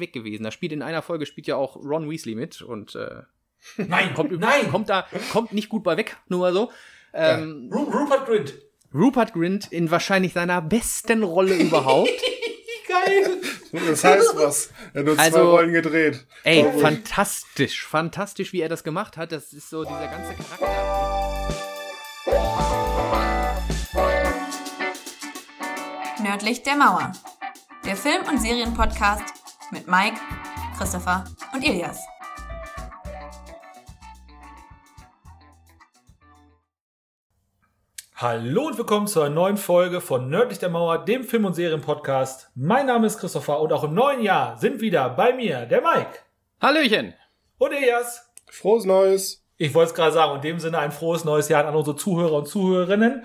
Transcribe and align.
weg 0.00 0.12
gewesen. 0.12 0.44
Da 0.44 0.50
spielt 0.50 0.72
in 0.72 0.82
einer 0.82 1.02
Folge 1.02 1.26
spielt 1.26 1.46
ja 1.46 1.56
auch 1.56 1.76
Ron 1.76 2.10
Weasley 2.10 2.34
mit 2.34 2.62
und 2.62 2.94
äh, 2.94 3.22
Nein, 3.76 4.14
kommt, 4.14 4.32
nein! 4.38 4.70
kommt 4.70 4.88
da 4.88 5.06
kommt 5.32 5.52
nicht 5.52 5.68
gut 5.68 5.82
bei 5.84 5.96
weg, 5.96 6.16
nur 6.28 6.40
mal 6.40 6.52
so. 6.52 6.70
Ähm, 7.12 7.70
Ru 7.72 7.84
Rupert 7.84 8.26
Grint. 8.26 8.54
Rupert 8.94 9.32
Grint 9.34 9.72
in 9.72 9.90
wahrscheinlich 9.90 10.32
seiner 10.32 10.62
besten 10.62 11.22
Rolle 11.22 11.54
überhaupt. 11.58 12.10
Geil! 12.88 13.40
Das 13.86 14.02
heißt 14.04 14.32
was. 14.36 14.70
Er 14.94 15.00
hat 15.00 15.06
nur 15.06 15.14
zwei 15.16 15.22
Also- 15.24 15.50
Rollen 15.50 15.72
gedreht. 15.72 16.26
Ey, 16.44 16.64
fantastisch, 16.80 17.84
fantastisch, 17.84 18.52
wie 18.54 18.60
er 18.62 18.68
das 18.70 18.82
gemacht 18.84 19.16
hat. 19.18 19.32
Das 19.32 19.52
ist 19.52 19.68
so 19.68 19.84
dieser 19.84 20.06
ganze 20.06 20.34
Charakter. 20.34 21.48
Nördlich 26.22 26.62
der 26.62 26.76
Mauer. 26.76 27.12
Der 27.84 27.96
Film- 27.96 28.26
und 28.28 28.38
Serienpodcast 28.40 29.34
mit 29.70 29.86
Mike, 29.86 30.16
Christopher 30.76 31.24
und 31.52 31.62
Ilias. 31.62 32.00
Hallo 38.16 38.66
und 38.66 38.78
willkommen 38.78 39.06
zu 39.06 39.20
einer 39.20 39.34
neuen 39.34 39.56
Folge 39.56 40.00
von 40.00 40.28
Nördlich 40.28 40.58
der 40.58 40.70
Mauer, 40.70 41.04
dem 41.04 41.22
Film- 41.22 41.44
und 41.44 41.54
Serienpodcast. 41.54 42.50
Mein 42.54 42.86
Name 42.86 43.06
ist 43.06 43.18
Christopher 43.18 43.60
und 43.60 43.72
auch 43.72 43.84
im 43.84 43.94
neuen 43.94 44.22
Jahr 44.22 44.56
sind 44.56 44.80
wieder 44.80 45.10
bei 45.10 45.34
mir 45.34 45.66
der 45.66 45.82
Mike 45.82 46.18
Hallöchen! 46.60 47.14
und 47.58 47.72
Elias. 47.72 48.28
Frohes 48.50 48.86
Neues. 48.86 49.44
Ich 49.56 49.74
wollte 49.74 49.90
es 49.90 49.94
gerade 49.94 50.12
sagen, 50.12 50.36
in 50.36 50.40
dem 50.40 50.58
Sinne 50.58 50.78
ein 50.78 50.92
frohes 50.92 51.24
neues 51.24 51.48
Jahr 51.48 51.66
an 51.66 51.76
unsere 51.76 51.96
Zuhörer 51.96 52.38
und 52.38 52.48
Zuhörerinnen. 52.48 53.24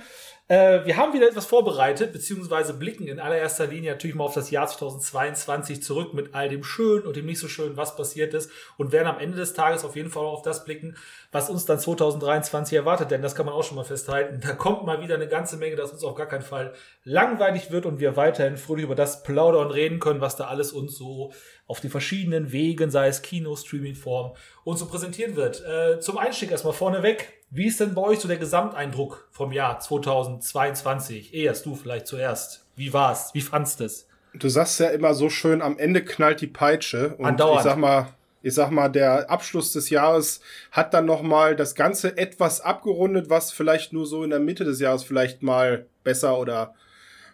Äh, 0.49 0.85
wir 0.85 0.97
haben 0.97 1.13
wieder 1.13 1.29
etwas 1.29 1.45
vorbereitet, 1.45 2.11
beziehungsweise 2.11 2.73
blicken 2.73 3.07
in 3.07 3.21
allererster 3.21 3.65
Linie 3.65 3.91
natürlich 3.91 4.15
mal 4.15 4.25
auf 4.25 4.33
das 4.33 4.51
Jahr 4.51 4.67
2022 4.67 5.81
zurück 5.81 6.13
mit 6.13 6.35
all 6.35 6.49
dem 6.49 6.65
Schönen 6.65 7.05
und 7.05 7.15
dem 7.15 7.25
nicht 7.25 7.39
so 7.39 7.47
Schönen, 7.47 7.77
was 7.77 7.95
passiert 7.95 8.33
ist 8.33 8.51
und 8.77 8.91
werden 8.91 9.07
am 9.07 9.19
Ende 9.19 9.37
des 9.37 9.53
Tages 9.53 9.85
auf 9.85 9.95
jeden 9.95 10.09
Fall 10.09 10.25
auf 10.25 10.41
das 10.41 10.65
blicken, 10.65 10.97
was 11.31 11.49
uns 11.49 11.63
dann 11.63 11.79
2023 11.79 12.77
erwartet, 12.77 13.09
denn 13.11 13.21
das 13.21 13.35
kann 13.35 13.45
man 13.45 13.55
auch 13.55 13.63
schon 13.63 13.77
mal 13.77 13.85
festhalten. 13.85 14.41
Da 14.43 14.51
kommt 14.51 14.85
mal 14.85 15.01
wieder 15.01 15.15
eine 15.15 15.29
ganze 15.29 15.55
Menge, 15.55 15.77
dass 15.77 15.93
uns 15.93 16.03
auf 16.03 16.15
gar 16.15 16.27
keinen 16.27 16.41
Fall 16.41 16.73
langweilig 17.05 17.71
wird 17.71 17.85
und 17.85 18.01
wir 18.01 18.17
weiterhin 18.17 18.57
fröhlich 18.57 18.83
über 18.83 18.95
das 18.95 19.23
plaudern 19.23 19.67
und 19.67 19.71
reden 19.71 19.99
können, 19.99 20.19
was 20.19 20.35
da 20.35 20.47
alles 20.47 20.73
uns 20.73 20.97
so 20.97 21.31
auf 21.67 21.79
die 21.79 21.89
verschiedenen 21.89 22.51
Wegen, 22.51 22.91
sei 22.91 23.07
es 23.07 23.21
Kino, 23.21 23.55
Streaming-Form, 23.55 24.33
uns 24.65 24.81
so 24.81 24.87
präsentieren 24.87 25.37
wird. 25.37 25.63
Äh, 25.65 26.01
zum 26.01 26.17
Einstieg 26.17 26.51
erstmal 26.51 26.73
vorneweg. 26.73 27.42
Wie 27.55 27.67
ist 27.67 27.79
denn 27.79 27.93
bei 27.93 28.01
euch 28.01 28.19
so 28.19 28.27
der 28.27 28.37
Gesamteindruck 28.37 29.27
vom 29.29 29.51
Jahr 29.51 29.79
2022? 29.79 31.35
Erst 31.35 31.67
du 31.67 31.75
vielleicht 31.75 32.07
zuerst. 32.07 32.65
Wie 32.75 32.91
war's? 32.93 33.29
Wie 33.35 33.41
fandst 33.41 33.79
es? 33.79 34.07
Du 34.33 34.49
sagst 34.49 34.79
ja 34.79 34.87
immer 34.89 35.13
so 35.13 35.29
schön, 35.29 35.61
am 35.61 35.77
Ende 35.77 36.03
knallt 36.03 36.41
die 36.41 36.47
Peitsche. 36.47 37.13
Und 37.19 37.27
Andauernd. 37.27 37.59
ich 37.59 37.63
sag 37.63 37.77
mal, 37.77 38.07
ich 38.41 38.55
sag 38.55 38.71
mal, 38.71 38.89
der 38.89 39.29
Abschluss 39.29 39.71
des 39.71 39.91
Jahres 39.91 40.41
hat 40.71 40.95
dann 40.95 41.05
noch 41.05 41.21
mal 41.21 41.55
das 41.55 41.75
Ganze 41.75 42.17
etwas 42.17 42.59
abgerundet, 42.59 43.29
was 43.29 43.51
vielleicht 43.51 43.93
nur 43.93 44.07
so 44.07 44.23
in 44.23 44.31
der 44.31 44.39
Mitte 44.39 44.63
des 44.63 44.79
Jahres 44.79 45.03
vielleicht 45.03 45.43
mal 45.43 45.85
besser 46.03 46.39
oder 46.39 46.73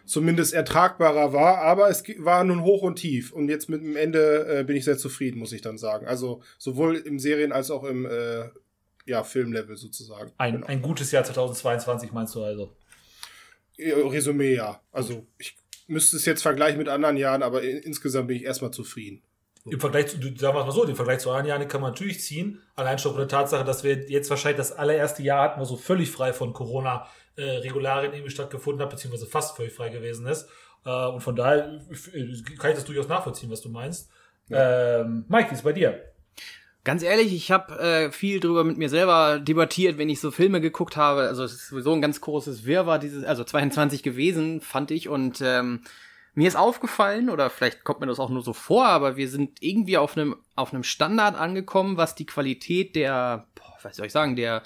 zumindest 0.04 0.52
ertragbarer 0.52 1.32
war. 1.32 1.62
Aber 1.62 1.88
es 1.88 2.04
war 2.18 2.44
nun 2.44 2.62
hoch 2.62 2.82
und 2.82 2.96
tief. 2.96 3.32
Und 3.32 3.48
jetzt 3.48 3.70
mit 3.70 3.82
dem 3.82 3.96
Ende 3.96 4.58
äh, 4.58 4.64
bin 4.64 4.76
ich 4.76 4.84
sehr 4.84 4.98
zufrieden, 4.98 5.38
muss 5.38 5.52
ich 5.52 5.62
dann 5.62 5.78
sagen. 5.78 6.06
Also 6.06 6.42
sowohl 6.58 6.96
im 6.96 7.18
Serien- 7.18 7.52
als 7.52 7.70
auch 7.70 7.84
im 7.84 8.04
äh, 8.04 8.50
ja, 9.10 9.22
Filmlevel 9.24 9.76
sozusagen. 9.76 10.32
Ein, 10.38 10.54
Genau. 10.54 10.66
ein 10.66 10.82
gutes 10.82 11.12
Jahr 11.12 11.24
2022 11.24 12.12
meinst 12.12 12.34
du 12.34 12.42
also? 12.42 12.74
Äh, 13.76 13.92
Resümee, 13.92 14.54
ja. 14.54 14.80
Also 14.92 15.26
ich 15.38 15.56
müsste 15.86 16.16
es 16.16 16.24
jetzt 16.24 16.42
vergleichen 16.42 16.78
mit 16.78 16.88
anderen 16.88 17.16
Jahren, 17.16 17.42
aber 17.42 17.62
in, 17.62 17.78
insgesamt 17.78 18.28
bin 18.28 18.36
ich 18.36 18.44
erstmal 18.44 18.70
zufrieden. 18.70 19.22
Im 19.66 19.78
Vergleich 19.78 20.06
zu, 20.06 20.16
sagen 20.16 20.54
wir 20.54 20.60
es 20.60 20.66
mal 20.66 20.72
so, 20.72 20.86
den 20.86 20.96
Vergleich 20.96 21.18
zu 21.18 21.30
anderen 21.30 21.48
Jahren 21.48 21.68
kann 21.68 21.82
man 21.82 21.90
natürlich 21.90 22.22
ziehen. 22.22 22.62
Allein 22.76 22.98
schon 22.98 23.12
von 23.12 23.20
der 23.20 23.28
Tatsache, 23.28 23.62
dass 23.62 23.84
wir 23.84 24.08
jetzt 24.08 24.30
wahrscheinlich 24.30 24.56
das 24.56 24.72
allererste 24.72 25.22
Jahr 25.22 25.42
hatten, 25.42 25.60
wo 25.60 25.64
so 25.64 25.76
völlig 25.76 26.10
frei 26.10 26.32
von 26.32 26.54
Corona-Regularien 26.54 28.14
irgendwie 28.14 28.30
stattgefunden 28.30 28.80
hat, 28.82 28.88
beziehungsweise 28.90 29.26
fast 29.26 29.56
völlig 29.56 29.74
frei 29.74 29.90
gewesen 29.90 30.26
ist. 30.26 30.48
Äh, 30.86 31.06
und 31.08 31.20
von 31.20 31.36
daher 31.36 31.78
äh, 31.90 32.56
kann 32.58 32.70
ich 32.70 32.76
das 32.76 32.86
durchaus 32.86 33.08
nachvollziehen, 33.08 33.50
was 33.50 33.60
du 33.60 33.68
meinst. 33.68 34.10
Ähm, 34.48 35.26
Mike, 35.28 35.50
wie 35.50 35.54
ist 35.54 35.62
bei 35.62 35.72
dir? 35.72 36.09
Ganz 36.82 37.02
ehrlich, 37.02 37.34
ich 37.34 37.50
habe 37.50 37.78
äh, 37.78 38.10
viel 38.10 38.40
drüber 38.40 38.64
mit 38.64 38.78
mir 38.78 38.88
selber 38.88 39.38
debattiert, 39.38 39.98
wenn 39.98 40.08
ich 40.08 40.20
so 40.20 40.30
Filme 40.30 40.62
geguckt 40.62 40.96
habe. 40.96 41.22
Also 41.22 41.44
es 41.44 41.52
ist 41.52 41.68
sowieso 41.68 41.92
ein 41.92 42.00
ganz 42.00 42.22
großes 42.22 42.64
Wirrwarr, 42.64 42.98
dieses, 42.98 43.24
also 43.24 43.44
22 43.44 44.02
gewesen, 44.02 44.62
fand 44.62 44.90
ich. 44.90 45.08
Und 45.08 45.42
ähm, 45.42 45.82
mir 46.34 46.48
ist 46.48 46.56
aufgefallen, 46.56 47.28
oder 47.28 47.50
vielleicht 47.50 47.84
kommt 47.84 48.00
mir 48.00 48.06
das 48.06 48.18
auch 48.18 48.30
nur 48.30 48.42
so 48.42 48.54
vor, 48.54 48.86
aber 48.86 49.16
wir 49.16 49.28
sind 49.28 49.58
irgendwie 49.60 49.98
auf 49.98 50.16
einem 50.16 50.36
auf 50.56 50.72
einem 50.72 50.84
Standard 50.84 51.36
angekommen, 51.36 51.96
was 51.98 52.14
die 52.14 52.26
Qualität 52.26 52.96
der, 52.96 53.46
boah, 53.54 53.76
was 53.82 53.96
soll 53.96 54.06
ich 54.06 54.12
sagen, 54.12 54.36
der 54.36 54.62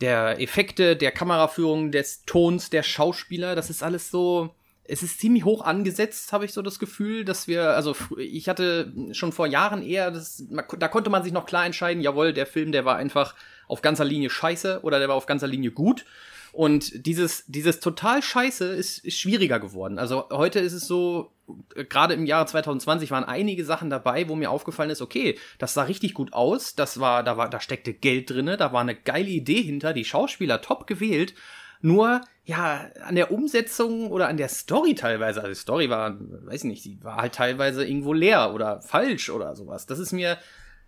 der 0.00 0.40
Effekte, 0.40 0.96
der 0.96 1.12
Kameraführung, 1.12 1.90
des 1.90 2.24
Tons, 2.24 2.70
der 2.70 2.82
Schauspieler, 2.82 3.54
das 3.54 3.70
ist 3.70 3.82
alles 3.82 4.10
so. 4.10 4.54
Es 4.90 5.02
ist 5.02 5.20
ziemlich 5.20 5.44
hoch 5.44 5.64
angesetzt, 5.64 6.32
habe 6.32 6.44
ich 6.44 6.52
so 6.52 6.62
das 6.62 6.78
Gefühl, 6.78 7.24
dass 7.24 7.46
wir, 7.46 7.70
also 7.70 7.94
ich 8.18 8.48
hatte 8.48 8.92
schon 9.12 9.32
vor 9.32 9.46
Jahren 9.46 9.82
eher, 9.82 10.10
das, 10.10 10.44
da 10.48 10.88
konnte 10.88 11.10
man 11.10 11.22
sich 11.22 11.32
noch 11.32 11.46
klar 11.46 11.64
entscheiden, 11.64 12.02
jawohl, 12.02 12.32
der 12.32 12.46
Film, 12.46 12.72
der 12.72 12.84
war 12.84 12.96
einfach 12.96 13.34
auf 13.68 13.82
ganzer 13.82 14.04
Linie 14.04 14.30
scheiße 14.30 14.80
oder 14.82 14.98
der 14.98 15.08
war 15.08 15.14
auf 15.14 15.26
ganzer 15.26 15.46
Linie 15.46 15.70
gut. 15.70 16.04
Und 16.52 17.06
dieses, 17.06 17.44
dieses 17.46 17.80
total 17.80 18.22
Scheiße 18.22 18.64
ist, 18.64 19.04
ist 19.04 19.18
schwieriger 19.18 19.60
geworden. 19.60 19.98
Also 19.98 20.28
heute 20.30 20.58
ist 20.58 20.72
es 20.72 20.86
so, 20.86 21.32
äh, 21.76 21.84
gerade 21.84 22.14
im 22.14 22.26
Jahre 22.26 22.46
2020 22.46 23.10
waren 23.10 23.24
einige 23.24 23.64
Sachen 23.64 23.90
dabei, 23.90 24.28
wo 24.28 24.34
mir 24.34 24.50
aufgefallen 24.50 24.90
ist, 24.90 25.02
okay, 25.02 25.38
das 25.58 25.74
sah 25.74 25.84
richtig 25.84 26.14
gut 26.14 26.32
aus, 26.32 26.74
das 26.74 26.98
war, 26.98 27.22
da 27.22 27.36
war, 27.36 27.48
da 27.48 27.60
steckte 27.60 27.92
Geld 27.92 28.30
drinne, 28.30 28.56
da 28.56 28.72
war 28.72 28.80
eine 28.80 28.96
geile 28.96 29.28
Idee 29.28 29.62
hinter, 29.62 29.92
die 29.92 30.04
Schauspieler 30.04 30.60
top 30.60 30.86
gewählt. 30.86 31.34
Nur, 31.82 32.20
ja, 32.44 32.90
an 33.04 33.14
der 33.14 33.32
Umsetzung 33.32 34.10
oder 34.10 34.28
an 34.28 34.36
der 34.36 34.48
Story 34.48 34.94
teilweise, 34.94 35.40
also 35.40 35.50
die 35.50 35.58
Story 35.58 35.90
war, 35.90 36.16
weiß 36.18 36.64
nicht, 36.64 36.84
die 36.84 37.02
war 37.02 37.16
halt 37.16 37.34
teilweise 37.34 37.86
irgendwo 37.86 38.12
leer 38.12 38.52
oder 38.54 38.82
falsch 38.82 39.30
oder 39.30 39.54
sowas. 39.56 39.86
Das 39.86 39.98
ist 39.98 40.12
mir, 40.12 40.36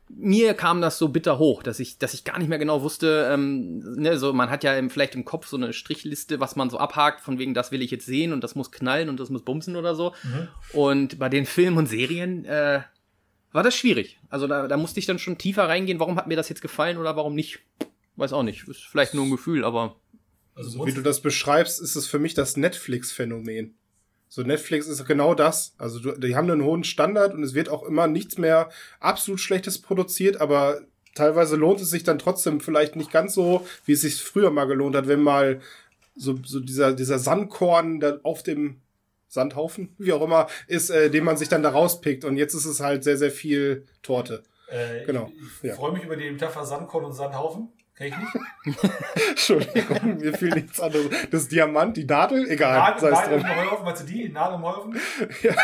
mir 0.08 0.54
kam 0.54 0.80
das 0.80 0.98
so 0.98 1.08
bitter 1.08 1.38
hoch, 1.38 1.62
dass 1.62 1.80
ich, 1.80 1.98
dass 1.98 2.14
ich 2.14 2.24
gar 2.24 2.38
nicht 2.38 2.48
mehr 2.48 2.58
genau 2.58 2.82
wusste, 2.82 3.30
ähm, 3.32 3.78
ne, 3.96 4.18
so 4.18 4.32
man 4.32 4.50
hat 4.50 4.64
ja 4.64 4.76
im, 4.76 4.90
vielleicht 4.90 5.14
im 5.14 5.24
Kopf 5.24 5.46
so 5.46 5.56
eine 5.56 5.72
Strichliste, 5.72 6.40
was 6.40 6.56
man 6.56 6.68
so 6.68 6.78
abhakt, 6.78 7.20
von 7.20 7.38
wegen, 7.38 7.54
das 7.54 7.72
will 7.72 7.82
ich 7.82 7.90
jetzt 7.90 8.06
sehen 8.06 8.32
und 8.32 8.44
das 8.44 8.54
muss 8.54 8.72
knallen 8.72 9.08
und 9.08 9.18
das 9.18 9.30
muss 9.30 9.42
bumsen 9.42 9.76
oder 9.76 9.94
so. 9.94 10.12
Und 10.72 11.18
bei 11.18 11.28
den 11.28 11.46
Filmen 11.46 11.78
und 11.78 11.86
Serien 11.86 12.44
äh, 12.44 12.82
war 13.52 13.62
das 13.62 13.74
schwierig. 13.74 14.18
Also 14.28 14.46
da, 14.46 14.66
da 14.66 14.76
musste 14.76 14.98
ich 14.98 15.06
dann 15.06 15.18
schon 15.18 15.38
tiefer 15.38 15.68
reingehen, 15.68 16.00
warum 16.00 16.16
hat 16.16 16.26
mir 16.26 16.36
das 16.36 16.48
jetzt 16.48 16.62
gefallen 16.62 16.98
oder 16.98 17.16
warum 17.16 17.34
nicht. 17.34 17.60
Weiß 18.16 18.32
auch 18.32 18.42
nicht. 18.42 18.68
Ist 18.68 18.84
vielleicht 18.84 19.14
nur 19.14 19.24
ein 19.24 19.30
Gefühl, 19.30 19.64
aber. 19.64 19.96
Also 20.54 20.84
Wie 20.86 20.92
du 20.92 21.02
das 21.02 21.20
beschreibst, 21.20 21.80
ist 21.80 21.96
es 21.96 22.06
für 22.06 22.18
mich 22.18 22.34
das 22.34 22.56
Netflix-Phänomen. 22.56 23.74
So 24.28 24.42
Netflix 24.42 24.86
ist 24.86 25.04
genau 25.06 25.34
das. 25.34 25.74
Also 25.78 26.00
du, 26.00 26.12
die 26.12 26.36
haben 26.36 26.50
einen 26.50 26.64
hohen 26.64 26.84
Standard 26.84 27.34
und 27.34 27.42
es 27.42 27.54
wird 27.54 27.68
auch 27.68 27.82
immer 27.82 28.06
nichts 28.06 28.38
mehr 28.38 28.70
absolut 29.00 29.40
Schlechtes 29.40 29.80
produziert, 29.80 30.40
aber 30.40 30.80
teilweise 31.14 31.56
lohnt 31.56 31.80
es 31.80 31.90
sich 31.90 32.02
dann 32.02 32.18
trotzdem 32.18 32.60
vielleicht 32.60 32.96
nicht 32.96 33.10
ganz 33.10 33.34
so, 33.34 33.66
wie 33.84 33.92
es 33.92 34.00
sich 34.00 34.22
früher 34.22 34.50
mal 34.50 34.64
gelohnt 34.64 34.96
hat, 34.96 35.06
wenn 35.06 35.20
mal 35.20 35.60
so, 36.14 36.38
so 36.44 36.60
dieser, 36.60 36.92
dieser 36.92 37.18
Sandkorn 37.18 38.00
da 38.00 38.20
auf 38.22 38.42
dem 38.42 38.80
Sandhaufen, 39.28 39.94
wie 39.98 40.12
auch 40.12 40.22
immer, 40.22 40.46
ist, 40.66 40.90
äh, 40.90 41.10
den 41.10 41.24
man 41.24 41.36
sich 41.36 41.48
dann 41.48 41.62
da 41.62 41.70
rauspickt. 41.70 42.24
Und 42.24 42.36
jetzt 42.36 42.54
ist 42.54 42.66
es 42.66 42.80
halt 42.80 43.04
sehr, 43.04 43.16
sehr 43.16 43.30
viel 43.30 43.86
Torte. 44.02 44.42
äh, 44.68 45.04
genau, 45.04 45.30
Ich, 45.34 45.64
ich 45.64 45.68
ja. 45.70 45.74
freue 45.74 45.92
mich 45.92 46.04
über 46.04 46.16
die 46.16 46.30
Metapher 46.30 46.64
Sandkorn 46.64 47.04
und 47.04 47.12
Sandhaufen. 47.12 47.68
Kenn 47.96 48.06
ich 48.06 48.16
nicht. 48.16 48.84
Entschuldigung, 49.28 50.16
mir 50.16 50.32
fiel 50.32 50.48
nichts 50.50 50.80
anderes. 50.80 51.08
Das 51.30 51.48
Diamant, 51.48 51.96
die 51.96 52.04
Nadel, 52.04 52.48
egal, 52.50 52.78
Nadel, 52.78 53.10
Nadel 53.10 53.38
im 53.40 53.48
Heuhaufen, 53.48 53.84
meinst 53.84 54.02
du 54.02 54.06
die? 54.06 54.28
Nadel 54.30 54.56
im 54.56 54.62
Heuhaufen? 54.62 55.00
Ja, 55.42 55.54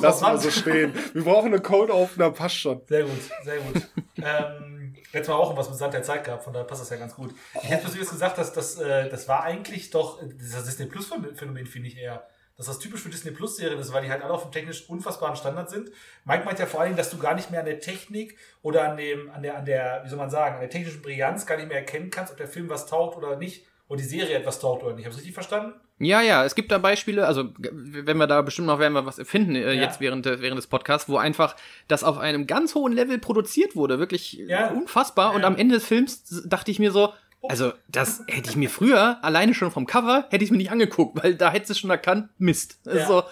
lass 0.00 0.20
mal 0.20 0.38
so 0.38 0.50
stehen. 0.50 0.92
Wir 1.12 1.22
brauchen 1.22 1.52
eine 1.52 1.60
Code 1.60 1.94
Opener, 1.94 2.30
passt 2.32 2.56
schon. 2.56 2.80
Sehr 2.88 3.04
gut, 3.04 3.20
sehr 3.44 3.58
gut. 3.58 3.88
ähm, 4.16 4.94
letztes 5.12 5.28
Mal 5.28 5.34
auch 5.34 5.56
was 5.56 5.68
mit 5.68 5.78
Sand 5.78 5.94
der 5.94 6.02
Zeit 6.02 6.24
gehabt, 6.24 6.42
von 6.42 6.52
daher 6.52 6.66
passt 6.66 6.82
das 6.82 6.90
ja 6.90 6.96
ganz 6.96 7.14
gut. 7.14 7.34
Ich 7.62 7.70
hätte 7.70 7.82
persönlich 7.82 8.08
gesagt, 8.08 8.38
dass 8.38 8.52
das, 8.52 8.78
äh, 8.78 9.08
das 9.08 9.28
war 9.28 9.44
eigentlich 9.44 9.90
doch, 9.90 10.20
das 10.22 10.64
Disney 10.64 10.86
Plus 10.86 11.12
Phänomen 11.34 11.66
finde 11.66 11.88
ich 11.88 11.96
eher, 11.96 12.26
dass 12.60 12.66
das 12.66 12.78
typisch 12.78 13.00
für 13.00 13.08
Disney 13.08 13.30
Plus 13.30 13.56
Serien 13.56 13.78
ist, 13.78 13.92
weil 13.92 14.02
die 14.04 14.10
halt 14.10 14.22
alle 14.22 14.34
auf 14.34 14.42
einem 14.42 14.52
technisch 14.52 14.88
unfassbaren 14.88 15.34
Standard 15.34 15.70
sind. 15.70 15.90
Mike 16.24 16.44
meint 16.44 16.58
ja 16.58 16.66
vor 16.66 16.80
allen 16.80 16.90
Dingen, 16.90 16.98
dass 16.98 17.10
du 17.10 17.16
gar 17.18 17.34
nicht 17.34 17.50
mehr 17.50 17.60
an 17.60 17.66
der 17.66 17.80
Technik 17.80 18.36
oder 18.62 18.90
an 18.90 18.96
dem, 18.98 19.30
an 19.30 19.42
der, 19.42 19.56
an 19.56 19.64
der, 19.64 20.02
wie 20.04 20.08
soll 20.10 20.18
man 20.18 20.28
sagen, 20.30 20.56
an 20.56 20.60
der 20.60 20.68
technischen 20.70 21.00
Brillanz 21.00 21.46
gar 21.46 21.56
nicht 21.56 21.68
mehr 21.68 21.78
erkennen 21.78 22.10
kannst, 22.10 22.30
ob 22.32 22.36
der 22.38 22.48
Film 22.48 22.68
was 22.68 22.86
taugt 22.86 23.16
oder 23.16 23.36
nicht, 23.36 23.64
oder 23.88 23.96
die 23.98 24.06
Serie 24.06 24.36
etwas 24.36 24.60
taugt 24.60 24.82
oder 24.84 24.94
nicht. 24.94 25.04
Habe 25.04 25.12
ich 25.12 25.16
richtig 25.18 25.34
verstanden? 25.34 25.72
Ja, 25.98 26.20
ja, 26.22 26.44
es 26.44 26.54
gibt 26.54 26.70
da 26.70 26.78
Beispiele, 26.78 27.26
also 27.26 27.50
wenn 27.58 28.16
wir 28.18 28.26
da 28.26 28.40
bestimmt 28.42 28.66
noch 28.68 28.78
werden 28.78 28.92
wir 28.92 29.04
was 29.04 29.20
finden 29.24 29.54
äh, 29.56 29.72
Ja. 29.74 29.82
jetzt 29.82 30.00
während, 30.00 30.26
der- 30.26 30.40
während 30.40 30.58
des 30.58 30.66
Podcasts, 30.66 31.08
wo 31.08 31.16
einfach 31.16 31.56
das 31.88 32.04
auf 32.04 32.18
einem 32.18 32.46
ganz 32.46 32.74
hohen 32.74 32.92
Level 32.92 33.18
produziert 33.18 33.74
wurde, 33.74 33.98
wirklich 33.98 34.34
Ja. 34.34 34.68
unfassbar. 34.70 35.34
Und 35.34 35.40
Ja. 35.42 35.46
am 35.46 35.56
Ende 35.56 35.74
des 35.76 35.86
Films 35.86 36.42
dachte 36.46 36.70
ich 36.70 36.78
mir 36.78 36.90
so, 36.92 37.12
also 37.48 37.72
das 37.88 38.22
hätte 38.28 38.50
ich 38.50 38.56
mir 38.56 38.70
früher 38.70 39.18
alleine 39.22 39.54
schon 39.54 39.70
vom 39.70 39.86
Cover 39.86 40.26
hätte 40.30 40.44
ich 40.44 40.50
mir 40.50 40.58
nicht 40.58 40.70
angeguckt, 40.70 41.22
weil 41.22 41.34
da 41.34 41.50
hättest 41.50 41.70
du 41.70 41.74
schon 41.74 41.90
erkannt, 41.90 42.28
Mist. 42.38 42.78
Ja. 42.84 43.06
So, 43.06 43.22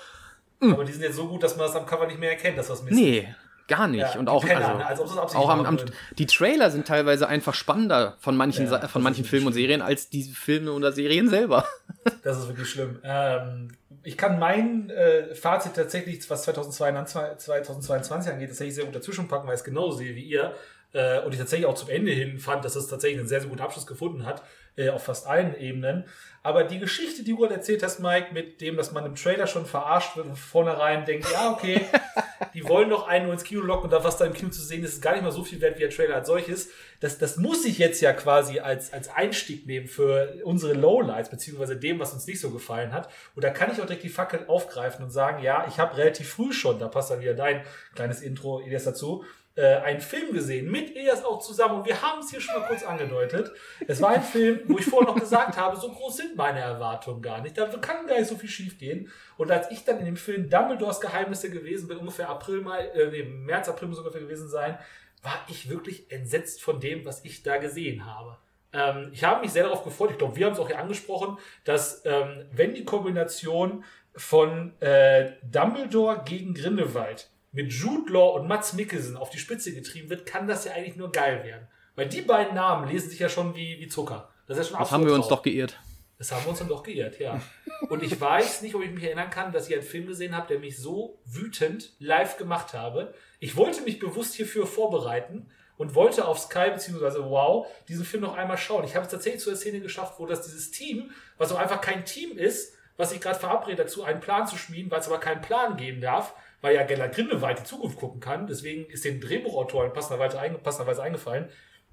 Aber 0.60 0.84
die 0.84 0.93
sind 0.93 1.02
jetzt 1.02 1.16
so 1.16 1.28
gut, 1.28 1.43
dass 1.43 1.56
man 1.56 1.66
das 1.66 1.76
am 1.76 1.87
Cover 1.87 2.06
nicht 2.06 2.19
mehr 2.19 2.31
erkennt, 2.31 2.58
dass 2.58 2.69
das 2.69 2.82
Mist 2.82 2.93
ist. 2.93 2.99
nee. 2.99 3.28
gar 3.69 3.87
nicht. 3.87 4.00
Ja, 4.00 4.19
und 4.19 4.28
auch, 4.28 4.44
Penner, 4.44 4.66
also, 4.87 5.05
ne? 5.05 5.20
Als 5.20 5.32
es 5.32 5.37
auch 5.37 5.50
am, 5.50 5.64
am, 5.64 5.78
die 6.16 6.26
Trailer 6.26 6.70
sind 6.70 6.88
teilweise 6.88 7.28
einfach 7.28 7.55
spannender 7.55 8.16
von 8.19 8.37
manchen, 8.37 8.66
Ja, 8.66 8.88
von 8.88 9.02
manchen 9.02 9.25
Filmen 9.25 9.46
und 9.46 9.52
Serien 9.52 9.82
als 9.82 10.08
die 10.08 10.22
Filme 10.25 10.72
oder 10.72 10.93
Serien 10.93 11.28
selber. 11.28 11.64
Das 12.22 12.38
ist 12.38 12.49
wirklich 12.49 12.70
schlimm. 12.70 13.00
Ähm, 13.02 13.69
ich 14.02 14.16
kann 14.16 14.38
mein 14.38 14.88
äh, 14.88 15.34
Fazit 15.34 15.75
tatsächlich, 15.75 16.19
was 16.31 16.44
2022, 16.44 17.38
2022 17.44 18.32
angeht, 18.32 18.49
tatsächlich 18.49 18.76
sehr 18.76 18.87
gut 18.87 18.94
dazwischen 18.94 19.28
packen, 19.28 19.46
weil 19.46 19.55
ich 19.55 19.60
es 19.60 19.64
genauso 19.64 19.99
sehe 19.99 20.14
wie 20.14 20.22
ihr. 20.22 20.55
Äh, 20.93 21.20
und 21.20 21.32
ich 21.32 21.38
tatsächlich 21.38 21.67
auch 21.67 21.75
zum 21.75 21.90
Ende 21.90 22.12
hin 22.12 22.38
fand, 22.38 22.64
dass 22.64 22.76
es 22.76 22.88
tatsächlich 22.88 23.19
einen 23.19 23.29
sehr, 23.29 23.40
sehr 23.40 23.50
guten 23.50 23.62
Abschluss 23.62 23.87
gefunden 23.87 24.25
hat, 24.25 24.43
äh, 24.76 24.88
auf 24.88 25.05
fast 25.05 25.26
allen 25.26 25.58
Ebenen. 25.58 26.05
Aber 26.43 26.64
die 26.64 26.79
Geschichte, 26.79 27.25
die 27.25 27.32
du 27.32 27.38
gerade 27.38 27.55
erzählt 27.55 27.82
hast, 27.82 28.00
Mike, 28.00 28.32
mit 28.32 28.61
dem, 28.61 28.76
dass 28.76 28.93
man 28.93 29.05
im 29.05 29.14
Trailer 29.14 29.46
schon 29.46 29.67
verarscht 29.67 30.17
wird 30.17 30.26
und 30.26 30.37
von 30.37 30.64
vornherein 30.64 31.05
denkt, 31.05 31.31
ja, 31.31 31.52
okay, 31.52 31.82
die 32.55 32.67
wollen 32.67 32.88
doch 32.88 33.06
einen 33.06 33.25
nur 33.25 33.35
ins 33.35 33.44
Kino 33.44 33.61
locken 33.61 33.85
und 33.85 33.90
da, 33.90 34.02
was 34.02 34.17
da 34.17 34.25
im 34.25 34.32
Kino 34.32 34.50
zu 34.50 34.62
sehen 34.62 34.82
ist, 34.82 34.94
ist 34.94 35.02
gar 35.02 35.12
nicht 35.12 35.23
mal 35.23 35.32
so 35.32 35.44
viel 35.44 35.61
wert 35.61 35.76
wie 35.76 35.81
der 35.81 35.90
Trailer 35.90 36.14
als 36.14 36.29
solches. 36.29 36.70
Das, 37.00 37.19
das 37.19 37.37
muss 37.37 37.67
ich 37.67 37.79
jetzt 37.79 38.00
ja 38.00 38.12
quasi 38.12 38.61
als, 38.61 38.93
als 38.93 39.08
Einstieg 39.08 39.67
nehmen 39.67 39.88
für 39.88 40.41
unsere 40.44 40.73
Lowlights, 40.73 41.29
beziehungsweise 41.29 41.76
dem, 41.76 41.99
was 41.99 42.14
uns 42.14 42.26
nicht 42.26 42.41
so 42.41 42.50
gefallen 42.50 42.93
hat. 42.93 43.11
Und 43.34 43.44
da 43.44 43.50
kann 43.50 43.70
ich 43.70 43.81
auch 43.81 43.87
direkt 43.87 44.05
die 44.05 44.08
Fackel 44.08 44.44
aufgreifen 44.46 45.05
und 45.05 45.11
sagen, 45.11 45.43
ja, 45.43 45.67
ich 45.69 45.79
habe 45.79 45.96
relativ 45.96 46.31
früh 46.31 46.52
schon, 46.52 46.79
da 46.79 46.88
passt 46.88 47.11
dann 47.11 47.20
wieder 47.20 47.34
dein 47.34 47.62
kleines 47.94 48.23
Intro, 48.23 48.61
Elias, 48.61 48.84
dazu, 48.84 49.25
äh, 49.58 49.76
einen 49.78 50.00
Film 50.00 50.32
gesehen, 50.32 50.70
mit 50.70 50.94
Elias 50.94 51.25
auch 51.25 51.40
zusammen. 51.40 51.81
Und 51.81 51.87
wir 51.87 52.00
haben 52.00 52.20
es 52.20 52.31
hier 52.31 52.40
schon 52.40 52.60
mal 52.60 52.69
kurz 52.69 52.84
angedeutet. 52.84 53.50
Es 53.88 54.00
war 54.00 54.10
ein 54.10 54.22
Film, 54.22 54.60
wo 54.69 54.78
ich 54.78 54.84
vorher 54.84 55.12
noch 55.12 55.19
gesagt 55.19 55.56
habe, 55.56 55.76
so 55.76 55.90
groß 55.90 56.16
sind 56.16 56.37
meine 56.37 56.60
Erwartungen 56.60 57.20
gar 57.20 57.40
nicht. 57.40 57.58
Da 57.58 57.66
kann 57.66 58.06
gar 58.06 58.19
nicht 58.19 58.28
so 58.28 58.37
viel 58.37 58.49
schief 58.49 58.78
gehen. 58.78 59.10
Und 59.37 59.50
als 59.50 59.69
ich 59.72 59.84
dann 59.84 59.99
in 59.99 60.05
dem 60.05 60.16
Film 60.16 60.49
Dumbledores 60.49 61.00
Geheimnisse 61.00 61.50
gewesen 61.50 61.88
bin, 61.88 61.99
ungefähr 61.99 62.28
April, 62.28 62.60
Mai, 62.60 62.87
äh, 62.87 63.10
nee, 63.10 63.25
März, 63.25 63.69
April 63.69 63.88
muss 63.88 63.99
ungefähr 63.99 64.20
gewesen 64.20 64.49
sein, 64.49 64.78
war 65.22 65.44
ich 65.49 65.69
wirklich 65.69 66.10
entsetzt 66.12 66.62
von 66.62 66.78
dem, 66.78 67.05
was 67.05 67.25
ich 67.25 67.43
da 67.43 67.56
gesehen 67.56 68.06
habe. 68.06 68.38
Ähm, 68.72 69.10
ich 69.12 69.25
habe 69.25 69.40
mich 69.40 69.50
sehr 69.50 69.64
darauf 69.64 69.82
gefreut, 69.82 70.12
ich 70.12 70.19
glaube, 70.19 70.37
wir 70.37 70.46
haben 70.46 70.52
es 70.52 70.60
auch 70.60 70.69
hier 70.69 70.78
angesprochen, 70.78 71.37
dass 71.64 72.05
ähm, 72.05 72.44
wenn 72.52 72.75
die 72.75 72.84
Kombination 72.84 73.82
von 74.14 74.81
äh, 74.81 75.32
Dumbledore 75.43 76.22
gegen 76.25 76.55
Grindelwald 76.55 77.31
mit 77.58 77.72
Jude 77.72 78.12
Law 78.12 78.37
und 78.37 78.46
Mats 78.46 78.75
Mikkelsen 78.75 79.16
auf 79.16 79.31
die 79.31 79.38
Spitze 79.40 79.75
getrieben 79.75 80.08
wird, 80.10 80.26
kann 80.26 80.46
das 80.46 80.64
ja 80.64 80.75
eigentlich 80.75 80.94
nur 80.94 81.10
geil 81.10 81.43
werden. 81.43 81.66
Weil 81.96 82.08
die 82.08 82.22
beiden 82.22 82.55
Namen 82.55 82.88
lesen 82.88 83.10
sich 83.10 83.19
ja 83.19 83.28
schon 83.28 83.56
wie, 83.56 83.81
wie 83.81 83.88
Zucker. 83.88 84.31
Das 84.46 84.56
ist 84.58 84.66
ja 84.66 84.70
schon 84.70 84.78
Das 84.78 84.93
haben 84.93 85.05
wir 85.05 85.12
uns 85.12 85.26
doch 85.26 85.43
geirrt. 85.43 85.76
das 86.19 86.31
haben 86.31 86.44
wir 86.44 86.50
uns 86.50 86.60
dann 86.60 86.69
doch 86.69 86.84
geirrt, 86.84 87.19
ja. 87.19 87.40
Und 87.88 88.05
ich 88.05 88.20
weiß 88.20 88.62
nicht, 88.62 88.76
ob 88.76 88.84
ich 88.84 88.93
mich 88.93 89.02
erinnern 89.02 89.31
kann, 89.31 89.50
dass 89.50 89.69
ich 89.69 89.75
einen 89.75 89.82
Film 89.82 90.06
gesehen 90.06 90.37
habe, 90.37 90.46
der 90.46 90.60
mich 90.60 90.78
so 90.78 91.19
wütend 91.25 91.94
live 91.99 92.37
gemacht 92.37 92.75
habe. 92.75 93.12
Ich 93.40 93.56
wollte 93.56 93.82
mich 93.82 93.99
bewusst 93.99 94.34
hierfür 94.34 94.64
vorbereiten 94.64 95.50
und 95.78 95.96
wollte 95.96 96.28
auf 96.28 96.38
Sky 96.38 96.70
bzw. 96.70 97.25
Wow 97.25 97.66
diesen 97.88 98.05
Film 98.05 98.22
noch 98.22 98.37
einmal 98.37 98.56
schauen. 98.56 98.84
Ich 98.84 98.94
habe 98.94 99.06
es 99.06 99.10
tatsächlich 99.10 99.43
zu 99.43 99.50
der 99.50 99.58
Szene 99.58 99.81
geschafft, 99.81 100.14
wo 100.19 100.26
das 100.26 100.43
dieses 100.43 100.70
Team, 100.70 101.10
was 101.38 101.50
auch 101.50 101.58
einfach 101.58 101.81
kein 101.81 102.05
Team 102.05 102.38
ist, 102.38 102.75
was 102.96 103.10
sich 103.10 103.20
gerade 103.20 103.40
verabredet 103.40 103.81
dazu, 103.81 104.05
einen 104.05 104.20
Plan 104.20 104.46
zu 104.46 104.56
schmieden, 104.56 104.93
weil 104.93 105.00
es 105.00 105.08
aber 105.08 105.19
keinen 105.19 105.40
Plan 105.40 105.76
geben 105.76 106.00
darf, 106.00 106.34
weil 106.60 106.75
ja 106.75 106.82
Gellert 106.84 107.14
Grindelwald 107.14 107.60
die 107.60 107.64
Zukunft 107.64 107.99
gucken 107.99 108.20
kann. 108.20 108.46
Deswegen 108.46 108.87
ist 108.87 109.05
den 109.05 109.20
Drehbuchautoren 109.20 109.93
passenderweise, 109.93 110.38
einge 110.38 110.58
passenderweise 110.58 111.02
eingefallen, 111.02 111.49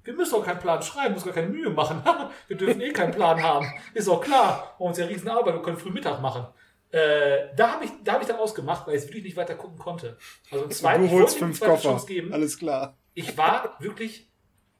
wir 0.06 0.14
müssen 0.14 0.36
auch 0.36 0.44
keinen 0.44 0.60
Plan 0.60 0.80
schreiben, 0.82 1.14
müssen 1.14 1.26
gar 1.26 1.34
keine 1.34 1.48
Mühe 1.48 1.68
machen. 1.68 2.02
wir 2.48 2.56
dürfen 2.56 2.80
eh 2.80 2.92
keinen 2.92 3.12
Plan 3.12 3.42
haben. 3.42 3.66
Ist 3.92 4.08
auch 4.08 4.20
klar. 4.20 4.76
Bei 4.78 4.84
uns 4.84 4.98
ja 4.98 5.06
riesen 5.06 5.28
Arbeit, 5.28 5.54
wir 5.54 5.62
können 5.62 5.76
früh 5.76 5.90
Mittag 5.90 6.22
machen. 6.22 6.46
Äh, 6.92 7.48
da 7.56 7.72
habe 7.72 7.84
ich, 7.84 7.90
da 8.04 8.12
hab 8.12 8.22
ich 8.22 8.28
dann 8.28 8.36
ausgemacht, 8.38 8.86
weil 8.86 8.94
ich 8.94 9.02
es 9.02 9.08
wirklich 9.08 9.24
nicht 9.24 9.36
weiter 9.36 9.56
gucken 9.56 9.78
konnte. 9.78 10.16
Also 10.50 10.68
zweiten, 10.68 11.02
Du 11.02 11.06
ich 11.06 11.12
holst 11.12 11.38
fünf 11.38 11.60
Koffer. 11.60 12.00
Geben. 12.06 12.32
Alles 12.32 12.56
klar. 12.56 12.96
Ich 13.14 13.36
war 13.36 13.76
wirklich 13.80 14.30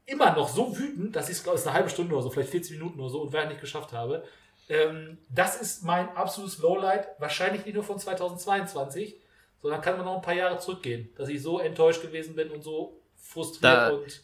immer 0.06 0.32
noch 0.36 0.48
so 0.48 0.78
wütend, 0.78 1.16
dass 1.16 1.28
ich 1.28 1.38
es, 1.38 1.42
glaube 1.42 1.58
ich, 1.58 1.66
eine 1.66 1.74
halbe 1.74 1.90
Stunde 1.90 2.14
oder 2.14 2.22
so, 2.22 2.30
vielleicht 2.30 2.50
40 2.50 2.78
Minuten 2.78 3.00
oder 3.00 3.10
so 3.10 3.22
und 3.22 3.32
während 3.32 3.48
nicht 3.50 3.60
geschafft 3.60 3.92
habe. 3.92 4.22
Ähm, 4.68 5.18
das 5.28 5.60
ist 5.60 5.82
mein 5.82 6.08
absolutes 6.16 6.58
Lowlight. 6.58 7.08
Wahrscheinlich 7.18 7.64
nicht 7.66 7.74
nur 7.74 7.82
von 7.84 7.98
2022, 7.98 9.20
sondern 9.62 9.80
kann 9.80 9.96
man 9.96 10.06
noch 10.06 10.16
ein 10.16 10.22
paar 10.22 10.34
Jahre 10.34 10.58
zurückgehen, 10.58 11.08
dass 11.16 11.28
ich 11.28 11.42
so 11.42 11.58
enttäuscht 11.60 12.02
gewesen 12.02 12.34
bin 12.34 12.50
und 12.50 12.62
so 12.62 13.00
frustriert 13.16 13.64
Da- 13.64 13.88
und 13.90 14.22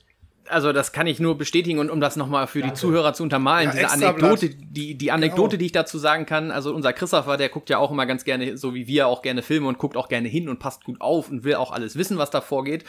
Also 0.48 0.72
das 0.72 0.92
kann 0.92 1.06
ich 1.06 1.20
nur 1.20 1.38
bestätigen 1.38 1.78
und 1.78 1.88
um 1.90 2.00
das 2.00 2.16
nochmal 2.16 2.46
für 2.48 2.60
Danke. 2.60 2.74
die 2.74 2.80
Zuhörer 2.80 3.14
zu 3.14 3.22
untermalen, 3.22 3.68
Ja, 3.68 3.72
diese. 3.74 3.90
Anekdote, 3.90 4.50
die, 4.50 4.96
die 4.96 5.10
Anekdote, 5.12 5.50
Genau. 5.50 5.58
die 5.60 5.66
ich 5.66 5.72
dazu 5.72 5.98
sagen 5.98 6.26
kann, 6.26 6.50
also 6.50 6.74
unser 6.74 6.92
Christopher, 6.92 7.36
der 7.36 7.48
guckt 7.48 7.70
ja 7.70 7.78
auch 7.78 7.90
immer 7.92 8.06
ganz 8.06 8.24
gerne, 8.24 8.56
so 8.56 8.74
wie 8.74 8.86
wir 8.88 9.06
auch 9.06 9.22
gerne 9.22 9.42
Filme 9.42 9.68
und 9.68 9.78
guckt 9.78 9.96
auch 9.96 10.08
gerne 10.08 10.28
hin 10.28 10.48
und 10.48 10.58
passt 10.58 10.84
gut 10.84 11.00
auf 11.00 11.30
und 11.30 11.44
will 11.44 11.54
auch 11.54 11.70
alles 11.70 11.96
wissen, 11.96 12.18
was 12.18 12.30
da 12.30 12.40
vorgeht. 12.40 12.84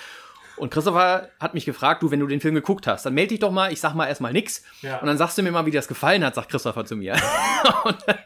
Und 0.57 0.71
Christopher 0.71 1.29
hat 1.39 1.53
mich 1.55 1.65
gefragt, 1.65 2.03
du, 2.03 2.11
wenn 2.11 2.19
du 2.19 2.27
den 2.27 2.39
Film 2.41 2.53
geguckt 2.55 2.85
hast, 2.85 3.05
dann 3.05 3.13
melde 3.15 3.29
dich 3.29 3.39
doch 3.39 3.51
mal, 3.51 3.71
ich 3.73 3.79
sag 3.81 3.95
mal 3.95 4.07
erstmal 4.07 4.33
nix. 4.33 4.63
Ja. 4.81 4.97
Und 4.99 5.07
dann 5.07 5.17
sagst 5.17 5.35
du 5.37 5.41
mir 5.43 5.51
mal, 5.51 5.65
wie 5.65 5.71
dir 5.71 5.79
das 5.79 5.87
gefallen 5.87 6.23
hat, 6.23 6.35
sagt 6.35 6.49
Christopher 6.49 6.85
zu 6.85 6.95
mir. 6.95 7.13
und 7.85 7.97
dann, 8.05 8.17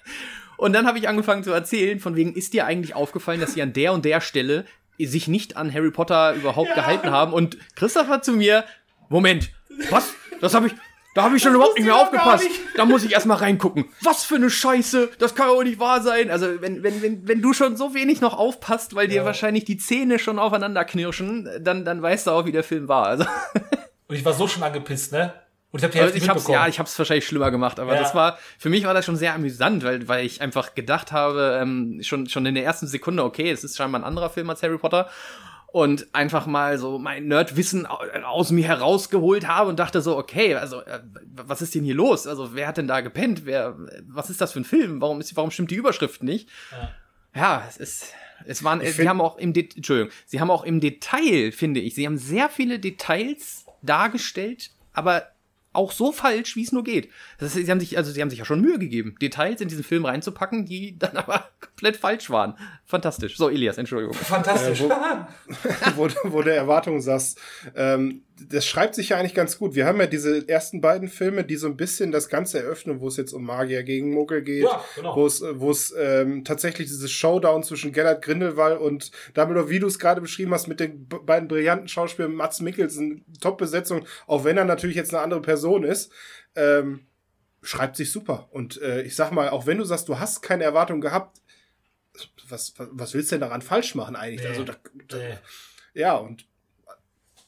und 0.57 0.73
dann 0.73 0.85
habe 0.87 0.97
ich 0.97 1.07
angefangen 1.07 1.43
zu 1.43 1.51
erzählen, 1.51 1.99
von 1.99 2.15
wegen, 2.15 2.33
ist 2.33 2.53
dir 2.53 2.65
eigentlich 2.65 2.95
aufgefallen, 2.95 3.39
dass 3.39 3.53
sie 3.53 3.61
an 3.61 3.73
der 3.73 3.93
und 3.93 4.03
der 4.05 4.21
Stelle 4.21 4.65
sich 4.99 5.27
nicht 5.27 5.57
an 5.57 5.71
Harry 5.73 5.91
Potter 5.91 6.33
überhaupt 6.33 6.69
Ja. 6.69 6.75
gehalten 6.75 7.11
haben? 7.11 7.31
Und 7.33 7.57
Christopher 7.75 8.21
zu 8.21 8.31
mir, 8.33 8.63
Moment, 9.09 9.51
was? 9.91 10.13
Das 10.41 10.53
habe 10.55 10.67
ich, 10.67 10.73
da 11.15 11.23
habe 11.23 11.35
ich 11.37 11.41
schon 11.43 11.53
überhaupt 11.55 11.77
nicht 11.77 11.85
mehr 11.85 11.95
aufgepasst. 11.95 12.47
Da 12.75 12.85
muss 12.85 13.03
ich 13.03 13.11
erstmal 13.13 13.37
reingucken. 13.37 13.85
Was 14.01 14.23
für 14.23 14.35
eine 14.35 14.49
Scheiße, 14.49 15.09
das 15.19 15.33
kann 15.35 15.47
doch 15.47 15.63
nicht 15.63 15.79
wahr 15.79 16.01
sein. 16.01 16.29
Also, 16.31 16.61
wenn, 16.61 16.83
wenn, 16.83 17.01
wenn, 17.01 17.27
wenn 17.27 17.41
du 17.41 17.53
schon 17.53 17.77
so 17.77 17.93
wenig 17.93 18.21
noch 18.21 18.37
aufpasst, 18.37 18.95
weil 18.95 19.07
dir 19.07 19.17
Ja. 19.17 19.25
wahrscheinlich 19.25 19.65
die 19.65 19.77
Zähne 19.77 20.19
schon 20.19 20.39
aufeinander 20.39 20.83
knirschen, 20.85 21.47
dann, 21.61 21.85
dann 21.85 22.01
weißt 22.01 22.27
du 22.27 22.31
auch, 22.31 22.45
wie 22.45 22.51
der 22.51 22.63
Film 22.63 22.87
war. 22.87 23.05
Also, 23.07 23.25
Und 24.07 24.15
ich 24.15 24.23
war 24.25 24.33
so 24.33 24.47
schon 24.47 24.63
angepisst, 24.63 25.11
ne? 25.11 25.33
Und 25.77 25.79
ich 25.79 25.83
habe 25.83 25.93
die 25.93 25.99
Hälfte 25.99 26.17
ich 26.17 26.29
hab's, 26.29 26.47
ja, 26.47 26.67
ich 26.67 26.79
hab's 26.79 26.97
wahrscheinlich 26.97 27.25
schlimmer 27.27 27.51
gemacht, 27.51 27.79
aber 27.79 27.93
Ja. 27.95 28.01
das 28.01 28.13
war, 28.15 28.37
für 28.57 28.69
mich 28.69 28.83
war 28.85 28.93
das 28.93 29.05
schon 29.05 29.15
sehr 29.15 29.33
amüsant, 29.33 29.83
weil, 29.83 30.07
weil 30.07 30.25
ich 30.25 30.41
einfach 30.41 30.75
gedacht 30.75 31.11
habe, 31.11 31.59
ähm, 31.61 31.99
schon, 32.03 32.27
schon 32.27 32.45
in 32.45 32.55
der 32.55 32.63
ersten 32.63 32.87
Sekunde, 32.87 33.23
okay, 33.23 33.49
es 33.51 33.63
ist 33.63 33.77
scheinbar 33.77 34.01
ein 34.01 34.05
anderer 34.05 34.29
Film 34.29 34.49
als 34.49 34.63
Harry 34.63 34.77
Potter. 34.77 35.09
Und 35.73 36.07
einfach 36.13 36.45
mal 36.47 36.77
so 36.79 36.97
mein 36.97 37.27
Nerdwissen 37.27 37.85
au- 37.85 37.99
aus 38.23 38.51
mir 38.51 38.65
herausgeholt 38.65 39.47
habe 39.47 39.69
und 39.69 39.77
dachte 39.77 40.01
so, 40.01 40.17
okay, 40.17 40.55
also 40.55 40.81
äh, 40.81 41.01
was 41.35 41.61
ist 41.61 41.75
denn 41.75 41.83
hier 41.83 41.93
los? 41.93 42.25
Also 42.25 42.55
wer 42.55 42.67
hat 42.67 42.77
denn 42.77 42.87
da 42.87 43.01
gepennt? 43.01 43.45
Wer, 43.45 43.75
was 44.07 44.29
ist 44.29 44.39
das 44.39 44.53
für 44.53 44.61
ein 44.61 44.65
Film? 44.65 45.01
Warum 45.01 45.19
ist, 45.19 45.35
warum 45.35 45.51
stimmt 45.51 45.69
die 45.69 45.75
Überschrift 45.75 46.23
nicht? 46.23 46.49
Ja. 46.71 46.91
Ja, 47.35 47.63
es 47.69 47.77
ist, 47.77 48.13
es 48.45 48.63
waren, 48.63 48.79
sie 48.79 48.87
find- 48.87 49.09
haben 49.09 49.19
auch 49.21 49.37
im, 49.37 49.51
Det 49.53 49.75
Entschuldigung, 49.75 50.11
sie 50.25 50.39
haben 50.39 50.49
auch 50.49 50.63
im 50.63 50.79
Detail, 50.79 51.51
finde 51.51 51.81
ich, 51.81 51.93
sie 51.95 52.05
haben 52.07 52.17
sehr 52.17 52.47
viele 52.49 52.79
Details 52.79 53.65
dargestellt, 53.83 54.71
aber 54.93 55.27
auch 55.77 55.91
so 55.91 56.11
falsch, 56.11 56.55
wie 56.55 56.63
es 56.63 56.71
nur 56.71 56.83
geht. 56.83 57.09
Das 57.37 57.55
ist, 57.55 57.65
sie 57.65 57.71
haben 57.71 57.79
sich, 57.79 57.97
also 57.97 58.11
sie 58.11 58.21
haben 58.21 58.29
sich 58.29 58.39
ja 58.39 58.45
schon 58.45 58.61
Mühe 58.61 58.79
gegeben, 58.79 59.15
Details 59.21 59.61
in 59.61 59.67
diesen 59.67 59.83
Film 59.83 60.05
reinzupacken, 60.05 60.65
die 60.65 60.97
dann 60.97 61.15
aber 61.17 61.49
komplett 61.61 61.97
falsch 61.97 62.29
waren. 62.29 62.55
Fantastisch. 62.89 63.35
So, 63.35 63.49
Elias, 63.49 63.77
Entschuldigung. 63.77 64.13
Fantastisch. 64.13 64.79
Äh, 64.79 64.87
wo, 65.97 66.07
wo 66.23 66.41
der 66.41 66.55
Erwartung 66.55 67.01
sagst, 67.01 67.37
ähm, 67.75 68.23
das 68.49 68.65
schreibt 68.65 68.95
sich 68.95 69.09
ja 69.09 69.17
eigentlich 69.17 69.33
ganz 69.33 69.57
gut. 69.57 69.75
Wir 69.75 69.85
haben 69.85 69.99
ja 69.99 70.07
diese 70.07 70.47
ersten 70.47 70.79
beiden 70.79 71.09
Filme, 71.09 71.43
die 71.43 71.57
so 71.57 71.67
ein 71.67 71.75
bisschen 71.75 72.13
das 72.13 72.29
Ganze 72.29 72.59
eröffnen, 72.59 73.01
wo 73.01 73.09
es 73.09 73.17
jetzt 73.17 73.33
um 73.33 73.43
Magier 73.43 73.83
gegen 73.83 74.13
Muggel 74.13 74.41
geht, 74.41 74.63
Ja, 74.63 74.81
genau. 74.95 75.17
wo 75.17 75.25
es, 75.25 75.41
äh, 75.41 75.59
wo 75.59 75.69
es 75.69 75.93
ähm, 75.99 76.45
tatsächlich 76.45 76.87
dieses 76.87 77.11
Showdown 77.11 77.61
zwischen 77.63 77.91
Gellert 77.91 78.23
Grindelwald 78.23 78.79
und 78.79 79.11
Dumbledore, 79.33 79.69
wie 79.69 79.79
du 79.79 79.87
es 79.87 79.99
gerade 79.99 80.21
beschrieben 80.21 80.53
hast, 80.53 80.67
mit 80.67 80.79
den 80.79 81.09
beiden 81.09 81.49
brillanten 81.49 81.89
Schauspielern 81.89 82.33
Mats 82.35 82.61
Mikkelsen, 82.61 83.25
Top-Besetzung, 83.41 84.05
auch 84.27 84.45
wenn 84.45 84.55
er 84.55 84.63
natürlich 84.63 84.95
jetzt 84.95 85.13
eine 85.13 85.21
andere 85.21 85.41
Person 85.41 85.83
ist. 85.83 86.09
Ähm, 86.55 87.01
schreibt 87.61 87.97
sich 87.97 88.13
super. 88.13 88.47
Und 88.51 88.81
äh, 88.81 89.01
ich 89.01 89.17
sag 89.17 89.31
mal, 89.31 89.49
auch 89.49 89.65
wenn 89.65 89.77
du 89.77 89.83
sagst, 89.83 90.07
du 90.07 90.19
hast 90.19 90.41
keine 90.41 90.63
Erwartung 90.63 91.01
gehabt, 91.01 91.41
was, 92.49 92.73
was, 92.77 93.13
willst 93.13 93.31
du 93.31 93.35
denn 93.35 93.41
daran 93.41 93.61
falsch 93.61 93.95
machen 93.95 94.15
eigentlich? 94.15 94.41
Nee. 94.41 94.47
Also, 94.47 94.63
da, 94.63 94.75
da, 95.07 95.17
Nee. 95.17 95.37
ja, 95.93 96.15
und 96.15 96.45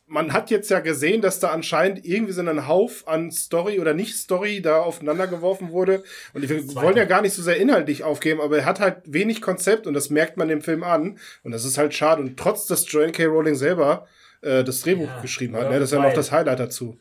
man 0.10 0.34
hat 0.34 0.50
jetzt 0.50 0.70
ja 0.72 0.80
gesehen, 0.80 1.22
dass 1.22 1.40
da 1.40 1.50
anscheinend 1.50 2.04
irgendwie 2.04 2.34
so 2.34 2.42
ein 2.42 2.68
Hauf 2.68 3.08
an 3.08 3.32
Story 3.32 3.80
oder 3.80 3.94
Nicht-Story 3.94 4.62
da 4.62 4.80
aufeinander 4.82 5.28
geworfen 5.28 5.70
wurde. 5.70 6.04
Und 6.34 6.50
wir 6.50 6.76
wollen 6.76 6.98
ja 6.98 7.06
gar 7.06 7.22
nicht 7.22 7.34
so 7.34 7.44
sehr 7.44 7.58
inhaltlich 7.58 8.04
aufgeben, 8.04 8.42
aber 8.42 8.58
er 8.58 8.66
hat 8.66 8.80
halt 8.80 9.02
wenig 9.06 9.42
Konzept 9.42 9.86
und 9.86 9.94
das 9.94 10.10
merkt 10.10 10.36
man 10.36 10.48
dem 10.48 10.62
Film 10.62 10.84
an. 10.84 11.20
Und 11.44 11.52
das 11.52 11.64
ist 11.64 11.78
halt 11.78 11.94
schade. 11.94 12.22
Und 12.22 12.38
trotz, 12.38 12.66
dass 12.66 12.92
Joanne 12.92 13.12
K. 13.12 13.26
Rowling 13.26 13.56
selber 13.56 14.08
äh, 14.42 14.64
das 14.64 14.82
Drehbuch 14.82 15.08
Ja, 15.08 15.22
geschrieben 15.22 15.56
hat, 15.56 15.70
ne, 15.70 15.80
das 15.80 15.92
ist 15.92 15.96
ja 15.96 16.02
noch 16.02 16.14
das 16.14 16.32
Highlight 16.32 16.60
dazu. 16.60 16.98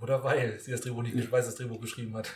Oder 0.00 0.24
weil 0.24 0.58
sie 0.58 0.72
das 0.72 0.80
Drehbuch 0.80 1.02
nicht, 1.02 1.14
ich 1.14 1.30
weiß, 1.30 1.46
das 1.46 1.54
Drehbuch 1.54 1.80
geschrieben 1.80 2.16
hat. 2.16 2.30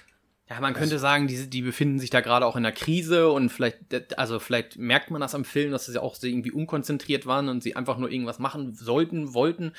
Ja, 0.50 0.60
man 0.60 0.74
könnte 0.74 0.98
sagen, 0.98 1.26
die, 1.26 1.48
die 1.48 1.62
befinden 1.62 1.98
sich 1.98 2.10
da 2.10 2.20
gerade 2.20 2.44
auch 2.44 2.54
in 2.54 2.66
einer 2.66 2.74
Krise 2.74 3.30
und 3.30 3.48
vielleicht, 3.48 4.18
also 4.18 4.38
vielleicht 4.38 4.76
merkt 4.76 5.10
man 5.10 5.22
das 5.22 5.34
am 5.34 5.44
Film, 5.44 5.70
dass 5.70 5.86
sie 5.86 6.00
auch 6.00 6.14
so 6.14 6.26
irgendwie 6.26 6.50
unkonzentriert 6.50 7.24
waren 7.24 7.48
und 7.48 7.62
sie 7.62 7.76
einfach 7.76 7.96
nur 7.96 8.10
irgendwas 8.10 8.38
machen 8.38 8.74
sollten, 8.74 9.32
wollten. 9.32 9.72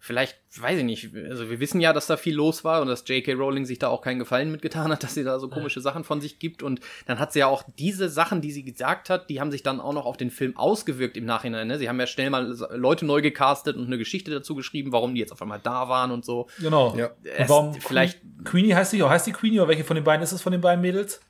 Vielleicht, 0.00 0.38
weiß 0.60 0.78
ich 0.78 0.84
nicht, 0.84 1.10
also 1.28 1.50
wir 1.50 1.58
wissen 1.60 1.80
ja, 1.80 1.92
dass 1.92 2.06
da 2.06 2.16
viel 2.16 2.34
los 2.34 2.62
war 2.64 2.80
und 2.82 2.88
dass 2.88 3.02
J.K. 3.06 3.32
Rowling 3.34 3.64
sich 3.66 3.78
da 3.78 3.88
auch 3.88 4.00
keinen 4.00 4.18
Gefallen 4.18 4.50
mitgetan 4.52 4.90
hat, 4.92 5.02
dass 5.02 5.14
sie 5.14 5.24
da 5.24 5.38
so 5.40 5.48
komische 5.48 5.80
Sachen 5.80 6.04
von 6.04 6.20
sich 6.20 6.38
gibt. 6.38 6.62
Und 6.62 6.80
dann 7.06 7.18
hat 7.18 7.32
sie 7.32 7.40
ja 7.40 7.46
auch 7.48 7.64
diese 7.78 8.08
Sachen, 8.08 8.40
die 8.40 8.52
sie 8.52 8.62
gesagt 8.62 9.10
hat, 9.10 9.28
die 9.28 9.40
haben 9.40 9.50
sich 9.50 9.62
dann 9.62 9.80
auch 9.80 9.92
noch 9.92 10.06
auf 10.06 10.16
den 10.16 10.30
Film 10.30 10.56
ausgewirkt 10.56 11.16
im 11.16 11.24
Nachhinein. 11.24 11.66
Ne? 11.68 11.78
Sie 11.78 11.88
haben 11.88 11.98
ja 11.98 12.06
schnell 12.06 12.30
mal 12.30 12.56
Leute 12.74 13.04
neu 13.06 13.20
gecastet 13.22 13.76
und 13.76 13.86
eine 13.86 13.98
Geschichte 13.98 14.30
dazu 14.30 14.54
geschrieben, 14.54 14.92
warum 14.92 15.14
die 15.14 15.20
jetzt 15.20 15.32
auf 15.32 15.42
einmal 15.42 15.60
da 15.62 15.88
waren 15.88 16.10
und 16.12 16.24
so. 16.24 16.46
Genau. 16.60 16.96
Ja. 16.96 17.06
Und 17.08 17.16
Es- 17.24 17.48
warum 17.48 17.74
vielleicht- 17.74 18.20
Queenie 18.44 18.74
heißt 18.74 18.92
die, 18.92 19.02
heißt 19.02 19.26
die 19.26 19.32
Queenie 19.32 19.58
oder 19.58 19.68
welche 19.68 19.84
von 19.84 19.96
den 19.96 20.04
beiden 20.04 20.22
ist 20.22 20.30
es 20.32 20.40
von 20.42 20.52
den 20.52 20.60
beiden 20.60 20.80
Mädels? 20.80 21.20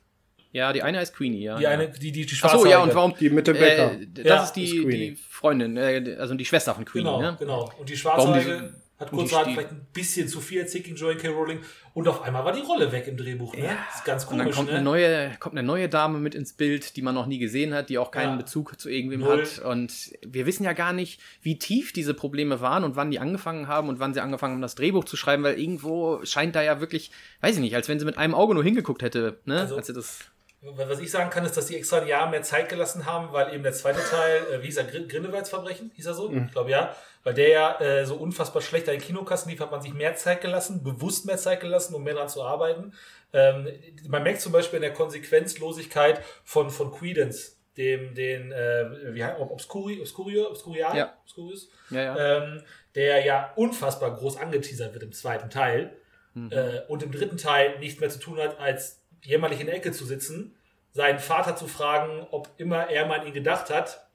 Ja, 0.51 0.73
die 0.73 0.81
eine 0.81 0.97
heißt 0.97 1.15
Queenie, 1.15 1.43
ja. 1.43 1.57
Die 1.57 1.63
ja. 1.63 1.69
eine, 1.69 1.89
die, 1.89 2.11
die, 2.11 2.25
die 2.25 2.37
Ach 2.41 2.57
so, 2.57 2.65
ja, 2.65 2.79
und 2.81 2.93
warum? 2.95 3.13
Die 3.19 3.29
mit 3.29 3.45
dem 3.47 3.57
Bäcker. 3.57 3.91
Äh, 3.93 4.07
das 4.13 4.25
Ja, 4.25 4.43
ist 4.43 4.53
die, 4.53 4.63
ist 4.63 4.73
die 4.73 5.15
Freundin, 5.29 5.77
äh, 5.77 6.15
also 6.19 6.33
die 6.33 6.45
Schwester 6.45 6.73
von 6.73 6.85
Queenie, 6.85 7.05
Genau, 7.05 7.21
ne? 7.21 7.35
genau. 7.39 7.71
Und 7.77 7.87
die 7.89 7.95
so- 7.95 8.11
hat 8.11 9.11
kurz 9.11 9.29
Stil- 9.31 9.53
vielleicht 9.53 9.71
ein 9.71 9.87
bisschen 9.93 10.27
zu 10.27 10.41
viel 10.41 10.59
erzählt 10.59 10.83
gegen 10.83 10.97
Joanne 10.97 11.17
K. 11.17 11.29
Rowling 11.29 11.59
und 11.93 12.05
auf 12.09 12.21
einmal 12.23 12.43
war 12.43 12.51
die 12.51 12.59
Rolle 12.61 12.91
weg 12.91 13.07
im 13.07 13.15
Drehbuch. 13.15 13.55
Ne? 13.55 13.69
Das 13.87 13.99
ist 13.99 14.03
ganz 14.05 14.25
Und 14.25 14.31
dann 14.39 14.47
komisch. 14.47 14.55
kommt, 14.57 14.67
ne? 14.69 14.75
eine 14.75 14.83
neue, 14.83 15.31
kommt 15.39 15.55
eine 15.57 15.65
neue 15.65 15.87
Dame 15.87 16.19
mit 16.19 16.35
ins 16.35 16.51
Bild, 16.51 16.97
die 16.97 17.01
man 17.01 17.15
noch 17.15 17.25
nie 17.25 17.37
gesehen 17.39 17.73
hat, 17.73 17.87
die 17.89 17.97
auch 17.97 18.11
keinen 18.11 18.31
Ja. 18.31 18.35
Bezug 18.37 18.77
zu 18.77 18.89
irgendwem 18.89 19.21
Null. 19.21 19.43
hat. 19.43 19.59
Und 19.59 19.93
wir 20.27 20.45
wissen 20.45 20.65
ja 20.65 20.73
gar 20.73 20.91
nicht, 20.91 21.21
wie 21.41 21.57
tief 21.57 21.93
diese 21.93 22.13
Probleme 22.13 22.59
waren 22.59 22.83
und 22.83 22.97
wann 22.97 23.09
die 23.09 23.19
angefangen 23.19 23.69
haben 23.69 23.87
und 23.87 23.99
wann 23.99 24.13
sie 24.13 24.19
angefangen 24.19 24.55
haben, 24.55 24.61
das 24.61 24.75
Drehbuch 24.75 25.05
zu 25.05 25.15
schreiben, 25.15 25.43
weil 25.43 25.57
irgendwo 25.57 26.19
scheint 26.25 26.55
da 26.55 26.61
ja 26.61 26.81
wirklich, 26.81 27.11
weiß 27.39 27.55
ich 27.55 27.61
nicht, 27.61 27.75
als 27.75 27.87
wenn 27.87 27.99
sie 27.99 28.05
mit 28.05 28.17
einem 28.17 28.35
Auge 28.35 28.53
nur 28.53 28.63
hingeguckt 28.65 29.01
hätte, 29.01 29.39
ne? 29.45 29.61
Also- 29.61 29.77
als 29.77 29.87
sie 29.87 29.93
das. 29.93 30.19
Was 30.61 30.99
ich 30.99 31.09
sagen 31.09 31.29
kann, 31.29 31.45
ist, 31.45 31.55
dass 31.55 31.67
die 31.67 31.77
extra 31.77 31.99
ein 31.99 32.07
Jahr 32.07 32.29
mehr 32.29 32.41
Zeit 32.41 32.67
gelassen 32.67 33.05
haben, 33.05 33.31
weil 33.31 33.53
eben 33.53 33.63
der 33.63 33.71
zweite 33.71 34.01
Teil, 34.01 34.41
äh, 34.51 34.61
wie 34.61 34.65
hieß 34.65 34.77
er, 34.77 34.83
Grin 34.83 35.07
Grindelwalds 35.07 35.49
Verbrechen, 35.49 35.91
hieß 35.95 36.07
er 36.07 36.13
so? 36.13 36.29
Ich 36.31 36.51
glaube 36.51 36.69
ja. 36.69 36.93
Weil 37.23 37.33
der 37.33 37.49
ja 37.49 37.79
äh, 37.79 38.05
so 38.05 38.15
unfassbar 38.15 38.61
schlecht 38.61 38.87
an 38.89 38.95
den 38.95 39.01
Kinokassen 39.01 39.49
lief, 39.49 39.61
hat 39.61 39.71
man 39.71 39.81
sich 39.81 39.93
mehr 39.93 40.15
Zeit 40.15 40.41
gelassen, 40.41 40.83
bewusst 40.83 41.25
mehr 41.25 41.37
Zeit 41.37 41.61
gelassen, 41.61 41.95
um 41.95 42.03
mehr 42.03 42.13
dran 42.13 42.27
zu 42.27 42.43
arbeiten. 42.43 42.93
Ähm, 43.31 43.69
man 44.07 44.23
merkt 44.23 44.41
zum 44.41 44.51
Beispiel 44.51 44.77
in 44.77 44.83
der 44.83 44.93
Konsequenzlosigkeit 44.93 46.21
von, 46.43 46.69
von 46.69 46.91
Credence, 46.91 47.57
dem, 47.77 48.13
den, 48.13 48.51
äh, 48.51 49.13
wie 49.13 49.23
heißt, 49.23 49.39
Obscuri, 49.39 50.01
Obscurio, 50.01 50.49
Obscurial? 50.49 50.97
Ja. 50.97 51.13
Obscurius? 51.23 51.69
Ja, 51.89 52.01
ja. 52.01 52.37
ähm, 52.37 52.63
der 52.95 53.23
ja 53.23 53.53
unfassbar 53.55 54.13
groß 54.13 54.37
angeteasert 54.37 54.93
wird 54.93 55.03
im 55.03 55.13
zweiten 55.13 55.49
Teil 55.49 55.95
äh, 56.35 56.81
und 56.87 57.03
im 57.03 57.11
dritten 57.11 57.37
Teil 57.37 57.79
nichts 57.79 57.99
mehr 57.99 58.09
zu 58.09 58.19
tun 58.19 58.39
hat, 58.39 58.59
als 58.59 58.98
jämmerlich 59.23 59.59
in 59.59 59.67
der 59.67 59.75
Ecke 59.75 59.91
zu 59.91 60.05
sitzen, 60.05 60.55
seinen 60.91 61.19
Vater 61.19 61.55
zu 61.55 61.67
fragen, 61.67 62.27
ob 62.31 62.49
immer 62.57 62.89
er 62.89 63.05
mal 63.05 63.19
an 63.19 63.27
ihn 63.27 63.33
gedacht 63.33 63.69
hat. 63.69 64.07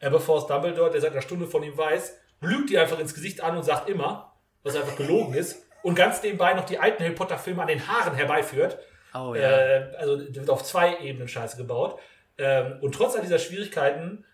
Aberforth 0.00 0.50
Dumbledore, 0.50 0.90
der 0.90 1.00
seit 1.00 1.12
einer 1.12 1.22
Stunde 1.22 1.46
von 1.46 1.62
ihm 1.62 1.76
weiß, 1.76 2.18
lügt 2.40 2.70
ihr 2.70 2.80
einfach 2.80 2.98
ins 2.98 3.14
Gesicht 3.14 3.40
an 3.40 3.56
und 3.56 3.62
sagt 3.62 3.88
immer, 3.88 4.34
was 4.62 4.76
einfach 4.76 4.96
gelogen 4.96 5.34
ist. 5.34 5.64
Und 5.82 5.94
ganz 5.94 6.22
nebenbei 6.22 6.54
noch 6.54 6.64
die 6.64 6.78
alten 6.78 7.02
Harry 7.02 7.14
Potter 7.14 7.38
Filme 7.38 7.62
an 7.62 7.68
den 7.68 7.86
Haaren 7.86 8.14
herbeiführt. 8.14 8.78
Oh 9.14 9.34
Äh, 9.34 9.94
also 9.98 10.16
der 10.16 10.42
wird 10.42 10.50
auf 10.50 10.62
zwei 10.62 10.98
Ebenen 11.00 11.28
scheiße 11.28 11.56
gebaut. 11.56 11.98
Ähm, 12.38 12.78
und 12.80 12.94
trotz 12.94 13.14
all 13.14 13.22
dieser 13.22 13.38
Schwierigkeiten 13.38 14.24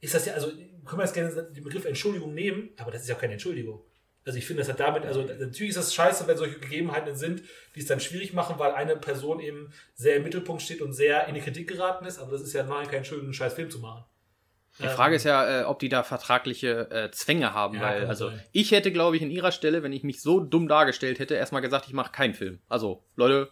ist 0.00 0.14
das 0.14 0.26
ja, 0.26 0.34
also 0.34 0.48
können 0.84 1.00
wir 1.00 1.04
jetzt 1.04 1.14
gerne 1.14 1.30
den 1.30 1.64
Begriff 1.64 1.84
Entschuldigung 1.84 2.32
nehmen, 2.32 2.70
aber 2.78 2.90
das 2.90 3.02
ist 3.02 3.08
ja 3.08 3.14
keine 3.14 3.34
Entschuldigung. 3.34 3.82
Also 4.28 4.36
ich 4.36 4.46
finde, 4.46 4.60
das 4.60 4.68
hat 4.68 4.78
damit, 4.78 5.06
also 5.06 5.22
natürlich 5.22 5.70
ist 5.70 5.78
das 5.78 5.94
scheiße, 5.94 6.26
wenn 6.26 6.36
solche 6.36 6.58
Gegebenheiten 6.58 7.16
sind, 7.16 7.42
die 7.74 7.80
es 7.80 7.86
dann 7.86 7.98
schwierig 7.98 8.34
machen, 8.34 8.58
weil 8.58 8.72
eine 8.72 8.94
Person 8.94 9.40
eben 9.40 9.72
sehr 9.94 10.16
im 10.16 10.22
Mittelpunkt 10.22 10.60
steht 10.60 10.82
und 10.82 10.92
sehr 10.92 11.26
in 11.28 11.34
die 11.34 11.40
Kritik 11.40 11.66
geraten 11.66 12.04
ist, 12.04 12.18
aber 12.18 12.32
das 12.32 12.42
ist 12.42 12.52
ja 12.52 12.62
nachher 12.62 12.90
kein 12.90 13.06
schönen 13.06 13.32
scheiß 13.32 13.54
Film 13.54 13.70
zu 13.70 13.78
machen. 13.78 14.04
Die 14.80 14.88
Frage 14.88 15.16
ist 15.16 15.24
ja, 15.24 15.62
äh, 15.62 15.64
ob 15.64 15.78
die 15.78 15.88
da 15.88 16.02
vertragliche 16.02 16.90
äh, 16.90 17.10
Zwänge 17.10 17.54
haben, 17.54 17.76
Ja, 17.76 17.80
weil, 17.84 18.06
also 18.06 18.28
sein. 18.28 18.42
ich 18.52 18.70
hätte, 18.70 18.92
glaube 18.92 19.16
ich, 19.16 19.22
in 19.22 19.30
ihrer 19.30 19.50
Stelle, 19.50 19.82
wenn 19.82 19.94
ich 19.94 20.04
mich 20.04 20.20
so 20.20 20.40
dumm 20.40 20.68
dargestellt 20.68 21.20
hätte, 21.20 21.34
erstmal 21.34 21.62
gesagt, 21.62 21.86
ich 21.86 21.94
mache 21.94 22.12
keinen 22.12 22.34
Film. 22.34 22.60
Also, 22.68 23.02
Leute, 23.16 23.48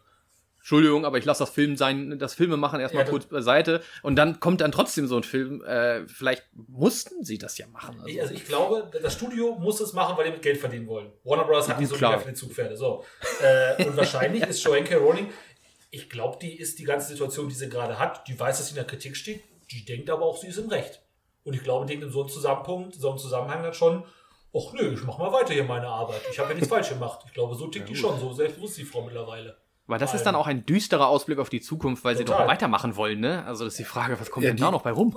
Entschuldigung, 0.66 1.04
aber 1.04 1.16
ich 1.16 1.24
lasse 1.24 1.44
das 1.44 1.50
Film 1.50 1.76
sein, 1.76 2.18
das 2.18 2.34
Filme 2.34 2.56
machen 2.56 2.80
erstmal 2.80 3.04
Ja, 3.04 3.10
kurz 3.10 3.26
beiseite 3.26 3.84
und 4.02 4.16
dann 4.16 4.40
kommt 4.40 4.60
dann 4.60 4.72
trotzdem 4.72 5.06
so 5.06 5.16
ein 5.16 5.22
Film. 5.22 5.62
Äh, 5.62 6.08
vielleicht 6.08 6.42
mussten 6.54 7.22
sie 7.22 7.38
das 7.38 7.56
ja 7.56 7.68
machen. 7.68 8.02
Ich, 8.04 8.20
also 8.20 8.34
ich 8.34 8.44
glaube, 8.46 8.90
das 9.00 9.14
Studio 9.14 9.54
muss 9.60 9.78
es 9.78 9.92
machen, 9.92 10.18
weil 10.18 10.24
die 10.24 10.32
mit 10.32 10.42
Geld 10.42 10.58
verdienen 10.58 10.88
wollen. 10.88 11.12
Warner 11.22 11.44
Bros. 11.44 11.68
hat 11.68 11.78
die 11.78 11.86
so 11.86 11.94
mega 11.94 12.18
viele 12.18 12.34
Zugpferde. 12.34 12.76
So. 12.76 13.04
Äh, 13.40 13.84
und 13.84 13.96
wahrscheinlich 13.96 14.42
ist 14.48 14.60
Joanne 14.64 14.82
K. 14.82 14.96
Rowling, 14.96 15.28
ich 15.92 16.10
glaube, 16.10 16.38
die 16.42 16.58
ist 16.58 16.80
die 16.80 16.84
ganze 16.84 17.10
Situation, 17.10 17.48
die 17.48 17.54
sie 17.54 17.68
gerade 17.68 18.00
hat, 18.00 18.26
die 18.26 18.36
weiß, 18.36 18.58
dass 18.58 18.66
sie 18.66 18.72
in 18.72 18.78
der 18.78 18.86
Kritik 18.86 19.16
steht, 19.16 19.44
die 19.70 19.84
denkt 19.84 20.10
aber 20.10 20.26
auch, 20.26 20.36
sie 20.36 20.48
ist 20.48 20.58
im 20.58 20.68
Recht. 20.68 21.00
Und 21.44 21.54
ich 21.54 21.62
glaube, 21.62 21.86
denkt 21.86 22.02
in 22.02 22.10
so 22.10 22.22
einem 22.22 22.28
Zusammenpunkt, 22.28 22.96
so 22.96 23.10
einem 23.10 23.18
Zusammenhang 23.18 23.62
dann 23.62 23.72
schon, 23.72 24.02
ach 24.52 24.72
nö, 24.72 24.94
ich 24.94 25.04
mach 25.04 25.18
mal 25.18 25.32
weiter 25.32 25.54
hier 25.54 25.62
meine 25.62 25.86
Arbeit. 25.86 26.22
Ich 26.28 26.40
habe 26.40 26.48
ja 26.48 26.54
nichts 26.56 26.70
falsch 26.74 26.88
gemacht. 26.88 27.20
Ich 27.24 27.34
glaube, 27.34 27.54
so 27.54 27.68
tickt 27.68 27.88
die 27.88 27.94
schon, 27.94 28.18
so 28.18 28.32
selbstbewusst 28.32 28.78
die 28.78 28.84
Frau 28.84 29.02
mittlerweile. 29.02 29.64
Weil 29.86 29.98
das 30.00 30.14
ist 30.14 30.24
dann 30.24 30.34
auch 30.34 30.46
ein 30.48 30.66
düsterer 30.66 31.06
Ausblick 31.08 31.38
auf 31.38 31.48
die 31.48 31.60
Zukunft, 31.60 32.02
weil 32.04 32.16
sie 32.16 32.24
Total. 32.24 32.42
doch 32.42 32.48
weitermachen 32.52 32.96
wollen, 32.96 33.20
ne? 33.20 33.44
Also 33.46 33.64
das 33.64 33.74
ist 33.74 33.78
die 33.78 33.84
Frage, 33.84 34.18
was 34.20 34.30
kommt 34.30 34.44
Ja, 34.44 34.50
denn 34.50 34.56
die- 34.56 34.62
da 34.62 34.70
noch 34.72 34.82
bei 34.82 34.90
rum? 34.90 35.16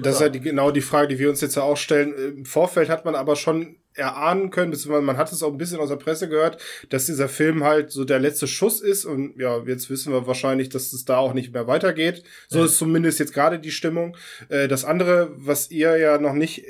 Das 0.00 0.14
ist 0.16 0.20
ja 0.20 0.28
die, 0.28 0.38
genau 0.40 0.70
die 0.70 0.80
Frage, 0.80 1.08
die 1.08 1.18
wir 1.18 1.28
uns 1.28 1.40
jetzt 1.40 1.56
ja 1.56 1.62
auch 1.62 1.76
stellen. 1.76 2.14
Im 2.38 2.44
Vorfeld 2.44 2.88
hat 2.88 3.04
man 3.04 3.16
aber 3.16 3.34
schon 3.34 3.76
erahnen 3.94 4.50
können, 4.50 4.70
beziehungsweise 4.70 5.04
man 5.04 5.16
hat 5.16 5.32
es 5.32 5.42
auch 5.42 5.50
ein 5.50 5.58
bisschen 5.58 5.80
aus 5.80 5.88
der 5.88 5.96
Presse 5.96 6.28
gehört, 6.28 6.60
dass 6.90 7.06
dieser 7.06 7.28
Film 7.28 7.64
halt 7.64 7.90
so 7.90 8.04
der 8.04 8.20
letzte 8.20 8.46
Schuss 8.46 8.80
ist 8.80 9.04
und 9.04 9.36
ja, 9.36 9.58
jetzt 9.66 9.90
wissen 9.90 10.12
wir 10.12 10.26
wahrscheinlich, 10.28 10.68
dass 10.68 10.92
es 10.92 11.04
da 11.04 11.16
auch 11.18 11.32
nicht 11.34 11.52
mehr 11.52 11.66
weitergeht. 11.66 12.22
So 12.48 12.62
ist 12.64 12.78
zumindest 12.78 13.18
jetzt 13.18 13.34
gerade 13.34 13.58
die 13.58 13.70
Stimmung. 13.72 14.16
Äh, 14.48 14.68
Das 14.68 14.84
andere, 14.84 15.30
was 15.36 15.70
ihr 15.72 15.96
ja 15.96 16.18
noch 16.18 16.34
nicht 16.34 16.64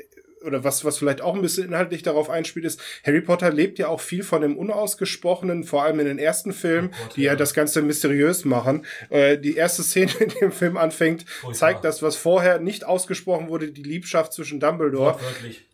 oder 0.45 0.63
was, 0.63 0.85
was 0.85 0.97
vielleicht 0.97 1.21
auch 1.21 1.35
ein 1.35 1.41
bisschen 1.41 1.67
inhaltlich 1.67 2.03
darauf 2.03 2.29
einspielt, 2.29 2.65
ist, 2.65 2.81
Harry 3.05 3.21
Potter 3.21 3.51
lebt 3.51 3.79
ja 3.79 3.87
auch 3.87 4.01
viel 4.01 4.23
von 4.23 4.41
dem 4.41 4.57
Unausgesprochenen, 4.57 5.63
vor 5.63 5.83
allem 5.83 5.99
in 5.99 6.05
den 6.05 6.19
ersten 6.19 6.53
Filmen, 6.53 6.91
Oh 6.93 7.03
Gott, 7.03 7.15
die 7.17 7.23
ja. 7.23 7.31
ja. 7.33 7.35
das 7.35 7.53
Ganze 7.53 7.81
mysteriös 7.81 8.45
machen. 8.45 8.85
Äh, 9.09 9.37
die 9.37 9.55
erste 9.55 9.83
Szene, 9.83 10.11
in 10.19 10.29
dem 10.29 10.51
Film 10.51 10.77
anfängt, 10.77 11.23
Furchtbar. 11.27 11.53
zeigt 11.53 11.85
das, 11.85 12.01
was 12.01 12.15
vorher 12.15 12.59
nicht 12.59 12.85
ausgesprochen 12.85 13.49
wurde, 13.49 13.71
die 13.71 13.83
Liebschaft 13.83 14.33
zwischen 14.33 14.59
Dumbledore. 14.59 15.13
Wortwörtlich. 15.15 15.65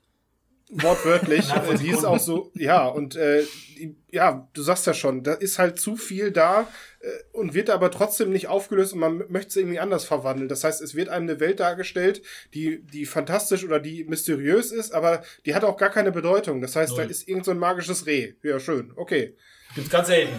Wortwörtlich. 0.71 1.49
Äh, 1.51 1.75
die 1.77 1.89
ist 1.89 2.05
auch 2.05 2.19
so, 2.19 2.51
ja, 2.55 2.87
und 2.87 3.15
äh, 3.15 3.43
die, 3.77 3.95
ja, 4.09 4.47
du 4.53 4.61
sagst 4.61 4.87
ja 4.87 4.93
schon, 4.93 5.23
da 5.23 5.33
ist 5.33 5.59
halt 5.59 5.79
zu 5.79 5.95
viel 5.95 6.31
da 6.31 6.67
äh, 7.01 7.07
und 7.33 7.53
wird 7.53 7.69
aber 7.69 7.91
trotzdem 7.91 8.31
nicht 8.31 8.47
aufgelöst 8.47 8.93
und 8.93 8.99
man 8.99 9.23
möchte 9.29 9.49
es 9.49 9.55
irgendwie 9.57 9.79
anders 9.79 10.05
verwandeln. 10.05 10.47
Das 10.49 10.63
heißt, 10.63 10.81
es 10.81 10.95
wird 10.95 11.09
einem 11.09 11.29
eine 11.29 11.39
Welt 11.39 11.59
dargestellt, 11.59 12.21
die, 12.53 12.81
die 12.83 13.05
fantastisch 13.05 13.63
oder 13.65 13.79
die 13.79 14.05
mysteriös 14.05 14.71
ist, 14.71 14.93
aber 14.93 15.23
die 15.45 15.53
hat 15.53 15.63
auch 15.63 15.77
gar 15.77 15.89
keine 15.89 16.11
Bedeutung. 16.11 16.61
Das 16.61 16.75
heißt, 16.75 16.97
da 16.97 17.01
Null. 17.03 17.11
ist 17.11 17.27
irgend 17.27 17.45
so 17.45 17.51
ein 17.51 17.59
magisches 17.59 18.05
Reh. 18.05 18.33
Ja, 18.41 18.59
schön, 18.59 18.93
okay, 18.95 19.35
Gibt's 19.75 19.89
ganz 19.89 20.07
selten. 20.07 20.33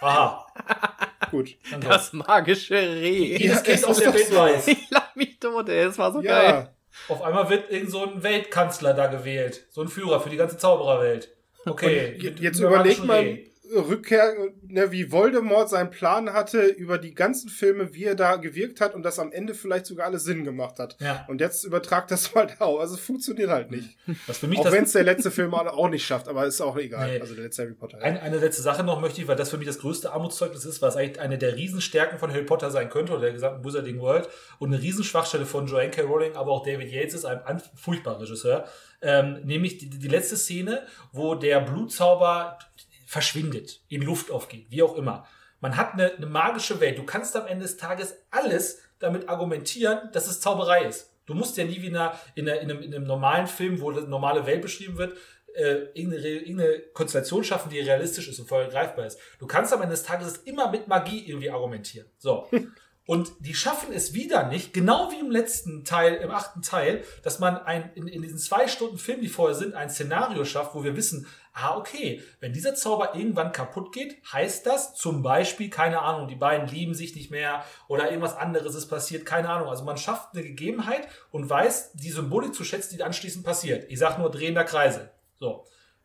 Aha. 0.00 0.46
gut. 1.30 1.56
Das 1.80 2.12
magische 2.12 2.74
Reh. 2.74 3.36
Ja, 3.36 3.56
Kind 3.60 3.78
es 3.78 3.84
aus 3.84 3.98
ist 3.98 4.04
der 4.04 4.12
doch 4.12 4.18
Welt 4.18 4.28
so. 4.28 4.36
weiß. 4.36 4.66
Ich 4.68 4.90
lach 4.90 5.14
mich 5.16 5.38
tot, 5.38 5.68
ey. 5.68 5.84
Das 5.84 5.98
war 5.98 6.12
so 6.12 6.22
geil. 6.22 6.70
Auf 7.08 7.22
einmal 7.22 7.48
wird 7.50 7.70
irgend 7.70 7.90
so 7.90 8.04
ein 8.04 8.22
Weltkanzler 8.22 8.94
da 8.94 9.06
gewählt. 9.06 9.66
So 9.70 9.82
ein 9.82 9.88
Führer 9.88 10.20
für 10.20 10.30
die 10.30 10.36
ganze 10.36 10.58
Zaubererwelt. 10.58 11.30
Okay. 11.66 12.18
Mit 12.20 12.40
Jetzt 12.40 12.60
überleg 12.60 13.04
mal. 13.04 13.38
Rückkehr, 13.74 14.34
ne, 14.66 14.90
wie 14.92 15.10
Voldemort 15.12 15.68
seinen 15.68 15.90
Plan 15.90 16.32
hatte 16.32 16.66
über 16.66 16.98
die 16.98 17.14
ganzen 17.14 17.48
Filme, 17.48 17.94
wie 17.94 18.04
er 18.04 18.14
da 18.14 18.36
gewirkt 18.36 18.80
hat 18.80 18.94
und 18.94 19.02
das 19.02 19.18
am 19.18 19.32
Ende 19.32 19.54
vielleicht 19.54 19.86
sogar 19.86 20.06
alles 20.06 20.24
Sinn 20.24 20.44
gemacht 20.44 20.78
hat. 20.78 20.96
Ja. 21.00 21.24
Und 21.28 21.40
jetzt 21.40 21.64
übertragt 21.64 22.10
das 22.10 22.34
mal 22.34 22.46
da. 22.46 22.66
Also 22.66 22.96
funktioniert 22.96 23.50
halt 23.50 23.70
nicht. 23.70 23.96
Was 24.26 24.38
für 24.38 24.46
mich 24.46 24.58
Auch 24.58 24.72
wenn 24.72 24.84
es 24.84 24.92
der 24.92 25.04
letzte 25.04 25.30
Film 25.30 25.54
auch 25.54 25.88
nicht 25.88 26.06
schafft, 26.06 26.28
aber 26.28 26.46
ist 26.46 26.60
auch 26.60 26.76
egal. 26.76 27.12
Nee. 27.12 27.20
Also 27.20 27.34
der 27.34 27.44
letzte 27.44 27.62
Harry 27.62 27.74
Potter. 27.74 27.98
Eine, 28.00 28.22
eine 28.22 28.38
letzte 28.38 28.62
Sache 28.62 28.84
noch 28.84 29.00
möchte 29.00 29.20
ich, 29.20 29.28
weil 29.28 29.36
das 29.36 29.50
für 29.50 29.58
mich 29.58 29.66
das 29.66 29.78
größte 29.78 30.12
Armutszeugnis 30.12 30.64
ist, 30.64 30.82
was 30.82 30.96
eigentlich 30.96 31.20
eine 31.20 31.38
der 31.38 31.56
Riesenstärken 31.56 32.18
von 32.18 32.30
Harry 32.30 32.44
Potter 32.44 32.70
sein 32.70 32.88
könnte 32.90 33.12
oder 33.12 33.22
der 33.22 33.32
gesamten 33.32 33.64
Wizarding 33.64 34.00
World 34.00 34.28
und 34.58 34.72
eine 34.72 34.82
Riesenschwachstelle 34.82 35.46
von 35.46 35.66
Joanne 35.66 35.90
K. 35.90 36.02
Rowling, 36.02 36.34
aber 36.36 36.52
auch 36.52 36.64
David 36.64 36.90
Yates 36.90 37.14
ist 37.14 37.24
ein 37.24 37.62
furchtbarer 37.74 38.20
Regisseur. 38.20 38.64
Ähm, 39.00 39.40
nämlich 39.44 39.78
die, 39.78 39.90
die 39.90 40.08
letzte 40.08 40.36
Szene, 40.36 40.82
wo 41.12 41.34
der 41.34 41.60
Blutzauber 41.60 42.58
verschwindet, 43.08 43.80
in 43.88 44.02
Luft 44.02 44.30
aufgeht, 44.30 44.66
wie 44.68 44.82
auch 44.82 44.94
immer. 44.94 45.26
Man 45.60 45.78
hat 45.78 45.94
eine, 45.94 46.12
eine 46.12 46.26
magische 46.26 46.78
Welt. 46.78 46.98
Du 46.98 47.04
kannst 47.04 47.34
am 47.36 47.46
Ende 47.46 47.62
des 47.62 47.78
Tages 47.78 48.14
alles 48.30 48.82
damit 48.98 49.30
argumentieren, 49.30 50.10
dass 50.12 50.28
es 50.28 50.40
Zauberei 50.40 50.84
ist. 50.84 51.10
Du 51.24 51.32
musst 51.32 51.56
ja 51.56 51.64
nie 51.64 51.80
wie 51.80 51.86
in, 51.86 51.96
einer, 51.96 52.20
in, 52.34 52.50
einem, 52.50 52.82
in 52.82 52.94
einem 52.94 53.06
normalen 53.06 53.46
Film, 53.46 53.80
wo 53.80 53.90
eine 53.90 54.02
normale 54.02 54.44
Welt 54.44 54.60
beschrieben 54.60 54.98
wird, 54.98 55.16
äh, 55.54 55.86
irgendeine, 55.94 56.28
irgendeine 56.28 56.80
Konstellation 56.92 57.42
schaffen, 57.44 57.70
die 57.70 57.80
realistisch 57.80 58.28
ist 58.28 58.40
und 58.40 58.46
voll 58.46 58.68
greifbar 58.68 59.06
ist. 59.06 59.18
Du 59.38 59.46
kannst 59.46 59.72
am 59.72 59.80
Ende 59.80 59.94
des 59.94 60.02
Tages 60.02 60.36
immer 60.44 60.70
mit 60.70 60.86
Magie 60.86 61.26
irgendwie 61.26 61.50
argumentieren. 61.50 62.08
So. 62.18 62.46
Und 63.06 63.32
die 63.38 63.54
schaffen 63.54 63.90
es 63.94 64.12
wieder 64.12 64.48
nicht, 64.48 64.74
genau 64.74 65.10
wie 65.10 65.18
im 65.18 65.30
letzten 65.30 65.82
Teil, 65.82 66.16
im 66.16 66.30
achten 66.30 66.60
Teil, 66.60 67.04
dass 67.22 67.38
man 67.38 67.56
ein, 67.56 67.90
in, 67.94 68.06
in 68.06 68.20
diesen 68.20 68.36
zwei 68.36 68.68
Stunden 68.68 68.98
Film, 68.98 69.22
die 69.22 69.28
vorher 69.28 69.56
sind, 69.56 69.72
ein 69.72 69.88
Szenario 69.88 70.44
schafft, 70.44 70.74
wo 70.74 70.84
wir 70.84 70.94
wissen, 70.94 71.26
ah, 71.52 71.76
okay, 71.76 72.22
wenn 72.40 72.52
dieser 72.52 72.74
Zauber 72.74 73.14
irgendwann 73.14 73.52
kaputt 73.52 73.92
geht, 73.92 74.16
heißt 74.32 74.66
das 74.66 74.94
zum 74.94 75.22
Beispiel, 75.22 75.70
keine 75.70 76.00
Ahnung, 76.00 76.28
die 76.28 76.36
beiden 76.36 76.68
lieben 76.68 76.94
sich 76.94 77.14
nicht 77.14 77.30
mehr 77.30 77.64
oder 77.88 78.10
irgendwas 78.10 78.36
anderes 78.36 78.74
ist 78.74 78.88
passiert, 78.88 79.26
keine 79.26 79.48
Ahnung. 79.48 79.68
Also 79.68 79.84
man 79.84 79.96
schafft 79.96 80.34
eine 80.34 80.42
Gegebenheit 80.42 81.08
und 81.30 81.48
weiß 81.48 81.92
die 81.94 82.10
Symbolik 82.10 82.54
zu 82.54 82.64
schätzen, 82.64 82.96
die 82.96 83.02
anschließend 83.02 83.44
passiert. 83.44 83.90
Ich 83.90 83.98
sag 83.98 84.18
nur 84.18 84.30
drehender 84.30 84.64
Kreise. 84.64 85.10
So. 85.38 85.64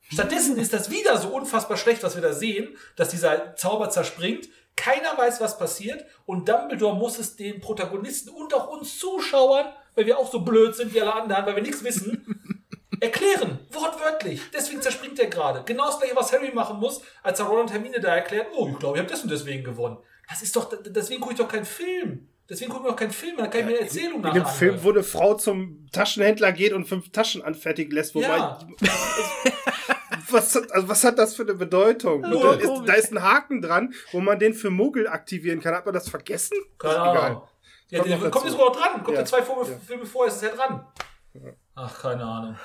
Stattdessen 0.09 0.57
ist 0.57 0.73
das 0.73 0.89
wieder 0.89 1.17
so 1.17 1.29
unfassbar 1.29 1.77
schlecht, 1.77 2.03
was 2.03 2.15
wir 2.15 2.21
da 2.21 2.33
sehen, 2.33 2.75
dass 2.95 3.09
dieser 3.09 3.55
Zauber 3.55 3.89
zerspringt. 3.89 4.49
Keiner 4.75 5.17
weiß, 5.17 5.39
was 5.39 5.57
passiert. 5.57 6.05
Und 6.25 6.49
Dumbledore 6.49 6.95
muss 6.95 7.19
es 7.19 7.35
den 7.35 7.61
Protagonisten 7.61 8.29
und 8.29 8.53
auch 8.53 8.67
uns 8.69 8.99
Zuschauern, 8.99 9.67
weil 9.95 10.05
wir 10.05 10.17
auch 10.17 10.31
so 10.31 10.41
blöd 10.41 10.75
sind 10.75 10.93
wie 10.93 11.01
alle 11.01 11.13
anderen, 11.13 11.45
weil 11.45 11.55
wir 11.55 11.63
nichts 11.63 11.83
wissen, 11.83 12.52
erklären. 13.03 13.59
Wortwörtlich. 13.71 14.41
Deswegen 14.53 14.81
zerspringt 14.81 15.19
er 15.19 15.27
gerade. 15.27 15.63
Genau 15.65 15.85
das 15.87 15.99
gleiche, 15.99 16.15
was 16.15 16.31
Harry 16.33 16.51
machen 16.53 16.79
muss, 16.79 17.01
als 17.21 17.39
er 17.39 17.45
Ron 17.45 17.61
und 17.61 17.71
Hermine 17.71 17.99
da 17.99 18.15
erklärt, 18.15 18.47
oh, 18.55 18.69
ich 18.71 18.79
glaube, 18.79 18.97
ich 18.97 19.01
habe 19.03 19.11
das 19.11 19.21
und 19.23 19.31
deswegen 19.31 19.63
gewonnen. 19.63 19.97
Das 20.29 20.41
ist 20.41 20.55
doch, 20.55 20.71
deswegen 20.85 21.19
gucke 21.21 21.33
ich 21.33 21.39
doch 21.39 21.47
keinen 21.47 21.65
Film. 21.65 22.27
Deswegen 22.49 22.71
gucke 22.71 22.87
ich 22.87 22.93
auch 22.93 22.97
keinen 22.97 23.11
Film, 23.11 23.37
dann 23.37 23.49
kann 23.49 23.61
ich 23.61 23.65
mir 23.67 23.71
eine 23.73 23.81
Erzählung 23.81 24.23
In 24.25 24.33
dem 24.33 24.45
Film, 24.45 24.77
wo 24.83 24.89
eine 24.91 25.03
Frau 25.03 25.35
zum 25.35 25.87
Taschenhändler 25.91 26.51
geht 26.51 26.73
und 26.73 26.85
fünf 26.85 27.09
Taschen 27.11 27.41
anfertigen 27.41 27.91
lässt, 27.93 28.13
wobei. 28.15 28.27
Ja. 28.37 28.59
was, 30.29 30.55
hat- 30.55 30.71
also 30.71 30.87
was 30.89 31.03
hat 31.03 31.17
das 31.17 31.35
für 31.35 31.43
eine 31.43 31.53
Bedeutung? 31.53 32.21
Da, 32.23 32.53
ist, 32.53 32.81
da 32.85 32.93
ist 32.93 33.11
ein 33.11 33.21
Haken 33.23 33.61
dran, 33.61 33.93
wo 34.11 34.19
man 34.19 34.39
den 34.39 34.53
für 34.53 34.69
Muggel 34.69 35.07
aktivieren 35.07 35.61
kann. 35.61 35.73
Hat 35.73 35.85
man 35.85 35.93
das 35.93 36.09
vergessen? 36.09 36.57
Keine 36.77 36.93
Egal. 36.95 37.41
Ja, 37.89 37.99
Kommt 37.99 38.09
der 38.09 38.17
jetzt 38.19 38.51
sogar 38.57 38.71
dran. 38.71 39.03
Kommt 39.03 39.17
Ja. 39.17 39.25
zwei 39.25 39.41
Filme, 39.41 39.61
Ja. 40.01 40.05
Vor, 40.05 40.27
ist 40.27 40.35
es 40.35 40.41
ja 40.41 40.49
dran. 40.49 40.85
Ach, 41.75 42.01
keine 42.01 42.23
Ahnung. 42.23 42.55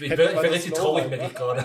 Ich 0.00 0.14
das 0.14 0.42
richtig 0.42 0.74
traurig, 0.74 1.08
merke 1.08 1.26
ich 1.26 1.34
gerade. 1.34 1.64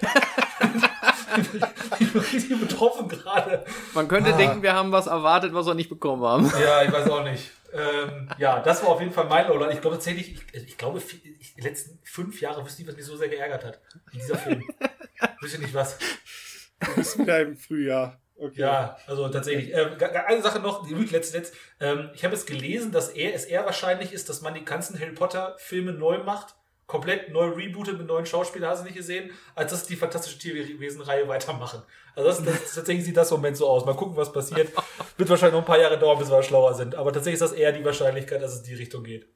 ich 2.00 2.12
bin 2.12 2.20
richtig 2.20 2.60
betroffen 2.60 3.08
gerade. 3.08 3.64
Man 3.94 4.08
könnte 4.08 4.34
Ah. 4.34 4.36
denken, 4.36 4.62
wir 4.62 4.74
haben 4.74 4.92
was 4.92 5.06
erwartet, 5.06 5.54
was 5.54 5.66
wir 5.66 5.74
nicht 5.74 5.88
bekommen 5.88 6.22
haben. 6.24 6.52
Ja, 6.60 6.82
ich 6.82 6.92
weiß 6.92 7.08
auch 7.08 7.22
nicht. 7.22 7.50
Ähm, 7.72 8.28
ja, 8.38 8.58
das 8.60 8.82
war 8.82 8.90
auf 8.90 9.00
jeden 9.00 9.12
Fall 9.12 9.26
mein 9.26 9.46
Lowlight. 9.46 9.74
Ich 9.74 9.80
glaube 9.80 9.96
tatsächlich, 9.96 10.36
ich, 10.52 10.64
ich 10.66 10.76
glaube, 10.76 10.98
ich, 10.98 11.54
die 11.54 11.60
letzten 11.60 12.00
fünf 12.02 12.40
Jahre 12.40 12.64
wüsste 12.64 12.82
ich, 12.82 12.88
was 12.88 12.96
mich 12.96 13.04
so 13.04 13.16
sehr 13.16 13.28
geärgert 13.28 13.64
hat. 13.64 13.80
In 14.12 14.18
dieser 14.18 14.36
Film. 14.36 14.64
wüsste 15.40 15.60
nicht 15.60 15.74
was. 15.74 15.96
Du 16.80 16.94
bist 16.96 17.18
wieder 17.18 17.40
im 17.40 17.56
Frühjahr. 17.56 18.19
Okay. 18.40 18.60
Ja, 18.62 18.96
also 19.06 19.28
tatsächlich. 19.28 19.74
Ähm, 19.74 19.98
ga- 19.98 20.08
eine 20.26 20.40
Sache 20.40 20.60
noch, 20.60 20.86
die 20.88 20.94
letzte, 20.94 21.36
letzt, 21.36 21.54
ähm, 21.78 22.08
ich 22.14 22.24
habe 22.24 22.34
jetzt 22.34 22.46
gelesen, 22.46 22.90
dass 22.90 23.10
er, 23.10 23.34
es 23.34 23.44
eher 23.44 23.66
wahrscheinlich 23.66 24.12
ist, 24.14 24.30
dass 24.30 24.40
man 24.40 24.54
die 24.54 24.64
ganzen 24.64 24.98
Harry 24.98 25.12
Potter 25.12 25.54
Filme 25.58 25.92
neu 25.92 26.18
macht, 26.24 26.54
komplett 26.86 27.28
neu 27.30 27.48
rebootet 27.50 27.98
mit 27.98 28.06
neuen 28.06 28.24
Schauspielern, 28.24 28.70
hast 28.70 28.80
du 28.80 28.84
nicht 28.86 28.96
gesehen, 28.96 29.30
als 29.54 29.72
dass 29.72 29.84
die 29.86 29.94
fantastische 29.94 30.38
Tierwesen-Reihe 30.38 31.28
weitermachen. 31.28 31.82
Also 32.16 32.28
das, 32.30 32.42
das, 32.62 32.74
tatsächlich 32.74 33.04
sieht 33.04 33.16
das 33.18 33.30
im 33.30 33.36
Moment 33.36 33.58
so 33.58 33.68
aus. 33.68 33.84
Mal 33.84 33.94
gucken, 33.94 34.16
was 34.16 34.32
passiert. 34.32 34.70
Wird 35.18 35.28
wahrscheinlich 35.28 35.52
noch 35.52 35.60
ein 35.60 35.66
paar 35.66 35.78
Jahre 35.78 35.98
dauern, 35.98 36.18
bis 36.18 36.30
wir 36.30 36.42
schlauer 36.42 36.72
sind. 36.74 36.94
Aber 36.94 37.12
tatsächlich 37.12 37.40
ist 37.40 37.50
das 37.50 37.52
eher 37.52 37.72
die 37.72 37.84
Wahrscheinlichkeit, 37.84 38.40
dass 38.42 38.54
es 38.54 38.58
in 38.60 38.64
die 38.64 38.74
Richtung 38.74 39.04
geht. 39.04 39.28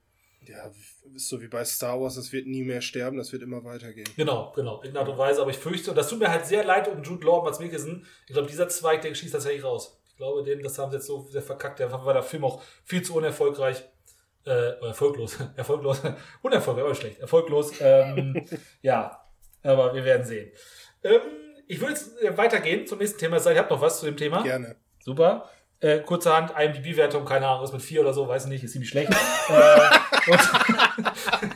Ja, 0.46 0.70
ist 1.14 1.28
so 1.28 1.40
wie 1.40 1.48
bei 1.48 1.64
Star 1.64 2.00
Wars, 2.00 2.16
es 2.16 2.32
wird 2.32 2.46
nie 2.46 2.62
mehr 2.62 2.80
sterben, 2.80 3.16
das 3.16 3.32
wird 3.32 3.42
immer 3.42 3.64
weitergehen. 3.64 4.08
Genau, 4.16 4.52
genau, 4.54 4.82
in 4.82 4.96
Art 4.96 5.08
und 5.08 5.18
Weise. 5.18 5.40
Aber 5.40 5.50
ich 5.50 5.58
fürchte, 5.58 5.90
und 5.90 5.96
das 5.96 6.08
tut 6.08 6.18
mir 6.18 6.30
halt 6.30 6.46
sehr 6.46 6.64
leid 6.64 6.88
um 6.88 7.02
Jude 7.02 7.24
Law 7.26 7.38
und 7.38 7.44
Mats 7.44 7.58
Mikkelsen. 7.58 8.06
Ich 8.26 8.32
glaube, 8.32 8.48
dieser 8.48 8.68
Zweig, 8.68 9.02
der 9.02 9.14
schießt 9.14 9.32
tatsächlich 9.32 9.64
raus. 9.64 10.00
Ich 10.08 10.16
glaube, 10.16 10.44
den, 10.44 10.62
das 10.62 10.78
haben 10.78 10.90
sie 10.90 10.96
jetzt 10.98 11.06
so 11.06 11.26
sehr 11.30 11.42
verkackt. 11.42 11.78
Der 11.80 11.90
war 11.90 12.12
der 12.12 12.22
Film 12.22 12.44
auch 12.44 12.62
viel 12.84 13.02
zu 13.02 13.14
unerfolgreich. 13.14 13.84
Äh, 14.46 14.78
erfolglos. 14.86 15.38
Erfolglos. 15.56 16.02
Unerfolgreich, 16.42 16.84
aber 16.84 16.94
schlecht. 16.94 17.20
Erfolglos. 17.20 17.72
Ähm, 17.80 18.44
ja, 18.82 19.24
aber 19.62 19.94
wir 19.94 20.04
werden 20.04 20.24
sehen. 20.24 20.52
Ähm, 21.02 21.20
ich 21.66 21.80
würde 21.80 21.94
jetzt 21.94 22.20
äh, 22.22 22.36
weitergehen 22.36 22.86
zum 22.86 22.98
nächsten 22.98 23.18
Thema. 23.18 23.38
Ihr 23.38 23.58
habt 23.58 23.70
noch 23.70 23.80
was 23.80 24.00
zu 24.00 24.06
dem 24.06 24.16
Thema? 24.16 24.42
Gerne. 24.42 24.76
Super. 25.02 25.50
Äh, 25.80 26.00
kurzerhand, 26.00 26.52
IMDb-Wertung, 26.58 27.24
keine 27.24 27.46
Ahnung, 27.46 27.62
was 27.62 27.72
mit 27.72 27.82
4 27.82 28.00
oder 28.00 28.14
so, 28.14 28.28
weiß 28.28 28.44
ich 28.44 28.50
nicht, 28.50 28.64
ist 28.64 28.72
ziemlich 28.72 28.88
schlecht. 28.88 29.12
äh, 29.12 30.13
und, 30.26 30.40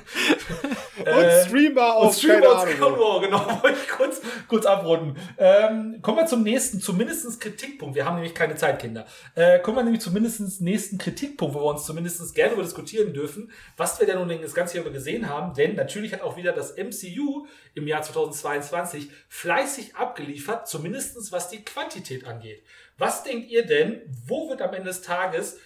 Und 1.09 1.47
Streamer 1.47 1.97
und 1.97 2.07
auf, 2.07 2.17
Streamer 2.17 2.51
und 2.51 2.57
Ahnung. 2.57 2.75
Stonewall, 2.75 3.21
genau, 3.21 3.39
wollte 3.63 3.79
ich 3.83 3.89
kurz, 3.89 4.21
kurz 4.47 4.67
abrunden. 4.67 5.17
Ähm, 5.39 6.01
kommen 6.03 6.19
wir 6.19 6.27
zum 6.27 6.43
nächsten, 6.43 6.81
zumindest 6.81 7.41
Kritikpunkt. 7.41 7.95
Wir 7.95 8.05
haben 8.05 8.17
nämlich 8.17 8.35
keine 8.35 8.57
Zeit, 8.57 8.81
Kinder. 8.81 9.07
Äh, 9.35 9.61
kommen 9.61 9.77
wir 9.77 9.85
nämlich 9.85 10.03
zumindest 10.03 10.61
nächsten 10.61 10.99
Kritikpunkt, 10.99 11.55
wo 11.55 11.61
wir 11.61 11.67
uns 11.67 11.85
zumindest 11.85 12.35
gerne 12.35 12.55
über 12.55 12.63
diskutieren 12.63 13.13
dürfen, 13.13 13.51
was 13.77 13.99
wir 13.99 14.07
denn 14.07 14.19
nun 14.19 14.43
das 14.43 14.55
ganze 14.55 14.77
Jahr 14.77 14.85
über 14.85 14.93
gesehen 14.93 15.29
haben. 15.29 15.55
Denn 15.55 15.77
natürlich 15.77 16.13
hat 16.13 16.23
auch 16.23 16.37
wieder 16.37 16.53
das 16.53 16.77
MCU 16.77 17.47
im 17.75 17.87
Jahr 17.87 18.03
2022 18.03 19.11
fleißig 19.29 19.97
abgeliefert, 19.97 20.69
zumindest 20.69 21.33
was 21.33 21.49
die 21.49 21.65
Quantität 21.65 22.27
angeht. 22.27 22.63
Was 22.97 23.23
denkt 23.23 23.51
ihr 23.51 23.65
denn, 23.65 24.03
wo 24.27 24.49
wird 24.49 24.63
am 24.63 24.75
Ende 24.75 24.89
des 24.89 25.03
Tages 25.03 25.59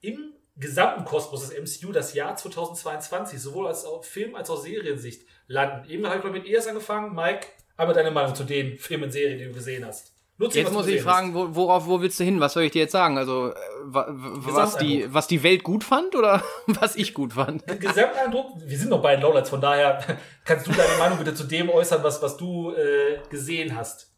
im 0.00 0.32
gesamten 0.56 1.04
Kosmos 1.04 1.48
des 1.48 1.80
MCU 1.82 1.92
das 1.92 2.14
Jahr 2.14 2.36
2022, 2.36 3.40
sowohl 3.40 3.66
als 3.68 3.84
auf 3.84 4.06
Film- 4.06 4.34
als 4.34 4.50
auch 4.50 4.60
Seriensicht, 4.60 5.22
landen? 5.46 5.88
Eben 5.90 6.06
habe 6.06 6.18
ich 6.18 6.24
mal 6.24 6.32
mit 6.32 6.46
ES 6.46 6.66
angefangen. 6.66 7.14
Mike, 7.14 7.46
einmal 7.76 7.94
deine 7.94 8.10
Meinung 8.10 8.34
zu 8.34 8.44
den 8.44 8.78
Filmen 8.78 9.04
und 9.04 9.10
Serien, 9.10 9.38
die 9.38 9.44
du 9.46 9.52
gesehen 9.52 9.86
hast. 9.86 10.12
Nur 10.38 10.50
zu 10.50 10.58
Jetzt 10.58 10.72
muss 10.72 10.86
ich 10.86 11.02
fragen, 11.02 11.34
wo, 11.34 11.54
worauf, 11.54 11.86
wo 11.86 12.00
willst 12.00 12.18
du 12.18 12.24
hin? 12.24 12.40
Was 12.40 12.54
soll 12.54 12.62
ich 12.62 12.72
dir 12.72 12.78
jetzt 12.82 12.92
sagen? 12.92 13.18
Also, 13.18 13.48
äh, 13.50 13.54
wa- 13.84 14.06
wa- 14.08 14.54
was 14.54 14.78
die, 14.78 15.06
was 15.12 15.26
die 15.26 15.42
Welt 15.42 15.62
gut 15.62 15.84
fand 15.84 16.14
oder 16.16 16.42
was 16.66 16.96
ich 16.96 17.12
gut 17.12 17.34
fand? 17.34 17.66
Gesamteindruck, 17.78 18.52
wir 18.64 18.78
sind 18.78 18.88
noch 18.88 19.02
bei 19.02 19.16
den 19.16 19.20
Lowlights, 19.22 19.50
von 19.50 19.60
daher 19.60 20.02
kannst 20.46 20.66
du 20.66 20.72
deine 20.72 20.96
Meinung 20.98 21.18
bitte 21.18 21.34
zu 21.34 21.44
dem 21.44 21.68
äußern, 21.68 22.02
was, 22.02 22.22
was 22.22 22.38
du 22.38 22.72
äh, 22.72 23.18
gesehen 23.28 23.76
hast. 23.76 24.10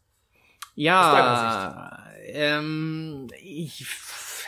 Ja, 0.75 1.99
ähm, 2.25 3.27
ich 3.41 3.85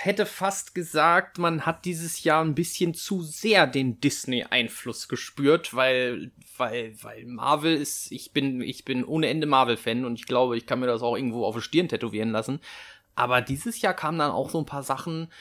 hätte 0.06 0.26
fast 0.26 0.76
gesagt, 0.76 1.38
man 1.38 1.66
hat 1.66 1.86
dieses 1.86 2.24
Jahr 2.24 2.44
ein 2.44 2.56
bisschen 2.56 2.94
zu 2.94 3.24
sehr 3.24 3.68
den 3.68 4.00
Disney-Einfluss 4.00 5.08
gespürt, 5.08 5.74
weil, 5.76 6.32
weil, 6.58 6.96
weil 7.02 7.26
Marvel 7.26 7.76
ist, 7.76 8.12
ich 8.12 8.32
bin, 8.32 8.62
ich 8.62 8.86
bin 8.86 9.04
ohne 9.04 9.28
Ende 9.28 9.48
Marvel-Fan 9.48 10.06
und 10.06 10.16
ich 10.16 10.26
glaube, 10.26 10.58
ich 10.58 10.66
kann 10.66 10.80
mir 10.80 10.88
das 10.88 11.02
auch 11.02 11.16
irgendwo 11.16 11.46
auf 11.46 11.56
die 11.56 11.62
Stirn 11.62 11.90
tätowieren 11.90 12.32
lassen. 12.32 12.60
Aber 13.16 13.42
dieses 13.42 13.82
Jahr 13.82 13.94
kamen 13.94 14.20
dann 14.20 14.32
auch 14.32 14.50
so 14.50 14.60
ein 14.60 14.66
paar 14.66 14.84
Sachen, 14.84 15.32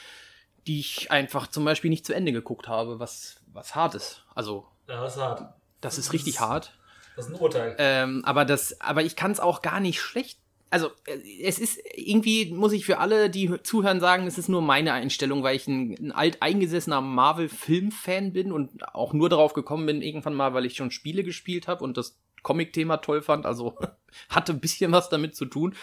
die 0.66 0.80
ich 0.80 1.10
einfach 1.10 1.46
zum 1.48 1.64
Beispiel 1.64 1.90
nicht 1.90 2.06
zu 2.06 2.14
Ende 2.14 2.32
geguckt 2.32 2.68
habe, 2.68 2.98
was, 2.98 3.36
was 3.52 3.74
hart 3.74 3.94
ist. 3.94 4.24
Also, 4.34 4.66
Ja, 4.88 5.02
das 5.02 5.16
ist 5.16 5.22
hart. 5.22 5.54
das 5.80 5.98
ist 5.98 6.12
richtig 6.12 6.40
hart. 6.40 6.72
Das 7.16 7.26
ist 7.26 7.32
ein 7.34 7.40
Urteil. 7.40 7.76
Ähm, 7.78 8.22
aber 8.24 8.44
das, 8.44 8.80
aber 8.80 9.02
ich 9.02 9.14
kann 9.14 9.30
es 9.30 9.40
auch 9.40 9.62
gar 9.62 9.80
nicht 9.80 10.00
schlecht. 10.00 10.38
Also 10.74 10.90
äh, 11.06 11.20
es 11.44 11.60
ist 11.60 11.78
irgendwie 11.94 12.52
muss 12.52 12.72
ich 12.72 12.84
für 12.84 12.98
alle, 12.98 13.30
die 13.30 13.62
zuhören, 13.62 14.00
sagen, 14.00 14.26
es 14.26 14.38
ist 14.38 14.48
nur 14.48 14.60
meine 14.60 14.92
Einstellung, 14.92 15.44
weil 15.44 15.54
ich 15.54 15.68
ein, 15.68 15.94
ein 16.00 16.10
alt 16.10 16.42
eingesessener 16.42 17.00
Marvel-Film-Fan 17.00 18.32
bin 18.32 18.50
und 18.50 18.82
auch 18.92 19.12
nur 19.12 19.28
darauf 19.28 19.52
gekommen 19.52 19.86
bin 19.86 20.02
irgendwann 20.02 20.34
mal, 20.34 20.52
weil 20.52 20.66
ich 20.66 20.74
schon 20.74 20.90
Spiele 20.90 21.22
gespielt 21.22 21.68
habe 21.68 21.84
und 21.84 21.96
das 21.96 22.18
Comic-Thema 22.42 22.96
toll 22.96 23.22
fand. 23.22 23.46
Also 23.46 23.78
hatte 24.28 24.52
ein 24.52 24.58
bisschen 24.58 24.90
was 24.90 25.08
damit 25.08 25.36
zu 25.36 25.44
tun. 25.44 25.76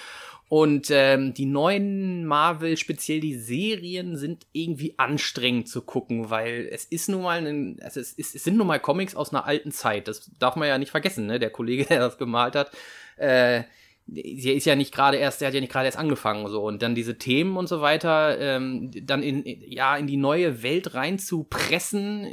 Und 0.49 0.89
ähm, 0.91 1.34
die 1.34 1.45
neuen 1.45 2.25
Marvel, 2.25 2.75
speziell 2.75 3.21
die 3.21 3.36
Serien, 3.36 4.17
sind 4.17 4.45
irgendwie 4.51 4.95
anstrengend 4.99 5.69
zu 5.69 5.84
gucken, 5.84 6.30
weil 6.30 6.67
es 6.69 6.84
ist 6.84 7.08
nun 7.08 7.21
mal 7.21 7.47
ein, 7.47 7.80
also 7.82 8.01
es, 8.01 8.12
ist, 8.12 8.36
es 8.36 8.43
sind 8.43 8.58
nun 8.58 8.67
mal 8.67 8.82
Comics 8.82 9.15
aus 9.15 9.34
einer 9.34 9.45
alten 9.45 9.71
Zeit. 9.71 10.10
Das 10.10 10.30
darf 10.38 10.58
man 10.58 10.67
ja 10.67 10.77
nicht 10.77 10.91
vergessen, 10.91 11.27
ne? 11.27 11.39
Der 11.39 11.49
Kollege, 11.49 11.86
der 11.89 11.99
das 11.99 12.17
gemalt 12.17 12.58
hat, 12.58 12.71
äh, 13.15 13.63
der 14.07 14.55
ist 14.55 14.65
ja 14.65 14.75
nicht 14.75 14.93
gerade 14.93 15.17
erst, 15.17 15.39
der 15.39 15.47
hat 15.47 15.55
ja 15.55 15.61
nicht 15.61 15.71
gerade 15.71 15.85
erst 15.85 15.97
angefangen 15.97 16.47
so 16.49 16.63
und 16.63 16.81
dann 16.81 16.95
diese 16.95 17.17
Themen 17.17 17.55
und 17.55 17.67
so 17.67 17.81
weiter, 17.81 18.37
ähm, 18.39 18.91
dann 19.05 19.23
in 19.23 19.43
ja 19.45 19.95
in 19.95 20.07
die 20.07 20.17
neue 20.17 20.63
Welt 20.63 20.93
rein 20.95 21.17
zu 21.17 21.43
pressen, 21.43 22.27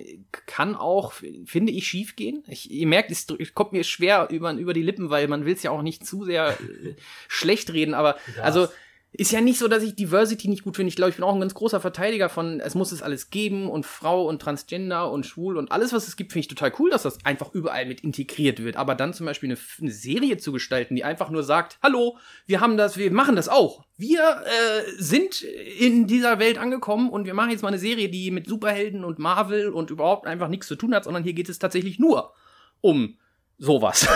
kann 0.47 0.75
auch, 0.75 1.13
finde 1.45 1.73
ich, 1.73 1.87
schief 1.87 2.17
gehen. 2.17 2.43
Ich, 2.49 2.71
ihr 2.71 2.87
merkt, 2.87 3.11
es, 3.11 3.27
kommt 3.55 3.73
mir 3.73 3.85
schwer 3.85 4.29
über, 4.31 4.53
über 4.55 4.73
die 4.73 4.83
Lippen, 4.83 5.11
weil 5.11 5.29
man 5.29 5.45
will 5.45 5.55
es 5.55 5.63
ja 5.63 5.71
auch 5.71 5.83
nicht 5.83 6.05
zu 6.05 6.25
sehr 6.25 6.59
äh, 6.61 6.95
schlecht 7.29 7.73
reden, 7.73 7.95
aber 7.95 8.17
also 8.43 8.67
ist 9.13 9.33
ja 9.33 9.41
nicht 9.41 9.59
so, 9.59 9.69
dass 9.69 9.83
ich 9.83 9.97
Diversity 9.97 10.49
nicht 10.49 10.65
gut 10.65 10.77
finde. 10.77 10.91
Ich 10.91 10.97
glaube, 10.97 11.11
ich 11.11 11.17
bin 11.17 11.25
auch 11.25 11.35
ein 11.35 11.41
ganz 11.41 11.55
großer 11.55 11.81
Verteidiger 11.81 12.29
von, 12.29 12.61
es 12.61 12.75
muss 12.75 12.93
es 12.93 13.03
alles 13.03 13.31
geben 13.31 13.71
und 13.71 13.87
Frau 13.87 14.29
und 14.29 14.41
Transgender 14.43 15.11
und 15.11 15.25
Schwul 15.25 15.57
und 15.57 15.73
alles, 15.73 15.93
was 15.95 16.09
es 16.09 16.17
gibt, 16.17 16.33
finde 16.33 16.41
ich 16.41 16.49
total 16.49 16.73
cool, 16.79 16.91
dass 16.91 17.05
das 17.05 17.25
einfach 17.25 17.55
überall 17.55 17.87
mit 17.87 18.03
integriert 18.03 18.63
wird. 18.63 18.77
Aber 18.77 18.95
dann 18.95 19.15
zum 19.15 19.25
Beispiel 19.25 19.51
eine, 19.51 19.59
eine 19.81 19.91
Serie 19.91 20.37
zu 20.37 20.53
gestalten, 20.53 20.95
die 20.95 21.05
einfach 21.05 21.31
nur 21.31 21.43
sagt, 21.43 21.79
hallo, 21.83 22.19
wir 22.47 22.61
haben 22.61 22.77
das, 22.77 22.99
wir 22.99 23.11
machen 23.11 23.35
das 23.35 23.49
auch. 23.49 23.85
Wir 23.97 24.43
äh, 24.45 24.91
sind 24.99 25.41
in 25.43 26.07
dieser 26.07 26.39
Welt 26.39 26.59
angekommen 26.59 27.09
und 27.09 27.25
wir 27.25 27.35
machen 27.35 27.51
jetzt 27.51 27.63
mal 27.63 27.69
eine 27.69 27.79
Serie, 27.79 28.11
die 28.11 28.31
mit 28.31 28.47
Superhelden 28.47 29.05
und 29.05 29.19
Marvel 29.19 29.71
und 29.71 29.91
überhaupt 29.91 30.27
einfach 30.27 30.49
nichts 30.49 30.67
zu 30.67 30.77
tun 30.77 30.95
hat, 30.95 31.05
sondern 31.05 31.25
hier 31.25 31.33
geht 31.33 31.49
es 31.49 31.59
tatsächlich 31.59 31.99
nur 31.99 32.35
um 32.83 33.17
sowas. 33.57 34.07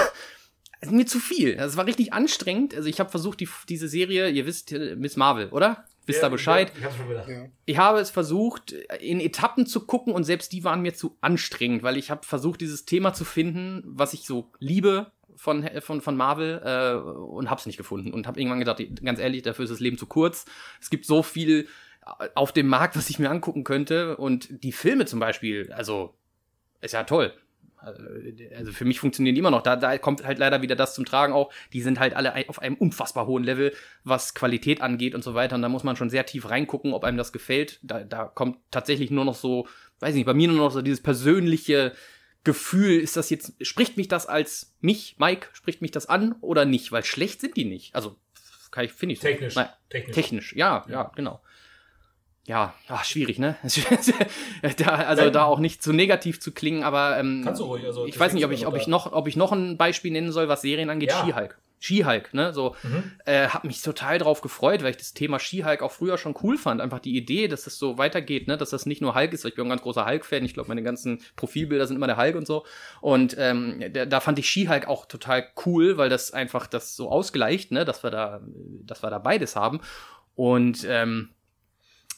Es 0.82 0.88
ist 0.88 0.94
mir 0.94 1.06
zu 1.06 1.20
viel. 1.20 1.54
Das 1.54 1.76
war 1.76 1.86
richtig 1.86 2.12
anstrengend. 2.12 2.74
Also 2.74 2.88
ich 2.88 2.98
habe 2.98 3.08
versucht, 3.08 3.38
die, 3.38 3.48
diese 3.68 3.86
Serie, 3.86 4.28
ihr 4.28 4.46
wisst, 4.46 4.72
Miss 4.72 5.16
Marvel, 5.16 5.48
oder? 5.50 5.84
Wisst 6.06 6.22
Ja, 6.22 6.26
ihr 6.26 6.30
Bescheid? 6.30 6.72
Ja, 6.74 6.78
ich 6.80 6.84
hab's 6.84 6.96
schon 6.96 7.08
gedacht. 7.08 7.28
Ja. 7.28 7.46
Ich 7.66 7.78
habe 7.78 8.00
es 8.00 8.10
versucht, 8.10 8.72
in 8.72 9.20
Etappen 9.20 9.66
zu 9.66 9.86
gucken 9.86 10.12
und 10.12 10.24
selbst 10.24 10.52
die 10.52 10.64
waren 10.64 10.82
mir 10.82 10.92
zu 10.92 11.16
anstrengend, 11.20 11.84
weil 11.84 11.96
ich 11.96 12.10
habe 12.10 12.26
versucht, 12.26 12.60
dieses 12.60 12.84
Thema 12.84 13.14
zu 13.14 13.24
finden, 13.24 13.84
was 13.86 14.12
ich 14.12 14.26
so 14.26 14.50
liebe 14.58 15.12
von, 15.36 15.68
von, 15.80 16.00
von 16.00 16.16
Marvel 16.16 16.60
äh, 16.64 16.96
und 16.96 17.48
habe 17.48 17.60
es 17.60 17.66
nicht 17.66 17.76
gefunden. 17.76 18.12
Und 18.12 18.26
habe 18.26 18.40
irgendwann 18.40 18.58
gedacht, 18.58 18.82
ganz 19.04 19.20
ehrlich, 19.20 19.42
dafür 19.42 19.62
ist 19.62 19.70
das 19.70 19.78
Leben 19.78 19.98
zu 19.98 20.06
kurz. 20.06 20.46
Es 20.80 20.90
gibt 20.90 21.06
so 21.06 21.22
viel 21.22 21.68
auf 22.34 22.50
dem 22.50 22.66
Markt, 22.66 22.96
was 22.96 23.08
ich 23.08 23.20
mir 23.20 23.30
angucken 23.30 23.62
könnte. 23.62 24.16
Und 24.16 24.48
die 24.64 24.72
Filme 24.72 25.06
zum 25.06 25.20
Beispiel, 25.20 25.72
also 25.72 26.16
ist 26.80 26.94
ja 26.94 27.04
toll. 27.04 27.32
Also 28.56 28.72
für 28.72 28.84
mich 28.84 29.00
funktionieren 29.00 29.34
die 29.34 29.40
immer 29.40 29.50
noch. 29.50 29.62
Da, 29.62 29.76
da 29.76 29.98
kommt 29.98 30.24
halt 30.24 30.38
leider 30.38 30.62
wieder 30.62 30.76
das 30.76 30.94
zum 30.94 31.04
Tragen 31.04 31.32
auch. 31.32 31.52
Die 31.72 31.82
sind 31.82 31.98
halt 31.98 32.14
alle 32.14 32.48
auf 32.48 32.60
einem 32.60 32.76
unfassbar 32.76 33.26
hohen 33.26 33.44
Level, 33.44 33.72
was 34.04 34.34
Qualität 34.34 34.80
angeht 34.80 35.14
und 35.14 35.24
so 35.24 35.34
weiter. 35.34 35.56
Und 35.56 35.62
da 35.62 35.68
muss 35.68 35.84
man 35.84 35.96
schon 35.96 36.10
sehr 36.10 36.26
tief 36.26 36.48
reingucken, 36.48 36.92
ob 36.92 37.04
einem 37.04 37.16
das 37.16 37.32
gefällt. 37.32 37.80
Da, 37.82 38.04
da 38.04 38.24
kommt 38.24 38.58
tatsächlich 38.70 39.10
nur 39.10 39.24
noch 39.24 39.34
so, 39.34 39.66
weiß 40.00 40.14
nicht, 40.14 40.26
bei 40.26 40.34
mir 40.34 40.48
nur 40.48 40.58
noch 40.58 40.70
so 40.70 40.82
dieses 40.82 41.02
persönliche 41.02 41.92
Gefühl, 42.44 43.00
ist 43.00 43.16
das 43.16 43.30
jetzt, 43.30 43.54
spricht 43.64 43.96
mich 43.96 44.08
das 44.08 44.26
als 44.26 44.74
mich, 44.80 45.16
Mike, 45.18 45.48
spricht 45.52 45.80
mich 45.80 45.92
das 45.92 46.06
an 46.06 46.34
oder 46.40 46.64
nicht? 46.64 46.90
Weil 46.90 47.04
schlecht 47.04 47.40
sind 47.40 47.56
die 47.56 47.64
nicht. 47.64 47.94
Also, 47.94 48.16
kann 48.70 48.84
ich, 48.84 48.92
finde 48.92 49.12
ich. 49.12 49.20
Technisch. 49.20 49.54
Nein, 49.54 49.68
Technisch. 49.90 50.14
technisch, 50.14 50.56
ja, 50.56 50.84
ja, 50.88 51.12
genau. 51.14 51.40
Ja, 52.46 52.74
ach, 52.88 53.04
schwierig, 53.04 53.38
ne? 53.38 53.56
da, 54.78 54.94
also 54.96 55.30
da 55.30 55.44
auch 55.44 55.60
nicht 55.60 55.82
zu 55.82 55.92
negativ 55.92 56.40
zu 56.40 56.50
klingen, 56.52 56.82
aber 56.82 57.16
ähm, 57.18 57.42
Kannst 57.44 57.60
du 57.60 57.64
ruhig, 57.66 57.84
also 57.84 58.04
ich 58.06 58.18
weiß 58.18 58.32
nicht, 58.32 58.44
ob 58.44 58.50
ich, 58.50 58.66
ob 58.66 58.72
sind 58.72 58.82
ich 58.82 58.88
noch, 58.88 59.12
ob 59.12 59.28
ich 59.28 59.36
noch 59.36 59.52
ein 59.52 59.76
Beispiel 59.78 60.10
nennen 60.10 60.32
soll, 60.32 60.48
was 60.48 60.62
Serien 60.62 60.90
angeht. 60.90 61.10
Ja. 61.10 61.24
She-Hulk. 61.24 61.58
She-Hulk, 61.78 62.32
ne? 62.34 62.52
So, 62.52 62.76
Mhm. 62.84 63.12
äh, 63.26 63.48
hab 63.48 63.64
mich 63.64 63.80
total 63.82 64.18
drauf 64.18 64.40
gefreut, 64.40 64.82
weil 64.82 64.90
ich 64.90 64.96
das 64.96 65.14
Thema 65.14 65.38
She-Hulk 65.40 65.82
auch 65.82 65.90
früher 65.92 66.16
schon 66.18 66.34
cool 66.42 66.56
fand. 66.56 66.80
Einfach 66.80 67.00
die 67.00 67.16
Idee, 67.16 67.46
dass 67.48 67.64
das 67.64 67.76
so 67.78 67.98
weitergeht, 67.98 68.46
ne? 68.48 68.56
Dass 68.56 68.70
das 68.70 68.86
nicht 68.86 69.00
nur 69.02 69.14
Hulk 69.16 69.32
ist. 69.32 69.42
weil 69.44 69.50
Ich 69.50 69.56
bin 69.56 69.66
ein 69.66 69.70
ganz 69.70 69.82
großer 69.82 70.06
Hulk-Fan. 70.06 70.44
Ich 70.44 70.54
glaube, 70.54 70.68
meine 70.68 70.82
ganzen 70.84 71.20
Profilbilder 71.36 71.86
sind 71.88 71.96
immer 71.96 72.06
der 72.06 72.16
Hulk 72.18 72.36
und 72.36 72.46
so. 72.46 72.64
Und 73.00 73.34
ähm, 73.38 73.82
da, 73.92 74.04
da 74.06 74.20
fand 74.20 74.38
ich 74.38 74.48
She-Hulk 74.48 74.86
auch 74.86 75.06
total 75.06 75.44
cool, 75.66 75.96
weil 75.96 76.08
das 76.08 76.32
einfach 76.32 76.66
das 76.68 76.94
so 76.94 77.08
ausgleicht, 77.10 77.72
ne? 77.72 77.84
Dass 77.84 78.02
wir 78.04 78.10
da, 78.10 78.40
dass 78.84 79.02
wir 79.02 79.10
da 79.10 79.18
beides 79.18 79.56
haben. 79.56 79.80
Und 80.36 80.84
ähm, 80.88 81.30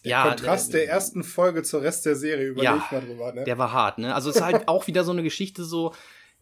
ja, 0.04 0.28
Kontrast 0.28 0.72
der 0.74 0.88
ersten 0.88 1.24
Folge 1.24 1.62
zur 1.62 1.82
Rest 1.82 2.06
der 2.06 2.16
Serie, 2.16 2.48
überleg 2.48 2.64
Ja, 2.64 2.88
mal 2.90 3.00
drüber, 3.00 3.32
ne? 3.32 3.44
Der 3.44 3.58
war 3.58 3.72
hart, 3.72 3.98
ne? 3.98 4.14
Also 4.14 4.30
es 4.30 4.36
ist 4.36 4.42
halt 4.42 4.68
auch 4.68 4.86
wieder 4.86 5.04
so 5.04 5.12
eine 5.12 5.22
Geschichte 5.22 5.64
so, 5.64 5.94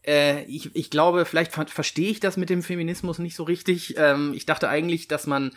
äh, 0.05 0.43
ich, 0.43 0.75
ich 0.75 0.89
glaube, 0.89 1.25
vielleicht 1.25 1.51
ver 1.51 1.67
verstehe 1.67 2.11
ich 2.11 2.19
das 2.19 2.37
mit 2.37 2.49
dem 2.49 2.61
Feminismus 2.61 3.19
nicht 3.19 3.35
so 3.35 3.43
richtig. 3.43 3.95
Ähm, 3.97 4.33
ich 4.35 4.45
dachte 4.45 4.69
eigentlich, 4.69 5.07
dass 5.07 5.27
man 5.27 5.51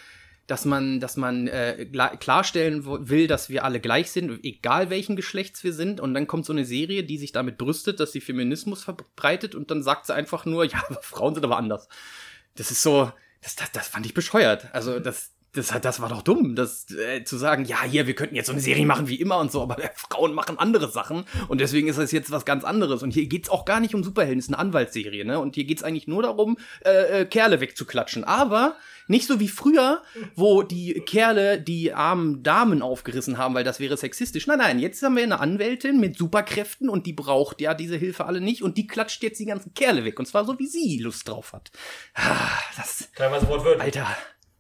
dass 0.47 0.65
man, 0.65 1.01
dass 1.01 1.17
man 1.17 1.49
äh, 1.49 1.87
klarstellen 2.21 2.85
will, 3.09 3.27
dass 3.27 3.51
wir 3.51 3.65
alle 3.65 3.81
gleich 3.81 4.13
sind, 4.13 4.45
egal 4.45 4.91
welchen 4.91 5.17
Geschlechts 5.17 5.65
wir 5.65 5.73
sind. 5.73 6.01
Und 6.01 6.15
dann 6.15 6.29
kommt 6.29 6.47
so 6.47 6.53
eine 6.53 6.65
Serie, 6.65 7.03
die 7.03 7.19
sich 7.19 7.33
damit 7.33 7.59
brüstet, 7.59 7.99
dass 7.99 8.13
sie 8.13 8.21
Feminismus 8.21 8.85
verbreitet 8.85 9.55
und 9.57 9.71
dann 9.71 9.83
sagt 9.83 10.07
sie 10.07 10.15
einfach 10.15 10.45
nur, 10.45 10.65
ja, 10.71 10.79
Frauen 11.01 11.35
sind 11.35 11.45
aber 11.45 11.57
anders. 11.57 11.89
Das 12.55 12.71
ist 12.71 12.83
so, 12.83 13.11
das, 13.43 13.57
das, 13.57 13.73
das 13.73 13.89
fand 13.89 14.07
ich 14.07 14.15
bescheuert. 14.15 14.69
Also 14.73 15.01
das, 15.01 15.33
das, 15.57 15.73
das 15.81 16.01
war 16.01 16.09
doch 16.09 16.23
dumm, 16.23 16.55
das 16.55 16.91
äh, 16.91 17.25
zu 17.25 17.37
sagen, 17.37 17.65
ja, 17.65 17.83
hier, 17.85 18.07
wir 18.07 18.15
könnten 18.15 18.35
jetzt 18.37 18.47
so 18.47 18.53
eine 18.53 18.61
Serie 18.61 18.87
machen 18.87 19.09
wie 19.09 19.17
immer 19.17 19.39
und 19.39 19.51
so, 19.51 19.63
aber 19.63 19.83
äh, 19.83 19.89
Frauen 19.95 20.35
machen 20.35 20.59
andere 20.59 20.91
Sachen 20.91 21.25
und 21.49 21.61
deswegen 21.61 21.89
ist 21.89 21.99
das 21.99 22.13
jetzt 22.13 22.31
was 22.31 22.45
ganz 22.45 22.65
anderes. 22.65 23.03
Und 23.03 23.13
hier 23.13 23.27
geht's 23.27 23.49
auch 23.49 23.65
gar 23.65 23.81
nicht 23.81 23.95
um 23.95 24.05
Superhelden, 24.05 24.39
es 24.39 24.47
ist 24.47 24.51
eine 24.51 24.59
Anwaltsserie, 24.59 25.25
ne? 25.25 25.39
Und 25.39 25.55
hier 25.55 25.65
geht's 25.65 25.83
eigentlich 25.83 26.07
nur 26.07 26.23
darum, 26.23 26.59
äh, 26.85 27.23
äh, 27.23 27.25
Kerle 27.25 27.61
wegzuklatschen. 27.61 28.25
Aber 28.25 28.77
nicht 29.09 29.27
so 29.27 29.41
wie 29.41 29.49
früher, 29.49 30.03
wo 30.35 30.63
die 30.63 30.95
Kerle 31.07 31.61
die 31.61 31.93
armen 31.93 32.43
Damen 32.43 32.83
aufgerissen 32.83 33.39
haben, 33.39 33.55
weil 33.55 33.65
das 33.65 33.79
wäre 33.81 33.97
sexistisch. 33.97 34.47
Nein, 34.47 34.59
nein, 34.59 34.79
jetzt 34.79 35.03
haben 35.03 35.17
wir 35.17 35.23
eine 35.23 35.41
Anwältin 35.41 36.01
mit 36.01 36.19
Superkräften 36.19 36.89
und 36.89 37.07
die 37.07 37.13
braucht 37.13 37.61
ja 37.61 37.75
diese 37.75 37.97
Hilfe 37.97 38.27
alle 38.27 38.41
nicht 38.41 38.63
und 38.63 38.77
die 38.77 38.87
klatscht 38.87 39.23
jetzt 39.23 39.39
die 39.39 39.47
ganzen 39.47 39.75
Kerle 39.75 40.05
weg. 40.05 40.19
Und 40.19 40.27
zwar 40.27 40.45
so, 40.45 40.59
wie 40.59 40.67
sie 40.67 40.99
Lust 40.99 41.29
drauf 41.29 41.53
hat. 41.53 41.71
Ah, 42.15 42.51
das, 42.77 43.09
Teilweise 43.15 43.49
wortwörtlich. 43.49 43.83
Alter, 43.83 44.07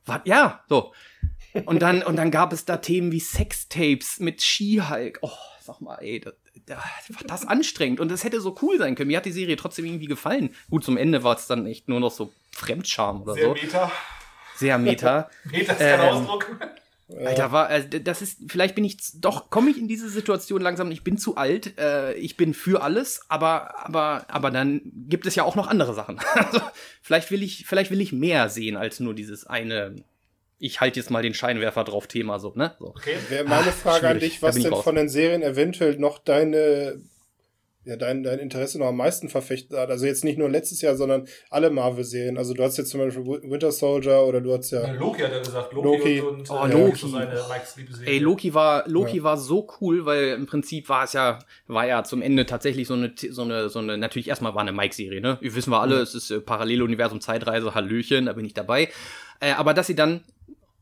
was? 0.07 0.21
Ja, 0.25 0.65
so. 0.69 0.93
Und 1.65 1.81
dann, 1.81 2.03
und 2.03 2.17
dann 2.17 2.31
gab 2.31 2.53
es 2.53 2.65
da 2.65 2.77
Themen 2.79 3.13
wie 3.13 3.21
Sextapes 3.21 4.21
mit 4.21 4.43
She-Hulk. 4.43 5.19
Oh, 5.23 5.31
sag 5.61 5.81
mal, 5.81 5.97
ey, 5.97 6.21
das, 6.21 6.35
das 6.67 6.79
war 7.11 7.23
das 7.27 7.47
anstrengend. 7.47 8.01
Und 8.01 8.11
das 8.11 8.25
hätte 8.25 8.41
so 8.41 8.57
cool 8.63 8.79
sein 8.79 8.95
können. 8.95 9.09
Mir 9.09 9.17
hat 9.19 9.25
die 9.27 9.33
Serie 9.33 9.57
trotzdem 9.57 9.87
irgendwie 9.87 10.07
gefallen. 10.07 10.55
Gut, 10.71 10.85
zum 10.85 10.97
Ende 10.97 11.23
war 11.23 11.37
es 11.37 11.47
dann 11.47 11.67
echt 11.67 11.89
nur 11.89 12.01
noch 12.01 12.11
so 12.11 12.33
Fremdscham 12.53 13.23
oder 13.23 13.35
Sehr 13.35 13.45
so. 13.47 13.55
Meta. 13.55 13.93
Sehr 14.57 14.79
meta. 14.79 15.31
Meta 15.45 15.73
ist 15.73 15.79
kein 15.79 16.01
Ähm, 16.01 16.09
Ausdruck. 16.09 16.59
Alter, 17.25 17.53
war, 17.53 17.71
äh, 17.71 18.01
das 18.01 18.21
ist, 18.21 18.39
vielleicht 18.49 18.75
bin 18.75 18.85
ich, 18.85 18.97
doch, 19.21 19.49
komme 19.49 19.71
ich 19.71 19.79
in 19.79 19.87
diese 19.87 20.09
Situation 20.09 20.61
langsam, 20.61 20.91
ich 20.91 21.05
bin 21.05 21.19
zu 21.19 21.37
alt, 21.37 21.79
äh, 21.79 22.15
ich 22.15 22.37
bin 22.37 22.53
für 22.53 22.83
alles, 22.83 23.21
aber, 23.29 23.85
aber, 23.87 24.25
aber 24.29 24.51
dann 24.51 24.81
gibt 24.85 25.25
es 25.27 25.37
ja 25.37 25.45
auch 25.45 25.55
noch 25.55 25.69
andere 25.69 25.95
Sachen. 25.95 26.19
Also, 26.35 26.61
vielleicht 27.03 27.31
will 27.31 27.43
ich, 27.45 27.65
vielleicht 27.67 27.91
will 27.93 28.01
ich 28.01 28.13
mehr 28.13 28.49
sehen 28.49 28.77
als 28.77 28.99
nur 28.99 29.15
dieses 29.15 29.47
eine, 29.47 29.95
ich 30.59 30.81
halte 30.81 30.99
jetzt 30.99 31.11
mal 31.11 31.23
den 31.23 31.35
Scheinwerfer 31.35 31.85
drauf 31.85 32.07
Thema, 32.09 32.39
so, 32.41 32.53
ne? 32.57 32.75
So. 32.81 32.89
Okay. 32.89 33.17
Wäre 33.29 33.45
meine 33.45 33.69
Ah, 33.69 33.73
Frage 33.73 34.09
an 34.09 34.17
schwierig. 34.17 34.33
dich, 34.35 34.43
was 34.43 34.57
denn 34.57 34.73
raus. 34.73 34.83
von 34.85 34.95
den 34.97 35.09
Serien 35.09 35.43
eventuell 35.43 35.97
noch 35.99 36.19
deine, 36.19 37.01
ja, 37.87 37.97
dein, 37.97 38.23
dein 38.23 38.39
Interesse 38.41 38.79
noch 38.79 38.89
am 38.89 38.97
meisten 38.97 39.29
verfechtet 39.29 39.79
hat. 39.79 39.89
Also 39.91 40.05
jetzt 40.07 40.25
nicht 40.25 40.39
nur 40.39 40.49
letztes 40.51 40.81
Jahr, 40.83 40.97
sondern 40.97 41.27
alle 41.51 41.71
Marvel-Serien. 41.71 42.37
Also 42.37 42.53
du 42.53 42.63
hast 42.63 42.77
jetzt 42.77 42.91
zum 42.91 43.01
Beispiel 43.01 43.25
Wi- 43.25 43.51
Winter 43.51 43.71
Soldier 43.73 44.23
oder 44.25 44.41
du 44.41 44.53
hast 44.53 44.71
ja. 44.73 44.91
Loki 44.93 45.23
hat 45.23 45.33
er 45.33 45.41
gesagt. 45.41 45.73
Loki, 45.73 45.89
Loki. 45.89 46.21
und, 46.21 46.41
und 46.41 46.51
Oh, 46.51 46.67
äh, 46.67 46.73
Loki. 46.73 46.97
so 46.99 47.09
seine. 47.09 47.41
Ey, 48.05 48.19
Loki 48.19 48.53
war, 48.55 48.89
Loki 48.89 49.23
war 49.23 49.37
so 49.39 49.67
cool, 49.81 50.05
weil 50.05 50.29
im 50.31 50.47
Prinzip 50.47 50.89
war 50.89 51.05
es 51.05 51.13
ja, 51.13 51.39
war 51.69 51.87
ja 51.87 52.03
zum 52.05 52.23
Ende 52.23 52.45
tatsächlich 52.45 52.87
so 52.89 52.95
eine, 52.95 53.15
so 53.31 53.43
eine, 53.43 53.69
so 53.69 53.79
eine, 53.79 53.97
natürlich 53.97 54.29
erstmal 54.29 54.55
war 54.55 54.63
eine 54.63 54.73
Mike-Serie, 54.73 55.21
ne? 55.21 55.39
Wir 55.41 55.55
wissen 55.55 55.71
wir 55.71 55.81
alle, 55.81 55.97
es 56.01 56.15
ist 56.15 56.31
äh, 56.31 56.41
Paralleluniversum, 56.41 57.21
Zeitreise, 57.21 57.75
Hallöchen, 57.75 58.27
da 58.27 58.33
bin 58.33 58.45
ich 58.45 58.55
dabei. 58.55 58.89
Äh, 59.41 59.53
aber 59.53 59.75
dass 59.75 59.87
sie 59.87 59.95
dann, 59.95 60.25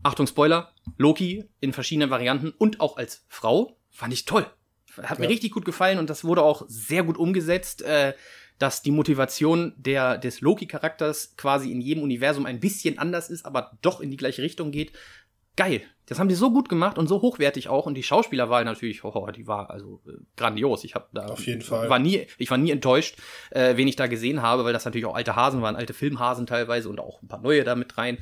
Achtung, 0.03 0.27
Spoiler, 0.27 0.71
Loki 0.97 1.45
in 1.61 1.73
verschiedenen 1.73 2.11
Varianten 2.11 2.53
und 2.57 2.81
auch 2.81 2.97
als 2.97 3.25
Frau, 3.29 3.77
fand 3.91 4.13
ich 4.13 4.25
toll. 4.25 4.47
Hat 5.03 5.19
mir 5.19 5.25
Ja. 5.27 5.31
richtig 5.31 5.53
gut 5.53 5.65
gefallen 5.65 5.99
und 5.99 6.11
das 6.11 6.25
wurde 6.25 6.43
auch 6.43 6.65
sehr 6.69 7.03
gut 7.03 7.17
umgesetzt, 7.19 7.83
äh, 7.83 8.15
dass 8.59 8.83
die 8.83 8.93
Motivation 8.93 9.73
der, 9.77 10.17
des 10.19 10.41
Loki-Charakters 10.41 11.35
quasi 11.37 11.73
in 11.73 11.81
jedem 11.81 12.03
Universum 12.03 12.47
ein 12.47 12.61
bisschen 12.61 12.99
anders 12.99 13.29
ist, 13.31 13.45
aber 13.45 13.77
doch 13.83 14.01
in 14.01 14.11
die 14.11 14.17
gleiche 14.17 14.43
Richtung 14.43 14.71
geht. 14.71 14.93
Geil. 15.57 15.83
Das 16.07 16.19
haben 16.19 16.29
die 16.29 16.35
so 16.35 16.51
gut 16.53 16.69
gemacht 16.69 16.99
und 16.99 17.07
so 17.09 17.23
hochwertig 17.23 17.69
auch. 17.69 17.87
Und 17.87 17.95
die 17.95 18.03
Schauspielerwahl 18.03 18.65
natürlich, 18.65 19.05
oh, 19.05 19.27
die 19.35 19.47
war 19.47 19.71
also 19.71 20.03
äh, 20.07 20.13
grandios. 20.37 20.85
Ich 20.85 20.95
habe 20.95 21.07
da 21.13 21.27
Auf 21.27 21.47
jeden 21.47 21.63
Fall. 21.63 21.89
war 21.89 21.99
nie, 21.99 22.27
ich 22.39 22.51
war 22.51 22.59
nie 22.59 22.71
enttäuscht, 22.73 23.17
äh, 23.51 23.77
wen 23.77 23.89
ich 23.89 23.97
da 23.97 24.07
gesehen 24.07 24.43
habe, 24.43 24.65
weil 24.65 24.73
das 24.73 24.85
natürlich 24.85 25.07
auch 25.07 25.15
alte 25.15 25.35
Hasen 25.35 25.63
waren, 25.63 25.77
alte 25.77 25.95
Filmhasen 25.95 26.47
teilweise 26.47 26.89
und 26.91 27.01
auch 27.01 27.23
ein 27.23 27.29
paar 27.29 27.41
neue 27.41 27.65
da 27.65 27.75
mit 27.75 27.97
rein. 27.97 28.19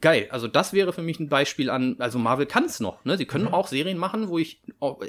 Geil, 0.00 0.26
also 0.30 0.48
das 0.48 0.72
wäre 0.72 0.92
für 0.92 1.02
mich 1.02 1.20
ein 1.20 1.28
Beispiel 1.28 1.70
an, 1.70 1.96
also 2.00 2.18
Marvel 2.18 2.46
kann 2.46 2.64
es 2.64 2.80
noch, 2.80 3.04
ne? 3.04 3.16
Sie 3.16 3.24
können 3.26 3.48
auch 3.48 3.68
Serien 3.68 3.98
machen, 3.98 4.28
wo 4.28 4.38
ich, 4.38 4.60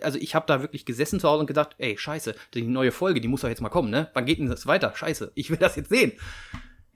also 0.02 0.19
ich 0.19 0.36
habe 0.36 0.45
da 0.47 0.62
wirklich 0.62 0.86
gesessen 0.86 1.19
zu 1.19 1.28
Hause 1.28 1.41
und 1.41 1.47
gedacht, 1.47 1.76
ey, 1.80 1.97
scheiße, 1.97 2.36
die 2.54 2.62
neue 2.63 2.91
Folge, 2.91 3.19
die 3.21 3.28
muss 3.28 3.41
doch 3.41 3.50
jetzt 3.50 3.62
mal 3.62 3.69
kommen, 3.69 3.89
ne? 3.89 4.10
Wann 4.13 4.26
geht 4.26 4.38
denn 4.39 4.50
das 4.50 4.67
weiter? 4.67 4.93
Scheiße, 4.95 5.32
ich 5.36 5.50
will 5.50 5.58
das 5.58 5.76
jetzt 5.76 5.89
sehen. 5.89 6.13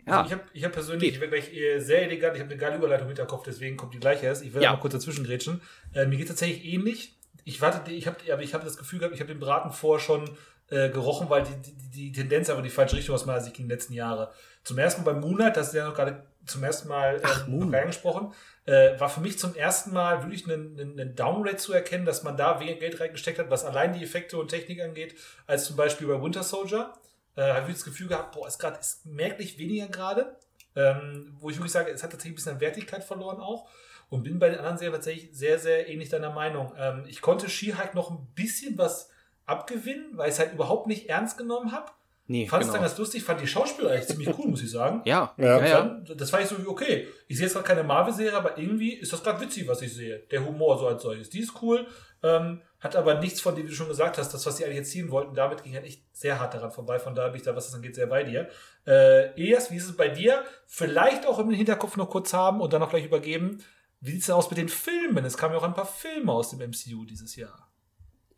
Ja, 0.06 0.22
Also 0.22 0.28
ich 0.28 0.32
habe 0.34 0.44
ich 0.54 0.64
hab 0.64 0.72
persönlich, 0.72 1.04
Geht. 1.10 1.14
ich 1.16 1.22
werde 1.22 1.38
gleich 1.38 1.54
äh, 1.56 1.80
sehr 1.80 2.04
elegant, 2.04 2.36
ich 2.36 2.42
habe 2.42 2.52
eine 2.52 2.60
geile 2.60 2.78
Überleitung 2.78 3.06
im 3.08 3.10
Hinterkopf, 3.10 3.44
deswegen 3.46 3.78
kommt 3.78 3.94
die 3.94 4.00
gleich 4.00 4.24
erst. 4.24 4.44
Ich 4.44 4.54
will 4.54 4.62
Ja. 4.62 4.72
mal 4.74 4.80
kurz 4.80 4.94
dazwischen 4.94 5.24
grätschen. 5.26 5.62
Äh, 5.94 6.06
mir 6.08 6.18
geht 6.18 6.28
tatsächlich 6.28 6.66
ähnlich. 6.66 7.16
Ich 7.46 7.62
warte, 7.62 7.92
ich 7.92 8.08
habe 8.08 8.18
aber 8.32 8.42
ich 8.44 8.54
habe 8.54 8.64
das 8.64 8.78
Gefühl 8.78 9.00
gehabt, 9.00 9.14
ich 9.16 9.22
habe 9.22 9.32
den 9.32 9.40
Braten 9.40 9.72
vorher 9.72 10.04
schon 10.04 10.30
äh, 10.70 10.90
gerochen, 10.90 11.30
weil 11.30 11.44
die, 11.44 11.72
die, 11.72 11.74
die 11.92 12.12
Tendenz 12.12 12.50
aber 12.50 12.60
in 12.60 12.64
die 12.66 12.70
falsche 12.70 12.96
Richtung 12.96 13.14
aus 13.16 13.26
meiner 13.26 13.42
Sicht 13.42 13.58
in 13.60 13.66
den 13.66 13.70
letzten 13.72 13.94
Jahre. 13.94 14.32
Zum 14.64 14.78
ersten 14.78 15.04
Mal 15.04 15.14
bei 15.14 15.20
Moonlight, 15.20 15.58
das 15.58 15.68
ist 15.70 15.74
ja 15.74 15.88
noch 15.88 15.96
gerade 15.96 16.24
zum 16.46 16.64
ersten 16.64 16.88
Mal 16.88 17.20
Ach, 17.24 17.48
ähm, 17.48 17.74
reingesprochen, 17.74 18.34
äh, 18.66 19.00
war 19.00 19.10
für 19.10 19.22
mich 19.22 19.40
zum 19.40 19.56
ersten 19.56 19.92
Mal 19.94 20.24
wirklich 20.24 20.50
einen, 20.50 20.80
einen, 20.80 21.16
Downgrade 21.16 21.58
zu 21.58 21.74
erkennen, 21.74 22.06
dass 22.06 22.24
man 22.24 22.38
da 22.38 22.60
weniger 22.60 22.80
Geld 22.80 23.00
reingesteckt 23.00 23.40
hat, 23.40 23.50
was 23.50 23.66
allein 23.66 23.94
die 23.94 24.04
Effekte 24.04 24.38
und 24.38 24.50
Technik 24.50 24.82
angeht, 24.82 25.16
als 25.48 25.66
zum 25.66 25.76
Beispiel 25.76 26.08
bei 26.08 26.22
Winter 26.22 26.44
Soldier. 26.44 26.94
Äh, 27.36 27.54
habe 27.54 27.70
ich 27.70 27.76
das 27.76 27.86
Gefühl 27.86 28.08
gehabt, 28.08 28.34
boah, 28.34 28.48
ist 28.48 28.60
gerade 28.60 28.80
ist 28.80 29.06
merklich 29.06 29.58
weniger 29.58 29.88
gerade. 29.88 30.38
Ähm, 30.76 31.36
wo 31.40 31.50
ich 31.50 31.58
wirklich 31.58 31.72
sage, 31.72 31.92
es 31.92 32.04
hat 32.04 32.12
tatsächlich 32.12 32.34
ein 32.34 32.36
bisschen 32.36 32.54
an 32.54 32.62
Wertigkeit 32.62 33.04
verloren 33.04 33.40
auch. 33.40 33.70
Und 34.10 34.24
bin 34.24 34.40
bei 34.40 34.50
den 34.50 34.60
anderen 34.60 34.78
Serien 34.78 34.94
tatsächlich 34.94 35.30
sehr, 35.32 35.58
sehr 35.58 35.88
ähnlich 35.88 36.10
deiner 36.10 36.32
Meinung. 36.32 36.74
Ähm, 36.78 37.06
ich 37.08 37.22
konnte 37.22 37.50
She-Hulk 37.50 37.96
noch 37.96 38.12
ein 38.12 38.28
bisschen 38.36 38.78
was 38.78 39.10
abgewinnen, 39.46 40.18
weil 40.18 40.28
ich 40.28 40.34
es 40.34 40.40
halt 40.40 40.54
überhaupt 40.54 40.88
nicht 40.88 41.10
ernst 41.10 41.38
genommen 41.38 41.72
habe. 41.72 41.92
Nee, 42.32 42.48
Fand 42.48 42.64
es 42.64 42.68
genau. 42.70 42.80
dann 42.80 42.88
ganz 42.88 42.98
lustig, 42.98 43.24
fand 43.24 43.42
die 43.42 43.48
Schauspieler 43.48 43.92
eigentlich 43.92 44.08
ziemlich 44.08 44.30
cool, 44.38 44.48
muss 44.48 44.64
ich 44.64 44.72
sagen. 44.72 45.02
Ja, 45.06 45.34
Ja. 45.38 45.46
ja, 45.46 45.66
ja. 45.66 45.82
Dann, 45.82 46.18
das 46.18 46.32
war 46.32 46.42
ich 46.42 46.48
so 46.48 46.58
wie, 46.58 46.68
okay, 46.68 47.08
ich 47.28 47.38
sehe 47.38 47.46
jetzt 47.46 47.54
gerade 47.54 47.68
keine 47.68 47.84
Marvel-Serie, 47.84 48.36
aber 48.36 48.58
irgendwie 48.58 48.94
ist 48.94 49.12
das 49.12 49.22
gerade 49.24 49.42
witzig, 49.42 49.68
was 49.68 49.82
ich 49.82 49.94
sehe. 49.94 50.20
Der 50.32 50.46
Humor 50.46 50.78
so 50.78 50.88
als 50.88 51.04
solches. 51.04 51.30
Die 51.30 51.40
ist 51.40 51.62
cool, 51.62 51.86
ähm, 52.24 52.62
hat 52.80 52.96
aber 52.96 53.20
nichts 53.20 53.42
von 53.42 53.56
dem, 53.56 53.66
wie 53.66 53.70
du 53.70 53.76
schon 53.76 53.88
gesagt 53.88 54.18
hast, 54.18 54.34
das, 54.34 54.46
was 54.46 54.58
sie 54.58 54.66
eigentlich 54.66 54.80
erzielen 54.80 55.12
wollten, 55.12 55.36
damit 55.36 55.64
ging 55.64 55.76
halt 55.76 55.86
echt 55.86 56.04
sehr 56.14 56.40
hart 56.40 56.54
daran 56.54 56.72
vorbei. 56.72 57.00
Von 57.00 57.14
daher 57.14 57.32
bin 57.32 57.40
ich 57.40 57.46
da, 57.46 57.56
was 57.56 57.68
das 57.68 57.76
angeht, 57.76 57.96
sehr 57.96 58.08
bei 58.08 58.24
dir. 58.24 58.48
Äh, 58.88 59.34
Elias, 59.36 59.70
wie 59.70 59.76
ist 59.76 59.86
es 59.86 59.98
bei 59.98 60.08
dir? 60.08 60.44
Vielleicht 60.68 61.28
auch 61.28 61.38
im 61.40 61.52
Hinterkopf 61.52 61.98
noch 61.98 62.10
kurz 62.10 62.34
haben 62.34 62.62
und 62.62 62.74
dann 62.74 62.82
auch 62.82 62.90
gleich 62.90 63.06
übergeben. 63.06 63.60
Wie 64.00 64.12
sieht 64.12 64.22
es 64.22 64.26
denn 64.28 64.36
aus 64.36 64.50
mit 64.50 64.58
den 64.58 64.70
Filmen? 64.70 65.24
Es 65.26 65.38
kamen 65.38 65.54
ja 65.54 65.60
auch 65.60 65.64
ein 65.64 65.76
paar 65.76 65.86
Filme 65.86 66.32
aus 66.32 66.50
dem 66.50 66.60
MCU 66.60 67.06
dieses 67.06 67.36
Jahr. 67.36 67.68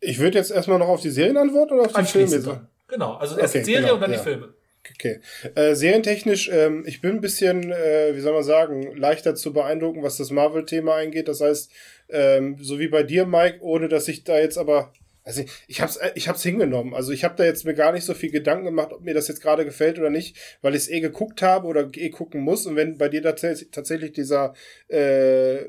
Ich 0.00 0.18
würde 0.18 0.36
jetzt 0.36 0.50
erstmal 0.50 0.78
noch 0.78 0.88
auf 0.88 1.00
die 1.00 1.10
Serien 1.10 1.38
antworten 1.38 1.74
oder 1.74 1.86
auf 1.86 1.92
die 1.92 2.04
Filme? 2.04 2.68
Genau, 2.88 3.14
also 3.14 3.38
erst 3.38 3.54
die 3.54 3.58
Okay, 3.58 3.64
Serie 3.66 3.82
genau, 3.82 3.94
und 3.94 4.00
dann 4.00 4.12
ja. 4.12 4.18
die 4.18 4.22
Filme. 4.22 4.54
Okay. 4.90 5.20
Äh, 5.54 5.74
serientechnisch, 5.74 6.50
ähm, 6.52 6.84
ich 6.86 7.00
bin 7.00 7.12
ein 7.12 7.20
bisschen, 7.22 7.72
äh, 7.72 8.14
wie 8.14 8.20
soll 8.20 8.34
man 8.34 8.42
sagen, 8.42 8.94
leichter 8.96 9.34
zu 9.34 9.54
beeindrucken, 9.54 10.02
was 10.02 10.18
das 10.18 10.30
Marvel-Thema 10.30 10.96
eingeht. 10.96 11.28
Das 11.28 11.40
heißt, 11.40 11.70
ähm, 12.10 12.58
so 12.60 12.78
wie 12.78 12.88
bei 12.88 13.02
dir, 13.02 13.24
Mike, 13.24 13.58
ohne 13.62 13.88
dass 13.88 14.08
ich 14.08 14.24
da 14.24 14.36
jetzt 14.38 14.58
aber 14.58 14.92
Also 15.26 15.40
ich, 15.40 15.50
ich 15.68 15.80
hab's, 15.80 15.96
äh, 15.96 16.12
ich 16.16 16.28
hab's 16.28 16.42
hingenommen. 16.42 16.92
Also 16.92 17.12
ich 17.12 17.24
habe 17.24 17.34
da 17.34 17.44
jetzt 17.44 17.64
mir 17.64 17.72
gar 17.72 17.92
nicht 17.92 18.04
so 18.04 18.12
viel 18.12 18.30
Gedanken 18.30 18.66
gemacht, 18.66 18.92
ob 18.92 19.00
mir 19.00 19.14
das 19.14 19.28
jetzt 19.28 19.40
gerade 19.40 19.64
gefällt 19.64 19.98
oder 19.98 20.10
nicht, 20.10 20.36
weil 20.60 20.74
ich 20.74 20.82
es 20.82 20.90
eh 20.90 21.00
geguckt 21.00 21.40
habe 21.40 21.66
oder 21.66 21.88
eh 21.94 22.10
gucken 22.10 22.42
muss. 22.42 22.66
Und 22.66 22.76
wenn 22.76 22.98
bei 22.98 23.08
dir 23.08 23.22
tatsächlich 23.22 24.12
dieser 24.12 24.52
äh, 24.88 25.64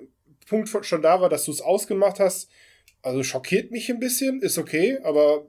Punkt 0.50 0.68
schon 0.86 1.02
da 1.02 1.22
war, 1.22 1.30
dass 1.30 1.46
du 1.46 1.52
es 1.52 1.62
ausgemacht 1.62 2.20
hast, 2.20 2.50
also 3.06 3.22
schockiert 3.22 3.70
mich 3.70 3.90
ein 3.92 4.00
bisschen, 4.00 4.42
ist 4.42 4.58
okay, 4.58 4.98
aber 5.04 5.46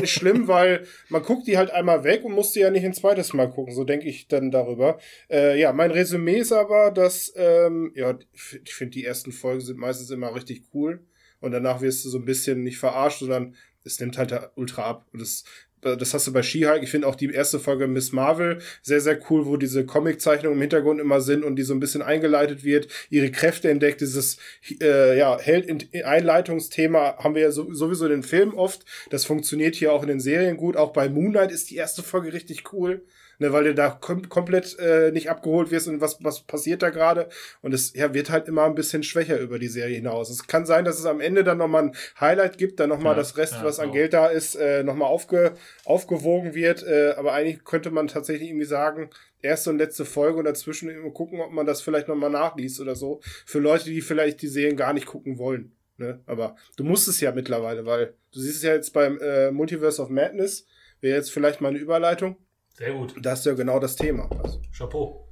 nicht 0.00 0.12
schlimm, 0.12 0.48
weil 0.48 0.84
man 1.08 1.22
guckt 1.22 1.46
die 1.46 1.56
halt 1.56 1.70
einmal 1.70 2.02
weg 2.02 2.24
und 2.24 2.32
muss 2.32 2.50
die 2.50 2.60
ja 2.60 2.70
nicht 2.70 2.84
ein 2.84 2.94
zweites 2.94 3.32
Mal 3.32 3.48
gucken. 3.48 3.72
So 3.72 3.84
denke 3.84 4.08
ich 4.08 4.26
dann 4.26 4.50
darüber. 4.50 4.98
Äh, 5.30 5.60
ja, 5.60 5.72
mein 5.72 5.92
Resümee 5.92 6.38
ist 6.38 6.52
aber, 6.52 6.90
dass, 6.90 7.32
ähm, 7.36 7.92
ja, 7.94 8.18
ich 8.32 8.74
finde, 8.74 8.90
die 8.90 9.04
ersten 9.04 9.30
Folgen 9.30 9.60
sind 9.60 9.78
meistens 9.78 10.10
immer 10.10 10.34
richtig 10.34 10.64
cool 10.74 11.06
und 11.40 11.52
danach 11.52 11.80
wirst 11.80 12.04
du 12.04 12.08
so 12.08 12.18
ein 12.18 12.24
bisschen 12.24 12.64
nicht 12.64 12.78
verarscht, 12.78 13.20
sondern 13.20 13.54
es 13.84 14.00
nimmt 14.00 14.18
halt 14.18 14.34
ultra 14.56 14.82
ab. 14.82 15.06
Und 15.12 15.22
das, 15.22 15.44
das 15.94 16.14
hast 16.14 16.26
du 16.26 16.32
bei 16.32 16.42
She-Hulk. 16.42 16.82
Ich 16.82 16.90
finde 16.90 17.06
auch 17.06 17.14
die 17.14 17.30
erste 17.30 17.60
Folge 17.60 17.86
Miss 17.86 18.12
Marvel 18.12 18.58
sehr, 18.82 19.00
sehr 19.00 19.18
cool, 19.30 19.46
wo 19.46 19.56
diese 19.56 19.86
Comiczeichnungen 19.86 20.56
im 20.56 20.60
Hintergrund 20.60 21.00
immer 21.00 21.20
sind 21.20 21.44
und 21.44 21.56
die 21.56 21.62
so 21.62 21.74
ein 21.74 21.80
bisschen 21.80 22.02
eingeleitet 22.02 22.64
wird, 22.64 22.88
ihre 23.10 23.30
Kräfte 23.30 23.70
entdeckt. 23.70 24.00
Dieses 24.00 24.38
äh, 24.80 25.16
ja, 25.16 25.38
Held-Einleitungsthema 25.38 27.18
haben 27.18 27.34
wir 27.34 27.42
ja 27.42 27.50
sowieso 27.52 28.06
in 28.06 28.10
den 28.10 28.22
Filmen 28.22 28.54
oft. 28.54 28.84
Das 29.10 29.24
funktioniert 29.24 29.76
hier 29.76 29.92
auch 29.92 30.02
in 30.02 30.08
den 30.08 30.20
Serien 30.20 30.56
gut. 30.56 30.76
Auch 30.76 30.92
bei 30.92 31.08
Moonlight 31.08 31.52
ist 31.52 31.70
die 31.70 31.76
erste 31.76 32.02
Folge 32.02 32.32
richtig 32.32 32.72
cool 32.72 33.02
ne, 33.38 33.52
weil 33.52 33.64
du 33.64 33.74
da 33.74 33.90
kom 33.90 34.28
komplett 34.28 34.78
äh, 34.78 35.10
nicht 35.12 35.30
abgeholt 35.30 35.70
wirst 35.70 35.88
und 35.88 36.00
was, 36.00 36.18
was 36.22 36.42
passiert 36.42 36.82
da 36.82 36.90
gerade. 36.90 37.28
Und 37.62 37.74
es 37.74 37.92
ja, 37.94 38.14
wird 38.14 38.30
halt 38.30 38.48
immer 38.48 38.64
ein 38.64 38.74
bisschen 38.74 39.02
schwächer 39.02 39.38
über 39.38 39.58
die 39.58 39.68
Serie 39.68 39.96
hinaus. 39.96 40.30
Es 40.30 40.46
kann 40.46 40.66
sein, 40.66 40.84
dass 40.84 40.98
es 40.98 41.06
am 41.06 41.20
Ende 41.20 41.44
dann 41.44 41.58
nochmal 41.58 41.84
ein 41.84 41.96
Highlight 42.20 42.58
gibt, 42.58 42.80
dann 42.80 42.88
nochmal 42.88 43.12
ja, 43.12 43.18
das 43.18 43.36
Rest, 43.36 43.54
ja, 43.54 43.64
was 43.64 43.78
an 43.78 43.92
Geld 43.92 44.12
da 44.12 44.26
ist, 44.26 44.54
äh, 44.54 44.82
nochmal 44.82 45.08
aufge 45.08 45.52
aufgewogen 45.84 46.54
wird. 46.54 46.82
Äh, 46.82 47.14
aber 47.16 47.32
eigentlich 47.32 47.64
könnte 47.64 47.90
man 47.90 48.08
tatsächlich 48.08 48.48
irgendwie 48.48 48.66
sagen, 48.66 49.10
erste 49.42 49.70
und 49.70 49.78
letzte 49.78 50.04
Folge 50.04 50.38
und 50.38 50.44
dazwischen 50.44 50.90
immer 50.90 51.10
gucken, 51.10 51.40
ob 51.40 51.52
man 51.52 51.66
das 51.66 51.80
vielleicht 51.80 52.08
nochmal 52.08 52.30
nachliest 52.30 52.80
oder 52.80 52.96
so. 52.96 53.20
Für 53.44 53.58
Leute, 53.58 53.84
die 53.84 54.00
vielleicht 54.00 54.42
die 54.42 54.48
Serien 54.48 54.76
gar 54.76 54.92
nicht 54.92 55.06
gucken 55.06 55.38
wollen. 55.38 55.76
Ne? 55.98 56.20
Aber 56.26 56.56
du 56.76 56.84
musst 56.84 57.08
es 57.08 57.20
ja 57.20 57.32
mittlerweile, 57.32 57.86
weil 57.86 58.14
du 58.32 58.40
siehst 58.40 58.56
es 58.56 58.62
ja 58.62 58.74
jetzt 58.74 58.92
beim 58.92 59.18
äh, 59.18 59.50
Multiverse 59.50 60.02
of 60.02 60.10
Madness, 60.10 60.66
wäre 61.00 61.16
jetzt 61.16 61.32
vielleicht 61.32 61.60
mal 61.60 61.68
eine 61.68 61.78
Überleitung. 61.78 62.36
Sehr 62.76 62.92
gut. 62.92 63.14
Da 63.22 63.30
hast 63.30 63.46
du 63.46 63.50
ja 63.50 63.56
genau 63.56 63.80
das 63.80 63.96
Thema. 63.96 64.28
Also, 64.42 64.60
Chapeau. 64.76 65.26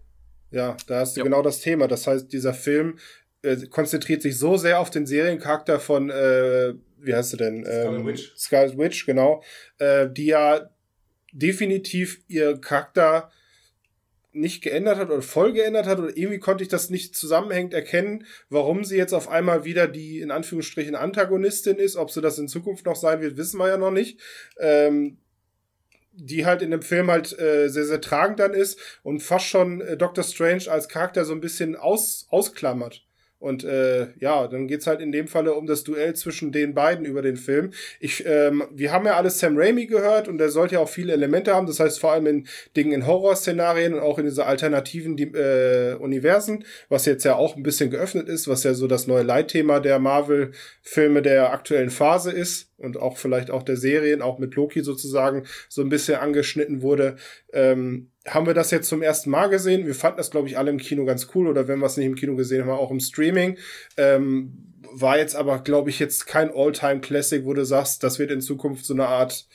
Ja, 0.51 0.77
da 0.87 1.01
hast 1.01 1.17
du 1.17 1.21
jo. 1.21 1.25
genau 1.25 1.43
das 1.43 1.61
Thema. 1.61 1.89
Das 1.89 2.07
heißt, 2.07 2.33
dieser 2.33 2.55
Film 2.55 2.99
äh, 3.43 3.57
konzentriert 3.67 4.23
sich 4.23 4.39
so 4.39 4.57
sehr 4.57 4.81
auf 4.81 4.89
den 4.89 5.05
Seriencharakter 5.05 5.79
von, 5.79 6.09
äh, 6.09 6.75
wie 6.99 7.15
heißt 7.15 7.35
du 7.35 7.37
denn? 7.37 7.65
Scarlet 7.65 8.01
ähm, 8.01 8.07
Witch. 8.07 8.33
Scarlet 8.37 8.79
Witch, 8.79 9.05
genau. 9.05 9.43
Äh, 9.79 10.09
die 10.11 10.27
ja 10.27 10.71
definitiv 11.33 12.23
ihr 12.29 12.59
Charakter 12.61 13.31
nicht 14.33 14.63
geändert 14.63 14.97
hat 14.97 15.11
oder 15.11 15.23
voll 15.23 15.53
geändert 15.53 15.87
hat 15.87 15.99
oder 15.99 16.17
irgendwie 16.17 16.39
konnte 16.39 16.65
ich 16.65 16.69
das 16.69 16.91
nicht 16.91 17.15
zusammenhängend 17.15 17.75
erkennen, 17.75 18.27
warum 18.49 18.85
sie 18.85 18.97
jetzt 18.97 19.13
auf 19.13 19.29
einmal 19.29 19.65
wieder 19.65 19.87
die 19.87 20.21
in 20.21 20.31
Anführungsstrichen 20.31 20.95
Antagonistin 20.95 21.77
ist. 21.77 21.97
Ob 21.97 22.11
sie 22.11 22.21
das 22.21 22.39
in 22.39 22.49
Zukunft 22.49 22.87
noch 22.87 22.97
sein 22.97 23.21
wird, 23.21 23.37
wissen 23.37 23.59
wir 23.59 23.69
ja 23.69 23.77
noch 23.77 23.93
nicht. 23.93 24.21
Ähm, 24.59 25.19
die 26.17 26.47
halt 26.47 26.63
in 26.63 26.71
dem 26.71 26.83
Film 26.83 27.11
halt 27.11 27.39
äh, 27.39 27.69
sehr, 27.69 27.85
sehr 27.85 28.01
tragend 28.01 28.41
dann 28.41 28.55
ist 28.55 28.79
und 29.03 29.21
fast 29.21 29.47
schon 29.47 29.81
äh, 29.81 29.97
Doctor 29.97 30.25
Strange 30.25 30.71
als 30.71 30.89
Charakter 30.89 31.25
so 31.25 31.33
ein 31.33 31.41
bisschen 31.41 31.77
aus, 31.77 32.27
ausklammert. 32.31 33.05
Und 33.45 33.63
äh, 33.63 34.09
ja, 34.21 34.49
dann 34.49 34.69
geht's 34.69 34.87
halt 34.87 35.03
in 35.03 35.13
dem 35.13 35.29
Falle 35.29 35.53
um 35.53 35.67
das 35.67 35.85
Duell 35.85 36.15
zwischen 36.15 36.51
den 36.51 36.73
beiden 36.73 37.05
über 37.05 37.21
den 37.21 37.37
Film. 37.37 37.73
Ich, 38.01 38.25
ähm, 38.27 38.65
wir 38.71 38.91
haben 38.91 39.05
ja 39.05 39.19
alles 39.19 39.39
Sam 39.39 39.59
Raimi 39.59 39.85
gehört 39.85 40.29
und 40.29 40.39
der 40.39 40.49
sollte 40.49 40.77
ja 40.77 40.81
auch 40.81 40.89
viele 40.89 41.13
Elemente 41.13 41.55
haben. 41.55 41.67
Das 41.67 41.79
heißt 41.79 42.01
vor 42.01 42.13
allem 42.13 42.27
in 42.27 42.49
Dingen 42.75 42.93
in 42.93 43.07
Horrorszenarien 43.07 43.93
und 43.93 44.01
auch 44.01 44.19
in 44.19 44.25
diese 44.25 44.47
alternativen 44.47 45.19
äh, 45.19 45.95
Universen, 46.01 46.65
was 46.89 47.05
jetzt 47.05 47.25
ja 47.25 47.35
auch 47.35 47.55
ein 47.55 47.63
bisschen 47.63 47.91
geöffnet 47.91 48.31
ist, 48.31 48.49
was 48.49 48.65
ja 48.65 48.73
so 48.73 48.87
das 48.87 49.07
neue 49.07 49.25
Leitthema 49.25 49.79
der 49.79 49.99
Marvel-Filme 49.99 51.21
der 51.21 51.53
aktuellen 51.53 51.91
Phase 51.91 52.33
ist 52.33 52.74
und 52.85 52.97
auch 52.99 53.17
vielleicht 53.17 53.51
auch 53.51 53.63
der 53.63 53.77
Serien, 53.77 54.23
auch 54.23 54.39
mit 54.39 54.55
Loki 54.55 54.83
sozusagen 54.83 55.45
so 55.69 55.83
ein 55.83 55.89
bisschen 55.89 56.17
angeschnitten 56.17 56.83
wurde. 56.83 57.17
Ähm, 57.53 58.11
haben 58.27 58.47
wir 58.47 58.55
das 58.55 58.71
jetzt 58.71 58.89
zum 58.89 59.03
ersten 59.03 59.31
Mal 59.31 59.49
gesehen. 59.49 59.87
Wir 59.87 59.95
fanden 59.95 60.19
das, 60.19 60.31
glaube 60.31 60.49
ich, 60.49 60.57
alle 60.59 60.71
im 60.71 60.79
Kino 60.79 61.05
ganz 61.05 61.29
cool 61.35 61.49
oder 61.49 61.69
wenn 61.69 61.81
wir 61.81 61.87
es 61.87 61.97
nicht 61.97 62.07
im 62.07 62.15
Kino 62.15 62.37
gesehen 62.37 62.65
haben, 62.65 62.79
auch 62.79 62.91
im 62.91 63.01
Streaming. 63.01 63.59
Ähm, 63.97 64.75
war 64.93 65.19
jetzt 65.19 65.35
aber, 65.35 65.59
glaube 65.59 65.91
ich, 65.91 65.99
jetzt 65.99 66.27
kein 66.27 66.53
All-Time-Classic, 66.55 67.45
wo 67.45 67.53
du 67.53 67.65
sagst, 67.65 68.03
das 68.03 68.19
wird 68.19 68.31
in 68.31 68.41
Zukunft 68.41 68.85
so 68.85 68.95
eine 68.95 69.09
Art 69.09 69.47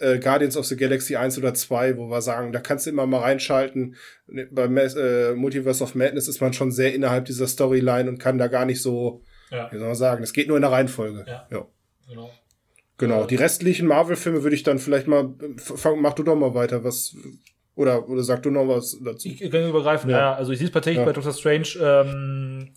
äh, 0.00 0.18
Guardians 0.18 0.56
of 0.56 0.66
the 0.66 0.76
Galaxy 0.76 1.16
1 1.16 1.38
oder 1.38 1.54
2, 1.54 1.96
wo 1.96 2.08
wir 2.08 2.22
sagen, 2.22 2.52
da 2.52 2.60
kannst 2.60 2.86
du 2.86 2.90
immer 2.90 3.06
mal 3.06 3.20
reinschalten. 3.20 3.96
Beim 4.50 4.76
äh, 4.76 5.32
Multiverse 5.34 5.82
of 5.84 5.94
Madness 5.94 6.28
ist 6.28 6.40
man 6.40 6.52
schon 6.52 6.72
sehr 6.72 6.94
innerhalb 6.94 7.26
dieser 7.26 7.46
Storyline 7.46 8.08
und 8.08 8.18
kann 8.18 8.38
da 8.38 8.48
gar 8.48 8.64
nicht 8.64 8.82
so, 8.82 9.22
ja. 9.50 9.70
wie 9.70 9.78
soll 9.78 9.86
man 9.86 9.96
sagen, 9.96 10.22
es 10.22 10.32
geht 10.32 10.48
nur 10.48 10.56
in 10.56 10.62
der 10.62 10.72
Reihenfolge. 10.72 11.24
Ja. 11.26 11.46
ja. 11.50 11.66
Genau. 12.08 12.30
Genau, 13.00 13.24
die 13.24 13.36
restlichen 13.36 13.86
Marvel-Filme 13.86 14.42
würde 14.42 14.54
ich 14.54 14.62
dann 14.62 14.78
vielleicht 14.78 15.06
mal, 15.06 15.34
fang, 15.56 16.02
mach 16.02 16.12
du 16.12 16.22
doch 16.22 16.36
mal 16.36 16.54
weiter, 16.54 16.84
was, 16.84 17.16
oder, 17.74 18.06
oder 18.10 18.22
sag 18.22 18.42
du 18.42 18.50
noch 18.50 18.68
was 18.68 18.98
dazu? 19.02 19.26
Ich 19.26 19.50
kann 19.50 19.66
übergreifen, 19.66 20.10
ja. 20.10 20.18
ja. 20.18 20.34
Also 20.34 20.52
ich 20.52 20.58
sehe 20.58 20.66
es 20.66 20.72
tatsächlich 20.72 21.00
ja. 21.00 21.06
bei 21.06 21.12
Doctor 21.14 21.32
Strange 21.32 21.68
ähm, 21.80 22.74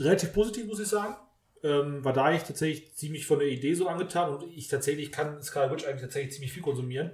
relativ 0.00 0.32
positiv, 0.32 0.66
muss 0.66 0.80
ich 0.80 0.88
sagen. 0.88 1.14
Ähm, 1.62 2.02
war 2.02 2.14
da 2.14 2.32
ich 2.32 2.42
tatsächlich 2.42 2.94
ziemlich 2.94 3.26
von 3.26 3.38
der 3.38 3.48
Idee 3.48 3.74
so 3.74 3.86
angetan 3.86 4.34
und 4.34 4.44
ich 4.50 4.68
tatsächlich 4.68 5.12
kann 5.12 5.42
Scarlet 5.42 5.72
Witch 5.72 5.86
eigentlich 5.86 6.02
tatsächlich 6.02 6.32
ziemlich 6.32 6.52
viel 6.52 6.62
konsumieren. 6.62 7.10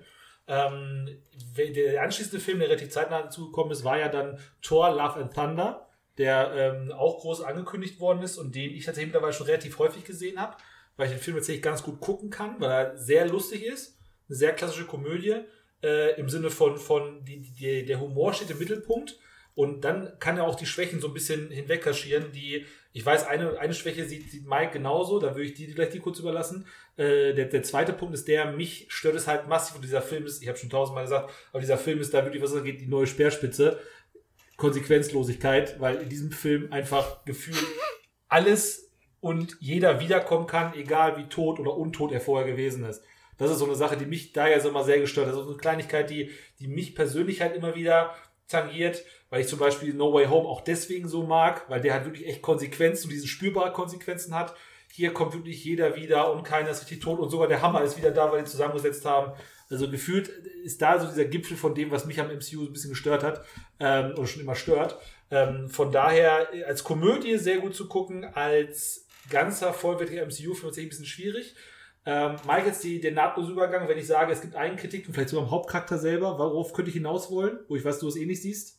Ähm, 0.46 1.08
der 1.56 2.02
anschließende 2.02 2.38
Film, 2.38 2.60
der 2.60 2.68
relativ 2.68 2.90
zeitnah 2.90 3.22
dazugekommen 3.22 3.72
ist, 3.72 3.82
war 3.82 3.98
ja 3.98 4.08
dann 4.08 4.38
Thor, 4.62 4.90
Love 4.90 5.20
and 5.20 5.34
Thunder, 5.34 5.88
der 6.16 6.52
ähm, 6.54 6.92
auch 6.92 7.20
groß 7.20 7.42
angekündigt 7.42 7.98
worden 7.98 8.22
ist 8.22 8.38
und 8.38 8.54
den 8.54 8.70
ich 8.70 8.84
tatsächlich 8.84 9.12
mittlerweile 9.12 9.32
schon 9.32 9.46
relativ 9.46 9.78
häufig 9.80 10.04
gesehen 10.04 10.40
habe, 10.40 10.56
weil 11.00 11.06
ich 11.06 11.14
den 11.14 11.22
Film 11.22 11.36
tatsächlich 11.38 11.62
ganz 11.62 11.82
gut 11.82 11.98
gucken 12.00 12.28
kann, 12.28 12.60
weil 12.60 12.70
er 12.70 12.98
sehr 12.98 13.26
lustig 13.26 13.64
ist, 13.64 13.98
eine 14.28 14.36
sehr 14.36 14.52
klassische 14.52 14.84
Komödie 14.84 15.34
äh, 15.82 16.20
im 16.20 16.28
Sinne 16.28 16.50
von, 16.50 16.76
von 16.76 17.24
die, 17.24 17.40
die, 17.40 17.86
der 17.86 18.00
Humor 18.00 18.34
steht 18.34 18.50
im 18.50 18.58
Mittelpunkt 18.58 19.18
und 19.54 19.82
dann 19.82 20.12
kann 20.18 20.36
er 20.36 20.44
auch 20.44 20.56
die 20.56 20.66
Schwächen 20.66 21.00
so 21.00 21.08
ein 21.08 21.14
bisschen 21.14 21.50
hinwegkaschieren, 21.50 22.32
die, 22.32 22.66
ich 22.92 23.04
weiß, 23.04 23.26
eine, 23.26 23.58
eine 23.58 23.72
Schwäche 23.72 24.06
sieht, 24.06 24.30
sieht 24.30 24.46
Mike 24.46 24.72
genauso, 24.72 25.18
da 25.18 25.34
würde 25.34 25.44
ich 25.44 25.54
die 25.54 25.68
gleich 25.68 25.88
die 25.88 26.00
kurz 26.00 26.18
überlassen. 26.18 26.66
Äh, 26.98 27.32
der, 27.32 27.46
der 27.46 27.62
zweite 27.62 27.94
Punkt 27.94 28.12
ist 28.12 28.28
der, 28.28 28.52
mich 28.52 28.86
stört 28.90 29.14
es 29.14 29.26
halt 29.26 29.48
massiv 29.48 29.76
und 29.76 29.82
dieser 29.82 30.02
Film 30.02 30.26
ist, 30.26 30.42
ich 30.42 30.48
habe 30.48 30.58
schon 30.58 30.68
tausendmal 30.68 31.04
gesagt, 31.04 31.32
aber 31.50 31.60
dieser 31.60 31.78
Film 31.78 31.98
ist 32.00 32.12
da 32.12 32.24
wirklich, 32.24 32.42
was 32.42 32.62
geht, 32.62 32.80
die 32.80 32.86
neue 32.86 33.06
Speerspitze. 33.06 33.80
Konsequenzlosigkeit, 34.58 35.80
weil 35.80 36.02
in 36.02 36.10
diesem 36.10 36.32
Film 36.32 36.70
einfach 36.70 37.24
gefühlt 37.24 37.64
alles 38.28 38.89
und 39.20 39.56
jeder 39.60 40.00
wiederkommen 40.00 40.46
kann, 40.46 40.74
egal 40.74 41.16
wie 41.16 41.28
tot 41.28 41.60
oder 41.60 41.76
untot 41.76 42.12
er 42.12 42.20
vorher 42.20 42.50
gewesen 42.50 42.84
ist. 42.84 43.02
Das 43.38 43.50
ist 43.50 43.58
so 43.58 43.64
eine 43.64 43.74
Sache, 43.74 43.96
die 43.96 44.06
mich 44.06 44.32
da 44.32 44.48
ja 44.48 44.60
so 44.60 44.68
immer 44.68 44.84
sehr 44.84 45.00
gestört 45.00 45.26
hat. 45.26 45.32
Das 45.32 45.40
ist 45.40 45.46
so 45.46 45.52
eine 45.52 45.60
Kleinigkeit, 45.60 46.10
die, 46.10 46.30
die 46.58 46.68
mich 46.68 46.94
persönlich 46.94 47.40
halt 47.40 47.56
immer 47.56 47.74
wieder 47.74 48.14
tangiert, 48.48 49.02
weil 49.30 49.40
ich 49.40 49.48
zum 49.48 49.58
Beispiel 49.58 49.94
No 49.94 50.12
Way 50.12 50.26
Home 50.26 50.48
auch 50.48 50.60
deswegen 50.60 51.08
so 51.08 51.22
mag, 51.22 51.68
weil 51.70 51.80
der 51.80 51.94
halt 51.94 52.04
wirklich 52.04 52.26
echt 52.26 52.42
Konsequenzen 52.42 53.06
und 53.06 53.12
diese 53.12 53.28
spürbare 53.28 53.72
Konsequenzen 53.72 54.34
hat. 54.34 54.54
Hier 54.92 55.14
kommt 55.14 55.32
wirklich 55.32 55.64
jeder 55.64 55.96
wieder 55.96 56.32
und 56.32 56.42
keiner 56.42 56.70
ist 56.70 56.82
richtig 56.82 57.00
tot 57.00 57.20
und 57.20 57.30
sogar 57.30 57.48
der 57.48 57.62
Hammer 57.62 57.82
ist 57.82 57.96
wieder 57.96 58.10
da, 58.10 58.30
weil 58.30 58.42
die 58.42 58.50
zusammengesetzt 58.50 59.04
haben. 59.04 59.32
Also 59.70 59.88
gefühlt 59.88 60.28
ist 60.64 60.82
da 60.82 60.98
so 60.98 61.06
dieser 61.06 61.26
Gipfel 61.26 61.56
von 61.56 61.74
dem, 61.74 61.92
was 61.92 62.04
mich 62.04 62.20
am 62.20 62.26
MCU 62.26 62.64
ein 62.64 62.72
bisschen 62.72 62.90
gestört 62.90 63.22
hat 63.22 63.44
ähm, 63.78 64.12
oder 64.16 64.26
schon 64.26 64.42
immer 64.42 64.56
stört. 64.56 64.98
Ähm, 65.30 65.68
von 65.70 65.92
daher 65.92 66.48
als 66.66 66.82
Komödie 66.82 67.38
sehr 67.38 67.58
gut 67.58 67.74
zu 67.74 67.86
gucken, 67.88 68.24
als 68.24 69.06
ganzer 69.30 69.72
vollwertiger 69.72 70.26
MCU-Film 70.26 70.70
ist 70.70 70.78
ein 70.78 70.88
bisschen 70.88 71.06
schwierig. 71.06 71.54
Ähm, 72.06 72.36
Mike, 72.46 72.66
jetzt 72.66 72.82
die, 72.82 73.00
den 73.00 73.14
nahtlosen 73.14 73.52
Übergang, 73.52 73.86
wenn 73.88 73.98
ich 73.98 74.06
sage, 74.06 74.32
es 74.32 74.40
gibt 74.40 74.56
einen 74.56 74.76
Kritik 74.76 75.06
und 75.06 75.14
vielleicht 75.14 75.30
sogar 75.30 75.44
am 75.44 75.50
Hauptcharakter 75.50 75.98
selber, 75.98 76.38
worauf 76.38 76.72
könnte 76.72 76.90
ich 76.90 76.96
hinaus 76.96 77.30
wollen, 77.30 77.58
wo 77.68 77.76
ich 77.76 77.84
weiß, 77.84 77.98
du 77.98 78.08
es 78.08 78.16
eh 78.16 78.26
nicht 78.26 78.42
siehst? 78.42 78.78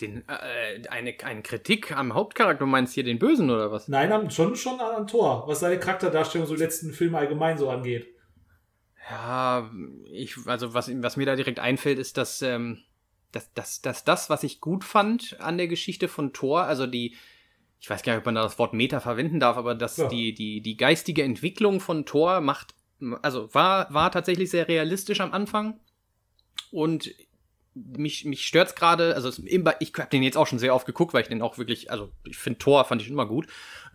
Den, 0.00 0.22
äh, 0.28 0.86
eine, 0.90 1.14
eine 1.22 1.42
Kritik 1.42 1.96
am 1.96 2.12
Hauptcharakter, 2.12 2.64
du 2.64 2.66
meinst 2.66 2.92
hier 2.92 3.04
den 3.04 3.18
Bösen 3.18 3.48
oder 3.50 3.72
was? 3.72 3.88
Nein, 3.88 4.30
schon, 4.30 4.54
schon 4.54 4.78
an, 4.80 4.94
an 4.94 5.06
Thor, 5.06 5.44
was 5.46 5.60
seine 5.60 5.78
Charakterdarstellung 5.78 6.46
so 6.46 6.54
letzten 6.54 6.92
Filme 6.92 7.16
allgemein 7.16 7.56
so 7.56 7.70
angeht. 7.70 8.06
Ja, 9.08 9.70
ich, 10.10 10.36
also 10.46 10.74
was, 10.74 10.90
was 11.02 11.16
mir 11.16 11.26
da 11.26 11.36
direkt 11.36 11.58
einfällt, 11.58 11.98
ist, 11.98 12.18
dass, 12.18 12.42
ähm, 12.42 12.82
dass, 13.32 13.52
dass, 13.54 13.80
dass 13.80 14.04
das, 14.04 14.28
was 14.28 14.42
ich 14.42 14.60
gut 14.60 14.84
fand 14.84 15.40
an 15.40 15.56
der 15.56 15.68
Geschichte 15.68 16.08
von 16.08 16.34
Thor, 16.34 16.64
also 16.64 16.86
die, 16.86 17.16
ich 17.80 17.90
weiß 17.90 18.02
gar 18.02 18.12
nicht, 18.12 18.20
ob 18.20 18.26
man 18.26 18.34
da 18.34 18.42
das 18.42 18.58
Wort 18.58 18.72
Meta 18.72 19.00
verwenden 19.00 19.40
darf, 19.40 19.56
aber 19.56 19.74
dass 19.74 19.96
ja. 19.96 20.08
die, 20.08 20.34
die, 20.34 20.60
die 20.60 20.76
geistige 20.76 21.22
Entwicklung 21.22 21.80
von 21.80 22.06
Thor 22.06 22.40
macht, 22.40 22.74
also 23.22 23.52
war, 23.54 23.92
war 23.92 24.10
tatsächlich 24.10 24.50
sehr 24.50 24.68
realistisch 24.68 25.20
am 25.20 25.32
Anfang. 25.32 25.78
Und 26.70 27.14
mich, 27.74 28.24
mich 28.24 28.46
stört's 28.46 28.74
gerade, 28.74 29.14
also 29.14 29.28
ich 29.80 29.92
habe 29.98 30.10
den 30.10 30.22
jetzt 30.22 30.36
auch 30.36 30.46
schon 30.46 30.58
sehr 30.58 30.74
oft 30.74 30.86
geguckt, 30.86 31.12
weil 31.12 31.22
ich 31.22 31.28
den 31.28 31.42
auch 31.42 31.58
wirklich, 31.58 31.90
also 31.90 32.10
ich 32.24 32.38
finde 32.38 32.58
Thor 32.58 32.84
fand 32.84 33.02
ich 33.02 33.08
immer 33.08 33.26
gut, 33.26 33.46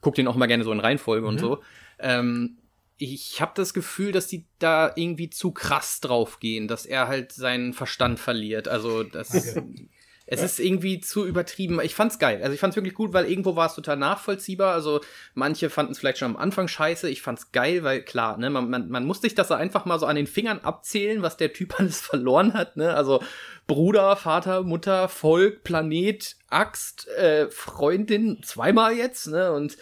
guck 0.02 0.16
den 0.16 0.28
auch 0.28 0.36
mal 0.36 0.46
gerne 0.46 0.64
so 0.64 0.72
in 0.72 0.80
Reihenfolge 0.80 1.24
mhm. 1.24 1.28
und 1.28 1.40
so. 1.40 1.62
Ähm, 2.00 2.58
ich 2.98 3.42
habe 3.42 3.54
das 3.56 3.74
Gefühl, 3.74 4.12
dass 4.12 4.28
die 4.28 4.46
da 4.60 4.92
irgendwie 4.96 5.32
zu 5.32 5.52
krass 5.52 6.02
drauf 6.02 6.40
gehen, 6.40 6.68
dass 6.68 6.86
er 6.86 7.08
halt 7.08 7.32
seinen 7.32 7.74
Verstand 7.74 8.20
verliert. 8.20 8.68
Also 8.68 9.02
das, 9.02 9.34
okay. 9.34 9.90
Es 10.34 10.42
ist 10.42 10.60
irgendwie 10.62 11.02
zu 11.02 11.26
übertrieben. 11.26 11.82
Ich 11.84 11.94
fand's 11.94 12.18
geil. 12.18 12.40
Also 12.42 12.54
ich 12.54 12.60
fand's 12.62 12.78
wirklich 12.78 12.94
gut, 12.94 13.12
weil 13.12 13.30
irgendwo 13.30 13.58
war 13.58 13.68
es 13.68 13.76
total 13.76 13.98
nachvollziehbar. 13.98 14.74
Also 14.74 15.02
manche 15.34 15.70
fanden 15.70 15.92
es 15.92 16.00
vielleicht 16.00 16.20
schon 16.20 16.32
am 16.32 16.38
Anfang 16.38 16.70
scheiße. 16.70 17.10
Ich 17.10 17.22
fand's 17.22 17.52
geil, 17.52 17.84
weil 17.84 18.02
klar, 18.02 18.38
ne, 18.38 18.50
man, 18.50 18.70
man, 18.70 18.88
man 18.88 19.06
muss 19.06 19.20
sich 19.20 19.36
das 19.36 19.52
einfach 19.52 19.84
mal 19.84 20.00
so 20.00 20.06
an 20.06 20.16
den 20.16 20.28
Fingern 20.28 20.60
abzählen, 20.60 21.22
was 21.22 21.36
der 21.36 21.52
Typ 21.52 21.76
alles 21.80 22.00
verloren 22.00 22.54
hat. 22.54 22.78
Ne? 22.78 22.94
Also 22.94 23.22
Bruder, 23.68 24.16
Vater, 24.16 24.64
Mutter, 24.64 25.10
Volk, 25.10 25.66
Planet, 25.66 26.38
Axt, 26.50 27.10
äh, 27.10 27.50
Freundin, 27.50 28.42
zweimal 28.42 28.94
jetzt, 28.94 29.28
ne? 29.28 29.52
Und 29.52 29.78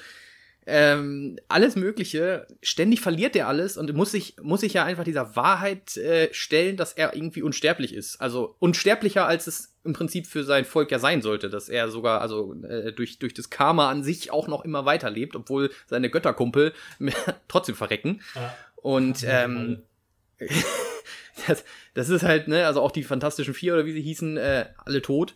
ähm, 0.69 1.39
alles 1.47 1.75
Mögliche. 1.75 2.47
Ständig 2.61 3.01
verliert 3.01 3.35
er 3.35 3.47
alles 3.47 3.77
und 3.77 3.93
muss 3.93 4.11
sich, 4.11 4.35
muss 4.41 4.61
sich 4.61 4.73
ja 4.73 4.85
einfach 4.85 5.03
dieser 5.03 5.35
Wahrheit 5.35 5.97
äh, 5.97 6.29
stellen, 6.31 6.77
dass 6.77 6.93
er 6.93 7.15
irgendwie 7.15 7.41
unsterblich 7.41 7.93
ist. 7.93 8.21
Also 8.21 8.55
unsterblicher, 8.59 9.25
als 9.25 9.47
es 9.47 9.73
im 9.83 9.93
Prinzip 9.93 10.27
für 10.27 10.43
sein 10.43 10.65
Volk 10.65 10.91
ja 10.91 10.99
sein 10.99 11.21
sollte, 11.21 11.49
dass 11.49 11.69
er 11.69 11.89
sogar, 11.89 12.21
also 12.21 12.53
äh, 12.63 12.93
durch, 12.93 13.19
durch 13.19 13.33
das 13.33 13.49
Karma 13.49 13.89
an 13.89 14.03
sich 14.03 14.31
auch 14.31 14.47
noch 14.47 14.63
immer 14.63 14.85
weiterlebt, 14.85 15.35
obwohl 15.35 15.71
seine 15.87 16.09
Götterkumpel 16.09 16.73
trotzdem 17.47 17.75
verrecken. 17.75 18.21
Ja. 18.35 18.55
Und 18.75 19.25
ähm, 19.27 19.81
das, 21.47 21.65
das 21.93 22.09
ist 22.09 22.23
halt, 22.23 22.47
ne, 22.47 22.65
also 22.65 22.81
auch 22.81 22.91
die 22.91 23.03
Fantastischen 23.03 23.53
Vier 23.53 23.73
oder 23.73 23.85
wie 23.85 23.93
sie 23.93 24.01
hießen, 24.01 24.37
äh, 24.37 24.65
alle 24.85 25.01
tot. 25.01 25.33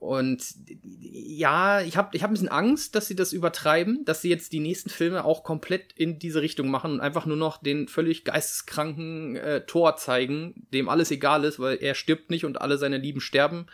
Und 0.00 0.54
ja, 0.98 1.82
ich 1.82 1.98
habe 1.98 2.16
ich 2.16 2.22
hab 2.22 2.30
ein 2.30 2.32
bisschen 2.32 2.48
Angst, 2.48 2.94
dass 2.94 3.06
sie 3.06 3.14
das 3.14 3.34
übertreiben, 3.34 4.02
dass 4.06 4.22
sie 4.22 4.30
jetzt 4.30 4.50
die 4.54 4.58
nächsten 4.58 4.88
Filme 4.88 5.26
auch 5.26 5.44
komplett 5.44 5.92
in 5.92 6.18
diese 6.18 6.40
Richtung 6.40 6.70
machen 6.70 6.92
und 6.92 7.00
einfach 7.00 7.26
nur 7.26 7.36
noch 7.36 7.58
den 7.58 7.86
völlig 7.86 8.24
geisteskranken 8.24 9.36
äh, 9.36 9.66
Tor 9.66 9.96
zeigen, 9.96 10.66
dem 10.72 10.88
alles 10.88 11.10
egal 11.10 11.44
ist, 11.44 11.60
weil 11.60 11.76
er 11.82 11.94
stirbt 11.94 12.30
nicht 12.30 12.46
und 12.46 12.62
alle 12.62 12.78
seine 12.78 12.96
Lieben 12.96 13.20
sterben. 13.20 13.66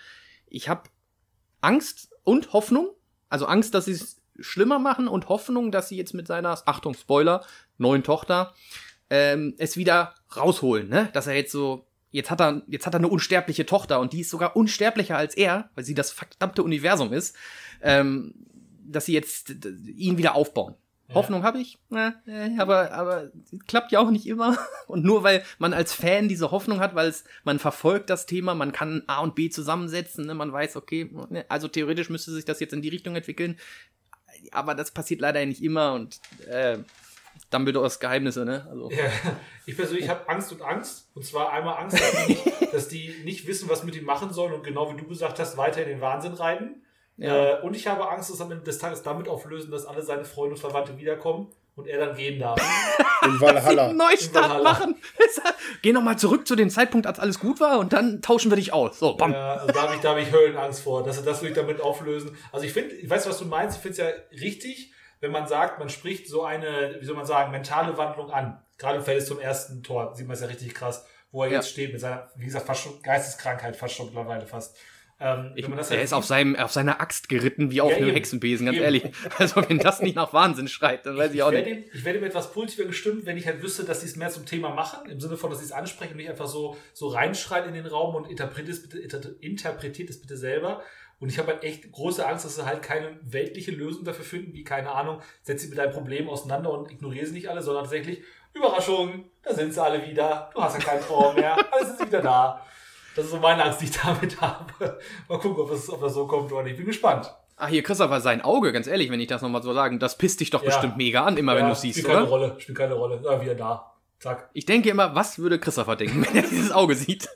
Ich 0.49 0.69
habe 0.69 0.91
Angst 1.61 2.11
und 2.25 2.53
Hoffnung, 2.53 2.89
also 3.29 3.47
Angst, 3.47 3.73
dass 3.75 3.85
sie 3.85 3.93
es 3.93 4.21
schlimmer 4.41 4.81
machen 4.81 5.07
und 5.07 5.29
Hoffnung, 5.29 5.71
dass 5.71 5.89
sie 5.89 5.97
jetzt 5.97 6.13
mit 6.13 6.27
seiner, 6.27 6.61
Achtung, 6.67 6.95
Spoiler, 6.95 7.47
neuen 7.79 8.03
Tochter, 8.03 8.53
ähm, 9.11 9.55
es 9.59 9.77
wieder 9.77 10.17
rausholen, 10.37 10.89
ne? 10.89 11.09
Dass 11.13 11.29
er 11.29 11.37
jetzt 11.37 11.53
so 11.53 11.87
jetzt 12.17 12.31
hat 12.31 12.41
er, 12.41 12.63
jetzt 12.67 12.87
hat 12.87 12.95
er 12.95 12.99
eine 12.99 13.09
unsterbliche 13.09 13.67
Tochter 13.67 14.01
und 14.01 14.13
die 14.13 14.21
ist 14.21 14.31
sogar 14.31 14.57
unsterblicher 14.57 15.17
als 15.17 15.37
er, 15.37 15.71
weil 15.75 15.85
sie 15.85 15.95
das 15.95 16.11
verdammte 16.11 16.63
Universum 16.63 17.13
ist, 17.13 17.37
ähm, 17.83 18.35
dass 18.85 19.05
sie 19.05 19.13
jetzt 19.13 19.51
ihn 19.97 20.17
wieder 20.17 20.35
aufbauen. 20.35 20.75
Ja. 21.09 21.15
Hoffnung 21.15 21.45
habe 21.45 21.59
ich, 21.61 21.79
äh, 21.93 22.11
aber, 22.59 22.91
aber 22.93 23.31
klappt 23.69 23.93
ja 23.93 24.01
auch 24.01 24.11
nicht 24.11 24.27
immer. 24.27 24.59
Und 24.89 25.05
nur 25.05 25.23
weil 25.23 25.45
man 25.59 25.73
als 25.73 25.93
Fan 25.93 26.27
diese 26.29 26.51
Hoffnung 26.51 26.81
hat, 26.81 26.95
weil 26.95 27.09
es, 27.09 27.25
man 27.45 27.59
verfolgt 27.59 28.11
das 28.11 28.27
Thema, 28.27 28.55
man 28.55 28.73
kann 28.73 29.03
A 29.07 29.21
und 29.21 29.35
B 29.37 29.49
zusammensetzen, 29.49 30.27
ne? 30.27 30.35
man 30.35 30.53
weiß, 30.53 30.75
okay, 30.77 31.11
ne, 31.29 31.45
also 31.49 31.69
theoretisch 31.69 32.11
müsste 32.11 32.33
sich 32.33 32.45
das 32.45 32.59
jetzt 32.61 32.73
in 32.73 32.83
die 32.83 32.89
Richtung 32.89 33.15
entwickeln. 33.15 33.57
Aber 34.51 34.75
das 34.75 34.91
passiert 34.91 35.21
leider 35.21 35.45
nicht 35.47 35.63
immer 35.63 35.93
und 35.93 36.19
äh, 36.49 36.79
Dumbledores 37.51 38.01
Geheimnisse, 38.01 38.45
ne? 38.45 38.67
Also. 38.69 38.91
Ja, 38.91 39.05
ich 39.67 39.77
persönlich 39.77 40.09
habe 40.09 40.29
Angst 40.29 40.53
und 40.53 40.63
Angst. 40.63 41.11
Und 41.15 41.25
zwar 41.25 41.53
einmal 41.53 41.79
Angst, 41.79 41.99
dass 41.99 42.27
die, 42.27 42.33
nicht, 42.33 42.75
dass 42.75 42.89
die, 42.89 43.15
nicht, 43.25 43.47
wissen, 43.47 43.69
was 43.69 43.85
mit 43.85 43.95
ihm 43.95 44.05
machen 44.05 44.33
sollen 44.33 44.53
und 44.53 44.65
genau 44.65 44.93
wie 44.93 44.97
du 44.97 45.07
gesagt 45.07 45.39
hast, 45.39 45.57
weiter 45.57 45.83
in 45.83 45.89
den 45.89 46.01
Wahnsinn 46.01 46.35
reiten. 46.35 46.83
Ja. 47.17 47.59
Äh, 47.59 47.63
und 47.63 47.75
ich 47.75 47.87
habe 47.87 48.09
Angst, 48.11 48.31
dass 48.31 48.41
am 48.41 48.51
Ende 48.51 48.65
des 48.65 48.79
Tages 48.79 49.03
damit 49.03 49.29
auflösen, 49.29 49.71
dass 49.71 49.87
alle 49.87 50.03
seine 50.03 50.25
Freunde 50.25 50.55
und 50.55 50.61
Verwandte 50.61 50.99
wiederkommen 50.99 51.49
und 51.77 51.87
er 51.87 51.99
dann 52.05 52.17
gehen 52.17 52.41
darf. 52.41 52.59
In 53.25 53.41
Valhalla. 53.41 53.93
Neustart 53.93 54.49
Valhalla. 54.49 54.63
machen. 54.63 54.97
Geh 55.83 55.93
nochmal 55.93 56.19
zurück 56.19 56.47
zu 56.47 56.57
dem 56.57 56.71
Zeitpunkt, 56.71 57.07
als 57.07 57.19
alles 57.19 57.39
gut 57.39 57.61
war 57.61 57.79
und 57.79 57.93
dann 57.93 58.23
tauschen 58.23 58.51
wir 58.51 58.57
dich 58.57 58.73
aus. 58.73 58.99
So, 58.99 59.15
bam. 59.15 59.33
Ja, 59.33 59.55
also 59.55 59.73
da 59.73 59.83
habe 59.83 59.95
ich, 59.95 60.01
da 60.01 60.11
hab 60.11 60.19
ich 60.19 60.33
Höllenangst 60.33 60.83
vor, 60.83 61.05
dass 61.05 61.19
sie 61.19 61.25
das 61.25 61.43
wirklich 61.43 61.57
damit 61.57 61.81
auflösen. 61.81 62.37
Also 62.51 62.67
ich 62.67 62.73
finde, 62.73 62.95
ich 62.95 63.09
weiß, 63.09 63.29
was 63.29 63.39
du 63.39 63.45
meinst, 63.45 63.77
ich 63.77 63.83
finde 63.83 63.93
es 63.93 63.99
ja 63.99 64.41
richtig, 64.41 64.93
wenn 65.21 65.33
man 65.33 65.47
sagt, 65.47 65.79
man 65.79 65.89
spricht 65.89 66.29
so 66.29 66.45
eine, 66.45 66.97
wie 67.01 67.05
soll 67.05 67.17
man 67.17 67.27
sagen, 67.27 67.51
mentale 67.51 67.97
Wandlung 67.97 68.31
an. 68.31 68.63
Gerade 68.79 68.99
im 68.99 69.05
Feld 69.05 69.27
zum 69.27 69.41
ersten 69.41 69.83
Tor 69.83 70.15
sieht 70.15 70.27
man 70.27 70.35
es 70.35 70.41
ja 70.41 70.49
richtig 70.49 70.75
krass, 70.75 71.07
wo 71.31 71.43
er 71.43 71.51
ja. 71.51 71.57
jetzt 71.57 71.71
steht 71.71 71.93
mit 71.93 72.01
seiner, 72.01 72.31
wie 72.37 72.45
gesagt, 72.45 72.67
fast 72.67 72.83
schon 72.83 73.03
Geisteskrankheit, 73.03 73.77
fast 73.77 73.95
schon 73.95 74.07
mittlerweile 74.07 74.47
fast. 74.47 74.77
Ähm, 75.19 75.53
ich, 75.55 75.67
er 75.67 75.75
halt 75.75 75.91
ist 75.93 76.13
auf, 76.13 76.27
seinem, 76.27 76.57
auf 76.57 76.73
seiner 76.73 77.01
Axt 77.01 77.31
geritten, 77.31 77.71
wie 77.71 77.81
auf 77.81 77.91
ja, 77.91 77.97
einem 77.97 78.09
eben, 78.09 78.17
Hexenbesen, 78.17 78.67
ganz 78.67 78.77
eben. 78.77 78.85
ehrlich. 78.85 79.05
Also 79.39 79.67
wenn 79.67 79.79
das 79.79 80.03
nicht 80.03 80.15
nach 80.15 80.35
Wahnsinn 80.35 80.69
schreit, 80.69 81.07
dann 81.07 81.17
weiß 81.17 81.31
ich, 81.31 81.37
ich 81.37 81.43
auch 81.43 81.51
nicht. 81.51 81.67
Ihm, 81.67 81.85
ich 81.93 82.05
werde 82.05 82.19
ihm 82.19 82.25
etwas 82.25 82.53
positiver 82.53 82.87
gestimmt, 82.87 83.25
wenn 83.25 83.39
ich 83.39 83.47
halt 83.47 83.63
wüsste, 83.63 83.85
dass 83.85 84.03
sie 84.03 84.09
es 84.09 84.17
mehr 84.17 84.29
zum 84.29 84.45
Thema 84.45 84.71
machen, 84.71 85.09
im 85.09 85.19
Sinne 85.19 85.39
von, 85.39 85.51
dass 85.51 85.61
sie 85.61 85.65
es 85.65 85.73
ansprechen 85.73 86.13
und 86.13 86.19
nicht 86.19 86.29
einfach 86.29 86.47
so, 86.47 86.77
so 86.93 87.09
reinschreien 87.09 87.67
in 87.67 87.75
den 87.75 87.87
Raum 87.87 88.15
und 88.15 88.29
interpretiert 88.29 88.77
es 88.77 88.83
bitte, 88.83 89.29
interpretiert 89.41 90.11
es 90.11 90.21
bitte 90.21 90.37
selber. 90.37 90.83
Und 91.19 91.31
ich 91.31 91.39
habe 91.39 91.53
halt 91.53 91.65
echt 91.65 91.91
große 91.93 92.27
Angst, 92.27 92.45
dass 92.45 92.57
sie 92.57 92.67
halt 92.67 92.83
keine 92.83 93.19
weltliche 93.23 93.71
Lösung 93.71 94.05
dafür 94.05 94.25
finden, 94.25 94.53
wie, 94.53 94.65
keine 94.65 94.91
Ahnung, 94.91 95.23
setz 95.43 95.63
sie 95.63 95.69
mit 95.69 95.79
deinem 95.79 95.93
Problem 95.93 96.29
auseinander 96.29 96.71
und 96.71 96.91
ignoriere 96.91 97.27
sie 97.27 97.33
nicht 97.33 97.49
alle, 97.49 97.63
sondern 97.63 97.85
tatsächlich, 97.85 98.23
Überraschung, 98.53 99.25
da 99.43 99.55
sind 99.55 99.73
sie 99.73 99.83
alle 99.83 100.07
wieder, 100.07 100.51
du 100.55 100.63
hast 100.63 100.79
ja 100.79 100.85
keinen 100.85 101.03
Traum 101.03 101.35
mehr, 101.35 101.57
alles 101.73 101.91
ist 101.91 102.07
wieder 102.07 102.23
da. 102.23 102.63
Das 103.15 103.25
ist 103.25 103.31
so 103.31 103.39
meine 103.39 103.65
Angst, 103.65 103.81
die 103.81 103.87
ich 103.87 103.93
damit 103.93 104.41
habe. 104.41 104.99
Mal 105.29 105.39
gucken, 105.39 105.63
ob 105.63 105.71
das, 105.71 105.89
ob 105.89 106.03
das 106.03 106.13
so 106.13 106.27
kommt 106.27 106.53
oder 106.53 106.63
nicht. 106.63 106.73
Ich 106.73 106.79
bin 106.79 106.87
gespannt. 106.87 107.35
Ach, 107.57 107.69
hier, 107.69 107.83
Christopher, 107.83 108.21
sein 108.21 108.43
Auge, 108.43 108.73
ganz 108.73 108.87
ehrlich, 108.87 109.11
wenn 109.11 109.21
ich 109.21 109.29
das 109.29 109.41
nochmal 109.41 109.63
so 109.63 109.73
sagen, 109.73 109.99
das 109.99 110.19
pisst 110.19 110.41
dich 110.41 110.51
doch 110.51 110.63
ja. 110.63 110.67
bestimmt 110.67 110.99
mega 110.99 111.25
an, 111.25 111.39
immer 111.39 111.55
ja, 111.55 111.61
wenn 111.61 111.69
du 111.71 111.75
siehst, 111.75 111.99
spielt 111.99 112.09
oder? 112.09 112.19
Keine 112.19 112.29
Rolle, 112.29 112.57
spielt 112.59 112.77
keine 112.77 112.95
Rolle. 112.95 113.21
Ja, 113.25 113.41
wieder 113.41 113.55
da. 113.55 113.95
Zack. 114.19 114.51
Ich 114.53 114.67
denke 114.67 114.91
immer, 114.91 115.15
was 115.15 115.39
würde 115.39 115.59
Christopher 115.59 115.97
denken, 115.97 116.27
wenn 116.27 116.37
er 116.37 116.43
dieses 116.43 116.73
Auge 116.73 116.95
sieht? 116.95 117.29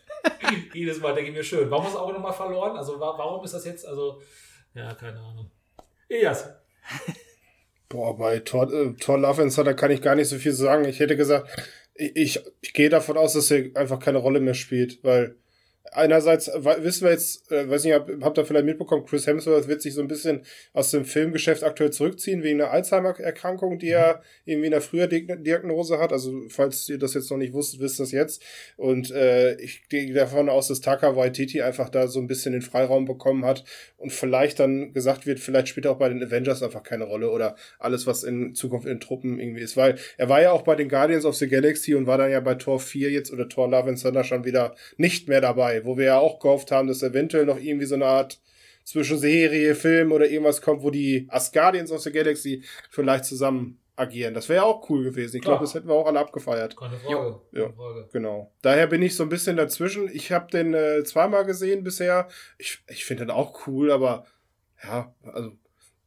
Jedes 0.75 1.01
Mal 1.01 1.15
denke 1.15 1.31
ich 1.31 1.37
mir 1.37 1.45
schön. 1.45 1.71
Warum 1.71 1.87
ist 1.87 1.97
Auge 1.97 2.15
nochmal 2.15 2.33
verloren? 2.33 2.77
Also, 2.77 2.99
warum 2.99 3.45
ist 3.45 3.55
das 3.55 3.65
jetzt, 3.65 3.87
also, 3.87 4.21
ja, 4.75 4.95
keine 4.95 5.21
Ahnung. 5.21 5.51
Elias. 6.09 6.49
Boah, 7.89 8.17
bei 8.17 8.39
Thor, 8.41 8.73
äh, 8.73 8.95
Thor 8.95 9.19
Love 9.19 9.43
and 9.43 9.55
Thunder 9.55 9.75
kann 9.75 9.91
ich 9.91 10.03
gar 10.03 10.15
nicht 10.15 10.29
so 10.29 10.37
viel 10.37 10.53
sagen. 10.53 10.85
Ich 10.85 11.01
hätte 11.01 11.17
gesagt, 11.17 11.49
ich, 11.95 12.17
ich, 12.17 12.41
ich 12.61 12.73
gehe 12.73 12.89
davon 12.89 13.17
aus, 13.17 13.33
dass 13.33 13.51
er 13.51 13.77
einfach 13.77 13.99
keine 13.99 14.19
Rolle 14.19 14.41
mehr 14.41 14.55
spielt, 14.55 15.03
weil 15.03 15.37
einerseits 15.93 16.49
wissen 16.49 17.05
wir 17.05 17.13
jetzt, 17.13 17.51
äh, 17.51 17.69
weiß 17.69 17.85
nicht, 17.85 17.95
habt 17.95 18.39
ihr 18.39 18.45
vielleicht 18.45 18.67
mitbekommen, 18.67 19.05
Chris 19.05 19.27
Hemsworth 19.27 19.69
wird 19.69 19.83
sich 19.83 19.95
so 19.95 20.01
ein 20.01 20.09
bisschen 20.09 20.43
aus 20.73 20.91
dem 20.91 21.05
Filmgeschäft 21.05 21.65
aktuell 21.65 21.91
zurückziehen 21.91 22.43
wegen 22.43 22.61
einer 22.61 22.71
Alzheimer-Erkrankung, 22.71 23.79
die 23.79 23.89
er 23.89 24.23
irgendwie 24.45 24.67
in 24.67 24.73
der 24.73 24.81
früher 24.81 25.07
Diagnose 25.07 25.99
hat. 25.99 26.13
Also 26.13 26.33
falls 26.49 26.89
ihr 26.89 26.99
das 26.99 27.15
jetzt 27.15 27.31
noch 27.31 27.39
nicht 27.39 27.53
wusstet, 27.53 27.81
wisst 27.81 28.01
das 28.01 28.13
jetzt. 28.13 28.43
Und 28.77 29.11
äh, 29.11 29.55
ich 29.61 29.89
gehe 29.89 30.13
davon 30.13 30.49
aus, 30.49 30.69
dass 30.69 30.81
Taka 30.81 31.17
Waititi 31.17 31.63
einfach 31.63 31.89
da 31.89 32.07
so 32.07 32.21
ein 32.21 32.27
bisschen 32.27 32.53
den 32.53 32.63
Freiraum 32.63 33.05
bekommen 33.05 33.45
hat 33.45 33.65
und 33.97 34.13
vielleicht 34.13 34.61
dann 34.61 34.93
gesagt 34.93 35.27
wird, 35.27 35.41
vielleicht 35.41 35.69
spielt 35.69 35.87
er 35.87 35.93
auch 35.93 35.99
bei 35.99 36.09
den 36.09 36.23
Avengers 36.23 36.63
einfach 36.63 36.83
keine 36.83 37.05
Rolle 37.05 37.31
oder 37.31 37.57
alles, 37.79 38.07
was 38.07 38.23
in 38.23 38.55
Zukunft 38.55 38.87
in 38.87 39.01
Truppen 39.01 39.41
irgendwie 39.41 39.63
ist. 39.63 39.77
Weil 39.77 39.97
er 40.17 40.29
war 40.29 40.41
ja 40.41 40.53
auch 40.53 40.63
bei 40.63 40.77
den 40.77 40.89
Guardians 40.89 41.25
of 41.25 41.35
the 41.37 41.49
Galaxy 41.49 41.95
und 41.95 42.07
war 42.07 42.19
dann 42.19 42.31
ja 42.31 42.41
bei 42.41 42.55
Tor 42.55 42.81
4 42.81 43.11
jetzt 43.11 43.33
oder 43.33 43.49
Tor 43.49 43.69
Love 43.69 43.89
and 43.89 44.01
Thunder 44.01 44.25
schon 44.25 44.45
wieder 44.45 44.75
nicht 44.97 45.29
mehr 45.29 45.41
dabei 45.41 45.70
wo 45.85 45.97
wir 45.97 46.07
ja 46.07 46.19
auch 46.19 46.39
gehofft 46.41 46.71
haben, 46.71 46.89
dass 46.89 47.03
eventuell 47.03 47.47
noch 47.47 47.59
irgendwie 47.59 47.87
so 47.87 47.95
eine 47.95 48.07
Art 48.07 48.41
zwischen 48.85 49.19
Serie, 49.19 49.75
Film 49.75 50.13
oder 50.13 50.29
irgendwas 50.29 50.63
kommt, 50.63 50.83
wo 50.83 50.91
die 50.91 51.27
Asgardians 51.31 51.93
of 51.93 52.01
the 52.01 52.13
Galaxy 52.13 52.65
vielleicht 52.91 53.25
zusammen 53.25 53.79
agieren. 53.97 54.35
Das 54.35 54.49
wäre 54.49 54.63
ja 54.63 54.65
auch 54.65 54.89
cool 54.89 55.05
gewesen. 55.05 55.37
Ich 55.37 55.43
glaube, 55.43 55.61
das 55.61 55.75
hätten 55.75 55.89
wir 55.89 55.95
auch 55.95 56.07
alle 56.07 56.19
abgefeiert. 56.19 56.77
Keine 56.77 56.97
Frage. 56.99 57.41
Ja, 57.53 57.63
Keine 57.65 57.75
Frage. 57.75 58.09
genau. 58.13 58.53
Daher 58.63 58.87
bin 58.87 59.03
ich 59.03 59.15
so 59.15 59.23
ein 59.23 59.29
bisschen 59.29 59.57
dazwischen. 59.57 60.09
Ich 60.13 60.33
habe 60.33 60.51
den 60.51 60.75
äh, 60.75 61.05
zweimal 61.05 61.45
gesehen 61.45 61.85
bisher. 61.85 62.29
Ich, 62.59 62.83
ich 62.89 63.05
finde 63.05 63.27
den 63.27 63.31
auch 63.31 63.67
cool, 63.67 63.93
aber 63.93 64.25
ja, 64.83 65.15
also 65.23 65.53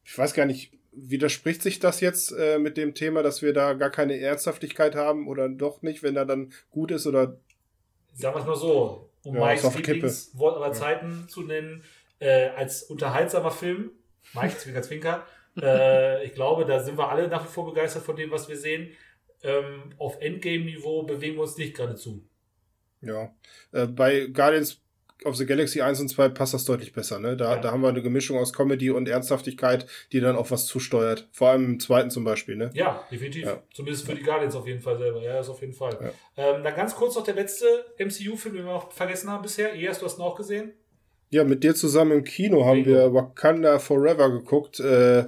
ich 0.04 0.18
weiß 0.18 0.34
gar 0.34 0.44
nicht, 0.46 0.72
widerspricht 0.92 1.62
sich 1.62 1.78
das 1.78 2.00
jetzt 2.00 2.32
äh, 2.32 2.58
mit 2.58 2.76
dem 2.76 2.94
Thema, 2.94 3.22
dass 3.22 3.42
wir 3.42 3.52
da 3.52 3.72
gar 3.74 3.90
keine 3.90 4.18
Ernsthaftigkeit 4.18 4.94
haben 4.94 5.28
oder 5.28 5.48
doch 5.48 5.82
nicht, 5.82 6.02
wenn 6.02 6.16
er 6.16 6.26
dann 6.26 6.52
gut 6.70 6.90
ist 6.90 7.06
oder. 7.06 7.38
Sagen 8.12 8.36
wir 8.36 8.40
es 8.40 8.46
mal 8.46 8.56
so 8.56 9.10
um 9.24 9.36
ja, 9.36 9.46
Mikes 9.46 9.74
Lieblingswort 9.74 10.56
aller 10.56 10.72
Zeiten 10.72 11.22
ja. 11.22 11.28
zu 11.28 11.42
nennen, 11.42 11.84
äh, 12.18 12.48
als 12.50 12.84
unterhaltsamer 12.84 13.50
Film. 13.50 13.90
Mike 14.34 14.58
Zwinker 14.58 14.82
Zwinker. 14.82 15.26
äh, 15.60 16.24
ich 16.24 16.34
glaube, 16.34 16.64
da 16.64 16.80
sind 16.80 16.98
wir 16.98 17.08
alle 17.08 17.28
nach 17.28 17.44
wie 17.44 17.52
vor 17.52 17.66
begeistert 17.66 18.02
von 18.02 18.16
dem, 18.16 18.30
was 18.30 18.48
wir 18.48 18.56
sehen. 18.56 18.92
Ähm, 19.42 19.92
auf 19.98 20.20
Endgame-Niveau 20.20 21.02
bewegen 21.02 21.36
wir 21.36 21.42
uns 21.42 21.56
nicht 21.56 21.76
geradezu. 21.76 22.26
Ja. 23.02 23.34
Äh, 23.72 23.86
bei 23.86 24.26
Guardians 24.26 24.80
of 25.24 25.36
the 25.36 25.46
Galaxy 25.46 25.80
1 25.80 26.00
und 26.00 26.08
2 26.08 26.28
passt 26.30 26.54
das 26.54 26.64
deutlich 26.64 26.92
besser, 26.92 27.18
ne? 27.20 27.36
Da, 27.36 27.54
ja. 27.54 27.60
da 27.60 27.70
haben 27.72 27.80
wir 27.82 27.88
eine 27.88 28.02
Gemischung 28.02 28.38
aus 28.38 28.52
Comedy 28.52 28.90
und 28.90 29.08
Ernsthaftigkeit, 29.08 29.86
die 30.12 30.20
dann 30.20 30.36
auch 30.36 30.50
was 30.50 30.66
zusteuert. 30.66 31.28
Vor 31.32 31.48
allem 31.50 31.64
im 31.64 31.80
zweiten 31.80 32.10
zum 32.10 32.24
Beispiel, 32.24 32.56
ne? 32.56 32.70
Ja, 32.74 33.06
definitiv. 33.10 33.44
Ja. 33.44 33.62
Zumindest 33.72 34.06
für 34.06 34.14
die 34.14 34.22
Guardians 34.22 34.54
auf 34.56 34.66
jeden 34.66 34.80
Fall 34.80 34.98
selber. 34.98 35.22
Ja, 35.22 35.34
das 35.34 35.48
auf 35.48 35.60
jeden 35.60 35.72
Fall. 35.72 35.96
Ja. 36.36 36.56
Ähm, 36.56 36.64
dann 36.64 36.74
ganz 36.74 36.94
kurz 36.94 37.14
noch 37.14 37.24
der 37.24 37.34
letzte 37.34 37.66
MCU-Film, 37.98 38.54
den 38.56 38.64
wir 38.66 38.72
noch 38.72 38.92
vergessen 38.92 39.30
haben 39.30 39.42
bisher. 39.42 39.72
Elias, 39.72 39.98
du 40.00 40.06
hast 40.06 40.18
ihn 40.18 40.22
auch 40.22 40.36
gesehen? 40.36 40.72
Ja, 41.30 41.42
mit 41.44 41.64
dir 41.64 41.74
zusammen 41.74 42.12
im 42.12 42.24
Kino 42.24 42.64
haben 42.64 42.82
Bingo. 42.84 42.90
wir 42.98 43.14
Wakanda 43.14 43.78
Forever 43.78 44.30
geguckt. 44.30 44.78
Äh, 44.80 45.24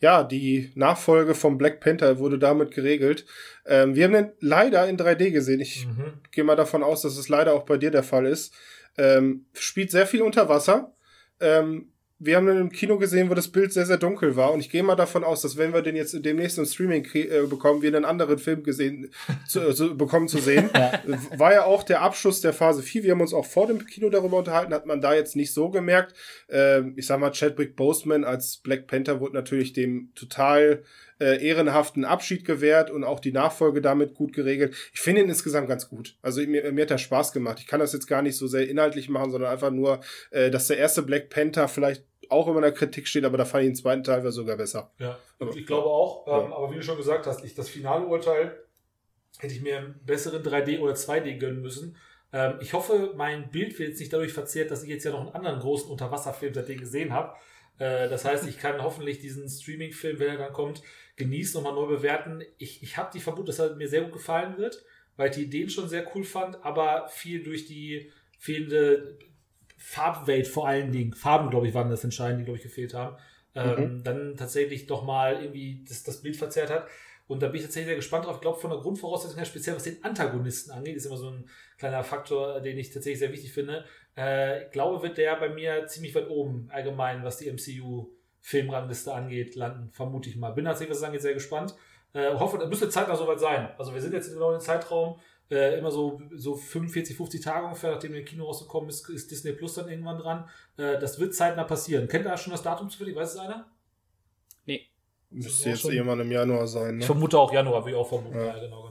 ja, 0.00 0.22
die 0.22 0.70
Nachfolge 0.76 1.34
vom 1.34 1.58
Black 1.58 1.80
Panther 1.80 2.18
wurde 2.20 2.38
damit 2.38 2.70
geregelt. 2.70 3.24
Ähm, 3.66 3.96
wir 3.96 4.04
haben 4.04 4.12
den 4.12 4.30
leider 4.40 4.86
in 4.88 4.96
3D 4.96 5.30
gesehen. 5.32 5.60
Ich 5.60 5.86
Mhm. 5.86 6.12
gehe 6.30 6.44
mal 6.44 6.54
davon 6.54 6.84
aus, 6.84 7.02
dass 7.02 7.16
es 7.16 7.28
leider 7.28 7.54
auch 7.54 7.64
bei 7.64 7.76
dir 7.78 7.90
der 7.90 8.04
Fall 8.04 8.26
ist. 8.26 8.54
Ähm, 8.98 9.46
spielt 9.54 9.90
sehr 9.90 10.06
viel 10.06 10.22
unter 10.22 10.48
Wasser. 10.48 10.92
Ähm, 11.40 11.92
wir 12.20 12.36
haben 12.36 12.46
den 12.46 12.58
im 12.58 12.70
Kino 12.70 12.98
gesehen, 12.98 13.30
wo 13.30 13.34
das 13.34 13.46
Bild 13.46 13.72
sehr, 13.72 13.86
sehr 13.86 13.96
dunkel 13.96 14.34
war. 14.34 14.52
Und 14.52 14.58
ich 14.58 14.70
gehe 14.70 14.82
mal 14.82 14.96
davon 14.96 15.22
aus, 15.22 15.42
dass 15.42 15.56
wenn 15.56 15.72
wir 15.72 15.82
den 15.82 15.94
jetzt 15.94 16.16
demnächst 16.24 16.58
im 16.58 16.64
Streaming 16.64 17.06
äh, 17.14 17.46
bekommen, 17.48 17.80
wir 17.80 17.94
einen 17.94 18.04
anderen 18.04 18.38
Film 18.38 18.64
gesehen 18.64 19.12
zu, 19.48 19.72
zu, 19.72 19.96
bekommen 19.96 20.26
zu 20.26 20.38
sehen. 20.38 20.68
War 21.36 21.52
ja 21.52 21.64
auch 21.64 21.84
der 21.84 22.02
Abschluss 22.02 22.40
der 22.40 22.52
Phase 22.52 22.82
4. 22.82 23.04
Wir 23.04 23.12
haben 23.12 23.20
uns 23.20 23.32
auch 23.32 23.46
vor 23.46 23.68
dem 23.68 23.86
Kino 23.86 24.10
darüber 24.10 24.38
unterhalten, 24.38 24.74
hat 24.74 24.86
man 24.86 25.00
da 25.00 25.14
jetzt 25.14 25.36
nicht 25.36 25.54
so 25.54 25.70
gemerkt. 25.70 26.14
Ähm, 26.48 26.94
ich 26.96 27.06
sag 27.06 27.20
mal, 27.20 27.30
Chadwick 27.30 27.76
Boseman 27.76 28.24
als 28.24 28.56
Black 28.56 28.88
Panther 28.88 29.20
wurde 29.20 29.34
natürlich 29.34 29.72
dem 29.72 30.10
total 30.16 30.82
äh, 31.20 31.44
ehrenhaften 31.44 32.04
Abschied 32.04 32.44
gewährt 32.44 32.90
und 32.90 33.04
auch 33.04 33.20
die 33.20 33.32
Nachfolge 33.32 33.80
damit 33.80 34.14
gut 34.14 34.32
geregelt. 34.32 34.74
Ich 34.92 35.00
finde 35.00 35.22
ihn 35.22 35.28
insgesamt 35.28 35.68
ganz 35.68 35.88
gut. 35.88 36.16
Also 36.22 36.40
mir, 36.42 36.70
mir 36.72 36.82
hat 36.82 36.90
er 36.90 36.98
Spaß 36.98 37.32
gemacht. 37.32 37.58
Ich 37.60 37.66
kann 37.66 37.80
das 37.80 37.92
jetzt 37.92 38.06
gar 38.06 38.22
nicht 38.22 38.36
so 38.36 38.46
sehr 38.46 38.68
inhaltlich 38.68 39.08
machen, 39.08 39.30
sondern 39.30 39.50
einfach 39.50 39.70
nur, 39.70 40.00
äh, 40.30 40.50
dass 40.50 40.68
der 40.68 40.78
erste 40.78 41.02
Black 41.02 41.30
Panther 41.30 41.68
vielleicht 41.68 42.04
auch 42.30 42.46
immer 42.46 42.58
in 42.58 42.62
der 42.62 42.72
Kritik 42.72 43.08
steht, 43.08 43.24
aber 43.24 43.38
da 43.38 43.44
fand 43.44 43.64
ich 43.64 43.70
den 43.70 43.76
zweiten 43.76 44.04
Teil 44.04 44.30
sogar 44.30 44.56
besser. 44.56 44.92
Ja, 44.98 45.18
Aber- 45.38 45.56
ich 45.56 45.66
glaube 45.66 45.86
auch. 45.88 46.26
Ähm, 46.26 46.50
Ja. 46.50 46.56
Aber 46.56 46.70
wie 46.70 46.76
du 46.76 46.82
schon 46.82 46.96
gesagt 46.98 47.26
hast, 47.26 47.44
ich, 47.44 47.54
das 47.54 47.68
finale 47.68 48.04
Urteil 48.06 48.56
hätte 49.38 49.54
ich 49.54 49.62
mir 49.62 49.78
einen 49.78 50.00
besseren 50.04 50.42
3D 50.42 50.78
oder 50.80 50.94
2D 50.94 51.38
gönnen 51.38 51.62
müssen. 51.62 51.96
Ähm, 52.32 52.54
ich 52.60 52.74
hoffe, 52.74 53.14
mein 53.16 53.50
Bild 53.50 53.78
wird 53.78 53.90
jetzt 53.90 54.00
nicht 54.00 54.12
dadurch 54.12 54.32
verzerrt, 54.32 54.70
dass 54.70 54.82
ich 54.82 54.90
jetzt 54.90 55.04
ja 55.04 55.12
noch 55.12 55.20
einen 55.20 55.34
anderen 55.34 55.60
großen 55.60 55.90
Unterwasserfilm 55.90 56.52
seitdem 56.52 56.78
gesehen 56.78 57.12
habe. 57.12 57.34
Äh, 57.78 58.08
das 58.08 58.24
heißt, 58.24 58.46
ich 58.46 58.58
kann 58.58 58.82
hoffentlich 58.82 59.20
diesen 59.20 59.48
Streaming-Film, 59.48 60.18
wenn 60.18 60.28
er 60.28 60.38
dann 60.38 60.52
kommt, 60.52 60.82
genießen 61.16 61.58
und 61.58 61.64
mal 61.64 61.74
neu 61.74 61.86
bewerten. 61.86 62.42
Ich, 62.58 62.82
ich 62.82 62.96
habe 62.96 63.10
die 63.12 63.20
Vermutung, 63.20 63.46
dass 63.46 63.58
er 63.58 63.76
mir 63.76 63.88
sehr 63.88 64.02
gut 64.02 64.12
gefallen 64.12 64.56
wird, 64.58 64.84
weil 65.16 65.30
ich 65.30 65.36
die 65.36 65.44
Ideen 65.44 65.70
schon 65.70 65.88
sehr 65.88 66.06
cool 66.14 66.24
fand, 66.24 66.64
aber 66.64 67.08
viel 67.08 67.42
durch 67.42 67.66
die 67.66 68.10
fehlende 68.38 69.18
Farbwelt 69.76 70.46
vor 70.46 70.66
allen 70.68 70.92
Dingen, 70.92 71.12
Farben, 71.12 71.50
glaube 71.50 71.68
ich, 71.68 71.74
waren 71.74 71.90
das 71.90 72.04
entscheidend, 72.04 72.40
die, 72.40 72.44
glaube 72.44 72.58
ich, 72.58 72.64
gefehlt 72.64 72.94
haben, 72.94 73.16
ähm, 73.54 74.02
dann 74.04 74.36
tatsächlich 74.36 74.86
doch 74.86 75.04
mal 75.04 75.42
irgendwie 75.42 75.84
das, 75.88 76.02
das 76.02 76.22
Bild 76.22 76.36
verzerrt 76.36 76.70
hat. 76.70 76.88
Und 77.28 77.42
da 77.42 77.48
bin 77.48 77.56
ich 77.56 77.62
tatsächlich 77.62 77.88
sehr 77.88 77.96
gespannt 77.96 78.24
drauf. 78.24 78.36
Ich 78.36 78.40
glaube, 78.40 78.58
von 78.58 78.70
der 78.70 78.80
Grundvoraussetzung 78.80 79.36
her, 79.36 79.44
speziell 79.44 79.76
was 79.76 79.82
den 79.82 80.02
Antagonisten 80.02 80.72
angeht, 80.72 80.96
ist 80.96 81.04
immer 81.04 81.18
so 81.18 81.30
ein 81.30 81.48
kleiner 81.76 82.02
Faktor, 82.02 82.60
den 82.60 82.78
ich 82.78 82.90
tatsächlich 82.90 83.18
sehr 83.18 83.32
wichtig 83.32 83.52
finde. 83.52 83.84
Äh, 84.18 84.64
ich 84.66 84.70
glaube, 84.72 85.02
wird 85.02 85.16
der 85.16 85.36
bei 85.36 85.48
mir 85.48 85.86
ziemlich 85.86 86.14
weit 86.14 86.28
oben 86.28 86.68
allgemein, 86.72 87.22
was 87.24 87.36
die 87.38 87.48
MCU-Filmrangliste 87.50 89.12
angeht, 89.14 89.54
landen, 89.54 89.90
vermute 89.92 90.28
ich 90.28 90.36
mal. 90.36 90.50
Bin 90.50 90.64
tatsächlich, 90.64 90.90
was 90.90 90.98
es 90.98 91.04
angeht, 91.04 91.22
sehr 91.22 91.34
gespannt. 91.34 91.74
Äh, 92.12 92.34
hoffe, 92.34 92.58
das 92.58 92.68
müsste 92.68 92.88
zeitnah 92.88 93.14
soweit 93.16 93.38
sein. 93.40 93.68
Also 93.78 93.94
wir 93.94 94.00
sind 94.00 94.12
jetzt 94.14 94.32
genau 94.32 94.52
im 94.52 94.60
Zeitraum, 94.60 95.20
äh, 95.50 95.78
immer 95.78 95.90
so, 95.90 96.20
so 96.34 96.54
45, 96.56 97.16
50 97.16 97.40
Tage 97.40 97.66
ungefähr, 97.66 97.92
nachdem 97.92 98.12
der 98.12 98.24
Kino 98.24 98.44
rausgekommen 98.46 98.88
ist, 98.90 99.08
ist 99.08 99.30
Disney 99.30 99.52
Plus 99.52 99.74
dann 99.74 99.88
irgendwann 99.88 100.18
dran. 100.18 100.48
Äh, 100.76 100.98
das 100.98 101.18
wird 101.20 101.34
zeitnah 101.34 101.64
passieren. 101.64 102.08
Kennt 102.08 102.26
ihr 102.26 102.36
schon 102.36 102.50
das 102.52 102.62
Datum 102.62 102.90
zufällig? 102.90 103.14
Weiß 103.14 103.34
es 103.34 103.38
einer? 103.38 103.70
Müsste 105.30 105.64
Ja, 105.64 105.70
jetzt 105.72 105.82
schon. 105.82 105.92
irgendwann 105.92 106.20
im 106.20 106.32
Januar 106.32 106.66
sein. 106.66 106.94
Ich 106.94 107.00
Ne? 107.00 107.04
vermute 107.04 107.38
auch 107.38 107.52
Januar, 107.52 107.86
ich 107.86 107.94
auch 107.94 108.08
vermuten. 108.08 108.34
Ja. 108.38 108.46
Ja, 108.46 108.58
genau, 108.60 108.84
genau. 108.84 108.87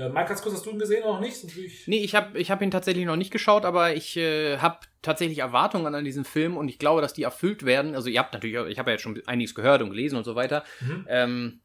Äh, 0.00 0.08
Mike, 0.08 0.28
ganz 0.28 0.42
kurz, 0.42 0.54
hast 0.54 0.64
du 0.66 0.70
ihn 0.70 0.78
gesehen 0.78 1.02
oder 1.02 1.14
noch 1.14 1.20
nicht? 1.20 1.44
Ich- 1.56 1.86
Nee, 1.86 1.98
ich 2.02 2.14
habe 2.14 2.38
ich 2.38 2.50
hab 2.50 2.62
ihn 2.62 2.70
tatsächlich 2.70 3.04
noch 3.04 3.16
nicht 3.16 3.30
geschaut, 3.30 3.64
aber 3.64 3.94
ich 3.94 4.16
äh, 4.16 4.58
habe 4.58 4.78
tatsächlich 5.02 5.38
Erwartungen 5.38 5.94
an 5.94 6.04
diesen 6.04 6.24
Film 6.24 6.56
und 6.56 6.68
ich 6.68 6.78
glaube, 6.78 7.00
dass 7.02 7.12
die 7.12 7.22
erfüllt 7.22 7.64
werden. 7.64 7.94
Also 7.94 8.08
ihr 8.08 8.18
habt 8.20 8.32
natürlich, 8.32 8.56
ich 8.70 8.78
habe 8.78 8.90
ja 8.90 8.94
jetzt 8.94 9.02
schon 9.02 9.20
einiges 9.26 9.54
gehört 9.54 9.82
und 9.82 9.90
gelesen 9.90 10.16
und 10.16 10.24
so 10.24 10.34
weiter. 10.34 10.64
Mhm. 10.80 11.06
Ähm, 11.08 11.60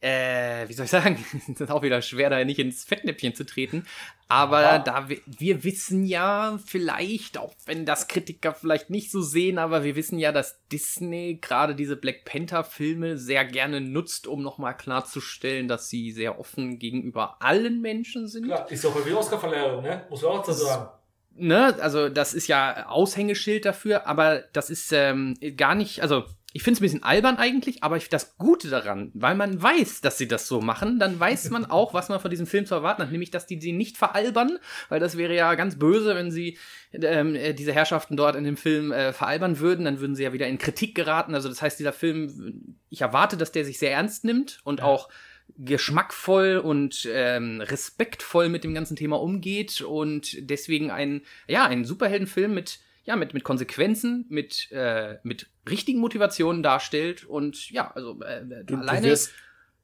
äh, 0.00 0.66
wie 0.68 0.72
soll 0.72 0.84
ich 0.86 0.90
sagen? 0.90 1.22
Es 1.52 1.60
ist 1.60 1.70
auch 1.70 1.82
wieder 1.82 2.00
schwer, 2.02 2.30
da 2.30 2.42
nicht 2.44 2.58
ins 2.58 2.84
Fettnäpfchen 2.84 3.34
zu 3.34 3.44
treten. 3.44 3.84
Aber 4.30 4.62
Ja. 4.62 4.78
da 4.78 5.08
wir, 5.08 5.18
wir 5.26 5.64
wissen 5.64 6.04
ja 6.04 6.58
vielleicht, 6.64 7.36
auch 7.36 7.52
wenn 7.66 7.84
das 7.84 8.06
Kritiker 8.08 8.54
vielleicht 8.54 8.88
nicht 8.88 9.10
so 9.10 9.20
sehen, 9.22 9.58
aber 9.58 9.82
wir 9.82 9.96
wissen 9.96 10.18
ja, 10.18 10.30
dass 10.32 10.60
Disney 10.70 11.38
gerade 11.40 11.74
diese 11.74 11.96
Black 11.96 12.24
Panther-Filme 12.24 13.18
sehr 13.18 13.44
gerne 13.44 13.80
nutzt, 13.80 14.26
um 14.26 14.42
nochmal 14.42 14.76
klarzustellen, 14.76 15.66
dass 15.68 15.88
sie 15.88 16.12
sehr 16.12 16.38
offen 16.38 16.78
gegenüber 16.78 17.36
allen 17.40 17.80
Menschen 17.80 18.28
sind. 18.28 18.46
Klar, 18.46 18.70
ist 18.70 18.84
ja 18.84 18.90
auch 18.90 18.94
bei 18.94 19.02
der 19.08 19.18
Oscar-Verleihung, 19.18 19.82
ne? 19.82 20.06
Muss 20.08 20.22
man 20.22 20.32
auch 20.32 20.38
dazu 20.46 20.52
sagen. 20.64 20.88
ne, 21.36 21.76
also 21.80 22.08
das 22.08 22.34
ist 22.34 22.46
ja 22.48 22.86
Aushängeschild 22.88 23.64
dafür, 23.64 24.06
aber 24.06 24.42
das 24.52 24.70
ist 24.70 24.92
ähm, 24.92 25.34
gar 25.56 25.74
nicht, 25.74 26.02
also 26.02 26.24
ich 26.52 26.62
finde 26.62 26.76
es 26.76 26.80
ein 26.80 26.82
bisschen 26.82 27.02
albern 27.04 27.36
eigentlich, 27.36 27.84
aber 27.84 27.96
ich, 27.96 28.08
das 28.08 28.36
Gute 28.36 28.68
daran, 28.68 29.10
weil 29.14 29.36
man 29.36 29.62
weiß, 29.62 30.00
dass 30.00 30.18
sie 30.18 30.26
das 30.26 30.48
so 30.48 30.60
machen, 30.60 30.98
dann 30.98 31.20
weiß 31.20 31.50
man 31.50 31.64
auch, 31.64 31.94
was 31.94 32.08
man 32.08 32.18
von 32.18 32.30
diesem 32.30 32.46
Film 32.46 32.66
zu 32.66 32.74
erwarten 32.74 33.02
hat, 33.02 33.12
nämlich, 33.12 33.30
dass 33.30 33.46
die 33.46 33.60
sie 33.60 33.72
nicht 33.72 33.96
veralbern, 33.96 34.58
weil 34.88 34.98
das 34.98 35.16
wäre 35.16 35.34
ja 35.34 35.54
ganz 35.54 35.78
böse, 35.78 36.14
wenn 36.16 36.30
sie 36.32 36.58
ähm, 36.92 37.36
äh, 37.36 37.54
diese 37.54 37.72
Herrschaften 37.72 38.16
dort 38.16 38.34
in 38.34 38.44
dem 38.44 38.56
Film 38.56 38.90
äh, 38.90 39.12
veralbern 39.12 39.60
würden, 39.60 39.84
dann 39.84 40.00
würden 40.00 40.16
sie 40.16 40.24
ja 40.24 40.32
wieder 40.32 40.48
in 40.48 40.58
Kritik 40.58 40.94
geraten. 40.94 41.34
Also 41.34 41.48
das 41.48 41.62
heißt, 41.62 41.78
dieser 41.78 41.92
Film, 41.92 42.76
ich 42.88 43.02
erwarte, 43.02 43.36
dass 43.36 43.52
der 43.52 43.64
sich 43.64 43.78
sehr 43.78 43.92
ernst 43.92 44.24
nimmt 44.24 44.60
und 44.64 44.80
Ja. 44.80 44.86
auch 44.86 45.08
geschmackvoll 45.56 46.58
und 46.58 47.08
ähm, 47.12 47.60
respektvoll 47.60 48.48
mit 48.48 48.64
dem 48.64 48.74
ganzen 48.74 48.96
Thema 48.96 49.20
umgeht 49.20 49.82
und 49.82 50.36
deswegen 50.50 50.90
ein, 50.90 51.22
ja, 51.48 51.64
ein 51.64 51.84
Superheldenfilm 51.84 52.54
mit, 52.54 52.80
ja, 53.10 53.16
mit, 53.16 53.34
mit 53.34 53.42
Konsequenzen, 53.42 54.24
mit, 54.28 54.70
äh, 54.70 55.16
mit 55.24 55.48
richtigen 55.68 55.98
Motivationen 55.98 56.62
darstellt 56.62 57.24
und 57.24 57.68
ja, 57.72 57.90
also 57.92 58.20
äh, 58.22 58.42
Du, 58.64 58.76
du 58.76 58.76
alleine. 58.76 59.08
wirst 59.08 59.32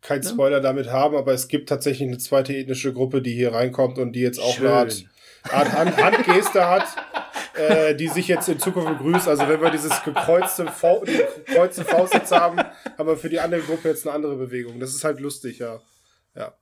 keinen 0.01 0.22
Ne? 0.22 0.29
Spoiler 0.29 0.61
damit 0.61 0.93
haben, 0.93 1.16
aber 1.16 1.33
es 1.33 1.49
gibt 1.49 1.68
tatsächlich 1.68 2.07
eine 2.07 2.18
zweite 2.18 2.55
ethnische 2.57 2.93
Gruppe, 2.93 3.20
die 3.22 3.35
hier 3.35 3.53
reinkommt 3.53 3.99
und 3.99 4.12
die 4.12 4.20
jetzt 4.20 4.39
auch 4.39 4.55
Schön. 4.55 4.68
eine 4.68 4.77
Art, 4.77 5.05
Art 5.51 5.72
Hand, 5.72 5.97
Handgeste 5.97 6.68
hat, 6.68 6.87
äh, 7.57 7.97
die 7.97 8.07
sich 8.07 8.29
jetzt 8.29 8.49
in 8.49 8.61
Zukunft 8.61 8.97
begrüßt. 8.99 9.27
Also 9.27 9.49
wenn 9.49 9.61
wir 9.61 9.70
dieses 9.70 10.05
gekreuzte, 10.05 10.66
Fa 10.68 11.01
gekreuzte 11.47 11.85
Faust 11.85 12.14
jetzt 12.14 12.31
haben, 12.31 12.59
haben 12.59 13.09
wir 13.09 13.16
für 13.16 13.29
die 13.29 13.41
andere 13.41 13.62
Gruppe 13.62 13.89
jetzt 13.89 14.07
eine 14.07 14.14
andere 14.14 14.37
Bewegung. 14.37 14.79
Das 14.79 14.95
ist 14.95 15.03
halt 15.03 15.18
lustig, 15.18 15.59
ja. 15.59 15.81
Ja. 16.37 16.55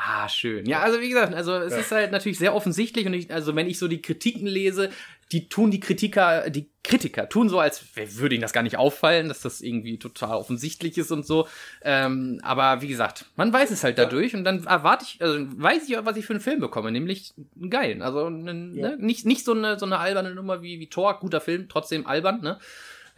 Ah, 0.00 0.28
schön. 0.28 0.64
Ja, 0.66 0.80
also 0.82 1.00
wie 1.00 1.08
gesagt, 1.08 1.34
also 1.34 1.54
es 1.56 1.72
Ja. 1.72 1.78
ist 1.80 1.90
halt 1.90 2.12
natürlich 2.12 2.38
sehr 2.38 2.54
offensichtlich 2.54 3.04
und 3.06 3.14
ich, 3.14 3.32
also 3.34 3.56
wenn 3.56 3.66
ich 3.66 3.80
so 3.80 3.88
die 3.88 4.00
Kritiken 4.00 4.46
lese, 4.46 4.90
die 5.32 5.48
tun 5.48 5.70
die 5.70 5.80
Kritiker, 5.80 6.48
die 6.50 6.70
Kritiker 6.82 7.28
tun 7.28 7.50
so, 7.50 7.60
als 7.60 7.84
würde 7.96 8.34
ihnen 8.34 8.42
das 8.42 8.54
gar 8.54 8.62
nicht 8.62 8.78
auffallen, 8.78 9.28
dass 9.28 9.40
das 9.40 9.60
irgendwie 9.60 9.98
total 9.98 10.36
offensichtlich 10.36 10.96
ist 10.96 11.10
und 11.12 11.26
so. 11.26 11.46
Ähm, 11.82 12.40
aber 12.42 12.80
wie 12.80 12.88
gesagt, 12.88 13.26
man 13.36 13.52
weiß 13.52 13.70
es 13.70 13.84
halt 13.84 13.98
dadurch 13.98 14.34
und 14.34 14.44
dann 14.44 14.64
erwarte 14.64 15.04
ich, 15.04 15.20
also 15.20 15.38
weiß 15.38 15.88
ich, 15.88 15.96
was 16.02 16.16
ich 16.16 16.24
für 16.24 16.32
einen 16.32 16.40
Film 16.40 16.60
bekomme, 16.60 16.90
nämlich 16.90 17.34
einen 17.60 17.68
geilen. 17.68 18.00
Also 18.00 18.24
einen, 18.24 18.74
Ja. 18.74 18.90
ne, 18.90 18.96
nicht, 18.98 19.26
nicht 19.26 19.44
so 19.44 19.52
eine, 19.52 19.78
so 19.78 19.84
eine 19.84 19.98
alberne 19.98 20.34
Nummer 20.34 20.62
wie, 20.62 20.80
wie 20.80 20.88
Thor, 20.88 21.18
guter 21.20 21.40
Film, 21.42 21.68
trotzdem 21.68 22.06
albern, 22.06 22.40
ne? 22.40 22.58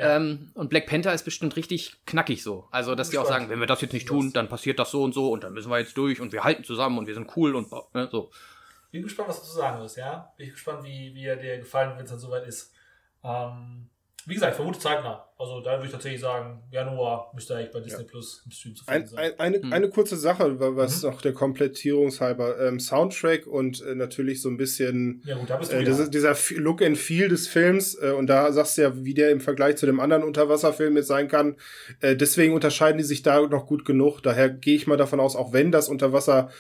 Ähm, 0.02 0.50
und 0.54 0.70
Black 0.70 0.86
Panther 0.86 1.12
ist 1.12 1.24
bestimmt 1.24 1.56
richtig 1.56 1.94
knackig 2.06 2.42
so. 2.42 2.66
Also, 2.70 2.94
dass 2.94 3.10
die 3.10 3.18
auch 3.18 3.26
sagen, 3.26 3.50
wenn 3.50 3.60
wir 3.60 3.66
das 3.66 3.82
jetzt 3.82 3.92
nicht 3.92 4.08
tun, 4.08 4.32
dann 4.32 4.48
passiert 4.48 4.78
das 4.78 4.90
so 4.90 5.02
und 5.02 5.12
so 5.12 5.30
und 5.30 5.44
dann 5.44 5.52
müssen 5.52 5.70
wir 5.70 5.78
jetzt 5.78 5.94
durch 5.98 6.22
und 6.22 6.32
wir 6.32 6.42
halten 6.42 6.64
zusammen 6.64 6.96
und 6.96 7.06
wir 7.06 7.12
sind 7.12 7.28
cool 7.36 7.54
und 7.54 7.70
ne, 7.92 8.08
so. 8.10 8.30
Bin 8.90 9.02
gespannt, 9.02 9.28
was 9.28 9.40
du 9.40 9.46
zu 9.46 9.56
sagen 9.56 9.80
wirst, 9.82 9.96
ja? 9.96 10.32
Bin 10.36 10.50
gespannt, 10.50 10.82
wie, 10.84 11.14
wie 11.14 11.24
er 11.26 11.36
dir 11.36 11.58
gefallen 11.58 11.90
wird, 11.90 11.98
wenn 11.98 12.04
es 12.06 12.10
dann 12.10 12.18
soweit 12.20 12.46
ist. 12.46 12.72
Ähm, 13.22 13.88
wie 14.26 14.34
gesagt, 14.34 14.54
vermute 14.56 14.78
zeitnah. 14.78 15.26
Also 15.38 15.60
da 15.62 15.72
würde 15.78 15.86
ich 15.86 15.92
tatsächlich 15.92 16.20
sagen, 16.20 16.62
Januar 16.70 17.30
müsste 17.34 17.56
eigentlich 17.56 17.70
bei 17.70 17.80
Disney 17.80 18.04
Plus 18.04 18.42
im 18.44 18.50
Stream 18.50 18.76
zu 18.76 18.84
finden 18.84 19.00
Ein, 19.02 19.06
sein. 19.08 19.18
ein, 19.18 19.40
eine, 19.40 19.62
Hm. 19.62 19.72
eine 19.72 19.88
kurze 19.88 20.16
Sache, 20.18 20.60
wa- 20.60 20.76
was 20.76 21.02
Mhm. 21.02 21.08
noch 21.10 21.22
der 21.22 21.32
Komplettierungshalber, 21.32 22.60
ähm, 22.68 22.78
Soundtrack 22.80 23.46
und 23.46 23.80
äh, 23.82 23.94
natürlich 23.94 24.42
so 24.42 24.50
ein 24.50 24.58
bisschen 24.58 25.22
ja 25.24 25.36
gut, 25.36 25.48
da 25.48 25.56
bist 25.56 25.72
du 25.72 25.76
Äh, 25.76 25.84
das 25.84 26.10
dieser 26.10 26.36
Look 26.60 26.82
and 26.82 26.98
Feel 26.98 27.28
des 27.30 27.48
Films 27.48 27.94
äh, 28.02 28.10
und 28.10 28.26
da 28.26 28.52
sagst 28.52 28.76
du 28.76 28.82
ja, 28.82 29.04
wie 29.04 29.14
der 29.14 29.30
im 29.30 29.40
Vergleich 29.40 29.76
zu 29.76 29.86
dem 29.86 30.00
anderen 30.00 30.22
Unterwasserfilm 30.22 30.96
jetzt 30.98 31.06
sein 31.08 31.28
kann. 31.28 31.56
Äh, 32.00 32.14
deswegen 32.16 32.52
unterscheiden 32.52 32.98
die 32.98 33.04
sich 33.04 33.22
da 33.22 33.40
noch 33.40 33.66
gut 33.66 33.86
genug. 33.86 34.20
Daher 34.22 34.50
gehe 34.50 34.76
ich 34.76 34.86
mal 34.86 34.98
davon 34.98 35.20
aus, 35.20 35.34
auch 35.34 35.54
wenn 35.54 35.72
das 35.72 35.88
Unterwasser 35.88 36.50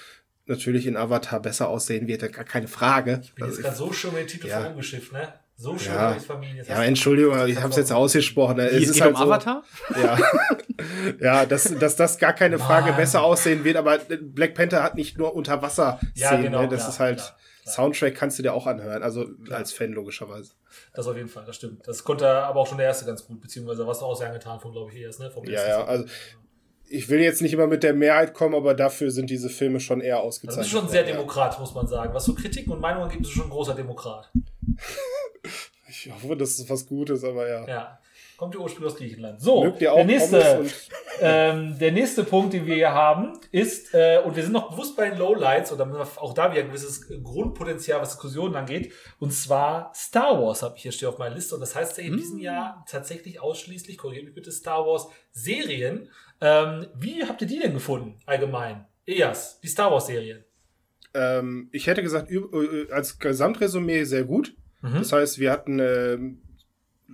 natürlich 0.50 0.86
in 0.86 0.96
Avatar 0.96 1.40
besser 1.40 1.68
aussehen 1.68 2.06
wird, 2.06 2.20
gar 2.32 2.44
keine 2.44 2.68
Frage. 2.68 3.20
ich 3.22 3.34
bin 3.34 3.44
jetzt 3.46 3.52
Also 3.56 3.62
gerade 3.62 3.76
so 3.76 3.92
schön 3.92 4.12
mit 4.12 4.22
den 4.22 4.28
Titel 4.28 4.48
Ja. 4.48 4.60
vorumgeschifft, 4.60 5.12
ne? 5.12 5.32
So 5.56 5.76
schön 5.78 5.92
Ja. 5.94 6.14
Jetzt 6.14 6.68
ja, 6.70 6.82
Entschuldigung, 6.84 7.34
aber 7.34 7.46
ich 7.48 7.56
habe 7.58 7.68
es 7.68 7.76
jetzt 7.76 7.92
ausgesprochen. 7.92 8.56
ne? 8.56 8.66
Es 8.68 8.84
ist 8.84 8.94
geht 8.94 9.02
halt 9.02 9.12
um 9.14 9.18
so- 9.18 9.24
Avatar? 9.24 9.62
Ja, 10.02 10.18
ja 11.20 11.46
dass, 11.46 11.64
dass 11.64 11.96
das 11.96 12.18
gar 12.18 12.32
keine 12.32 12.58
Frage 12.58 12.88
Mann. 12.88 12.96
besser 12.96 13.22
aussehen 13.22 13.62
wird, 13.64 13.76
aber 13.76 13.98
Black 13.98 14.54
Panther 14.54 14.82
hat 14.82 14.94
nicht 14.94 15.18
nur 15.18 15.34
Unterwasser-Szenen. 15.34 16.10
Ja, 16.14 16.36
genau, 16.40 16.62
ne? 16.62 16.68
Das 16.68 16.80
klar, 16.80 16.88
ist 16.90 16.98
halt, 17.00 17.16
klar, 17.18 17.36
klar. 17.64 17.74
Soundtrack 17.74 18.14
kannst 18.14 18.38
du 18.38 18.42
dir 18.42 18.54
auch 18.54 18.66
anhören, 18.66 19.02
also 19.02 19.26
als 19.50 19.72
Fan 19.72 19.92
logischerweise. 19.92 20.52
Das 20.94 21.06
auf 21.06 21.16
jeden 21.16 21.28
Fall, 21.28 21.44
das 21.44 21.56
stimmt. 21.56 21.86
Das 21.86 22.04
konnte 22.04 22.26
aber 22.28 22.60
auch 22.60 22.66
schon 22.66 22.78
der 22.78 22.86
erste 22.86 23.04
ganz 23.04 23.26
gut, 23.26 23.40
beziehungsweise 23.40 23.86
was 23.86 23.98
du 23.98 24.06
auch 24.06 24.14
sehr 24.16 24.28
angetan 24.28 24.58
von, 24.60 24.72
glaube 24.72 24.90
ich, 24.92 25.00
erst, 25.00 25.20
ne? 25.20 25.30
Vom 25.30 25.44
Ja, 25.44 25.66
ja, 25.68 25.84
also 25.84 26.04
ich 26.90 27.08
will 27.08 27.20
jetzt 27.20 27.40
nicht 27.40 27.52
immer 27.52 27.66
mit 27.66 27.82
der 27.82 27.94
Mehrheit 27.94 28.34
kommen, 28.34 28.54
aber 28.54 28.74
dafür 28.74 29.10
sind 29.10 29.30
diese 29.30 29.48
Filme 29.48 29.80
schon 29.80 30.00
eher 30.00 30.16
Das 30.16 30.24
ausgezeichnet. 30.24 30.66
ist 30.66 30.70
schon 30.72 30.88
sehr 30.88 31.04
Demokrat, 31.04 31.58
muss 31.60 31.74
man 31.74 31.86
sagen. 31.86 32.12
Was 32.12 32.24
so 32.24 32.34
Kritiken 32.34 32.72
und 32.72 32.80
Meinungen 32.80 33.08
gibt, 33.08 33.22
ist 33.22 33.30
schon 33.32 33.44
ein 33.44 33.50
großer 33.50 33.74
Demokrat. 33.74 34.30
Ich 35.92 36.10
hoffe, 36.10 36.36
das 36.36 36.50
ist 36.58 36.70
was 36.70 36.86
Gutes, 36.86 37.24
aber 37.24 37.48
ja. 37.48 37.66
Ja. 37.66 37.98
Kommt 38.36 38.54
ja 38.54 38.60
ursprünglich 38.60 38.92
aus 38.92 38.98
Griechenland. 38.98 39.40
So, 39.42 39.64
ihr 39.66 39.72
der 39.72 40.04
nächste, 40.04 40.60
und- 40.60 40.72
ähm, 41.20 41.78
der 41.78 41.92
nächste 41.92 42.24
Punkt, 42.24 42.54
den 42.54 42.64
wir 42.64 42.74
hier 42.76 42.92
haben, 42.92 43.38
ist, 43.50 43.92
äh, 43.92 44.20
und 44.24 44.34
wir 44.34 44.42
sind 44.42 44.52
noch 44.52 44.70
bewusst 44.70 44.96
bei 44.96 45.10
den 45.10 45.18
Lowlights, 45.18 45.72
oder 45.72 46.08
auch 46.16 46.32
da 46.32 46.50
wieder 46.52 46.62
ein 46.62 46.68
gewisses 46.68 47.06
Grundpotenzial, 47.22 48.00
was 48.00 48.10
Diskussionen 48.12 48.54
angeht, 48.56 48.92
und 49.18 49.32
zwar 49.32 49.92
Star 49.94 50.40
Wars 50.40 50.62
habe 50.62 50.76
ich 50.76 50.82
hier 50.82 50.92
stehe 50.92 51.10
auf 51.10 51.18
meiner 51.18 51.34
Liste, 51.34 51.54
und 51.56 51.60
das 51.60 51.74
heißt 51.74 51.98
ja 51.98 52.04
in 52.04 52.16
diesem 52.16 52.38
Jahr 52.38 52.82
tatsächlich 52.88 53.40
ausschließlich, 53.40 53.98
korrigiert 53.98 54.24
mich 54.24 54.34
bitte, 54.34 54.52
Star 54.52 54.86
Wars 54.86 55.08
Serien. 55.32 56.08
Ähm, 56.40 56.86
wie 56.98 57.24
habt 57.24 57.40
ihr 57.42 57.46
die 57.48 57.58
denn 57.58 57.74
gefunden, 57.74 58.14
allgemein? 58.26 58.86
EAS, 59.06 59.60
die 59.60 59.68
Star 59.68 59.90
Wars 59.90 60.06
Serien. 60.06 60.44
Ähm, 61.14 61.68
ich 61.72 61.86
hätte 61.86 62.02
gesagt, 62.02 62.30
üb- 62.30 62.88
äh, 62.88 62.92
als 62.92 63.18
Gesamtresümee 63.18 64.04
sehr 64.04 64.24
gut. 64.24 64.54
Mhm. 64.82 64.94
Das 64.94 65.12
heißt, 65.12 65.38
wir 65.38 65.50
hatten, 65.50 65.78
ähm, 65.80 66.42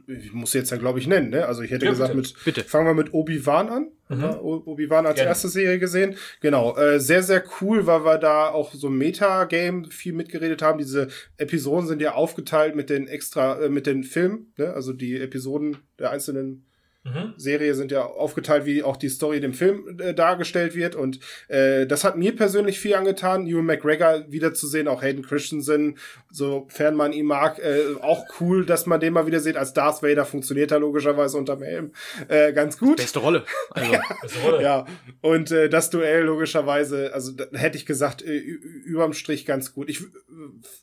ich 0.06 0.32
muss 0.34 0.52
jetzt 0.52 0.70
ja, 0.70 0.76
glaube 0.76 0.98
ich, 0.98 1.06
nennen, 1.06 1.30
ne? 1.30 1.46
Also 1.46 1.62
ich 1.62 1.70
hätte 1.70 1.86
Ja, 1.86 1.90
gesagt, 1.92 2.14
bitte. 2.14 2.28
mit, 2.34 2.44
Bitte. 2.44 2.64
fangen 2.64 2.86
wir 2.86 2.94
mit 2.94 3.14
Obi-Wan 3.14 3.68
an. 3.70 3.88
Mhm. 4.10 4.20
Ja, 4.20 4.38
Obi-Wan 4.40 5.06
als 5.06 5.16
Gerne. 5.16 5.30
erste 5.30 5.48
Serie 5.48 5.78
gesehen. 5.78 6.16
Genau, 6.40 6.76
äh, 6.76 7.00
sehr, 7.00 7.22
sehr 7.22 7.42
cool, 7.60 7.86
weil 7.86 8.04
wir 8.04 8.18
da 8.18 8.50
auch 8.50 8.72
so 8.74 8.88
ein 8.88 8.98
Meta-Game 8.98 9.86
viel 9.90 10.12
mitgeredet 10.12 10.60
haben. 10.62 10.78
Diese 10.78 11.08
Episoden 11.38 11.88
sind 11.88 12.02
ja 12.02 12.12
aufgeteilt 12.14 12.76
mit 12.76 12.90
den 12.90 13.08
extra, 13.08 13.58
äh, 13.62 13.68
mit 13.70 13.86
den 13.86 14.04
Filmen, 14.04 14.52
ne? 14.58 14.74
Also 14.74 14.92
die 14.92 15.18
Episoden 15.18 15.78
der 15.98 16.10
einzelnen 16.10 16.66
Mhm. 17.06 17.34
Serie 17.36 17.74
sind 17.74 17.92
ja 17.92 18.04
aufgeteilt, 18.04 18.66
wie 18.66 18.82
auch 18.82 18.96
die 18.96 19.08
Story 19.08 19.40
dem 19.40 19.54
Film 19.54 19.98
äh, 20.00 20.12
dargestellt 20.12 20.74
wird. 20.74 20.96
Und 20.96 21.20
äh, 21.48 21.86
das 21.86 22.02
hat 22.02 22.16
mir 22.16 22.34
persönlich 22.34 22.80
viel 22.80 22.94
angetan, 22.94 23.46
Ewan 23.46 23.66
McGregor 23.66 24.24
wiederzusehen, 24.28 24.88
auch 24.88 25.02
Hayden 25.02 25.24
Christensen, 25.24 25.98
sofern 26.32 26.96
man 26.96 27.12
ihn 27.12 27.26
mag. 27.26 27.58
Äh, 27.58 27.96
auch 28.02 28.24
cool, 28.40 28.66
dass 28.66 28.86
man 28.86 28.98
den 28.98 29.12
mal 29.12 29.26
wieder 29.26 29.40
sieht 29.40 29.56
als 29.56 29.72
Darth 29.72 30.02
Vader, 30.02 30.24
funktioniert 30.24 30.72
er 30.72 30.80
logischerweise 30.80 31.38
unterm 31.38 31.62
Helm 31.62 31.92
äh, 32.28 32.52
ganz 32.52 32.78
gut. 32.78 32.96
Beste 32.96 33.20
Rolle. 33.20 33.44
Also, 33.70 33.92
Das 34.22 34.42
Rolle. 34.44 34.62
Ja, 34.62 34.86
und 35.20 35.50
äh, 35.50 35.68
das 35.68 35.90
Duell 35.90 36.24
logischerweise, 36.24 37.12
also 37.14 37.32
da, 37.32 37.44
hätte 37.52 37.76
ich 37.76 37.86
gesagt, 37.86 38.22
äh, 38.22 38.36
überm 38.36 39.12
Strich 39.12 39.46
ganz 39.46 39.72
gut. 39.72 39.88
Ich 39.88 40.00
äh, 40.00 40.04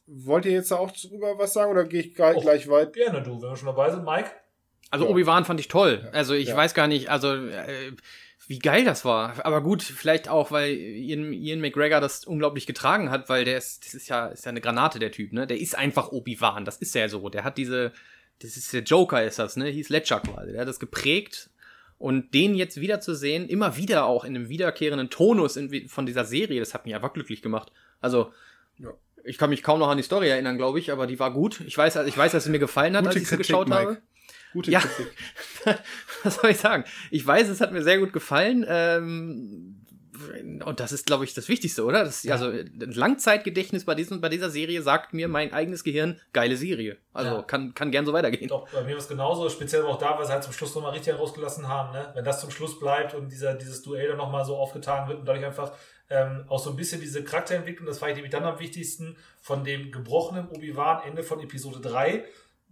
wollt 0.08 0.46
ihr 0.46 0.52
jetzt 0.52 0.72
auch 0.72 0.92
drüber 0.92 1.38
was 1.38 1.54
sagen 1.54 1.72
oder 1.72 1.84
gehe 1.84 2.02
ich 2.02 2.16
gleich, 2.16 2.38
Och. 2.38 2.44
gleich 2.44 2.70
weit? 2.70 2.94
Gerne 2.94 3.22
du, 3.22 3.42
wenn 3.42 3.50
wir 3.50 3.56
schon 3.58 3.68
dabei 3.68 3.90
sind, 3.92 4.06
Mike. 4.06 4.30
Also 4.94 5.06
Ja. 5.06 5.12
Obi-Wan 5.12 5.44
fand 5.46 5.60
ich 5.60 5.68
toll. 5.68 6.08
Also 6.14 6.34
ich 6.34 6.50
Ja. 6.50 6.56
weiß 6.56 6.74
gar 6.74 6.88
nicht, 6.88 7.10
also 7.10 7.34
äh, 7.34 7.91
wie 8.48 8.60
geil 8.60 8.84
das 8.86 9.06
war. 9.06 9.46
Aber 9.46 9.62
gut, 9.62 9.82
vielleicht 9.84 10.28
auch, 10.30 10.52
weil 10.52 10.74
Ian, 10.74 11.34
Ian 11.34 11.62
McGregor 11.62 12.00
das 12.02 12.26
unglaublich 12.26 12.66
getragen 12.68 13.10
hat, 13.10 13.30
weil 13.30 13.46
der 13.46 13.58
ist, 13.58 13.86
das 13.86 13.94
ist 13.94 14.10
ja, 14.10 14.28
ist 14.28 14.46
ja 14.46 14.50
eine 14.50 14.62
Granate, 14.62 15.00
der 15.00 15.12
Typ, 15.12 15.34
ne? 15.34 15.48
Der 15.48 15.58
ist 15.58 15.78
einfach 15.78 16.12
Obi-Wan, 16.12 16.66
das 16.66 16.78
ist 16.78 16.94
ja 16.96 17.08
so. 17.10 17.30
Der 17.30 17.44
hat 17.44 17.58
diese, 17.58 17.91
das 18.41 18.58
ist 18.58 18.72
der 18.74 18.84
Joker, 18.84 19.24
ist 19.24 19.39
das, 19.39 19.56
ne? 19.56 19.68
Hieß 19.68 19.89
Ledger 19.89 20.20
quasi. 20.20 20.52
Der 20.52 20.62
hat 20.62 20.68
das 20.68 20.80
geprägt. 20.80 21.50
Und 21.98 22.34
den 22.34 22.56
jetzt 22.56 22.82
wiederzusehen, 22.82 23.48
immer 23.48 23.78
wieder 23.78 24.06
auch 24.08 24.26
in 24.26 24.36
einem 24.36 24.50
wiederkehrenden 24.50 25.10
Tonus 25.10 25.56
in, 25.56 25.88
von 25.88 26.06
dieser 26.06 26.26
Serie, 26.26 26.60
das 26.60 26.74
hat 26.74 26.86
mich 26.86 26.94
einfach 26.96 27.14
glücklich 27.14 27.41
gemacht. 27.41 27.72
Also, 28.02 28.34
Ja. 28.78 28.89
ich 29.24 29.38
kann 29.38 29.52
mich 29.52 29.64
kaum 29.64 29.80
noch 29.80 29.88
an 29.88 29.96
die 29.96 30.04
Story 30.04 30.28
erinnern, 30.28 30.58
glaube 30.58 30.80
ich, 30.80 30.91
aber 30.91 31.08
die 31.08 31.18
war 31.18 31.32
gut. 31.32 31.62
Ich 31.66 31.78
weiß, 31.78 31.96
ich 32.08 32.18
weiß, 32.18 32.34
dass 32.34 32.44
sie 32.44 32.50
mir 32.50 32.60
gefallen 32.60 32.98
hat, 32.98 33.04
Gute 33.06 33.14
als 33.16 33.22
ich 33.24 33.30
sie 33.30 33.38
geschaut 33.38 33.70
Mike. 33.70 33.80
habe. 33.82 33.98
Gute 34.54 34.72
Ja. 34.72 34.80
Kritik. 34.80 35.12
Was 36.24 36.36
soll 36.36 36.51
ich 36.51 36.58
sagen? 36.58 36.84
Ich 37.12 37.26
weiß, 37.26 37.49
es 37.49 37.60
hat 37.62 37.72
mir 37.74 37.84
sehr 37.84 37.99
gut 37.99 38.14
gefallen. 38.14 38.66
Ähm, 38.68 39.80
und 40.64 40.80
das 40.80 40.91
ist, 40.91 41.06
glaube 41.08 41.26
ich, 41.26 41.34
das 41.34 41.49
Wichtigste, 41.49 41.84
oder? 41.84 42.04
Das, 42.06 42.24
Ja. 42.24 42.34
Also 42.36 42.45
ein 42.47 42.72
Langzeitgedächtnis 42.91 43.84
bei, 43.86 43.95
diesem, 43.95 44.22
bei 44.22 44.30
dieser 44.30 44.49
Serie 44.49 44.82
sagt 44.82 45.14
mir 45.14 45.28
mein 45.28 45.51
eigenes 45.54 45.84
Gehirn, 45.84 46.20
geile 46.34 46.56
Serie. 46.56 46.97
Also 47.14 47.32
Ja. 47.38 47.41
kann, 47.41 47.74
kann 47.74 47.91
gern 47.91 48.06
so 48.06 48.14
weitergehen. 48.14 48.47
Doch, 48.47 48.70
bei 48.70 48.84
mir 48.84 48.91
war 48.91 48.97
es 48.99 49.08
genauso, 49.08 49.49
speziell 49.49 49.84
auch 49.84 49.97
da, 49.97 50.18
weil 50.18 50.26
sie 50.26 50.32
halt 50.32 50.43
zum 50.43 50.54
Schluss 50.54 50.74
nochmal 50.76 50.91
richtig 50.91 51.14
herausgelassen 51.14 51.68
haben, 51.68 51.91
ne? 51.93 52.12
Wenn 52.14 52.24
das 52.24 52.39
zum 52.41 52.51
Schluss 52.51 52.80
bleibt 52.80 53.14
und 53.16 53.30
dieser, 53.30 53.56
dieses 53.56 53.82
Duell 53.82 54.08
dann 54.10 54.18
nochmal 54.18 54.45
so 54.45 54.56
aufgetan 54.56 55.08
wird 55.10 55.20
und 55.20 55.26
dadurch 55.26 55.45
einfach 55.45 55.74
ähm, 56.10 56.45
auch 56.47 56.60
so 56.60 56.70
ein 56.70 56.76
bisschen 56.76 57.01
diese 57.01 57.24
Charakterentwicklung, 57.24 57.88
das 57.88 58.01
war 58.01 58.10
ich 58.10 58.16
nämlich 58.16 58.32
dann 58.32 58.43
am 58.43 58.60
wichtigsten, 58.60 59.18
von 59.41 59.64
dem 59.64 59.91
gebrochenen 59.91 60.47
Obi-Wan 60.47 61.01
Ende 61.08 61.24
von 61.24 61.39
Episode 61.39 61.80
3 61.82 62.24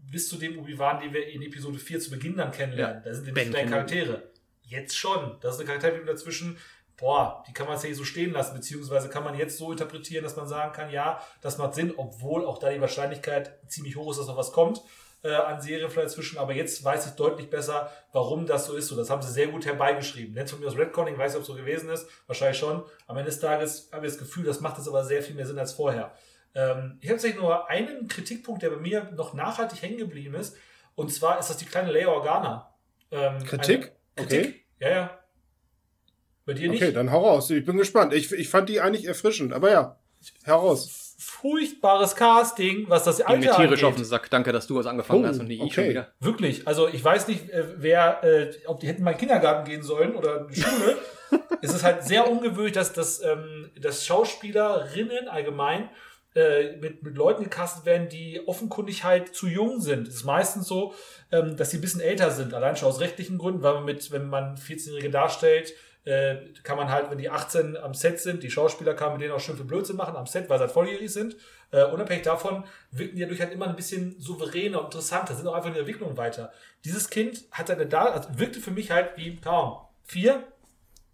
bis 0.09 0.29
zu 0.29 0.37
dem 0.37 0.57
Obi-Wan, 0.59 0.99
den 1.01 1.13
wir 1.13 1.27
in 1.27 1.41
Episode 1.41 1.77
4 1.77 1.99
zu 1.99 2.09
Beginn 2.11 2.37
dann 2.37 2.51
kennenlernen. 2.51 3.01
Da 3.03 3.13
sind 3.13 3.25
wir 3.25 3.33
Ben. 3.33 3.69
Charaktere. 3.69 4.31
Jetzt 4.63 4.97
schon. 4.97 5.37
Das 5.41 5.55
ist 5.55 5.59
eine 5.59 5.67
Charakterentwicklung 5.67 6.15
dazwischen. 6.15 6.57
Boah, 6.97 7.43
die 7.47 7.53
kann 7.53 7.65
man 7.65 7.75
tatsächlich 7.75 7.97
so 7.97 8.03
stehen 8.03 8.31
lassen, 8.31 8.53
beziehungsweise 8.53 9.09
kann 9.09 9.23
man 9.23 9.35
jetzt 9.35 9.57
so 9.57 9.71
interpretieren, 9.71 10.23
dass 10.23 10.35
man 10.35 10.47
sagen 10.47 10.71
kann, 10.71 10.91
ja, 10.91 11.19
das 11.41 11.57
macht 11.57 11.73
Sinn, 11.73 11.93
obwohl 11.97 12.45
auch 12.45 12.59
da 12.59 12.69
die 12.69 12.79
Wahrscheinlichkeit 12.79 13.59
ziemlich 13.67 13.95
hoch 13.95 14.11
ist, 14.11 14.19
dass 14.19 14.27
noch 14.27 14.37
was 14.37 14.51
kommt 14.51 14.81
äh, 15.23 15.33
an 15.33 15.61
Serien 15.61 15.89
vielleicht 15.89 16.09
dazwischen. 16.09 16.37
Aber 16.37 16.53
jetzt 16.53 16.83
weiß 16.83 17.07
ich 17.07 17.11
deutlich 17.13 17.49
besser, 17.49 17.91
warum 18.11 18.45
das 18.45 18.65
so 18.65 18.75
ist. 18.75 18.87
So, 18.87 18.95
das 18.95 19.09
haben 19.09 19.21
sie 19.21 19.31
sehr 19.31 19.47
gut 19.47 19.65
herbeigeschrieben. 19.65 20.33
Nennt 20.33 20.49
von 20.49 20.59
mir 20.59 20.67
aus 20.67 20.77
Redconning, 20.77 21.17
weiß 21.17 21.33
nicht, 21.33 21.37
ob 21.37 21.41
es 21.41 21.47
so 21.47 21.55
gewesen 21.55 21.89
ist, 21.89 22.07
wahrscheinlich 22.27 22.57
schon. 22.57 22.83
Am 23.07 23.17
Ende 23.17 23.29
des 23.29 23.39
Tages 23.39 23.89
habe 23.91 24.05
ich 24.05 24.13
das 24.13 24.19
Gefühl, 24.19 24.45
das 24.45 24.61
macht 24.61 24.77
jetzt 24.77 24.87
aber 24.87 25.03
sehr 25.03 25.21
viel 25.21 25.35
mehr 25.35 25.45
Sinn 25.45 25.59
als 25.59 25.73
vorher. 25.73 26.11
Ähm, 26.53 26.97
ich 26.99 27.07
habe 27.07 27.15
tatsächlich 27.17 27.41
nur 27.41 27.69
einen 27.69 28.07
Kritikpunkt, 28.07 28.61
der 28.61 28.69
bei 28.69 28.77
mir 28.77 29.11
noch 29.15 29.33
nachhaltig 29.33 29.81
hängen 29.81 29.97
geblieben 29.97 30.35
ist. 30.35 30.57
Und 30.95 31.11
zwar 31.11 31.39
ist 31.39 31.49
das 31.49 31.57
die 31.57 31.65
kleine 31.65 31.91
Leia 31.91 32.07
Organa. 32.09 32.73
Ähm, 33.11 33.43
Kritik? 33.45 33.91
Kritik? 34.15 34.39
Okay. 34.39 34.55
Ja, 34.79 34.89
ja. 34.89 35.19
Bei 36.45 36.53
dir 36.53 36.69
nicht? 36.69 36.81
Okay, 36.81 36.91
dann 36.91 37.11
hau 37.11 37.27
raus. 37.27 37.49
Ich 37.49 37.63
bin 37.63 37.77
gespannt. 37.77 38.13
Ich, 38.13 38.31
ich 38.31 38.49
fand 38.49 38.67
die 38.69 38.81
eigentlich 38.81 39.05
erfrischend, 39.05 39.53
aber 39.53 39.71
ja, 39.71 39.97
heraus. 40.43 41.15
Furchtbares 41.19 42.15
Casting, 42.15 42.85
was 42.89 43.03
das 43.03 43.21
Alter 43.21 43.39
mir 43.39 43.51
tierisch 43.55 43.83
angeht. 43.83 43.83
auf 43.83 43.95
den 43.95 44.05
Sack. 44.05 44.29
Danke, 44.31 44.51
dass 44.51 44.67
du 44.67 44.75
was 44.75 44.87
angefangen 44.87 45.23
Oh, 45.23 45.27
hast 45.27 45.39
und 45.39 45.47
nicht 45.47 45.59
ich 45.59 45.65
okay. 45.65 45.73
schon 45.73 45.89
wieder. 45.89 46.11
Wirklich, 46.19 46.67
also 46.67 46.87
ich 46.87 47.03
weiß 47.03 47.27
nicht, 47.27 47.49
äh, 47.49 47.63
wer, 47.77 48.23
äh, 48.23 48.51
ob 48.65 48.79
die 48.79 48.87
hätten 48.87 49.03
mal 49.03 49.11
in 49.11 49.17
den 49.17 49.19
Kindergarten 49.19 49.69
gehen 49.69 49.83
sollen 49.83 50.15
oder 50.15 50.41
in 50.41 50.47
die 50.47 50.61
Schule. 50.61 50.97
es 51.61 51.73
ist 51.73 51.83
halt 51.83 52.03
sehr 52.03 52.29
ungewöhnlich, 52.29 52.73
dass, 52.73 52.91
dass, 52.93 53.23
ähm, 53.23 53.69
dass 53.79 54.05
Schauspielerinnen 54.05 55.27
allgemein 55.27 55.89
äh, 56.35 56.77
mit, 56.77 57.03
mit 57.03 57.15
Leuten 57.15 57.43
gecastet 57.43 57.85
werden, 57.85 58.09
die 58.09 58.41
offenkundig 58.47 59.03
halt 59.03 59.35
zu 59.35 59.47
jung 59.47 59.81
sind. 59.81 60.07
Es 60.07 60.15
ist 60.15 60.23
meistens 60.23 60.67
so, 60.67 60.93
ähm, 61.31 61.57
dass 61.57 61.71
sie 61.71 61.77
ein 61.77 61.81
bisschen 61.81 62.01
älter 62.01 62.31
sind, 62.31 62.53
allein 62.53 62.75
schon 62.75 62.87
aus 62.87 62.99
rechtlichen 62.99 63.37
Gründen, 63.37 63.61
weil 63.63 63.73
man 63.75 63.85
mit, 63.85 64.11
wenn 64.11 64.29
man 64.29 64.55
14-Jährige 64.55 65.09
darstellt, 65.09 65.73
äh, 66.03 66.37
kann 66.63 66.77
man 66.77 66.89
halt, 66.89 67.11
wenn 67.11 67.19
die 67.19 67.29
18 67.29 67.77
am 67.77 67.93
Set 67.93 68.19
sind, 68.19 68.41
die 68.41 68.49
Schauspieler 68.49 68.95
kann 68.95 69.09
man 69.09 69.17
mit 69.17 69.25
denen 69.25 69.33
auch 69.35 69.39
schön 69.39 69.55
viel 69.55 69.65
Blödsinn 69.65 69.97
machen 69.97 70.15
am 70.15 70.25
Set, 70.25 70.49
weil 70.49 70.57
sie 70.57 70.63
halt 70.63 70.71
volljährig 70.71 71.11
sind. 71.11 71.35
Äh, 71.69 71.83
unabhängig 71.83 72.23
davon 72.23 72.63
wirken 72.91 73.15
die 73.15 73.21
dadurch 73.21 73.39
halt 73.39 73.53
immer 73.53 73.67
ein 73.67 73.75
bisschen 73.75 74.19
souveräner 74.19 74.79
und 74.79 74.85
interessanter, 74.85 75.35
sind 75.35 75.47
auch 75.47 75.53
einfach 75.53 75.67
in 75.67 75.73
der 75.73 75.81
Entwicklung 75.81 76.17
weiter. 76.17 76.51
Dieses 76.85 77.09
Kind 77.09 77.43
hat 77.51 77.67
seine 77.67 77.85
da, 77.85 78.05
also 78.05 78.29
wirkte 78.39 78.59
für 78.59 78.71
mich 78.71 78.89
halt 78.89 79.15
wie, 79.15 79.35
kaum, 79.39 79.77
vier, 80.03 80.43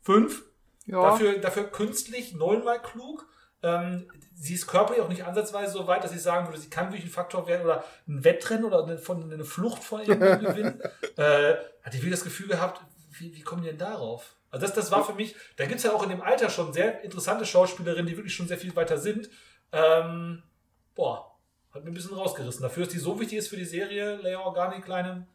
fünf, 0.04 0.44
Ja. 0.86 1.02
dafür, 1.02 1.38
dafür 1.40 1.66
künstlich 1.66 2.34
neunmal 2.34 2.82
klug. 2.82 3.28
Ähm, 3.64 4.10
sie 4.40 4.54
ist 4.54 4.68
körperlich 4.68 5.02
auch 5.02 5.10
nicht 5.10 5.26
ansatzweise 5.26 5.74
so 5.74 5.88
weit, 5.88 6.04
dass 6.04 6.14
ich 6.14 6.22
sagen 6.22 6.48
würde, 6.48 6.60
sie 6.60 6.70
kann 6.70 6.88
wirklich 6.88 7.06
ein 7.06 7.12
Faktor 7.12 7.48
werden 7.48 7.66
oder 7.66 7.84
ein 8.08 8.24
Wettrennen 8.24 8.66
oder 8.66 8.84
eine, 8.84 8.98
von, 8.98 9.32
eine 9.32 9.44
Flucht 9.44 9.84
von 9.84 10.02
irgendwo 10.02 10.48
gewinnen. 10.48 10.82
Äh, 11.18 11.56
hatte 11.82 11.98
ich 11.98 12.04
wieder 12.04 12.12
das 12.12 12.24
Gefühl 12.24 12.48
gehabt, 12.48 12.80
wie, 13.18 13.36
wie 13.36 13.42
kommen 13.42 13.64
die 13.64 13.70
denn 13.70 13.80
darauf? 13.80 14.36
Also 14.52 14.68
das, 14.68 14.76
das 14.76 14.92
war 14.92 15.04
für 15.04 15.16
mich, 15.16 15.36
da 15.56 15.66
gibt 15.66 15.78
es 15.78 15.84
ja 15.84 15.94
auch 15.94 16.04
in 16.04 16.10
dem 16.10 16.22
Alter 16.22 16.52
schon 16.52 16.74
sehr 16.74 17.04
interessante 17.04 17.44
Schauspielerinnen, 17.44 18.06
die 18.06 18.16
wirklich 18.16 18.36
schon 18.36 18.48
sehr 18.48 18.60
viel 18.60 18.76
weiter 18.76 19.00
sind. 19.00 19.28
Ähm, 19.72 20.44
boah, 20.94 21.36
hat 21.72 21.84
mir 21.84 21.90
ein 21.90 21.96
bisschen 21.96 22.16
rausgerissen. 22.16 22.62
Dafür 22.62 22.84
ist 22.84 22.94
die 22.94 23.00
so 23.00 23.20
wichtig 23.20 23.40
ist 23.40 23.48
für 23.48 23.58
die 23.58 23.66
Serie, 23.66 24.18
Leia 24.18 24.42
Organic, 24.42 24.86
kleine 24.86 25.26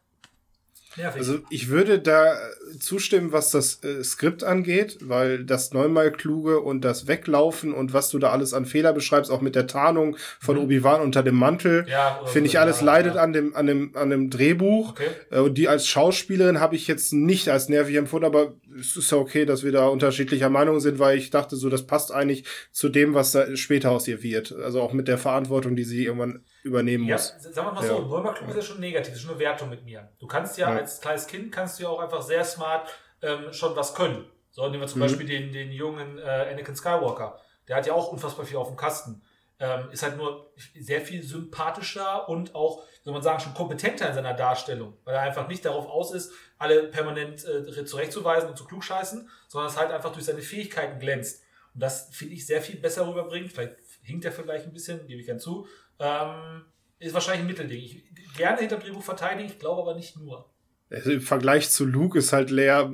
nervig. 0.97 1.19
Also 1.19 1.39
ich 1.49 1.69
würde 1.69 1.99
da 1.99 2.33
äh, 2.33 2.37
zustimmen, 2.79 3.31
was 3.31 3.51
das 3.51 3.83
äh, 3.83 4.03
Skript 4.03 4.43
angeht, 4.43 4.97
weil 5.01 5.43
das 5.43 5.73
neunmal 5.73 6.11
kluge 6.11 6.59
und 6.59 6.81
das 6.81 7.07
Weglaufen 7.07 7.73
und 7.73 7.93
was 7.93 8.09
du 8.09 8.19
da 8.19 8.31
alles 8.31 8.53
an 8.53 8.65
Fehler 8.65 8.93
beschreibst, 8.93 9.31
auch 9.31 9.41
mit 9.41 9.55
der 9.55 9.67
Tarnung 9.67 10.17
von 10.39 10.57
Mhm. 10.57 10.63
Obi-Wan 10.63 11.01
unter 11.01 11.23
dem 11.23 11.35
Mantel, 11.35 11.85
ja, 11.89 12.19
oder 12.21 12.29
finde 12.29 12.49
ich 12.49 12.59
alles 12.59 12.79
ja, 12.79 12.85
leidet 12.85 13.15
ja. 13.15 13.21
an 13.21 13.33
dem 13.33 13.55
an 13.55 13.67
dem 13.67 13.91
an 13.95 14.09
dem 14.09 14.29
Drehbuch. 14.29 14.91
Okay. 14.91 15.07
Äh, 15.31 15.39
Und 15.39 15.57
die 15.57 15.67
als 15.67 15.87
Schauspielerin 15.87 16.59
habe 16.59 16.75
ich 16.75 16.87
jetzt 16.87 17.13
nicht 17.13 17.49
als 17.49 17.69
nervig 17.69 17.95
empfunden, 17.95 18.25
aber 18.25 18.53
es 18.79 18.95
ist 18.95 19.11
ja 19.11 19.17
okay, 19.17 19.45
dass 19.45 19.63
wir 19.63 19.71
da 19.71 19.87
unterschiedlicher 19.87 20.49
Meinung 20.49 20.79
sind, 20.79 20.99
weil 20.99 21.17
ich 21.17 21.29
dachte 21.29 21.55
so, 21.55 21.69
das 21.69 21.85
passt 21.85 22.11
eigentlich 22.11 22.43
zu 22.71 22.89
dem, 22.89 23.13
was 23.13 23.31
da 23.31 23.55
später 23.55 23.91
aus 23.91 24.07
ihr 24.07 24.23
wird. 24.23 24.51
Also 24.63 24.81
auch 24.81 24.93
mit 24.93 25.07
der 25.07 25.17
Verantwortung, 25.17 25.75
die 25.75 25.83
sie 25.83 26.05
irgendwann 26.05 26.43
übernehmen 26.63 27.05
Ja, 27.05 27.15
muss. 27.15 27.35
sagen 27.39 27.55
wir 27.67 27.71
mal 27.73 27.81
Ja. 27.83 27.89
so, 27.89 27.99
neunmal 28.01 28.33
klug 28.33 28.49
ist 28.49 28.55
ja 28.55 28.61
schon 28.61 28.79
negativ, 28.79 29.09
das 29.09 29.17
ist 29.17 29.21
schon 29.21 29.31
eine 29.31 29.39
Wertung 29.39 29.69
mit 29.69 29.83
mir. 29.85 30.09
Du 30.19 30.27
kannst 30.27 30.57
ja, 30.57 30.69
Ja. 30.71 30.77
als 30.77 31.01
kleines 31.01 31.27
Kind 31.27 31.51
kannst 31.51 31.77
du 31.79 31.83
ja 31.83 31.89
auch 31.89 31.99
einfach 31.99 32.21
sehr 32.21 32.43
smart 32.45 32.89
ähm, 33.21 33.53
schon 33.53 33.75
was 33.75 33.93
können. 33.95 34.25
So, 34.51 34.67
nehmen 34.67 34.81
wir 34.81 34.87
zum 34.87 34.99
Mhm. 34.99 35.05
Beispiel 35.05 35.25
den, 35.27 35.51
den 35.51 35.71
jungen 35.71 36.17
äh, 36.19 36.21
Anakin 36.51 36.75
Skywalker. 36.75 37.39
Der 37.67 37.77
hat 37.77 37.87
ja 37.87 37.93
auch 37.93 38.11
unfassbar 38.11 38.45
viel 38.45 38.57
auf 38.57 38.67
dem 38.67 38.75
Kasten. 38.77 39.21
Ähm, 39.59 39.89
ist 39.91 40.03
halt 40.03 40.17
nur 40.17 40.51
sehr 40.77 40.99
viel 40.99 41.23
sympathischer 41.23 42.27
und 42.27 42.53
auch, 42.55 42.83
soll 43.03 43.13
man 43.13 43.21
sagen, 43.21 43.39
schon 43.39 43.53
kompetenter 43.53 44.09
in 44.09 44.15
seiner 44.15 44.33
Darstellung, 44.33 44.97
weil 45.05 45.15
er 45.15 45.21
einfach 45.21 45.47
nicht 45.47 45.63
darauf 45.63 45.85
aus 45.87 46.13
ist, 46.13 46.33
alle 46.57 46.83
permanent 46.87 47.45
äh, 47.45 47.85
zurechtzuweisen 47.85 48.49
und 48.49 48.57
zu 48.57 48.65
klugscheißen, 48.65 49.29
sondern 49.47 49.69
es 49.71 49.77
halt 49.77 49.91
einfach 49.91 50.11
durch 50.11 50.25
seine 50.25 50.41
Fähigkeiten 50.41 50.99
glänzt. 50.99 51.43
Und 51.73 51.81
das 51.81 52.09
finde 52.13 52.33
ich 52.35 52.45
sehr 52.45 52.61
viel 52.61 52.77
besser 52.79 53.07
rüberbringt. 53.07 53.51
Vielleicht 53.51 53.75
hinkt 54.03 54.25
der 54.25 54.31
Vergleich 54.31 54.63
ein 54.65 54.73
bisschen, 54.73 55.07
gebe 55.07 55.19
ich 55.21 55.25
gern 55.27 55.39
zu. 55.39 55.67
Ähm, 55.99 56.63
ist 56.99 57.13
wahrscheinlich 57.13 57.41
ein 57.41 57.47
Mittelding. 57.47 57.81
Ich 57.83 58.03
gerne 58.35 58.59
hinter 58.59 58.77
dem 58.77 58.83
Drehbuch 58.83 59.03
verteidigen, 59.03 59.49
ich 59.49 59.59
glaube 59.59 59.81
aber 59.81 59.95
nicht 59.95 60.17
nur. 60.17 60.49
Also 60.89 61.11
Im 61.11 61.21
Vergleich 61.21 61.69
zu 61.69 61.85
Luke 61.85 62.17
ist 62.19 62.33
halt 62.33 62.49
Leia 62.49 62.93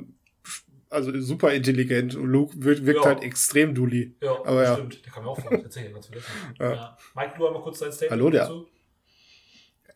also 0.88 1.18
super 1.20 1.52
intelligent 1.52 2.16
und 2.16 2.26
Luke 2.26 2.52
wirkt, 2.64 2.84
wirkt 2.84 3.00
Ja. 3.04 3.06
halt 3.06 3.22
extrem 3.22 3.74
dully. 3.74 4.16
Ja, 4.20 4.32
Aber 4.44 4.62
ja. 4.64 4.74
stimmt. 4.74 5.04
Der 5.04 5.12
kam 5.12 5.22
mir 5.24 5.30
auch 5.30 5.38
vor. 5.40 5.50
Tatsächlich, 5.50 5.92
ganz 5.92 6.06
vergessen. 6.06 6.30
Ja. 6.58 6.72
Ja. 6.74 6.96
Mike, 7.14 7.34
du 7.38 7.46
einmal 7.46 7.62
kurz 7.62 7.78
dein 7.78 7.92
Statement 7.92 8.10
Hallo, 8.20 8.30
der. 8.30 8.40
dazu. 8.42 8.68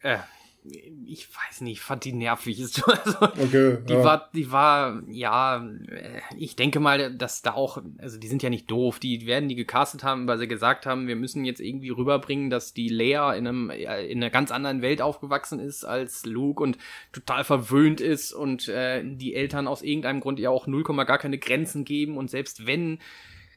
Äh, 0.03 0.19
ich 0.65 1.29
weiß 1.29 1.61
nicht, 1.61 1.73
ich 1.73 1.81
fand 1.81 2.05
die 2.05 2.13
nervig. 2.13 2.59
Ist 2.65 2.83
also, 2.89 3.19
Okay. 3.23 3.79
Die 3.87 3.93
ja. 3.93 4.05
war, 4.05 4.31
die 4.35 4.51
war, 4.51 5.03
ja, 5.09 5.67
äh, 5.89 6.21
ich 6.39 6.57
denke 6.57 6.81
mal, 6.81 7.15
dass 7.15 7.43
da 7.43 7.53
auch, 7.53 7.83
also 7.99 8.19
die 8.19 8.29
sind 8.29 8.43
ja 8.43 8.51
nicht 8.51 8.71
doof, 8.71 8.99
die 8.99 9.27
werden 9.27 9.49
die 9.49 9.55
gecastet 9.55 10.05
haben, 10.05 10.27
weil 10.27 10.39
sie 10.39 10.49
gesagt 10.49 10.87
haben, 10.87 11.07
wir 11.07 11.17
müssen 11.17 11.45
jetzt 11.45 11.61
irgendwie 11.61 11.91
rüberbringen, 11.91 12.49
dass 12.49 12.73
die 12.73 12.89
Leia 12.89 13.35
in 13.35 13.47
einem, 13.47 13.71
äh, 13.71 14.07
in 14.07 14.23
einer 14.23 14.31
ganz 14.31 14.51
anderen 14.51 14.81
Welt 14.81 15.03
aufgewachsen 15.03 15.61
ist 15.61 15.85
als 15.85 16.25
Luke 16.25 16.63
und 16.63 16.79
total 17.13 17.45
verwöhnt 17.45 18.01
ist 18.01 18.33
und 18.33 18.69
äh, 18.69 19.03
die 19.05 19.35
Eltern 19.35 19.69
aus 19.69 19.83
irgendeinem 19.83 20.21
Grund 20.21 20.39
ja 20.39 20.51
auch 20.51 20.67
0, 20.67 20.85
gar 21.05 21.19
keine 21.19 21.39
Grenzen 21.39 21.85
geben 21.85 22.17
und 22.17 22.31
selbst 22.31 22.67
wenn 22.67 22.99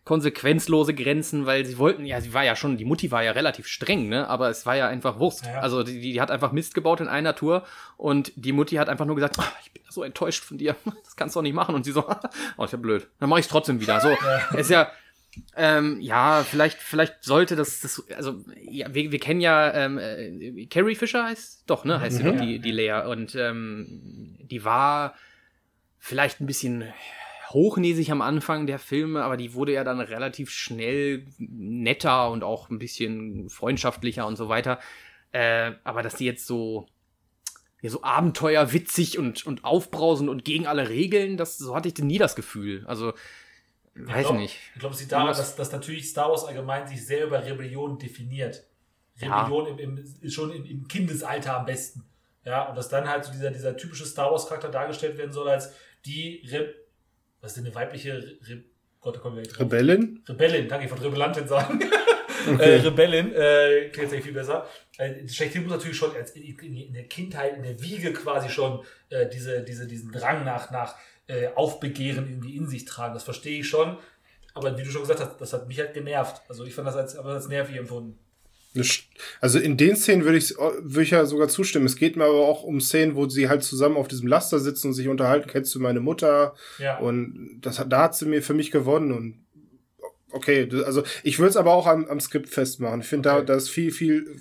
konsequenzlose 0.08 0.93
Grenzen, 0.93 1.45
weil 1.45 1.66
sie 1.66 1.78
wollten, 1.78 2.05
ja, 2.05 2.22
sie 2.22 2.34
war 2.34 2.43
ja 2.45 2.55
schon, 2.55 2.78
die 2.78 2.86
Mutti 2.86 3.12
war 3.12 3.24
ja 3.24 3.34
relativ 3.34 3.68
streng, 3.68 4.08
ne, 4.08 4.28
aber 4.30 4.49
es 4.49 4.66
war 4.66 4.76
ja 4.78 4.88
einfach 4.88 5.20
Wurst. 5.20 5.45
Ja. 5.45 5.60
Also 5.60 5.84
die, 5.84 5.99
die 5.99 6.22
hat 6.22 6.32
einfach 6.32 6.53
Mist 6.53 6.74
gebaut 6.74 7.01
in 7.01 7.10
einer 7.10 7.36
Tour 7.36 7.66
und 7.97 8.32
die 8.38 8.53
Mutti 8.53 8.76
hat 8.78 8.88
einfach 8.88 9.05
nur 9.05 9.16
gesagt, 9.16 9.38
"Ah, 9.38 9.51
ich 9.66 9.72
bin 9.74 9.84
so 9.89 10.03
enttäuscht 10.03 10.45
von 10.45 10.58
dir, 10.58 10.78
das 11.03 11.18
kannst 11.18 11.36
du 11.36 11.39
doch 11.39 11.43
nicht 11.43 11.53
machen 11.55 11.76
und 11.76 11.84
sie 11.84 11.91
so, 11.91 12.08
oh, 12.58 12.64
ist 12.64 12.72
ja 12.72 12.78
blöd, 12.78 13.08
dann 13.20 13.28
mach 13.30 13.38
ich's 13.38 13.49
trotzdem 13.49 13.82
wieder. 13.82 13.99
So, 13.99 14.16
ist 14.58 14.70
ja, 14.70 14.89
ähm, 15.58 15.99
ja, 15.99 16.43
vielleicht, 16.49 16.78
vielleicht 16.80 17.24
sollte 17.26 17.58
das, 17.58 17.82
das 17.82 18.01
also, 18.16 18.43
ja, 18.64 18.93
wir, 18.93 19.12
wir 19.12 19.20
kennen 19.20 19.41
ja, 19.41 19.74
ähm, 19.74 19.97
äh, 19.99 20.66
Carrie 20.68 20.95
Fisher 20.95 21.26
heißt, 21.26 21.64
doch, 21.68 21.84
ne, 21.84 21.99
heißt 21.99 22.18
sie 22.18 22.24
Mhm. 22.24 22.28
doch, 22.38 22.41
die, 22.45 22.60
die 22.60 22.72
Leia 22.72 23.05
und 23.08 23.36
ähm, 23.36 24.38
die 24.39 24.64
war 24.64 25.16
vielleicht 25.99 26.39
ein 26.39 26.45
bisschen 26.47 26.86
hochnäsig 27.49 28.11
am 28.11 28.21
Anfang 28.21 28.67
der 28.67 28.79
Filme, 28.79 29.23
aber 29.23 29.37
die 29.37 29.53
wurde 29.53 29.73
ja 29.73 29.83
dann 29.83 29.99
relativ 29.99 30.49
schnell 30.49 31.25
netter 31.37 32.29
und 32.31 32.43
auch 32.43 32.69
ein 32.69 32.79
bisschen 32.79 33.49
freundschaftlicher 33.49 34.25
und 34.25 34.35
so 34.35 34.49
weiter. 34.49 34.79
Äh, 35.31 35.73
aber 35.83 36.03
dass 36.03 36.15
die 36.15 36.25
jetzt 36.25 36.47
so, 36.47 36.87
ja, 37.81 37.89
so 37.89 38.01
abenteuerwitzig 38.03 39.17
und, 39.17 39.45
und 39.45 39.63
aufbrausend 39.63 40.29
und 40.29 40.45
gegen 40.45 40.67
alle 40.67 40.89
Regeln, 40.89 41.37
das, 41.37 41.57
so 41.57 41.75
hatte 41.75 41.89
ich 41.89 41.97
nie 41.97 42.17
das 42.17 42.35
Gefühl. 42.35 42.85
Also, 42.87 43.13
weiß 43.95 44.27
glaub- 44.27 44.37
nicht. 44.37 44.57
Ich 44.73 44.79
glaube, 44.79 44.95
es 44.95 45.01
liegt 45.01 45.11
daran, 45.11 45.27
dass, 45.27 45.55
dass 45.55 45.71
natürlich 45.71 46.09
Star 46.09 46.29
Wars 46.29 46.45
allgemein 46.45 46.87
sich 46.87 47.05
sehr 47.05 47.25
über 47.25 47.45
Rebellion 47.45 47.97
definiert. 47.97 48.65
Ja. 49.15 49.43
Rebellion 49.43 49.67
im, 49.67 49.97
im, 49.97 50.05
ist 50.21 50.33
schon 50.33 50.51
im, 50.51 50.65
im 50.65 50.87
Kindesalter 50.87 51.57
am 51.57 51.65
besten. 51.65 52.03
Ja, 52.45 52.69
und 52.69 52.77
dass 52.77 52.87
dann 52.87 53.09
halt 53.09 53.25
so 53.25 53.31
dieser, 53.31 53.51
dieser 53.51 53.75
typische 53.75 54.05
Star 54.05 54.31
Wars-Charakter 54.31 54.69
dargestellt 54.69 55.17
werden 55.17 55.33
soll 55.33 55.49
als 55.49 55.73
die 56.05 56.47
Re 56.49 56.73
was 57.41 57.51
ist 57.51 57.57
denn 57.57 57.65
eine 57.65 57.75
weibliche 57.75 58.38
Re 58.47 58.63
Gott, 58.99 59.19
da 59.23 59.35
wir. 59.35 59.59
Rebellin? 59.59 60.23
Rebellin, 60.27 60.67
danke, 60.67 60.85
ich 60.85 60.91
wollte 60.91 61.05
Rebellantin 61.05 61.47
sagen. 61.47 61.79
Okay. 62.47 62.75
Äh, 62.75 62.79
Rebellin, 62.79 63.33
äh, 63.33 63.89
klingt 63.89 64.11
jetzt 64.11 64.23
viel 64.23 64.31
besser. 64.31 64.65
Äh, 64.97 65.27
Schlechthin 65.27 65.63
muss 65.63 65.71
natürlich 65.73 65.97
schon 65.97 66.11
in, 66.15 66.43
in, 66.43 66.77
in 66.77 66.93
der 66.93 67.03
Kindheit, 67.03 67.57
in 67.57 67.63
der 67.63 67.81
Wiege 67.81 68.13
quasi 68.13 68.47
schon 68.47 68.85
äh, 69.09 69.27
diese, 69.27 69.63
diese, 69.63 69.85
diesen 69.85 70.13
Drang 70.13 70.45
nach, 70.45 70.71
nach 70.71 70.95
äh, 71.27 71.47
Aufbegehren 71.55 72.27
irgendwie 72.29 72.55
in 72.55 72.67
sich 72.67 72.85
tragen. 72.85 73.13
Das 73.13 73.23
verstehe 73.23 73.59
ich 73.59 73.67
schon. 73.67 73.97
Aber 74.53 74.77
wie 74.77 74.83
du 74.83 74.89
schon 74.89 75.01
gesagt 75.01 75.19
hast, 75.19 75.41
das 75.41 75.51
hat 75.51 75.67
mich 75.67 75.79
halt 75.79 75.93
genervt. 75.93 76.41
Also 76.47 76.63
ich 76.63 76.73
fand 76.73 76.88
das 76.88 76.95
als, 76.95 77.15
aber 77.17 77.33
als 77.33 77.49
nervig 77.49 77.75
empfunden. 77.75 78.17
Also 79.41 79.57
in 79.59 79.76
den 79.78 79.95
Szenen 79.95 80.24
würde 80.24 80.38
ich, 80.38 80.55
würde 80.57 81.01
ich 81.03 81.11
ja 81.11 81.26
sogar 81.26 81.47
zustimmen. 81.47 81.86
Es 81.86 81.95
geht 81.95 82.15
mir 82.15 82.26
aber 82.26 82.45
auch 82.47 82.63
um 82.63 82.80
Szenen, 82.80 83.15
wo 83.15 83.28
sie 83.28 83.49
halt 83.49 83.63
zusammen 83.63 83.97
auf 83.97 84.07
diesem 84.07 84.28
Laster 84.28 84.59
sitzen 84.59 84.88
und 84.89 84.93
sich 84.93 85.07
unterhalten. 85.07 85.49
Kennst 85.49 85.74
du 85.74 85.80
meine 85.80 85.99
Mutter? 85.99 86.53
Ja. 86.78 86.97
Und 86.99 87.59
das, 87.61 87.80
hat- 87.80 87.91
da 87.91 88.03
hat 88.03 88.15
sie 88.15 88.26
mir 88.28 88.43
für 88.43 88.53
mich 88.53 88.70
gewonnen. 88.72 89.11
Und 89.11 89.45
okay, 90.32 90.70
also 90.86 91.03
ich 91.24 91.39
würde 91.39 91.49
es 91.49 91.57
aber 91.57 91.74
auch 91.74 91.88
am, 91.88 92.05
am 92.05 92.20
Skript 92.20 92.49
festmachen. 92.49 93.01
Ich 93.01 93.07
finde, 93.07 93.30
da, 93.30 93.38
Okay. 93.38 93.45
da 93.47 93.55
ist 93.55 93.70
viel, 93.70 93.91
viel, 93.91 94.39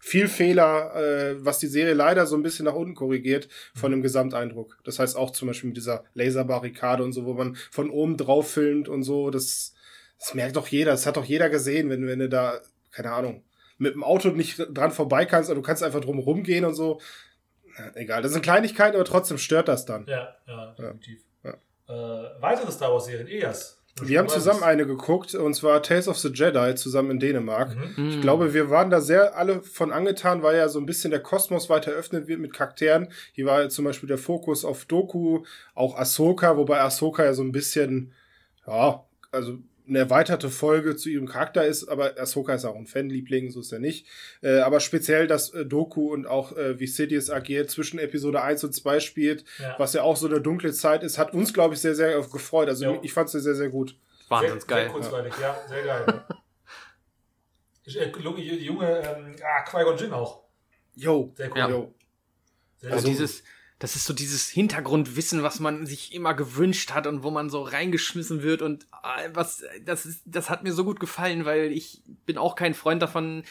viel 0.00 0.28
Fehler, 0.28 0.94
äh, 0.94 1.36
was 1.44 1.58
die 1.58 1.66
Serie 1.66 1.94
leider 1.94 2.26
so 2.26 2.36
ein 2.36 2.42
bisschen 2.42 2.66
nach 2.66 2.74
unten 2.74 2.94
korrigiert 2.94 3.48
von 3.74 3.90
dem 3.90 4.02
Gesamteindruck. 4.02 4.78
Das 4.84 4.98
heißt 4.98 5.16
auch 5.16 5.30
zum 5.30 5.48
Beispiel 5.48 5.68
mit 5.68 5.76
dieser 5.76 6.04
Laserbarrikade 6.14 7.02
und 7.02 7.12
so, 7.12 7.24
wo 7.24 7.34
man 7.34 7.56
von 7.70 7.88
oben 7.90 8.16
drauf 8.16 8.50
filmt 8.50 8.88
und 8.88 9.02
so. 9.02 9.30
Das, 9.30 9.74
das 10.18 10.34
merkt 10.34 10.56
doch 10.56 10.68
jeder. 10.68 10.90
Das 10.90 11.06
hat 11.06 11.16
doch 11.16 11.24
jeder 11.24 11.48
gesehen, 11.48 11.88
wenn, 11.88 12.06
wenn 12.06 12.18
du 12.18 12.28
da, 12.28 12.60
keine 12.90 13.12
Ahnung, 13.12 13.44
mit 13.78 13.94
dem 13.94 14.04
Auto 14.04 14.30
nicht 14.30 14.58
dran 14.70 14.90
vorbei 14.90 15.24
kannst, 15.24 15.50
aber 15.50 15.56
du 15.56 15.62
kannst 15.62 15.82
einfach 15.82 16.00
drum 16.00 16.18
rumgehen 16.18 16.64
und 16.64 16.74
so. 16.74 17.00
Egal, 17.94 18.22
das 18.22 18.32
sind 18.32 18.42
Kleinigkeiten, 18.42 18.96
aber 18.96 19.04
trotzdem 19.04 19.38
stört 19.38 19.68
das 19.68 19.84
dann. 19.86 20.04
Ja, 20.06 20.34
ja, 20.46 20.74
definitiv. 20.76 21.20
Ja. 21.44 21.54
Äh, 21.88 22.40
weitere 22.40 22.72
Star 22.72 22.92
Wars-Serien, 22.92 23.28
EAS. 23.28 23.78
Wir 24.02 24.18
haben 24.18 24.28
zusammen 24.28 24.62
eine 24.62 24.86
geguckt, 24.86 25.34
und 25.34 25.54
zwar 25.54 25.82
Tales 25.82 26.08
of 26.08 26.18
the 26.18 26.28
Jedi, 26.28 26.74
zusammen 26.76 27.12
in 27.12 27.18
Dänemark. 27.18 27.74
Mhm. 27.96 28.10
Ich 28.10 28.20
glaube, 28.20 28.54
wir 28.54 28.70
waren 28.70 28.90
da 28.90 29.00
sehr 29.00 29.36
alle 29.36 29.62
von 29.62 29.92
angetan, 29.92 30.42
weil 30.42 30.56
ja 30.56 30.68
so 30.68 30.78
ein 30.78 30.86
bisschen 30.86 31.10
der 31.10 31.20
Kosmos 31.20 31.68
weiter 31.68 31.92
eröffnet 31.92 32.28
wird 32.28 32.40
mit 32.40 32.52
Charakteren. 32.52 33.08
Hier 33.32 33.46
war 33.46 33.62
ja 33.62 33.68
zum 33.68 33.84
Beispiel 33.84 34.08
der 34.08 34.18
Fokus 34.18 34.64
auf 34.64 34.84
Doku, 34.84 35.44
auch 35.74 35.96
Ahsoka, 35.96 36.56
wobei 36.56 36.80
Ahsoka 36.80 37.24
ja 37.24 37.32
so 37.32 37.42
ein 37.42 37.52
bisschen, 37.52 38.12
ja, 38.66 39.04
also 39.32 39.58
eine 39.88 39.98
erweiterte 39.98 40.50
Folge 40.50 40.96
zu 40.96 41.08
ihrem 41.08 41.26
Charakter 41.26 41.64
ist, 41.64 41.88
aber 41.88 42.18
Ahsoka 42.18 42.54
ist 42.54 42.64
auch 42.64 42.76
ein 42.76 42.86
Fanliebling, 42.86 43.50
so 43.50 43.60
ist 43.60 43.72
er 43.72 43.78
nicht. 43.78 44.06
Äh, 44.42 44.58
aber 44.58 44.80
speziell, 44.80 45.26
dass 45.26 45.54
äh, 45.54 45.64
Doku 45.64 46.12
und 46.12 46.26
auch 46.26 46.56
äh, 46.56 46.78
wie 46.78 46.86
Sidious 46.86 47.30
agiert 47.30 47.70
zwischen 47.70 47.98
Episode 47.98 48.42
1 48.42 48.64
und 48.64 48.72
2 48.74 49.00
spielt, 49.00 49.44
Ja. 49.58 49.74
was 49.78 49.94
ja 49.94 50.02
auch 50.02 50.16
so 50.16 50.26
eine 50.26 50.40
dunkle 50.40 50.72
Zeit 50.72 51.02
ist, 51.02 51.18
hat 51.18 51.32
uns, 51.32 51.54
glaube 51.54 51.74
ich, 51.74 51.80
sehr, 51.80 51.94
sehr 51.94 52.20
gefreut. 52.20 52.68
Also 52.68 52.84
Jo. 52.84 52.98
ich 53.02 53.12
fand 53.12 53.32
es 53.32 53.42
sehr, 53.42 53.54
sehr 53.54 53.70
gut. 53.70 53.96
Wahnsinnig 54.28 54.62
sehr, 54.62 54.68
geil. 54.68 54.84
Sehr 54.84 54.92
kurzweilig, 54.92 55.34
ja, 55.40 55.56
sehr 55.68 55.82
geil. 55.84 56.24
Äh, 57.86 58.56
junge 58.56 58.98
ähm, 58.98 59.34
ah, 59.42 59.62
Qui-Gon 59.64 59.96
Jinn 59.96 60.12
auch. 60.12 60.42
Yo. 60.94 61.32
Sehr 61.36 61.50
cool. 61.50 61.58
Ja. 61.58 61.68
Yo. 61.68 61.94
Sehr, 62.76 62.92
Also 62.92 63.08
dieses, 63.08 63.42
das 63.78 63.94
ist 63.94 64.06
so 64.06 64.12
dieses 64.12 64.48
Hintergrundwissen, 64.48 65.42
was 65.42 65.60
man 65.60 65.86
sich 65.86 66.12
immer 66.12 66.34
gewünscht 66.34 66.92
hat 66.92 67.06
und 67.06 67.22
wo 67.22 67.30
man 67.30 67.48
so 67.48 67.62
reingeschmissen 67.62 68.42
wird 68.42 68.60
und 68.60 68.84
äh, 69.04 69.28
was, 69.32 69.62
das 69.84 70.04
ist, 70.04 70.22
das 70.24 70.50
hat 70.50 70.64
mir 70.64 70.72
so 70.72 70.84
gut 70.84 70.98
gefallen, 70.98 71.44
weil 71.44 71.70
ich 71.72 72.02
bin 72.26 72.38
auch 72.38 72.56
kein 72.56 72.74
Freund 72.74 73.00
davon, 73.02 73.44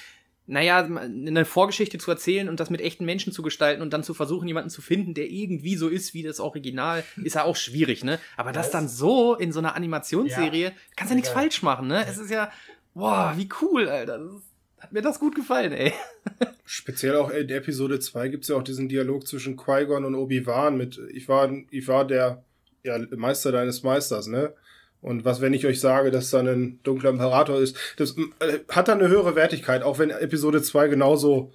naja, 0.46 0.80
eine 0.80 1.46
Vorgeschichte 1.46 1.98
zu 1.98 2.10
erzählen 2.12 2.48
und 2.48 2.60
das 2.60 2.70
mit 2.70 2.80
echten 2.80 3.04
Menschen 3.06 3.34
zu 3.34 3.42
gestalten 3.42 3.82
und 3.82 3.92
dann 3.92 4.04
zu 4.04 4.14
versuchen, 4.14 4.48
jemanden 4.48 4.70
zu 4.70 4.82
finden, 4.82 5.14
der 5.14 5.30
irgendwie 5.30 5.76
so 5.76 5.90
ist 5.90 6.14
wie 6.14 6.24
das 6.24 6.40
Original, 6.40 7.04
ist 7.22 7.36
ja 7.36 7.44
auch 7.44 7.58
schwierig, 7.58 8.06
ne? 8.06 8.18
Aber 8.38 8.54
das 8.54 8.68
Ja, 8.68 8.74
dann 8.74 8.88
so 8.88 9.36
in 9.36 9.52
so 9.52 9.60
einer 9.60 9.76
Animationsserie, 9.76 10.72
kannst 10.96 11.12
ja 11.12 11.16
nichts 11.16 11.30
falsch 11.30 11.64
machen, 11.64 11.88
ne? 11.88 12.06
Es 12.08 12.18
ist 12.18 12.32
ja, 12.32 12.50
boah, 12.94 13.34
wie 13.36 13.50
cool, 13.62 13.90
Alter. 13.90 14.20
Das 14.20 14.32
ist, 14.32 14.47
hat 14.80 14.92
mir 14.92 15.02
das 15.02 15.20
gut 15.20 15.36
gefallen, 15.36 15.74
ey. 15.74 15.94
Speziell 16.66 17.16
auch 17.16 17.30
in 17.30 17.50
Episode 17.50 18.00
2 18.00 18.28
gibt's 18.30 18.50
ja 18.50 18.56
auch 18.56 18.64
diesen 18.64 18.90
Dialog 18.90 19.28
zwischen 19.28 19.58
Qui-Gon 19.58 20.06
und 20.06 20.16
Obi-Wan 20.16 20.78
mit 20.78 21.00
ich 21.12 21.28
war, 21.28 21.52
ich 21.72 21.88
war 21.88 22.06
der 22.06 22.44
ja, 22.84 23.00
Meister 23.16 23.52
deines 23.52 23.84
Meisters, 23.84 24.28
ne? 24.28 24.54
Und 25.00 25.26
was, 25.26 25.42
wenn 25.42 25.54
ich 25.54 25.66
euch 25.66 25.80
sage, 25.80 26.10
dass 26.12 26.32
da 26.32 26.40
ein 26.40 26.80
dunkler 26.84 27.12
Imperator 27.12 27.60
ist, 27.60 27.78
das 27.98 28.16
äh, 28.40 28.60
hat 28.70 28.88
dann 28.88 29.00
eine 29.00 29.10
höhere 29.10 29.36
Wertigkeit, 29.36 29.84
auch 29.84 30.00
wenn 30.00 30.10
Episode 30.10 30.62
2 30.62 30.88
genauso 30.88 31.54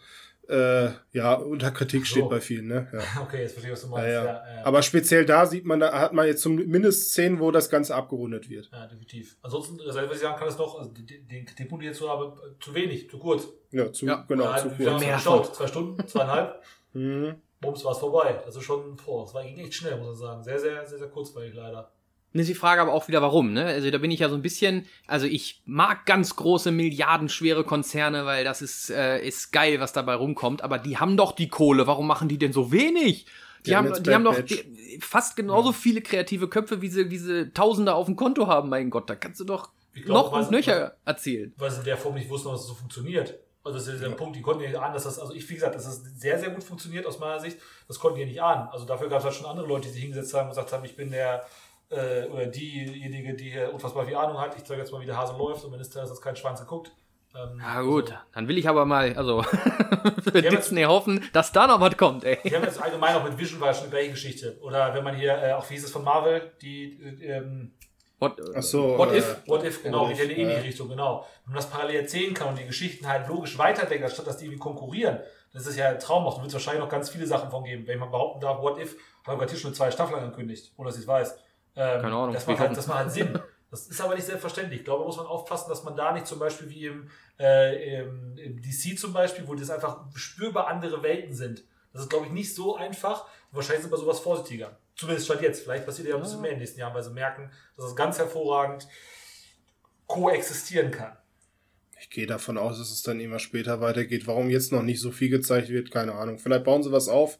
äh, 0.48 0.90
ja, 1.12 1.34
unter 1.34 1.70
Kritik 1.70 2.06
steht 2.06 2.24
So. 2.24 2.28
bei 2.28 2.40
vielen, 2.40 2.66
ne? 2.66 2.88
Ja. 2.92 3.00
Okay, 3.22 3.42
jetzt 3.42 3.52
verstehe 3.52 3.72
ich, 3.72 3.76
was 3.78 3.82
du 3.82 3.88
meinst. 3.88 4.08
ja. 4.08 4.24
Ja, 4.24 4.32
ja. 4.56 4.64
Aber 4.64 4.82
speziell 4.82 5.24
da 5.24 5.46
sieht 5.46 5.64
man, 5.64 5.80
da 5.80 5.98
hat 5.98 6.12
man 6.12 6.26
jetzt 6.26 6.42
zumindest 6.42 7.10
Szenen, 7.10 7.40
wo 7.40 7.50
das 7.50 7.70
Ganze 7.70 7.94
abgerundet 7.94 8.48
wird. 8.50 8.68
ja, 8.72 8.86
definitiv. 8.86 9.36
Ansonsten, 9.42 9.78
was 9.84 9.96
ich 9.96 10.18
sagen 10.18 10.38
kann, 10.38 10.48
ist 10.48 10.58
noch, 10.58 10.78
also 10.78 10.90
den, 10.90 11.06
den, 11.06 11.26
den 11.28 11.46
ich 11.78 11.82
jetzt 11.84 11.98
so 11.98 12.08
habe, 12.08 12.54
zu 12.60 12.74
wenig, 12.74 13.08
zu 13.08 13.18
kurz. 13.18 13.48
Ja, 13.70 13.92
zu, 13.92 14.06
Ja. 14.06 14.24
genau, 14.28 14.44
Ja, 14.44 14.56
zu 14.58 14.78
wir 14.78 14.86
haben 14.86 14.94
kurz. 14.94 15.04
Mehr 15.06 15.16
geschaut, 15.16 15.54
zwei 15.54 15.66
Stunden, 15.66 16.06
zweieinhalb, 16.06 16.62
Mhm. 16.94 17.36
bums, 17.60 17.84
war 17.84 17.92
es 17.92 17.98
vorbei. 17.98 18.42
Also 18.44 18.60
schon, 18.60 18.96
boah, 18.96 19.24
es 19.24 19.32
war 19.32 19.42
ging 19.44 19.58
echt 19.58 19.72
schnell, 19.74 19.96
muss 19.96 20.06
man 20.08 20.16
sagen. 20.16 20.42
Sehr, 20.42 20.58
sehr, 20.58 20.84
sehr, 20.86 20.98
sehr 20.98 21.08
kurzweilig 21.08 21.54
leider. 21.54 21.90
Dann 22.32 22.40
ist 22.40 22.48
die 22.48 22.54
Frage 22.54 22.80
aber 22.80 22.92
auch 22.92 23.08
wieder, 23.08 23.20
warum, 23.22 23.52
ne? 23.52 23.64
Also 23.64 23.90
da 23.90 23.98
bin 23.98 24.10
ich 24.10 24.20
ja 24.20 24.28
so 24.28 24.34
ein 24.34 24.42
bisschen, 24.42 24.86
also 25.06 25.26
ich 25.26 25.62
mag 25.66 26.06
ganz 26.06 26.36
große, 26.36 26.70
milliardenschwere 26.70 27.64
Konzerne, 27.64 28.24
weil 28.24 28.44
das 28.44 28.62
ist, 28.62 28.90
äh, 28.90 29.26
ist 29.26 29.52
geil, 29.52 29.80
was 29.80 29.92
dabei 29.92 30.14
rumkommt, 30.14 30.62
aber 30.62 30.78
die 30.78 30.98
haben 30.98 31.16
doch 31.16 31.32
die 31.32 31.48
Kohle, 31.48 31.86
warum 31.86 32.06
machen 32.06 32.28
die 32.28 32.38
denn 32.38 32.52
so 32.52 32.72
wenig? 32.72 33.26
Die, 33.64 33.70
Die 33.70 33.76
haben 33.76 33.92
haben, 33.92 34.02
die 34.02 34.14
haben 34.14 34.24
doch 34.24 34.40
die, 34.40 34.98
fast 35.00 35.36
genauso 35.36 35.72
viele 35.72 36.00
kreative 36.00 36.48
Köpfe, 36.48 36.82
wie 36.82 36.88
sie, 36.88 37.10
wie 37.10 37.18
sie 37.18 37.52
Tausende 37.52 37.94
auf 37.94 38.06
dem 38.06 38.16
Konto 38.16 38.46
haben, 38.46 38.68
mein 38.68 38.90
Gott, 38.90 39.08
da 39.08 39.14
kannst 39.14 39.38
du 39.40 39.44
doch 39.44 39.70
glaub, 39.92 40.26
noch 40.26 40.32
was- 40.32 40.46
und 40.46 40.52
nöcher 40.52 40.96
erzählen. 41.04 41.52
weil 41.58 41.70
sie 41.70 41.78
in 41.78 41.84
der 41.84 41.96
Form 41.96 42.14
nicht 42.14 42.28
wussten, 42.28 42.48
dass 42.48 42.62
es 42.62 42.66
so 42.66 42.74
funktioniert. 42.74 43.38
Also 43.64 43.78
das 43.78 43.86
ist 43.86 44.02
der 44.02 44.08
Punkt, 44.10 44.34
die 44.34 44.42
konnten 44.42 44.62
ja 44.62 44.70
nicht 44.70 44.78
ahnen, 44.80 44.92
dass 44.92 45.04
das, 45.04 45.20
also 45.20 45.32
ich, 45.32 45.48
wie 45.48 45.54
gesagt, 45.54 45.76
dass 45.76 45.84
das 45.84 46.02
sehr, 46.16 46.36
sehr 46.36 46.50
gut 46.50 46.64
funktioniert 46.64 47.06
aus 47.06 47.20
meiner 47.20 47.38
Sicht, 47.38 47.58
das 47.86 48.00
konnten 48.00 48.16
die 48.16 48.22
ja 48.22 48.26
nicht 48.26 48.42
ahnen. 48.42 48.68
Also 48.72 48.84
dafür 48.86 49.08
gab 49.08 49.20
es 49.20 49.24
halt 49.24 49.34
schon 49.34 49.46
andere 49.46 49.68
Leute, 49.68 49.86
die 49.86 49.94
sich 49.94 50.02
hingesetzt 50.02 50.34
haben 50.34 50.46
und 50.46 50.48
gesagt 50.48 50.72
haben, 50.72 50.84
ich 50.84 50.96
bin 50.96 51.12
der, 51.12 51.46
äh, 51.92 52.26
oder 52.28 52.46
diejenige, 52.46 53.34
die 53.34 53.50
hier 53.50 53.72
unfassbar 53.72 54.06
viel 54.06 54.16
Ahnung 54.16 54.38
hat, 54.38 54.56
ich 54.56 54.64
zeige 54.64 54.80
jetzt 54.80 54.92
mal, 54.92 55.00
wie 55.00 55.06
der 55.06 55.16
Hase 55.16 55.36
läuft 55.36 55.64
und 55.64 55.72
wenn 55.72 55.80
es 55.80 55.90
da 55.90 56.02
ist, 56.02 56.10
dass 56.10 56.20
kein 56.20 56.36
Schwanz 56.36 56.60
geguckt. 56.60 56.92
Ähm, 57.34 57.60
Ja 57.60 57.80
gut, 57.82 58.10
also- 58.10 58.22
dann 58.34 58.48
will 58.48 58.58
ich 58.58 58.68
aber 58.68 58.84
mal, 58.84 59.14
also 59.16 59.42
für 60.22 60.42
Disney 60.42 60.82
hoffen, 60.84 61.24
dass 61.32 61.52
da 61.52 61.66
noch 61.66 61.80
was 61.80 61.96
kommt, 61.96 62.24
ey. 62.24 62.38
Wir 62.42 62.56
haben 62.56 62.64
jetzt 62.64 62.80
allgemein 62.82 63.14
auch 63.16 63.24
mit 63.24 63.38
Vision 63.38 63.60
war 63.60 63.72
schon 63.72 63.84
die 63.84 63.90
gleiche 63.90 64.10
Geschichte. 64.10 64.58
Oder 64.62 64.92
wenn 64.94 65.04
man 65.04 65.14
hier, 65.16 65.36
äh, 65.38 65.52
auch 65.52 65.68
wie 65.70 65.74
hieß 65.74 65.84
es 65.84 65.90
von 65.92 66.04
Marvel, 66.04 66.52
die 66.60 66.98
äh, 67.22 67.36
ähm, 67.38 67.72
What, 68.18 68.40
Ach 68.54 68.62
so. 68.62 68.96
What 68.98 69.10
äh, 69.12 69.18
if? 69.18 69.36
What 69.46 69.64
If, 69.64 69.82
genau, 69.82 70.06
geht 70.06 70.18
ja 70.18 70.24
in 70.24 70.36
die. 70.36 70.44
Richtung, 70.44 70.88
genau. 70.88 71.26
Wenn 71.44 71.54
man 71.54 71.56
das 71.56 71.68
parallel 71.68 71.96
erzählen 72.02 72.32
kann 72.32 72.50
und 72.50 72.58
die 72.58 72.66
Geschichten 72.66 73.08
halt 73.08 73.26
logisch 73.26 73.58
weiterdenken, 73.58 74.04
anstatt 74.04 74.28
dass 74.28 74.36
die 74.36 74.44
irgendwie 74.44 74.60
konkurrieren, 74.60 75.18
das 75.52 75.66
ist 75.66 75.76
ja 75.76 75.88
ein 75.88 75.98
Traumhaft. 75.98 76.36
Da 76.36 76.42
wird 76.42 76.48
es 76.50 76.54
wahrscheinlich 76.54 76.84
noch 76.84 76.88
ganz 76.88 77.10
viele 77.10 77.26
Sachen 77.26 77.50
von 77.50 77.64
geben. 77.64 77.84
Wenn 77.88 77.98
man 77.98 78.12
behaupten 78.12 78.40
darf, 78.40 78.62
What 78.62 78.78
If, 78.78 78.94
hat 79.26 79.36
gerade 79.38 79.50
hier 79.50 79.58
schon 79.58 79.74
zwei 79.74 79.90
Staffeln 79.90 80.20
angekündigt, 80.20 80.72
ohne 80.76 80.88
dass 80.90 80.96
ich 80.96 81.02
es 81.02 81.08
weiß. 81.08 81.36
Ähm, 81.74 82.02
Keine 82.02 82.14
Ahnung, 82.14 82.34
Das 82.34 82.46
macht, 82.46 82.58
halt, 82.58 82.68
kommt- 82.68 82.76
das 82.78 82.86
macht 82.86 82.98
halt 82.98 83.10
Sinn. 83.12 83.38
Das 83.70 83.86
ist 83.86 84.00
aber 84.02 84.14
nicht 84.14 84.26
selbstverständlich. 84.26 84.80
Ich 84.80 84.84
glaube, 84.84 85.00
da 85.00 85.06
muss 85.06 85.16
man 85.16 85.24
aufpassen, 85.26 85.70
dass 85.70 85.82
man 85.84 85.96
da 85.96 86.12
nicht 86.12 86.26
zum 86.26 86.38
Beispiel 86.38 86.68
wie 86.68 86.86
im, 86.86 87.08
äh, 87.38 88.00
im, 88.00 88.36
im 88.36 88.60
DC 88.60 88.98
zum 88.98 89.14
Beispiel, 89.14 89.48
wo 89.48 89.54
das 89.54 89.70
einfach 89.70 90.04
spürbar 90.14 90.66
andere 90.66 91.02
Welten 91.02 91.32
sind. 91.34 91.64
Das 91.94 92.02
ist, 92.02 92.10
glaube 92.10 92.26
ich, 92.26 92.32
nicht 92.32 92.54
so 92.54 92.76
einfach. 92.76 93.26
Wahrscheinlich 93.50 93.82
sind 93.82 93.90
wir 93.90 93.96
sowas 93.98 94.20
vorsichtiger. 94.20 94.78
Zumindest 94.94 95.26
statt 95.26 95.40
jetzt. 95.40 95.62
Vielleicht 95.62 95.86
passiert 95.86 96.08
ja 96.08 96.16
ein 96.16 96.20
bisschen 96.20 96.42
mehr 96.42 96.50
in 96.50 96.56
den 96.56 96.60
nächsten 96.60 96.80
Jahren, 96.80 96.92
weil 96.94 97.02
sie 97.02 97.10
merken, 97.12 97.50
dass 97.76 97.86
es 97.86 97.96
ganz 97.96 98.18
hervorragend 98.18 98.86
koexistieren 100.06 100.90
kann. 100.90 101.16
Ich 102.00 102.10
gehe 102.10 102.26
davon 102.26 102.58
aus, 102.58 102.78
dass 102.78 102.90
es 102.90 103.02
dann 103.02 103.20
immer 103.20 103.38
später 103.38 103.80
weitergeht. 103.80 104.26
Warum 104.26 104.50
jetzt 104.50 104.72
noch 104.72 104.82
nicht 104.82 105.00
so 105.00 105.10
viel 105.12 105.30
gezeigt 105.30 105.68
wird, 105.68 105.90
keine 105.90 106.12
Ahnung. 106.14 106.38
Vielleicht 106.38 106.64
bauen 106.64 106.82
sie 106.82 106.92
was 106.92 107.08
auf. 107.08 107.38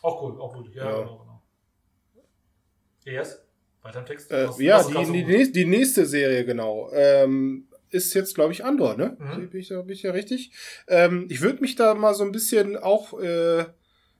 Auch 0.00 0.20
gut, 0.20 0.40
auch 0.40 0.54
gut. 0.54 0.74
Ja, 0.74 0.84
Ja. 0.84 0.98
genau, 1.00 1.16
genau. 1.18 1.42
Yes? 3.04 3.42
Weiter 3.86 4.00
im 4.00 4.06
Text? 4.06 4.30
Äh, 4.30 4.48
ja, 4.58 4.82
die, 4.82 5.24
die, 5.24 5.52
die 5.52 5.64
nächste 5.64 6.06
Serie, 6.06 6.44
genau. 6.44 6.90
Ähm, 6.92 7.68
ist 7.90 8.14
jetzt, 8.14 8.34
glaube 8.34 8.52
ich, 8.52 8.64
Andor, 8.64 8.96
ne? 8.96 9.16
Mhm. 9.18 9.48
Bin, 9.48 9.60
ich 9.60 9.68
bin 9.68 9.88
ich 9.88 10.02
ja 10.02 10.10
richtig? 10.10 10.52
Ähm, 10.88 11.26
ich 11.30 11.40
würde 11.40 11.60
mich 11.60 11.76
da 11.76 11.94
mal 11.94 12.14
so 12.14 12.24
ein 12.24 12.32
bisschen 12.32 12.76
auch, 12.76 13.18
äh, 13.20 13.64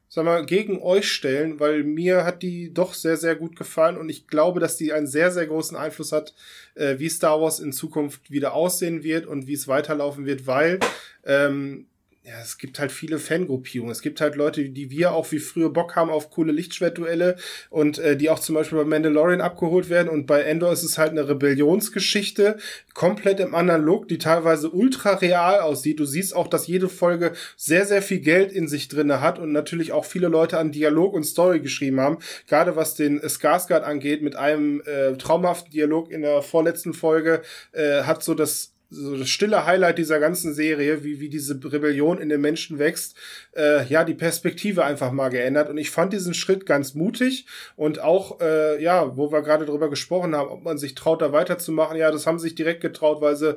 sag 0.09 0.25
mal, 0.25 0.47
gegen 0.47 0.81
euch 0.81 1.09
stellen, 1.11 1.59
weil 1.59 1.83
mir 1.83 2.25
hat 2.25 2.43
die 2.43 2.73
doch 2.73 2.95
sehr, 2.95 3.17
sehr 3.17 3.35
gut 3.35 3.57
gefallen 3.57 3.97
und 3.97 4.09
ich 4.09 4.29
glaube, 4.29 4.61
dass 4.61 4.77
die 4.77 4.93
einen 4.93 5.09
sehr, 5.09 5.33
sehr 5.33 5.47
großen 5.47 5.77
Einfluss 5.77 6.13
hat, 6.13 6.35
äh, 6.75 6.99
wie 6.99 7.09
Star 7.09 7.41
Wars 7.41 7.59
in 7.61 7.73
Zukunft 7.73 8.31
wieder 8.31 8.55
aussehen 8.55 9.03
wird 9.03 9.27
und 9.27 9.47
wie 9.47 9.55
es 9.55 9.69
weiterlaufen 9.69 10.27
wird, 10.27 10.47
weil 10.47 10.79
ähm, 11.25 11.87
ja, 12.27 12.41
es 12.43 12.59
gibt 12.59 12.81
halt 12.81 12.91
viele 12.91 13.21
Fangruppierungen. 13.21 13.93
Es 13.93 14.03
gibt 14.03 14.21
halt 14.21 14.35
Leute, 14.35 14.69
die 14.69 14.91
wir 14.91 15.13
auch 15.13 15.31
wie 15.31 15.39
früher 15.39 15.73
Bock 15.73 15.95
haben 15.95 16.11
auf 16.11 16.29
coole 16.31 16.51
Lichtschwertduelle 16.51 17.37
und 17.71 17.99
äh, 17.99 18.17
die 18.17 18.31
auch 18.31 18.41
zum 18.41 18.57
Beispiel 18.57 18.79
bei 18.79 18.85
Mandalorian 18.85 19.41
abgeholt 19.41 19.91
werden. 19.91 20.09
Und 20.09 20.27
bei 20.27 20.43
Endor 20.43 20.73
ist 20.73 20.83
es 20.83 20.99
halt 20.99 21.13
eine 21.13 21.29
Rebellionsgeschichte, 21.29 22.57
komplett 22.95 23.39
im 23.39 23.55
anderen 23.55 23.85
Look, 23.85 24.09
die 24.09 24.19
teilweise 24.19 24.71
ultra 24.71 25.15
real 25.15 25.61
aussieht. 25.61 26.01
Du 26.01 26.05
siehst 26.05 26.35
auch, 26.35 26.49
dass 26.49 26.67
jede 26.67 26.89
Folge 26.89 27.33
sehr, 27.57 27.87
sehr 27.87 28.03
viel 28.03 28.19
Geld 28.19 28.51
in 28.51 28.67
sich 28.67 28.89
drinne 28.89 29.21
hat 29.21 29.39
und 29.39 29.53
natürlich 29.53 29.93
auch 29.93 30.05
viele 30.05 30.27
Leute 30.27 30.59
an 30.59 30.73
Dialog 30.73 31.15
und 31.15 31.23
Story 31.23 31.61
geschrieben 31.61 32.01
haben. 32.01 32.19
Gerade 32.49 32.75
was 32.75 32.97
den 32.97 33.21
Skarsgård 33.21 33.83
angeht, 33.83 34.23
mit 34.23 34.35
einem 34.35 34.83
äh, 34.85 35.13
traumhaften 35.17 35.71
Dialog 35.71 36.11
in 36.11 36.23
der 36.23 36.43
vorletzten 36.43 36.93
Folge, 36.93 37.43
äh, 37.71 38.03
hat 38.03 38.25
so 38.25 38.35
das 38.35 38.76
so 38.91 39.17
das 39.17 39.29
stille 39.29 39.67
Highlight 39.67 39.99
dieser 39.99 40.21
ganzen 40.21 40.55
Serie, 40.55 41.03
wie, 41.03 41.21
wie 41.21 41.29
diese 41.29 41.59
Rebellion 41.63 42.19
in 42.19 42.29
den 42.29 42.41
Menschen 42.41 42.79
wächst, 42.79 43.17
äh, 43.57 43.85
ja, 43.87 44.05
die 44.05 44.15
Perspektive 44.15 44.85
einfach 44.85 45.13
mal 45.13 45.29
geändert. 45.29 45.69
Und 45.69 45.79
ich 45.79 45.91
fand 45.91 46.13
diesen 46.13 46.35
Schritt 46.35 46.67
ganz 46.67 46.95
mutig 46.95 47.47
und 47.77 48.01
auch, 48.01 48.41
äh, 48.41 48.83
ja, 48.83 49.17
wo 49.17 49.33
wir 49.33 49.43
gerade 49.43 49.67
drüber 49.67 49.91
gesprochen 49.91 50.35
haben, 50.35 50.51
ob 50.51 50.63
man 50.63 50.79
sich 50.79 50.95
traut, 50.95 51.23
da 51.23 51.33
weiterzumachen, 51.33 51.97
ja, 51.97 52.11
das 52.11 52.27
haben 52.27 52.39
sie 52.39 52.49
sich 52.49 52.55
direkt 52.55 52.81
getraut, 52.81 53.21
weil 53.21 53.37
sie 53.37 53.57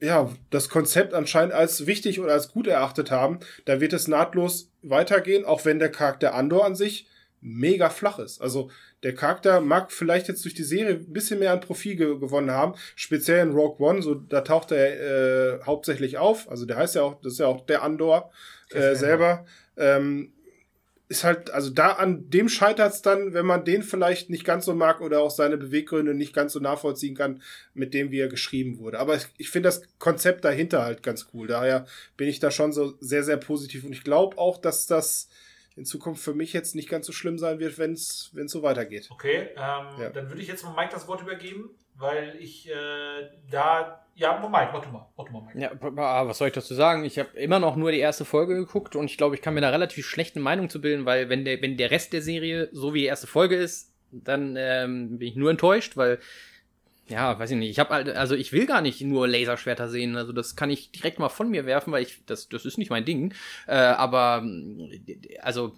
ja, 0.00 0.30
das 0.50 0.68
Konzept 0.68 1.14
anscheinend 1.14 1.54
als 1.54 1.86
wichtig 1.86 2.20
oder 2.20 2.32
als 2.32 2.52
gut 2.52 2.66
erachtet 2.66 3.10
haben. 3.10 3.40
Da 3.64 3.80
wird 3.80 3.92
es 3.92 4.08
nahtlos 4.08 4.70
weitergehen, 4.82 5.44
auch 5.44 5.64
wenn 5.64 5.78
der 5.78 5.90
Charakter 5.90 6.34
Andor 6.34 6.66
an 6.66 6.74
sich 6.74 7.06
mega 7.40 7.88
flach 7.88 8.18
ist. 8.18 8.42
Also 8.42 8.70
der 9.02 9.14
Charakter 9.14 9.60
mag 9.60 9.92
vielleicht 9.92 10.28
jetzt 10.28 10.44
durch 10.44 10.54
die 10.54 10.64
Serie 10.64 10.94
ein 10.94 11.12
bisschen 11.12 11.38
mehr 11.38 11.52
an 11.52 11.60
Profil 11.60 11.96
ge 11.96 12.18
gewonnen 12.18 12.50
haben, 12.50 12.74
speziell 12.94 13.46
in 13.46 13.52
Rogue 13.52 13.86
One, 13.86 14.02
so 14.02 14.14
da 14.14 14.40
taucht 14.40 14.72
er 14.72 15.56
äh, 15.56 15.62
hauptsächlich 15.64 16.18
auf. 16.18 16.50
Also 16.50 16.64
der 16.64 16.76
heißt 16.76 16.94
ja 16.94 17.02
auch, 17.02 17.20
das 17.20 17.34
ist 17.34 17.38
ja 17.38 17.46
auch 17.46 17.66
der 17.66 17.82
Andor 17.82 18.30
äh, 18.70 18.94
selber. 18.94 19.44
Ähm, 19.76 20.32
ist 21.08 21.22
halt, 21.22 21.50
also 21.50 21.70
da 21.70 21.92
an 21.92 22.30
dem 22.30 22.48
scheitert's 22.48 23.00
dann, 23.00 23.32
wenn 23.32 23.46
man 23.46 23.64
den 23.64 23.82
vielleicht 23.82 24.28
nicht 24.28 24.44
ganz 24.44 24.64
so 24.64 24.74
mag 24.74 25.00
oder 25.00 25.20
auch 25.20 25.30
seine 25.30 25.56
Beweggründe 25.56 26.14
nicht 26.14 26.34
ganz 26.34 26.52
so 26.52 26.58
nachvollziehen 26.58 27.14
kann, 27.14 27.42
mit 27.74 27.94
dem 27.94 28.10
wie 28.10 28.18
er 28.18 28.28
geschrieben 28.28 28.78
wurde. 28.78 28.98
Aber 28.98 29.14
ich, 29.14 29.26
ich 29.38 29.50
finde 29.50 29.68
das 29.68 29.82
Konzept 29.98 30.44
dahinter 30.44 30.82
halt 30.82 31.04
ganz 31.04 31.28
cool. 31.32 31.46
Daher 31.46 31.86
bin 32.16 32.28
ich 32.28 32.40
da 32.40 32.50
schon 32.50 32.72
so 32.72 32.94
sehr, 33.00 33.22
sehr 33.22 33.36
positiv 33.36 33.84
und 33.84 33.92
ich 33.92 34.02
glaube 34.02 34.36
auch, 34.38 34.58
dass 34.58 34.86
das 34.86 35.28
in 35.76 35.84
Zukunft 35.84 36.22
für 36.22 36.34
mich 36.34 36.52
jetzt 36.54 36.74
nicht 36.74 36.88
ganz 36.88 37.06
so 37.06 37.12
schlimm 37.12 37.38
sein 37.38 37.58
wird, 37.58 37.78
wenn 37.78 37.92
es 37.92 38.32
so 38.46 38.62
weitergeht. 38.62 39.08
Okay, 39.10 39.50
ähm, 39.56 40.00
Ja. 40.00 40.08
dann 40.10 40.28
würde 40.28 40.40
ich 40.40 40.48
jetzt 40.48 40.64
mal 40.64 40.74
Mike 40.74 40.90
das 40.92 41.06
Wort 41.06 41.20
übergeben, 41.20 41.70
weil 41.94 42.36
ich 42.40 42.68
äh, 42.68 43.28
da. 43.50 44.02
Ja, 44.14 44.38
Mike, 44.38 44.80
du 44.82 44.90
mal. 44.90 45.06
Du 45.16 45.32
mal, 45.32 45.42
Mike. 45.42 45.60
Ja, 45.60 45.70
ah, 46.02 46.26
was 46.26 46.38
soll 46.38 46.48
ich 46.48 46.54
dazu 46.54 46.74
sagen? 46.74 47.04
Ich 47.04 47.18
habe 47.18 47.28
immer 47.38 47.58
noch 47.58 47.76
nur 47.76 47.92
die 47.92 47.98
erste 47.98 48.24
Folge 48.24 48.54
geguckt 48.54 48.96
und 48.96 49.04
ich 49.04 49.18
glaube, 49.18 49.34
ich 49.34 49.42
kann 49.42 49.52
mir 49.52 49.60
da 49.60 49.68
relativ 49.68 50.06
schlechte 50.06 50.40
Meinung 50.40 50.70
zu 50.70 50.80
bilden, 50.80 51.04
weil 51.04 51.28
wenn 51.28 51.44
der, 51.44 51.60
wenn 51.60 51.76
der 51.76 51.90
Rest 51.90 52.14
der 52.14 52.22
Serie 52.22 52.70
so 52.72 52.94
wie 52.94 53.00
die 53.00 53.06
erste 53.06 53.26
Folge 53.26 53.56
ist, 53.56 53.92
dann 54.12 54.56
ähm, 54.58 55.18
bin 55.18 55.28
ich 55.28 55.36
nur 55.36 55.50
enttäuscht, 55.50 55.98
weil 55.98 56.18
ja, 57.08 57.38
weiß 57.38 57.52
ich 57.52 57.56
nicht. 57.56 57.70
Ich 57.70 57.78
habe 57.78 57.94
halt, 57.94 58.08
also 58.08 58.34
ich 58.34 58.52
will 58.52 58.66
gar 58.66 58.80
nicht 58.80 59.00
nur 59.00 59.28
Laserschwerter 59.28 59.88
sehen. 59.88 60.16
Also 60.16 60.32
das 60.32 60.56
kann 60.56 60.70
ich 60.70 60.90
direkt 60.90 61.18
mal 61.18 61.28
von 61.28 61.50
mir 61.50 61.64
werfen, 61.64 61.92
weil 61.92 62.02
ich 62.02 62.22
das 62.26 62.48
das 62.48 62.64
ist 62.64 62.78
nicht 62.78 62.90
mein 62.90 63.04
Ding. 63.04 63.32
Äh, 63.68 63.76
aber 63.76 64.44
also 65.40 65.74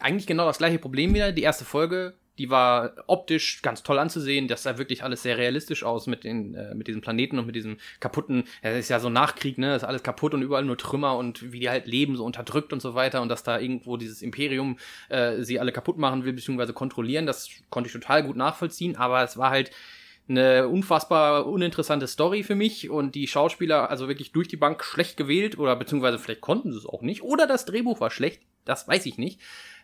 eigentlich 0.00 0.26
genau 0.26 0.46
das 0.46 0.58
gleiche 0.58 0.78
Problem 0.78 1.12
wieder. 1.12 1.32
Die 1.32 1.42
erste 1.42 1.66
Folge, 1.66 2.14
die 2.38 2.48
war 2.48 2.94
optisch 3.06 3.60
ganz 3.60 3.82
toll 3.82 3.98
anzusehen. 3.98 4.48
Das 4.48 4.62
sah 4.62 4.78
wirklich 4.78 5.04
alles 5.04 5.22
sehr 5.22 5.36
realistisch 5.36 5.84
aus 5.84 6.06
mit 6.06 6.24
den 6.24 6.54
äh, 6.54 6.74
mit 6.74 6.86
diesem 6.86 7.02
Planeten 7.02 7.38
und 7.38 7.44
mit 7.44 7.54
diesem 7.54 7.76
kaputten. 8.00 8.44
Es 8.62 8.78
ist 8.78 8.88
ja 8.88 8.98
so 8.98 9.10
Nachkrieg, 9.10 9.58
ne? 9.58 9.74
Das 9.74 9.82
ist 9.82 9.88
alles 9.88 10.02
kaputt 10.02 10.32
und 10.32 10.40
überall 10.40 10.64
nur 10.64 10.78
Trümmer 10.78 11.18
und 11.18 11.52
wie 11.52 11.60
die 11.60 11.68
halt 11.68 11.86
leben, 11.86 12.16
so 12.16 12.24
unterdrückt 12.24 12.72
und 12.72 12.80
so 12.80 12.94
weiter 12.94 13.20
und 13.20 13.28
dass 13.28 13.42
da 13.42 13.58
irgendwo 13.58 13.98
dieses 13.98 14.22
Imperium 14.22 14.78
äh, 15.10 15.42
sie 15.42 15.60
alle 15.60 15.72
kaputt 15.72 15.98
machen 15.98 16.24
will 16.24 16.32
beziehungsweise 16.32 16.72
kontrollieren. 16.72 17.26
Das 17.26 17.50
konnte 17.68 17.88
ich 17.88 17.92
total 17.92 18.22
gut 18.22 18.36
nachvollziehen. 18.36 18.96
Aber 18.96 19.22
es 19.22 19.36
war 19.36 19.50
halt 19.50 19.70
eine 20.28 20.68
unfassbar 20.68 21.46
uninteressante 21.46 22.06
Story 22.06 22.42
für 22.42 22.54
mich 22.54 22.90
und 22.90 23.14
die 23.14 23.26
Schauspieler 23.26 23.90
also 23.90 24.08
wirklich 24.08 24.32
durch 24.32 24.48
die 24.48 24.56
Bank 24.56 24.84
schlecht 24.84 25.16
gewählt 25.16 25.58
oder 25.58 25.76
beziehungsweise 25.76 26.18
vielleicht 26.18 26.40
konnten 26.40 26.72
sie 26.72 26.78
es 26.78 26.86
auch 26.86 27.02
nicht 27.02 27.22
oder 27.22 27.46
das 27.46 27.64
Drehbuch 27.64 28.00
war 28.00 28.10
schlecht, 28.10 28.42
das 28.64 28.86
weiß 28.86 29.06
ich 29.06 29.18
nicht. 29.18 29.40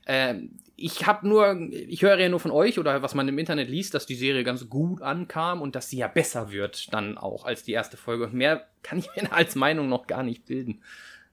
Ähm, 0.06 0.58
ich 0.76 1.06
habe 1.06 1.28
nur, 1.28 1.68
ich 1.70 2.02
höre 2.02 2.18
ja 2.18 2.28
nur 2.28 2.40
von 2.40 2.50
euch 2.50 2.78
oder 2.78 3.02
was 3.02 3.14
man 3.14 3.28
im 3.28 3.38
Internet 3.38 3.68
liest, 3.68 3.94
dass 3.94 4.06
die 4.06 4.14
Serie 4.14 4.44
ganz 4.44 4.68
gut 4.68 5.02
ankam 5.02 5.60
und 5.60 5.74
dass 5.74 5.90
sie 5.90 5.98
ja 5.98 6.08
besser 6.08 6.50
wird 6.50 6.92
dann 6.94 7.18
auch 7.18 7.44
als 7.44 7.64
die 7.64 7.72
erste 7.72 7.96
Folge. 7.96 8.28
Mehr 8.28 8.66
kann 8.82 8.98
ich 8.98 9.08
mir 9.16 9.32
als 9.32 9.54
Meinung 9.54 9.88
noch 9.88 10.06
gar 10.06 10.22
nicht 10.22 10.46
bilden. 10.46 10.82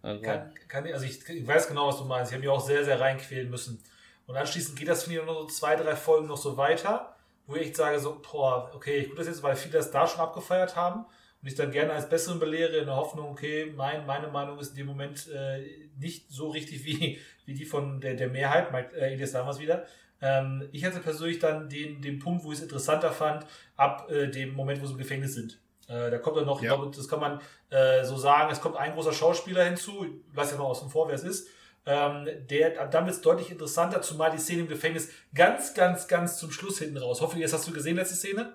Also, 0.02 0.22
Kann, 0.22 0.52
kann, 0.68 0.86
also 0.88 1.06
ich, 1.06 1.28
ich 1.30 1.48
weiß 1.48 1.68
genau, 1.68 1.88
was 1.88 1.98
du 1.98 2.06
meinst. 2.06 2.32
Ich 2.32 2.36
habe 2.36 2.42
mich 2.46 2.50
auch 2.50 2.60
sehr, 2.60 2.84
sehr 2.84 3.00
reinquälen 3.00 3.50
müssen. 3.50 3.82
Und 4.28 4.36
anschließend 4.36 4.78
geht 4.78 4.88
das, 4.88 5.04
finde 5.04 5.20
ich, 5.20 5.26
noch 5.26 5.42
so 5.42 5.48
zwei, 5.48 5.76
drei 5.76 5.96
Folgen 5.96 6.28
noch 6.28 6.38
so 6.38 6.58
weiter, 6.58 7.15
wo 7.48 7.56
ich 7.56 7.62
echt 7.64 7.76
sage, 7.76 8.00
so, 8.00 8.22
boah, 8.32 8.72
okay, 8.74 8.98
ich 8.98 9.06
gucke 9.06 9.18
das 9.20 9.28
jetzt, 9.28 9.44
weil 9.44 9.56
viele 9.56 9.74
das 9.74 9.92
da 9.92 10.08
schon 10.08 10.22
abgefeiert 10.22 10.76
haben 10.76 11.06
und 11.42 11.48
ich 11.48 11.56
dann 11.56 11.72
gerne 11.72 11.94
als 11.94 12.10
Besseren 12.10 12.40
belehre, 12.40 12.78
in 12.78 12.86
der 12.86 12.96
Hoffnung, 12.96 13.30
okay, 13.30 13.72
mein, 13.76 14.06
meine 14.06 14.28
Meinung 14.28 14.60
ist 14.60 14.70
in 14.72 14.76
dem 14.78 14.88
Moment 14.88 15.28
äh, 15.30 15.64
nicht 15.98 16.32
so 16.32 16.50
richtig 16.50 16.86
wie, 16.86 17.20
wie 17.46 17.54
die 17.54 17.66
von 17.66 18.02
der, 18.02 18.16
der 18.16 18.30
Mehrheit, 18.30 18.72
Mike, 18.72 18.96
äh, 18.96 19.14
Elias 19.14 19.32
damals 19.32 19.60
wieder. 19.60 19.86
Ähm, 20.22 20.68
ich 20.72 20.84
hatte 20.86 21.00
persönlich 21.00 21.40
dann 21.40 21.70
den, 21.70 22.02
den 22.02 22.20
Punkt, 22.20 22.44
wo 22.44 22.52
ich 22.52 22.58
es 22.58 22.64
interessanter 22.64 23.12
fand, 23.12 23.46
ab 23.76 24.10
äh, 24.10 24.28
dem 24.30 24.54
Moment, 24.54 24.82
wo 24.82 24.86
sie 24.86 24.94
im 24.94 24.98
Gefängnis 24.98 25.34
sind. 25.36 25.60
Äh, 25.88 26.10
da 26.10 26.18
kommt 26.18 26.38
dann 26.38 26.46
noch, 26.46 26.62
Ja. 26.64 26.72
ich 26.72 26.78
glaube, 26.78 26.96
das 26.96 27.08
kann 27.08 27.20
man 27.20 27.42
äh, 27.70 28.04
so 28.06 28.18
sagen, 28.18 28.50
es 28.52 28.60
kommt 28.60 28.76
ein 28.78 28.94
großer 28.94 29.14
Schauspieler 29.14 29.66
hinzu, 29.66 30.06
ich 30.06 30.36
weiß 30.36 30.52
ja 30.52 30.58
noch 30.58 30.70
außen 30.70 30.90
vor, 30.90 31.08
wer 31.10 31.16
es 31.16 31.24
ist, 31.24 31.48
ähm, 31.86 32.28
der, 32.50 32.88
dann 32.88 33.06
wird 33.06 33.16
es 33.16 33.22
deutlich 33.22 33.52
interessanter, 33.52 34.02
zumal 34.02 34.32
die 34.32 34.38
Szene 34.40 34.62
im 34.62 34.68
Gefängnis 34.68 35.10
ganz, 35.34 35.74
ganz, 35.74 36.08
ganz 36.08 36.38
zum 36.38 36.52
Schluss 36.52 36.80
hinten 36.80 36.98
raus. 36.98 37.22
Hoffe, 37.22 37.38
jetzt 37.38 37.54
hast 37.54 37.68
du 37.68 37.72
gesehen, 37.72 37.96
letzte 37.96 38.16
Szene? 38.16 38.54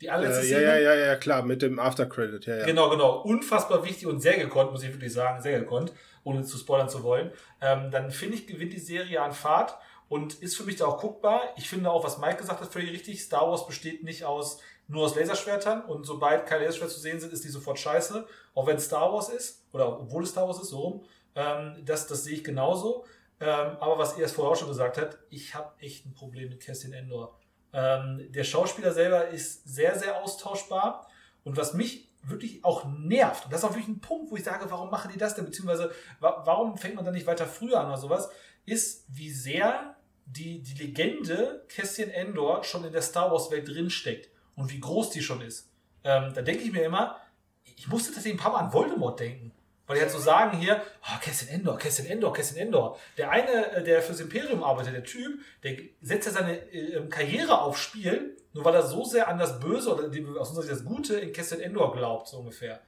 Die 0.00 0.08
allerletzte 0.10 0.46
Äh, 0.46 0.50
ja, 0.50 0.56
Szene? 0.58 0.82
ja, 0.82 0.94
ja, 0.94 1.06
ja, 1.06 1.16
klar, 1.16 1.42
mit 1.42 1.60
dem 1.62 1.78
Aftercredit, 1.78 2.46
ja, 2.46 2.56
ja. 2.58 2.64
Genau, 2.66 2.88
genau. 2.88 3.20
Unfassbar 3.22 3.84
wichtig 3.84 4.06
und 4.06 4.20
sehr 4.20 4.38
gekonnt, 4.38 4.72
muss 4.72 4.82
ich 4.82 4.92
wirklich 4.92 5.12
sagen, 5.12 5.42
sehr 5.42 5.58
gekonnt, 5.60 5.92
ohne 6.24 6.42
zu 6.44 6.56
spoilern 6.56 6.88
zu 6.88 7.02
wollen. 7.02 7.32
Ähm, 7.60 7.90
dann 7.90 8.10
finde 8.10 8.36
ich, 8.36 8.46
gewinnt 8.46 8.72
die 8.72 8.78
Serie 8.78 9.20
an 9.20 9.32
Fahrt 9.32 9.76
und 10.08 10.34
ist 10.42 10.56
für 10.56 10.64
mich 10.64 10.76
da 10.76 10.86
auch 10.86 11.00
guckbar. 11.00 11.42
Ich 11.56 11.68
finde 11.68 11.90
auch, 11.90 12.04
was 12.04 12.18
Mike 12.18 12.36
gesagt 12.36 12.60
hat, 12.60 12.72
völlig 12.72 12.92
richtig. 12.92 13.22
Star 13.22 13.50
Wars 13.50 13.66
besteht 13.66 14.02
nicht 14.04 14.24
aus 14.24 14.60
nur 14.88 15.04
aus 15.04 15.14
Laserschwertern 15.14 15.84
und 15.84 16.04
sobald 16.04 16.46
keine 16.46 16.64
Laserschwerter 16.64 16.94
zu 16.94 17.00
sehen 17.00 17.20
sind, 17.20 17.32
ist 17.32 17.44
die 17.44 17.48
sofort 17.48 17.78
scheiße. 17.78 18.26
Auch 18.54 18.66
wenn 18.66 18.76
es 18.76 18.86
Star 18.86 19.12
Wars 19.12 19.28
ist 19.28 19.64
oder 19.72 20.00
obwohl 20.00 20.24
es 20.24 20.30
Star 20.30 20.48
Wars 20.48 20.60
ist, 20.60 20.70
so 20.70 20.80
rum. 20.80 21.04
Ähm, 21.34 21.82
das, 21.84 22.06
das 22.06 22.24
sehe 22.24 22.34
ich 22.34 22.44
genauso. 22.44 23.04
Ähm, 23.40 23.76
aber 23.80 23.98
was 23.98 24.18
er 24.18 24.26
es 24.26 24.32
vorher 24.32 24.52
auch 24.52 24.58
schon 24.58 24.68
gesagt 24.68 24.98
hat, 24.98 25.18
ich 25.30 25.54
habe 25.54 25.72
echt 25.80 26.06
ein 26.06 26.12
Problem 26.12 26.48
mit 26.50 26.60
Cassian 26.60 26.92
Endor. 26.92 27.38
Ähm, 27.72 28.30
der 28.30 28.44
Schauspieler 28.44 28.92
selber 28.92 29.28
ist 29.28 29.66
sehr, 29.68 29.98
sehr 29.98 30.22
austauschbar. 30.22 31.08
Und 31.44 31.56
was 31.56 31.72
mich 31.72 32.10
wirklich 32.22 32.64
auch 32.64 32.84
nervt, 32.84 33.44
und 33.44 33.52
das 33.52 33.60
ist 33.60 33.64
auch 33.64 33.72
wirklich 33.72 33.88
ein 33.88 34.00
Punkt, 34.00 34.30
wo 34.30 34.36
ich 34.36 34.44
sage, 34.44 34.70
warum 34.70 34.90
machen 34.90 35.10
die 35.12 35.18
das 35.18 35.34
denn, 35.34 35.46
beziehungsweise 35.46 35.90
wa 36.20 36.42
warum 36.44 36.76
fängt 36.76 36.96
man 36.96 37.04
da 37.04 37.10
nicht 37.10 37.26
weiter 37.26 37.46
früher 37.46 37.80
an 37.80 37.86
oder 37.86 37.96
sowas, 37.96 38.28
ist, 38.66 39.06
wie 39.08 39.30
sehr 39.30 39.96
die, 40.26 40.62
die 40.62 40.74
Legende 40.74 41.64
Cassian 41.68 42.10
Endor 42.10 42.62
schon 42.62 42.84
in 42.84 42.92
der 42.92 43.02
Star 43.02 43.32
Wars 43.32 43.50
Welt 43.50 43.68
drinsteckt 43.68 44.28
und 44.54 44.70
wie 44.70 44.80
groß 44.80 45.10
die 45.10 45.22
schon 45.22 45.40
ist. 45.40 45.70
Ähm, 46.04 46.32
da 46.34 46.42
denke 46.42 46.62
ich 46.62 46.72
mir 46.72 46.84
immer, 46.84 47.16
ich 47.64 47.88
musste 47.88 48.12
tatsächlich 48.12 48.38
ein 48.38 48.42
paar 48.42 48.52
Mal 48.52 48.66
an 48.66 48.72
Voldemort 48.72 49.18
denken. 49.18 49.52
Weil 49.90 49.96
die 49.96 50.02
halt 50.02 50.12
so 50.12 50.20
sagen 50.20 50.56
hier, 50.56 50.80
oh, 51.02 51.18
Cassian 51.20 51.52
Endor, 51.52 51.76
Cassian 51.76 52.06
Endor, 52.06 52.32
Cassian 52.32 52.64
Endor. 52.64 52.96
Der 53.18 53.28
eine, 53.28 53.72
äh, 53.72 53.82
der 53.82 54.00
fürs 54.00 54.20
Imperium 54.20 54.62
arbeitet, 54.62 54.94
der 54.94 55.02
Typ, 55.02 55.40
der 55.64 55.78
setzt 56.00 56.26
ja 56.26 56.32
seine 56.32 56.58
äh, 56.72 57.04
Karriere 57.08 57.60
aufs 57.60 57.80
Spiel, 57.80 58.36
nur 58.52 58.64
weil 58.64 58.76
er 58.76 58.84
so 58.84 59.04
sehr 59.04 59.26
an 59.26 59.36
das 59.36 59.58
Böse 59.58 59.92
oder 59.92 60.08
die, 60.08 60.24
aus 60.24 60.50
unserer 60.50 60.62
Sicht 60.62 60.76
das 60.76 60.84
Gute 60.84 61.18
in 61.18 61.32
Cassian 61.32 61.60
Endor 61.60 61.92
glaubt, 61.92 62.28
so 62.28 62.38
ungefähr. 62.38 62.80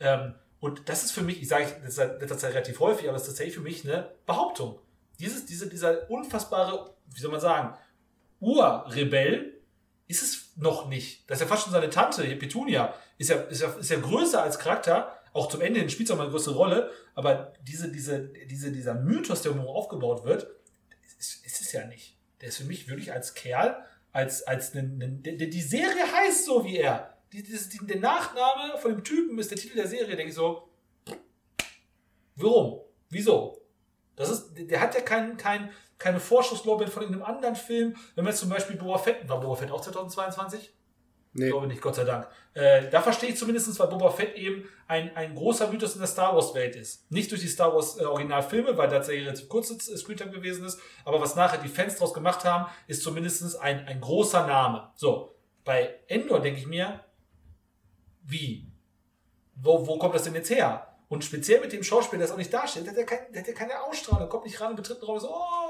Ähm, 0.00 0.34
und 0.58 0.88
das 0.88 1.04
ist 1.04 1.12
für 1.12 1.22
mich, 1.22 1.40
ich 1.40 1.46
sage 1.46 1.64
das 1.84 1.96
ist 1.96 2.28
das 2.28 2.42
relativ 2.42 2.80
häufig, 2.80 3.04
aber 3.04 3.12
das 3.12 3.22
ist 3.22 3.28
tatsächlich 3.28 3.54
für 3.54 3.60
mich 3.60 3.84
eine 3.84 4.10
Behauptung. 4.26 4.80
Dieses, 5.20 5.46
diese, 5.46 5.68
dieser 5.68 6.10
unfassbare, 6.10 6.92
wie 7.06 7.20
soll 7.20 7.30
man 7.30 7.40
sagen, 7.40 7.78
Urrebell 8.40 9.60
ist 10.08 10.22
es 10.22 10.56
noch 10.56 10.88
nicht. 10.88 11.30
Das 11.30 11.38
ist 11.38 11.42
ja 11.42 11.46
fast 11.46 11.62
schon 11.62 11.72
seine 11.72 11.90
Tante, 11.90 12.24
hier 12.24 12.36
Petunia, 12.36 12.94
ist 13.16 13.30
ja, 13.30 13.36
ist 13.42 13.62
ja, 13.62 13.68
ist 13.68 13.90
ja 13.90 14.00
größer 14.00 14.42
als 14.42 14.58
Charakter, 14.58 15.17
auch 15.32 15.48
zum 15.48 15.60
Ende 15.60 15.80
hin 15.80 15.90
spielt 15.90 16.08
es 16.08 16.12
auch 16.12 16.16
mal 16.16 16.24
eine 16.24 16.32
größere 16.32 16.54
Rolle, 16.54 16.90
aber 17.14 17.52
diese, 17.62 17.90
diese, 17.90 18.28
diese, 18.28 18.72
dieser 18.72 18.94
Mythos, 18.94 19.42
der 19.42 19.52
irgendwo 19.52 19.72
aufgebaut 19.72 20.24
wird, 20.24 20.48
ist, 21.18 21.44
ist 21.44 21.60
es 21.60 21.72
ja 21.72 21.86
nicht. 21.86 22.16
Der 22.40 22.48
ist 22.48 22.58
für 22.58 22.64
mich 22.64 22.88
wirklich 22.88 23.12
als 23.12 23.34
Kerl, 23.34 23.84
als, 24.12 24.42
als 24.44 24.74
ne, 24.74 24.82
ne, 24.82 25.08
die, 25.08 25.50
die 25.50 25.62
Serie 25.62 26.10
heißt 26.12 26.44
so 26.44 26.64
wie 26.64 26.78
er. 26.78 27.16
Die, 27.32 27.42
die, 27.42 27.86
der 27.86 28.00
Nachname 28.00 28.78
von 28.78 28.92
dem 28.92 29.04
Typen 29.04 29.38
ist 29.38 29.50
der 29.50 29.58
Titel 29.58 29.76
der 29.76 29.86
Serie, 29.86 30.16
denke 30.16 30.30
ich 30.30 30.34
so. 30.34 30.68
Warum? 32.36 32.80
Wieso? 33.10 33.60
Das 34.16 34.30
ist, 34.30 34.54
der 34.56 34.80
hat 34.80 34.94
ja 34.94 35.00
keinen, 35.00 35.36
kein, 35.36 35.70
keine 35.98 36.20
Vorschusslorbeeren 36.20 36.92
von 36.92 37.02
irgendeinem 37.02 37.28
anderen 37.34 37.56
Film. 37.56 37.96
Wenn 38.14 38.24
man 38.24 38.32
jetzt 38.32 38.40
zum 38.40 38.48
Beispiel 38.48 38.76
Boba 38.76 38.98
Fett, 38.98 39.28
war 39.28 39.40
Boba 39.40 39.56
Fett 39.56 39.70
auch 39.70 39.80
2022? 39.80 40.72
Nee. 41.38 41.46
Ich 41.46 41.50
glaube 41.52 41.66
nicht, 41.66 41.80
Gott 41.80 41.94
sei 41.94 42.04
Dank. 42.04 42.26
Äh, 42.54 42.90
da 42.90 43.00
verstehe 43.00 43.30
ich 43.30 43.36
zumindest, 43.36 43.78
weil 43.78 43.86
Boba 43.86 44.10
Fett 44.10 44.34
eben 44.36 44.68
ein, 44.86 45.14
ein 45.16 45.34
großer 45.34 45.70
Mythos 45.70 45.94
in 45.94 46.00
der 46.00 46.08
Star 46.08 46.34
Wars-Welt 46.34 46.76
ist. 46.76 47.10
Nicht 47.10 47.30
durch 47.30 47.40
die 47.40 47.48
Star 47.48 47.74
Wars 47.74 48.00
äh, 48.00 48.04
Originalfilme, 48.04 48.76
weil 48.76 48.88
das 48.88 49.08
ja 49.08 49.14
relativ 49.14 49.48
kurze 49.48 49.78
Screentime 49.96 50.30
gewesen 50.30 50.64
ist, 50.64 50.80
aber 51.04 51.20
was 51.20 51.36
nachher 51.36 51.58
die 51.58 51.68
Fans 51.68 51.96
draus 51.96 52.12
gemacht 52.12 52.44
haben, 52.44 52.66
ist 52.86 53.02
zumindest 53.02 53.60
ein, 53.60 53.86
ein 53.86 54.00
großer 54.00 54.46
Name. 54.46 54.90
So, 54.96 55.34
bei 55.64 55.94
Endor 56.08 56.40
denke 56.40 56.60
ich 56.60 56.66
mir, 56.66 57.04
wie? 58.24 58.66
Wo, 59.54 59.86
wo 59.86 59.98
kommt 59.98 60.14
das 60.14 60.24
denn 60.24 60.34
jetzt 60.34 60.50
her? 60.50 60.88
Und 61.08 61.24
speziell 61.24 61.60
mit 61.60 61.72
dem 61.72 61.82
Schauspieler, 61.82 62.18
der 62.18 62.26
es 62.26 62.32
auch 62.32 62.38
nicht 62.38 62.52
darstellt, 62.52 62.86
der 62.86 62.92
hat 62.92 62.98
ja, 62.98 63.04
kein, 63.04 63.32
der 63.32 63.40
hat 63.40 63.48
ja 63.48 63.54
keine 63.54 63.82
Ausstrahlung, 63.82 64.28
kommt 64.28 64.44
nicht 64.44 64.60
ran 64.60 64.70
und 64.70 64.76
betritt 64.76 65.00
den 65.00 65.06
Raum 65.06 65.18
so, 65.18 65.30
oh, 65.30 65.67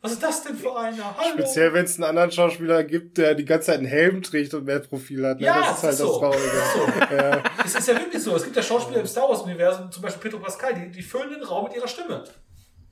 was 0.00 0.12
ist 0.12 0.22
das 0.22 0.44
denn 0.44 0.56
für 0.56 0.76
einer? 0.78 1.16
Hallo. 1.16 1.32
Speziell, 1.34 1.72
wenn 1.72 1.84
es 1.84 1.96
einen 1.96 2.04
anderen 2.04 2.30
Schauspieler 2.30 2.84
gibt, 2.84 3.18
der 3.18 3.34
die 3.34 3.44
ganze 3.44 3.66
Zeit 3.66 3.78
einen 3.78 3.86
Helm 3.86 4.22
trägt 4.22 4.54
und 4.54 4.64
mehr 4.64 4.78
Profil 4.78 5.26
hat. 5.26 5.40
Ne? 5.40 5.46
Ja, 5.46 5.60
das 5.60 5.78
ist 5.78 5.82
halt 5.82 5.92
ist 5.94 6.00
das 6.00 6.08
so. 6.08 6.18
Traurige. 6.18 6.62
So. 6.74 7.14
ja. 7.14 7.42
Es 7.64 7.74
ist 7.74 7.88
ja 7.88 7.94
wirklich 7.94 8.22
so. 8.22 8.36
Es 8.36 8.44
gibt 8.44 8.54
ja 8.54 8.62
Schauspieler 8.62 9.00
im 9.00 9.06
Star 9.06 9.28
Wars-Universum, 9.28 9.90
zum 9.90 10.02
Beispiel 10.02 10.30
Pedro 10.30 10.38
Pascal, 10.40 10.74
die, 10.74 10.90
die 10.90 11.02
füllen 11.02 11.30
den 11.30 11.42
Raum 11.42 11.64
mit 11.64 11.74
ihrer 11.74 11.88
Stimme. 11.88 12.22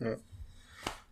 Ja. 0.00 0.16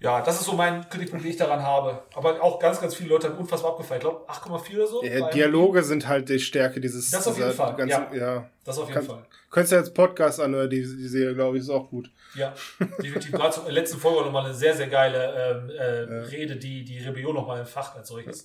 Ja, 0.05 0.21
das 0.21 0.39
ist 0.39 0.45
so 0.45 0.53
mein 0.53 0.87
Kritikpunkt, 0.91 1.25
den 1.25 1.31
ich 1.31 1.39
daran 1.39 1.63
habe. 1.63 2.03
Aber 2.15 2.43
auch 2.43 2.59
ganz, 2.59 2.79
ganz 2.79 2.95
viele 2.95 3.09
Leute 3.09 3.29
haben 3.29 3.39
unfassbar 3.39 3.71
abgefallen. 3.71 4.03
Ich 4.03 4.07
glaube, 4.07 4.31
8,4 4.31 4.77
oder 4.77 4.87
so. 4.87 5.03
Ja, 5.03 5.31
Dialoge 5.31 5.83
sind 5.83 6.07
halt 6.07 6.29
die 6.29 6.39
Stärke 6.39 6.79
dieses. 6.79 7.11
Das 7.11 7.27
auf 7.27 7.39
jeden 7.39 7.53
Fall. 7.53 7.75
Ganzen, 7.75 8.07
ja. 8.13 8.35
ja. 8.35 8.51
Das 8.65 8.79
auf 8.79 8.89
jeden 8.89 9.01
Kann, 9.01 9.07
Fall. 9.07 9.27
Könntest 9.51 9.73
du 9.73 9.77
jetzt 9.77 9.95
Podcast 9.95 10.41
anhören, 10.41 10.69
die, 10.69 10.83
die 10.83 11.09
Serie, 11.09 11.35
glaube 11.35 11.57
ich, 11.57 11.63
ist 11.63 11.71
auch 11.71 11.89
gut. 11.89 12.11
Ja, 12.35 12.53
definitiv. 13.03 13.33
Gerade 13.33 13.55
zur 13.55 13.71
letzten 13.71 13.99
Folge 13.99 14.27
nochmal 14.27 14.45
eine 14.45 14.53
sehr, 14.53 14.75
sehr 14.75 14.89
geile 14.89 15.63
ähm, 15.63 15.71
äh, 15.71 16.05
ja. 16.05 16.23
Rede, 16.25 16.57
die 16.57 16.85
die 16.85 16.99
Rebellion 16.99 17.35
nochmal 17.35 17.61
entfacht 17.61 17.97
als 17.97 18.09
solches. 18.09 18.45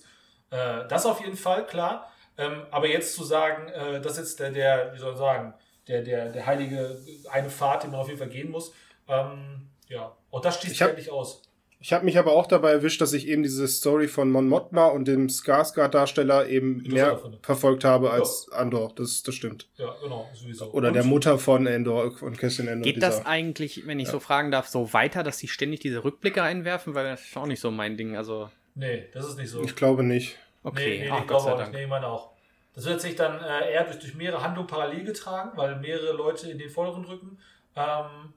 Äh, 0.50 0.88
das 0.88 1.04
auf 1.04 1.20
jeden 1.20 1.36
Fall, 1.36 1.66
klar. 1.66 2.10
Ähm, 2.38 2.62
aber 2.70 2.88
jetzt 2.88 3.14
zu 3.14 3.22
sagen, 3.22 3.68
äh, 3.68 4.00
das 4.00 4.16
ist 4.16 4.40
der, 4.40 4.50
der, 4.50 4.94
wie 4.94 4.98
soll 4.98 5.12
ich 5.12 5.18
sagen, 5.18 5.52
der, 5.88 6.00
der, 6.00 6.30
der 6.30 6.46
heilige 6.46 6.96
eine 7.30 7.50
Pfad, 7.50 7.82
den 7.82 7.90
man 7.90 8.00
auf 8.00 8.06
jeden 8.06 8.18
Fall 8.18 8.30
gehen 8.30 8.50
muss. 8.50 8.72
Ähm, 9.08 9.68
ja, 9.88 10.16
und 10.30 10.44
das 10.44 10.58
schließt 10.58 10.76
sich 10.76 10.88
endlich 10.88 11.10
aus. 11.10 11.42
Ich 11.82 11.94
habe 11.94 12.04
mich 12.04 12.18
aber 12.18 12.32
auch 12.32 12.46
dabei 12.46 12.72
erwischt, 12.72 13.00
dass 13.00 13.14
ich 13.14 13.26
eben 13.26 13.42
diese 13.42 13.66
Story 13.66 14.06
von 14.06 14.30
Mon 14.30 14.46
Mothma 14.48 14.88
und 14.88 15.08
dem 15.08 15.28
Skarsgård-Darsteller 15.28 16.46
eben 16.46 16.82
mehr 16.82 17.18
verfolgt 17.40 17.84
habe 17.84 18.10
als 18.10 18.48
ja. 18.50 18.58
Andor. 18.58 18.92
Das, 18.94 19.22
das 19.22 19.34
stimmt. 19.34 19.66
Ja, 19.76 19.96
genau, 20.02 20.28
sowieso. 20.34 20.70
Oder 20.72 20.88
und 20.88 20.94
der 20.94 21.04
Mutter 21.04 21.38
von 21.38 21.66
Endor 21.66 22.12
und 22.20 22.36
Cassian 22.36 22.68
Endor. 22.68 22.84
Geht 22.84 23.02
das 23.02 23.24
eigentlich, 23.24 23.86
wenn 23.86 23.98
ich 23.98 24.08
ja. 24.08 24.12
so 24.12 24.20
fragen 24.20 24.50
darf, 24.50 24.68
so 24.68 24.92
weiter, 24.92 25.22
dass 25.22 25.38
sie 25.38 25.48
ständig 25.48 25.80
diese 25.80 26.04
Rückblicke 26.04 26.42
einwerfen? 26.42 26.94
Weil 26.94 27.04
das 27.04 27.22
ist 27.22 27.36
auch 27.38 27.46
nicht 27.46 27.60
so 27.60 27.70
mein 27.70 27.96
Ding. 27.96 28.14
Also 28.14 28.50
nee, 28.74 29.06
das 29.14 29.26
ist 29.26 29.38
nicht 29.38 29.48
so. 29.48 29.62
Ich 29.62 29.74
glaube 29.74 30.02
nicht. 30.02 30.36
Okay, 30.62 30.98
nee, 30.98 31.04
nee, 31.04 31.10
Ach, 31.10 31.20
ich 31.22 31.28
glaube 31.28 31.54
auch 31.54 31.58
nicht. 31.60 31.72
Nee, 31.72 31.84
ich 31.84 31.88
meine 31.88 32.08
auch. 32.08 32.32
Das 32.74 32.84
wird 32.84 33.00
sich 33.00 33.16
dann 33.16 33.40
äh, 33.42 33.72
eher 33.72 33.84
durch, 33.84 33.98
durch 33.98 34.14
mehrere 34.14 34.42
Handlungen 34.42 34.68
parallel 34.68 35.04
getragen, 35.04 35.52
weil 35.56 35.80
mehrere 35.80 36.12
Leute 36.12 36.50
in 36.50 36.58
den 36.58 36.68
Vordergrund 36.68 37.08
rücken. 37.08 37.38
Ähm, 37.74 38.34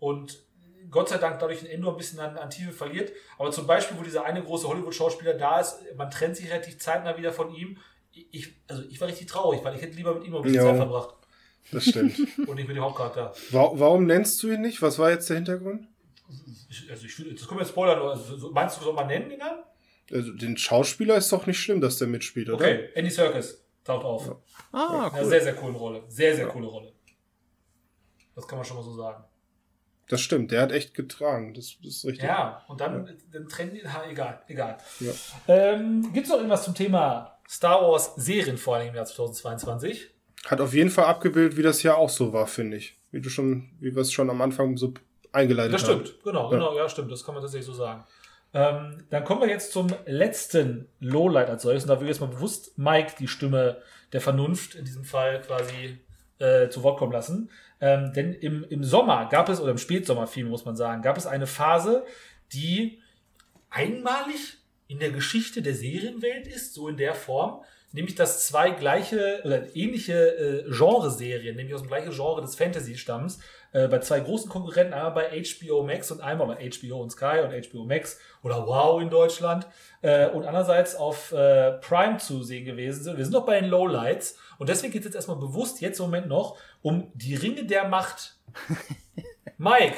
und 0.00 0.42
Gott 0.92 1.08
sei 1.08 1.18
Dank 1.18 1.40
dadurch 1.40 1.62
in 1.62 1.68
Endor 1.68 1.92
ein 1.92 1.96
bisschen 1.96 2.20
an, 2.20 2.36
an 2.36 2.50
Tiefe 2.50 2.70
verliert. 2.70 3.12
Aber 3.38 3.50
zum 3.50 3.66
Beispiel, 3.66 3.98
wo 3.98 4.02
dieser 4.02 4.24
eine 4.24 4.42
große 4.44 4.68
Hollywood-Schauspieler 4.68 5.34
da 5.34 5.58
ist, 5.58 5.78
man 5.96 6.10
trennt 6.10 6.36
sich 6.36 6.48
relativ 6.50 6.78
zeitnah 6.78 7.16
wieder 7.16 7.32
von 7.32 7.52
ihm. 7.54 7.78
Ich, 8.12 8.52
also 8.68 8.82
ich 8.88 9.00
war 9.00 9.08
richtig 9.08 9.26
traurig, 9.26 9.64
weil 9.64 9.74
ich 9.74 9.82
hätte 9.82 9.96
lieber 9.96 10.14
mit 10.14 10.24
ihm 10.24 10.36
ein 10.36 10.42
bisschen 10.42 10.62
jo, 10.62 10.68
Zeit 10.68 10.76
verbracht. 10.76 11.14
Das 11.72 11.84
stimmt. 11.84 12.18
Und 12.46 12.54
nicht 12.56 12.68
mit 12.68 12.76
dem 12.76 12.84
Hauptcharakter. 12.84 13.32
Warum 13.50 14.04
nennst 14.04 14.42
du 14.42 14.52
ihn 14.52 14.60
nicht? 14.60 14.82
Was 14.82 14.98
war 14.98 15.10
jetzt 15.10 15.28
der 15.30 15.36
Hintergrund? 15.36 15.88
Also 16.90 17.06
ich, 17.06 17.16
das 17.16 17.46
können 17.48 17.58
wir 17.58 17.64
jetzt 17.64 17.70
spoilern. 17.70 18.00
Also, 18.00 18.50
meinst 18.52 18.78
du, 18.78 18.84
soll 18.84 18.94
man 18.94 19.06
nennen 19.06 19.30
ihn 19.30 19.38
dann? 19.40 19.62
Also 20.10 20.32
den 20.32 20.58
Schauspieler 20.58 21.16
ist 21.16 21.32
doch 21.32 21.46
nicht 21.46 21.58
schlimm, 21.58 21.80
dass 21.80 21.98
der 21.98 22.08
mitspielt, 22.08 22.48
oder? 22.50 22.56
Okay, 22.56 22.90
Andy 22.94 23.10
Serkis 23.10 23.64
taucht 23.82 24.04
auf. 24.04 24.26
Ja. 24.26 24.36
Ah, 24.72 25.10
cool. 25.10 25.18
Eine 25.18 25.28
sehr, 25.28 25.40
sehr 25.42 25.54
coole 25.54 25.74
Rolle. 25.74 26.02
Sehr, 26.08 26.34
sehr 26.34 26.46
ja. 26.46 26.52
coole 26.52 26.66
Rolle. 26.66 26.92
Das 28.34 28.46
kann 28.46 28.58
man 28.58 28.64
schon 28.64 28.76
mal 28.76 28.82
so 28.82 28.94
sagen. 28.94 29.24
Das 30.08 30.20
stimmt, 30.20 30.50
der 30.50 30.62
hat 30.62 30.72
echt 30.72 30.94
getragen. 30.94 31.54
Das, 31.54 31.76
das 31.82 31.96
ist 31.96 32.04
richtig. 32.04 32.24
Ja, 32.24 32.62
und 32.68 32.80
dann, 32.80 33.06
ja. 33.06 33.12
dann 33.32 33.48
trennen 33.48 33.74
die, 33.74 33.86
ha, 33.86 34.04
egal, 34.10 34.42
egal. 34.48 34.78
Ja. 35.00 35.12
Ähm, 35.48 36.12
Gibt 36.12 36.26
es 36.26 36.30
noch 36.30 36.38
irgendwas 36.38 36.64
zum 36.64 36.74
Thema 36.74 37.38
Star 37.48 37.82
Wars 37.82 38.14
Serien 38.16 38.58
vor 38.58 38.76
allem 38.76 38.88
im 38.88 38.94
Jahr 38.94 39.06
2022? 39.06 40.10
Hat 40.46 40.60
auf 40.60 40.74
jeden 40.74 40.90
Fall 40.90 41.04
abgebildet, 41.04 41.56
wie 41.56 41.62
das 41.62 41.82
Jahr 41.82 41.96
auch 41.96 42.10
so 42.10 42.32
war, 42.32 42.46
finde 42.46 42.76
ich. 42.76 42.98
Wie 43.10 43.20
du 43.20 43.28
schon, 43.28 43.70
wie 43.80 43.94
wir 43.94 44.02
es 44.02 44.12
schon 44.12 44.28
am 44.28 44.40
Anfang 44.42 44.76
so 44.76 44.92
eingeleitet 45.32 45.72
haben. 45.72 46.00
Das 46.00 46.08
stimmt, 46.08 46.24
genau, 46.24 46.48
genau, 46.48 46.74
ja. 46.74 46.82
ja, 46.82 46.88
stimmt, 46.88 47.12
das 47.12 47.24
kann 47.24 47.34
man 47.34 47.42
tatsächlich 47.42 47.66
so 47.66 47.74
sagen. 47.74 48.04
Ähm, 48.54 49.04
dann 49.10 49.24
kommen 49.24 49.40
wir 49.40 49.48
jetzt 49.48 49.72
zum 49.72 49.88
letzten 50.04 50.88
Lowlight 51.00 51.48
als 51.48 51.62
solches. 51.62 51.84
Und 51.84 51.88
da 51.88 52.00
will 52.00 52.06
ich 52.06 52.10
jetzt 52.10 52.20
mal 52.20 52.26
bewusst 52.26 52.76
Mike 52.76 53.14
die 53.18 53.28
Stimme 53.28 53.78
der 54.12 54.20
Vernunft 54.20 54.74
in 54.74 54.84
diesem 54.84 55.04
Fall 55.04 55.40
quasi 55.40 55.98
äh, 56.38 56.68
zu 56.68 56.82
Wort 56.82 56.98
kommen 56.98 57.12
lassen. 57.12 57.50
Ähm, 57.80 58.12
denn 58.14 58.32
im, 58.32 58.64
im 58.64 58.84
Sommer 58.84 59.28
gab 59.28 59.48
es, 59.48 59.60
oder 59.60 59.72
im 59.72 59.78
Spätsommer 59.78 60.26
viel 60.26 60.44
muss 60.44 60.64
man 60.64 60.76
sagen, 60.76 61.02
gab 61.02 61.16
es 61.16 61.26
eine 61.26 61.46
Phase, 61.46 62.04
die 62.52 63.00
einmalig 63.70 64.58
in 64.92 64.98
der 64.98 65.10
Geschichte 65.10 65.62
der 65.62 65.74
Serienwelt 65.74 66.46
ist, 66.46 66.74
so 66.74 66.86
in 66.86 66.98
der 66.98 67.14
Form, 67.14 67.62
nämlich 67.92 68.14
dass 68.14 68.46
zwei 68.46 68.70
gleiche 68.72 69.40
oder 69.42 69.74
ähnliche 69.74 70.66
äh, 70.66 70.70
Genreserien, 70.70 71.56
nämlich 71.56 71.74
aus 71.74 71.80
dem 71.80 71.88
gleichen 71.88 72.12
Genre 72.12 72.42
des 72.42 72.56
Fantasy-Stamms, 72.56 73.38
äh, 73.72 73.88
bei 73.88 74.00
zwei 74.00 74.20
großen 74.20 74.50
Konkurrenten, 74.50 74.92
einmal 74.92 75.12
bei 75.12 75.42
HBO 75.42 75.82
Max 75.82 76.10
und 76.10 76.20
einmal 76.20 76.46
bei 76.46 76.70
HBO 76.70 77.00
und 77.00 77.10
Sky 77.10 77.40
und 77.42 77.52
HBO 77.66 77.84
Max 77.84 78.20
oder 78.42 78.66
Wow 78.66 79.00
in 79.00 79.08
Deutschland 79.08 79.66
äh, 80.02 80.28
und 80.28 80.44
andererseits 80.44 80.94
auf 80.94 81.32
äh, 81.32 81.72
Prime 81.78 82.18
zu 82.18 82.42
sehen 82.42 82.66
gewesen 82.66 83.02
sind. 83.02 83.16
Wir 83.16 83.24
sind 83.24 83.32
noch 83.32 83.46
bei 83.46 83.58
den 83.58 83.70
Lowlights 83.70 84.36
und 84.58 84.68
deswegen 84.68 84.92
geht 84.92 85.00
es 85.00 85.06
jetzt 85.06 85.14
erstmal 85.14 85.38
bewusst 85.38 85.80
jetzt 85.80 86.00
im 86.00 86.04
Moment 86.04 86.28
noch 86.28 86.58
um 86.82 87.10
die 87.14 87.34
Ringe 87.34 87.64
der 87.64 87.88
Macht. 87.88 88.36
Mike, 89.56 89.96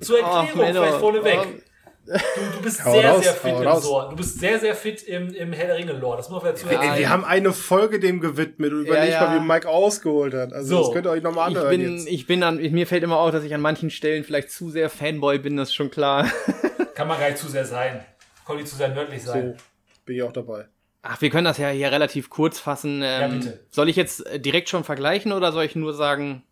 zur 0.00 0.20
Erklärung 0.20 0.60
oh, 0.60 0.72
vielleicht 0.72 0.98
vorneweg. 0.98 1.38
Oh. 1.40 1.67
Du, 2.08 2.56
du 2.56 2.62
bist 2.62 2.78
sehr, 2.84 3.10
raus, 3.10 3.22
sehr 3.22 3.34
fit 3.34 3.52
im 3.52 3.62
Lore. 3.62 4.08
Du 4.10 4.16
bist 4.16 4.40
sehr, 4.40 4.58
sehr 4.58 4.74
fit 4.74 5.02
im, 5.02 5.34
im 5.34 5.52
Herr 5.52 5.66
der 5.66 5.76
Ringe-Lore. 5.76 6.16
Das 6.16 6.30
muss 6.30 6.42
man 6.42 6.52
dazu 6.52 6.66
ja, 6.66 6.94
Wir 6.94 7.02
ja. 7.02 7.08
haben 7.10 7.24
eine 7.24 7.52
Folge 7.52 8.00
dem 8.00 8.20
gewidmet 8.20 8.72
und 8.72 8.86
überleg 8.86 9.10
ja, 9.10 9.26
mal, 9.26 9.40
wie 9.40 9.44
Mike 9.44 9.68
ausgeholt 9.68 10.32
hat. 10.32 10.52
Also, 10.52 10.76
so. 10.76 10.82
das 10.84 10.92
könnt 10.94 11.06
ihr 11.06 11.10
euch 11.10 11.22
nochmal 11.22 11.48
anhören. 11.48 11.72
Ich 11.72 11.78
bin, 11.78 11.96
jetzt. 11.96 12.08
ich 12.08 12.26
bin 12.26 12.42
an, 12.42 12.56
mir 12.56 12.86
fällt 12.86 13.02
immer 13.02 13.18
auf, 13.18 13.30
dass 13.30 13.44
ich 13.44 13.54
an 13.54 13.60
manchen 13.60 13.90
Stellen 13.90 14.24
vielleicht 14.24 14.50
zu 14.50 14.70
sehr 14.70 14.88
Fanboy 14.88 15.38
bin, 15.38 15.56
das 15.56 15.68
ist 15.68 15.74
schon 15.74 15.90
klar. 15.90 16.26
Kann 16.94 17.08
man 17.08 17.20
gar 17.20 17.28
nicht 17.28 17.38
zu 17.38 17.48
sehr 17.48 17.64
sein. 17.64 18.04
Kann 18.46 18.56
nicht 18.56 18.68
zu 18.68 18.76
sehr 18.76 18.88
nördlich 18.88 19.22
sein. 19.22 19.54
So, 19.56 19.62
bin 20.06 20.16
ich 20.16 20.22
auch 20.22 20.32
dabei. 20.32 20.66
Ach, 21.02 21.20
wir 21.20 21.30
können 21.30 21.44
das 21.44 21.58
ja 21.58 21.68
hier 21.68 21.92
relativ 21.92 22.28
kurz 22.30 22.58
fassen. 22.58 23.02
Ähm, 23.02 23.20
ja, 23.20 23.28
bitte. 23.28 23.60
Soll 23.68 23.88
ich 23.88 23.96
jetzt 23.96 24.26
äh, 24.26 24.40
direkt 24.40 24.68
schon 24.68 24.82
vergleichen 24.82 25.32
oder 25.32 25.52
soll 25.52 25.64
ich 25.64 25.76
nur 25.76 25.94
sagen, 25.94 26.42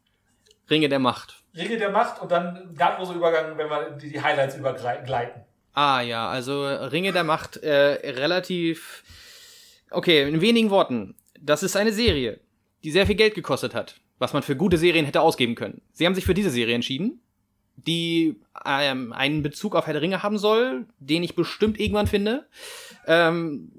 Ringe 0.71 0.89
der 0.89 0.99
Macht? 0.99 1.43
Ringe 1.55 1.79
der 1.79 1.91
Macht 1.91 2.21
und 2.21 2.31
dann 2.31 2.75
nahtloser 2.75 3.15
Übergang, 3.15 3.57
wenn 3.57 3.69
wir 3.69 3.91
die, 3.91 4.13
die 4.13 4.21
Highlights 4.21 4.57
übergleiten. 4.57 5.46
Ah 5.77 6.01
ja, 6.01 6.27
also 6.27 6.67
Ringe 6.67 7.13
der 7.13 7.23
Macht 7.23 7.59
äh, 7.59 8.13
relativ. 8.13 9.05
Okay, 9.91 10.27
in 10.27 10.41
wenigen 10.41 10.71
Worten. 10.71 11.15
Das 11.39 11.63
ist 11.63 11.77
eine 11.77 11.93
Serie. 11.93 12.41
die 12.83 12.91
sehr 12.91 13.07
viel 13.07 13.15
Geld 13.15 13.35
gekostet 13.35 13.75
hat, 13.75 14.01
was 14.19 14.33
man 14.33 14.43
für 14.43 14.57
gute 14.57 14.79
Serien 14.79 15.05
hätte 15.05 15.21
ausgeben 15.21 15.55
können. 15.55 15.83
Sie 15.93 16.07
haben 16.07 16.15
sich 16.15 16.25
für 16.25 16.33
diese 16.33 16.49
Serie 16.49 16.75
entschieden, 16.75 17.21
die 17.77 18.37
ähm, 18.65 19.13
einen 19.13 19.43
Bezug 19.43 19.77
auf 19.77 19.87
Herr 19.87 19.93
der 19.93 20.01
Ringe 20.03 20.23
haben 20.23 20.39
soll, 20.39 20.87
den 20.99 21.23
ich 21.23 21.37
bestimmt 21.37 21.79
irgendwann 21.79 22.07
finde. 22.07 22.47
Ähm, 23.07 23.71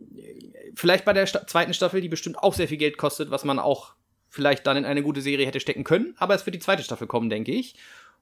vielleicht 0.76 1.04
bei 1.04 1.14
der 1.14 1.26
Sta 1.26 1.48
zweiten 1.48 1.74
Staffel, 1.74 2.02
die 2.02 2.10
bestimmt 2.10 2.38
auch 2.38 2.54
sehr 2.54 2.68
viel 2.68 2.78
Geld 2.78 3.00
kostet, 3.00 3.32
was 3.32 3.44
man 3.44 3.58
auch 3.58 3.94
vielleicht 4.30 4.68
dann 4.68 4.78
in 4.78 4.86
eine 4.86 5.02
gute 5.02 5.22
Serie 5.22 5.48
hätte 5.48 5.60
stecken 5.60 5.84
können. 5.84 6.14
Aber 6.18 6.36
es 6.36 6.46
wird 6.46 6.54
die 6.54 6.60
zweite 6.60 6.84
Staffel 6.84 7.08
kommen, 7.08 7.30
denke 7.32 7.52
ich. 7.54 7.76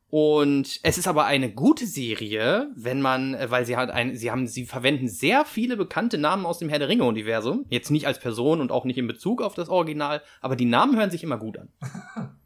Und 0.09 0.79
es 0.83 0.97
ist 0.97 1.07
aber 1.07 1.25
eine 1.25 1.51
gute 1.51 1.87
Serie, 1.87 2.71
wenn 2.75 3.01
man, 3.01 3.33
äh, 3.33 3.49
weil 3.49 3.65
sie 3.65 3.75
halt 3.75 3.89
ein, 3.89 4.15
sie 4.15 4.31
haben, 4.31 4.47
sie 4.47 4.65
verwenden 4.65 5.07
sehr 5.07 5.45
viele 5.45 5.77
bekannte 5.77 6.17
Namen 6.17 6.45
aus 6.45 6.59
dem 6.59 6.69
Herr 6.69 6.79
der 6.79 6.89
Ringe 6.89 7.03
Universum. 7.03 7.65
Jetzt 7.69 7.91
nicht 7.91 8.07
als 8.07 8.19
Person 8.19 8.61
und 8.61 8.71
auch 8.71 8.85
nicht 8.85 8.97
in 8.97 9.07
Bezug 9.07 9.41
auf 9.41 9.55
das 9.55 9.69
Original, 9.69 10.21
aber 10.41 10.55
die 10.55 10.65
Namen 10.65 10.95
hören 10.97 11.11
sich 11.11 11.23
immer 11.23 11.37
gut 11.37 11.57
an. 11.57 11.69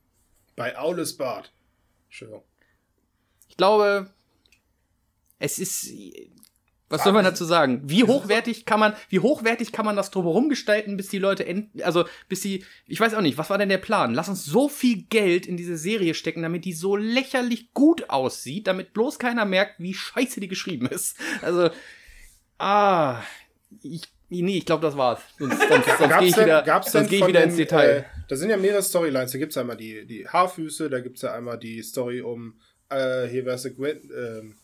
Bei 0.56 0.78
Aules 0.78 1.16
Bart. 1.16 1.54
Entschuldigung. 2.08 2.44
Ich 3.50 3.58
glaube, 3.58 4.10
es 5.38 5.60
ist, 5.60 5.92
was 6.90 7.04
soll 7.04 7.14
man 7.14 7.24
dazu 7.24 7.46
sagen? 7.46 7.82
Wie 7.86 8.04
hochwertig 8.04 8.66
kann 8.66 8.80
man, 8.80 8.94
wie 9.10 9.20
hochwertig 9.20 9.72
kann 9.72 9.86
man 9.86 9.96
das 9.96 10.10
drumherum 10.10 10.50
gestalten, 10.50 10.98
bis 10.98 11.08
die 11.08 11.20
Leute 11.20 11.46
end, 11.46 11.84
also 11.84 12.06
bis 12.28 12.42
sie, 12.42 12.66
ich 12.88 13.00
weiß 13.00 13.14
auch 13.14 13.22
nicht, 13.22 13.38
was 13.38 13.50
war 13.50 13.60
denn 13.60 13.70
der 13.70 13.78
Plan? 13.78 14.14
Lass 14.14 14.28
uns 14.28 14.44
so 14.44 14.70
viel 14.70 15.04
Geld 15.04 15.46
in 15.46 15.56
diese 15.56 15.78
Serie 15.78 16.16
stecken, 16.16 16.42
damit 16.42 16.66
die 16.66 16.74
so 16.74 16.96
lächerlich 16.96 17.74
gut 17.74 18.10
aussieht, 18.10 18.68
damit 18.68 18.94
bloß 18.94 19.20
keiner 19.20 19.46
merkt, 19.46 19.80
wie 19.80 19.94
scheiße 19.94 20.40
die 20.40 20.48
geschrieben 20.48 20.88
ist. 20.88 21.16
Also, 21.42 21.70
ah, 22.58 23.22
ich, 23.84 24.02
nee, 24.30 24.58
ich 24.58 24.66
glaube, 24.66 24.82
das 24.82 24.98
war's. 24.98 25.22
Sonst, 25.38 25.60
sonst, 25.60 25.88
sonst 25.98 26.20
gehe 26.20 26.28
ich 26.28 26.38
wieder, 26.38 26.64
gab's 26.64 26.92
sonst 26.92 27.10
geh 27.10 27.18
ich 27.18 27.28
wieder 27.28 27.42
den, 27.42 27.50
ins 27.50 27.58
Detail. 27.58 27.90
Äh, 27.90 28.04
da 28.28 28.36
sind 28.36 28.50
ja 28.50 28.58
mehrere 28.58 28.82
Storylines. 28.82 29.32
Da 29.32 29.38
gibt's 29.38 29.56
ja 29.56 29.62
einmal 29.62 29.78
die, 29.78 30.06
die 30.06 30.28
Haarfüße, 30.28 30.90
da 30.90 31.00
gibt's 31.00 31.22
ja 31.22 31.34
einmal 31.34 31.60
die 31.60 31.84
Story 31.84 32.22
um, 32.22 32.60
äh, 32.90 33.28
hier 33.28 33.46
wär's 33.46 33.64
Gwen, 33.64 34.10
ähm, 34.16 34.56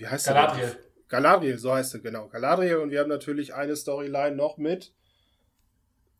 wie 0.00 0.06
heißt 0.08 0.26
der? 0.26 0.34
Galadriel. 0.34 0.76
Galadriel, 1.08 1.58
so 1.58 1.72
heißt 1.72 1.94
er, 1.94 2.00
genau. 2.00 2.28
Galadriel 2.28 2.76
und 2.76 2.90
wir 2.90 3.00
haben 3.00 3.08
natürlich 3.08 3.54
eine 3.54 3.76
Storyline 3.76 4.34
noch 4.36 4.56
mit 4.56 4.92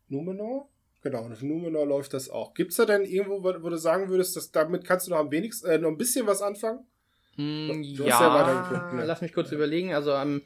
Numenor. 0.09 0.69
Genau, 1.01 1.23
und 1.23 1.31
auf 1.31 1.41
Numenor 1.41 1.87
läuft 1.87 2.13
das 2.13 2.29
auch. 2.29 2.53
Gibt's 2.53 2.75
da 2.75 2.85
denn 2.85 3.05
irgendwo, 3.05 3.43
wo 3.43 3.69
du 3.69 3.77
sagen 3.77 4.09
würdest, 4.09 4.35
dass 4.35 4.51
damit 4.51 4.85
kannst 4.85 5.07
du 5.07 5.11
noch 5.11 5.17
am 5.17 5.31
wenigsten, 5.31 5.67
äh, 5.67 5.77
noch 5.79 5.89
ein 5.89 5.97
bisschen 5.97 6.27
was 6.27 6.41
anfangen? 6.41 6.85
Du 7.37 8.03
hast 8.05 8.19
ja 8.19 8.33
weitergeguckt, 8.33 8.93
ne? 8.93 9.05
lass 9.05 9.21
mich 9.21 9.33
kurz 9.33 9.51
überlegen. 9.51 9.93
Also 9.93 10.13
am 10.13 10.41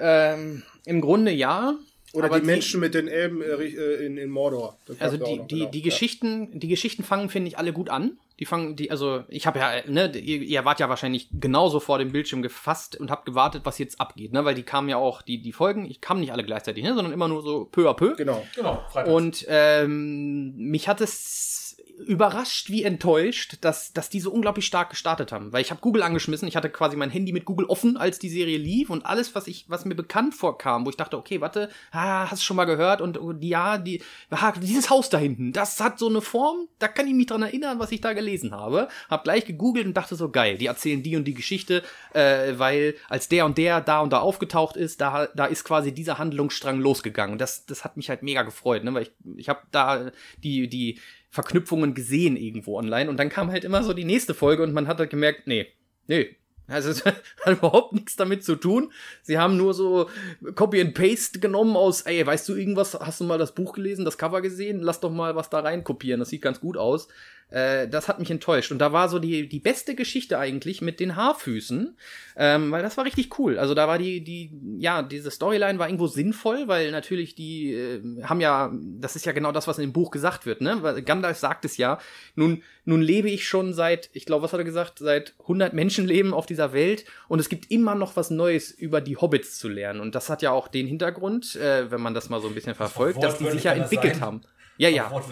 ähm, 0.00 0.62
im 0.84 1.00
Grunde 1.00 1.30
ja. 1.30 1.76
Oder 2.14 2.26
aber 2.26 2.40
die 2.40 2.46
Menschen 2.46 2.80
mit 2.80 2.94
den 2.94 3.06
Elben 3.06 3.42
äh, 3.42 3.46
äh, 3.46 4.06
in, 4.06 4.16
in 4.16 4.30
Mordor. 4.30 4.78
Das 4.86 5.00
Also 5.00 5.16
die, 5.18 5.36
noch, 5.36 5.46
die, 5.46 5.58
genau. 5.58 5.70
die 5.70 5.78
Ja. 5.78 5.84
Geschichten, 5.84 6.58
die 6.58 6.68
Geschichten 6.68 7.04
fangen, 7.04 7.28
finde 7.28 7.48
ich, 7.48 7.58
alle 7.58 7.72
gut 7.72 7.90
an. 7.90 8.18
Die 8.38 8.44
fangen, 8.44 8.76
die, 8.76 8.90
also 8.90 9.24
ich 9.28 9.46
habe 9.46 9.58
ja, 9.58 9.70
ne, 9.86 10.12
ihr, 10.16 10.42
ihr 10.42 10.64
wart 10.64 10.80
ja 10.80 10.88
wahrscheinlich 10.88 11.28
genauso 11.32 11.80
vor 11.80 11.98
dem 11.98 12.12
Bildschirm 12.12 12.42
gefasst 12.42 12.96
und 12.96 13.10
habt 13.10 13.26
gewartet, 13.26 13.62
was 13.64 13.78
jetzt 13.78 14.00
abgeht, 14.00 14.32
ne? 14.32 14.44
Weil 14.44 14.54
die 14.54 14.62
kamen 14.62 14.88
ja 14.88 14.96
auch, 14.96 15.22
die, 15.22 15.42
die 15.42 15.52
Folgen, 15.52 15.84
ich 15.84 16.00
kam 16.00 16.20
nicht 16.20 16.32
alle 16.32 16.44
gleichzeitig, 16.44 16.84
ne? 16.84 16.94
Sondern 16.94 17.12
immer 17.12 17.28
nur 17.28 17.42
so 17.42 17.64
peu 17.64 17.90
à 17.90 17.94
peu. 17.94 18.14
Genau. 18.14 18.46
Genau, 18.54 18.84
Freitag. 18.90 19.12
Und 19.12 19.44
ähm, 19.48 20.54
mich 20.56 20.88
hat 20.88 21.00
es 21.00 21.67
überrascht 22.06 22.70
wie 22.70 22.84
enttäuscht, 22.84 23.58
dass, 23.60 23.92
dass 23.92 24.08
die 24.08 24.20
so 24.20 24.30
unglaublich 24.30 24.66
stark 24.66 24.90
gestartet 24.90 25.32
haben. 25.32 25.52
Weil 25.52 25.62
ich 25.62 25.70
habe 25.70 25.80
Google 25.80 26.02
angeschmissen, 26.02 26.46
ich 26.48 26.56
hatte 26.56 26.70
quasi 26.70 26.96
mein 26.96 27.10
Handy 27.10 27.32
mit 27.32 27.44
Google 27.44 27.66
offen, 27.66 27.96
als 27.96 28.18
die 28.18 28.28
Serie 28.28 28.58
lief 28.58 28.90
und 28.90 29.04
alles, 29.04 29.34
was 29.34 29.46
ich, 29.46 29.64
was 29.68 29.84
mir 29.84 29.94
bekannt 29.94 30.34
vorkam, 30.34 30.86
wo 30.86 30.90
ich 30.90 30.96
dachte, 30.96 31.18
okay, 31.18 31.40
warte, 31.40 31.68
ah, 31.90 32.30
hast 32.30 32.42
du 32.42 32.44
schon 32.44 32.56
mal 32.56 32.64
gehört 32.64 33.00
und 33.00 33.18
ja, 33.42 33.78
die, 33.78 34.02
ah, 34.30 34.52
dieses 34.52 34.90
Haus 34.90 35.10
da 35.10 35.18
hinten, 35.18 35.52
das 35.52 35.80
hat 35.80 35.98
so 35.98 36.08
eine 36.08 36.20
Form, 36.20 36.68
da 36.78 36.88
kann 36.88 37.06
ich 37.06 37.14
mich 37.14 37.26
dran 37.26 37.42
erinnern, 37.42 37.78
was 37.78 37.92
ich 37.92 38.00
da 38.00 38.12
gelesen 38.12 38.52
habe. 38.52 38.88
Hab 39.10 39.24
gleich 39.24 39.44
gegoogelt 39.44 39.86
und 39.86 39.94
dachte 39.94 40.14
so, 40.14 40.30
geil, 40.30 40.58
die 40.58 40.66
erzählen 40.66 41.02
die 41.02 41.16
und 41.16 41.24
die 41.24 41.34
Geschichte, 41.34 41.82
äh, 42.14 42.54
weil 42.58 42.94
als 43.08 43.28
der 43.28 43.44
und 43.44 43.58
der 43.58 43.80
da 43.80 44.00
und 44.00 44.12
da 44.12 44.20
aufgetaucht 44.20 44.76
ist, 44.76 45.00
da, 45.00 45.26
da 45.34 45.46
ist 45.46 45.64
quasi 45.64 45.92
dieser 45.92 46.18
Handlungsstrang 46.18 46.80
losgegangen. 46.80 47.38
Das, 47.38 47.66
das 47.66 47.84
hat 47.84 47.96
mich 47.96 48.08
halt 48.08 48.22
mega 48.22 48.42
gefreut, 48.42 48.84
ne? 48.84 48.94
weil 48.94 49.02
ich, 49.02 49.12
ich 49.36 49.48
habe 49.48 49.60
da 49.70 50.10
die, 50.42 50.68
die 50.68 51.00
Verknüpfungen 51.30 51.94
gesehen 51.94 52.36
irgendwo 52.36 52.78
online 52.78 53.10
und 53.10 53.18
dann 53.18 53.28
kam 53.28 53.50
halt 53.50 53.64
immer 53.64 53.82
so 53.82 53.92
die 53.92 54.04
nächste 54.04 54.34
Folge 54.34 54.62
und 54.62 54.72
man 54.72 54.88
hat 54.88 54.98
halt 54.98 55.10
gemerkt, 55.10 55.46
nee, 55.46 55.66
nee. 56.06 56.36
Also 56.66 56.90
es 56.90 57.04
hat 57.04 57.22
überhaupt 57.46 57.94
nichts 57.94 58.16
damit 58.16 58.44
zu 58.44 58.56
tun. 58.56 58.92
Sie 59.22 59.38
haben 59.38 59.56
nur 59.56 59.72
so 59.72 60.10
Copy 60.54 60.80
and 60.80 60.94
Paste 60.94 61.40
genommen 61.40 61.76
aus, 61.76 62.02
ey, 62.02 62.24
weißt 62.26 62.48
du 62.48 62.54
irgendwas, 62.54 62.94
hast 62.94 63.20
du 63.20 63.24
mal 63.24 63.38
das 63.38 63.54
Buch 63.54 63.72
gelesen, 63.72 64.04
das 64.04 64.18
Cover 64.18 64.42
gesehen? 64.42 64.80
Lass 64.80 65.00
doch 65.00 65.10
mal 65.10 65.34
was 65.34 65.50
da 65.50 65.60
rein 65.60 65.84
kopieren, 65.84 66.20
das 66.20 66.28
sieht 66.28 66.42
ganz 66.42 66.60
gut 66.60 66.76
aus. 66.76 67.08
Äh, 67.50 67.88
das 67.88 68.08
hat 68.08 68.18
mich 68.18 68.30
enttäuscht. 68.30 68.70
Und 68.72 68.78
da 68.78 68.92
war 68.92 69.08
so 69.08 69.18
die, 69.18 69.48
die 69.48 69.58
beste 69.58 69.94
Geschichte 69.94 70.38
eigentlich 70.38 70.82
mit 70.82 71.00
den 71.00 71.16
Haarfüßen, 71.16 71.96
ähm, 72.36 72.70
weil 72.70 72.82
das 72.82 72.96
war 72.96 73.06
richtig 73.06 73.38
cool. 73.38 73.58
Also 73.58 73.74
da 73.74 73.88
war 73.88 73.98
die, 73.98 74.22
die, 74.22 74.50
ja, 74.78 75.02
diese 75.02 75.30
Storyline 75.30 75.78
war 75.78 75.88
irgendwo 75.88 76.08
sinnvoll, 76.08 76.68
weil 76.68 76.90
natürlich 76.90 77.34
die 77.34 77.72
äh, 77.72 78.22
haben 78.24 78.40
ja, 78.40 78.70
das 78.72 79.16
ist 79.16 79.24
ja 79.24 79.32
genau 79.32 79.52
das, 79.52 79.66
was 79.66 79.78
in 79.78 79.88
dem 79.88 79.92
Buch 79.92 80.10
gesagt 80.10 80.44
wird, 80.44 80.60
ne? 80.60 80.82
Weil 80.82 81.02
Gandalf 81.02 81.38
sagt 81.38 81.64
es 81.64 81.78
ja, 81.78 81.98
nun, 82.34 82.62
nun 82.84 83.00
lebe 83.00 83.30
ich 83.30 83.48
schon 83.48 83.72
seit, 83.72 84.10
ich 84.12 84.26
glaube, 84.26 84.44
was 84.44 84.52
hat 84.52 84.60
er 84.60 84.64
gesagt, 84.64 84.98
seit 84.98 85.34
100 85.40 85.72
Menschenleben 85.72 86.34
auf 86.34 86.44
dieser 86.44 86.72
Welt 86.74 87.06
und 87.28 87.38
es 87.38 87.48
gibt 87.48 87.70
immer 87.70 87.94
noch 87.94 88.16
was 88.16 88.30
Neues 88.30 88.70
über 88.70 89.00
die 89.00 89.16
Hobbits 89.16 89.58
zu 89.58 89.68
lernen. 89.68 90.00
Und 90.00 90.14
das 90.14 90.28
hat 90.28 90.42
ja 90.42 90.50
auch 90.50 90.68
den 90.68 90.86
Hintergrund, 90.86 91.56
äh, 91.56 91.90
wenn 91.90 92.02
man 92.02 92.12
das 92.12 92.28
mal 92.28 92.42
so 92.42 92.48
ein 92.48 92.54
bisschen 92.54 92.74
verfolgt, 92.74 93.22
dass 93.22 93.38
die 93.38 93.50
sich 93.50 93.64
ja 93.64 93.74
das 93.74 93.84
entwickelt 93.84 94.16
sein. 94.16 94.22
haben. 94.22 94.40
Ja, 94.76 94.90
ja. 94.90 95.10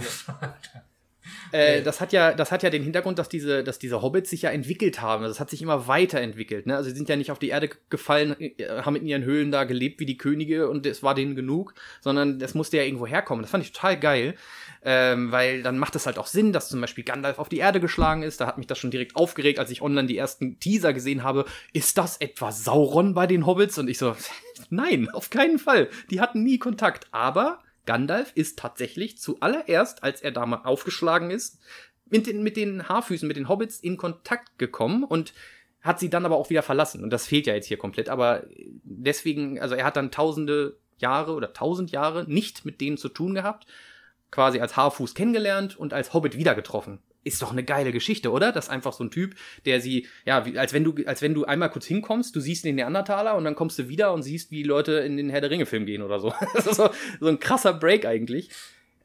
Äh, 1.52 1.82
das 1.82 2.00
hat 2.00 2.12
ja, 2.12 2.32
das 2.32 2.52
hat 2.52 2.62
ja 2.62 2.70
den 2.70 2.82
Hintergrund, 2.82 3.18
dass 3.18 3.28
diese, 3.28 3.64
dass 3.64 3.78
diese 3.78 4.02
Hobbits 4.02 4.30
sich 4.30 4.42
ja 4.42 4.50
entwickelt 4.50 5.00
haben. 5.00 5.22
Also 5.22 5.32
es 5.32 5.40
hat 5.40 5.50
sich 5.50 5.62
immer 5.62 5.86
weiterentwickelt. 5.86 6.66
Ne? 6.66 6.76
Also 6.76 6.90
sie 6.90 6.96
sind 6.96 7.08
ja 7.08 7.16
nicht 7.16 7.30
auf 7.30 7.38
die 7.38 7.48
Erde 7.48 7.70
gefallen, 7.90 8.36
äh, 8.40 8.82
haben 8.82 8.96
in 8.96 9.06
ihren 9.06 9.24
Höhlen 9.24 9.50
da 9.50 9.64
gelebt 9.64 10.00
wie 10.00 10.06
die 10.06 10.16
Könige 10.16 10.68
und 10.68 10.86
es 10.86 11.02
war 11.02 11.14
denen 11.14 11.36
genug, 11.36 11.74
sondern 12.00 12.38
das 12.38 12.54
musste 12.54 12.76
ja 12.76 12.82
irgendwo 12.82 13.06
herkommen. 13.06 13.42
Das 13.42 13.50
fand 13.50 13.64
ich 13.64 13.72
total 13.72 13.98
geil, 13.98 14.34
ähm, 14.84 15.32
weil 15.32 15.62
dann 15.62 15.78
macht 15.78 15.96
es 15.96 16.06
halt 16.06 16.18
auch 16.18 16.26
Sinn, 16.26 16.52
dass 16.52 16.68
zum 16.68 16.80
Beispiel 16.80 17.04
Gandalf 17.04 17.38
auf 17.38 17.48
die 17.48 17.58
Erde 17.58 17.80
geschlagen 17.80 18.22
ist. 18.22 18.40
Da 18.40 18.46
hat 18.46 18.58
mich 18.58 18.66
das 18.66 18.78
schon 18.78 18.90
direkt 18.90 19.16
aufgeregt, 19.16 19.58
als 19.58 19.70
ich 19.70 19.82
online 19.82 20.08
die 20.08 20.18
ersten 20.18 20.58
Teaser 20.60 20.92
gesehen 20.92 21.22
habe. 21.22 21.44
Ist 21.72 21.98
das 21.98 22.18
etwa 22.18 22.52
Sauron 22.52 23.14
bei 23.14 23.26
den 23.26 23.46
Hobbits? 23.46 23.78
Und 23.78 23.88
ich 23.88 23.98
so, 23.98 24.16
nein, 24.70 25.08
auf 25.10 25.30
keinen 25.30 25.58
Fall. 25.58 25.88
Die 26.10 26.20
hatten 26.20 26.42
nie 26.42 26.58
Kontakt. 26.58 27.06
Aber 27.10 27.60
Gandalf 27.86 28.32
ist 28.34 28.58
tatsächlich 28.58 29.18
zuallererst, 29.18 30.02
als 30.02 30.20
er 30.20 30.32
da 30.32 30.44
mal 30.44 30.62
aufgeschlagen 30.64 31.30
ist, 31.30 31.60
mit 32.08 32.26
den, 32.26 32.42
mit 32.42 32.56
den 32.56 32.88
Haarfüßen, 32.88 33.26
mit 33.26 33.36
den 33.36 33.48
Hobbits 33.48 33.80
in 33.80 33.96
Kontakt 33.96 34.58
gekommen 34.58 35.04
und 35.04 35.32
hat 35.80 36.00
sie 36.00 36.10
dann 36.10 36.26
aber 36.26 36.36
auch 36.36 36.50
wieder 36.50 36.62
verlassen. 36.62 37.02
Und 37.02 37.10
das 37.10 37.26
fehlt 37.26 37.46
ja 37.46 37.54
jetzt 37.54 37.66
hier 37.66 37.78
komplett. 37.78 38.08
Aber 38.08 38.44
deswegen, 38.82 39.60
also 39.60 39.74
er 39.74 39.84
hat 39.84 39.96
dann 39.96 40.10
tausende 40.10 40.78
Jahre 40.98 41.34
oder 41.34 41.52
tausend 41.52 41.90
Jahre 41.90 42.24
nicht 42.28 42.64
mit 42.64 42.80
denen 42.80 42.96
zu 42.96 43.08
tun 43.08 43.34
gehabt, 43.34 43.66
quasi 44.30 44.60
als 44.60 44.76
Haarfuß 44.76 45.14
kennengelernt 45.14 45.76
und 45.76 45.92
als 45.92 46.12
Hobbit 46.12 46.36
wieder 46.36 46.54
getroffen. 46.54 46.98
Ist 47.26 47.42
doch 47.42 47.50
eine 47.50 47.64
geile 47.64 47.90
Geschichte, 47.90 48.30
oder? 48.30 48.52
Das 48.52 48.66
ist 48.66 48.70
einfach 48.70 48.92
so 48.92 49.02
ein 49.02 49.10
Typ, 49.10 49.34
der 49.64 49.80
sie, 49.80 50.06
ja, 50.24 50.46
wie, 50.46 50.58
als 50.58 50.72
wenn 50.72 50.84
du, 50.84 50.94
als 51.06 51.22
wenn 51.22 51.34
du 51.34 51.44
einmal 51.44 51.70
kurz 51.70 51.86
hinkommst, 51.86 52.36
du 52.36 52.40
siehst 52.40 52.64
den 52.64 52.76
Neandertaler 52.76 53.34
und 53.36 53.44
dann 53.44 53.54
kommst 53.56 53.78
du 53.78 53.88
wieder 53.88 54.12
und 54.12 54.22
siehst, 54.22 54.50
wie 54.52 54.62
Leute 54.62 54.92
in 54.92 55.16
den 55.16 55.28
Herr 55.28 55.40
der 55.40 55.50
Ringe-Film 55.50 55.86
gehen 55.86 56.02
oder 56.02 56.20
so. 56.20 56.32
Das 56.54 56.66
ist 56.66 56.76
so, 56.76 56.88
so 57.20 57.26
ein 57.26 57.40
krasser 57.40 57.72
Break 57.74 58.06
eigentlich. 58.06 58.50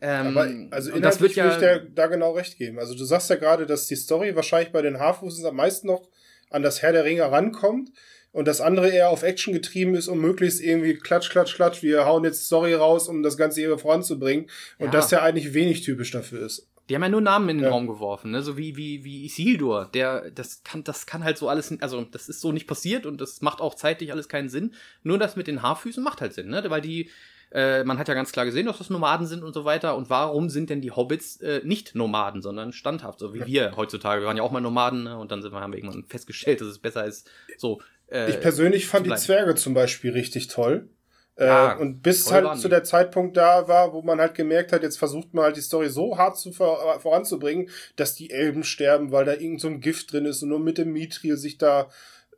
Ähm, 0.01 0.27
Aber 0.37 0.49
also 0.71 0.93
und 0.93 1.03
das 1.03 1.19
wird 1.19 1.35
inhaltlich 1.35 1.35
ja, 1.35 1.43
würde 1.45 1.81
ich 1.83 1.87
dir 1.87 1.91
da 1.95 2.07
genau 2.07 2.31
recht 2.33 2.57
geben. 2.57 2.79
Also 2.79 2.95
du 2.95 3.03
sagst 3.03 3.29
ja 3.29 3.35
gerade, 3.35 3.65
dass 3.65 3.87
die 3.87 3.95
Story 3.95 4.35
wahrscheinlich 4.35 4.71
bei 4.71 4.81
den 4.81 4.99
Haarfußen 4.99 5.45
am 5.45 5.55
meisten 5.55 5.87
noch 5.87 6.07
an 6.49 6.63
das 6.63 6.81
Herr 6.81 6.91
der 6.91 7.03
Ringe 7.05 7.23
rankommt 7.31 7.91
und 8.31 8.47
das 8.47 8.61
andere 8.61 8.89
eher 8.89 9.09
auf 9.09 9.23
Action 9.23 9.53
getrieben 9.53 9.95
ist, 9.95 10.07
um 10.07 10.19
möglichst 10.19 10.61
irgendwie 10.61 10.95
klatsch, 10.95 11.29
klatsch, 11.29 11.55
klatsch, 11.55 11.83
wir 11.83 12.05
hauen 12.05 12.23
jetzt 12.23 12.45
Story 12.45 12.73
raus, 12.73 13.09
um 13.09 13.23
das 13.23 13.37
Ganze 13.37 13.61
irgendwie 13.61 13.81
voranzubringen. 13.81 14.45
Und 14.79 14.85
Ja. 14.87 14.91
das 14.91 15.11
ja 15.11 15.21
eigentlich 15.21 15.53
wenig 15.53 15.81
typisch 15.81 16.11
dafür 16.11 16.45
ist. 16.45 16.67
Die 16.91 16.95
haben 16.95 17.03
ja 17.03 17.07
nur 17.09 17.21
Namen 17.21 17.47
in 17.47 17.57
den 17.59 17.63
Ja. 17.63 17.69
Raum 17.69 17.87
geworfen, 17.87 18.31
ne? 18.31 18.41
So 18.41 18.57
wie, 18.57 18.75
wie, 18.75 19.05
wie 19.05 19.23
Isildur. 19.23 19.89
Der, 19.93 20.29
das 20.29 20.61
kann, 20.65 20.83
das 20.83 21.05
kann 21.05 21.23
halt 21.23 21.37
so 21.37 21.47
alles, 21.47 21.73
also 21.79 22.01
das 22.03 22.27
ist 22.27 22.41
so 22.41 22.51
nicht 22.51 22.67
passiert 22.67 23.05
und 23.05 23.21
das 23.21 23.41
macht 23.41 23.61
auch 23.61 23.75
zeitlich 23.75 24.11
alles 24.11 24.27
keinen 24.27 24.49
Sinn. 24.49 24.73
Nur 25.01 25.17
das 25.17 25.37
mit 25.37 25.47
den 25.47 25.61
Haarfüßen 25.61 26.03
macht 26.03 26.19
halt 26.19 26.33
Sinn, 26.33 26.49
ne? 26.49 26.61
Weil 26.67 26.81
die, 26.81 27.09
äh, 27.53 27.85
man 27.85 27.97
hat 27.97 28.09
ja 28.09 28.13
ganz 28.13 28.33
klar 28.33 28.43
gesehen, 28.43 28.65
dass 28.65 28.79
das 28.79 28.89
Nomaden 28.89 29.25
sind 29.25 29.41
und 29.41 29.53
so 29.53 29.63
weiter. 29.63 29.95
Und 29.95 30.09
warum 30.09 30.49
sind 30.49 30.69
denn 30.69 30.81
die 30.81 30.91
Hobbits 30.91 31.37
äh, 31.37 31.61
nicht 31.63 31.95
Nomaden, 31.95 32.41
sondern 32.41 32.73
standhaft, 32.73 33.19
so 33.19 33.33
wie 33.33 33.45
wir 33.45 33.77
heutzutage? 33.77 34.21
Wir 34.21 34.27
waren 34.27 34.35
ja 34.35 34.43
auch 34.43 34.51
mal 34.51 34.59
Nomaden, 34.59 35.03
ne? 35.03 35.17
Und 35.17 35.31
dann 35.31 35.41
sind 35.41 35.53
wir, 35.53 35.61
haben 35.61 35.71
wir 35.71 35.79
irgendwann 35.79 36.03
festgestellt, 36.09 36.59
dass 36.59 36.67
es 36.67 36.79
besser 36.79 37.05
ist, 37.05 37.31
so. 37.57 37.81
Äh, 38.07 38.31
Ich 38.31 38.41
persönlich 38.41 38.85
fand 38.87 39.05
die. 39.05 39.15
Zwerge 39.15 39.55
zum 39.55 39.73
Beispiel 39.73 40.11
richtig 40.11 40.49
toll. 40.49 40.89
Ja, 41.37 41.73
äh, 41.73 41.77
und 41.77 42.01
bis 42.03 42.31
halt 42.31 42.43
waren 42.45 42.59
zu 42.59 42.67
der 42.67 42.83
Zeitpunkt 42.83 43.37
da 43.37 43.67
war, 43.67 43.93
wo 43.93 44.01
man 44.01 44.19
halt 44.19 44.35
gemerkt 44.35 44.73
hat, 44.73 44.83
jetzt 44.83 44.99
versucht 44.99 45.33
man 45.33 45.45
halt 45.45 45.57
die 45.57 45.61
Story 45.61 45.89
so 45.89 46.17
hart 46.17 46.37
zu 46.37 46.51
vor, 46.51 46.99
voranzubringen, 46.99 47.69
dass 47.95 48.15
die 48.15 48.29
Elben 48.31 48.63
sterben, 48.63 49.11
weil 49.11 49.25
da 49.25 49.33
irgend 49.33 49.61
so 49.61 49.67
ein 49.67 49.79
Gift 49.79 50.11
drin 50.11 50.25
ist 50.25 50.43
und 50.43 50.49
nur 50.49 50.59
mit 50.59 50.77
dem 50.77 50.91
Mithril 50.91 51.37
sich 51.37 51.57
da 51.57 51.89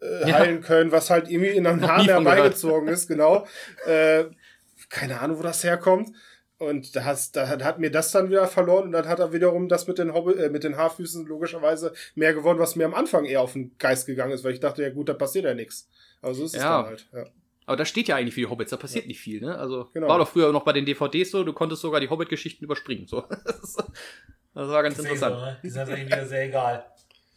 äh, 0.02 0.30
Ja. 0.30 0.38
heilen 0.40 0.62
können, 0.62 0.92
was 0.92 1.10
halt 1.10 1.30
irgendwie 1.30 1.52
in 1.52 1.66
einem 1.66 1.82
Hahn 1.88 2.06
herbeigezogen 2.06 2.88
ist, 2.88 3.08
genau. 3.08 3.46
Äh, 3.88 4.26
keine 4.90 5.20
Ahnung, 5.22 5.40
wo 5.40 5.44
das 5.44 5.64
herkommt. 5.64 6.12
Und 6.60 6.96
da, 6.96 7.04
hast, 7.04 7.36
da 7.36 7.50
hat, 7.50 7.80
mir 7.80 7.92
das 7.92 8.12
dann 8.12 8.30
wieder 8.30 8.48
verloren 8.48 8.86
und 8.86 8.92
dann 8.94 9.08
hat 9.08 9.20
er 9.20 9.34
wiederum 9.34 9.68
das 9.68 9.86
mit 9.88 9.98
den, 9.98 10.14
Hobby, 10.14 10.34
äh, 10.34 10.50
mit 10.50 10.64
den 10.64 10.78
Haarfüßen 10.78 11.26
logischerweise 11.26 11.94
mehr 12.16 12.34
gewonnen, 12.34 12.60
was 12.60 12.76
mir 12.78 12.86
am 12.86 12.94
Anfang 12.94 13.26
eher 13.26 13.42
auf 13.42 13.54
den 13.54 13.76
Geist 13.80 14.06
gegangen 14.06 14.32
ist, 14.32 14.44
weil 14.46 14.54
ich 14.54 14.60
dachte, 14.62 14.82
ja 14.84 14.90
gut, 14.92 15.10
da 15.10 15.14
passiert 15.14 15.44
ja 15.46 15.54
nichts. 15.56 15.90
Aber 16.22 16.34
so 16.34 16.46
ist 16.46 16.54
es 16.56 16.62
Ja. 16.62 16.78
dann 16.78 16.86
halt. 16.86 17.08
Ja. 17.12 17.26
Aber 17.66 17.78
da 17.78 17.86
steht 17.86 18.08
ja 18.08 18.16
eigentlich 18.16 18.34
für 18.34 18.42
die 18.42 18.48
Hobbits, 18.48 18.72
da 18.72 18.78
passiert 18.78 19.08
nicht 19.08 19.20
viel, 19.20 19.42
ne? 19.42 19.58
Also 19.58 19.90
Genau. 19.94 20.08
war 20.08 20.18
doch 20.18 20.28
früher 20.28 20.52
noch 20.52 20.64
bei 20.64 20.74
den 20.74 20.86
DVDs 20.86 21.32
so, 21.32 21.44
du 21.44 21.54
konntest 21.54 21.82
sogar 21.82 22.00
die 22.00 22.10
Hobbit-Geschichten 22.10 22.64
überspringen. 22.66 23.08
So. 23.08 23.24
Das 24.56 24.70
war 24.70 24.84
ganz 24.84 24.98
Das 24.98 25.06
ist 25.06 25.12
interessant. 25.12 25.40
So, 25.40 25.46
ne? 25.46 25.60
Die 25.64 25.70
sind 25.70 25.90
eigentlich 25.90 26.06
wieder 26.06 26.26
sehr 26.28 26.44
egal. 26.46 26.86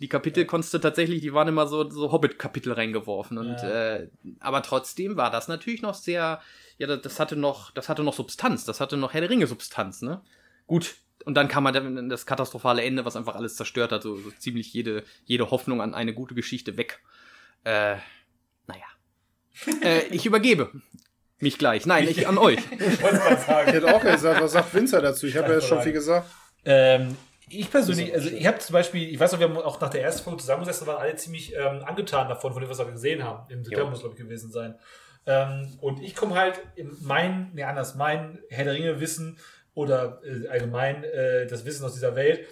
Die 0.00 0.08
Kapitel 0.08 0.44
konntest 0.44 0.74
du 0.74 0.78
tatsächlich, 0.78 1.22
die 1.22 1.32
waren 1.32 1.48
immer 1.48 1.66
so, 1.66 1.88
so 1.88 2.12
Hobbit-Kapitel 2.12 2.72
reingeworfen. 2.72 3.38
Und 3.38 3.62
Ja. 3.62 3.94
äh, 3.94 4.10
aber 4.40 4.62
trotzdem 4.62 5.16
war 5.16 5.30
das 5.30 5.48
natürlich 5.48 5.80
noch 5.80 5.94
sehr, 5.94 6.42
ja, 6.76 6.96
das, 6.96 7.18
hatte 7.18 7.34
noch, 7.36 7.70
das 7.70 7.88
hatte 7.88 8.02
noch 8.02 8.12
Substanz, 8.12 8.66
das 8.66 8.80
hatte 8.80 8.98
noch 8.98 9.14
Herr 9.14 9.22
der 9.22 9.30
Ringe-Substanz, 9.30 10.02
ne? 10.02 10.20
Gut. 10.66 10.96
Und 11.24 11.34
dann 11.34 11.48
kam 11.48 11.64
halt 11.64 11.76
dann 11.76 12.10
das 12.10 12.26
katastrophale 12.26 12.82
Ende, 12.82 13.06
was 13.06 13.16
einfach 13.16 13.34
alles 13.34 13.56
zerstört 13.56 13.90
hat, 13.92 14.02
so, 14.02 14.16
so 14.16 14.30
ziemlich 14.32 14.74
jede, 14.74 15.02
jede 15.24 15.50
Hoffnung 15.50 15.80
an 15.80 15.94
eine 15.94 16.12
gute 16.12 16.34
Geschichte 16.34 16.76
weg. 16.76 17.00
Äh, 17.64 17.96
naja. 18.66 18.84
Äh, 19.82 20.02
ich 20.10 20.26
übergebe 20.26 20.70
mich 21.38 21.58
gleich. 21.58 21.86
Nein, 21.86 22.08
ich 22.08 22.26
an 22.26 22.38
euch. 22.38 22.58
Ich 22.78 23.72
hätte 23.72 23.94
auch 23.94 24.02
gesagt, 24.02 24.40
was 24.40 24.52
sagt 24.52 24.74
Winzer 24.74 25.02
dazu? 25.02 25.26
Ich 25.26 25.36
habe 25.36 25.52
ja 25.52 25.60
schon 25.60 25.82
viel 25.82 25.92
gesagt. 25.92 26.30
Ähm, 26.64 27.16
ich 27.48 27.70
persönlich, 27.70 28.12
also 28.12 28.28
ich 28.28 28.46
habe 28.46 28.58
zum 28.58 28.72
Beispiel, 28.72 29.08
ich 29.08 29.20
weiß 29.20 29.32
noch, 29.32 29.38
wir 29.38 29.48
haben 29.48 29.56
auch 29.56 29.80
nach 29.80 29.90
der 29.90 30.02
ersten 30.02 30.24
Folge 30.24 30.40
zusammengesessen, 30.40 30.86
waren 30.86 31.00
alle 31.00 31.14
ziemlich 31.14 31.54
ähm, 31.54 31.82
angetan 31.84 32.28
davon, 32.28 32.52
von 32.52 32.60
dem, 32.60 32.68
was 32.68 32.78
wir 32.78 32.86
gesehen 32.86 33.22
haben. 33.22 33.48
Im 33.50 33.64
September 33.64 33.90
muss, 33.90 34.00
glaube 34.00 34.14
ich, 34.16 34.22
gewesen 34.22 34.50
sein. 34.50 34.74
Ähm, 35.26 35.78
und 35.80 36.02
ich 36.02 36.14
komme 36.16 36.34
halt 36.34 36.60
in 36.74 36.96
mein, 37.00 37.50
nee, 37.54 37.62
anders, 37.62 37.94
mein 37.94 38.40
Herr 38.48 38.64
der 38.64 38.74
Ringe-Wissen 38.74 39.38
oder 39.74 40.20
äh, 40.24 40.48
allgemein 40.48 41.04
äh, 41.04 41.46
das 41.46 41.64
Wissen 41.64 41.84
aus 41.84 41.94
dieser 41.94 42.16
Welt 42.16 42.46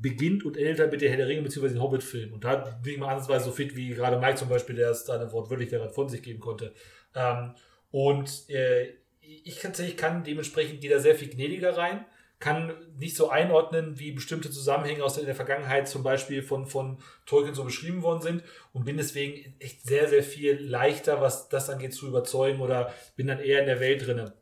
beginnt 0.00 0.44
und 0.44 0.56
endet 0.56 0.78
halt 0.78 0.92
mit 0.92 1.00
der 1.00 1.10
Herr 1.10 1.16
der 1.16 1.28
Ringe 1.28 1.42
bzw. 1.42 1.68
den 1.68 1.82
Hobbit-Film. 1.82 2.32
Und 2.32 2.44
da 2.44 2.56
bin 2.82 2.94
ich 2.94 2.98
mal 2.98 3.08
ansatzweise 3.08 3.46
so 3.46 3.52
fit 3.52 3.74
wie 3.76 3.90
gerade 3.90 4.18
Mike 4.18 4.36
zum 4.36 4.48
Beispiel, 4.48 4.76
der 4.76 4.90
es 4.90 5.04
da 5.04 5.14
eine 5.14 5.32
wortwörtlich 5.32 5.70
gerade 5.70 5.92
von 5.92 6.08
sich 6.08 6.22
geben 6.22 6.40
konnte. 6.40 6.72
Ähm, 7.14 7.54
und 7.90 8.48
äh, 8.50 8.94
ich 9.20 9.58
tatsächlich 9.60 9.96
kann 9.96 10.24
dementsprechend 10.24 10.84
da 10.90 10.98
sehr 10.98 11.14
viel 11.14 11.28
gnädiger 11.28 11.76
rein, 11.76 12.04
kann 12.38 12.72
nicht 12.96 13.16
so 13.16 13.28
einordnen, 13.28 13.98
wie 13.98 14.12
bestimmte 14.12 14.50
Zusammenhänge 14.50 15.04
aus 15.04 15.14
der, 15.14 15.24
der 15.24 15.34
Vergangenheit 15.34 15.88
zum 15.88 16.02
Beispiel 16.02 16.42
von, 16.42 16.66
von 16.66 16.98
Tolkien 17.26 17.54
so 17.54 17.64
beschrieben 17.64 18.02
worden 18.02 18.22
sind 18.22 18.42
und 18.72 18.86
bin 18.86 18.96
deswegen 18.96 19.54
echt 19.58 19.82
sehr, 19.82 20.08
sehr 20.08 20.22
viel 20.22 20.56
leichter, 20.56 21.20
was 21.20 21.50
das 21.50 21.68
angeht, 21.68 21.92
zu 21.92 22.08
überzeugen 22.08 22.60
oder 22.60 22.94
bin 23.14 23.26
dann 23.26 23.40
eher 23.40 23.60
in 23.60 23.66
der 23.66 23.80
Welt 23.80 24.06
drinne. 24.06 24.32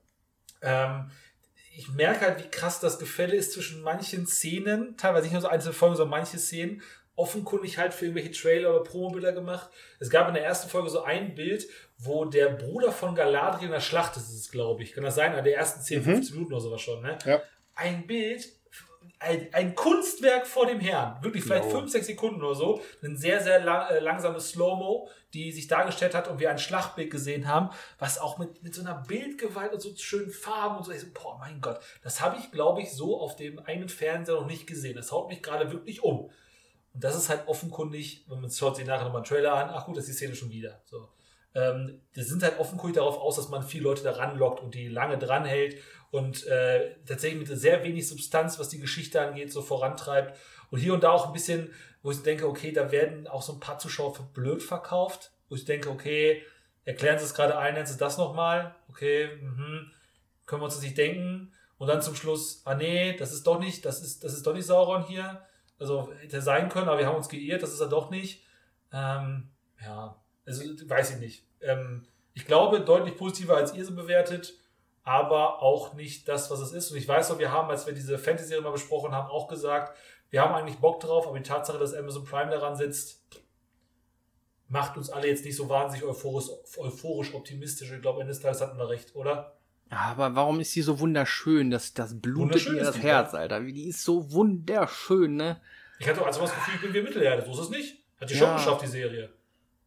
Ähm, 0.62 1.10
ich 1.78 1.92
merke 1.92 2.22
halt, 2.22 2.42
wie 2.42 2.50
krass 2.50 2.80
das 2.80 2.98
Gefälle 2.98 3.36
ist 3.36 3.52
zwischen 3.52 3.82
manchen 3.82 4.26
Szenen, 4.26 4.96
teilweise 4.96 5.26
nicht 5.26 5.32
nur 5.32 5.42
so 5.42 5.48
einzelne 5.48 5.74
Folgen, 5.74 5.94
sondern 5.94 6.18
manche 6.18 6.36
Szenen, 6.36 6.82
offenkundig 7.14 7.78
halt 7.78 7.94
für 7.94 8.06
irgendwelche 8.06 8.32
Trailer 8.32 8.70
oder 8.70 8.82
Promobilder 8.82 9.30
gemacht. 9.30 9.70
Es 10.00 10.10
gab 10.10 10.26
in 10.26 10.34
der 10.34 10.44
ersten 10.44 10.68
Folge 10.68 10.90
so 10.90 11.04
ein 11.04 11.36
Bild, 11.36 11.68
wo 11.96 12.24
der 12.24 12.48
Bruder 12.48 12.90
von 12.90 13.14
Galadriel 13.14 13.66
in 13.66 13.72
der 13.72 13.80
Schlacht 13.80 14.16
ist, 14.16 14.28
ist 14.28 14.40
es, 14.40 14.50
glaube 14.50 14.82
ich. 14.82 14.92
Kann 14.92 15.04
das 15.04 15.14
sein? 15.14 15.36
An 15.36 15.44
der 15.44 15.56
ersten 15.56 15.80
10, 15.80 16.02
15 16.02 16.34
Minuten 16.34 16.52
oder 16.52 16.62
sowas 16.62 16.80
schon, 16.80 17.00
ne? 17.00 17.16
Ja. 17.24 17.42
Ein 17.76 18.08
Bild, 18.08 18.48
ein, 19.20 19.48
ein 19.52 19.74
Kunstwerk 19.74 20.46
vor 20.46 20.66
dem 20.66 20.80
Herrn. 20.80 21.22
Wirklich 21.22 21.44
vielleicht 21.44 21.64
Jo. 21.64 21.80
5, 21.80 21.90
6 21.90 22.06
Sekunden 22.06 22.42
oder 22.42 22.54
so. 22.54 22.80
Ein 23.02 23.16
sehr, 23.16 23.42
sehr 23.42 23.60
lang, 23.60 23.88
äh, 23.90 24.00
langsames 24.00 24.50
Slow-Mo, 24.50 25.08
die 25.34 25.52
sich 25.52 25.66
dargestellt 25.66 26.14
hat 26.14 26.28
und 26.28 26.38
wir 26.38 26.50
ein 26.50 26.58
Schlachtbild 26.58 27.10
gesehen 27.10 27.48
haben, 27.48 27.70
was 27.98 28.18
auch 28.18 28.38
mit, 28.38 28.62
mit 28.62 28.74
so 28.74 28.82
einer 28.82 28.94
Bildgewalt 28.94 29.72
und 29.72 29.80
so 29.80 29.94
schönen 29.96 30.30
Farben 30.30 30.76
und 30.76 30.84
so. 30.84 30.92
Ich 30.92 31.00
so, 31.00 31.08
boah, 31.12 31.38
mein 31.38 31.60
Gott, 31.60 31.80
das 32.02 32.20
habe 32.20 32.38
ich, 32.38 32.50
glaube 32.52 32.80
ich, 32.82 32.92
so 32.92 33.20
auf 33.20 33.36
dem 33.36 33.58
eigenen 33.58 33.88
Fernseher 33.88 34.36
noch 34.36 34.46
nicht 34.46 34.66
gesehen. 34.66 34.96
Das 34.96 35.10
haut 35.12 35.28
mich 35.28 35.42
gerade 35.42 35.72
wirklich 35.72 36.02
um. 36.02 36.30
Und 36.94 37.04
das 37.04 37.16
ist 37.16 37.28
halt 37.28 37.46
offenkundig, 37.48 38.24
wenn 38.28 38.40
man 38.40 38.50
schaut 38.50 38.76
sich 38.76 38.86
nachher 38.86 39.04
nochmal 39.04 39.22
einen 39.22 39.28
Trailer 39.28 39.54
an, 39.54 39.70
ach 39.70 39.86
gut, 39.86 39.96
das 39.96 40.04
ist 40.04 40.12
die 40.12 40.16
Szene 40.16 40.34
schon 40.34 40.50
wieder. 40.50 40.80
So. 40.84 41.08
Ähm, 41.54 42.00
die 42.14 42.22
sind 42.22 42.42
halt 42.42 42.58
offenkundig 42.58 42.96
darauf 42.96 43.18
aus, 43.18 43.36
dass 43.36 43.48
man 43.48 43.62
viele 43.62 43.84
Leute 43.84 44.02
da 44.02 44.12
ranlockt 44.12 44.60
und 44.60 44.74
die 44.74 44.88
lange 44.88 45.18
dranhält 45.18 45.76
und 46.10 46.46
äh, 46.46 46.94
tatsächlich 47.06 47.48
mit 47.48 47.58
sehr 47.58 47.82
wenig 47.84 48.08
Substanz, 48.08 48.58
was 48.58 48.68
die 48.68 48.80
Geschichte 48.80 49.20
angeht, 49.20 49.52
so 49.52 49.62
vorantreibt. 49.62 50.38
Und 50.70 50.78
hier 50.78 50.94
und 50.94 51.02
da 51.02 51.10
auch 51.10 51.26
ein 51.26 51.32
bisschen, 51.32 51.72
wo 52.02 52.10
ich 52.10 52.22
denke, 52.22 52.46
okay, 52.46 52.72
da 52.72 52.90
werden 52.90 53.26
auch 53.26 53.42
so 53.42 53.52
ein 53.52 53.60
paar 53.60 53.78
Zuschauer 53.78 54.14
für 54.14 54.22
blöd 54.22 54.62
verkauft, 54.62 55.32
wo 55.48 55.54
ich 55.54 55.64
denke, 55.64 55.90
okay, 55.90 56.42
erklären 56.84 57.18
Sie 57.18 57.24
es 57.24 57.34
gerade 57.34 57.58
ein, 57.58 57.74
nennen 57.74 57.86
Sie 57.86 57.98
das 57.98 58.18
nochmal, 58.18 58.74
okay, 58.88 59.28
mhm, 59.40 59.90
können 60.46 60.62
wir 60.62 60.66
uns 60.66 60.74
das 60.74 60.82
nicht 60.82 60.98
denken. 60.98 61.52
Und 61.76 61.86
dann 61.88 62.02
zum 62.02 62.16
Schluss, 62.16 62.62
ah 62.64 62.74
nee, 62.74 63.16
das 63.16 63.32
ist 63.32 63.46
doch 63.46 63.60
nicht, 63.60 63.84
das 63.84 64.02
ist, 64.02 64.24
das 64.24 64.34
ist 64.34 64.46
doch 64.46 64.54
nicht 64.54 64.66
Sauron 64.66 65.04
hier. 65.04 65.42
Also 65.78 66.12
hätte 66.20 66.42
sein 66.42 66.68
können, 66.68 66.88
aber 66.88 66.98
wir 66.98 67.06
haben 67.06 67.14
uns 67.14 67.28
geirrt, 67.28 67.62
das 67.62 67.72
ist 67.72 67.80
er 67.80 67.88
doch 67.88 68.10
nicht. 68.10 68.42
Ähm, 68.92 69.50
ja, 69.80 70.20
also 70.44 70.64
weiß 70.88 71.12
ich 71.12 71.18
nicht. 71.18 71.46
Ähm, 71.60 72.04
ich 72.34 72.46
glaube, 72.46 72.80
deutlich 72.80 73.16
positiver 73.16 73.56
als 73.56 73.74
ihr 73.74 73.84
sie 73.84 73.92
bewertet, 73.92 74.54
aber 75.08 75.62
auch 75.62 75.94
nicht 75.94 76.28
das, 76.28 76.50
was 76.50 76.60
es 76.60 76.72
ist. 76.72 76.90
Und 76.90 76.98
ich 76.98 77.08
weiß 77.08 77.30
noch, 77.30 77.38
wir 77.38 77.50
haben, 77.50 77.70
als 77.70 77.86
wir 77.86 77.94
diese 77.94 78.18
Fantasy-Serie 78.18 78.62
mal 78.62 78.72
besprochen 78.72 79.12
haben, 79.12 79.30
auch 79.30 79.48
gesagt, 79.48 79.96
wir 80.28 80.42
haben 80.42 80.54
eigentlich 80.54 80.76
Bock 80.80 81.00
drauf, 81.00 81.26
aber 81.26 81.38
die 81.38 81.48
Tatsache, 81.48 81.78
dass 81.78 81.94
Amazon 81.94 82.24
Prime 82.26 82.50
daran 82.50 82.76
sitzt, 82.76 83.22
macht 84.68 84.98
uns 84.98 85.08
alle 85.08 85.26
jetzt 85.26 85.46
nicht 85.46 85.56
so 85.56 85.70
wahnsinnig 85.70 86.04
euphorisch, 86.06 86.48
euphorisch 86.76 87.32
optimistisch. 87.32 87.90
Ich 87.90 88.02
glaube, 88.02 88.20
eines 88.20 88.40
Tages 88.40 88.60
hatten 88.60 88.76
wir 88.76 88.90
recht, 88.90 89.16
oder? 89.16 89.56
Aber 89.88 90.34
warum 90.34 90.60
ist 90.60 90.72
sie 90.72 90.82
so 90.82 91.00
wunderschön? 91.00 91.70
Das, 91.70 91.94
das 91.94 92.20
blutet 92.20 92.68
mir 92.68 92.84
das 92.84 92.98
Herz, 92.98 93.32
ja. 93.32 93.38
Alter. 93.38 93.60
Die 93.60 93.88
ist 93.88 94.04
so 94.04 94.30
wunderschön, 94.30 95.36
ne? 95.36 95.62
Ich 95.98 96.06
hatte 96.06 96.20
auch 96.20 96.26
also 96.26 96.42
das 96.42 96.54
Gefühl, 96.54 96.74
ich 96.74 96.80
bin 96.82 96.92
wie 96.92 97.00
Mittelerde. 97.02 97.46
So 97.46 97.52
ist 97.52 97.58
es 97.60 97.70
nicht. 97.70 98.04
Hat 98.20 98.28
die 98.28 98.34
Ja. 98.34 98.40
schon 98.40 98.56
geschafft, 98.56 98.82
die 98.82 98.86
Serie. 98.88 99.32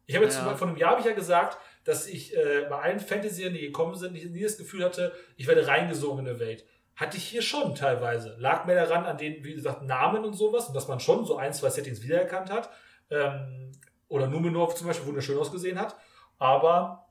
Ich 0.06 0.16
habe 0.16 0.24
jetzt 0.24 0.36
Ja. 0.36 0.56
vor 0.56 0.66
einem 0.66 0.76
Jahr 0.76 0.90
habe 0.90 1.00
ich 1.00 1.06
ja 1.06 1.12
gesagt, 1.14 1.58
dass 1.84 2.06
ich 2.06 2.36
äh, 2.36 2.66
bei 2.68 2.80
allen 2.80 3.00
Fantasy-Serien, 3.00 3.54
die 3.54 3.60
gekommen 3.60 3.94
sind, 3.94 4.12
nie 4.12 4.24
nie 4.26 4.42
das 4.42 4.56
Gefühl 4.56 4.84
hatte, 4.84 5.12
ich 5.36 5.46
werde 5.46 5.66
reingesogen 5.66 6.24
in 6.24 6.30
eine 6.30 6.40
Welt. 6.40 6.64
Hatte 6.94 7.16
ich 7.16 7.24
hier 7.24 7.42
schon 7.42 7.74
teilweise. 7.74 8.36
Lag 8.38 8.66
mir 8.66 8.74
daran 8.74 9.04
an 9.04 9.18
den, 9.18 9.42
wie 9.44 9.54
gesagt, 9.54 9.82
Namen 9.82 10.24
und 10.24 10.34
sowas 10.34 10.68
und 10.68 10.74
dass 10.74 10.88
man 10.88 11.00
schon 11.00 11.24
so 11.24 11.36
ein, 11.36 11.52
zwei 11.52 11.70
Settings 11.70 12.02
wiedererkannt 12.02 12.50
hat. 12.50 12.70
Ähm, 13.10 13.72
oder 14.08 14.26
Numenor 14.26 14.74
zum 14.74 14.86
Beispiel 14.86 15.06
wunderschön 15.06 15.38
ausgesehen 15.38 15.80
hat. 15.80 15.96
Aber 16.38 17.06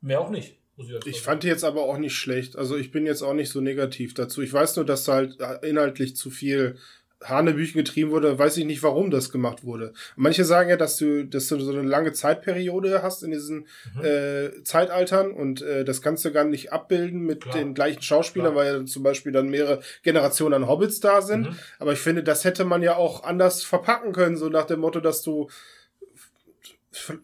mehr 0.00 0.20
auch 0.20 0.30
nicht. 0.30 0.58
Ich, 0.76 1.06
Ich 1.06 1.22
fand 1.22 1.44
die 1.44 1.48
jetzt 1.48 1.62
aber 1.64 1.82
auch 1.82 1.98
nicht 1.98 2.16
schlecht. 2.16 2.56
Also 2.56 2.76
ich 2.76 2.90
bin 2.90 3.06
jetzt 3.06 3.22
auch 3.22 3.34
nicht 3.34 3.50
so 3.50 3.60
negativ 3.60 4.14
dazu. 4.14 4.42
Ich 4.42 4.52
weiß 4.52 4.76
nur, 4.76 4.84
dass 4.84 5.04
da 5.04 5.14
halt 5.14 5.40
inhaltlich 5.62 6.16
zu 6.16 6.30
viel 6.30 6.76
Hanebüchen 7.24 7.78
getrieben 7.78 8.10
wurde. 8.10 8.38
Weiß 8.38 8.56
ich 8.56 8.64
nicht, 8.64 8.82
warum 8.82 9.10
das 9.10 9.30
gemacht 9.30 9.64
wurde. 9.64 9.92
Manche 10.16 10.44
sagen 10.44 10.70
ja, 10.70 10.76
dass 10.76 10.96
du, 10.96 11.24
dass 11.26 11.48
du 11.48 11.58
so 11.60 11.72
eine 11.72 11.82
lange 11.82 12.12
Zeitperiode 12.12 13.02
hast 13.02 13.22
in 13.22 13.30
diesen 13.32 13.66
Mhm. 13.94 14.04
äh, 14.04 14.62
Zeitaltern 14.64 15.32
und 15.32 15.62
äh, 15.62 15.84
das 15.84 16.02
kannst 16.02 16.24
du 16.24 16.32
gar 16.32 16.44
nicht 16.44 16.72
abbilden 16.72 17.20
mit 17.22 17.42
Klar. 17.42 17.54
den 17.56 17.74
gleichen 17.74 18.02
Schauspielern, 18.02 18.52
Klar. 18.52 18.64
weil 18.66 18.80
ja 18.80 18.84
zum 18.86 19.02
Beispiel 19.02 19.32
dann 19.32 19.48
mehrere 19.48 19.80
Generationen 20.02 20.54
an 20.62 20.68
Hobbits 20.68 21.00
da 21.00 21.22
sind. 21.22 21.50
Mhm. 21.50 21.58
Aber 21.78 21.92
ich 21.92 21.98
finde, 22.00 22.22
das 22.22 22.44
hätte 22.44 22.64
man 22.64 22.82
ja 22.82 22.96
auch 22.96 23.24
anders 23.24 23.62
verpacken 23.64 24.12
können, 24.12 24.36
so 24.36 24.48
nach 24.48 24.66
dem 24.66 24.80
Motto, 24.80 25.00
dass 25.00 25.22
du 25.22 25.48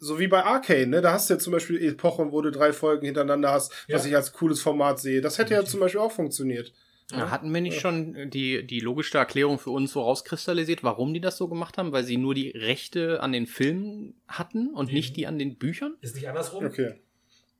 so 0.00 0.18
wie 0.18 0.26
bei 0.26 0.42
Arcane, 0.42 0.86
ne? 0.88 1.00
Da 1.00 1.12
hast 1.12 1.30
du 1.30 1.34
ja 1.34 1.38
zum 1.38 1.52
Beispiel 1.52 1.80
Epochen, 1.84 2.32
wo 2.32 2.42
du 2.42 2.50
drei 2.50 2.72
Folgen 2.72 3.04
hintereinander 3.06 3.52
hast, 3.52 3.70
was 3.88 4.02
Ja. 4.02 4.08
ich 4.10 4.16
als 4.16 4.32
cooles 4.32 4.60
Format 4.60 4.98
sehe. 4.98 5.20
Das 5.20 5.38
hätte 5.38 5.50
ja 5.54 5.58
Definitiv. 5.60 5.70
zum 5.70 5.80
Beispiel 5.80 6.00
auch 6.00 6.10
funktioniert. 6.12 6.72
Ja, 7.12 7.30
hatten 7.30 7.52
wir 7.52 7.60
nicht 7.60 7.80
schon 7.80 8.30
die, 8.30 8.66
die 8.66 8.80
logischste 8.80 9.18
Erklärung 9.18 9.58
für 9.58 9.70
uns 9.70 9.92
so 9.92 10.02
rauskristallisiert, 10.02 10.82
warum 10.84 11.12
die 11.14 11.20
das 11.20 11.36
so 11.36 11.48
gemacht 11.48 11.78
haben? 11.78 11.92
Weil 11.92 12.04
sie 12.04 12.16
nur 12.16 12.34
die 12.34 12.50
Rechte 12.50 13.20
an 13.22 13.32
den 13.32 13.46
Filmen 13.46 14.14
hatten 14.28 14.74
und 14.74 14.88
Mhm. 14.88 14.94
nicht 14.94 15.16
die 15.16 15.26
an 15.26 15.38
den 15.38 15.56
Büchern? 15.56 15.94
Ist 16.00 16.14
nicht 16.14 16.28
andersrum? 16.28 16.64
Okay. 16.64 16.94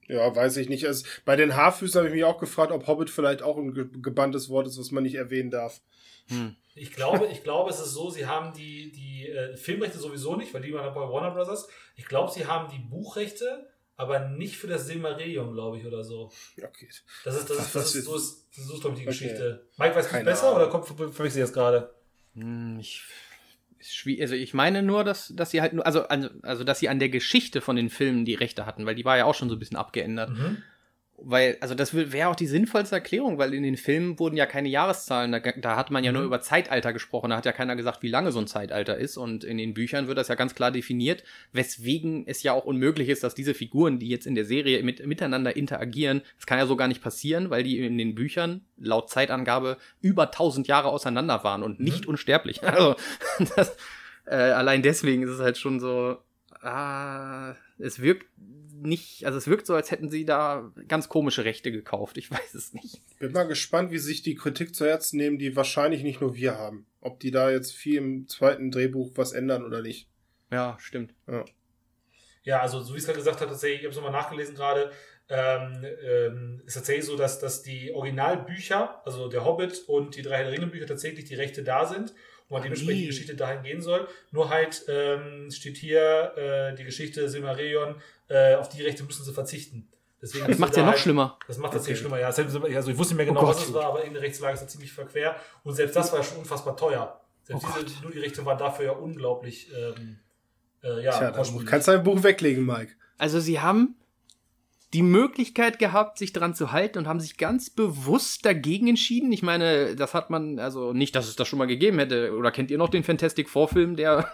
Ja, 0.08 0.34
weiß 0.34 0.56
ich 0.56 0.68
nicht. 0.68 0.82
Es, 0.84 1.04
bei 1.24 1.36
den 1.36 1.54
Haarfüßen 1.54 1.98
habe 1.98 2.08
ich 2.08 2.14
mich 2.14 2.24
auch 2.24 2.38
gefragt, 2.38 2.72
ob 2.72 2.86
Hobbit 2.88 3.10
vielleicht 3.10 3.42
auch 3.42 3.56
ein 3.56 3.72
ge 3.74 3.86
gebanntes 4.02 4.48
Wort 4.48 4.66
ist, 4.66 4.78
was 4.78 4.90
man 4.90 5.04
nicht 5.04 5.14
erwähnen 5.14 5.50
darf. 5.50 5.80
Hm. 6.28 6.56
Ich 6.74 6.92
glaube, 6.92 7.26
ich 7.30 7.42
glaube, 7.44 7.70
es 7.70 7.78
ist 7.80 7.92
so, 7.92 8.10
sie 8.10 8.26
haben 8.26 8.52
die, 8.52 8.90
die 8.92 9.28
äh, 9.28 9.56
Filmrechte 9.56 9.98
sowieso 9.98 10.36
nicht, 10.36 10.52
weil 10.54 10.62
die 10.62 10.72
waren 10.72 10.94
bei 10.94 11.00
Warner 11.00 11.30
Brothers. 11.32 11.68
Ich 11.96 12.06
glaube, 12.06 12.32
sie 12.32 12.46
haben 12.46 12.70
die 12.72 12.78
Buchrechte, 12.78 13.69
aber 14.00 14.18
nicht 14.28 14.56
für 14.56 14.66
das 14.66 14.86
Silmarillion, 14.86 15.52
glaube 15.52 15.78
ich, 15.78 15.84
oder 15.86 16.02
so. 16.02 16.30
Okay. 16.56 16.88
Das 17.24 17.36
ist, 17.36 17.50
das 17.50 17.58
ist, 17.58 17.74
das 17.74 17.84
ist- 17.86 17.94
ist, 17.96 18.04
so 18.06 18.16
ist, 18.16 18.46
so 18.54 18.74
ist 18.74 18.80
glaube 18.80 18.96
ich, 18.96 19.02
die 19.02 19.08
Okay. 19.08 19.18
Geschichte. 19.18 19.66
Mike, 19.76 19.94
weißt 19.94 20.12
du 20.12 20.24
besser 20.24 20.46
Ahnung. 20.48 20.56
oder 20.56 20.68
kommt 20.68 20.86
verwechsel 20.86 21.38
ich 21.38 21.44
das 21.44 21.52
gerade? 21.52 21.94
Hm, 22.34 22.78
Ich. 22.80 23.02
Also 24.20 24.34
ich 24.34 24.52
meine 24.52 24.82
nur, 24.82 25.04
dass, 25.04 25.32
dass 25.34 25.50
sie 25.52 25.62
halt 25.62 25.72
nur, 25.72 25.86
also, 25.86 26.02
also, 26.08 26.28
also 26.42 26.64
dass 26.64 26.80
sie 26.80 26.90
an 26.90 26.98
der 26.98 27.08
Geschichte 27.08 27.62
von 27.62 27.76
den 27.76 27.88
Filmen 27.88 28.26
die 28.26 28.34
Rechte 28.34 28.66
hatten, 28.66 28.84
weil 28.84 28.94
die 28.94 29.06
war 29.06 29.16
ja 29.16 29.24
auch 29.24 29.34
schon 29.34 29.48
so 29.48 29.56
ein 29.56 29.58
bisschen 29.58 29.78
abgeändert. 29.78 30.28
Mhm. 30.30 30.62
Weil, 31.22 31.58
also 31.60 31.74
das 31.74 31.94
wäre 31.94 32.28
auch 32.28 32.36
die 32.36 32.46
sinnvollste 32.46 32.94
Erklärung, 32.94 33.36
weil 33.36 33.52
in 33.52 33.62
den 33.62 33.76
Filmen 33.76 34.18
wurden 34.18 34.36
ja 34.36 34.46
keine 34.46 34.68
Jahreszahlen, 34.68 35.32
da, 35.32 35.38
da 35.38 35.76
hat 35.76 35.90
man 35.90 36.02
ja 36.02 36.12
mhm. 36.12 36.18
nur 36.18 36.26
über 36.26 36.40
Zeitalter 36.40 36.92
gesprochen, 36.92 37.30
da 37.30 37.36
hat 37.36 37.44
ja 37.44 37.52
keiner 37.52 37.76
gesagt, 37.76 38.02
wie 38.02 38.08
lange 38.08 38.32
so 38.32 38.38
ein 38.38 38.46
Zeitalter 38.46 38.96
ist. 38.96 39.16
Und 39.16 39.44
in 39.44 39.58
den 39.58 39.74
Büchern 39.74 40.08
wird 40.08 40.18
das 40.18 40.28
ja 40.28 40.34
ganz 40.34 40.54
klar 40.54 40.70
definiert, 40.70 41.22
weswegen 41.52 42.26
es 42.26 42.42
ja 42.42 42.52
auch 42.52 42.64
unmöglich 42.64 43.08
ist, 43.08 43.22
dass 43.22 43.34
diese 43.34 43.54
Figuren, 43.54 43.98
die 43.98 44.08
jetzt 44.08 44.26
in 44.26 44.34
der 44.34 44.44
Serie 44.44 44.82
mit, 44.82 45.06
miteinander 45.06 45.56
interagieren, 45.56 46.22
das 46.36 46.46
kann 46.46 46.58
ja 46.58 46.66
so 46.66 46.76
gar 46.76 46.88
nicht 46.88 47.02
passieren, 47.02 47.50
weil 47.50 47.62
die 47.62 47.78
in 47.78 47.98
den 47.98 48.14
Büchern 48.14 48.62
laut 48.78 49.10
Zeitangabe 49.10 49.76
über 50.00 50.24
1000 50.24 50.68
Jahre 50.68 50.88
auseinander 50.88 51.44
waren 51.44 51.62
und 51.62 51.80
nicht 51.80 52.04
mhm. 52.04 52.10
unsterblich. 52.10 52.60
Also, 52.70 52.94
das, 53.56 53.76
äh, 54.26 54.36
allein 54.36 54.80
deswegen 54.80 55.24
ist 55.24 55.30
es 55.30 55.40
halt 55.40 55.58
schon 55.58 55.80
so, 55.80 56.18
ah, 56.62 57.56
es 57.78 58.00
wirkt 58.00 58.26
nicht, 58.82 59.24
also 59.24 59.38
es 59.38 59.46
wirkt 59.46 59.66
so, 59.66 59.74
als 59.74 59.90
hätten 59.90 60.10
sie 60.10 60.24
da 60.24 60.72
ganz 60.88 61.08
komische 61.08 61.44
Rechte 61.44 61.72
gekauft. 61.72 62.16
Ich 62.16 62.30
weiß 62.30 62.54
es 62.54 62.72
nicht. 62.72 63.00
Bin 63.18 63.32
mal 63.32 63.44
gespannt, 63.44 63.90
wie 63.90 63.98
sich 63.98 64.22
die 64.22 64.34
Kritik 64.34 64.74
zu 64.74 64.86
Herzen 64.86 65.16
nehmen, 65.16 65.38
die 65.38 65.56
wahrscheinlich 65.56 66.02
nicht 66.02 66.20
nur 66.20 66.34
wir 66.34 66.56
haben. 66.56 66.86
Ob 67.00 67.20
die 67.20 67.30
da 67.30 67.50
jetzt 67.50 67.72
viel 67.72 67.96
im 67.96 68.28
zweiten 68.28 68.70
Drehbuch 68.70 69.12
was 69.14 69.32
ändern 69.32 69.64
oder 69.64 69.82
nicht. 69.82 70.08
Ja, 70.50 70.76
stimmt. 70.80 71.14
Ja, 71.26 71.44
ja 72.42 72.60
also 72.60 72.80
so 72.80 72.94
wie 72.94 72.98
es 72.98 73.06
gerade 73.06 73.18
gesagt 73.18 73.40
hat, 73.40 73.48
tatsächlich, 73.48 73.80
ich 73.80 73.84
habe 73.84 73.90
es 73.90 73.96
nochmal 73.96 74.12
nachgelesen 74.12 74.54
gerade, 74.54 74.90
ähm, 75.28 75.84
ähm, 76.04 76.62
ist 76.66 76.74
tatsächlich 76.74 77.06
so, 77.06 77.16
dass, 77.16 77.38
dass 77.38 77.62
die 77.62 77.92
Originalbücher, 77.92 79.00
also 79.06 79.28
der 79.28 79.44
Hobbit 79.44 79.84
und 79.86 80.16
die 80.16 80.22
drei 80.22 80.38
Herr 80.38 80.50
Ringe 80.50 80.66
Bücher 80.66 80.86
tatsächlich 80.86 81.26
die 81.26 81.36
Rechte 81.36 81.62
da 81.62 81.86
sind 81.86 82.12
wo 82.50 82.56
man 82.56 82.62
dementsprechend 82.62 83.02
die 83.02 83.06
Geschichte 83.06 83.34
dahin 83.36 83.62
gehen 83.62 83.80
soll. 83.80 84.06
Nur 84.32 84.50
halt 84.50 84.84
ähm, 84.88 85.50
steht 85.50 85.78
hier 85.78 86.32
äh, 86.36 86.74
die 86.74 86.84
Geschichte 86.84 87.28
Silmarillion, 87.28 87.94
äh, 88.28 88.56
auf 88.56 88.68
die 88.68 88.82
Rechte 88.82 89.04
müssen 89.04 89.24
sie 89.24 89.32
verzichten. 89.32 89.88
Deswegen 90.20 90.48
das 90.48 90.58
macht 90.58 90.72
es 90.72 90.76
ja 90.76 90.82
noch 90.82 90.90
halt, 90.90 91.00
schlimmer. 91.00 91.38
Das 91.46 91.56
macht 91.56 91.74
es 91.74 91.82
okay. 91.82 91.96
schlimmer, 91.96 92.18
ja. 92.18 92.26
Also 92.26 92.42
ich 92.42 92.98
wusste 92.98 93.14
nicht 93.14 93.16
mehr 93.16 93.26
genau, 93.26 93.44
oh 93.44 93.46
was 93.46 93.66
es 93.66 93.72
war, 93.72 93.86
aber 93.86 94.00
irgendeine 94.00 94.26
Rechtslage 94.26 94.54
ist 94.54 94.62
da 94.62 94.68
ziemlich 94.68 94.92
verquer. 94.92 95.36
Und 95.64 95.74
selbst 95.74 95.96
das 95.96 96.12
war 96.12 96.18
ja 96.18 96.24
schon 96.24 96.38
unfassbar 96.38 96.76
teuer. 96.76 97.20
Selbst 97.44 97.64
oh 97.64 97.82
diese, 97.82 98.02
nur 98.02 98.10
die 98.10 98.18
Rechte 98.18 98.44
waren 98.44 98.58
dafür 98.58 98.84
ja 98.84 98.92
unglaublich. 98.92 99.70
Ähm, 99.74 100.18
äh, 100.82 101.04
ja, 101.04 101.12
Tja, 101.12 101.30
du 101.30 101.64
kannst 101.64 101.88
dein 101.88 102.02
Buch 102.02 102.22
weglegen, 102.22 102.66
Mike. 102.66 102.92
Also 103.16 103.40
sie 103.40 103.60
haben 103.60 103.96
die 104.92 105.02
Möglichkeit 105.02 105.78
gehabt, 105.78 106.18
sich 106.18 106.32
dran 106.32 106.54
zu 106.54 106.72
halten 106.72 106.98
und 106.98 107.06
haben 107.06 107.20
sich 107.20 107.36
ganz 107.36 107.70
bewusst 107.70 108.44
dagegen 108.44 108.88
entschieden. 108.88 109.30
Ich 109.30 109.42
meine, 109.42 109.94
das 109.94 110.14
hat 110.14 110.30
man, 110.30 110.58
also 110.58 110.92
nicht, 110.92 111.14
dass 111.14 111.28
es 111.28 111.36
das 111.36 111.46
schon 111.46 111.58
mal 111.58 111.66
gegeben 111.66 111.98
hätte. 111.98 112.34
Oder 112.36 112.50
kennt 112.50 112.70
ihr 112.70 112.78
noch 112.78 112.88
den 112.88 113.04
Fantastic 113.04 113.48
Vorfilm, 113.48 113.94
der 113.96 114.30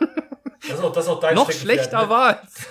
das 0.69 0.79
ist 0.79 0.85
auch, 0.85 0.93
das 0.93 1.05
ist 1.05 1.11
auch 1.11 1.21
dein 1.21 1.35
noch 1.35 1.53
schlechter 1.53 2.03
ne? 2.03 2.09
war 2.09 2.41
als, 2.41 2.67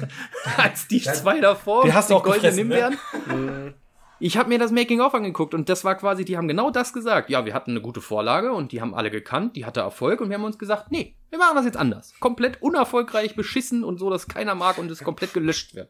als 0.57 0.87
die 0.87 1.01
zwei 1.01 1.39
davor. 1.39 1.83
Die 1.83 1.93
hast 1.93 2.09
du 2.09 2.15
auch 2.15 2.23
goldenen 2.23 2.55
Himbeeren. 2.55 2.97
Ne? 3.27 3.73
Ich 4.19 4.37
habe 4.37 4.49
mir 4.49 4.59
das 4.59 4.71
Making-of 4.71 5.13
angeguckt 5.13 5.53
und 5.53 5.67
das 5.67 5.83
war 5.83 5.95
quasi, 5.95 6.23
die 6.23 6.37
haben 6.37 6.47
genau 6.47 6.71
das 6.71 6.93
gesagt. 6.93 7.29
Ja, 7.29 7.45
wir 7.45 7.53
hatten 7.53 7.71
eine 7.71 7.81
gute 7.81 8.01
Vorlage 8.01 8.53
und 8.53 8.71
die 8.71 8.81
haben 8.81 8.95
alle 8.95 9.11
gekannt, 9.11 9.55
die 9.55 9.65
hatte 9.65 9.81
Erfolg 9.81 10.21
und 10.21 10.29
wir 10.29 10.37
haben 10.37 10.45
uns 10.45 10.57
gesagt, 10.57 10.91
nee, 10.91 11.15
wir 11.29 11.39
machen 11.39 11.55
das 11.55 11.65
jetzt 11.65 11.77
anders. 11.77 12.13
Komplett 12.19 12.61
unerfolgreich, 12.61 13.35
beschissen 13.35 13.83
und 13.83 13.97
so, 13.97 14.09
dass 14.09 14.27
keiner 14.27 14.55
mag 14.55 14.77
und 14.77 14.89
es 14.89 15.03
komplett 15.03 15.33
gelöscht 15.33 15.75
wird. 15.75 15.89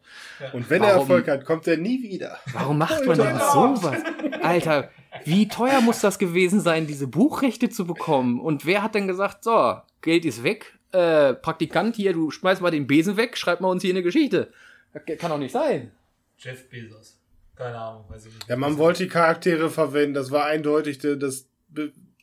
Und 0.52 0.68
wenn 0.70 0.82
warum, 0.82 0.94
er 0.94 1.00
Erfolg 1.00 1.28
hat, 1.28 1.44
kommt 1.44 1.68
er 1.68 1.76
nie 1.76 2.02
wieder. 2.02 2.38
Warum 2.52 2.78
macht 2.78 3.06
man 3.06 3.16
denn 3.16 3.38
sowas? 3.38 4.02
Alter, 4.42 4.90
wie 5.24 5.46
teuer 5.46 5.80
muss 5.80 6.00
das 6.00 6.18
gewesen 6.18 6.60
sein, 6.60 6.86
diese 6.86 7.06
Buchrechte 7.06 7.68
zu 7.68 7.86
bekommen? 7.86 8.40
Und 8.40 8.66
wer 8.66 8.82
hat 8.82 8.96
denn 8.96 9.06
gesagt, 9.06 9.44
so, 9.44 9.76
Geld 10.02 10.24
ist 10.24 10.42
weg, 10.42 10.76
äh, 10.92 11.34
Praktikant 11.34 11.94
hier, 11.94 12.12
du 12.12 12.30
schmeißt 12.30 12.60
mal 12.60 12.70
den 12.70 12.86
Besen 12.86 13.16
weg, 13.16 13.36
schreib 13.36 13.60
mal 13.60 13.68
uns 13.68 13.82
hier 13.82 13.92
eine 13.92 14.02
Geschichte. 14.02 14.52
Das 14.92 15.18
kann 15.18 15.30
doch 15.30 15.38
nicht 15.38 15.52
sein. 15.52 15.92
Jeff 16.38 16.68
Bezos. 16.68 17.18
Keine 17.56 17.78
Ahnung, 17.78 18.04
weiß 18.08 18.26
ich 18.26 18.34
nicht. 18.34 18.48
Ja, 18.48 18.56
man 18.56 18.76
wollte 18.78 19.04
die 19.04 19.08
Charaktere 19.08 19.70
verwenden, 19.70 20.14
das 20.14 20.30
war 20.30 20.44
eindeutig 20.44 20.98
das 20.98 21.48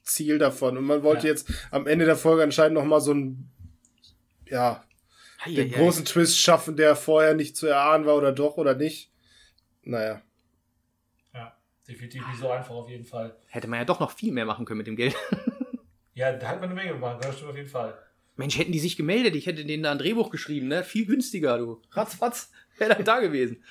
Ziel 0.03 0.38
davon. 0.38 0.77
Und 0.77 0.85
man 0.85 1.03
wollte 1.03 1.27
ja. 1.27 1.34
jetzt 1.34 1.51
am 1.72 1.88
Ende 1.88 2.05
der 2.05 2.15
Folge 2.15 2.43
anscheinend 2.43 2.76
nochmal 2.76 3.01
so 3.01 3.14
ein, 3.14 3.51
ja, 4.47 4.84
Hei, 5.43 5.53
den 5.55 5.72
großen. 5.72 6.05
Twist 6.05 6.38
schaffen, 6.38 6.77
der 6.77 6.95
vorher 6.95 7.34
nicht 7.34 7.57
zu 7.57 7.68
erahnen 7.68 8.05
war 8.05 8.15
oder 8.15 8.31
doch 8.31 8.57
oder 8.57 8.76
nicht. 8.76 9.11
Naja. 9.81 10.22
Ja, 11.34 11.57
definitiv 11.88 12.26
nicht 12.27 12.39
so 12.39 12.49
einfach 12.49 12.76
auf 12.76 12.89
jeden 12.89 13.03
Fall. 13.03 13.35
Hätte 13.47 13.68
man 13.68 13.80
ja 13.80 13.85
doch 13.85 13.99
noch 13.99 14.11
viel 14.11 14.31
mehr 14.31 14.45
machen 14.45 14.65
können 14.65 14.77
mit 14.77 14.88
dem 14.88 14.95
Geld. 14.95 15.15
ja, 16.14 16.31
da 16.31 16.47
hat 16.47 16.61
man 16.61 16.69
eine 16.69 16.76
Menge 16.76 16.93
gemacht, 16.93 17.23
das 17.23 17.35
stimmt 17.35 17.51
auf 17.51 17.57
jeden 17.57 17.69
Fall. 17.69 17.97
Mensch, 18.35 18.57
hätten 18.57 18.72
die 18.72 18.80
sich 18.80 18.95
gemeldet, 18.95 19.35
ich 19.35 19.45
hätte 19.45 19.65
denen 19.65 19.84
da 19.84 19.91
ein 19.91 19.99
Drehbuch 19.99 20.30
geschrieben, 20.30 20.68
ne? 20.68 20.84
Viel 20.84 21.05
günstiger, 21.05 21.57
du. 21.57 21.81
Ratzfatz, 21.91 22.51
wäre 22.77 22.95
dann 22.95 23.05
da 23.05 23.19
gewesen. 23.19 23.64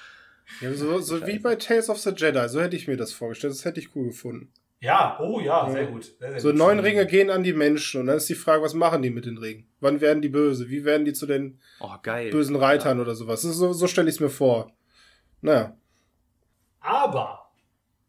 Ja, 0.60 0.72
so, 0.74 0.98
so 0.98 1.26
wie 1.26 1.38
bei 1.38 1.56
Tales 1.56 1.88
of 1.88 1.98
the 1.98 2.10
Jedi, 2.10 2.48
so 2.48 2.60
hätte 2.60 2.76
ich 2.76 2.88
mir 2.88 2.96
das 2.96 3.12
vorgestellt. 3.12 3.52
Das 3.52 3.64
hätte 3.64 3.80
ich 3.80 3.94
cool 3.96 4.08
gefunden. 4.08 4.52
Ja, 4.82 5.16
oh 5.20 5.38
ja, 5.38 5.70
sehr 5.70 5.86
gut. 5.86 6.04
Sehr, 6.04 6.30
sehr 6.30 6.40
so 6.40 6.48
gut. 6.48 6.58
neun 6.58 6.80
Ringe 6.80 7.06
gehen 7.06 7.30
an 7.30 7.44
die 7.44 7.52
Menschen 7.52 8.00
und 8.00 8.08
dann 8.08 8.16
ist 8.16 8.28
die 8.28 8.34
Frage, 8.34 8.62
was 8.62 8.74
machen 8.74 9.00
die 9.00 9.10
mit 9.10 9.26
den 9.26 9.38
Ringen? 9.38 9.68
Wann 9.78 10.00
werden 10.00 10.22
die 10.22 10.28
böse? 10.28 10.68
Wie 10.70 10.84
werden 10.84 11.04
die 11.04 11.12
zu 11.12 11.26
den 11.26 11.60
oh, 11.78 11.90
bösen 12.02 12.56
Reitern 12.56 12.96
ja. 12.98 13.02
oder 13.02 13.14
sowas? 13.14 13.42
So, 13.42 13.72
so 13.72 13.86
stelle 13.86 14.08
ich 14.08 14.16
es 14.16 14.20
mir 14.20 14.28
vor. 14.28 14.72
Naja. 15.40 15.76
Aber, 16.80 17.52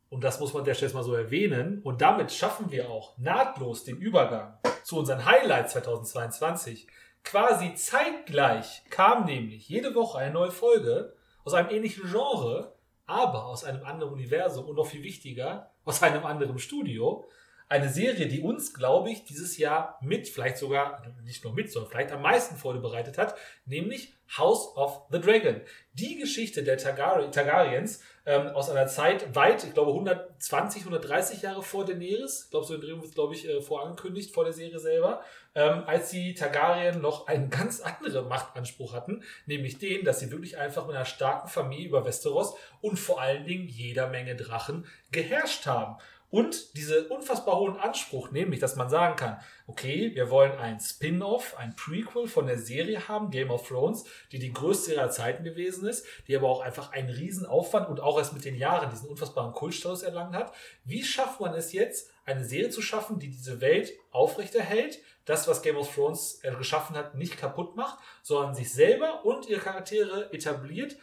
und 0.10 0.24
das 0.24 0.40
muss 0.40 0.52
man 0.54 0.64
der 0.64 0.74
Stelle 0.74 0.94
mal 0.94 1.04
so 1.04 1.14
erwähnen, 1.14 1.80
und 1.84 2.02
damit 2.02 2.32
schaffen 2.32 2.72
wir 2.72 2.90
auch 2.90 3.20
nahtlos 3.20 3.84
den 3.84 3.98
Übergang 3.98 4.58
zu 4.84 4.98
unseren 4.98 5.26
Highlights 5.26 5.74
2022. 5.74 6.88
Quasi 7.24 7.76
zeitgleich 7.76 8.82
kam 8.90 9.26
nämlich 9.26 9.70
jede 9.70 9.94
Woche 9.94 10.18
eine 10.18 10.34
neue 10.34 10.52
Folge 10.52 11.14
aus 11.44 11.54
einem 11.54 11.70
ähnlichen 11.70 12.10
Genre, 12.10 12.76
aber 13.06 13.46
aus 13.46 13.64
einem 13.64 13.84
anderen 13.84 14.14
Universum 14.14 14.66
und 14.66 14.76
noch 14.76 14.88
viel 14.88 15.04
wichtiger, 15.04 15.72
aus 15.86 16.02
einem 16.02 16.26
anderen 16.26 16.58
Studio. 16.60 17.26
Eine 17.70 17.90
Serie, 17.90 18.28
die 18.28 18.42
uns, 18.42 18.74
glaube 18.74 19.10
ich, 19.10 19.24
dieses 19.24 19.58
Jahr 19.58 19.98
mit, 20.02 20.28
vielleicht 20.28 20.58
sogar, 20.58 21.02
nicht 21.24 21.44
nur 21.44 21.54
mit, 21.54 21.72
sondern 21.72 21.92
vielleicht 21.92 22.12
am 22.12 22.22
meisten 22.22 22.56
Freude 22.56 22.80
bereitet 22.80 23.18
hat, 23.18 23.36
nämlich 23.66 24.14
House 24.38 24.76
of 24.76 25.04
the 25.12 25.20
Dragon. 25.20 25.62
Die 25.94 26.18
Geschichte 26.18 26.64
der 26.64 26.78
Targaryen, 26.78 27.32
Targaryens 27.32 28.02
ähm, 28.26 28.48
aus 28.50 28.70
einer 28.70 28.88
Zeit 28.88 29.36
weit, 29.36 29.64
ich 29.64 29.74
glaube 29.74 29.92
120, 29.92 30.82
130 30.84 31.42
Jahre 31.42 31.64
vor 31.64 31.86
Daenerys, 31.86 32.44
ich 32.46 32.52
glaube 32.52 32.66
so 32.66 32.76
in 32.76 32.82
Drehung 32.82 33.02
wird 33.02 33.14
glaube 33.14 33.34
ich 33.34 33.48
äh, 33.48 33.62
vorangekündigt 33.62 34.34
vor 34.34 34.44
der 34.44 34.54
Serie 34.54 34.80
selber, 34.80 35.24
ähm, 35.56 35.84
als 35.86 36.10
die 36.10 36.34
Targaryen 36.34 37.02
noch 37.02 37.28
einen 37.28 37.50
ganz 37.50 37.82
anderen 37.82 38.28
Machtanspruch 38.28 38.94
hatten, 38.94 39.24
nämlich 39.46 39.78
den, 39.78 40.04
dass 40.04 40.20
sie 40.20 40.32
wirklich 40.32 40.58
einfach 40.58 40.88
mit 40.88 40.96
einer 40.96 41.06
starken 41.06 41.48
Familie 41.48 41.88
über 41.88 42.06
Westeros 42.06 42.56
und 42.82 42.98
vor 42.98 43.22
allen 43.22 43.46
Dingen 43.46 43.68
jeder 43.68 44.08
Menge 44.10 44.36
Drachen 44.36 44.86
geherrscht 45.12 45.66
haben. 45.66 45.98
Und 46.34 46.76
diese 46.76 47.10
unfassbar 47.10 47.60
hohen 47.60 47.78
Anspruch, 47.78 48.32
nämlich, 48.32 48.60
dass 48.60 48.76
man 48.76 48.90
sagen 48.90 49.16
kann, 49.18 49.40
okay, 49.68 50.16
wir 50.16 50.32
wollen 50.32 50.54
ein 50.54 50.80
Spin-off, 50.80 51.56
ein 51.60 51.76
Prequel 51.76 52.28
von 52.28 52.48
der 52.48 52.58
Serie 52.58 53.08
haben, 53.08 53.30
Game 53.30 53.52
of 53.52 53.68
Thrones, 53.68 54.06
die 54.32 54.40
die 54.40 54.52
größte 54.52 54.94
ihrer 54.94 55.12
Zeiten 55.12 55.44
gewesen 55.44 55.88
ist, 55.88 56.08
die 56.28 56.36
aber 56.36 56.50
auch 56.50 56.62
einfach 56.62 56.92
einen 56.92 57.12
Riesenaufwand 57.12 57.88
und 57.88 58.00
auch 58.00 58.18
erst 58.18 58.34
mit 58.34 58.46
den 58.46 58.56
Jahren 58.56 58.90
diesen 58.90 59.10
unfassbaren 59.10 59.54
Kultstatus 59.54 60.02
erlangt 60.02 60.34
hat. 60.34 60.56
Wie 60.84 61.04
schafft 61.04 61.40
man 61.40 61.54
es 61.54 61.72
jetzt, 61.72 62.10
eine 62.26 62.44
Serie 62.44 62.72
zu 62.72 62.82
schaffen, 62.82 63.20
die 63.20 63.30
diese 63.30 63.62
Welt 63.62 63.94
aufrechterhält, 64.10 64.98
das, 65.26 65.48
was 65.48 65.62
Game 65.62 65.78
of 65.78 65.94
Thrones 65.94 66.40
äh, 66.44 66.54
geschaffen 66.56 66.96
hat, 66.96 67.16
nicht 67.16 67.38
kaputt 67.38 67.76
macht, 67.76 68.00
sondern 68.22 68.56
sich 68.56 68.72
selber 68.72 69.26
und 69.26 69.48
ihre 69.48 69.62
Charaktere 69.62 70.32
etabliert 70.34 70.98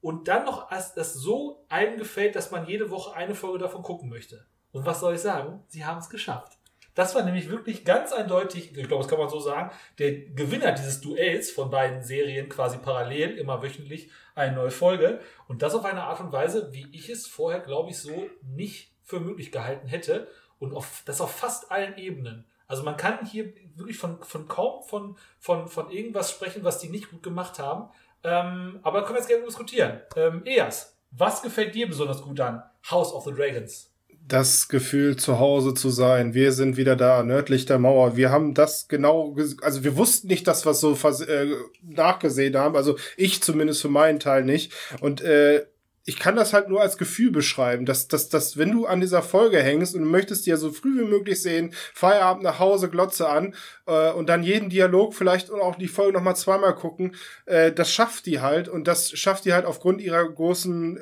und 0.00 0.26
dann 0.28 0.44
noch 0.44 0.70
als 0.70 0.94
das 0.94 1.14
so 1.14 1.64
einem 1.68 1.96
gefällt, 1.96 2.34
dass 2.34 2.50
man 2.50 2.66
jede 2.66 2.90
Woche 2.90 3.14
eine 3.14 3.34
Folge 3.34 3.60
davon 3.60 3.82
gucken 3.82 4.08
möchte. 4.08 4.44
Und 4.72 4.84
was 4.84 5.00
soll 5.00 5.14
ich 5.14 5.20
sagen? 5.20 5.62
Sie 5.68 5.84
haben 5.84 5.98
es 5.98 6.10
geschafft. 6.10 6.58
Das 6.94 7.14
war 7.14 7.22
nämlich 7.22 7.48
wirklich 7.48 7.84
ganz 7.84 8.12
eindeutig, 8.12 8.76
ich 8.76 8.88
glaube, 8.88 9.02
das 9.02 9.08
kann 9.08 9.18
man 9.18 9.30
so 9.30 9.40
sagen, 9.40 9.70
der 9.98 10.12
Gewinner 10.12 10.72
dieses 10.72 11.00
Duells 11.00 11.50
von 11.50 11.70
beiden 11.70 12.02
Serien 12.02 12.50
quasi 12.50 12.78
parallel, 12.78 13.38
immer 13.38 13.62
wöchentlich 13.62 14.10
eine 14.34 14.56
neue 14.56 14.70
Folge. 14.70 15.20
Und 15.48 15.62
das 15.62 15.74
auf 15.74 15.84
eine 15.84 16.02
Art 16.02 16.20
und 16.20 16.32
Weise, 16.32 16.70
wie 16.72 16.86
ich 16.92 17.08
es 17.08 17.26
vorher, 17.26 17.60
glaube 17.60 17.90
ich, 17.90 17.98
so 17.98 18.28
nicht 18.42 18.92
für 19.02 19.20
möglich 19.20 19.52
gehalten 19.52 19.86
hätte. 19.86 20.28
Und 20.58 20.74
auf, 20.74 21.02
das 21.06 21.20
auf 21.20 21.34
fast 21.34 21.70
allen 21.70 21.96
Ebenen. 21.96 22.44
Also 22.72 22.84
man 22.84 22.96
kann 22.96 23.26
hier 23.26 23.52
wirklich 23.76 23.98
von, 23.98 24.16
von 24.22 24.48
kaum 24.48 24.82
von, 24.82 25.14
von, 25.38 25.68
von 25.68 25.90
irgendwas 25.90 26.30
sprechen, 26.30 26.64
was 26.64 26.78
die 26.78 26.88
nicht 26.88 27.10
gut 27.10 27.22
gemacht 27.22 27.58
haben. 27.58 27.90
Ähm, 28.24 28.80
aber 28.82 29.02
können 29.02 29.16
wir 29.16 29.18
jetzt 29.18 29.28
gerne 29.28 29.44
diskutieren. 29.44 30.00
Ähm, 30.16 30.40
Eas, 30.46 30.96
was 31.10 31.42
gefällt 31.42 31.74
dir 31.74 31.86
besonders 31.86 32.22
gut 32.22 32.40
an 32.40 32.62
House 32.90 33.12
of 33.12 33.24
the 33.24 33.32
Dragons? 33.34 33.90
das 34.26 34.68
Gefühl, 34.68 35.16
zu 35.16 35.38
Hause 35.38 35.74
zu 35.74 35.90
sein. 35.90 36.32
Wir 36.32 36.52
sind 36.52 36.76
wieder 36.76 36.96
da, 36.96 37.22
nördlich 37.24 37.66
der 37.66 37.78
Mauer. 37.78 38.16
Wir 38.16 38.30
haben 38.30 38.54
das 38.54 38.86
genau, 38.88 39.36
also 39.62 39.84
wir 39.84 39.96
wussten 39.96 40.28
nicht, 40.28 40.46
dass 40.46 40.64
wir 40.64 40.74
so 40.74 40.94
äh, 40.94 41.48
nachgesehen 41.82 42.56
haben. 42.56 42.76
Also 42.76 42.96
ich 43.16 43.42
zumindest 43.42 43.82
für 43.82 43.88
meinen 43.88 44.20
Teil 44.20 44.44
nicht. 44.44 44.72
Und 45.00 45.20
äh, 45.22 45.66
ich 46.04 46.18
kann 46.18 46.34
das 46.34 46.52
halt 46.52 46.68
nur 46.68 46.80
als 46.80 46.98
Gefühl 46.98 47.30
beschreiben, 47.30 47.86
dass, 47.86 48.08
dass, 48.08 48.28
dass 48.28 48.56
wenn 48.56 48.72
du 48.72 48.86
an 48.86 49.00
dieser 49.00 49.22
Folge 49.22 49.62
hängst 49.62 49.94
und 49.94 50.02
du 50.02 50.08
möchtest 50.08 50.46
ja 50.46 50.56
so 50.56 50.72
früh 50.72 51.00
wie 51.00 51.08
möglich 51.08 51.40
sehen, 51.40 51.72
Feierabend 51.94 52.42
nach 52.42 52.58
Hause, 52.58 52.90
Glotze 52.90 53.28
an 53.28 53.54
äh, 53.86 54.10
und 54.10 54.28
dann 54.28 54.42
jeden 54.42 54.68
Dialog 54.68 55.14
vielleicht 55.14 55.48
und 55.50 55.60
auch 55.60 55.76
die 55.76 55.88
Folge 55.88 56.14
nochmal 56.14 56.36
zweimal 56.36 56.74
gucken, 56.74 57.14
äh, 57.46 57.70
das 57.70 57.92
schafft 57.92 58.26
die 58.26 58.40
halt 58.40 58.68
und 58.68 58.88
das 58.88 59.10
schafft 59.10 59.44
die 59.44 59.52
halt 59.52 59.64
aufgrund 59.64 60.00
ihrer 60.00 60.28
großen 60.28 60.96
äh, 60.96 61.00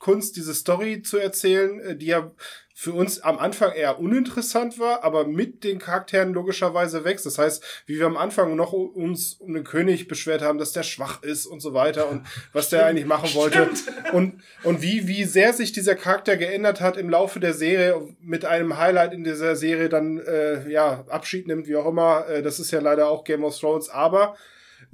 Kunst, 0.00 0.36
diese 0.36 0.52
Story 0.52 1.02
zu 1.02 1.18
erzählen, 1.18 1.78
äh, 1.78 1.96
die 1.96 2.06
ja 2.06 2.32
für 2.74 2.92
uns 2.92 3.20
am 3.20 3.38
Anfang 3.38 3.72
eher 3.72 3.98
uninteressant 3.98 4.78
war, 4.78 5.04
aber 5.04 5.26
mit 5.26 5.64
den 5.64 5.78
Charakteren 5.78 6.32
logischerweise 6.32 7.04
wächst. 7.04 7.26
Das 7.26 7.38
heißt, 7.38 7.62
wie 7.86 7.98
wir 7.98 8.06
am 8.06 8.16
Anfang 8.16 8.56
noch 8.56 8.72
uns 8.72 9.34
um 9.34 9.54
den 9.54 9.64
König 9.64 10.08
beschwert 10.08 10.42
haben, 10.42 10.58
dass 10.58 10.72
der 10.72 10.82
schwach 10.82 11.22
ist 11.22 11.46
und 11.46 11.60
so 11.60 11.74
weiter 11.74 12.08
und 12.08 12.26
was 12.52 12.70
der 12.70 12.86
eigentlich 12.86 13.06
machen 13.06 13.34
wollte. 13.34 13.68
Und, 14.12 14.42
und 14.64 14.82
wie, 14.82 15.06
wie 15.06 15.24
sehr 15.24 15.52
sich 15.52 15.72
dieser 15.72 15.94
Charakter 15.94 16.36
geändert 16.36 16.80
hat 16.80 16.96
im 16.96 17.10
Laufe 17.10 17.40
der 17.40 17.54
Serie, 17.54 18.00
mit 18.20 18.44
einem 18.44 18.78
Highlight 18.78 19.12
in 19.12 19.24
dieser 19.24 19.56
Serie 19.56 19.88
dann, 19.88 20.18
äh, 20.18 20.68
ja, 20.68 21.04
Abschied 21.08 21.46
nimmt, 21.46 21.66
wie 21.66 21.76
auch 21.76 21.86
immer. 21.86 22.26
Äh, 22.28 22.42
das 22.42 22.58
ist 22.58 22.70
ja 22.70 22.80
leider 22.80 23.08
auch 23.08 23.24
Game 23.24 23.44
of 23.44 23.58
Thrones, 23.58 23.88
aber 23.88 24.36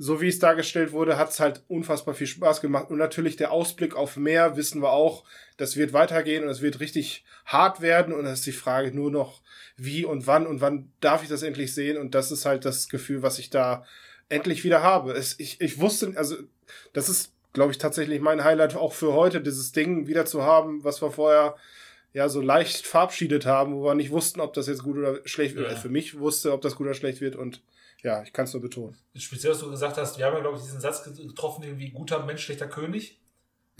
so 0.01 0.20
wie 0.20 0.29
es 0.29 0.39
dargestellt 0.39 0.93
wurde, 0.93 1.19
hat 1.19 1.31
es 1.31 1.41
halt 1.41 1.62
unfassbar 1.66 2.15
viel 2.15 2.29
Spaß 2.29 2.61
gemacht. 2.61 2.89
Und 2.89 2.99
natürlich 2.99 3.35
der 3.35 3.51
Ausblick 3.51 3.97
auf 3.97 4.16
mehr, 4.16 4.57
wissen 4.57 4.81
wir 4.81 4.93
auch, 4.93 5.25
das 5.57 5.77
wird 5.77 5.93
weitergehen 5.93 6.45
und 6.45 6.51
es 6.51 6.62
wird 6.62 6.79
richtig 6.79 7.25
hart 7.45 7.81
werden. 7.81 8.15
Und 8.15 8.25
das 8.25 8.39
ist 8.39 8.47
die 8.47 8.53
Frage 8.53 8.93
nur 8.95 9.11
noch, 9.11 9.43
wie 9.77 10.05
und 10.05 10.29
wann 10.29 10.47
und 10.47 10.61
wann 10.61 10.93
darf 11.01 11.25
ich 11.25 11.29
das 11.29 11.43
endlich 11.43 11.75
sehen. 11.75 11.99
Und 11.99 12.15
das 12.15 12.31
ist 12.31 12.47
halt 12.47 12.65
das 12.65 12.89
Gefühl, 12.89 13.23
was 13.23 13.41
ich 13.41 13.51
da 13.51 13.85
endlich 14.29 14.62
wieder 14.62 14.85
habe. 14.85 15.12
Es, 15.12 15.35
ich, 15.41 15.61
ich 15.61 15.81
wusste, 15.81 16.12
also 16.15 16.37
das 16.93 17.09
ist, 17.09 17.33
glaube 17.53 17.73
ich, 17.73 17.79
tatsächlich 17.79 18.20
mein 18.20 18.45
Highlight 18.45 18.77
auch 18.77 18.93
für 18.93 19.15
heute, 19.15 19.41
dieses 19.41 19.73
Ding 19.73 20.07
wieder 20.07 20.27
zu 20.27 20.45
haben, 20.45 20.85
was 20.85 21.03
wir 21.03 21.11
vorher 21.11 21.57
ja 22.12 22.29
so 22.29 22.41
leicht 22.41 22.87
verabschiedet 22.87 23.47
haben, 23.47 23.75
wo 23.75 23.85
wir 23.85 23.95
nicht 23.97 24.12
wussten, 24.12 24.41
ob 24.41 24.55
das 24.55 24.69
jetzt 24.69 24.85
gut 24.85 24.97
oder 24.97 25.19
schlecht 25.25 25.57
wird. 25.57 25.73
Ja. 25.73 25.77
Für 25.77 25.89
mich 25.89 26.20
wusste, 26.20 26.53
ob 26.53 26.61
das 26.62 26.77
gut 26.77 26.87
oder 26.87 26.95
schlecht 26.95 27.20
wird 27.20 27.35
und 27.35 27.62
ja, 28.03 28.23
ich 28.23 28.33
kann 28.33 28.45
es 28.45 28.53
nur 28.53 28.62
betonen. 28.62 28.97
Speziell, 29.16 29.53
was 29.53 29.61
du 29.61 29.70
gesagt 29.70 29.97
hast, 29.97 30.19
wir 30.19 30.27
haben 30.27 30.35
ja, 30.35 30.41
glaube 30.41 30.57
ich, 30.57 30.62
diesen 30.62 30.81
Satz 30.81 31.03
getroffen, 31.03 31.65
irgendwie 31.65 31.91
guter 31.91 32.25
Mensch, 32.25 32.45
schlechter 32.45 32.69
König. 32.69 33.20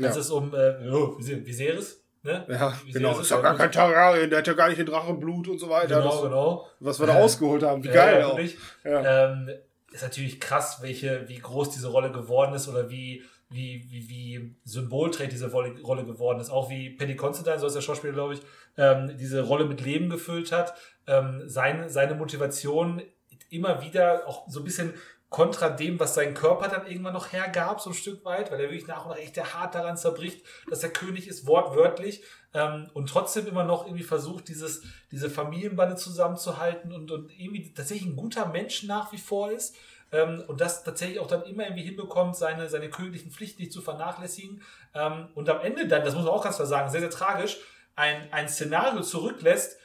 Als 0.01 0.15
ja. 0.15 0.21
es 0.21 0.31
um 0.31 0.55
äh, 0.55 0.91
oh, 0.91 1.17
Viserys, 1.19 2.05
ne? 2.23 2.47
Ja, 2.49 2.73
Viserys 2.73 2.95
genau. 2.95 3.19
Ist 3.19 3.31
ja 3.31 3.41
gar 3.41 3.57
kein 3.57 3.73
Targaryen, 3.73 4.31
der 4.31 4.41
hat 4.41 4.47
ja 4.47 4.53
gar 4.53 4.69
nicht 4.69 4.79
den 4.79 4.87
Drachenblut 4.87 5.49
und 5.49 5.59
so 5.59 5.69
weiter. 5.69 6.01
Genau, 6.01 6.11
das, 6.11 6.23
genau. 6.23 6.69
Was 6.81 7.01
wir 7.01 7.07
da 7.07 7.15
ausgeholt 7.15 7.63
haben, 7.63 7.83
wie 7.83 7.89
geil. 7.89 8.53
Ja, 8.85 8.91
ja. 8.91 9.33
Ähm, 9.33 9.51
ist 9.91 10.03
natürlich 10.03 10.41
krass, 10.41 10.79
welche, 10.83 11.29
wie 11.29 11.39
groß 11.39 11.71
diese 11.71 11.89
Rolle 11.89 12.13
geworden 12.13 12.55
ist 12.55 12.69
oder 12.69 12.91
wie, 12.91 13.25
wie, 13.49 13.87
wie, 13.91 14.09
wie 14.09 14.57
symbolträgt 14.65 15.33
diese 15.33 15.51
Rolle 15.51 16.05
geworden 16.05 16.41
ist. 16.41 16.51
Auch 16.51 16.71
wie 16.71 16.91
Penny 16.91 17.17
Constantine, 17.17 17.59
so 17.59 17.67
ist 17.67 17.75
der 17.75 17.81
Schauspieler, 17.81 18.13
glaube 18.13 18.35
ich, 18.35 18.41
ähm, 18.77 19.17
diese 19.19 19.43
Rolle 19.43 19.65
mit 19.65 19.81
Leben 19.81 20.11
gefüllt 20.11 20.53
hat. 20.53 20.75
Ähm, 21.07 21.43
sein, 21.47 21.89
seine 21.89 22.15
Motivation 22.15 23.03
immer 23.51 23.83
wieder 23.83 24.27
auch 24.27 24.49
so 24.49 24.61
ein 24.61 24.65
bisschen 24.65 24.95
kontra 25.31 25.69
dem, 25.69 26.01
was 26.01 26.15
sein 26.15 26.33
Körper 26.33 26.69
dann 26.69 26.87
irgendwann 26.87 27.13
noch 27.13 27.33
hergab, 27.33 27.81
so 27.81 27.91
ein 27.91 27.95
Stück 27.95 28.25
weit, 28.25 28.51
weil 28.51 28.61
er 28.61 28.71
wirklich 28.71 28.87
nach 28.87 29.05
und 29.05 29.11
nach 29.11 29.19
echt 29.19 29.37
der 29.37 29.53
hart 29.53 29.75
daran 29.75 29.99
zerbricht, 29.99 30.45
dass 30.71 30.83
er 30.83 30.89
König 30.89 31.29
ist, 31.29 31.47
wortwörtlich, 31.47 32.23
ähm, 32.55 32.89
und 32.95 33.11
trotzdem 33.11 33.47
immer 33.47 33.65
noch 33.65 33.85
irgendwie 33.85 34.05
versucht, 34.05 34.49
dieses, 34.49 34.83
diese 35.11 35.29
Familienbande 35.29 35.97
zusammenzuhalten 35.97 36.93
und, 36.93 37.11
und 37.11 37.31
irgendwie 37.39 37.75
tatsächlich 37.75 38.09
ein 38.09 38.17
guter 38.17 38.47
Mensch 38.47 38.85
nach 38.85 39.13
wie 39.13 39.19
vor 39.19 39.51
ist. 39.51 39.77
Ähm, 40.11 40.43
und 40.47 40.63
das 40.63 40.83
tatsächlich 40.83 41.21
auch 41.21 41.27
dann 41.27 41.43
immer 41.45 41.65
irgendwie 41.65 41.83
hinbekommt, 41.83 42.35
seine, 42.37 42.69
seine 42.69 42.89
königlichen 42.89 43.31
Pflichten 43.31 43.61
nicht 43.61 43.73
zu 43.73 43.83
vernachlässigen. 43.83 44.63
Ähm, 44.95 45.29
und 45.35 45.51
am 45.51 45.61
Ende 45.61 45.87
dann, 45.87 46.05
das 46.05 46.15
muss 46.15 46.25
man 46.25 46.33
auch 46.33 46.43
ganz 46.43 46.57
klar 46.57 46.67
sagen, 46.67 46.91
sehr, 46.91 47.01
sehr 47.01 47.11
tragisch, 47.11 47.59
ein, 47.97 48.33
ein 48.33 48.49
Szenario 48.49 49.03
zurücklässt, 49.03 49.77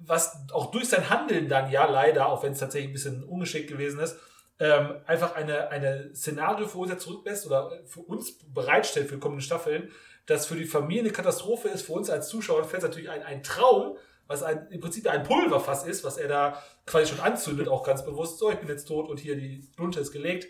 was 0.00 0.36
auch 0.52 0.70
durch 0.70 0.88
sein 0.88 1.10
Handeln 1.10 1.48
dann 1.48 1.70
ja 1.70 1.86
leider, 1.86 2.28
auch 2.28 2.42
wenn 2.42 2.52
es 2.52 2.58
tatsächlich 2.58 2.90
ein 2.90 2.94
bisschen 2.94 3.24
ungeschickt 3.24 3.68
gewesen 3.68 4.00
ist, 4.00 4.18
ähm, 4.58 4.96
einfach 5.06 5.34
eine, 5.34 5.68
eine 5.68 6.14
Szenario 6.14 6.66
für 6.66 6.78
uns 6.78 7.02
zurücklässt 7.02 7.46
oder 7.46 7.80
für 7.86 8.00
uns 8.00 8.38
bereitstellt 8.52 9.08
für 9.08 9.18
kommende 9.18 9.42
Staffeln, 9.42 9.90
das 10.26 10.46
für 10.46 10.56
die 10.56 10.66
Familie 10.66 11.02
eine 11.02 11.12
Katastrophe 11.12 11.68
ist, 11.68 11.82
für 11.82 11.92
uns 11.92 12.10
als 12.10 12.28
Zuschauer 12.28 12.64
fällt 12.64 12.82
es 12.82 12.88
natürlich 12.88 13.10
ein, 13.10 13.22
ein 13.22 13.42
Traum, 13.42 13.96
was 14.26 14.42
ein, 14.42 14.68
im 14.70 14.80
Prinzip 14.80 15.08
ein 15.08 15.24
Pulverfass 15.24 15.84
ist, 15.84 16.04
was 16.04 16.16
er 16.16 16.28
da 16.28 16.62
quasi 16.86 17.06
schon 17.12 17.20
anzündet, 17.20 17.68
auch 17.68 17.82
ganz 17.82 18.04
bewusst, 18.04 18.38
so, 18.38 18.50
ich 18.50 18.58
bin 18.58 18.68
jetzt 18.68 18.86
tot 18.86 19.08
und 19.08 19.18
hier 19.18 19.36
die 19.36 19.66
Lunte 19.76 20.00
ist 20.00 20.12
gelegt. 20.12 20.46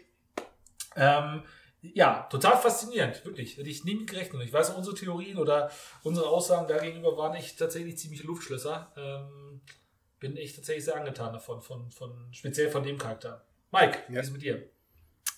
Ähm, 0.97 1.44
ja, 1.82 2.27
total 2.31 2.59
faszinierend, 2.59 3.24
wirklich. 3.24 3.57
Hätte 3.57 3.69
ich 3.69 3.85
nie 3.85 3.94
mit 3.94 4.09
gerechnet. 4.09 4.43
Ich 4.43 4.52
weiß 4.52 4.70
unsere 4.70 4.94
Theorien 4.94 5.39
oder 5.39 5.70
unsere 6.02 6.28
Aussagen 6.28 6.69
dagegenüber 6.69 7.16
waren 7.16 7.35
echt 7.35 7.59
tatsächlich 7.59 7.97
ziemliche 7.98 8.27
Luftschlösser. 8.27 8.93
Ähm, 8.97 9.61
bin 10.19 10.36
echt 10.36 10.57
tatsächlich 10.57 10.85
sehr 10.85 10.97
angetan 10.97 11.32
davon, 11.32 11.62
von, 11.62 11.90
von, 11.90 12.28
speziell 12.32 12.70
von 12.70 12.82
dem 12.82 12.98
Charakter. 12.98 13.44
Mike, 13.73 13.98
ja. 14.09 14.15
wie 14.15 14.19
ist 14.19 14.27
es 14.27 14.32
mit 14.32 14.43
dir? 14.43 14.62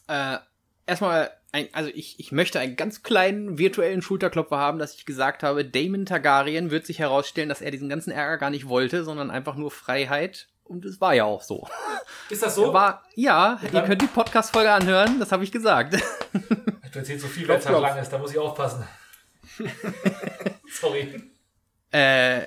Äh, 0.08 0.38
erstmal, 0.86 1.30
ein, 1.52 1.68
also 1.72 1.90
ich, 1.94 2.18
ich 2.18 2.32
möchte 2.32 2.58
einen 2.58 2.74
ganz 2.76 3.04
kleinen 3.04 3.58
virtuellen 3.58 4.02
Schulterklopfer 4.02 4.56
haben, 4.56 4.80
dass 4.80 4.94
ich 4.94 5.06
gesagt 5.06 5.44
habe, 5.44 5.64
Damon 5.64 6.06
Targaryen 6.06 6.72
wird 6.72 6.86
sich 6.86 6.98
herausstellen, 6.98 7.48
dass 7.48 7.60
er 7.60 7.70
diesen 7.70 7.88
ganzen 7.88 8.10
Ärger 8.10 8.38
gar 8.38 8.50
nicht 8.50 8.68
wollte, 8.68 9.04
sondern 9.04 9.30
einfach 9.30 9.54
nur 9.54 9.70
Freiheit 9.70 10.48
und 10.64 10.84
es 10.84 11.00
war 11.00 11.14
ja 11.14 11.24
auch 11.24 11.42
so. 11.42 11.68
Ist 12.30 12.42
das 12.42 12.54
so? 12.54 12.72
War, 12.72 13.02
ja, 13.14 13.60
ja 13.62 13.80
ihr 13.80 13.82
könnt 13.82 14.02
die 14.02 14.06
Podcast-Folge 14.06 14.70
anhören, 14.70 15.18
das 15.20 15.32
habe 15.32 15.44
ich 15.44 15.52
gesagt. 15.52 15.94
Du 16.92 16.98
erzählst 16.98 17.22
so 17.22 17.28
viel, 17.28 17.46
wenn 17.48 17.58
es 17.58 17.68
lang 17.68 17.98
ist, 17.98 18.10
da 18.10 18.18
muss 18.18 18.32
ich 18.32 18.38
aufpassen. 18.38 18.86
Sorry. 20.68 21.22
Äh, 21.90 22.46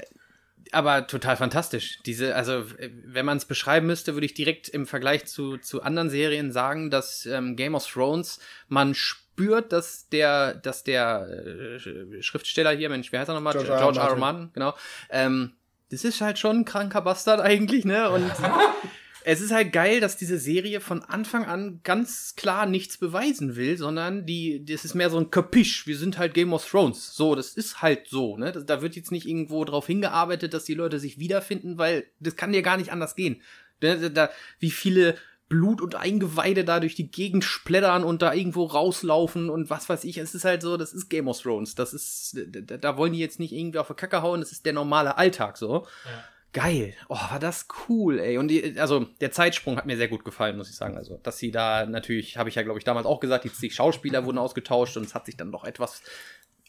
aber 0.72 1.08
total 1.08 1.38
fantastisch. 1.38 2.00
Diese, 2.06 2.36
also, 2.36 2.66
wenn 3.06 3.26
man 3.26 3.38
es 3.38 3.46
beschreiben 3.46 3.88
müsste, 3.88 4.14
würde 4.14 4.26
ich 4.26 4.34
direkt 4.34 4.68
im 4.70 4.88
Vergleich 4.88 5.26
zu, 5.26 5.58
zu 5.58 5.82
anderen 5.82 6.10
Serien 6.10 6.52
sagen, 6.52 6.90
dass 6.90 7.26
ähm, 7.26 7.56
Game 7.56 7.76
of 7.76 7.88
Thrones 7.88 8.40
man 8.68 8.94
spürt, 8.94 9.72
dass 9.72 10.10
der, 10.10 10.54
dass 10.56 10.84
der 10.84 11.28
äh, 11.28 12.22
Schriftsteller 12.22 12.72
hier, 12.72 12.90
Mensch, 12.90 13.12
wie 13.12 13.18
heißt 13.18 13.30
er 13.30 13.36
nochmal? 13.36 13.54
George, 13.54 13.70
George 13.70 14.00
R. 14.00 14.10
R. 14.10 14.16
Martin, 14.16 14.50
genau. 14.54 14.76
Ähm, 15.10 15.54
das 15.90 16.04
ist 16.04 16.22
halt 16.22 16.40
schon 16.40 16.60
ein 16.60 16.66
kranker 16.66 17.02
Bastard 17.02 17.42
eigentlich, 17.42 17.86
ne? 17.86 18.10
Und 18.10 18.32
es 19.24 19.42
ist 19.42 19.52
halt 19.52 19.74
geil, 19.74 20.00
dass 20.00 20.18
diese 20.18 20.38
Serie 20.38 20.82
von 20.82 21.04
Anfang 21.04 21.46
an 21.46 21.80
ganz 21.84 22.36
klar 22.36 22.66
nichts 22.66 22.98
beweisen 22.98 23.56
will, 23.56 23.78
sondern 23.78 24.26
die, 24.26 24.64
das 24.64 24.86
ist 24.86 24.94
mehr 24.94 25.10
so 25.10 25.18
ein 25.18 25.32
Kapisch. 25.32 25.88
Wir 25.88 25.98
sind 25.98 26.18
halt 26.18 26.34
Game 26.34 26.54
of 26.54 26.68
Thrones. 26.70 27.16
So, 27.16 27.36
das 27.36 27.56
ist 27.56 27.82
halt 27.82 28.08
so, 28.08 28.38
ne? 28.38 28.52
Da 28.52 28.82
wird 28.82 28.96
jetzt 28.96 29.12
nicht 29.12 29.28
irgendwo 29.28 29.66
drauf 29.66 29.88
hingearbeitet, 29.88 30.54
dass 30.54 30.66
die 30.66 30.76
Leute 30.76 31.00
sich 31.00 31.20
wiederfinden, 31.20 31.78
weil 31.78 32.06
das 32.20 32.36
kann 32.36 32.54
dir 32.54 32.62
gar 32.62 32.78
nicht 32.78 32.92
anders 32.92 33.16
gehen. 33.16 33.42
Da, 33.80 33.96
da, 34.10 34.30
wie 34.60 34.72
viele 34.72 35.16
Blut 35.48 35.82
und 35.82 35.96
Eingeweide 35.96 36.66
da 36.66 36.80
durch 36.80 36.96
die 36.96 37.12
Gegend 37.12 37.44
splättern 37.44 38.04
und 38.04 38.22
da 38.22 38.34
irgendwo 38.34 38.64
rauslaufen 38.64 39.50
und 39.50 39.70
was 39.70 39.88
weiß 39.88 40.04
ich. 40.06 40.18
Es 40.18 40.34
ist 40.34 40.46
halt 40.46 40.62
so, 40.62 40.76
das 40.76 40.94
ist 40.94 41.10
Game 41.10 41.28
of 41.28 41.40
Thrones. 41.40 41.76
Das 41.76 41.94
ist, 41.94 42.38
da, 42.48 42.78
da 42.78 42.98
wollen 42.98 43.14
die 43.14 43.20
jetzt 43.20 43.40
nicht 43.40 43.54
irgendwie 43.54 43.80
auf 43.80 43.88
der 43.88 43.96
Kacke 43.96 44.22
hauen, 44.22 44.42
das 44.42 44.52
ist 44.52 44.66
der 44.66 44.74
normale 44.74 45.18
Alltag 45.18 45.58
so. 45.58 45.86
Ja. 46.06 46.24
Geil. 46.56 46.94
Oh, 47.10 47.16
war 47.16 47.40
das 47.40 47.68
cool, 47.90 48.18
ey. 48.18 48.38
Und 48.38 48.48
die, 48.48 48.80
also 48.80 49.02
der 49.20 49.32
Zeitsprung 49.34 49.76
hat 49.76 49.86
mir 49.86 49.98
sehr 49.98 50.08
gut 50.08 50.24
gefallen, 50.24 50.56
muss 50.56 50.70
ich 50.70 50.78
sagen. 50.78 50.96
Also, 50.96 51.18
dass 51.22 51.38
sie 51.38 51.52
da 51.52 51.86
natürlich, 51.86 52.38
habe 52.38 52.48
ich 52.48 52.56
ja, 52.56 52.64
glaube 52.64 52.80
ich, 52.80 52.86
damals 52.86 53.06
auch 53.06 53.20
gesagt, 53.20 53.44
die, 53.44 53.50
die 53.50 53.70
Schauspieler 53.70 54.24
wurden 54.24 54.38
ausgetauscht 54.38 54.96
und 54.96 55.06
es 55.06 55.14
hat 55.14 55.26
sich 55.26 55.36
dann 55.36 55.52
doch 55.52 55.66
etwas 55.66 56.02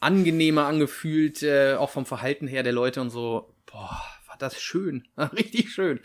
angenehmer 0.00 0.66
angefühlt, 0.66 1.42
äh, 1.44 1.76
auch 1.76 1.90
vom 1.90 2.04
Verhalten 2.04 2.48
her 2.48 2.64
der 2.64 2.72
Leute 2.72 3.00
und 3.00 3.10
so. 3.10 3.54
Boah, 3.66 4.02
war 4.26 4.36
das 4.38 4.60
schön. 4.60 5.06
Richtig 5.16 5.70
schön. 5.72 6.00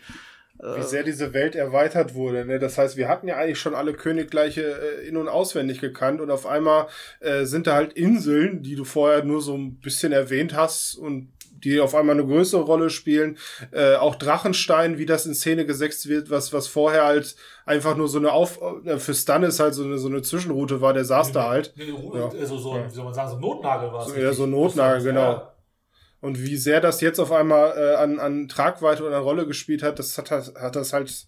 Wie 0.62 0.82
sehr 0.82 1.02
diese 1.02 1.34
Welt 1.34 1.56
erweitert 1.56 2.14
wurde. 2.14 2.44
Ne? 2.44 2.60
Das 2.60 2.78
heißt, 2.78 2.96
wir 2.96 3.08
hatten 3.08 3.26
ja 3.26 3.36
eigentlich 3.36 3.58
schon 3.58 3.74
alle 3.74 3.94
Königreiche 3.94 4.62
äh, 4.62 5.08
in- 5.08 5.16
und 5.16 5.28
auswendig 5.28 5.80
gekannt 5.80 6.20
und 6.20 6.30
auf 6.30 6.46
einmal 6.46 6.86
äh, 7.18 7.44
sind 7.44 7.66
da 7.66 7.74
halt 7.74 7.94
Inseln, 7.94 8.62
die 8.62 8.76
du 8.76 8.84
vorher 8.84 9.24
nur 9.24 9.42
so 9.42 9.56
ein 9.56 9.80
bisschen 9.80 10.12
erwähnt 10.12 10.54
hast 10.54 10.94
und 10.94 11.32
die 11.64 11.80
auf 11.80 11.94
einmal 11.94 12.16
eine 12.16 12.26
größere 12.26 12.62
Rolle 12.62 12.90
spielen. 12.90 13.38
Äh, 13.72 13.96
auch 13.96 14.14
Drachenstein, 14.14 14.98
wie 14.98 15.06
das 15.06 15.26
in 15.26 15.34
Szene 15.34 15.66
gesetzt 15.66 16.08
wird, 16.08 16.30
was, 16.30 16.52
was 16.52 16.68
vorher 16.68 17.04
halt 17.04 17.36
einfach 17.66 17.96
nur 17.96 18.08
so 18.08 18.18
eine 18.18 18.32
Auf, 18.32 18.60
äh, 18.84 18.98
für 18.98 19.14
Stannis 19.14 19.60
halt 19.60 19.74
so 19.74 19.84
eine, 19.84 19.98
so 19.98 20.08
eine 20.08 20.22
Zwischenroute 20.22 20.80
war, 20.80 20.92
der 20.92 21.04
saß 21.04 21.28
nee, 21.28 21.34
da 21.34 21.48
halt. 21.48 21.72
Nee, 21.76 21.92
ja. 22.14 22.28
Also 22.28 22.56
so, 22.58 22.78
wie 22.84 22.90
soll 22.90 23.04
man 23.04 23.14
sagen, 23.14 23.30
so 23.30 23.36
ein 23.36 23.40
Notnagel 23.40 23.92
war 23.92 24.06
es. 24.06 24.12
So, 24.12 24.20
ja, 24.20 24.32
so 24.32 24.44
ein 24.44 24.50
Notnagel, 24.50 25.02
genau. 25.02 25.32
Ja. 25.32 25.51
Und 26.22 26.38
wie 26.38 26.56
sehr 26.56 26.80
das 26.80 27.00
jetzt 27.00 27.18
auf 27.18 27.32
einmal 27.32 27.76
äh, 27.76 27.96
an, 27.96 28.18
an 28.18 28.48
Tragweite 28.48 29.04
oder 29.04 29.18
Rolle 29.18 29.46
gespielt 29.46 29.82
hat, 29.82 29.98
das 29.98 30.16
hat, 30.16 30.30
hat 30.30 30.76
das 30.76 30.92
halt 30.94 31.26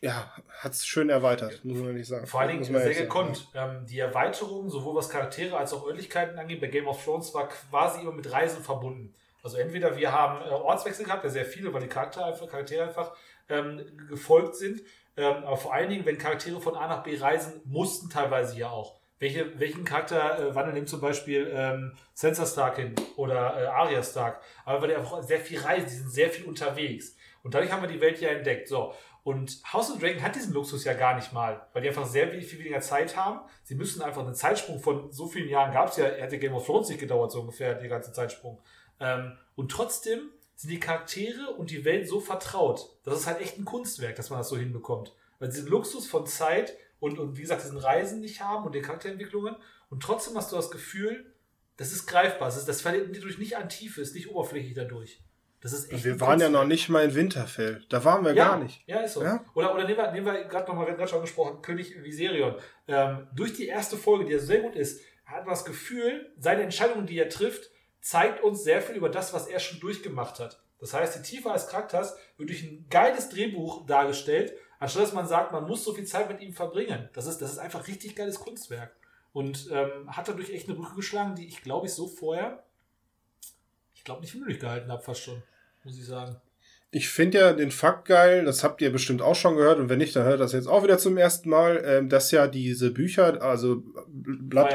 ja, 0.00 0.32
hat 0.60 0.72
es 0.72 0.86
schön 0.86 1.08
erweitert, 1.08 1.64
muss 1.64 1.78
man 1.78 1.94
nicht 1.94 2.06
sagen. 2.06 2.26
Vor 2.26 2.40
allen 2.40 2.50
Dingen 2.50 2.64
sehr 2.64 2.94
gekonnt. 2.94 3.48
Ähm, 3.54 3.86
die 3.86 3.98
Erweiterung, 3.98 4.70
sowohl 4.70 4.94
was 4.94 5.08
Charaktere 5.08 5.56
als 5.56 5.72
auch 5.72 5.86
Örtlichkeiten 5.86 6.38
angeht, 6.38 6.60
bei 6.60 6.68
Game 6.68 6.86
of 6.86 7.02
Thrones 7.02 7.34
war 7.34 7.48
quasi 7.48 8.02
immer 8.02 8.12
mit 8.12 8.30
Reisen 8.30 8.62
verbunden. 8.62 9.14
Also 9.42 9.56
entweder 9.56 9.96
wir 9.96 10.12
haben 10.12 10.42
äh, 10.42 10.50
Ortswechsel 10.50 11.06
gehabt, 11.06 11.24
ja 11.24 11.30
sehr 11.30 11.46
viele, 11.46 11.72
weil 11.72 11.80
die 11.80 11.88
Charaktere 11.88 12.26
einfach, 12.26 12.46
Charaktere 12.46 12.84
einfach 12.84 13.16
ähm, 13.48 13.80
gefolgt 14.08 14.54
sind. 14.56 14.82
Ähm, 15.16 15.44
aber 15.44 15.56
vor 15.56 15.74
allen 15.74 15.90
Dingen, 15.90 16.04
wenn 16.06 16.18
Charaktere 16.18 16.60
von 16.60 16.76
A 16.76 16.86
nach 16.86 17.02
B 17.02 17.16
reisen, 17.16 17.60
mussten 17.64 18.10
teilweise 18.10 18.56
ja 18.58 18.68
auch. 18.70 18.99
Welche, 19.20 19.60
welchen 19.60 19.84
Charakter 19.84 20.38
äh, 20.38 20.54
wandeln 20.54 20.74
nimmt 20.74 20.88
zum 20.88 21.00
Beispiel 21.00 21.52
ähm, 21.54 21.92
Sansa 22.14 22.46
Stark 22.46 22.76
hin 22.76 22.94
oder 23.16 23.62
äh, 23.62 23.66
Arya 23.66 24.02
Stark? 24.02 24.40
Aber 24.64 24.80
weil 24.80 24.88
die 24.88 24.96
einfach 24.96 25.22
sehr 25.22 25.40
viel 25.40 25.60
reisen, 25.60 25.86
die 25.88 25.94
sind 25.94 26.10
sehr 26.10 26.30
viel 26.30 26.46
unterwegs. 26.46 27.14
Und 27.42 27.54
dadurch 27.54 27.70
haben 27.70 27.82
wir 27.82 27.88
die 27.88 28.00
Welt 28.00 28.18
ja 28.20 28.30
entdeckt. 28.30 28.66
So. 28.66 28.94
Und 29.22 29.60
House 29.70 29.90
of 29.90 29.98
Dragon 29.98 30.22
hat 30.22 30.34
diesen 30.34 30.54
Luxus 30.54 30.84
ja 30.84 30.94
gar 30.94 31.14
nicht 31.16 31.34
mal, 31.34 31.66
weil 31.74 31.82
die 31.82 31.88
einfach 31.88 32.06
sehr 32.06 32.30
viel, 32.30 32.40
viel 32.40 32.60
weniger 32.60 32.80
Zeit 32.80 33.14
haben. 33.14 33.40
Sie 33.62 33.74
müssen 33.74 34.00
einfach 34.00 34.24
einen 34.24 34.34
Zeitsprung 34.34 34.80
von 34.80 35.12
so 35.12 35.26
vielen 35.26 35.50
Jahren 35.50 35.72
gab 35.72 35.90
es 35.90 35.98
ja, 35.98 36.06
hätte 36.06 36.38
Game 36.38 36.54
of 36.54 36.64
Thrones 36.64 36.88
nicht 36.88 37.00
gedauert, 37.00 37.30
so 37.30 37.40
ungefähr, 37.40 37.74
die 37.74 37.88
ganze 37.88 38.14
Zeitsprung. 38.14 38.58
Ähm, 39.00 39.36
und 39.54 39.70
trotzdem 39.70 40.30
sind 40.56 40.70
die 40.70 40.80
Charaktere 40.80 41.50
und 41.50 41.70
die 41.70 41.84
Welt 41.84 42.08
so 42.08 42.20
vertraut. 42.20 42.88
Das 43.04 43.18
ist 43.18 43.26
halt 43.26 43.42
echt 43.42 43.58
ein 43.58 43.66
Kunstwerk, 43.66 44.16
dass 44.16 44.30
man 44.30 44.38
das 44.38 44.48
so 44.48 44.56
hinbekommt. 44.56 45.14
Weil 45.38 45.50
sie 45.52 45.62
den 45.62 45.70
Luxus 45.70 46.06
von 46.06 46.26
Zeit 46.26 46.74
und, 47.00 47.18
und 47.18 47.36
wie 47.36 47.42
gesagt, 47.42 47.64
diesen 47.64 47.78
Reisen 47.78 48.20
nicht 48.20 48.40
haben 48.40 48.64
und 48.64 48.74
den 48.74 48.82
Charakterentwicklungen. 48.82 49.56
Und 49.88 50.02
trotzdem 50.02 50.36
hast 50.36 50.52
du 50.52 50.56
das 50.56 50.70
Gefühl, 50.70 51.34
das 51.76 51.92
ist 51.92 52.06
greifbar. 52.06 52.48
Das, 52.48 52.58
ist, 52.58 52.68
das 52.68 52.82
verliert 52.82 53.14
dadurch 53.16 53.38
nicht 53.38 53.56
an 53.56 53.68
Tiefe, 53.68 54.00
ist 54.02 54.14
nicht 54.14 54.30
oberflächlich 54.30 54.74
dadurch. 54.74 55.22
Das 55.60 55.72
ist 55.72 55.92
echt 55.92 56.04
Wir 56.04 56.20
waren 56.20 56.40
ja 56.40 56.48
noch 56.48 56.64
nicht 56.64 56.88
mal 56.88 57.04
in 57.04 57.14
Winterfell. 57.14 57.82
Da 57.88 58.04
waren 58.04 58.24
wir 58.24 58.34
ja, 58.34 58.48
gar 58.48 58.58
nicht. 58.58 58.82
Ja, 58.86 59.00
ist 59.00 59.14
so. 59.14 59.22
Ja? 59.22 59.44
Oder, 59.54 59.74
oder 59.74 59.84
nehmen 59.84 59.98
wir, 59.98 60.12
nehmen 60.12 60.26
wir 60.26 60.44
gerade 60.44 60.66
nochmal, 60.66 60.86
wir 60.86 60.92
hatten 60.92 60.98
gerade 60.98 61.10
schon 61.10 61.20
gesprochen, 61.20 61.60
König 61.60 62.02
Viserion. 62.02 62.54
Ähm, 62.88 63.26
durch 63.34 63.54
die 63.54 63.66
erste 63.66 63.96
Folge, 63.96 64.24
die 64.24 64.32
ja 64.32 64.38
sehr 64.38 64.60
gut 64.60 64.74
ist, 64.74 65.02
hat 65.26 65.44
man 65.44 65.50
das 65.50 65.64
Gefühl, 65.64 66.32
seine 66.38 66.62
Entscheidungen, 66.62 67.06
die 67.06 67.18
er 67.18 67.28
trifft, 67.28 67.70
zeigt 68.00 68.42
uns 68.42 68.64
sehr 68.64 68.80
viel 68.80 68.96
über 68.96 69.10
das, 69.10 69.34
was 69.34 69.48
er 69.48 69.60
schon 69.60 69.80
durchgemacht 69.80 70.40
hat. 70.40 70.62
Das 70.78 70.94
heißt, 70.94 71.16
die 71.16 71.22
Tiefe 71.22 71.50
als 71.50 71.68
Charakters 71.68 72.16
wird 72.38 72.48
durch 72.48 72.62
ein 72.62 72.86
geiles 72.88 73.28
Drehbuch 73.28 73.86
dargestellt, 73.86 74.54
anstatt 74.80 75.04
dass 75.04 75.12
man 75.12 75.28
sagt, 75.28 75.52
man 75.52 75.68
muss 75.68 75.84
so 75.84 75.94
viel 75.94 76.06
Zeit 76.06 76.28
mit 76.28 76.40
ihm 76.40 76.52
verbringen. 76.52 77.08
Das 77.12 77.26
ist, 77.26 77.38
das 77.38 77.52
ist 77.52 77.58
einfach 77.58 77.86
richtig 77.86 78.16
geiles 78.16 78.40
Kunstwerk. 78.40 78.96
Und 79.32 79.68
ähm, 79.70 80.16
hat 80.16 80.26
dadurch 80.26 80.50
echt 80.50 80.68
eine 80.68 80.76
Brücke 80.76 80.96
geschlagen, 80.96 81.36
die 81.36 81.46
ich 81.46 81.62
glaube 81.62 81.86
ich 81.86 81.92
so 81.92 82.08
vorher, 82.08 82.64
ich 83.94 84.02
glaube 84.02 84.22
nicht 84.22 84.32
für 84.32 84.38
möglich 84.38 84.58
gehalten 84.58 84.90
habe, 84.90 85.02
fast 85.02 85.20
schon, 85.20 85.40
muss 85.84 85.96
ich 85.96 86.04
sagen. 86.04 86.40
Ich 86.92 87.08
finde 87.08 87.38
ja 87.38 87.52
den 87.52 87.70
Fakt 87.70 88.08
geil, 88.08 88.44
das 88.44 88.64
habt 88.64 88.82
ihr 88.82 88.90
bestimmt 88.90 89.22
auch 89.22 89.36
schon 89.36 89.54
gehört 89.56 89.78
und 89.78 89.88
wenn 89.88 89.98
nicht, 89.98 90.16
dann 90.16 90.24
hört 90.24 90.40
das 90.40 90.52
jetzt 90.52 90.66
auch 90.66 90.82
wieder 90.82 90.98
zum 90.98 91.16
ersten 91.16 91.48
Mal, 91.48 91.80
ähm, 91.86 92.08
dass 92.08 92.32
ja 92.32 92.48
diese 92.48 92.90
Bücher, 92.90 93.40
also 93.40 93.84
Blatt 94.08 94.72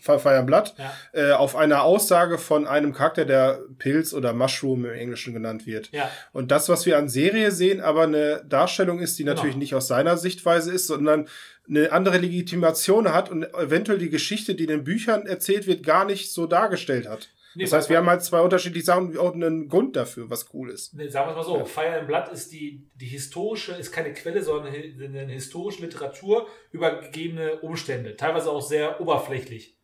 Fire 0.00 0.40
und 0.40 0.46
Blood, 0.46 0.74
Ja. 0.76 0.92
äh, 1.12 1.32
auf 1.32 1.54
einer 1.54 1.84
Aussage 1.84 2.38
von 2.38 2.66
einem 2.66 2.92
Charakter, 2.92 3.24
der 3.24 3.60
Pilz 3.78 4.12
oder 4.12 4.32
Mushroom 4.32 4.84
im 4.86 4.92
Englischen 4.92 5.32
genannt 5.34 5.64
wird. 5.64 5.90
Ja. 5.92 6.10
Und 6.32 6.50
das, 6.50 6.68
was 6.68 6.84
wir 6.84 6.98
an 6.98 7.08
Serie 7.08 7.52
sehen, 7.52 7.80
aber 7.80 8.02
eine 8.02 8.42
Darstellung 8.48 8.98
ist, 8.98 9.18
die 9.20 9.24
natürlich 9.24 9.52
Genau. 9.54 9.62
nicht 9.62 9.74
aus 9.76 9.86
seiner 9.86 10.16
Sichtweise 10.16 10.72
ist, 10.72 10.88
sondern 10.88 11.28
eine 11.68 11.92
andere 11.92 12.18
Legitimation 12.18 13.12
hat 13.14 13.30
und 13.30 13.44
eventuell 13.54 13.98
die 13.98 14.10
Geschichte, 14.10 14.56
die 14.56 14.64
in 14.64 14.70
den 14.70 14.84
Büchern 14.84 15.26
erzählt 15.26 15.68
wird, 15.68 15.84
gar 15.84 16.04
nicht 16.04 16.32
so 16.32 16.46
dargestellt 16.46 17.08
hat. 17.08 17.28
Nee, 17.54 17.64
das 17.64 17.72
heißt, 17.72 17.88
wir 17.90 17.98
haben 17.98 18.08
halt 18.08 18.22
zwei 18.22 18.40
unterschiedliche 18.40 18.86
Sachen 18.86 19.10
und 19.10 19.18
auch 19.18 19.34
einen 19.34 19.68
Grund 19.68 19.94
dafür, 19.96 20.30
was 20.30 20.52
cool 20.54 20.70
ist. 20.70 20.94
Nee, 20.94 21.08
sagen 21.08 21.26
wir 21.28 21.30
es 21.32 21.36
mal 21.36 21.52
so, 21.52 21.58
Ja. 21.58 21.64
Fire 21.64 21.98
and 21.98 22.06
Blood 22.06 22.28
ist 22.32 22.52
die, 22.52 22.88
die 22.94 23.06
historische, 23.06 23.72
ist 23.74 23.92
keine 23.92 24.12
Quelle, 24.14 24.42
sondern 24.42 24.72
eine 24.74 25.32
historische 25.32 25.82
Literatur 25.82 26.46
über 26.70 27.00
gegebene 27.00 27.60
Umstände. 27.60 28.16
Teilweise 28.16 28.50
auch 28.50 28.62
sehr 28.62 29.00
oberflächlich 29.00 29.76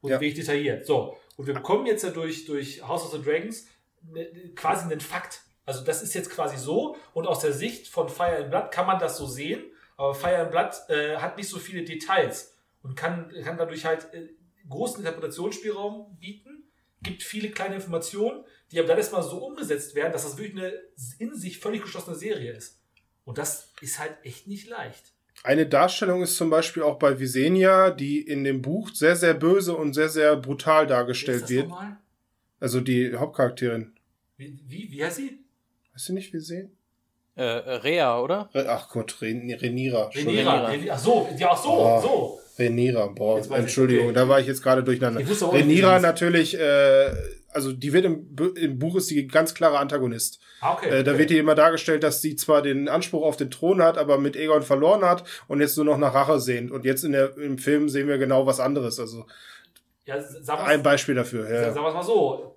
und 0.00 0.10
Ja. 0.10 0.20
wenig 0.20 0.34
detailliert. 0.34 0.84
So, 0.86 1.16
und 1.36 1.46
wir 1.46 1.54
bekommen 1.54 1.86
jetzt 1.86 2.04
ja 2.04 2.10
durch, 2.10 2.44
durch 2.44 2.86
House 2.86 3.04
of 3.04 3.12
the 3.12 3.22
Dragons 3.22 3.66
ne, 4.02 4.26
quasi 4.54 4.84
einen 4.84 5.00
Fakt. 5.00 5.40
Also 5.66 5.82
das 5.82 6.02
ist 6.02 6.12
jetzt 6.14 6.30
quasi 6.30 6.58
so 6.58 6.96
und 7.14 7.26
aus 7.26 7.40
der 7.40 7.52
Sicht 7.54 7.88
von 7.88 8.08
Fire 8.10 8.36
and 8.36 8.50
Blood 8.50 8.70
kann 8.70 8.86
man 8.86 8.98
das 8.98 9.16
so 9.16 9.26
sehen, 9.26 9.62
aber 9.96 10.14
Fire 10.14 10.38
and 10.38 10.50
Blood 10.50 10.72
äh, 10.90 11.16
hat 11.16 11.38
nicht 11.38 11.48
so 11.48 11.58
viele 11.58 11.84
Details 11.84 12.54
und 12.82 12.96
kann, 12.96 13.32
kann 13.42 13.56
dadurch 13.56 13.86
halt 13.86 14.12
äh, 14.12 14.28
großen 14.68 14.98
Interpretationsspielraum 14.98 16.18
bieten, 16.20 16.63
gibt 17.04 17.22
viele 17.22 17.50
kleine 17.50 17.76
Informationen, 17.76 18.44
die 18.72 18.78
aber 18.78 18.88
dann 18.88 18.98
erstmal 18.98 19.22
so 19.22 19.38
umgesetzt 19.44 19.94
werden, 19.94 20.12
dass 20.12 20.24
das 20.24 20.36
wirklich 20.36 20.56
eine 20.62 20.72
in 21.18 21.36
sich 21.36 21.58
völlig 21.60 21.82
geschlossene 21.82 22.16
Serie 22.16 22.52
ist. 22.52 22.80
Und 23.24 23.38
das 23.38 23.72
ist 23.80 23.98
halt 23.98 24.16
echt 24.24 24.48
nicht 24.48 24.68
leicht. 24.68 25.12
Eine 25.42 25.66
Darstellung 25.66 26.22
ist 26.22 26.36
zum 26.36 26.50
Beispiel 26.50 26.82
auch 26.82 26.98
bei 26.98 27.18
Visenya, 27.20 27.90
die 27.90 28.20
in 28.20 28.44
dem 28.44 28.62
Buch 28.62 28.90
sehr, 28.92 29.16
sehr 29.16 29.34
böse 29.34 29.76
und 29.76 29.92
sehr, 29.94 30.08
sehr 30.08 30.36
brutal 30.36 30.76
Wer 30.76 30.82
ist 30.84 30.90
dargestellt 30.90 31.42
das 31.44 31.50
wird. 31.50 31.68
nochmal? 31.68 31.96
Also 32.60 32.80
die 32.80 33.14
Hauptcharakterin. 33.14 33.92
Wie, 34.36 34.58
wie, 34.66 34.90
wie 34.90 35.04
heißt 35.04 35.16
sie? 35.16 35.38
Weißt 35.92 36.08
du 36.08 36.12
nicht 36.14 36.32
Visenya? 36.32 36.68
Äh, 37.36 37.42
Rea, 37.42 38.20
oder? 38.20 38.48
Ach 38.54 38.88
Gott, 38.88 39.20
Ren 39.20 39.50
Renira. 39.52 40.06
Renira. 40.08 40.08
Renira. 40.08 40.66
Renira. 40.68 40.94
Ach 40.94 40.98
so, 40.98 41.28
ja, 41.36 41.50
ach 41.50 41.62
so, 41.62 41.70
Oh. 41.72 42.00
so. 42.00 42.40
Renira, 42.58 43.06
boah, 43.08 43.40
Entschuldigung, 43.52 44.06
okay. 44.06 44.14
da 44.14 44.28
war 44.28 44.40
ich 44.40 44.46
jetzt 44.46 44.62
gerade 44.62 44.84
durcheinander. 44.84 45.20
Ich 45.20 45.28
wusste 45.28 45.46
auch 45.46 45.52
nicht, 45.52 45.66
wie 45.66 45.72
Renira 45.72 45.98
natürlich, 45.98 46.58
äh, 46.58 47.10
also 47.52 47.72
die 47.72 47.92
wird 47.92 48.04
im, 48.04 48.36
im 48.56 48.78
Buch 48.78 48.96
ist 48.96 49.10
die 49.10 49.26
ganz 49.26 49.54
klare 49.54 49.78
Antagonist. 49.78 50.40
Ah, 50.60 50.74
okay. 50.74 50.88
Äh, 50.88 51.04
da 51.04 51.12
okay. 51.12 51.20
wird 51.20 51.30
ihr 51.32 51.40
immer 51.40 51.54
dargestellt, 51.54 52.02
dass 52.02 52.20
sie 52.20 52.36
zwar 52.36 52.62
den 52.62 52.88
Anspruch 52.88 53.24
auf 53.24 53.36
den 53.36 53.50
Thron 53.50 53.82
hat, 53.82 53.98
aber 53.98 54.18
mit 54.18 54.36
Aegon 54.36 54.62
verloren 54.62 55.02
hat 55.02 55.24
und 55.48 55.60
jetzt 55.60 55.76
nur 55.76 55.86
noch 55.86 55.98
nach 55.98 56.14
Rache 56.14 56.38
sehnt. 56.38 56.70
Und 56.70 56.84
jetzt 56.84 57.04
in 57.04 57.12
der, 57.12 57.36
im 57.36 57.58
Film 57.58 57.88
sehen 57.88 58.08
wir 58.08 58.18
genau 58.18 58.46
was 58.46 58.60
anderes. 58.60 59.00
Also 59.00 59.26
ja, 60.06 60.16
ein 60.64 60.82
Beispiel 60.82 61.14
dafür. 61.14 61.50
Ja. 61.50 61.72
sagen 61.72 61.86
wir 61.86 61.92
mal 61.92 62.02
so. 62.02 62.56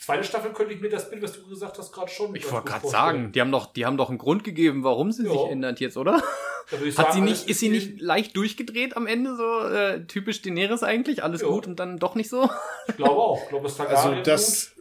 Zweite 0.00 0.22
Staffel 0.22 0.52
könnte 0.52 0.72
ich 0.72 0.80
mir 0.80 0.88
das 0.88 1.10
Bild, 1.10 1.22
was 1.22 1.32
du 1.32 1.48
gesagt 1.48 1.78
hast, 1.78 1.90
gerade 1.90 2.10
schon. 2.10 2.34
Ich 2.36 2.50
wollte 2.50 2.70
gerade 2.70 2.86
sagen, 2.86 3.32
die 3.32 3.40
haben 3.40 3.50
doch, 3.50 3.72
die 3.72 3.84
haben 3.84 3.96
doch 3.96 4.08
einen 4.08 4.18
Grund 4.18 4.44
gegeben, 4.44 4.84
warum 4.84 5.10
sie 5.10 5.24
Ja. 5.24 5.32
sich 5.32 5.50
ändert 5.50 5.80
jetzt, 5.80 5.96
oder? 5.96 6.22
Hat 6.70 6.92
sagen, 6.94 7.12
sie 7.12 7.20
nicht, 7.20 7.48
ist 7.48 7.60
sie 7.60 7.68
nicht 7.68 8.00
leicht 8.00 8.36
durchgedreht 8.36 8.96
am 8.96 9.06
Ende, 9.06 9.36
so 9.36 9.60
äh, 9.68 10.04
typisch 10.06 10.42
Daenerys 10.42 10.82
eigentlich, 10.82 11.22
alles 11.22 11.42
Ja. 11.42 11.48
gut 11.48 11.66
und 11.66 11.78
dann 11.78 11.98
doch 11.98 12.14
nicht 12.14 12.30
so? 12.30 12.48
Ich 12.88 12.96
glaube 12.96 13.16
auch. 13.20 13.42
Ich 13.42 13.48
glaube, 13.48 13.64
das 13.64 13.78
Also 13.80 13.92
Targaryen 13.94 14.24
das 14.24 14.72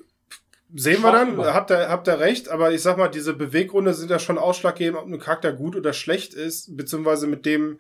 sehen 0.76 1.02
wir 1.02 1.12
dann, 1.12 1.34
über. 1.34 1.54
habt 1.54 1.70
ihr, 1.72 1.90
habt 1.90 2.08
ihr 2.08 2.20
recht, 2.20 2.50
aber 2.50 2.72
ich 2.72 2.82
sag 2.82 2.98
mal, 2.98 3.08
diese 3.10 3.34
Beweggründe 3.34 3.94
sind 3.94 4.10
ja 4.10 4.18
schon 4.20 4.38
ausschlaggebend, 4.38 5.00
ob 5.02 5.08
ein 5.08 5.20
Charakter 5.20 5.54
gut 5.54 5.76
oder 5.76 5.94
schlecht 5.94 6.34
ist, 6.34 6.76
beziehungsweise 6.76 7.28
mit 7.28 7.46
dem, 7.46 7.80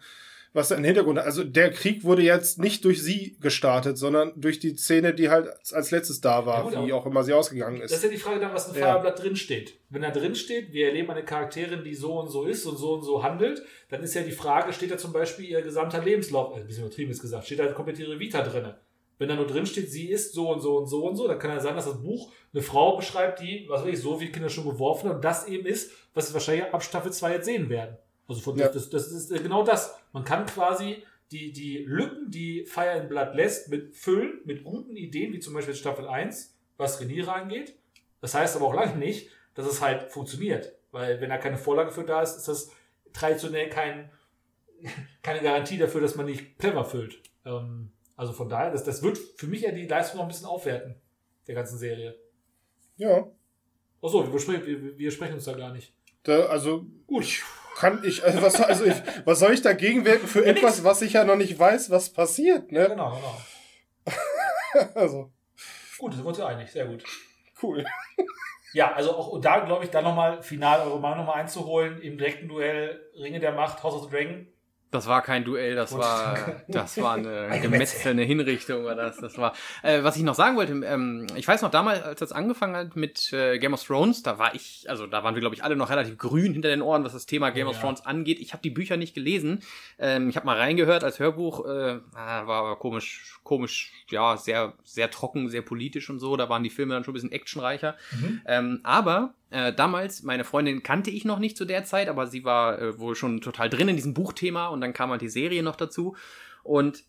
was 0.54 0.70
er 0.72 0.78
im 0.78 0.84
Hintergrund. 0.84 1.18
Also 1.20 1.44
der 1.44 1.72
Krieg 1.72 2.04
wurde 2.04 2.22
jetzt 2.22 2.60
nicht 2.60 2.86
durch 2.86 3.02
sie 3.02 3.38
gestartet, 3.42 3.98
sondern 3.98 4.32
durch 4.36 4.60
die 4.60 4.76
Szene, 4.76 5.14
die 5.14 5.30
halt 5.30 5.50
als 5.74 5.92
letztes 5.92 6.22
da 6.22 6.46
war, 6.46 6.72
Ja, 6.72 6.86
wie 6.86 6.94
auch 6.94 7.06
immer 7.06 7.24
sie 7.24 7.34
ausgegangen 7.34 7.80
Das 7.82 7.92
ist 7.92 7.98
ist. 7.98 8.04
ja 8.04 8.10
die 8.10 8.18
Frage 8.18 8.40
dann, 8.40 8.54
was 8.54 8.68
in 8.70 8.76
Ja. 8.80 8.92
Fireblatt 8.94 9.22
drin 9.22 9.36
steht. 9.36 9.80
Wenn 9.90 10.04
da 10.04 10.12
drin 10.12 10.36
steht, 10.36 10.72
wir 10.72 10.88
erleben 10.88 11.10
eine 11.12 11.24
Charakterin, 11.26 11.84
die 11.84 11.96
so 11.96 12.20
und 12.20 12.30
so 12.30 12.44
ist 12.46 12.66
und 12.66 12.78
so 12.78 12.94
und 12.94 13.02
so 13.04 13.24
handelt, 13.24 13.64
dann 13.90 14.04
ist 14.04 14.14
ja 14.14 14.22
die 14.22 14.32
Frage, 14.32 14.72
steht 14.74 14.92
da 14.92 14.98
zum 14.98 15.12
Beispiel 15.12 15.46
ihr 15.46 15.62
gesamter 15.62 16.04
Lebenslauf, 16.04 16.56
äh, 16.56 16.62
ein 16.62 16.68
bisschen 16.68 16.86
übertrieben 16.86 17.12
ist 17.12 17.22
gesagt, 17.22 17.46
steht 17.46 17.60
da 17.60 17.68
komplett 17.72 18.00
ihre 18.00 18.20
Vita 18.20 18.42
drin. 18.44 18.74
Wenn 19.20 19.30
da 19.30 19.36
nur 19.36 19.48
drin 19.48 19.66
steht, 19.66 19.92
sie 19.92 20.10
ist 20.10 20.34
so 20.34 20.52
und 20.52 20.62
so 20.62 20.78
und 20.78 20.88
so 20.88 21.08
und 21.08 21.16
so, 21.16 21.28
dann 21.28 21.38
kann 21.40 21.52
ja 21.52 21.60
sein, 21.60 21.76
dass 21.76 21.86
das 21.86 22.02
Buch 22.02 22.32
eine 22.52 22.64
Frau 22.64 22.98
beschreibt, 22.98 23.40
die, 23.42 23.66
was 23.70 23.84
weiß 23.84 23.90
ich, 23.94 24.00
so 24.00 24.18
viele 24.18 24.32
Kinder 24.32 24.50
schon 24.50 24.66
geworfen 24.66 25.10
hat 25.10 25.16
und 25.18 25.24
das 25.24 25.48
eben 25.48 25.66
ist, 25.68 25.92
was 26.14 26.30
wir 26.30 26.34
wahrscheinlich 26.34 26.66
ab 26.66 26.84
Staffel 26.84 27.12
2 27.14 27.34
jetzt 27.34 27.46
sehen 27.46 27.70
werden. 27.70 27.98
Also 28.28 28.41
von, 28.41 28.58
Ja. 28.58 28.70
das, 28.70 28.90
das 28.90 29.12
ist 29.12 29.32
äh, 29.32 29.40
genau 29.40 29.64
das. 29.64 29.98
Man 30.14 30.24
kann 30.24 30.45
quasi 30.45 31.04
die, 31.32 31.52
die 31.52 31.80
Lücken, 31.80 32.30
die 32.30 32.66
Fire 32.66 32.98
in 32.98 33.08
Blood 33.10 33.34
lässt, 33.36 33.70
mit 33.70 33.95
füllen, 33.95 34.40
mit 34.45 34.64
guten 34.64 34.95
Ideen, 34.95 35.34
wie 35.34 35.40
zum 35.40 35.54
Beispiel 35.54 35.74
Staffel 35.76 36.08
1, 36.08 36.56
was 36.78 37.00
Reniere 37.02 37.34
angeht. 37.34 37.76
Das 38.22 38.34
heißt 38.36 38.56
aber 38.56 38.68
auch 38.68 38.74
lange 38.74 38.98
nicht, 38.98 39.30
dass 39.56 39.66
es 39.66 39.82
halt 39.82 40.12
funktioniert. 40.12 40.74
Weil 40.91 41.20
wenn 41.22 41.30
da 41.30 41.38
keine 41.38 41.58
Vorlage 41.58 41.91
für 41.91 42.04
da 42.04 42.22
ist, 42.22 42.38
ist 42.38 42.48
das 42.48 42.72
traditionell 43.14 43.70
kein, 43.70 44.12
keine 45.24 45.41
Garantie 45.41 45.78
dafür, 45.78 46.02
dass 46.02 46.16
man 46.16 46.26
nicht 46.28 46.58
clever 46.60 46.86
füllt. 46.86 47.22
Ähm, 47.45 47.91
also 48.16 48.32
von 48.32 48.48
daher, 48.48 48.72
das, 48.72 48.84
das 48.84 49.02
wird 49.02 49.18
für 49.18 49.48
mich 49.48 49.62
ja 49.62 49.72
die 49.72 49.88
Leistung 49.88 50.18
noch 50.18 50.26
ein 50.26 50.30
bisschen 50.30 50.45
aufwerten, 50.45 50.95
der 51.48 51.56
ganzen 51.56 51.78
Serie. 51.78 52.16
Ja. 52.98 53.28
Achso, 54.02 54.32
wir, 54.32 54.66
wir, 54.68 54.98
wir 54.98 55.12
sprechen 55.12 55.34
uns 55.34 55.45
da 55.45 55.54
gar 55.54 55.72
nicht. 55.74 55.94
Da, 56.24 56.45
also 56.45 56.86
Gut. 57.08 57.41
Kann 57.76 58.02
ich, 58.04 58.24
also 58.24 58.41
was, 58.41 58.60
also 58.62 58.86
ich, 58.86 58.95
was 59.26 59.40
soll 59.40 59.54
ich 59.54 59.62
dagegen 59.62 60.06
wirken 60.06 60.28
für 60.28 60.41
Ja, 60.45 60.52
etwas, 60.52 60.84
was 60.84 61.02
ich 61.02 61.14
ja 61.14 61.24
noch 61.24 61.36
nicht 61.36 61.58
weiß, 61.58 61.90
was 61.90 62.12
passiert, 62.12 62.72
Ja, 62.72 62.82
ne? 62.84 62.90
genau, 62.90 63.12
genau. 63.16 63.38
Also, 64.95 65.32
Gut, 65.98 66.14
sind 66.14 66.24
wir 66.24 66.30
uns 66.30 66.38
ja 66.40 66.48
einig. 66.48 66.72
Sehr 66.72 66.86
gut. 66.86 67.04
cool. 67.62 67.86
Ja, 68.74 68.91
also 68.94 69.16
auch 69.16 69.28
und 69.30 69.45
da 69.45 69.60
glaube 69.60 69.86
ich, 69.86 69.91
dann 69.91 70.04
nochmal 70.04 70.41
final 70.41 70.82
eure 70.88 71.00
Meinung 71.00 71.20
nochmal 71.20 71.41
einzuholen 71.41 72.02
im 72.02 72.18
direkten 72.18 72.48
Duell 72.48 73.00
Ringe 73.16 73.40
der 73.40 73.52
Macht, 73.52 73.84
House 73.84 73.94
of 73.94 74.06
the 74.06 74.10
Dragon. 74.10 74.48
Das 74.94 75.07
war 75.07 75.24
kein 75.24 75.44
Duell, 75.44 75.74
das 75.74 75.98
war, 75.98 76.38
das 76.68 77.02
war 77.02 77.15
eine 77.15 77.48
Ein 77.49 77.64
Gemetzel, 77.64 78.11
eine 78.11 78.22
Hinrichtung 78.22 78.86
war 78.86 78.94
das. 78.94 79.18
Das 79.18 79.40
war, 79.40 79.53
äh, 79.82 80.03
was 80.03 80.18
ich 80.18 80.22
noch 80.22 80.36
sagen 80.36 80.56
wollte, 80.56 80.74
ähm, 80.86 81.26
ich 81.36 81.48
weiß 81.48 81.64
noch 81.64 81.72
damals, 81.72 82.03
als 82.03 82.20
das 82.20 82.32
angefangen 82.32 82.76
hat 82.76 82.95
mit 82.95 83.34
äh, 83.34 83.57
Game 83.57 83.74
of 83.74 83.84
Thrones, 83.84 84.22
da 84.22 84.38
war 84.38 84.53
ich, 84.53 84.86
also 84.88 85.07
da 85.07 85.24
waren 85.24 85.34
wir 85.34 85.40
glaube 85.40 85.56
ich 85.56 85.64
alle 85.64 85.76
noch 85.76 85.90
relativ 85.90 86.20
grün 86.20 86.53
hinter 86.53 86.70
den 86.70 86.84
Ohren, 86.84 87.03
was 87.03 87.14
das 87.14 87.26
Thema 87.26 87.49
Game 87.49 87.65
Oh, 87.65 87.72
of 87.72 87.78
ja. 87.78 87.82
Thrones 87.82 88.06
angeht. 88.06 88.40
Ich 88.40 88.53
habe 88.53 88.61
die 88.61 88.70
Bücher 88.70 88.95
nicht 88.95 89.15
gelesen, 89.15 89.61
ähm, 89.98 90.30
ich 90.30 90.36
habe 90.36 90.45
mal 90.45 90.57
reingehört 90.57 91.03
als 91.03 91.18
Hörbuch, 91.18 91.65
äh, 91.65 91.99
ah, 92.14 92.45
war 92.45 92.60
aber 92.64 92.76
komisch, 92.76 93.40
komisch, 93.44 93.91
ja 94.11 94.38
sehr, 94.38 94.74
sehr 94.84 95.10
trocken, 95.10 95.49
sehr 95.49 95.64
politisch 95.64 96.07
und 96.11 96.20
so. 96.20 96.38
Da 96.38 96.49
waren 96.49 96.61
die 96.61 96.70
Filme 96.70 96.94
dann 96.94 97.03
schon 97.03 97.14
ein 97.14 97.15
bisschen 97.15 97.32
actionreicher. 97.32 97.95
Ähm, 98.45 98.80
aber 98.84 99.34
äh, 99.54 99.72
damals, 99.72 100.24
meine 100.24 100.44
Freundin 100.44 100.82
kannte 100.82 101.12
ich 101.12 101.26
noch 101.26 101.38
nicht 101.38 101.58
zu 101.58 101.66
der 101.66 101.86
Zeit, 101.86 102.10
aber 102.10 102.26
sie 102.26 102.44
war 102.44 102.82
äh, 102.82 103.00
wohl 103.00 103.16
schon 103.16 103.40
total 103.40 103.70
drin 103.70 103.88
in 103.88 103.96
diesem 103.96 104.16
Buchthema 104.16 104.68
und 104.68 104.82
dann 104.82 104.94
kam 104.94 105.12
halt 105.12 105.22
die 105.22 105.30
Serie 105.30 105.62
noch 105.62 105.76
dazu. 105.76 106.16
Und 106.64 107.04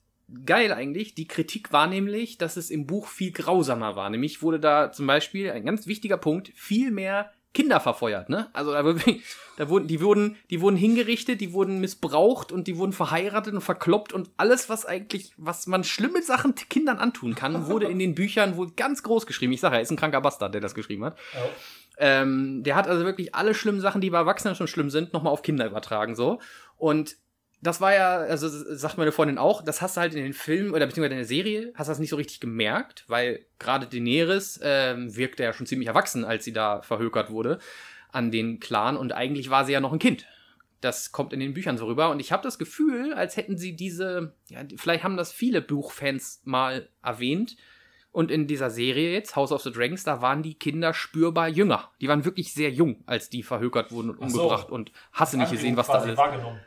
geil 0.44 0.72
eigentlich, 0.72 1.14
die 1.14 1.26
Kritik 1.26 1.72
war 1.72 1.86
nämlich, 1.86 2.36
dass 2.36 2.58
es 2.58 2.70
im 2.70 2.86
Buch 2.86 3.08
viel 3.08 3.32
grausamer 3.32 3.96
war. 3.96 4.10
Nämlich 4.10 4.42
wurde 4.42 4.60
da 4.60 4.92
zum 4.92 5.06
Beispiel, 5.06 5.50
ein 5.50 5.64
ganz 5.64 5.86
wichtiger 5.86 6.18
Punkt, 6.18 6.52
viel 6.54 6.90
mehr 6.90 7.32
Kinder 7.54 7.80
verfeuert, 7.80 8.28
ne? 8.28 8.50
Also 8.52 8.72
da, 8.72 8.82
da 9.56 9.68
wurden, 9.70 9.86
die 9.86 10.02
wurden, 10.02 10.36
die 10.50 10.60
wurden 10.60 10.76
hingerichtet, 10.76 11.40
die 11.40 11.54
wurden 11.54 11.80
missbraucht 11.80 12.52
und 12.52 12.66
die 12.66 12.76
wurden 12.76 12.92
verheiratet 12.92 13.54
und 13.54 13.60
verkloppt 13.62 14.12
und 14.12 14.28
alles, 14.36 14.68
was 14.68 14.84
eigentlich, 14.84 15.32
was 15.38 15.66
man 15.66 15.84
schlimme 15.84 16.20
Sachen 16.20 16.54
Kindern 16.56 16.98
antun 16.98 17.34
kann, 17.34 17.68
wurde 17.68 17.86
in 17.86 17.98
den 17.98 18.14
Büchern 18.14 18.56
wohl 18.56 18.72
ganz 18.72 19.02
groß 19.02 19.24
geschrieben. 19.26 19.52
Ich 19.52 19.60
sage, 19.60 19.76
er 19.76 19.82
ist 19.82 19.90
ein 19.90 19.96
kranker 19.96 20.20
Bastard, 20.20 20.52
der 20.52 20.60
das 20.60 20.74
geschrieben 20.74 21.04
hat. 21.04 21.16
Ja. 21.32 21.40
Ähm, 21.98 22.62
der 22.62 22.76
hat 22.76 22.88
also 22.88 23.04
wirklich 23.04 23.34
alle 23.34 23.54
schlimmen 23.54 23.80
Sachen, 23.80 24.00
die 24.00 24.10
bei 24.10 24.18
Erwachsenen 24.18 24.54
schon 24.54 24.66
schlimm 24.66 24.90
sind, 24.90 25.12
nochmal 25.12 25.32
auf 25.32 25.42
Kinder 25.42 25.66
übertragen, 25.66 26.14
so. 26.14 26.40
Und 26.76 27.16
das 27.64 27.80
war 27.80 27.94
ja, 27.94 28.18
also 28.18 28.48
sagt 28.48 28.98
meine 28.98 29.10
Freundin 29.10 29.38
auch, 29.38 29.62
das 29.62 29.80
hast 29.80 29.96
du 29.96 30.02
halt 30.02 30.14
in 30.14 30.22
den 30.22 30.34
Filmen 30.34 30.72
oder 30.72 30.86
beziehungsweise 30.86 31.14
in 31.14 31.20
der 31.20 31.26
Serie, 31.26 31.72
hast 31.74 31.86
du 31.86 31.92
das 31.92 31.98
nicht 31.98 32.10
so 32.10 32.16
richtig 32.16 32.40
gemerkt, 32.40 33.04
weil 33.08 33.46
gerade 33.58 33.86
Daenerys 33.86 34.60
ähm, 34.62 35.16
wirkte 35.16 35.44
ja 35.44 35.52
schon 35.54 35.66
ziemlich 35.66 35.88
erwachsen, 35.88 36.24
als 36.24 36.44
sie 36.44 36.52
da 36.52 36.82
verhökert 36.82 37.30
wurde 37.30 37.58
an 38.12 38.30
den 38.30 38.60
Clan 38.60 38.98
und 38.98 39.12
eigentlich 39.12 39.48
war 39.48 39.64
sie 39.64 39.72
ja 39.72 39.80
noch 39.80 39.92
ein 39.92 39.98
Kind. 39.98 40.26
Das 40.82 41.10
kommt 41.10 41.32
in 41.32 41.40
den 41.40 41.54
Büchern 41.54 41.78
so 41.78 41.86
rüber 41.86 42.10
und 42.10 42.20
ich 42.20 42.32
habe 42.32 42.42
das 42.42 42.58
Gefühl, 42.58 43.14
als 43.14 43.38
hätten 43.38 43.56
sie 43.56 43.74
diese, 43.74 44.34
ja, 44.48 44.60
vielleicht 44.76 45.02
haben 45.02 45.16
das 45.16 45.32
viele 45.32 45.62
Buchfans 45.62 46.42
mal 46.44 46.90
erwähnt, 47.02 47.56
und 48.14 48.30
in 48.30 48.46
dieser 48.46 48.70
Serie 48.70 49.12
jetzt, 49.12 49.34
House 49.36 49.50
of 49.52 49.60
the 49.62 49.72
Dragons, 49.72 50.04
da 50.04 50.22
waren 50.22 50.42
die 50.42 50.54
Kinder 50.54 50.94
spürbar 50.94 51.48
jünger. 51.48 51.90
Die 52.00 52.08
waren 52.08 52.24
wirklich 52.24 52.54
sehr 52.54 52.70
jung, 52.70 53.02
als 53.06 53.28
die 53.28 53.42
verhökert 53.42 53.90
wurden 53.90 54.10
und 54.10 54.18
Ach 54.22 54.28
so. 54.30 54.42
umgebracht 54.42 54.70
und 54.70 54.92
hast 55.12 55.34
du 55.34 55.38
nicht 55.38 55.50
gesehen, 55.50 55.76
was 55.76 55.88
da 55.88 55.94
alles. 55.94 56.16
wahrgenommen. 56.16 56.60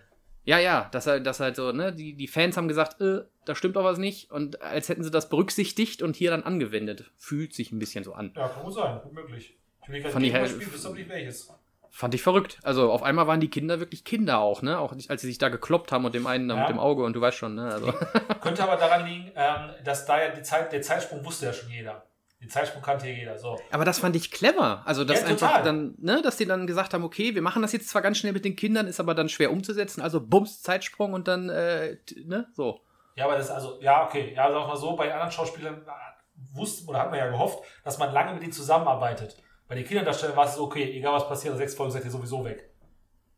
Ja, 0.43 0.59
ja, 0.59 0.87
das 0.91 1.07
halt, 1.07 1.25
das 1.25 1.39
halt 1.39 1.55
so, 1.55 1.71
ne? 1.71 1.91
Die, 1.93 2.13
die 2.13 2.27
Fans 2.27 2.55
haben 2.55 2.67
gesagt, 2.67 3.01
äh, 3.01 3.21
da 3.45 3.53
stimmt 3.55 3.75
doch 3.75 3.83
was 3.83 3.97
nicht. 3.97 4.31
Und 4.31 4.61
als 4.61 4.87
hätten 4.87 5.03
sie 5.03 5.11
das 5.11 5.27
berücksichtigt 5.29 6.01
und 6.01 6.15
hier 6.15 6.31
dann 6.31 6.43
angewendet. 6.43 7.11
Fühlt 7.17 7.53
sich 7.53 7.71
ein 7.73 7.79
bisschen 7.79 8.03
so 8.05 8.13
an. 8.13 8.31
Ja, 8.35 8.47
kann 8.47 8.63
gut 8.63 8.73
sein, 8.73 8.99
gut 9.03 9.13
möglich. 9.13 9.55
Ich 9.83 9.89
will 9.89 10.01
gerade 10.01 10.33
halt- 10.33 10.49
spielen, 10.51 10.69
wisst 10.73 10.85
ihr 10.85 10.93
nicht 10.93 11.09
welches. 11.09 11.53
Fand 11.91 12.13
ich 12.13 12.21
verrückt. 12.21 12.59
Also 12.63 12.91
auf 12.91 13.03
einmal 13.03 13.27
waren 13.27 13.39
die 13.39 13.49
Kinder 13.49 13.79
wirklich 13.79 14.03
Kinder 14.03 14.39
auch, 14.39 14.61
ne? 14.61 14.79
Auch 14.79 14.93
als 14.93 15.21
sie 15.21 15.27
sich 15.27 15.37
da 15.37 15.49
gekloppt 15.49 15.91
haben 15.91 16.05
und 16.05 16.13
dem 16.13 16.27
einen 16.27 16.49
Ja. 16.49 16.55
mit 16.57 16.69
dem 16.69 16.79
Auge 16.79 17.03
und 17.03 17.13
du 17.13 17.21
weißt 17.21 17.37
schon, 17.37 17.55
ne? 17.55 17.73
Also. 17.73 17.91
Könnte 18.41 18.63
aber 18.63 18.75
daran 18.75 19.05
liegen, 19.05 19.31
ähm, 19.35 19.71
dass 19.83 20.05
da 20.05 20.21
ja 20.21 20.29
die 20.29 20.41
Zeit, 20.43 20.71
der 20.71 20.81
Zeitsprung 20.81 21.23
wusste 21.25 21.47
ja 21.47 21.53
schon 21.53 21.69
jeder. 21.69 22.03
Den 22.39 22.49
Zeitsprung 22.49 22.83
kannte 22.83 23.07
ja 23.07 23.13
jeder. 23.15 23.37
So. 23.39 23.59
Aber 23.71 23.83
das 23.83 23.97
fand 23.99 24.15
ich 24.15 24.29
clever. 24.31 24.83
Also, 24.85 25.03
dass 25.03 25.21
Ja, 25.21 25.27
einfach 25.27 25.63
dann, 25.63 25.95
ne, 25.97 26.21
dass 26.21 26.37
die 26.37 26.45
dann 26.45 26.67
gesagt 26.67 26.93
haben, 26.93 27.03
okay, 27.03 27.33
wir 27.33 27.41
machen 27.41 27.63
das 27.63 27.71
jetzt 27.73 27.89
zwar 27.89 28.03
ganz 28.03 28.19
schnell 28.19 28.33
mit 28.33 28.45
den 28.45 28.55
Kindern, 28.55 28.85
ist 28.85 28.99
aber 28.99 29.15
dann 29.15 29.27
schwer 29.27 29.51
umzusetzen, 29.51 30.01
also 30.01 30.21
Bums, 30.21 30.61
Zeitsprung 30.61 31.13
und 31.13 31.27
dann, 31.27 31.49
äh, 31.49 31.97
ne, 32.25 32.47
so. 32.53 32.81
Ja, 33.15 33.25
aber 33.25 33.37
das 33.37 33.45
ist 33.45 33.51
also, 33.51 33.79
ja, 33.81 34.05
okay. 34.05 34.33
Ja, 34.35 34.51
sag 34.51 34.67
mal 34.67 34.77
so, 34.77 34.95
bei 34.95 35.11
anderen 35.11 35.31
Schauspielern 35.31 35.81
äh, 35.81 36.55
wusste 36.55 36.87
oder 36.87 36.99
hat 36.99 37.09
man 37.09 37.17
ja 37.17 37.27
gehofft, 37.27 37.63
dass 37.83 37.97
man 37.97 38.13
lange 38.13 38.35
mit 38.35 38.43
ihnen 38.43 38.51
zusammenarbeitet. 38.51 39.35
Bei 39.67 39.75
den 39.75 39.85
Kinderdarstellern 39.85 40.35
war 40.35 40.45
es 40.45 40.55
so, 40.55 40.63
okay, 40.63 40.83
egal 40.97 41.13
was 41.13 41.27
passiert, 41.27 41.53
nach 41.53 41.59
sechs 41.59 41.73
Folgen 41.75 41.91
seid 41.91 42.05
ihr 42.05 42.11
sowieso 42.11 42.43
weg. 42.45 42.69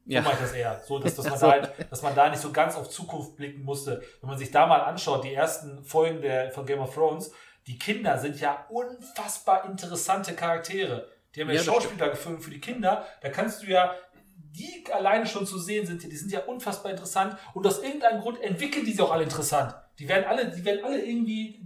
So 0.05 0.13
Ja. 0.13 0.21
mache 0.21 0.33
ich 0.35 0.39
das 0.41 0.53
eher. 0.53 0.81
So, 0.85 0.99
dass, 0.99 1.15
dass, 1.15 1.25
man 1.29 1.37
So. 1.39 1.45
da 1.47 1.51
halt, 1.53 1.71
dass 1.91 2.01
man 2.01 2.15
da 2.15 2.29
nicht 2.29 2.41
so 2.41 2.51
ganz 2.51 2.75
auf 2.75 2.89
Zukunft 2.89 3.35
blicken 3.35 3.63
musste. 3.63 4.01
Wenn 4.21 4.29
man 4.29 4.37
sich 4.39 4.51
da 4.51 4.65
mal 4.67 4.81
anschaut, 4.81 5.23
die 5.23 5.33
ersten 5.33 5.83
Folgen 5.83 6.21
der, 6.21 6.51
von 6.51 6.65
Game 6.65 6.79
of 6.79 6.93
Thrones, 6.93 7.31
die 7.67 7.77
Kinder 7.77 8.17
sind 8.17 8.39
ja 8.39 8.65
unfassbar 8.69 9.65
interessante 9.65 10.33
Charaktere. 10.33 11.07
Die 11.35 11.41
haben 11.41 11.49
ja, 11.49 11.55
Ja, 11.55 11.63
Schauspieler 11.63 12.09
gefilmt 12.09 12.43
für 12.43 12.49
die 12.51 12.59
Kinder. 12.61 13.05
Da 13.21 13.29
kannst 13.29 13.61
du 13.61 13.67
ja, 13.67 13.93
die 14.35 14.85
alleine 14.91 15.27
schon 15.27 15.45
zu 15.45 15.59
sehen 15.59 15.85
sind, 15.85 16.01
die 16.03 16.15
sind 16.15 16.31
ja 16.31 16.41
unfassbar 16.45 16.91
interessant. 16.91 17.37
Und 17.53 17.67
aus 17.67 17.83
irgendeinem 17.83 18.21
Grund 18.21 18.41
entwickeln 18.41 18.85
die 18.85 18.91
sich 18.93 19.01
auch 19.01 19.11
alle 19.11 19.23
interessant. 19.23 19.75
Die 19.99 20.07
werden 20.07 20.25
alle, 20.25 20.49
die 20.49 20.65
werden 20.65 20.83
alle 20.83 21.03
irgendwie, 21.03 21.61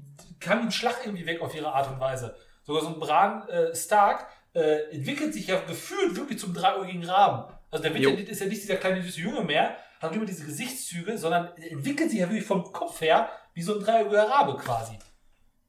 haben 0.46 0.62
den 0.64 0.72
Schlag 0.72 0.98
irgendwie 1.06 1.26
weg 1.26 1.42
auf 1.42 1.56
ihre 1.56 1.72
Art 1.72 1.90
und 1.90 2.00
Weise. 2.02 2.36
Sogar 2.64 2.82
so 2.82 2.90
ein 2.90 3.00
Bran 3.00 3.48
äh, 3.48 3.74
Stark 3.76 4.28
äh, 4.54 4.92
entwickelt 4.92 5.34
sich 5.34 5.48
ja 5.48 5.60
gefühlt 5.62 6.16
wirklich 6.16 6.40
zum 6.40 6.54
dreieugigen 6.54 7.04
Raben. 7.04 7.54
Also 7.72 7.84
der 7.84 7.98
ja, 7.98 8.10
ist 8.10 8.40
ja 8.40 8.48
nicht 8.48 8.62
dieser 8.62 8.76
kleine 8.76 9.02
süße 9.02 9.22
Junge 9.22 9.42
mehr, 9.42 9.78
hat 10.00 10.12
nicht 10.12 10.20
mehr 10.20 10.28
diese 10.28 10.46
Gesichtszüge, 10.46 11.18
sondern 11.18 11.56
entwickelt 11.58 12.12
sich 12.12 12.20
ja 12.20 12.28
wirklich 12.28 12.46
vom 12.46 12.64
Kopf 12.72 13.02
her 13.02 13.30
wie 13.54 13.62
so 13.62 13.78
ein 13.78 13.84
dreieugiger 13.84 14.30
Rabe 14.30 14.58
quasi. 14.58 14.98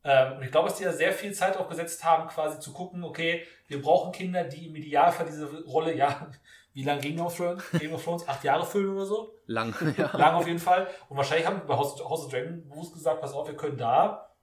Ähm, 0.05 0.37
und 0.37 0.43
ich 0.43 0.51
glaube, 0.51 0.69
dass 0.69 0.77
die 0.77 0.85
da 0.85 0.93
sehr 0.93 1.13
viel 1.13 1.33
Zeit 1.33 1.57
auch 1.57 1.69
gesetzt 1.69 2.05
haben, 2.05 2.29
quasi 2.29 2.61
zu 2.61 2.73
gucken, 2.73 3.03
okay, 3.05 3.47
wir 3.69 3.81
brauchen 3.81 4.13
Kinder, 4.13 4.45
die 4.45 4.67
im 4.67 4.77
Idealfall 4.77 5.27
diese 5.27 5.65
Rolle, 5.65 5.97
ja, 5.97 6.31
wie 6.75 6.83
lange 6.83 7.01
Game 7.01 7.21
of 7.21 7.35
Thrones? 7.35 7.63
Game 7.79 7.95
of 7.95 8.05
Thrones? 8.05 8.29
Acht 8.29 8.45
Jahre 8.45 8.67
füllen 8.67 8.95
oder 8.95 9.07
so? 9.07 9.39
Lang, 9.47 9.75
ja. 9.97 10.15
Lang 10.15 10.35
auf 10.35 10.47
jeden 10.47 10.59
Fall. 10.59 10.89
Und 11.09 11.17
wahrscheinlich 11.17 11.47
haben 11.47 11.63
bei 11.67 11.75
House, 11.75 11.99
House 12.05 12.27
of 12.27 12.31
Dragon 12.31 12.69
bewusst 12.69 12.93
gesagt, 12.93 13.21
pass 13.23 13.33
auf, 13.33 13.47
wir 13.49 13.57
können 13.57 13.79
da, 13.79 14.35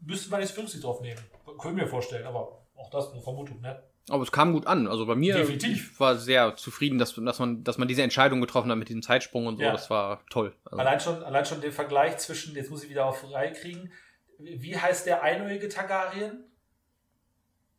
müssten 0.00 0.30
wir 0.30 0.38
nicht 0.38 0.52
50 0.52 0.82
drauf 0.82 1.00
nehmen. 1.00 1.20
Können 1.58 1.76
wir 1.76 1.84
mir 1.84 1.88
vorstellen, 1.88 2.26
aber 2.26 2.61
auch 2.82 2.90
das 2.90 3.12
nur 3.12 3.22
Vermutung, 3.22 3.60
ne? 3.60 3.82
Aber 4.08 4.22
es 4.24 4.32
kam 4.32 4.52
gut 4.52 4.66
an. 4.66 4.88
Also 4.88 5.06
bei 5.06 5.14
mir, 5.14 5.36
Definitiv. 5.36 5.92
ich 5.92 6.00
war 6.00 6.16
sehr 6.16 6.56
zufrieden, 6.56 6.98
dass, 6.98 7.14
dass, 7.14 7.38
man, 7.38 7.62
dass 7.62 7.78
man 7.78 7.86
diese 7.86 8.02
Entscheidung 8.02 8.40
getroffen 8.40 8.70
hat 8.70 8.78
mit 8.78 8.88
diesem 8.88 9.02
Zeitsprung 9.02 9.46
und 9.46 9.58
so. 9.58 9.62
Ja. 9.62 9.72
Das 9.72 9.90
war 9.90 10.24
toll. 10.28 10.54
Also, 10.64 10.78
Allein 10.78 11.00
schon, 11.00 11.22
allein 11.22 11.44
schon 11.44 11.60
den 11.60 11.72
Vergleich 11.72 12.18
zwischen, 12.18 12.56
jetzt 12.56 12.70
muss 12.70 12.82
ich 12.82 12.90
wieder 12.90 13.06
auf 13.06 13.24
Reihe 13.32 13.52
kriegen, 13.52 13.92
wie 14.38 14.76
heißt 14.76 15.06
der 15.06 15.22
einäugige 15.22 15.68
Targaryen? 15.68 16.44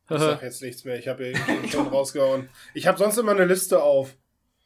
Ich 0.09 0.19
sag 0.19 0.41
jetzt 0.43 0.61
nichts 0.61 0.85
mehr. 0.85 0.97
Ich 0.97 1.07
habe 1.07 1.31
ja 1.31 1.38
schon 1.69 1.88
rausgehauen. 1.88 2.49
Ich 2.73 2.88
habe 2.88 2.97
sonst 2.97 3.17
immer 3.17 3.31
eine 3.31 3.45
Liste 3.45 3.81
auf. 3.81 4.15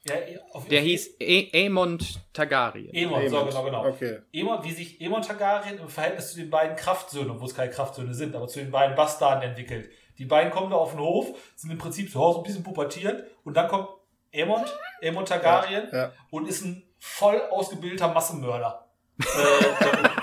Ja, 0.08 0.16
auf, 0.54 0.68
der 0.68 0.82
hieß 0.82 1.16
e 1.20 1.50
Aemond 1.54 2.22
Targaryen. 2.34 2.96
Aemon, 2.96 3.30
so, 3.30 3.38
Aemond. 3.38 3.52
genau, 3.52 3.66
genau. 3.66 3.88
Okay. 3.88 4.20
Aemon, 4.34 4.64
wie 4.64 4.72
sich 4.72 5.02
Aemon 5.02 5.22
Targaryen 5.22 5.80
im 5.80 5.90
Verhältnis 5.90 6.32
zu 6.32 6.38
den 6.38 6.50
beiden 6.50 6.76
Kraftsöhnen, 6.78 7.32
obwohl 7.32 7.48
es 7.48 7.56
keine 7.56 7.72
Kraftsöhne 7.72 8.14
sind, 8.14 8.36
aber 8.36 8.48
zu 8.48 8.60
den 8.60 8.72
beiden 8.72 8.96
Bastarden 8.96 9.50
entwickelt. 9.50 9.90
Die 10.18 10.26
beiden 10.26 10.52
kommen 10.52 10.70
da 10.72 10.76
auf 10.78 10.92
den 10.92 11.00
Hof, 11.00 11.28
sind 11.56 11.72
im 11.72 11.78
Prinzip 11.78 12.12
zu 12.12 12.20
Hause 12.20 12.40
ein 12.40 12.44
bisschen 12.44 12.64
pubertiert 12.64 13.24
und 13.44 13.56
dann 13.56 13.68
kommt 13.68 13.90
Aemon, 14.34 14.64
Aemon 15.02 15.26
Targaryen 15.26 15.88
Ja. 15.92 16.12
und 16.32 16.48
ist 16.48 16.64
ein 16.66 16.84
voll 17.00 17.40
ausgebildeter 17.50 18.08
Massenmörder. 18.14 18.88
äh, 19.20 19.24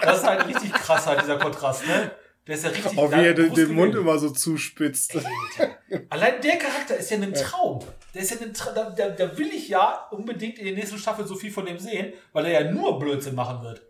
das 0.03 0.19
ist 0.19 0.27
halt 0.27 0.47
richtig 0.47 0.73
krass 0.73 1.07
halt, 1.07 1.23
dieser 1.23 1.39
Kontrast, 1.39 1.87
ne? 1.87 2.11
Der 2.47 2.57
ist 2.57 2.65
ja 2.65 2.71
richtig 2.71 2.99
Auch 2.99 3.11
wie 3.11 3.25
er 3.25 3.33
den, 3.33 3.55
den 3.55 3.73
Mund 3.73 3.95
immer 3.95 4.19
so 4.19 4.29
zuspitzt. 4.29 5.17
Allein 6.11 6.41
der 6.43 6.59
Charakter 6.59 6.95
ist 6.97 7.11
ja 7.11 7.17
ein 7.17 7.33
Traum. 7.33 7.83
Der 8.13 8.21
ist 8.23 8.33
ja 8.33 8.47
ein 8.47 8.53
Tra 8.53 8.71
da, 8.73 8.91
da, 8.91 9.09
da 9.09 9.39
will 9.39 9.49
ich 9.49 9.69
ja 9.69 10.07
unbedingt 10.11 10.59
in 10.59 10.67
der 10.67 10.75
nächsten 10.75 10.99
Staffel 10.99 11.27
so 11.27 11.37
viel 11.37 11.51
von 11.51 11.65
dem 11.65 11.79
sehen, 11.79 12.13
weil 12.35 12.45
er 12.47 12.63
ja 12.65 12.71
nur 12.71 12.99
Blödsinn 12.99 13.35
machen 13.35 13.63
wird. 13.65 13.87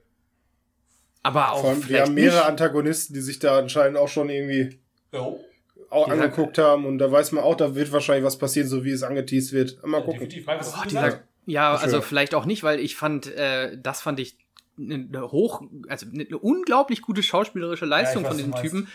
Aber 1.24 1.52
auch 1.52 1.60
Vor 1.62 1.70
allem, 1.70 1.89
wir 1.89 2.02
haben 2.02 2.14
mehrere 2.14 2.36
nicht. 2.39 2.47
Antagonisten, 2.48 3.14
die 3.14 3.22
sich 3.22 3.39
da 3.40 3.59
anscheinend 3.59 3.97
auch 3.98 4.09
schon 4.09 4.28
irgendwie 4.28 4.78
Jo. 5.12 5.40
Auch 5.90 6.06
Dieser- 6.11 6.23
angeguckt 6.23 6.59
haben. 6.59 6.85
Und 6.86 6.98
da 6.98 7.11
weiß 7.11 7.32
man 7.32 7.44
auch, 7.44 7.56
da 7.56 7.74
wird 7.74 7.93
wahrscheinlich 7.93 8.24
was 8.24 8.39
passieren, 8.39 8.69
so 8.69 8.85
wie 8.85 8.90
es 8.90 9.02
angeteased 9.02 9.52
wird. 9.52 9.85
Mal 9.86 10.01
gucken. 10.02 10.28
Definitiv. 10.28 10.47
Dieser, 10.89 11.02
gesagt? 11.02 11.24
ja, 11.47 11.74
also 11.74 12.01
vielleicht 12.01 12.35
auch 12.35 12.44
nicht, 12.47 12.62
weil 12.62 12.81
ich 12.81 12.97
fand, 12.97 13.27
äh, 13.35 13.77
das 13.81 14.01
fand 14.02 14.20
ich 14.20 14.36
eine 14.77 15.31
hoch, 15.31 15.62
also 15.89 16.06
eine 16.12 16.36
unglaublich 16.39 17.01
gute 17.01 17.23
schauspielerische 17.23 17.85
Leistung 17.86 18.24
Ja, 18.24 18.31
ich 18.32 18.36
von 18.36 18.52
weiß, 18.52 18.61
diesem 18.61 18.85
Typen. 18.85 18.89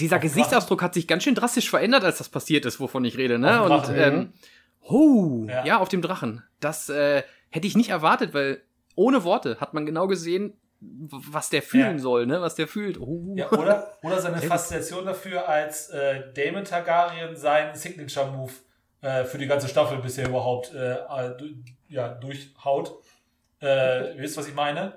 Dieser 0.00 0.18
Gesichtsausdruck 0.18 0.82
hat 0.82 0.94
sich 0.94 1.06
ganz 1.06 1.24
schön 1.24 1.34
drastisch 1.34 1.68
verändert, 1.68 2.04
als 2.04 2.18
das 2.18 2.28
passiert 2.28 2.64
ist, 2.64 2.80
wovon 2.80 3.04
ich 3.04 3.18
rede, 3.18 3.38
ne? 3.38 3.62
Und 3.62 3.68
Drachen, 3.68 3.94
ähm, 3.96 4.32
oh, 4.82 5.44
Ja. 5.48 5.64
ja. 5.66 5.78
auf 5.78 5.88
dem 5.90 6.00
Drachen. 6.02 6.42
Das 6.60 6.88
äh, 6.88 7.22
hätte 7.50 7.66
ich 7.66 7.76
nicht 7.76 7.90
erwartet, 7.90 8.32
weil 8.34 8.62
ohne 8.94 9.24
Worte 9.24 9.58
hat 9.60 9.74
man 9.74 9.84
genau 9.84 10.06
gesehen, 10.06 10.54
was 10.80 11.48
der 11.50 11.62
fühlen 11.62 11.96
Ja. 11.96 11.98
soll, 11.98 12.26
ne? 12.26 12.40
Was 12.40 12.54
der 12.54 12.68
fühlt. 12.68 13.00
Oh. 13.00 13.32
Ja, 13.34 13.50
oder, 13.50 13.96
oder 14.02 14.20
seine 14.20 14.40
Faszination 14.42 15.04
dafür, 15.06 15.48
als 15.48 15.88
äh, 15.90 16.32
Damon 16.34 16.64
Targaryen 16.64 17.34
seinen 17.36 17.74
Signature-Move 17.74 18.52
äh, 19.00 19.24
für 19.24 19.38
die 19.38 19.46
ganze 19.46 19.68
Staffel 19.68 19.98
bisher 19.98 20.28
überhaupt 20.28 20.72
äh, 20.74 20.94
äh, 20.94 21.54
ja, 21.88 22.08
durchhaut. 22.08 22.94
Äh, 23.62 24.14
ihr 24.16 24.18
wisst, 24.22 24.36
was 24.36 24.48
ich 24.48 24.54
meine? 24.54 24.94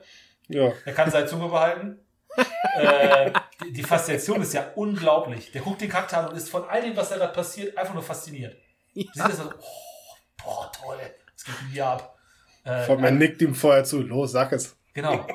Ja. 0.47 0.71
Er 0.85 0.93
kann 0.93 1.09
seine 1.09 1.27
Zunge 1.27 1.47
behalten. 1.47 1.99
äh, 2.75 3.31
die, 3.63 3.73
die 3.73 3.83
Faszination 3.83 4.41
ist 4.41 4.53
ja 4.53 4.65
unglaublich. 4.75 5.51
Der 5.51 5.61
guckt 5.61 5.81
den 5.81 5.89
Charakter 5.89 6.19
an 6.19 6.27
und 6.29 6.35
ist 6.37 6.49
von 6.49 6.63
all 6.67 6.81
dem, 6.81 6.95
was 6.95 7.09
da 7.09 7.17
gerade 7.17 7.33
passiert, 7.33 7.77
einfach 7.77 7.93
nur 7.93 8.03
fasziniert. 8.03 8.55
Du 8.93 9.01
siehst 9.01 9.17
das 9.17 9.37
so, 9.37 9.43
oh, 9.43 10.43
boah, 10.43 10.71
toll, 10.71 10.97
das 11.35 11.43
geht 11.45 11.55
mir 11.73 11.85
ab. 11.85 12.15
Äh, 12.63 12.83
Vor 12.83 12.97
man 12.97 13.17
nickt 13.17 13.41
ihm 13.41 13.55
vorher 13.55 13.83
zu. 13.83 14.01
Los, 14.01 14.31
sag 14.33 14.51
es. 14.51 14.75
Genau. 14.93 15.25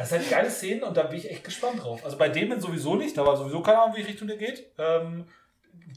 Das 0.00 0.08
sind 0.08 0.20
halt 0.20 0.30
geile 0.30 0.50
Szenen 0.50 0.82
und 0.82 0.96
da 0.96 1.02
bin 1.02 1.18
ich 1.18 1.30
echt 1.30 1.44
gespannt 1.44 1.82
drauf. 1.84 2.02
Also 2.06 2.16
bei 2.16 2.30
Damon 2.30 2.58
sowieso 2.58 2.94
nicht, 2.94 3.18
da 3.18 3.26
war 3.26 3.36
sowieso 3.36 3.60
keine 3.60 3.80
Ahnung, 3.82 3.96
wie 3.96 4.00
Richtung 4.00 4.28
der 4.28 4.38
geht. 4.38 4.72
Ähm, 4.78 5.26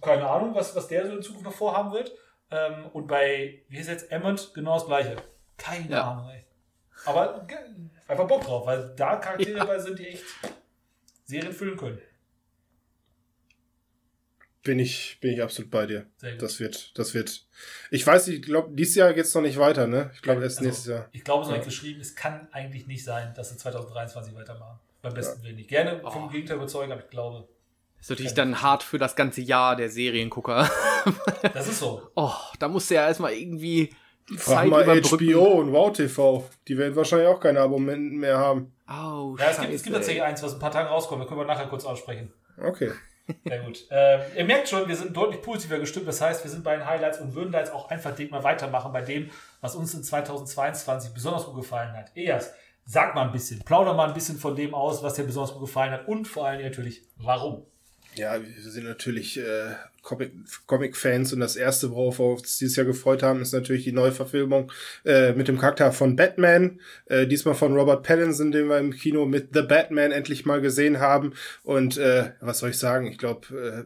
keine 0.01 0.27
Ahnung, 0.29 0.53
was, 0.53 0.75
was 0.75 0.89
der 0.89 1.07
so 1.07 1.15
in 1.15 1.21
Zukunft 1.21 1.45
noch 1.45 1.53
vorhaben 1.53 1.93
wird. 1.93 2.11
Ähm, 2.51 2.87
und 2.91 3.07
bei, 3.07 3.61
wie 3.69 3.77
ist 3.77 3.87
jetzt 3.87 4.11
Emmett, 4.11 4.53
genau 4.53 4.73
das 4.73 4.87
gleiche. 4.87 5.15
Keine 5.55 5.89
Ja. 5.89 6.11
Ahnung, 6.11 6.29
ey. 6.31 6.43
Aber 7.05 7.47
einfach 8.09 8.27
Bock 8.27 8.43
drauf, 8.43 8.65
weil 8.65 8.93
da 8.97 9.15
Charaktere 9.15 9.59
dabei 9.59 9.79
sind, 9.79 9.97
die 9.97 10.07
echt 10.09 10.25
Serien 11.23 11.53
füllen 11.53 11.77
können. 11.77 12.01
Bin 14.63 14.79
ich, 14.79 15.17
bin 15.19 15.33
ich 15.33 15.41
absolut 15.43 15.69
bei 15.71 15.85
dir. 15.85 16.05
Sehr 16.17 16.31
gut. 16.31 16.41
Das 16.41 16.59
wird, 16.59 16.97
das 16.97 17.13
wird. 17.13 17.45
Ich 17.91 18.07
weiß, 18.07 18.29
ich 18.29 18.41
glaube, 18.41 18.69
dieses 18.73 18.95
Jahr 18.95 19.13
geht's 19.13 19.33
noch 19.35 19.41
nicht 19.41 19.57
weiter, 19.57 19.87
ne? 19.87 20.11
Ich 20.15 20.21
glaube, 20.21 20.41
erst 20.41 20.59
Also, 20.59 20.67
nächstes 20.69 20.87
Jahr. 20.87 21.09
Ich 21.11 21.23
glaube, 21.25 21.41
es 21.43 21.49
ist 21.49 21.53
nicht 21.55 21.65
geschrieben, 21.65 21.99
es 21.99 22.15
kann 22.15 22.47
eigentlich 22.53 22.87
nicht 22.87 23.03
sein, 23.03 23.33
dass 23.35 23.49
sie 23.49 23.57
2023 23.57 24.33
weitermachen. 24.35 24.79
Beim 25.01 25.13
besten 25.13 25.43
Willen 25.43 25.57
nicht. 25.57 25.67
Gerne 25.69 25.99
vom 25.99 26.25
Oh. 26.25 26.29
Gegenteil 26.29 26.55
überzeugen, 26.55 26.93
aber 26.93 27.01
ich 27.03 27.09
glaube, 27.09 27.45
Ist 27.99 28.09
natürlich 28.09 28.33
dann 28.33 28.61
hart 28.61 28.83
für 28.83 28.97
das 28.97 29.17
ganze 29.17 29.41
Jahr 29.41 29.75
der 29.75 29.89
Seriengucker. 29.89 30.69
Das 31.53 31.67
ist 31.67 31.79
so. 31.79 32.01
Oh, 32.15 32.31
da 32.59 32.69
musst 32.69 32.89
du 32.89 32.95
ja 32.95 33.05
erstmal 33.07 33.33
irgendwie 33.33 33.93
die 34.29 34.37
Frag 34.37 34.59
Zeit 34.59 34.69
mal 34.69 34.83
überbrücken. 34.83 35.33
HBO 35.33 35.59
und 35.59 35.73
Wow 35.73 35.91
TV. 35.91 36.49
Die 36.69 36.77
werden 36.77 36.95
wahrscheinlich 36.95 37.27
auch 37.27 37.41
keine 37.41 37.59
Abonnenten 37.59 38.15
mehr 38.17 38.37
haben. 38.37 38.73
Oh, 38.87 39.35
Ja, 39.37 39.49
es 39.49 39.59
gibt, 39.59 39.73
es 39.73 39.83
gibt 39.83 39.93
tatsächlich 39.97 40.23
eins, 40.23 40.41
was 40.41 40.51
in 40.51 40.57
ein 40.57 40.61
paar 40.61 40.71
Tagen 40.71 40.87
rauskommt. 40.87 41.21
Da 41.21 41.27
können 41.27 41.41
wir 41.41 41.45
nachher 41.45 41.67
kurz 41.67 41.83
aussprechen. 41.83 42.31
Okay. 42.57 42.91
Sehr 43.45 43.59
gut. 43.59 43.85
Ähm, 43.89 44.21
ihr 44.35 44.45
merkt 44.45 44.67
schon, 44.67 44.87
wir 44.87 44.95
sind 44.95 45.15
deutlich 45.15 45.41
positiver 45.41 45.79
gestimmt. 45.79 46.07
Das 46.07 46.19
heißt, 46.19 46.43
wir 46.43 46.51
sind 46.51 46.63
bei 46.63 46.75
den 46.75 46.85
Highlights 46.85 47.19
und 47.19 47.35
würden 47.35 47.51
da 47.51 47.59
jetzt 47.59 47.73
auch 47.73 47.89
einfach 47.89 48.13
direkt 48.15 48.31
mal 48.31 48.43
weitermachen 48.43 48.91
bei 48.91 49.01
dem, 49.01 49.29
was 49.61 49.75
uns 49.75 49.93
in 49.93 50.03
2022 50.03 51.13
besonders 51.13 51.45
gut 51.45 51.55
gefallen 51.55 51.93
hat. 51.93 52.11
Elias, 52.15 52.51
sag 52.85 53.15
mal 53.15 53.25
ein 53.25 53.31
bisschen, 53.31 53.61
plauder 53.61 53.93
mal 53.93 54.09
ein 54.09 54.13
bisschen 54.13 54.37
von 54.37 54.55
dem 54.55 54.73
aus, 54.73 55.03
was 55.03 55.13
dir 55.13 55.23
besonders 55.23 55.53
gut 55.53 55.61
gefallen 55.61 55.91
hat 55.91 56.07
und 56.07 56.27
vor 56.27 56.47
allem 56.47 56.61
natürlich, 56.61 57.03
warum. 57.17 57.65
Ja, 58.15 58.39
wir 58.41 58.71
sind 58.71 58.85
natürlich 58.85 59.37
äh, 59.37 59.73
Comic- 60.03 60.33
Comic-Fans 60.67 61.33
und 61.33 61.39
das 61.39 61.55
erste, 61.55 61.91
worauf 61.91 62.19
wir 62.19 62.25
uns 62.25 62.57
dieses 62.57 62.75
Jahr 62.75 62.85
gefreut 62.85 63.23
haben, 63.23 63.41
ist 63.41 63.53
natürlich 63.53 63.85
die 63.85 63.93
Neuverfilmung 63.93 64.71
äh, 65.05 65.33
mit 65.33 65.47
dem 65.47 65.57
Charakter 65.57 65.91
von 65.91 66.15
Batman. 66.15 66.79
Äh, 67.05 67.25
diesmal 67.25 67.55
von 67.55 67.73
Robert 67.73 68.05
Pattinson, 68.05 68.51
den 68.51 68.67
wir 68.67 68.77
im 68.77 68.91
Kino 68.91 69.25
mit 69.25 69.49
The 69.53 69.61
Batman 69.61 70.11
endlich 70.11 70.45
mal 70.45 70.61
gesehen 70.61 70.99
haben. 70.99 71.33
Und 71.63 71.97
äh, 71.97 72.31
was 72.41 72.59
soll 72.59 72.71
ich 72.71 72.77
sagen? 72.77 73.07
Ich 73.07 73.17
glaube, 73.17 73.47
äh, 73.57 73.83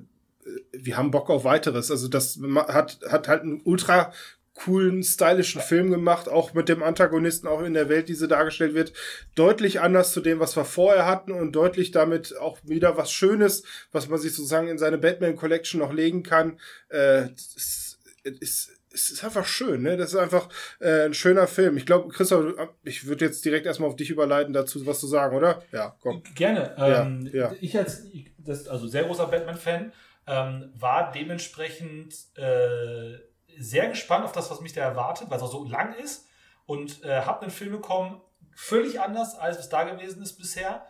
wir 0.71 0.97
haben 0.97 1.11
Bock 1.11 1.29
auf 1.29 1.43
weiteres. 1.43 1.91
Also 1.91 2.07
das 2.07 2.39
hat, 2.67 2.99
hat 3.07 3.27
halt 3.27 3.43
einen 3.43 3.61
ultra 3.63 4.11
coolen, 4.57 5.03
stylischen 5.03 5.61
Film 5.61 5.91
gemacht, 5.91 6.27
auch 6.27 6.53
mit 6.53 6.67
dem 6.67 6.83
Antagonisten, 6.83 7.47
auch 7.47 7.61
in 7.61 7.73
der 7.73 7.89
Welt, 7.89 8.09
die 8.09 8.15
so 8.15 8.27
dargestellt 8.27 8.73
wird, 8.73 8.91
deutlich 9.35 9.79
anders 9.81 10.11
zu 10.11 10.21
dem, 10.21 10.39
was 10.39 10.55
wir 10.55 10.65
vorher 10.65 11.05
hatten 11.05 11.31
und 11.31 11.51
deutlich 11.53 11.91
damit 11.91 12.35
auch 12.37 12.57
wieder 12.63 12.97
was 12.97 13.11
Schönes, 13.11 13.63
was 13.91 14.09
man 14.09 14.19
sich 14.19 14.33
sozusagen 14.35 14.67
in 14.67 14.77
seine 14.77 14.97
Batman 14.97 15.35
Collection 15.35 15.79
noch 15.79 15.93
legen 15.93 16.23
kann. 16.23 16.59
Äh, 16.89 17.29
es, 17.35 17.97
ist, 18.41 18.71
es 18.91 19.09
ist 19.09 19.23
einfach 19.23 19.45
schön, 19.45 19.83
ne? 19.83 19.95
Das 19.95 20.13
ist 20.13 20.19
einfach 20.19 20.49
äh, 20.79 21.05
ein 21.05 21.13
schöner 21.13 21.47
Film. 21.47 21.77
Ich 21.77 21.85
glaube, 21.85 22.09
Christoph, 22.09 22.55
ich 22.83 23.05
würde 23.05 23.25
jetzt 23.25 23.45
direkt 23.45 23.67
erstmal 23.67 23.89
auf 23.89 23.95
dich 23.95 24.09
überleiten, 24.09 24.53
dazu 24.53 24.85
was 24.87 24.99
zu 24.99 25.07
sagen, 25.07 25.35
oder? 25.35 25.61
Ja, 25.71 25.95
komm. 26.01 26.23
Gerne. 26.35 26.73
Ja, 26.77 27.03
Ähm, 27.03 27.29
ja. 27.31 27.53
Ich 27.61 27.77
als 27.77 28.05
ich, 28.11 28.31
das, 28.39 28.67
also 28.67 28.87
sehr 28.87 29.03
großer 29.03 29.27
Batman-Fan 29.27 29.93
ähm, 30.25 30.71
war 30.75 31.11
dementsprechend 31.11 32.15
äh, 32.35 33.26
sehr 33.59 33.87
gespannt 33.89 34.25
auf 34.25 34.31
das, 34.31 34.49
was 34.51 34.61
mich 34.61 34.73
da 34.73 34.81
erwartet, 34.81 35.29
weil 35.29 35.37
es 35.37 35.43
auch 35.43 35.51
so 35.51 35.63
lang 35.65 35.93
ist 35.95 36.27
und 36.65 37.03
äh, 37.03 37.21
habe 37.21 37.41
einen 37.43 37.51
Film 37.51 37.71
bekommen, 37.71 38.21
völlig 38.53 38.99
anders, 38.99 39.35
als 39.35 39.59
es 39.59 39.69
da 39.69 39.83
gewesen 39.83 40.21
ist 40.21 40.37
bisher. 40.37 40.85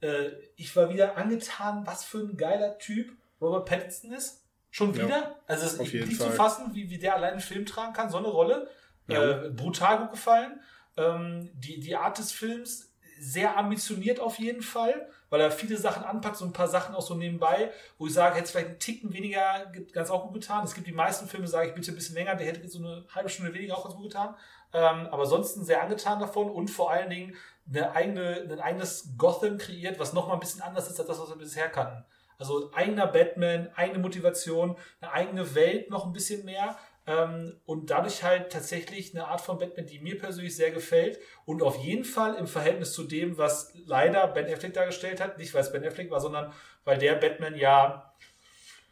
Äh, 0.00 0.30
ich 0.56 0.74
war 0.76 0.90
wieder 0.90 1.16
angetan, 1.16 1.86
was 1.86 2.04
für 2.04 2.18
ein 2.18 2.36
geiler 2.36 2.78
Typ 2.78 3.12
Robert 3.40 3.66
Pattinson 3.68 4.12
ist. 4.12 4.44
Schon 4.70 4.94
Ja, 4.94 5.04
wieder. 5.06 5.36
also 5.46 5.66
es 5.66 5.74
ist 5.74 5.92
nicht 5.92 6.20
zu 6.20 6.30
fassen, 6.30 6.74
wie, 6.74 6.88
wie 6.90 6.98
der 6.98 7.14
allein 7.14 7.32
einen 7.32 7.40
Film 7.40 7.66
tragen 7.66 7.92
kann, 7.92 8.10
so 8.10 8.18
eine 8.18 8.28
Rolle. 8.28 8.68
Ja. 9.06 9.44
Äh, 9.44 9.50
brutal 9.50 9.98
gut 9.98 10.12
gefallen. 10.12 10.60
Ähm, 10.96 11.50
die, 11.54 11.80
die 11.80 11.96
Art 11.96 12.18
des 12.18 12.32
Films 12.32 12.92
sehr 13.18 13.56
ambitioniert 13.56 14.18
auf 14.20 14.38
jeden 14.38 14.62
Fall, 14.62 15.08
weil 15.32 15.40
er 15.40 15.50
viele 15.50 15.78
Sachen 15.78 16.04
anpackt, 16.04 16.36
so 16.36 16.44
ein 16.44 16.52
paar 16.52 16.68
Sachen 16.68 16.94
auch 16.94 17.00
so 17.00 17.14
nebenbei, 17.14 17.72
wo 17.96 18.06
ich 18.06 18.12
sage, 18.12 18.34
hätte 18.34 18.44
es 18.44 18.50
vielleicht 18.50 18.68
einen 18.68 18.78
Ticken 18.78 19.14
weniger 19.14 19.64
ge- 19.72 19.86
ganz 19.90 20.10
auch 20.10 20.24
gut 20.24 20.34
getan. 20.34 20.62
Es 20.62 20.74
gibt 20.74 20.86
die 20.86 20.92
meisten 20.92 21.26
Filme, 21.26 21.48
sage 21.48 21.68
ich 21.68 21.74
bitte 21.74 21.90
ein 21.90 21.94
bisschen 21.94 22.14
länger, 22.16 22.34
der 22.34 22.48
hätte 22.48 22.68
so 22.68 22.80
eine 22.80 23.06
halbe 23.14 23.30
Stunde 23.30 23.54
weniger 23.54 23.78
auch 23.78 23.84
ganz 23.84 23.94
gut 23.94 24.04
getan. 24.04 24.34
Ähm, 24.74 25.06
aber 25.10 25.22
ansonsten 25.22 25.64
sehr 25.64 25.82
angetan 25.82 26.20
davon 26.20 26.50
und 26.50 26.68
vor 26.68 26.90
allen 26.90 27.08
Dingen 27.08 27.34
eine 27.66 27.92
eigene, 27.92 28.46
ein 28.50 28.60
eigenes 28.60 29.14
Gotham 29.16 29.56
kreiert, 29.56 29.98
was 29.98 30.12
nochmal 30.12 30.36
ein 30.36 30.40
bisschen 30.40 30.60
anders 30.60 30.90
ist 30.90 30.98
als 31.00 31.08
das, 31.08 31.18
was 31.18 31.30
wir 31.30 31.36
bisher 31.36 31.70
kannten. 31.70 32.04
Also 32.38 32.70
eigener 32.74 33.06
Batman, 33.06 33.70
eigene 33.74 34.00
Motivation, 34.00 34.76
eine 35.00 35.12
eigene 35.12 35.54
Welt 35.54 35.88
noch 35.90 36.04
ein 36.04 36.12
bisschen 36.12 36.44
mehr. 36.44 36.76
Ähm, 37.06 37.60
und 37.64 37.90
dadurch 37.90 38.22
halt 38.22 38.52
tatsächlich 38.52 39.12
eine 39.14 39.26
Art 39.26 39.40
von 39.40 39.58
Batman, 39.58 39.86
die 39.86 39.98
mir 39.98 40.18
persönlich 40.18 40.54
sehr 40.54 40.70
gefällt 40.70 41.18
und 41.44 41.62
auf 41.62 41.82
jeden 41.82 42.04
Fall 42.04 42.34
im 42.36 42.46
Verhältnis 42.46 42.92
zu 42.92 43.02
dem, 43.04 43.38
was 43.38 43.72
leider 43.86 44.26
Ben 44.28 44.52
Affleck 44.52 44.72
dargestellt 44.72 45.20
hat, 45.20 45.36
nicht 45.38 45.52
weil 45.52 45.62
es 45.62 45.72
Ben 45.72 45.84
Affleck 45.84 46.10
war, 46.10 46.20
sondern 46.20 46.52
weil 46.84 46.98
der 46.98 47.16
Batman 47.16 47.56
ja 47.56 48.14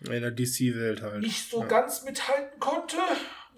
In 0.01 0.23
der 0.23 0.33
DC-Welt 0.33 1.03
halt. 1.03 1.21
nicht 1.21 1.49
so 1.49 1.61
ja. 1.61 1.67
ganz 1.67 2.03
mithalten 2.03 2.59
konnte. 2.59 2.97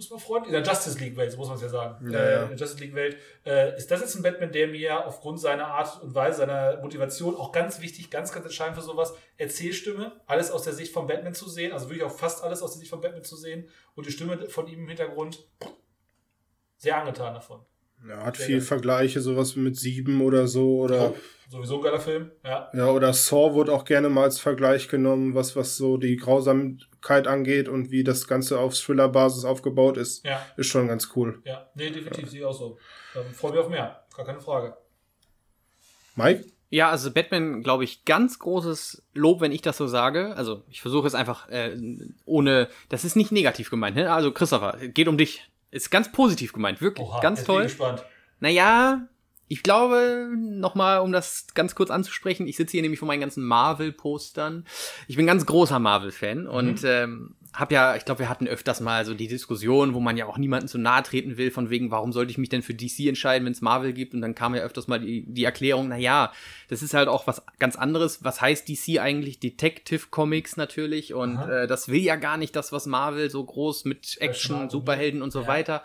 Muss 0.02 0.10
man 0.10 0.20
freundlich. 0.20 0.54
In 0.54 0.62
der 0.62 0.72
Justice 0.72 0.98
League-Welt, 0.98 1.30
so 1.30 1.38
muss 1.38 1.48
man 1.48 1.56
es 1.56 1.62
ja 1.62 1.68
sagen. 1.68 2.10
Ja, 2.10 2.18
äh. 2.18 2.42
In 2.42 2.48
der 2.48 2.58
Justice 2.58 2.82
League-Welt 2.82 3.16
äh, 3.46 3.76
ist 3.76 3.90
das 3.90 4.00
jetzt 4.00 4.14
ein 4.16 4.22
Batman, 4.22 4.50
der 4.50 4.68
mir 4.68 5.06
aufgrund 5.06 5.40
seiner 5.40 5.68
Art 5.68 6.02
und 6.02 6.14
Weise, 6.14 6.38
seiner 6.38 6.80
Motivation, 6.80 7.36
auch 7.36 7.52
ganz 7.52 7.80
wichtig, 7.80 8.10
ganz, 8.10 8.32
ganz 8.32 8.44
entscheidend 8.44 8.76
für 8.76 8.82
sowas, 8.82 9.14
Erzählstimme, 9.36 10.20
alles 10.26 10.50
aus 10.50 10.62
der 10.64 10.72
Sicht 10.72 10.92
von 10.92 11.06
Batman 11.06 11.34
zu 11.34 11.48
sehen, 11.48 11.72
also 11.72 11.88
wirklich 11.88 12.04
auch 12.04 12.16
fast 12.16 12.42
alles 12.42 12.62
aus 12.62 12.72
der 12.72 12.80
Sicht 12.80 12.90
von 12.90 13.00
Batman 13.00 13.24
zu 13.24 13.36
sehen 13.36 13.68
und 13.94 14.06
die 14.06 14.12
Stimme 14.12 14.48
von 14.48 14.66
ihm 14.66 14.80
im 14.80 14.88
Hintergrund 14.88 15.46
sehr 16.76 16.96
angetan 16.96 17.34
davon. 17.34 17.64
Ja, 18.08 18.24
hat 18.24 18.36
viel 18.36 18.58
geil. 18.58 18.60
Vergleiche, 18.60 19.20
sowas 19.20 19.56
mit 19.56 19.76
sieben 19.76 20.20
oder 20.20 20.46
so 20.46 20.80
oder 20.80 21.14
Sowieso 21.52 21.76
ein 21.76 21.82
geiler 21.82 22.00
Film, 22.00 22.30
ja. 22.44 22.70
ja 22.72 22.90
oder 22.90 23.12
Saw 23.12 23.52
wurde 23.52 23.74
auch 23.74 23.84
gerne 23.84 24.08
mal 24.08 24.22
als 24.22 24.40
Vergleich 24.40 24.88
genommen, 24.88 25.34
was 25.34 25.54
was 25.54 25.76
so 25.76 25.98
die 25.98 26.16
Grausamkeit 26.16 27.26
angeht 27.26 27.68
und 27.68 27.90
wie 27.90 28.04
das 28.04 28.26
Ganze 28.26 28.58
auf 28.58 28.74
Thriller-Basis 28.74 29.44
aufgebaut 29.44 29.98
ist, 29.98 30.24
Ja, 30.24 30.40
ist 30.56 30.68
schon 30.68 30.88
ganz 30.88 31.10
cool. 31.14 31.42
ja. 31.44 31.68
Nee, 31.74 31.90
definitiv 31.90 32.30
sehe 32.30 32.40
ich 32.40 32.46
auch 32.46 32.54
so. 32.54 32.78
Ähm, 33.14 33.34
Freue 33.34 33.50
mich 33.52 33.60
auf 33.60 33.68
mehr, 33.68 34.02
gar 34.16 34.24
keine 34.24 34.40
Frage. 34.40 34.78
Mike? 36.16 36.46
Ja, 36.70 36.88
also 36.88 37.10
Batman, 37.10 37.62
glaube 37.62 37.84
ich, 37.84 38.06
ganz 38.06 38.38
großes 38.38 39.02
Lob, 39.12 39.42
wenn 39.42 39.52
ich 39.52 39.60
das 39.60 39.76
so 39.76 39.86
sage. 39.86 40.34
Also 40.36 40.64
ich 40.70 40.80
versuche 40.80 41.06
es 41.06 41.14
einfach 41.14 41.50
äh, 41.50 41.76
ohne, 42.24 42.70
das 42.88 43.04
ist 43.04 43.14
nicht 43.14 43.30
negativ 43.30 43.68
gemeint. 43.68 43.94
Ne? 43.94 44.10
Also 44.10 44.32
Christopher, 44.32 44.78
geht 44.88 45.06
um 45.06 45.18
dich. 45.18 45.51
Ist 45.72 45.90
ganz 45.90 46.12
positiv 46.12 46.52
gemeint, 46.52 46.80
wirklich, 46.80 47.06
Oha, 47.06 47.20
ganz 47.20 47.40
bin 47.40 47.46
toll. 47.46 47.62
ich 47.62 47.68
gespannt. 47.68 48.04
Naja, 48.40 49.08
ich 49.48 49.62
glaube, 49.62 50.30
nochmal, 50.34 51.00
um 51.00 51.12
das 51.12 51.48
ganz 51.54 51.74
kurz 51.74 51.90
anzusprechen, 51.90 52.46
ich 52.46 52.56
sitze 52.56 52.72
hier 52.72 52.82
nämlich 52.82 52.98
vor 52.98 53.08
meinen 53.08 53.20
ganzen 53.20 53.44
Marvel-Postern. 53.44 54.64
Ich 55.08 55.16
bin 55.16 55.26
ganz 55.26 55.44
großer 55.44 55.78
Marvel-Fan 55.78 56.46
und 56.46 56.82
ähm, 56.84 57.34
hab 57.54 57.70
ja, 57.70 57.96
ich 57.96 58.04
glaube, 58.04 58.20
wir 58.20 58.28
hatten 58.30 58.48
öfters 58.48 58.80
mal 58.80 59.04
so 59.04 59.12
die 59.12 59.28
Diskussion, 59.28 59.92
wo 59.92 60.00
man 60.00 60.16
ja 60.16 60.26
auch 60.26 60.38
niemanden 60.38 60.68
zu 60.68 60.78
nahe 60.78 61.02
treten 61.02 61.36
will, 61.36 61.50
von 61.50 61.68
wegen, 61.68 61.90
warum 61.90 62.12
sollte 62.12 62.30
ich 62.30 62.38
mich 62.38 62.48
denn 62.48 62.62
für 62.62 62.72
DC 62.72 63.00
entscheiden, 63.00 63.44
wenn 63.44 63.52
es 63.52 63.60
Marvel 63.60 63.92
gibt? 63.92 64.14
Und 64.14 64.22
dann 64.22 64.34
kam 64.34 64.54
ja 64.54 64.62
öfters 64.62 64.88
mal 64.88 65.00
die, 65.00 65.24
die 65.26 65.44
Erklärung, 65.44 65.88
na 65.88 65.98
ja, 65.98 66.32
das 66.68 66.82
ist 66.82 66.94
halt 66.94 67.08
auch 67.08 67.26
was 67.26 67.42
ganz 67.58 67.76
anderes. 67.76 68.24
Was 68.24 68.40
heißt 68.40 68.68
DC 68.68 69.00
eigentlich? 69.00 69.38
Detective 69.38 70.06
Comics 70.10 70.56
natürlich. 70.56 71.12
Und 71.12 71.36
Aha. 71.36 71.62
äh, 71.62 71.66
das 71.66 71.88
will 71.88 72.00
ja 72.00 72.16
gar 72.16 72.38
nicht 72.38 72.56
das, 72.56 72.72
was 72.72 72.86
Marvel 72.86 73.28
so 73.28 73.44
groß 73.44 73.84
mit 73.84 74.16
Action, 74.20 74.70
Superhelden 74.70 75.20
und 75.20 75.30
so 75.30 75.42
ja. 75.42 75.46
weiter. 75.46 75.82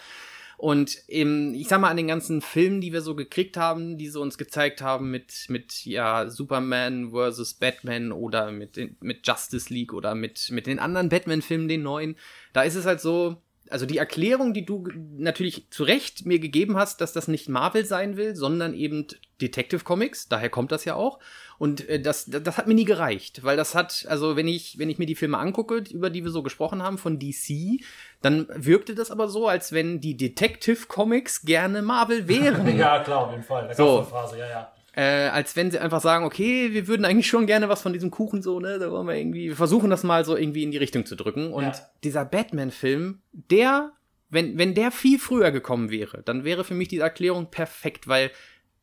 Und 0.57 0.97
ähm, 1.07 1.53
ich 1.53 1.67
sag 1.67 1.79
mal, 1.79 1.91
an 1.91 1.97
den 1.97 2.07
ganzen 2.07 2.41
Filmen, 2.41 2.81
die 2.81 2.91
wir 2.91 3.01
so 3.01 3.15
gekriegt 3.15 3.57
haben, 3.57 3.99
die 3.99 4.09
sie 4.09 4.19
uns 4.19 4.39
gezeigt 4.39 4.81
haben 4.81 5.11
mit, 5.11 5.45
mit 5.49 5.85
ja, 5.85 6.29
Superman 6.31 7.11
versus 7.11 7.53
Batman 7.53 8.11
oder 8.11 8.51
mit, 8.51 8.79
mit 9.01 9.25
Justice 9.27 9.71
League 9.71 9.93
oder 9.93 10.15
mit, 10.15 10.49
mit 10.49 10.65
den 10.65 10.79
anderen 10.79 11.09
Batman-Filmen, 11.09 11.67
den 11.67 11.83
neuen, 11.83 12.17
da 12.53 12.63
ist 12.63 12.73
es 12.73 12.87
halt 12.87 13.01
so, 13.01 13.37
also 13.69 13.85
die 13.85 13.97
Erklärung, 13.97 14.53
die 14.53 14.65
du 14.65 14.87
natürlich 15.17 15.69
zu 15.69 15.83
Recht 15.83 16.25
mir 16.25 16.39
gegeben 16.39 16.77
hast, 16.77 17.01
dass 17.01 17.13
das 17.13 17.27
nicht 17.27 17.49
Marvel 17.49 17.85
sein 17.85 18.17
will, 18.17 18.35
sondern 18.35 18.73
eben 18.73 19.07
Detective 19.41 19.83
Comics, 19.83 20.27
daher 20.27 20.49
kommt 20.49 20.71
das 20.71 20.85
ja 20.85 20.95
auch. 20.95 21.19
Und 21.57 21.87
äh, 21.89 21.99
das, 21.99 22.25
das, 22.25 22.57
hat 22.57 22.67
mir 22.67 22.73
nie 22.73 22.85
gereicht, 22.85 23.43
weil 23.43 23.57
das 23.57 23.75
hat, 23.75 24.05
also 24.09 24.35
wenn 24.35 24.47
ich, 24.47 24.77
wenn 24.79 24.89
ich 24.89 24.99
mir 24.99 25.05
die 25.05 25.15
Filme 25.15 25.37
angucke, 25.37 25.83
über 25.91 26.09
die 26.09 26.23
wir 26.23 26.31
so 26.31 26.43
gesprochen 26.43 26.83
haben 26.83 26.97
von 26.97 27.19
DC, 27.19 27.81
dann 28.21 28.47
wirkte 28.53 28.95
das 28.95 29.11
aber 29.11 29.27
so, 29.27 29.47
als 29.47 29.71
wenn 29.71 29.99
die 29.99 30.17
Detective 30.17 30.87
Comics 30.87 31.41
gerne 31.43 31.81
Marvel 31.81 32.27
wären. 32.27 32.77
Ja, 32.77 33.03
klar, 33.03 33.25
auf 33.25 33.31
jeden 33.31 33.43
Fall. 33.43 33.67
Da 33.67 33.73
So. 33.73 33.97
eine 33.97 34.07
Phrase, 34.07 34.37
ja, 34.37 34.49
ja. 34.49 34.71
Äh, 34.97 35.29
als 35.29 35.55
wenn 35.55 35.69
sie 35.69 35.77
einfach 35.77 36.01
sagen, 36.01 36.25
okay, 36.25 36.73
wir 36.73 36.87
würden 36.87 37.05
eigentlich 37.05 37.27
schon 37.27 37.45
gerne 37.45 37.69
was 37.69 37.83
von 37.83 37.93
diesem 37.93 38.09
Kuchen 38.09 38.41
so, 38.41 38.59
ne? 38.59 38.79
Da 38.79 38.89
wollen 38.89 39.05
wir 39.05 39.15
irgendwie, 39.15 39.49
wir 39.49 39.55
versuchen 39.55 39.91
das 39.91 40.03
mal 40.03 40.25
so 40.25 40.35
irgendwie 40.35 40.63
in 40.63 40.71
die 40.71 40.77
Richtung 40.77 41.05
zu 41.05 41.15
drücken. 41.15 41.53
Und 41.53 41.65
Ja. 41.65 41.73
dieser 42.03 42.25
Batman-Film, 42.25 43.19
der, 43.31 43.91
wenn, 44.31 44.57
wenn 44.57 44.73
der 44.73 44.89
viel 44.89 45.19
früher 45.19 45.51
gekommen 45.51 45.91
wäre, 45.91 46.23
dann 46.23 46.43
wäre 46.43 46.63
für 46.63 46.73
mich 46.73 46.87
diese 46.87 47.03
Erklärung 47.03 47.51
perfekt, 47.51 48.07
weil 48.07 48.31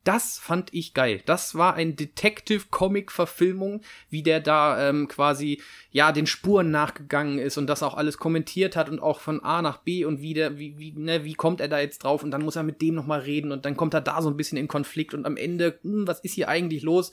das 0.05 0.39
fand 0.39 0.73
ich 0.73 0.93
geil. 0.93 1.23
Das 1.25 1.55
war 1.55 1.75
ein 1.75 1.97
Detective-Comic-Verfilmung, 1.97 3.81
wie 4.11 4.23
der 4.23 4.41
da 4.41 4.89
ähm, 4.89 5.09
quasi 5.09 5.63
ja 5.91 6.13
den 6.13 6.27
Spuren 6.27 6.71
nachgegangen 6.71 7.39
ist 7.39 7.57
und 7.57 7.67
das 7.67 7.83
auch 7.83 7.95
alles 7.95 8.19
kommentiert 8.19 8.77
hat 8.77 8.91
und 8.91 9.01
auch 9.01 9.21
von 9.21 9.43
A 9.43 9.63
nach 9.63 9.79
B 9.79 10.05
und 10.05 10.21
wie 10.21 10.35
der, 10.35 10.59
wie, 10.59 10.79
wie, 10.79 10.93
ne, 10.93 11.25
wie 11.25 11.35
kommt 11.35 11.61
er 11.61 11.69
da 11.69 11.81
jetzt 11.81 12.05
drauf 12.05 12.23
und 12.23 12.31
dann 12.31 12.43
muss 12.43 12.57
er 12.57 12.63
mit 12.63 12.83
dem 12.83 12.95
nochmal 12.95 13.21
reden 13.21 13.51
und 13.51 13.65
dann 13.65 13.77
kommt 13.77 13.95
er 13.95 14.03
da 14.03 14.21
so 14.21 14.29
ein 14.29 14.37
bisschen 14.37 14.59
in 14.59 14.69
Konflikt 14.69 15.15
und 15.15 15.25
am 15.25 15.39
Ende, 15.39 15.79
hm, 15.83 16.07
was 16.07 16.21
ist 16.21 16.35
hier 16.35 16.49
eigentlich 16.49 16.83
los? 16.83 17.13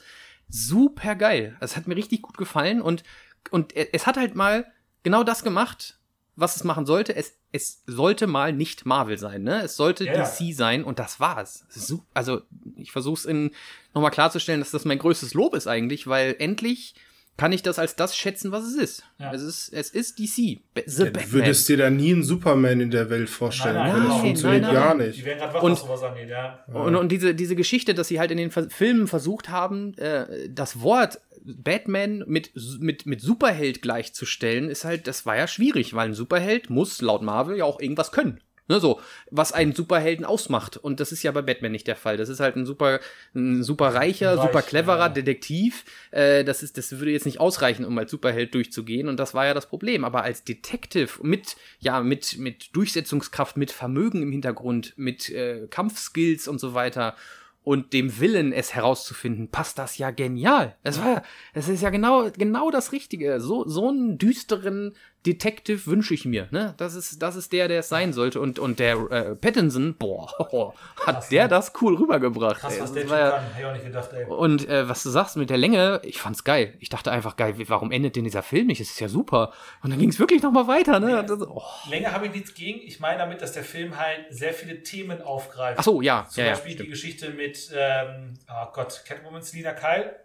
Super 0.49 1.15
geil. 1.15 1.57
Es 1.61 1.77
hat 1.77 1.88
mir 1.88 1.95
richtig 1.95 2.22
gut 2.22 2.38
gefallen 2.38 2.81
und, 2.81 3.03
und 3.51 3.73
es 3.76 4.05
hat 4.05 4.18
halt 4.18 4.35
mal 4.35 4.65
genau 5.03 5.23
das 5.23 5.43
gemacht, 5.43 5.97
was 6.35 6.55
es 6.55 6.63
machen 6.63 6.85
sollte. 6.85 7.15
Es, 7.15 7.33
es 7.51 7.83
sollte 7.87 8.25
mal 8.27 8.53
nicht 8.53 8.85
Marvel 8.85 9.17
sein, 9.17 9.43
ne? 9.43 9.61
Es 9.63 9.75
sollte 9.75 10.05
ja. 10.05 10.13
DC 10.23 10.53
sein 10.55 10.83
und 10.83 10.97
das 10.99 11.19
war's. 11.19 11.65
Su- 11.69 12.03
Also, 12.13 12.41
ich 12.77 12.91
versuche 12.91 13.19
es 13.19 13.25
in 13.25 13.51
nochmal 13.93 14.11
klarzustellen, 14.11 14.61
dass 14.61 14.71
das 14.71 14.85
mein 14.85 14.99
größtes 14.99 15.33
Lob 15.33 15.53
ist 15.55 15.67
eigentlich, 15.67 16.07
weil 16.07 16.35
endlich 16.39 16.95
kann 17.37 17.53
ich 17.53 17.63
das 17.63 17.79
als 17.79 17.95
das 17.95 18.15
schätzen, 18.15 18.51
was 18.51 18.65
es 18.65 18.75
ist. 18.75 19.03
Ja. 19.17 19.33
Es 19.33 19.41
ist, 19.41 19.69
es 19.73 19.89
ist 19.89 20.19
DC. 20.19 20.35
The 20.35 20.59
Ja, 20.75 21.05
Batman. 21.05 21.23
du 21.25 21.31
würdest 21.31 21.67
dir 21.69 21.77
da 21.77 21.89
nie 21.89 22.11
einen 22.11 22.23
Superman 22.23 22.81
in 22.81 22.91
der 22.91 23.09
Welt 23.09 23.29
vorstellen 23.29 23.75
Nein, 23.75 23.83
nein, 23.85 23.93
können. 23.93 24.03
Das 24.07 24.13
nein, 24.17 24.21
funktioniert 24.25 24.61
nein, 24.63 24.73
gar 24.73 24.97
Die 24.97 25.03
nicht. 25.07 25.25
werden 25.25 25.39
gerade 25.39 25.53
wach, 25.55 25.63
Und- 25.63 25.71
was 25.71 25.79
sowas 25.81 26.03
angeht, 26.03 26.29
ja. 26.29 26.63
Und, 26.71 26.95
und 26.95 27.09
diese, 27.11 27.33
diese 27.33 27.55
Geschichte, 27.55 27.93
dass 27.93 28.09
sie 28.09 28.19
halt 28.19 28.31
in 28.31 28.37
den 28.37 28.51
Filmen 28.51 29.07
versucht 29.07 29.49
haben, 29.49 29.97
äh, 29.97 30.49
das 30.49 30.81
Wort 30.81 31.19
Batman 31.43 32.23
mit, 32.27 32.51
mit, 32.80 33.05
mit 33.05 33.22
Superheld 33.22 33.81
gleichzustellen, 33.81 34.69
ist 34.69 34.85
halt, 34.85 35.07
das 35.07 35.26
war 35.26 35.38
ja 35.38 35.47
schwierig, 35.47 35.93
weil 35.93 36.09
ein 36.09 36.13
Superheld 36.13 36.69
muss 36.69 37.01
laut 37.01 37.22
Marvel 37.22 37.57
ja 37.57 37.65
auch 37.65 37.80
irgendwas 37.80 38.11
können. 38.11 38.39
Ne, 38.72 38.80
so, 38.80 39.01
was 39.30 39.51
einen 39.51 39.76
Superhelden 39.76 40.23
ausmacht. 40.23 40.77
Und 40.77 41.01
das 41.01 41.11
ist 41.11 41.23
ja 41.23 41.31
bei 41.31 41.41
Batman 41.41 41.73
nicht 41.73 41.88
der 41.88 41.97
Fall. 41.97 42.15
Das 42.15 42.30
ist 42.30 42.39
halt 42.39 42.55
ein 42.55 42.65
super, 42.65 43.01
ein 43.35 43.63
super 43.63 43.93
reicher, 43.93 44.38
Reich, 44.38 44.47
super 44.47 44.61
cleverer 44.61 44.97
ja. 44.97 45.09
Detektiv. 45.09 45.84
Äh, 46.11 46.45
das, 46.45 46.63
ist, 46.63 46.77
das 46.77 46.91
würde 46.91 47.11
jetzt 47.11 47.26
nicht 47.26 47.41
ausreichen, 47.41 47.84
um 47.84 47.97
als 47.97 48.11
Superheld 48.11 48.53
durchzugehen. 48.53 49.09
Und 49.09 49.18
das 49.18 49.34
war 49.34 49.45
ja 49.45 49.53
das 49.53 49.68
Problem. 49.68 50.05
Aber 50.05 50.23
als 50.23 50.45
Detective 50.45 51.09
mit, 51.22 51.57
ja, 51.80 51.99
mit, 51.99 52.38
mit 52.38 52.73
Durchsetzungskraft, 52.73 53.57
mit 53.57 53.72
Vermögen 53.72 54.22
im 54.22 54.31
Hintergrund, 54.31 54.93
mit 54.95 55.30
äh, 55.30 55.68
Kampfskills 55.69 56.47
und 56.47 56.59
so 56.59 56.73
weiter 56.73 57.18
und 57.63 57.93
dem 57.93 58.19
Willen, 58.19 58.53
es 58.53 58.73
herauszufinden, 58.73 59.49
passt 59.49 59.77
das 59.77 59.97
ja 59.97 60.09
genial. 60.11 60.75
Es 60.83 60.99
war, 60.99 61.23
es 61.53 61.69
ist 61.69 61.81
ja 61.81 61.91
genau, 61.91 62.31
genau 62.31 62.71
das 62.71 62.91
Richtige. 62.91 63.39
So, 63.39 63.67
so 63.67 63.89
einen 63.89 64.17
düsteren 64.17 64.95
Detective 65.26 65.85
wünsche 65.85 66.14
ich 66.14 66.26
mir. 66.26 66.48
Ne? 66.52 66.73
Das 66.77 66.95
ist, 66.95 67.22
das 67.22 67.35
ist 67.35 67.53
der, 67.53 67.68
der 67.68 67.80
es 67.80 67.89
sein 67.89 68.11
sollte. 68.11 68.39
Und, 68.41 68.57
und 68.57 68.80
der 68.80 68.95
äh, 69.11 69.35
Pattinson, 69.35 69.95
boah, 69.95 70.31
hat 70.98 71.15
Krass, 71.15 71.30
der 71.30 71.43
ne? 71.43 71.49
das 71.49 71.73
cool 71.81 71.95
rübergebracht. 71.95 72.60
Krass, 72.60 72.76
ey. 72.76 72.81
was 72.81 72.91
Das 72.93 73.02
der 73.03 73.10
war 73.10 73.19
ja- 73.19 73.30
kann. 73.31 73.43
Hätte 73.45 73.60
ich 73.60 73.65
auch 73.65 73.73
nicht 73.73 73.85
gedacht, 73.85 74.10
ey. 74.14 74.26
und 74.26 74.68
äh, 74.68 74.89
was 74.89 75.03
du 75.03 75.10
sagst 75.10 75.38
mit 75.38 75.49
der 75.49 75.57
Länge, 75.57 76.02
ich 76.03 76.19
fand's 76.19 76.43
geil. 76.43 76.73
Ich 76.80 76.89
dachte 76.89 77.11
einfach 77.11 77.35
geil, 77.35 77.53
warum 77.68 77.91
endet 77.91 78.15
denn 78.15 78.23
dieser 78.23 78.41
Film 78.43 78.68
nicht? 78.68 78.81
Es 78.81 78.89
ist 78.91 78.99
ja 78.99 79.07
super. 79.07 79.53
Und 79.84 79.91
dann 79.91 79.99
ging's 79.99 80.18
wirklich 80.18 80.41
noch 80.41 80.52
mal 80.52 80.68
weiter, 80.68 80.99
ne? 80.99 81.23
Das, 81.27 81.39
oh. 81.41 81.61
Länger 81.89 82.11
habe 82.14 82.26
ich 82.27 82.34
nichts 82.34 82.53
gegen. 82.53 82.80
Ich 82.81 82.99
meine 82.99 83.19
damit, 83.19 83.41
dass 83.41 83.52
der 83.52 83.64
Film 83.64 83.98
halt 83.98 84.26
sehr 84.31 84.53
viele 84.53 84.81
Themen 84.84 85.22
aufgreift. 85.22 85.77
Ach 85.80 85.84
so, 85.84 86.02
ja, 86.02 86.26
Zum 86.30 86.41
ja, 86.41 86.48
ja. 86.49 86.53
Beispiel 86.56 86.72
die 86.72 86.77
stimmt. 86.77 86.89
Geschichte 86.89 87.30
mit, 87.30 87.72
ähm, 87.76 88.34
oh 88.49 88.72
Gott, 88.73 89.03
Catwoman 89.07 89.41
Selina 89.43 89.73
Kyle. 89.73 90.15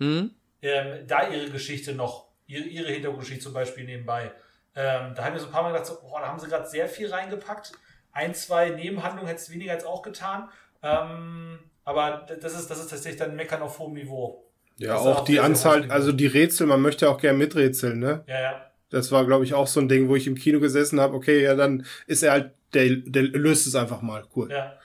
Hm? 0.00 0.30
Ähm, 0.62 1.06
da 1.06 1.28
ihre 1.28 1.50
Geschichte 1.50 1.94
noch, 1.94 2.26
ihre, 2.46 2.64
ihre 2.64 2.92
Hintergrundgeschichte 2.92 3.44
zum 3.44 3.52
Beispiel 3.52 3.84
nebenbei. 3.84 4.32
Ähm, 4.76 5.14
da 5.14 5.24
haben 5.24 5.34
wir 5.34 5.40
so 5.40 5.46
ein 5.46 5.52
paar 5.52 5.62
Mal 5.62 5.72
gedacht, 5.72 5.86
so, 5.86 6.00
boah, 6.00 6.20
da 6.20 6.28
haben 6.28 6.38
sie 6.38 6.48
gerade 6.48 6.68
sehr 6.68 6.88
viel 6.88 7.10
reingepackt. 7.12 7.72
Ein, 8.12 8.34
zwei 8.34 8.70
Nebenhandlungen 8.70 9.26
hätte 9.26 9.40
es 9.40 9.50
weniger 9.50 9.72
als 9.72 9.84
auch 9.84 10.02
getan. 10.02 10.48
Ähm, 10.82 11.58
aber 11.84 12.26
das 12.40 12.58
ist, 12.58 12.70
das 12.70 12.80
ist 12.80 12.90
tatsächlich 12.90 13.18
dann 13.18 13.36
Meckern 13.36 13.62
auf 13.62 13.78
hohem 13.78 13.94
Niveau. 13.94 14.44
Ja, 14.76 14.96
auch 14.96 15.18
auch 15.18 15.24
die 15.24 15.38
Anzahl, 15.38 15.90
also 15.90 16.10
die 16.10 16.26
Rätsel, 16.26 16.66
man 16.66 16.82
möchte 16.82 17.08
auch 17.08 17.20
gern 17.20 17.38
miträtseln, 17.38 18.00
ne? 18.00 18.24
Ja, 18.26 18.40
ja. 18.40 18.70
Das 18.90 19.12
war, 19.12 19.24
glaube 19.24 19.44
ich, 19.44 19.54
auch 19.54 19.66
so 19.66 19.80
ein 19.80 19.88
Ding, 19.88 20.08
wo 20.08 20.16
ich 20.16 20.26
im 20.26 20.34
Kino 20.34 20.60
gesessen 20.60 21.00
habe, 21.00 21.14
okay, 21.14 21.42
ja, 21.42 21.54
dann 21.54 21.86
ist 22.06 22.22
er 22.22 22.32
halt, 22.32 22.52
der, 22.74 22.88
der 22.90 23.22
löst 23.22 23.66
es 23.66 23.74
einfach 23.74 24.02
mal, 24.02 24.24
cool. 24.34 24.50
Ja. 24.50 24.76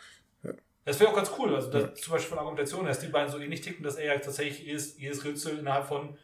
Das 0.85 0.99
wäre 0.99 1.11
auch 1.11 1.15
ganz 1.15 1.31
cool. 1.37 1.53
Also 1.53 1.69
das, 1.69 2.01
zum 2.01 2.13
Beispiel 2.13 2.29
von 2.29 2.39
Argumentation, 2.39 2.85
dass 2.85 2.99
die 2.99 3.07
beiden 3.07 3.31
so 3.31 3.37
ähnlich 3.37 3.61
ticken, 3.61 3.83
dass 3.83 3.95
er 3.95 4.13
ja 4.13 4.19
tatsächlich 4.19 4.65
jedes, 4.65 4.97
jedes 4.97 5.23
Rätsel 5.23 5.59
innerhalb 5.59 5.85
von 5.85 6.17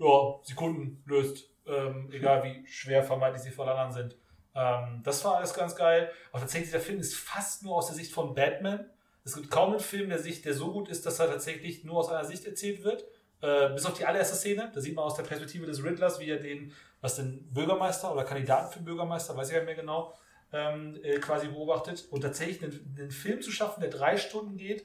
ja, 0.00 0.40
Sekunden 0.42 1.02
löst. 1.06 1.48
Ähm, 1.66 2.08
egal 2.10 2.42
wie 2.42 2.66
schwer 2.66 3.04
vermeintlich 3.04 3.42
sie 3.42 3.50
vor 3.50 3.68
anderen 3.68 3.92
sind. 3.92 4.16
Ähm, 4.54 5.02
das 5.04 5.24
war 5.24 5.36
alles 5.36 5.54
ganz 5.54 5.76
geil. 5.76 6.10
Aber 6.32 6.40
tatsächlich, 6.40 6.72
der 6.72 6.80
Film 6.80 6.98
ist 6.98 7.14
fast 7.14 7.62
nur 7.62 7.76
aus 7.76 7.86
der 7.86 7.96
Sicht 7.96 8.12
von 8.12 8.34
Batman. 8.34 8.86
Es 9.24 9.34
gibt 9.34 9.50
kaum 9.50 9.70
einen 9.70 9.80
Film, 9.80 10.08
der, 10.08 10.18
sich, 10.18 10.42
der 10.42 10.54
so 10.54 10.72
gut 10.72 10.88
ist, 10.88 11.06
dass 11.06 11.20
er 11.20 11.28
tatsächlich 11.28 11.84
nur 11.84 11.98
aus 11.98 12.08
einer 12.08 12.24
Sicht 12.24 12.46
erzählt 12.46 12.82
wird. 12.82 13.04
Äh, 13.42 13.70
bis 13.70 13.86
auf 13.86 13.94
die 13.94 14.04
allererste 14.04 14.36
Szene. 14.36 14.70
Da 14.74 14.80
sieht 14.80 14.94
man 14.94 15.04
aus 15.04 15.14
der 15.14 15.22
Perspektive 15.22 15.66
des 15.66 15.84
Riddlers, 15.84 16.18
wie 16.18 16.30
er 16.30 16.38
den, 16.38 16.72
was 17.00 17.16
den 17.16 17.52
Bürgermeister 17.52 18.12
oder 18.12 18.24
Kandidaten 18.24 18.72
für 18.72 18.80
Bürgermeister, 18.80 19.36
weiß 19.36 19.48
ich 19.48 19.54
gar 19.54 19.60
nicht 19.60 19.66
mehr 19.66 19.76
genau, 19.76 20.14
ähm, 20.52 20.98
äh, 21.02 21.18
quasi 21.18 21.48
beobachtet. 21.48 22.06
Und 22.10 22.22
tatsächlich 22.22 22.62
einen, 22.62 22.96
einen 22.98 23.10
Film 23.10 23.42
zu 23.42 23.52
schaffen, 23.52 23.80
der 23.80 23.90
drei 23.90 24.16
Stunden 24.16 24.56
geht 24.56 24.84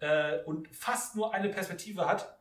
äh, 0.00 0.42
und 0.44 0.68
fast 0.76 1.16
nur 1.16 1.32
eine 1.32 1.48
Perspektive 1.48 2.06
hat, 2.06 2.35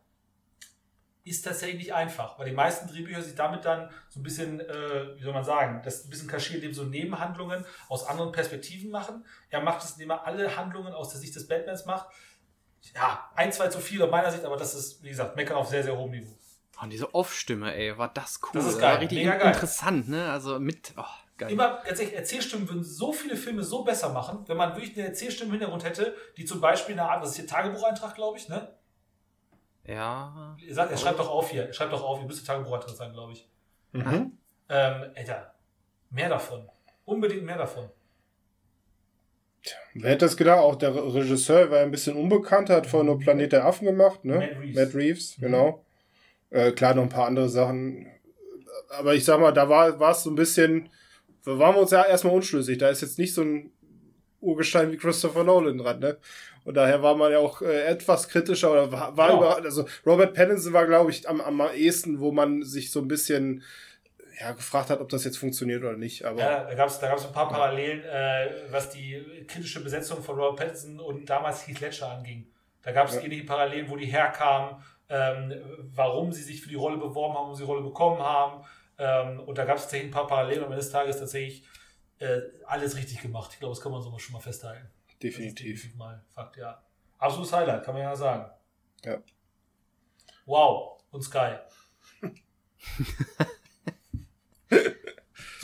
ist 1.26 1.42
tatsächlich 1.42 1.78
nicht 1.78 1.94
einfach, 1.94 2.38
weil 2.38 2.46
die 2.48 2.56
meisten 2.56 2.88
Drehbücher 2.88 3.22
sich 3.22 3.34
damit 3.34 3.66
dann 3.66 3.90
so 4.10 4.20
ein 4.20 4.24
bisschen, 4.24 4.60
äh, 4.60 5.18
wie 5.18 5.24
soll 5.24 5.34
man 5.34 5.44
sagen, 5.44 5.82
das 5.84 6.06
ein 6.06 6.10
bisschen 6.12 6.28
kaschiert, 6.28 6.58
indem 6.58 6.74
so 6.74 6.84
Nebenhandlungen 6.84 7.66
aus 7.90 8.08
anderen 8.08 8.32
Perspektiven 8.32 8.92
machen. 8.92 9.26
Er 9.50 9.62
macht 9.62 9.84
es, 9.84 9.94
indem 9.94 10.12
er 10.12 10.26
alle 10.26 10.56
Handlungen 10.56 10.94
aus 10.94 11.10
der 11.10 11.20
Sicht 11.20 11.36
des 11.36 11.48
Batmans 11.48 11.86
macht. 11.86 12.08
Ja, 12.94 13.32
ein, 13.36 13.52
zwei 13.52 13.70
zu 13.70 13.80
viel 13.80 14.02
aus 14.04 14.12
meiner 14.12 14.32
Sicht, 14.32 14.46
aber 14.46 14.56
das 14.56 14.76
ist, 14.76 15.04
wie 15.04 15.10
gesagt, 15.10 15.36
meckern 15.36 15.58
auf 15.58 15.68
sehr, 15.68 15.84
sehr 15.84 15.98
hohem 15.98 16.12
Niveau. 16.12 16.38
Und 16.80 16.92
diese 16.92 17.14
Off-Stimme, 17.16 17.74
ey, 17.74 17.98
war 17.98 18.14
das 18.14 18.40
cool. 18.44 18.52
Das 18.54 18.66
ist 18.66 18.76
war 18.76 18.82
geil, 18.82 18.98
richtig 18.98 19.20
mega 19.20 19.38
geil. 19.38 19.54
interessant, 19.54 20.08
ne? 20.08 20.30
Also 20.30 20.60
mit, 20.60 20.94
oh, 20.96 21.04
geil. 21.38 21.52
Immer, 21.52 21.82
tatsächlich, 21.84 22.16
Erzählstimmen 22.16 22.70
würden 22.70 22.84
so 22.84 23.12
viele 23.12 23.36
Filme 23.36 23.64
so 23.64 23.84
besser 23.84 24.10
machen, 24.10 24.44
wenn 24.48 24.58
man 24.58 24.76
wirklich 24.76 24.96
eine 24.96 25.08
Erzählstimme 25.08 25.48
im 25.48 25.52
Hintergrund 25.54 25.84
hätte, 25.86 26.16
die 26.38 26.46
zum 26.46 26.62
Beispiel 26.62 26.94
eine 26.94 27.10
Art, 27.10 27.24
was 27.24 27.32
ist 27.32 27.36
hier, 27.38 27.48
Tagebucheintrag, 27.48 28.14
glaube 28.14 28.38
ich, 28.38 28.50
ne? 28.50 28.76
Ja. 29.88 30.56
Ihr 30.66 30.74
sagt, 30.74 30.92
er 30.92 30.98
schreibt 30.98 31.20
doch 31.20 31.30
auf 31.30 31.50
hier, 31.50 31.72
schreibt 31.74 31.94
doch 31.94 32.04
auf, 32.04 32.20
ihr 32.22 32.26
müsst 32.28 32.46
Tagebucheintrag 32.46 32.96
sein, 32.96 33.14
glaube 33.14 33.34
ich. 33.34 33.48
Mhm. 33.92 34.38
Ähm, 34.70 35.04
Alter, 35.16 35.54
mehr 36.10 36.30
davon. 36.30 36.68
Unbedingt 37.06 37.44
mehr 37.44 37.58
davon. 37.58 37.90
Wer 39.94 40.12
hätte 40.12 40.26
das 40.26 40.38
gedacht? 40.38 40.60
Auch 40.60 40.76
der 40.76 40.94
Regisseur 40.96 41.72
war 41.72 41.80
ein 41.80 41.92
bisschen 41.92 42.16
unbekannt, 42.18 42.70
hat 42.70 42.86
vorher 42.88 43.06
nur 43.06 43.20
Planet 43.20 43.52
der 43.52 43.66
Affen 43.66 43.86
gemacht, 43.86 44.24
ne? 44.24 44.36
Matt 44.38 44.60
Reeves. 44.62 44.76
Matt 44.76 44.96
Reeves, 44.96 45.38
Mhm. 45.38 45.42
genau. 45.42 45.86
Äh, 46.52 46.72
klar, 46.72 46.94
noch 46.94 47.04
ein 47.04 47.10
paar 47.10 47.26
andere 47.28 47.50
Sachen. 47.50 48.08
Aber 48.90 49.16
ich 49.16 49.26
sag 49.26 49.40
mal, 49.40 49.52
da 49.52 49.68
war 49.70 50.00
war 50.00 50.12
es 50.12 50.24
so 50.24 50.30
ein 50.30 50.36
bisschen, 50.36 50.90
da 51.44 51.58
waren 51.58 51.76
wir 51.76 51.82
uns 51.82 51.92
ja 51.92 52.04
erstmal 52.04 52.34
unschlüssig. 52.36 52.78
Da 52.78 52.90
ist 52.90 53.02
jetzt 53.02 53.18
nicht 53.18 53.34
so 53.34 53.42
ein 53.42 53.72
Urgestein 54.40 54.92
wie 54.92 54.98
Christopher 54.98 55.44
Nolan 55.44 55.78
dran, 55.80 56.00
ne? 56.00 56.18
Und 56.66 56.74
daher 56.76 57.02
war 57.02 57.16
man 57.16 57.32
ja 57.32 57.38
auch 57.40 57.62
äh, 57.62 57.84
etwas 57.86 58.28
kritischer 58.28 58.72
oder 58.72 58.92
war, 58.92 59.16
war 59.16 59.30
Genau. 59.30 59.40
über, 59.40 59.56
also 59.64 59.86
Robert 60.06 60.34
Pattinson 60.34 60.74
war, 60.74 60.86
glaube 60.88 61.12
ich, 61.12 61.30
am, 61.30 61.40
am 61.40 61.62
ehesten, 61.74 62.20
wo 62.20 62.32
man 62.32 62.64
sich 62.64 62.92
so 62.92 63.00
ein 63.00 63.08
bisschen 63.08 63.64
ja, 64.42 64.52
gefragt 64.52 64.90
hat, 64.90 65.00
ob 65.00 65.08
das 65.10 65.24
jetzt 65.24 65.38
funktioniert 65.38 65.82
oder 65.84 65.96
nicht. 65.96 66.26
Aber 66.26 66.40
Ja, 66.40 66.64
da 66.66 66.74
gab 66.74 66.90
es 66.90 67.00
da 67.00 67.08
gab's 67.08 67.26
ein 67.26 67.32
paar 67.32 67.48
Parallelen, 67.48 68.04
äh, 68.04 68.50
was 68.70 68.90
die 68.90 69.24
kritische 69.48 69.82
Besetzung 69.82 70.22
von 70.22 70.36
Robert 70.36 70.58
Pattinson 70.58 71.00
und 71.00 71.30
damals 71.30 71.66
Heath 71.68 71.80
Ledger 71.80 72.10
anging. 72.12 72.48
Da 72.82 72.92
gab 72.92 73.08
es 73.08 73.16
Ja. 73.16 73.22
ähnliche 73.22 73.46
Parallelen, 73.46 73.90
wo 73.90 73.96
die 73.96 74.08
herkamen, 74.08 74.84
ähm, 75.08 75.54
warum 75.96 76.34
sie 76.34 76.42
sich 76.44 76.62
für 76.62 76.70
die 76.70 76.76
Rolle 76.76 76.98
beworben 76.98 77.36
haben, 77.36 77.44
warum 77.44 77.56
sie 77.56 77.64
die 77.64 77.70
Rolle 77.70 77.84
bekommen 77.84 78.20
haben. 78.22 78.66
Ähm, 78.98 79.40
und 79.42 79.58
da 79.58 79.66
gab 79.66 79.78
es 79.78 79.84
tatsächlich 79.84 80.10
ein 80.10 80.14
paar 80.14 80.28
Parallelen 80.28 80.60
und 80.62 80.66
am 80.66 80.72
Ende 80.74 80.84
des 80.84 80.92
Tages 80.92 81.20
tatsächlich 81.20 81.64
äh, 82.20 82.40
alles 82.66 82.98
richtig 82.98 83.22
gemacht. 83.22 83.52
Ich 83.54 83.60
glaube, 83.60 83.74
das 83.76 83.82
kann 83.84 83.92
man 83.92 84.02
so 84.02 84.18
schon 84.18 84.34
mal 84.34 84.40
festhalten. 84.40 84.90
Definitiv 85.22 85.96
mal 85.96 86.24
Fakt, 86.32 86.58
ja. 86.58 86.82
Absolutes 87.18 87.54
Highlight, 87.54 87.84
kann 87.84 87.94
man 87.94 88.04
ja 88.04 88.16
sagen. 88.16 88.52
Ja. 89.04 89.18
Wow. 90.46 91.02
Und 91.12 91.22
Sky. 91.24 91.56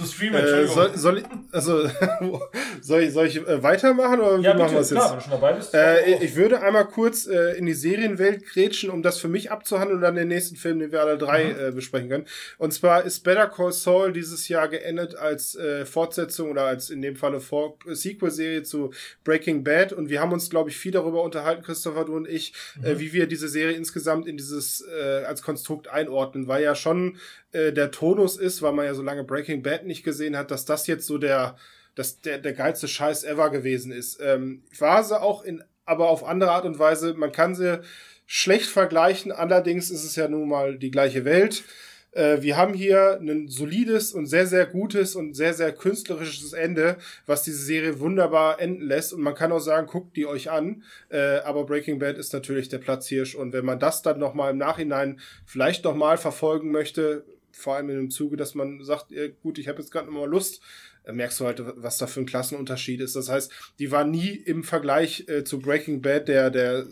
Zu 0.05 0.13
streamen, 0.13 0.43
Äh, 0.43 0.67
soll, 0.67 0.97
soll 0.97 1.17
ich, 1.19 1.25
also, 1.51 1.87
soll 2.81 3.01
ich, 3.03 3.11
soll 3.13 3.27
ich 3.27 3.37
äh, 3.37 3.63
weitermachen 3.63 4.19
oder 4.19 4.39
wie 4.39 4.43
ja, 4.43 4.53
machen 4.53 4.63
bitte, 4.65 4.73
wir 4.75 4.79
es 4.81 4.89
klar, 4.89 5.03
jetzt? 5.03 5.11
wenn 5.11 5.17
du 5.17 5.23
schon 5.23 5.31
dabei 5.31 5.53
bist. 5.53 5.73
Äh, 5.73 6.23
ich 6.23 6.35
würde 6.35 6.61
einmal 6.61 6.85
kurz 6.87 7.27
äh, 7.27 7.57
in 7.57 7.65
die 7.65 7.73
Serienwelt 7.73 8.45
grätschen, 8.45 8.89
um 8.89 9.01
das 9.03 9.17
für 9.17 9.27
mich 9.27 9.51
abzuhandeln 9.51 9.97
und 9.97 10.01
dann 10.03 10.15
den 10.15 10.27
nächsten 10.27 10.55
Film, 10.55 10.79
den 10.79 10.91
wir 10.91 11.01
alle 11.01 11.17
drei 11.17 11.45
Mhm. 11.45 11.59
äh, 11.59 11.71
besprechen 11.71 12.09
können. 12.09 12.25
Und 12.57 12.71
zwar 12.73 13.03
ist 13.03 13.21
Better 13.23 13.47
Call 13.47 13.71
Saul 13.71 14.13
dieses 14.13 14.47
Jahr 14.47 14.67
geendet 14.67 15.15
als 15.15 15.55
äh, 15.55 15.85
Fortsetzung 15.85 16.51
oder 16.51 16.63
als 16.65 16.89
in 16.89 17.01
dem 17.01 17.15
Falle 17.15 17.39
Vor 17.39 17.77
äh, 17.87 17.95
Sequel-Serie 17.95 18.63
zu 18.63 18.91
Breaking 19.23 19.63
Bad. 19.63 19.93
Und 19.93 20.09
wir 20.09 20.21
haben 20.21 20.31
uns, 20.31 20.49
glaube 20.49 20.69
ich, 20.69 20.77
viel 20.77 20.91
darüber 20.91 21.23
unterhalten, 21.23 21.63
Christopher, 21.63 22.05
du 22.05 22.15
und 22.15 22.27
ich, 22.27 22.53
äh, 22.83 22.99
wie 22.99 23.13
wir 23.13 23.27
diese 23.27 23.47
Serie 23.49 23.75
insgesamt 23.75 24.27
in 24.27 24.37
dieses 24.37 24.81
äh, 24.81 25.23
als 25.25 25.41
Konstrukt 25.41 25.87
einordnen, 25.89 26.47
weil 26.47 26.63
ja 26.63 26.75
schon 26.75 27.17
äh, 27.51 27.71
der 27.73 27.91
Tonus 27.91 28.37
ist, 28.37 28.61
weil 28.61 28.73
man 28.73 28.85
ja 28.85 28.93
so 28.93 29.01
lange 29.01 29.23
Breaking 29.23 29.63
Bad 29.63 29.85
nicht 29.85 30.03
gesehen 30.03 30.37
hat, 30.37 30.51
dass 30.51 30.65
das 30.65 30.87
jetzt 30.87 31.05
so 31.05 31.17
der 31.17 31.55
dass 31.95 32.21
der, 32.21 32.37
der 32.37 32.53
geilste 32.53 32.87
Scheiß 32.87 33.23
ever 33.23 33.49
gewesen 33.49 33.91
ist. 33.91 34.19
Ähm, 34.21 34.63
war 34.79 35.03
sie 35.03 35.19
auch 35.19 35.43
in, 35.43 35.63
aber 35.85 36.09
auf 36.09 36.23
andere 36.23 36.51
Art 36.51 36.65
und 36.65 36.79
Weise, 36.79 37.13
man 37.15 37.31
kann 37.31 37.55
sie 37.55 37.81
schlecht 38.25 38.67
vergleichen, 38.67 39.31
allerdings 39.31 39.91
ist 39.91 40.05
es 40.05 40.15
ja 40.15 40.27
nun 40.27 40.47
mal 40.47 40.77
die 40.77 40.91
gleiche 40.91 41.25
Welt. 41.25 41.63
Äh, 42.11 42.41
wir 42.41 42.55
haben 42.55 42.73
hier 42.73 43.19
ein 43.21 43.49
solides 43.49 44.13
und 44.13 44.25
sehr, 44.25 44.45
sehr 44.45 44.65
gutes 44.65 45.15
und 45.15 45.33
sehr, 45.33 45.53
sehr 45.53 45.73
künstlerisches 45.73 46.53
Ende, 46.53 46.97
was 47.25 47.43
diese 47.43 47.63
Serie 47.63 47.99
wunderbar 47.99 48.61
enden 48.61 48.83
lässt. 48.83 49.13
Und 49.13 49.21
man 49.21 49.35
kann 49.35 49.51
auch 49.51 49.59
sagen, 49.59 49.87
guckt 49.87 50.15
die 50.15 50.25
euch 50.25 50.49
an. 50.49 50.83
Äh, 51.09 51.39
aber 51.39 51.65
Breaking 51.65 51.99
Bad 51.99 52.17
ist 52.17 52.33
natürlich 52.33 52.69
der 52.69 52.79
Platzhirsch. 52.79 53.35
Und 53.35 53.53
wenn 53.53 53.65
man 53.65 53.79
das 53.79 54.01
dann 54.01 54.19
nochmal 54.19 54.51
im 54.51 54.57
Nachhinein 54.57 55.19
vielleicht 55.45 55.83
nochmal 55.83 56.17
verfolgen 56.17 56.71
möchte, 56.71 57.25
vor 57.53 57.75
allem 57.75 57.89
in 57.89 57.95
dem 57.95 58.11
Zuge, 58.11 58.37
dass 58.37 58.55
man 58.55 58.83
sagt, 58.83 59.11
äh, 59.11 59.33
gut, 59.41 59.57
ich 59.57 59.67
habe 59.67 59.79
jetzt 59.79 59.91
gerade 59.91 60.07
nochmal 60.07 60.29
Lust, 60.29 60.61
äh, 61.03 61.13
merkst 61.13 61.39
du 61.39 61.45
halt, 61.45 61.61
was 61.77 61.97
da 61.97 62.07
für 62.07 62.19
ein 62.19 62.25
Klassenunterschied 62.25 63.01
ist. 63.01 63.15
Das 63.15 63.29
heißt, 63.29 63.51
die 63.79 63.91
war 63.91 64.03
nie 64.03 64.29
im 64.29 64.63
Vergleich 64.63 65.27
äh, 65.27 65.43
zu 65.43 65.59
Breaking 65.59 66.01
Bad 66.01 66.27
der, 66.27 66.49
der 66.49 66.85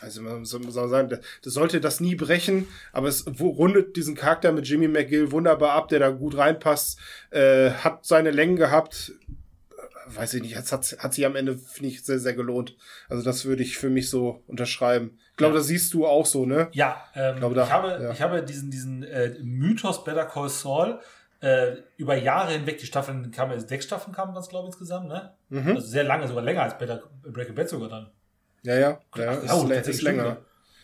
weiß 0.00 0.18
nicht, 0.18 0.26
was 0.26 0.48
soll 0.50 0.60
man 0.60 0.72
sagen, 0.72 1.08
das 1.42 1.54
sollte 1.54 1.80
das 1.80 2.00
nie 2.00 2.14
brechen, 2.14 2.68
aber 2.92 3.08
es 3.08 3.24
rundet 3.40 3.96
diesen 3.96 4.14
Charakter 4.14 4.52
mit 4.52 4.66
Jimmy 4.66 4.88
McGill 4.88 5.32
wunderbar 5.32 5.72
ab, 5.72 5.88
der 5.88 6.00
da 6.00 6.10
gut 6.10 6.36
reinpasst, 6.36 6.98
äh, 7.30 7.70
hat 7.70 8.04
seine 8.04 8.30
Längen 8.30 8.56
gehabt, 8.56 9.12
weiß 10.06 10.34
ich 10.34 10.42
nicht, 10.42 10.56
hat, 10.56 10.70
hat, 10.70 10.96
hat 10.98 11.14
sich 11.14 11.24
am 11.24 11.36
Ende, 11.36 11.56
finde 11.56 11.90
ich, 11.90 12.04
sehr, 12.04 12.18
sehr 12.18 12.34
gelohnt. 12.34 12.76
Also 13.08 13.22
das 13.22 13.44
würde 13.44 13.62
ich 13.62 13.78
für 13.78 13.90
mich 13.90 14.10
so 14.10 14.42
unterschreiben. 14.46 15.18
Ich 15.34 15.38
glaube, 15.38 15.54
ja. 15.54 15.58
das 15.58 15.66
siehst 15.66 15.92
du 15.92 16.06
auch 16.06 16.26
so, 16.26 16.46
ne? 16.46 16.68
Ja, 16.70 17.02
ähm, 17.16 17.34
ich, 17.34 17.40
glaube, 17.40 17.56
da, 17.56 17.64
ich, 17.64 17.72
habe, 17.72 17.98
ja. 18.00 18.12
ich 18.12 18.22
habe 18.22 18.40
diesen, 18.44 18.70
diesen 18.70 19.02
äh, 19.02 19.34
Mythos 19.42 20.04
Better 20.04 20.26
Call 20.26 20.48
Saul 20.48 21.00
äh, 21.40 21.72
über 21.96 22.14
Jahre 22.14 22.52
hinweg, 22.52 22.78
die 22.78 22.86
Staffeln 22.86 23.32
kamen, 23.32 23.58
sechs 23.58 23.86
Staffeln 23.86 24.14
kamen 24.14 24.32
das, 24.32 24.48
glaube 24.48 24.68
ich, 24.68 24.74
insgesamt, 24.74 25.08
ne? 25.08 25.34
Mhm. 25.48 25.70
Also 25.70 25.88
sehr 25.88 26.04
lange, 26.04 26.28
sogar 26.28 26.44
länger 26.44 26.62
als 26.62 26.78
Better, 26.78 27.02
Breaking 27.24 27.56
Bad 27.56 27.68
sogar 27.68 27.88
dann. 27.88 28.10
Ja, 28.62 28.76
ja, 28.76 29.00
ja 29.16 29.38
Ach, 29.38 29.42
ist, 29.42 29.52
oh, 29.52 29.68
ist, 29.68 29.88
ist 29.88 30.02
länger. 30.02 30.36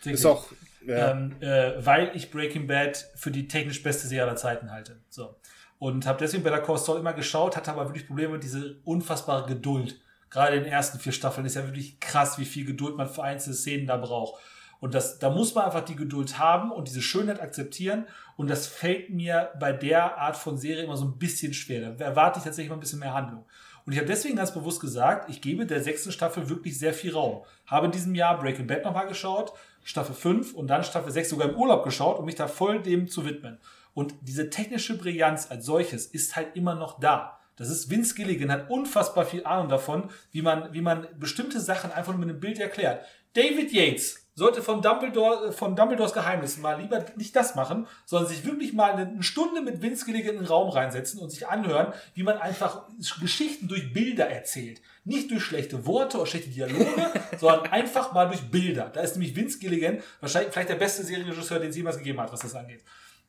Ist 0.03 0.25
auch, 0.25 0.47
ja. 0.85 1.11
Ähm, 1.11 1.37
äh, 1.39 1.85
weil 1.85 2.11
ich 2.13 2.29
Breaking 2.29 2.67
Bad 2.67 3.09
für 3.15 3.31
die 3.31 3.47
technisch 3.47 3.81
beste 3.81 4.07
Serie 4.07 4.25
aller 4.25 4.35
Zeiten 4.35 4.69
halte. 4.69 4.99
So. 5.07 5.39
Und 5.79 6.05
habe 6.05 6.19
deswegen 6.19 6.43
Better 6.43 6.59
Call 6.59 6.77
Saul 6.77 6.99
immer 6.99 7.13
geschaut, 7.13 7.55
hatte 7.55 7.71
aber 7.71 7.87
wirklich 7.87 8.05
Probleme 8.05 8.33
mit 8.33 8.43
dieser 8.43 8.65
unfassbare 8.83 9.47
Geduld. 9.47 9.99
Gerade 10.31 10.55
in 10.55 10.63
den 10.63 10.71
ersten 10.71 10.97
vier 10.97 11.11
Staffeln 11.11 11.45
ist 11.45 11.55
ja 11.55 11.65
wirklich 11.65 11.99
krass, 11.99 12.39
wie 12.39 12.45
viel 12.45 12.65
Geduld 12.65 12.95
man 12.97 13.07
für 13.07 13.23
einzelne 13.23 13.55
Szenen 13.55 13.85
da 13.85 13.97
braucht. 13.97 14.41
Und 14.79 14.95
das, 14.95 15.19
da 15.19 15.29
muss 15.29 15.53
man 15.53 15.65
einfach 15.65 15.85
die 15.85 15.95
Geduld 15.95 16.39
haben 16.39 16.71
und 16.71 16.87
diese 16.87 17.03
Schönheit 17.03 17.39
akzeptieren. 17.39 18.07
Und 18.35 18.49
das 18.49 18.65
fällt 18.65 19.11
mir 19.11 19.51
bei 19.59 19.71
der 19.73 20.17
Art 20.17 20.35
von 20.35 20.57
Serie 20.57 20.83
immer 20.83 20.97
so 20.97 21.05
ein 21.05 21.19
bisschen 21.19 21.53
schwer. 21.53 21.91
Da 21.91 22.05
erwarte 22.05 22.39
ich 22.39 22.45
tatsächlich 22.45 22.69
mal 22.69 22.77
ein 22.77 22.79
bisschen 22.79 22.99
mehr 22.99 23.13
Handlung. 23.13 23.45
Und 23.85 23.93
ich 23.93 23.99
habe 23.99 24.07
deswegen 24.07 24.37
ganz 24.37 24.53
bewusst 24.53 24.79
gesagt, 24.79 25.29
ich 25.29 25.41
gebe 25.41 25.65
der 25.65 25.83
sechsten 25.83 26.11
Staffel 26.11 26.49
wirklich 26.49 26.79
sehr 26.79 26.93
viel 26.93 27.13
Raum. 27.13 27.43
Habe 27.67 27.87
in 27.87 27.91
diesem 27.91 28.15
Jahr 28.15 28.39
Breaking 28.39 28.67
Bad 28.67 28.83
nochmal 28.83 29.07
geschaut, 29.07 29.53
Staffel 29.83 30.15
5 30.15 30.53
und 30.53 30.67
dann 30.67 30.83
Staffel 30.83 31.11
6 31.11 31.29
sogar 31.29 31.49
im 31.49 31.55
Urlaub 31.55 31.83
geschaut, 31.83 32.19
um 32.19 32.25
mich 32.25 32.35
da 32.35 32.47
voll 32.47 32.81
dem 32.81 33.07
zu 33.07 33.25
widmen. 33.25 33.59
Und 33.93 34.15
diese 34.21 34.49
technische 34.49 34.97
Brillanz 34.97 35.51
als 35.51 35.65
solches 35.65 36.05
ist 36.05 36.35
halt 36.35 36.55
immer 36.55 36.75
noch 36.75 36.99
da. 36.99 37.40
Das 37.55 37.69
ist 37.69 37.89
Vince 37.89 38.15
Gilligan, 38.15 38.51
hat 38.51 38.69
unfassbar 38.69 39.25
viel 39.25 39.45
Ahnung 39.45 39.69
davon, 39.69 40.09
wie 40.31 40.41
man, 40.41 40.73
wie 40.73 40.81
man 40.81 41.07
bestimmte 41.19 41.59
Sachen 41.59 41.91
einfach 41.91 42.13
nur 42.13 42.19
mit 42.19 42.29
einem 42.29 42.39
Bild 42.39 42.59
erklärt. 42.59 43.05
David 43.33 43.71
Yates 43.71 44.21
sollte 44.33 44.61
von 44.61 44.81
Dumbledore, 44.81 45.51
von 45.51 45.75
Dumbledores 45.75 46.13
Geheimnis 46.13 46.57
mal 46.57 46.79
lieber 46.79 47.05
nicht 47.15 47.35
das 47.35 47.55
machen, 47.55 47.85
sondern 48.05 48.29
sich 48.29 48.45
wirklich 48.45 48.73
mal 48.73 48.93
eine 48.93 49.21
Stunde 49.21 49.61
mit 49.61 49.81
Vince 49.81 50.05
Gilligan 50.05 50.35
in 50.35 50.41
den 50.41 50.47
Raum 50.47 50.69
reinsetzen 50.69 51.19
und 51.19 51.29
sich 51.29 51.47
anhören, 51.47 51.93
wie 52.13 52.23
man 52.23 52.37
einfach 52.37 52.83
Geschichten 53.19 53.67
durch 53.67 53.93
Bilder 53.93 54.29
erzählt. 54.29 54.81
Nicht 55.03 55.31
durch 55.31 55.43
schlechte 55.43 55.85
Worte 55.85 56.17
oder 56.17 56.27
schlechte 56.27 56.49
Dialoge, 56.49 57.11
sondern 57.39 57.71
einfach 57.71 58.13
mal 58.13 58.27
durch 58.27 58.49
Bilder. 58.49 58.89
Da 58.93 59.01
ist 59.01 59.15
nämlich 59.15 59.35
Vince 59.35 59.59
Gilligan 59.59 60.01
wahrscheinlich 60.21 60.53
vielleicht 60.53 60.69
der 60.69 60.75
beste 60.75 61.03
Serienregisseur, 61.03 61.59
den 61.59 61.69
es 61.69 61.75
jemals 61.75 61.97
gegeben 61.97 62.21
hat, 62.21 62.31
was 62.31 62.39
das 62.39 62.55
angeht. 62.55 62.83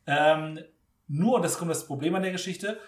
Ähm, 0.07 0.61
nur, 1.09 1.37
und 1.37 1.43
das 1.43 1.59
kommt 1.59 1.71
das 1.71 1.87
Problem 1.87 2.15
an 2.15 2.23
der 2.23 2.33
Geschichte, 2.33 2.79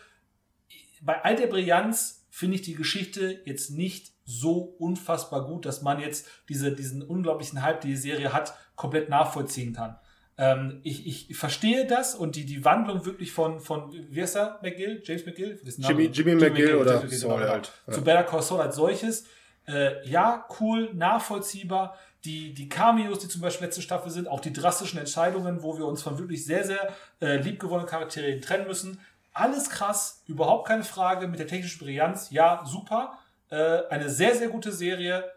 bei 1.02 1.22
all 1.22 1.36
der 1.36 1.46
Brillanz 1.46 2.26
finde 2.30 2.56
ich 2.56 2.62
die 2.62 2.74
Geschichte 2.74 3.40
jetzt 3.44 3.70
nicht 3.70 4.12
so 4.24 4.74
unfassbar 4.78 5.46
gut, 5.46 5.66
dass 5.66 5.82
man 5.82 6.00
jetzt 6.00 6.26
diese, 6.48 6.72
diesen 6.72 7.02
unglaublichen 7.02 7.62
Hype, 7.62 7.80
die 7.82 7.88
die 7.88 7.96
Serie 7.96 8.32
hat, 8.32 8.54
komplett 8.74 9.08
nachvollziehen 9.08 9.74
kann. 9.74 9.96
Ähm, 10.36 10.80
ich, 10.82 11.06
ich 11.06 11.36
verstehe 11.36 11.86
das 11.86 12.14
und 12.14 12.34
die, 12.34 12.44
die 12.44 12.64
Wandlung 12.64 13.06
wirklich 13.06 13.32
von, 13.32 13.60
von 13.60 13.92
wie 14.10 14.20
heißt 14.20 14.36
er, 14.36 14.58
McGill? 14.62 15.00
James 15.04 15.26
McGill? 15.26 15.60
Jimmy, 15.62 15.84
Jimmy, 15.86 16.06
Jimmy 16.06 16.34
McGill, 16.34 16.50
McGill 16.50 16.74
oder 16.76 17.08
Saul 17.08 17.48
halt. 17.48 17.72
Ja. 17.86 17.92
Zu 17.92 18.02
Better 18.02 18.24
Call 18.24 18.42
Saul 18.42 18.60
als 18.60 18.76
solches. 18.76 19.26
Äh, 19.66 20.06
ja, 20.08 20.46
cool, 20.58 20.92
nachvollziehbar 20.92 21.96
die, 22.24 22.54
die 22.54 22.68
Cameos, 22.68 23.18
die 23.18 23.28
zum 23.28 23.42
Beispiel 23.42 23.66
letzte 23.66 23.82
Staffel 23.82 24.10
sind, 24.10 24.28
auch 24.28 24.40
die 24.40 24.52
drastischen 24.52 24.98
Entscheidungen, 24.98 25.62
wo 25.62 25.76
wir 25.76 25.86
uns 25.86 26.02
von 26.02 26.18
wirklich 26.18 26.44
sehr, 26.44 26.64
sehr 26.64 26.92
äh, 27.20 27.36
liebgewonnenen 27.36 27.88
Charakteren 27.88 28.40
trennen 28.40 28.66
müssen. 28.66 29.00
Alles 29.34 29.68
krass, 29.68 30.22
überhaupt 30.26 30.66
keine 30.66 30.84
Frage, 30.84 31.28
mit 31.28 31.38
der 31.38 31.46
technischen 31.46 31.84
Brillanz, 31.84 32.30
ja, 32.30 32.62
super. 32.64 33.18
Äh, 33.50 33.82
eine 33.90 34.08
sehr, 34.08 34.34
sehr 34.34 34.48
gute 34.48 34.72
Serie, 34.72 35.30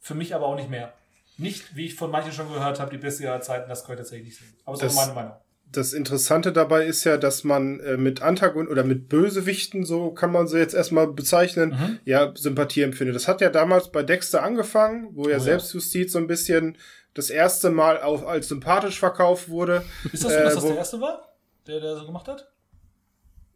für 0.00 0.14
mich 0.14 0.34
aber 0.34 0.46
auch 0.46 0.56
nicht 0.56 0.68
mehr. 0.68 0.92
Nicht, 1.38 1.74
wie 1.74 1.86
ich 1.86 1.94
von 1.94 2.10
manchen 2.10 2.32
schon 2.32 2.52
gehört 2.52 2.78
habe, 2.78 2.90
die 2.90 2.98
beste 2.98 3.30
aller 3.30 3.40
Zeiten, 3.40 3.68
das 3.68 3.84
könnte 3.84 4.02
tatsächlich 4.02 4.28
nicht 4.28 4.38
sein. 4.38 4.52
Aber 4.64 4.76
das 4.76 4.92
ist 4.92 4.98
auch 4.98 5.06
meine 5.06 5.14
Meinung 5.14 5.36
das 5.72 5.92
Interessante 5.92 6.52
dabei 6.52 6.84
ist 6.84 7.04
ja, 7.04 7.16
dass 7.16 7.44
man 7.44 7.80
äh, 7.80 7.96
mit 7.96 8.22
Antagon 8.22 8.68
oder 8.68 8.84
mit 8.84 9.08
Bösewichten, 9.08 9.84
so 9.84 10.10
kann 10.12 10.30
man 10.30 10.46
sie 10.46 10.58
jetzt 10.58 10.74
erstmal 10.74 11.08
bezeichnen, 11.08 11.70
mhm. 11.70 11.98
ja, 12.04 12.32
Sympathie 12.34 12.82
empfindet. 12.82 13.16
Das 13.16 13.26
hat 13.26 13.40
ja 13.40 13.50
damals 13.50 13.90
bei 13.90 14.02
Dexter 14.02 14.42
angefangen, 14.42 15.08
wo 15.12 15.28
ja 15.28 15.36
oh, 15.36 15.40
Selbstjustiz 15.40 16.12
so 16.12 16.18
ein 16.18 16.26
bisschen 16.26 16.76
das 17.14 17.30
erste 17.30 17.70
Mal 17.70 18.02
auch 18.02 18.24
als 18.26 18.48
sympathisch 18.48 18.98
verkauft 18.98 19.48
wurde. 19.48 19.82
Ist 20.12 20.24
das 20.24 20.32
so, 20.32 20.38
dass 20.38 20.52
äh, 20.52 20.54
das 20.54 20.64
der 20.64 20.76
erste 20.76 21.00
war, 21.00 21.28
der, 21.66 21.80
der 21.80 21.96
so 21.96 22.06
gemacht 22.06 22.28
hat? 22.28 22.51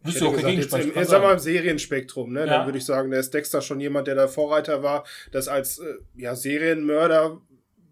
Bist 0.07 0.20
du 0.20 0.28
auch 0.28 0.35
gesagt, 0.35 0.55
jetzt 0.55 0.73
im, 0.74 1.05
sagen 1.05 1.24
wir 1.24 1.33
im 1.33 1.39
Serienspektrum, 1.39 2.33
ne? 2.33 2.41
Ja. 2.41 2.47
Dann 2.47 2.66
würde 2.66 2.78
ich 2.78 2.85
sagen, 2.85 3.11
der 3.11 3.20
ist 3.20 3.35
Dexter 3.35 3.61
schon 3.61 3.81
jemand, 3.81 4.09
der 4.09 4.15
da 4.15 4.28
Vorreiter 4.28 4.83
war, 4.83 5.05
das 5.33 5.49
als 5.49 5.78
äh, 5.78 5.95
ja, 6.15 6.35
Serienmörder 6.35 7.41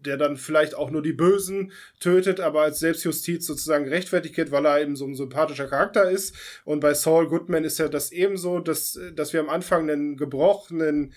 der 0.05 0.17
dann 0.17 0.37
vielleicht 0.37 0.75
auch 0.75 0.91
nur 0.91 1.01
die 1.01 1.13
Bösen 1.13 1.71
tötet, 1.99 2.39
aber 2.39 2.61
als 2.61 2.79
Selbstjustiz 2.79 3.45
sozusagen 3.45 3.85
gerechtfertigt 3.85 4.37
wird, 4.37 4.51
weil 4.51 4.65
er 4.65 4.81
eben 4.81 4.95
so 4.95 5.05
ein 5.05 5.15
sympathischer 5.15 5.67
Charakter 5.67 6.09
ist. 6.09 6.35
Und 6.63 6.79
bei 6.79 6.93
Saul 6.93 7.27
Goodman 7.27 7.63
ist 7.63 7.79
ja 7.79 7.87
das 7.87 8.11
ebenso, 8.11 8.59
dass, 8.59 8.99
dass 9.15 9.33
wir 9.33 9.39
am 9.39 9.49
Anfang 9.49 9.89
einen 9.89 10.17
gebrochenen 10.17 11.13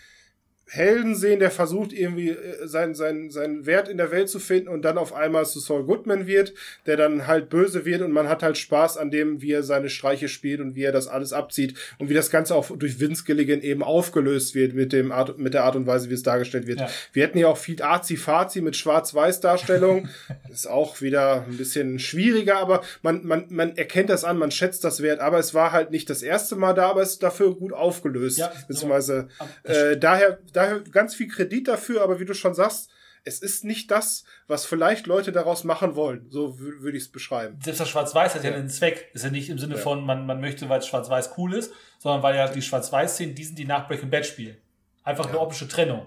Helden 0.71 1.15
sehen, 1.15 1.41
der 1.41 1.51
versucht 1.51 1.93
irgendwie 1.93 2.31
äh, 2.31 2.67
seinen, 2.67 2.95
seinen, 2.95 3.31
seinen 3.31 3.67
Wert 3.67 3.89
in 3.89 3.97
der 3.97 4.11
Welt 4.11 4.29
zu 4.29 4.39
finden 4.39 4.69
und 4.69 4.83
dann 4.83 4.99
auf 4.99 5.15
einmal 5.15 5.47
zu 5.47 5.61
Saul 5.61 5.85
Goodman 5.85 6.27
wird, 6.27 6.53
der 6.87 6.97
dann 6.97 7.27
halt 7.27 7.49
böse 7.49 7.85
wird 7.85 8.03
und 8.03 8.13
man 8.13 8.29
hat 8.29 8.43
halt 8.43 8.59
Spaß 8.59 8.99
an 8.99 9.11
dem, 9.11 9.41
wie 9.41 9.53
er 9.53 9.63
seine 9.63 9.89
Streiche 9.89 10.29
spielt 10.29 10.61
und 10.61 10.75
wie 10.75 10.83
er 10.83 10.93
das 10.93 11.09
alles 11.09 11.33
abzieht 11.33 11.75
und 11.99 12.11
wie 12.11 12.15
das 12.15 12.31
Ganze 12.31 12.55
auch 12.55 12.77
durch 12.77 13.01
Vince 13.01 13.25
Gilligan 13.25 13.63
eben 13.63 13.83
aufgelöst 13.83 14.55
wird 14.55 14.75
mit 14.75 14.93
dem 14.93 15.11
Art, 15.11 15.39
mit 15.39 15.55
der 15.55 15.65
Art 15.65 15.77
und 15.77 15.87
Weise, 15.87 16.11
wie 16.11 16.15
es 16.15 16.23
dargestellt 16.23 16.67
wird. 16.67 16.81
Ja. 16.81 16.91
Wir 17.13 17.25
hätten 17.25 17.39
ja 17.39 17.49
auch 17.49 17.59
viel 17.59 17.83
Azi-Fazi 17.83 18.61
mit 18.61 18.77
Schwarz-Weiß-Darstellung. 18.77 20.09
ist 20.53 20.69
auch 20.69 21.01
wieder 21.01 21.45
ein 21.49 21.57
bisschen 21.57 21.99
schwieriger, 21.99 22.59
aber 22.59 22.83
man, 23.03 23.25
man, 23.25 23.47
man 23.49 23.77
erkennt 23.77 24.11
das 24.11 24.25
an, 24.25 24.37
man 24.37 24.51
schätzt 24.51 24.85
das 24.85 25.03
Wert, 25.03 25.21
aber 25.21 25.39
es 25.39 25.55
war 25.55 25.73
halt 25.73 25.91
nicht 25.91 26.11
das 26.11 26.23
erste 26.23 26.57
Mal 26.57 26.75
da, 26.75 26.91
aber 26.91 27.03
es 27.03 27.13
ist 27.13 27.23
dafür 27.23 27.55
gut 27.55 27.73
aufgelöst. 27.73 28.39
Ja, 28.39 28.53
beziehungsweise 28.67 29.29
äh, 29.63 29.97
daher 29.97 30.39
daher 30.59 30.81
ganz 30.81 31.15
viel 31.15 31.29
Kredit 31.29 31.69
dafür, 31.69 32.03
aber 32.03 32.21
wie 32.21 32.25
du 32.25 32.35
schon 32.35 32.55
sagst, 32.55 32.91
es 33.25 33.41
ist 33.41 33.65
nicht 33.65 33.91
das, 33.91 34.25
was 34.47 34.65
vielleicht 34.65 35.07
Leute 35.07 35.33
daraus 35.33 35.65
machen 35.65 35.97
wollen. 35.97 36.27
So 36.31 36.59
würde 36.59 36.97
ich 36.97 37.05
es 37.05 37.13
beschreiben. 37.13 37.59
Selbst 37.63 37.81
das 37.81 37.89
Schwarz-Weiß 37.89 38.35
hat 38.35 38.45
ja, 38.45 38.51
ja 38.51 38.57
einen 38.57 38.71
Zweck. 38.71 39.11
Ist 39.13 39.25
ja 39.25 39.31
nicht 39.31 39.51
im 39.51 39.59
Sinne 39.59 39.75
ja. 39.75 39.81
von, 39.81 40.05
man, 40.05 40.27
man 40.27 40.41
möchte, 40.41 40.69
weil 40.69 40.79
es 40.79 40.87
Schwarz-Weiß 40.87 41.35
cool 41.37 41.55
ist, 41.55 41.73
sondern 41.99 42.23
weil 42.23 42.37
ja 42.37 42.49
die 42.49 42.63
Schwarz-Weiß-Szenen, 42.63 43.35
die 43.35 43.45
sind, 43.45 43.59
die 43.59 43.65
nach 43.65 43.87
Breaking 43.87 44.11
Bad 44.11 44.25
spielen. 44.25 44.57
Einfach 45.03 45.25
ja. 45.27 45.31
eine 45.31 45.41
optische 45.41 45.69
Trennung. 45.69 46.07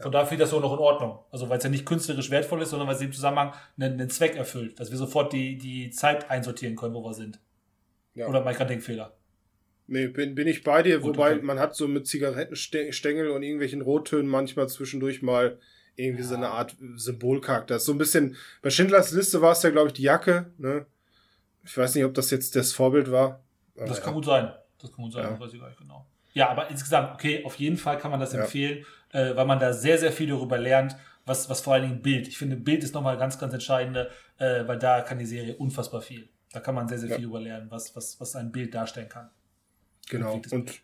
Von 0.00 0.10
daher 0.10 0.26
finde 0.26 0.42
ich 0.42 0.50
das 0.50 0.50
so 0.50 0.60
noch 0.60 0.72
in 0.72 0.80
Ordnung. 0.80 1.20
Also 1.30 1.48
weil 1.48 1.58
es 1.58 1.64
ja 1.64 1.70
nicht 1.70 1.86
künstlerisch 1.86 2.30
wertvoll 2.30 2.62
ist, 2.62 2.70
sondern 2.70 2.88
weil 2.88 2.96
es 2.96 3.00
im 3.00 3.12
Zusammenhang 3.12 3.54
einen, 3.78 3.94
einen 3.94 4.10
Zweck 4.10 4.34
erfüllt. 4.36 4.80
Dass 4.80 4.90
wir 4.90 4.98
sofort 4.98 5.32
die, 5.32 5.56
die 5.56 5.90
Zeit 5.90 6.30
einsortieren 6.30 6.74
können, 6.74 6.94
wo 6.94 7.04
wir 7.04 7.14
sind. 7.14 7.38
Ja. 8.14 8.26
Oder 8.26 8.42
gerade 8.42 8.66
Denkfehler? 8.66 9.12
Nee, 9.86 10.08
bin, 10.08 10.34
bin 10.34 10.48
ich 10.48 10.64
bei 10.64 10.82
dir, 10.82 11.00
Gut, 11.00 11.16
wobei 11.16 11.36
man 11.36 11.58
hat 11.58 11.74
so 11.74 11.86
mit 11.86 12.06
Zigarettenstängel 12.06 13.30
und 13.30 13.42
irgendwelchen 13.42 13.82
Rottönen 13.82 14.26
manchmal 14.26 14.68
zwischendurch 14.68 15.20
mal 15.20 15.58
irgendwie 15.96 16.22
ja. 16.22 16.28
so 16.28 16.34
eine 16.34 16.48
Art 16.48 16.74
Symbolcharakter. 16.96 17.78
So 17.78 17.92
ein 17.92 17.98
bisschen, 17.98 18.36
bei 18.62 18.70
Schindlers 18.70 19.12
Liste 19.12 19.42
war 19.42 19.52
es 19.52 19.62
ja, 19.62 19.70
glaube 19.70 19.88
ich, 19.88 19.94
die 19.94 20.02
Jacke, 20.02 20.50
ne? 20.58 20.86
Ich 21.64 21.76
weiß 21.76 21.94
nicht, 21.94 22.04
ob 22.04 22.14
das 22.14 22.30
jetzt 22.30 22.56
das 22.56 22.72
Vorbild 22.72 23.10
war. 23.10 23.42
das 23.74 24.00
kann 24.00 24.10
ja. 24.10 24.14
gut 24.14 24.24
sein. 24.26 24.52
Das 24.80 24.92
kann 24.92 25.04
gut 25.04 25.12
sein, 25.12 25.24
ja. 25.24 25.40
weiß 25.40 25.52
ich 25.52 25.60
gar 25.60 25.68
nicht 25.68 25.78
genau. 25.78 26.06
Ja, 26.34 26.50
aber 26.50 26.68
insgesamt, 26.68 27.14
okay, 27.14 27.44
auf 27.44 27.54
jeden 27.56 27.76
Fall 27.76 27.96
kann 27.96 28.10
man 28.10 28.20
das 28.20 28.34
empfehlen, 28.34 28.84
äh, 29.12 29.36
weil 29.36 29.46
man 29.46 29.60
da 29.60 29.72
sehr, 29.72 29.98
sehr 29.98 30.12
viel 30.12 30.28
darüber 30.28 30.58
lernt, 30.58 30.96
was, 31.24 31.48
was 31.48 31.60
vor 31.60 31.74
allen 31.74 31.84
Dingen 31.84 32.02
Bild. 32.02 32.28
Ich 32.28 32.36
finde, 32.36 32.56
Bild 32.56 32.82
ist 32.82 32.92
nochmal 32.92 33.16
ganz, 33.16 33.38
ganz 33.38 33.54
entscheidend, 33.54 33.96
äh, 34.38 34.66
weil 34.66 34.78
da 34.78 35.00
kann 35.00 35.18
die 35.18 35.26
Serie 35.26 35.56
unfassbar 35.56 36.02
viel. 36.02 36.28
Da 36.52 36.60
kann 36.60 36.74
man 36.74 36.88
sehr, 36.88 36.98
sehr 36.98 37.10
viel 37.10 37.22
darüber 37.22 37.40
lernen, 37.40 37.70
was, 37.70 37.94
was, 37.96 38.20
was 38.20 38.36
ein 38.36 38.52
Bild 38.52 38.74
darstellen 38.74 39.08
kann. 39.08 39.30
Genau. 40.08 40.40
Und 40.50 40.82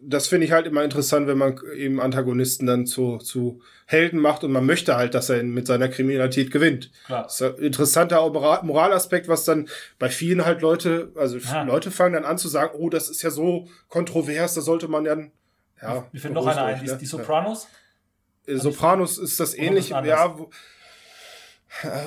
das 0.00 0.28
finde 0.28 0.46
ich 0.46 0.52
halt 0.52 0.66
immer 0.66 0.84
interessant, 0.84 1.26
wenn 1.26 1.38
man 1.38 1.58
eben 1.74 2.00
Antagonisten 2.00 2.66
dann 2.66 2.86
zu, 2.86 3.18
zu 3.18 3.60
Helden 3.86 4.20
macht 4.20 4.44
und 4.44 4.52
man 4.52 4.66
möchte 4.66 4.96
halt, 4.96 5.14
dass 5.14 5.30
er 5.30 5.42
mit 5.42 5.66
seiner 5.66 5.88
Kriminalität 5.88 6.50
gewinnt. 6.50 6.90
Klar. 7.06 7.24
Das 7.24 7.40
ist 7.40 7.58
ein 7.58 7.64
interessanter 7.64 8.20
Moralaspekt, 8.62 9.28
was 9.28 9.44
dann 9.44 9.68
bei 9.98 10.08
vielen 10.08 10.44
halt 10.44 10.60
Leute, 10.60 11.12
also 11.16 11.38
ja. 11.38 11.62
Leute 11.62 11.90
fangen 11.90 12.14
dann 12.14 12.24
an 12.24 12.38
zu 12.38 12.48
sagen, 12.48 12.76
oh, 12.78 12.90
das 12.90 13.08
ist 13.08 13.22
ja 13.22 13.30
so 13.30 13.68
kontrovers, 13.88 14.54
da 14.54 14.60
sollte 14.60 14.88
man 14.88 15.04
dann, 15.04 15.32
ja. 15.80 16.06
Mir 16.12 16.20
fällt 16.20 16.34
noch 16.34 16.46
einer 16.46 16.64
ein, 16.64 16.80
die, 16.80 16.90
ne? 16.90 16.98
die 16.98 17.06
Sopranos? 17.06 17.68
Ja. 18.46 18.58
Sopranos 18.58 19.18
ist 19.18 19.40
das 19.40 19.54
ähnlich, 19.56 19.90
ja, 19.90 20.38
wo, 20.38 20.50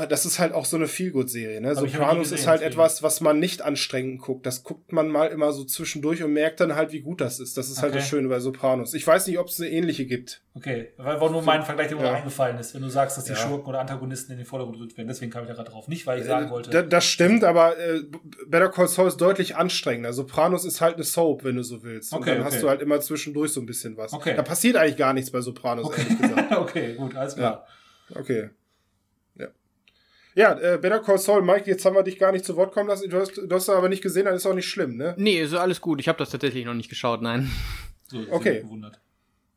Das 0.09 0.25
ist 0.25 0.39
halt 0.39 0.53
auch 0.53 0.65
so 0.65 0.77
eine 0.77 0.87
Feelgood-Serie. 0.87 1.61
Ne? 1.61 1.75
Sopranos 1.75 2.31
ist 2.31 2.47
halt 2.47 2.61
etwas, 2.61 3.03
was 3.03 3.21
man 3.21 3.39
nicht 3.39 3.61
anstrengend 3.61 4.21
guckt. 4.21 4.45
Das 4.45 4.63
guckt 4.63 4.91
man 4.91 5.09
mal 5.09 5.27
immer 5.27 5.51
so 5.53 5.63
zwischendurch 5.63 6.23
und 6.23 6.33
merkt 6.33 6.59
dann 6.59 6.75
halt, 6.75 6.91
wie 6.91 7.01
gut 7.01 7.21
das 7.21 7.39
ist. 7.39 7.57
Das 7.57 7.69
ist 7.69 7.81
halt 7.81 7.91
Okay. 7.91 7.99
das 7.99 8.07
Schöne 8.07 8.27
bei 8.29 8.39
Sopranos. 8.39 8.93
Ich 8.93 9.05
weiß 9.05 9.27
nicht, 9.27 9.37
ob 9.39 9.47
es 9.47 9.59
eine 9.59 9.69
ähnliche 9.69 10.05
gibt. 10.05 10.41
Okay, 10.55 10.89
weil 10.97 11.19
war 11.21 11.29
nur 11.29 11.41
mein 11.41 11.63
Vergleich, 11.63 11.87
der 11.89 11.97
mir 11.97 12.03
Ja. 12.05 12.13
eingefallen 12.13 12.57
ist, 12.57 12.73
wenn 12.73 12.81
du 12.81 12.89
sagst, 12.89 13.17
dass 13.17 13.25
die 13.25 13.31
Ja. 13.31 13.37
Schurken 13.37 13.67
oder 13.67 13.79
Antagonisten 13.79 14.31
in 14.33 14.37
den 14.39 14.45
Vordergrund 14.47 14.77
gerückt 14.77 14.97
werden. 14.97 15.07
Deswegen 15.07 15.31
kam 15.31 15.43
ich 15.43 15.49
da 15.49 15.53
gerade 15.55 15.69
drauf. 15.71 15.87
Nicht, 15.87 16.05
weil 16.07 16.19
ich 16.19 16.25
sagen 16.25 16.49
wollte. 16.49 16.69
Da, 16.69 16.81
das 16.81 17.05
stimmt, 17.05 17.43
aber 17.43 17.77
äh, 17.77 18.01
Better 18.47 18.69
Call 18.69 18.87
Saul 18.87 19.07
ist 19.07 19.17
deutlich 19.17 19.55
anstrengender. 19.55 20.13
Sopranos 20.13 20.65
ist 20.65 20.81
halt 20.81 20.95
eine 20.95 21.03
Soap, 21.03 21.43
wenn 21.43 21.55
du 21.55 21.63
so 21.63 21.83
willst. 21.83 22.11
Und 22.13 22.19
Okay, 22.19 22.31
dann 22.31 22.41
okay. 22.41 22.53
hast 22.53 22.63
du 22.63 22.69
halt 22.69 22.81
immer 22.81 22.99
zwischendurch 23.01 23.51
so 23.53 23.59
ein 23.61 23.65
bisschen 23.65 23.95
was. 23.97 24.13
Okay. 24.13 24.35
Da 24.35 24.41
passiert 24.41 24.75
eigentlich 24.77 24.97
gar 24.97 25.13
nichts 25.13 25.31
bei 25.31 25.41
Sopranos, 25.41 25.89
ehrlich 25.97 26.17
gesagt. 26.19 26.51
okay, 26.57 26.95
gut, 26.95 27.15
alles 27.15 27.35
klar. 27.35 27.65
Okay. 28.15 28.49
Ja. 30.40 30.57
Äh, 30.60 30.78
Better 30.78 30.99
Call 30.99 31.18
Saul, 31.18 31.41
Mike, 31.41 31.70
jetzt 31.70 31.84
haben 31.86 31.95
wir 31.95 32.03
dich 32.03 32.18
gar 32.18 32.32
nicht 32.32 32.45
zu 32.45 32.56
Wort 32.56 32.74
kommen 32.74 32.88
lassen. 32.88 33.10
Du 33.10 33.20
hast, 33.20 33.36
du 33.38 33.49
hast 33.53 33.68
aber 33.70 33.90
nicht 33.90 34.02
gesehen, 34.02 34.26
dann 34.26 34.36
ist 34.36 34.45
auch 34.45 34.53
nicht 34.53 34.70
schlimm, 34.70 34.95
ne? 34.95 35.14
Nee, 35.18 35.41
ist 35.41 35.53
alles 35.53 35.82
gut. 35.82 35.99
Ich 35.99 36.07
habe 36.07 36.18
das 36.18 36.30
tatsächlich 36.30 36.66
noch 36.66 36.74
nicht 36.74 36.90
geschaut, 36.90 37.22
nein. 37.22 37.52
So, 38.07 38.20
Okay. 38.32 38.64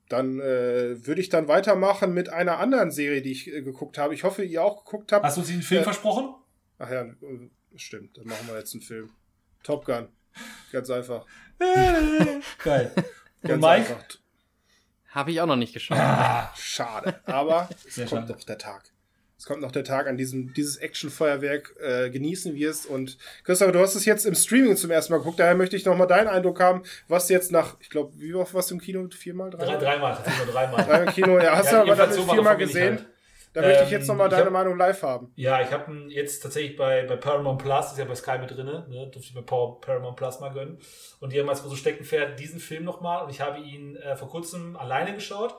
Dann 0.09 0.41
äh, 0.41 1.07
würde 1.07 1.21
ich 1.23 1.31
dann 1.31 1.49
weitermachen 1.49 2.13
mit 2.13 2.29
einer 2.29 2.59
anderen 2.59 2.91
Serie, 2.91 3.23
die 3.23 3.31
ich 3.33 3.47
äh, 3.47 3.63
geguckt 3.63 3.97
habe. 3.97 4.13
Ich 4.13 4.25
hoffe, 4.25 4.43
ihr 4.45 4.63
auch 4.63 4.85
geguckt 4.85 5.11
habt. 5.13 5.25
Hast 5.25 5.37
du 5.39 5.41
uns 5.41 5.49
den 5.49 5.63
Film 5.63 5.81
Äh, 5.81 5.85
versprochen? 5.85 6.35
Ach 6.79 6.91
ja, 6.91 7.03
äh, 7.03 7.15
stimmt. 7.77 8.19
Dann 8.19 8.27
machen 8.27 8.47
wir 8.49 8.59
jetzt 8.59 8.75
einen 8.75 8.83
Film. 8.83 9.09
Top 9.63 9.87
Gun. 9.87 10.09
Ganz 10.71 10.91
einfach. 10.91 11.25
Geil. 12.65 12.93
Und 13.43 13.49
Ganz 13.49 13.63
Mike? 13.63 13.75
einfach. 13.95 14.05
Habe 15.11 15.31
ich 15.31 15.41
auch 15.41 15.47
noch 15.47 15.57
nicht 15.57 15.73
geschaut. 15.73 15.97
Schade. 16.57 17.21
Aber 17.25 17.69
es 17.87 18.05
kommt 18.11 18.29
noch 18.29 18.43
der 18.45 18.59
Tag. 18.59 18.92
Es 19.43 19.47
kommt 19.49 19.61
noch 19.61 19.73
der 19.73 19.83
Tag, 19.83 20.07
an 20.07 20.17
diesem 20.17 20.55
dieses 20.55 20.77
Actionfeuerwerk 20.77 21.75
äh, 21.81 22.11
genießen 22.11 22.55
wir 22.55 22.71
es. 22.71 22.87
Und 22.87 23.19
Christopher, 23.43 23.73
du 23.73 23.81
hast 23.81 23.97
es 23.97 24.05
jetzt 24.05 24.25
im 24.25 24.37
Streaming 24.37 24.77
zum 24.77 24.93
ersten 24.93 25.13
Mal 25.13 25.19
geguckt. 25.19 25.41
Daher 25.41 25.57
möchte 25.57 25.75
ich 25.75 25.85
noch 25.85 25.97
mal 25.97 26.07
deinen 26.07 26.29
Eindruck 26.29 26.61
haben, 26.61 26.85
was 27.09 27.29
jetzt 27.29 27.51
nach, 27.51 27.77
ich 27.81 27.91
glaube, 27.91 28.13
wie 28.21 28.35
oft 28.35 28.55
warst 28.55 28.71
du 28.71 28.77
im 28.77 28.81
Kino? 28.81 29.05
Viermal, 29.11 29.51
Drei, 29.51 29.65
dreimal? 29.79 30.15
dreimal, 30.15 30.47
dreimal. 30.53 30.85
Drei 30.85 31.03
im 31.03 31.09
Kino, 31.09 31.41
ja, 31.41 31.57
hast 31.57 31.73
Ja, 31.73 31.85
du 31.85 31.91
aber 31.91 31.97
dann 31.97 32.13
so 32.13 32.23
viermal 32.23 32.57
gesehen. 32.57 32.99
halt. 32.99 33.07
Da 33.53 33.63
möchte 33.63 33.83
ich 33.83 33.89
Ähm, 33.93 33.99
jetzt 33.99 34.07
noch 34.07 34.15
mal 34.15 34.29
deine 34.29 34.45
hab- 34.45 34.53
Meinung 34.53 34.79
live 34.79 35.03
haben. 35.03 35.33
Ja, 35.35 35.61
ich 35.61 35.73
habe 35.73 35.91
ihn 35.93 36.09
jetzt 36.09 36.41
tatsächlich 36.41 36.77
bei, 36.77 37.03
bei 37.03 37.17
Paramount 37.17 37.61
Plus, 37.61 37.87
ist 37.91 37.99
ja 37.99 38.05
bei 38.05 38.15
Sky 38.15 38.39
mit 38.39 38.49
drin, 38.53 38.67
ne? 38.67 38.87
durfte 39.13 39.19
ich 39.29 39.35
mir 39.35 39.43
Par- 39.43 39.81
Paramount 39.81 40.15
Plus 40.17 40.39
mal 40.39 40.53
gönnen. 40.53 40.79
Und 41.19 41.33
die 41.33 41.41
haben 41.41 41.49
als 41.49 41.63
große 41.63 41.77
Steckenpferd 41.79 42.39
diesen 42.39 42.61
Film 42.61 42.85
nochmal 42.85 43.25
und 43.25 43.31
ich 43.31 43.41
habe 43.41 43.59
ihn 43.59 43.97
äh, 43.97 44.15
vor 44.15 44.29
kurzem 44.31 44.77
alleine 44.77 45.15
geschaut 45.17 45.57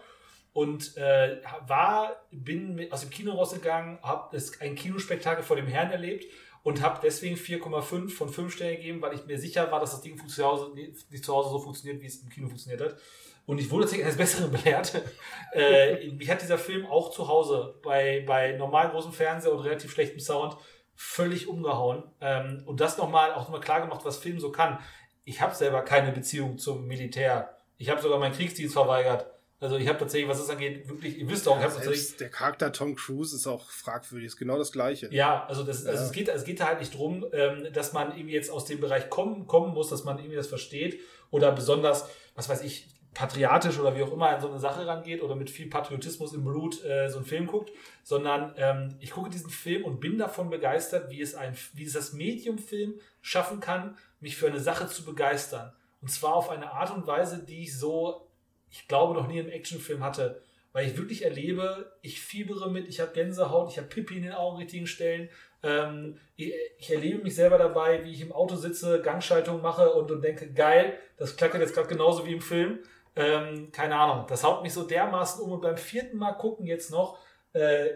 und 0.53 0.95
äh, 0.97 1.41
war, 1.67 2.15
bin 2.31 2.75
mit, 2.75 2.91
aus 2.91 3.01
dem 3.01 3.09
Kino 3.09 3.34
rausgegangen, 3.34 3.99
habe 4.03 4.38
ein 4.59 4.75
Kinospektakel 4.75 5.43
vor 5.43 5.55
dem 5.55 5.67
Herrn 5.67 5.91
erlebt 5.91 6.25
und 6.61 6.81
habe 6.81 6.99
deswegen 7.03 7.35
4,5 7.35 8.09
von 8.09 8.30
5 8.30 8.53
Sternen 8.53 8.77
gegeben, 8.77 9.01
weil 9.01 9.15
ich 9.15 9.25
mir 9.25 9.38
sicher 9.39 9.71
war, 9.71 9.80
dass 9.80 9.91
das 9.91 10.01
Ding 10.01 10.17
zu 10.27 10.43
Hause, 10.43 10.71
nicht, 10.73 11.25
zu 11.25 11.34
Hause 11.34 11.49
so 11.49 11.59
funktioniert, 11.59 12.01
wie 12.01 12.07
es 12.07 12.21
im 12.21 12.30
Kino 12.30 12.47
funktioniert 12.47 12.81
hat. 12.81 12.97
Und 13.45 13.59
ich 13.59 13.69
wurde 13.69 13.84
tatsächlich 13.84 14.05
eines 14.05 14.17
Besseren 14.17 14.51
belehrt. 14.63 15.01
äh, 15.53 16.07
mich 16.11 16.30
hat 16.30 16.41
dieser 16.41 16.57
Film 16.57 16.85
auch 16.85 17.11
zu 17.11 17.27
Hause 17.27 17.75
bei, 17.84 18.23
bei 18.25 18.53
normal 18.53 18.89
großem 18.91 19.11
Fernseher 19.11 19.51
und 19.51 19.59
relativ 19.59 19.91
schlechtem 19.91 20.19
Sound 20.19 20.55
völlig 20.95 21.47
umgehauen. 21.47 22.03
Ähm, 22.21 22.63
und 22.65 22.80
das 22.80 22.97
nochmal 22.97 23.34
auch 23.34 23.41
nochmal 23.41 23.59
klar 23.59 23.81
gemacht, 23.81 24.01
was 24.05 24.17
Film 24.17 24.39
so 24.39 24.51
kann. 24.51 24.80
Ich 25.25 25.41
habe 25.41 25.55
selber 25.55 25.81
keine 25.81 26.11
Beziehung 26.11 26.57
zum 26.57 26.88
Militär. 26.88 27.57
Ich 27.77 27.89
habe 27.89 28.01
sogar 28.01 28.19
meinen 28.19 28.35
Kriegsdienst 28.35 28.73
verweigert. 28.73 29.32
Also 29.64 29.77
ich 29.77 29.88
habe 29.88 29.98
tatsächlich, 29.98 30.30
was 30.30 30.40
das 30.40 30.49
angeht, 30.49 30.88
wirklich, 30.90 31.18
ihr 31.18 31.30
wisst 31.30 31.48
auch, 31.48 31.57
ich 31.57 31.64
habe 31.64 31.73
tatsächlich 31.73 32.18
der 32.18 32.30
Charakter 32.30 32.72
Tom 32.72 32.95
Cruise 32.95 33.35
ist 33.35 33.48
auch 33.48 33.69
fragwürdig. 33.69 34.27
Ist 34.27 34.38
genau 34.38 34.57
das 34.57 34.72
Gleiche. 34.72 35.07
ja, 35.11 35.45
also, 35.48 35.64
das, 35.64 35.85
also 35.85 35.99
Ja. 35.99 36.06
es, 36.06 36.11
geht, 36.11 36.27
es 36.27 36.44
geht 36.44 36.60
da 36.60 36.68
halt 36.68 36.80
nicht 36.80 36.94
drum, 36.95 37.26
ähm, 37.31 37.68
dass 37.72 37.94
man 37.94 38.15
irgendwie 38.15 38.34
jetzt 38.34 38.52
aus 38.52 38.65
dem 38.65 38.80
Bereich 38.80 39.10
kommen, 39.10 39.48
kommen 39.48 39.73
muss, 39.73 39.90
dass 39.90 40.03
man 40.03 40.18
irgendwie 40.18 40.35
das 40.35 40.48
versteht 40.48 40.99
oder 41.31 41.52
besonders, 41.52 42.10
was 42.35 42.49
weiß 42.49 42.61
ich, 42.64 42.88
patriotisch 43.14 43.80
oder 43.80 43.95
wie 43.95 44.03
auch 44.03 44.11
immer 44.11 44.30
an 44.30 44.41
so 44.41 44.49
eine 44.49 44.60
Sache 44.60 44.85
rangeht 44.88 45.22
oder 45.22 45.35
mit 45.35 45.49
viel 45.49 45.69
Patriotismus 45.69 46.34
im 46.34 46.44
Blut 46.44 46.84
äh, 46.84 47.10
so 47.10 47.18
einen 47.18 47.26
Film 47.26 47.48
guckt, 47.48 47.72
sondern 48.03 48.53
ähm, 48.57 48.95
ich 48.99 49.11
gucke 49.11 49.30
diesen 49.30 49.49
Film 49.52 49.85
und 49.85 49.99
bin 49.99 50.18
davon 50.18 50.49
begeistert, 50.49 51.11
wie 51.11 51.22
es, 51.22 51.35
ein, 51.35 51.56
wie 51.73 51.85
es 51.85 51.94
das 51.94 52.14
Medium-Film 52.14 52.95
schaffen 53.22 53.60
kann, 53.60 53.98
mich 54.19 54.35
für 54.35 54.48
eine 54.48 54.60
Sache 54.60 54.88
zu 54.88 55.06
begeistern. 55.06 55.73
Und 56.02 56.10
zwar 56.10 56.34
auf 56.35 56.49
eine 56.49 56.72
Art 56.72 56.91
und 56.91 57.06
Weise, 57.07 57.44
die 57.44 57.64
ich 57.64 57.77
so, 57.77 58.27
ich 58.74 58.88
glaube, 58.88 59.14
noch 59.14 59.28
nie 59.28 59.38
im 59.38 59.50
Actionfilm 59.50 60.04
hatte. 60.04 60.41
Weil 60.72 60.88
ich 60.88 60.98
wirklich 60.98 61.24
erlebe, 61.24 61.94
ich 62.02 62.20
fiebere 62.20 62.72
mit, 62.72 62.88
ich 62.88 63.00
habe 63.00 63.14
Gänsehaut, 63.14 63.70
ich 63.70 63.78
habe 63.78 63.88
Pipi 63.88 64.18
in 64.18 64.24
den 64.24 64.32
Augen 64.32 64.58
richtigen 64.58 64.88
Stellen. 64.88 65.30
Ähm, 65.62 66.18
ich, 66.36 66.52
ich 66.80 66.91
erlebe 66.91 67.22
mich 67.22 67.36
selber 67.36 67.60
dabei, 67.60 68.04
wie 68.04 68.12
ich 68.12 68.22
im 68.22 68.32
Auto 68.32 68.56
sitze, 68.56 69.00
Gangschaltung 69.04 69.62
mache 69.62 69.94
und, 69.94 70.10
und 70.10 70.24
denke, 70.24 70.52
geil, 70.52 70.98
das 71.18 71.36
klackert 71.38 71.62
jetzt 71.62 71.76
gerade 71.76 71.88
genauso 71.88 72.26
wie 72.26 72.34
im 72.34 72.41
Film. 72.41 72.80
Ähm, 73.16 73.72
keine 73.72 73.95
Ahnung, 73.95 74.26
das 74.28 74.44
haut 74.44 74.64
mich 74.64 74.74
so 74.74 74.82
dermaßen 74.82 75.44
um 75.44 75.52
und 75.52 75.62
beim 75.62 75.78
vierten 75.78 76.18
Mal 76.18 76.34
gucken 76.34 76.66
jetzt 76.66 76.90
noch 76.90 77.20
äh, 77.54 77.90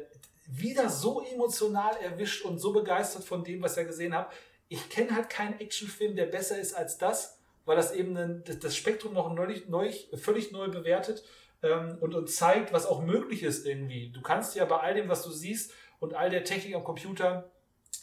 wieder 0.45 0.89
so 0.89 1.23
emotional 1.23 1.97
erwischt 2.03 2.45
und 2.45 2.59
so 2.59 2.71
begeistert 2.71 3.23
von 3.23 3.43
dem, 3.43 3.63
was 3.63 3.75
ich 3.77 3.87
gesehen 3.87 4.13
habe. 4.13 4.31
Ich 4.69 4.87
kenne 4.89 5.15
halt 5.15 5.31
keinen 5.31 5.59
Actionfilm, 5.59 6.15
der 6.15 6.27
besser 6.27 6.59
ist 6.59 6.75
als 6.75 6.99
das, 6.99 7.36
weil 7.67 7.75
das 7.75 7.93
eben 7.93 8.17
ein, 8.17 8.43
das- 8.61 8.75
Spektrum 8.75 9.13
noch 9.13 9.31
neu, 9.33 9.61
neu, 9.67 9.91
völlig 10.15 10.51
neu 10.51 10.69
bewertet 10.69 11.23
ähm, 11.61 11.97
und 12.01 12.15
uns 12.15 12.35
zeigt, 12.35 12.73
was 12.73 12.85
auch 12.87 13.03
möglich 13.03 13.43
ist 13.43 13.65
irgendwie. 13.65 14.09
Du 14.11 14.21
kannst 14.21 14.55
ja 14.55 14.65
bei 14.65 14.77
all 14.79 14.95
dem, 14.95 15.09
was 15.09 15.23
du 15.23 15.31
siehst 15.31 15.71
und 15.99 16.13
all 16.15 16.29
der 16.29 16.43
Technik 16.43 16.73
am 16.75 16.83
Computer, 16.83 17.51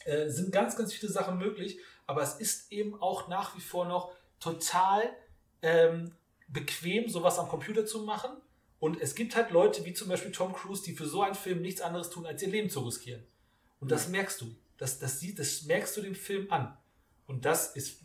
äh, 0.04 0.28
sind 0.28 0.52
ganz, 0.52 0.76
ganz 0.76 0.92
viele 0.92 1.10
Sachen 1.10 1.38
möglich, 1.38 1.78
aber 2.06 2.22
es 2.22 2.34
ist 2.34 2.70
eben 2.70 3.00
auch 3.00 3.28
nach 3.28 3.56
wie 3.56 3.60
vor 3.60 3.86
noch 3.86 4.12
total 4.38 5.02
ähm, 5.62 6.12
bequem, 6.48 7.08
sowas 7.08 7.38
am 7.38 7.48
Computer 7.48 7.86
zu 7.86 8.00
machen. 8.00 8.30
Und 8.80 9.00
es 9.00 9.14
gibt 9.14 9.34
halt 9.34 9.50
Leute 9.50 9.84
wie 9.86 9.94
zum 9.94 10.08
Beispiel 10.08 10.30
Tom 10.32 10.52
Cruise, 10.52 10.82
die 10.84 10.92
für 10.92 11.06
so 11.06 11.22
einen 11.22 11.34
Film 11.34 11.62
nichts 11.62 11.80
anderes 11.80 12.10
tun, 12.10 12.26
als 12.26 12.42
ihr 12.42 12.48
Leben 12.48 12.68
zu 12.68 12.80
riskieren. 12.80 13.24
Und 13.80 13.90
das 13.90 14.08
merkst 14.08 14.40
du. 14.42 14.54
Das, 14.76 14.98
das, 14.98 15.20
sieht, 15.20 15.38
das 15.38 15.62
merkst 15.62 15.96
du 15.96 16.02
dem 16.02 16.14
Film 16.14 16.50
an. 16.52 16.76
Und 17.26 17.46
das 17.46 17.74
ist 17.76 18.03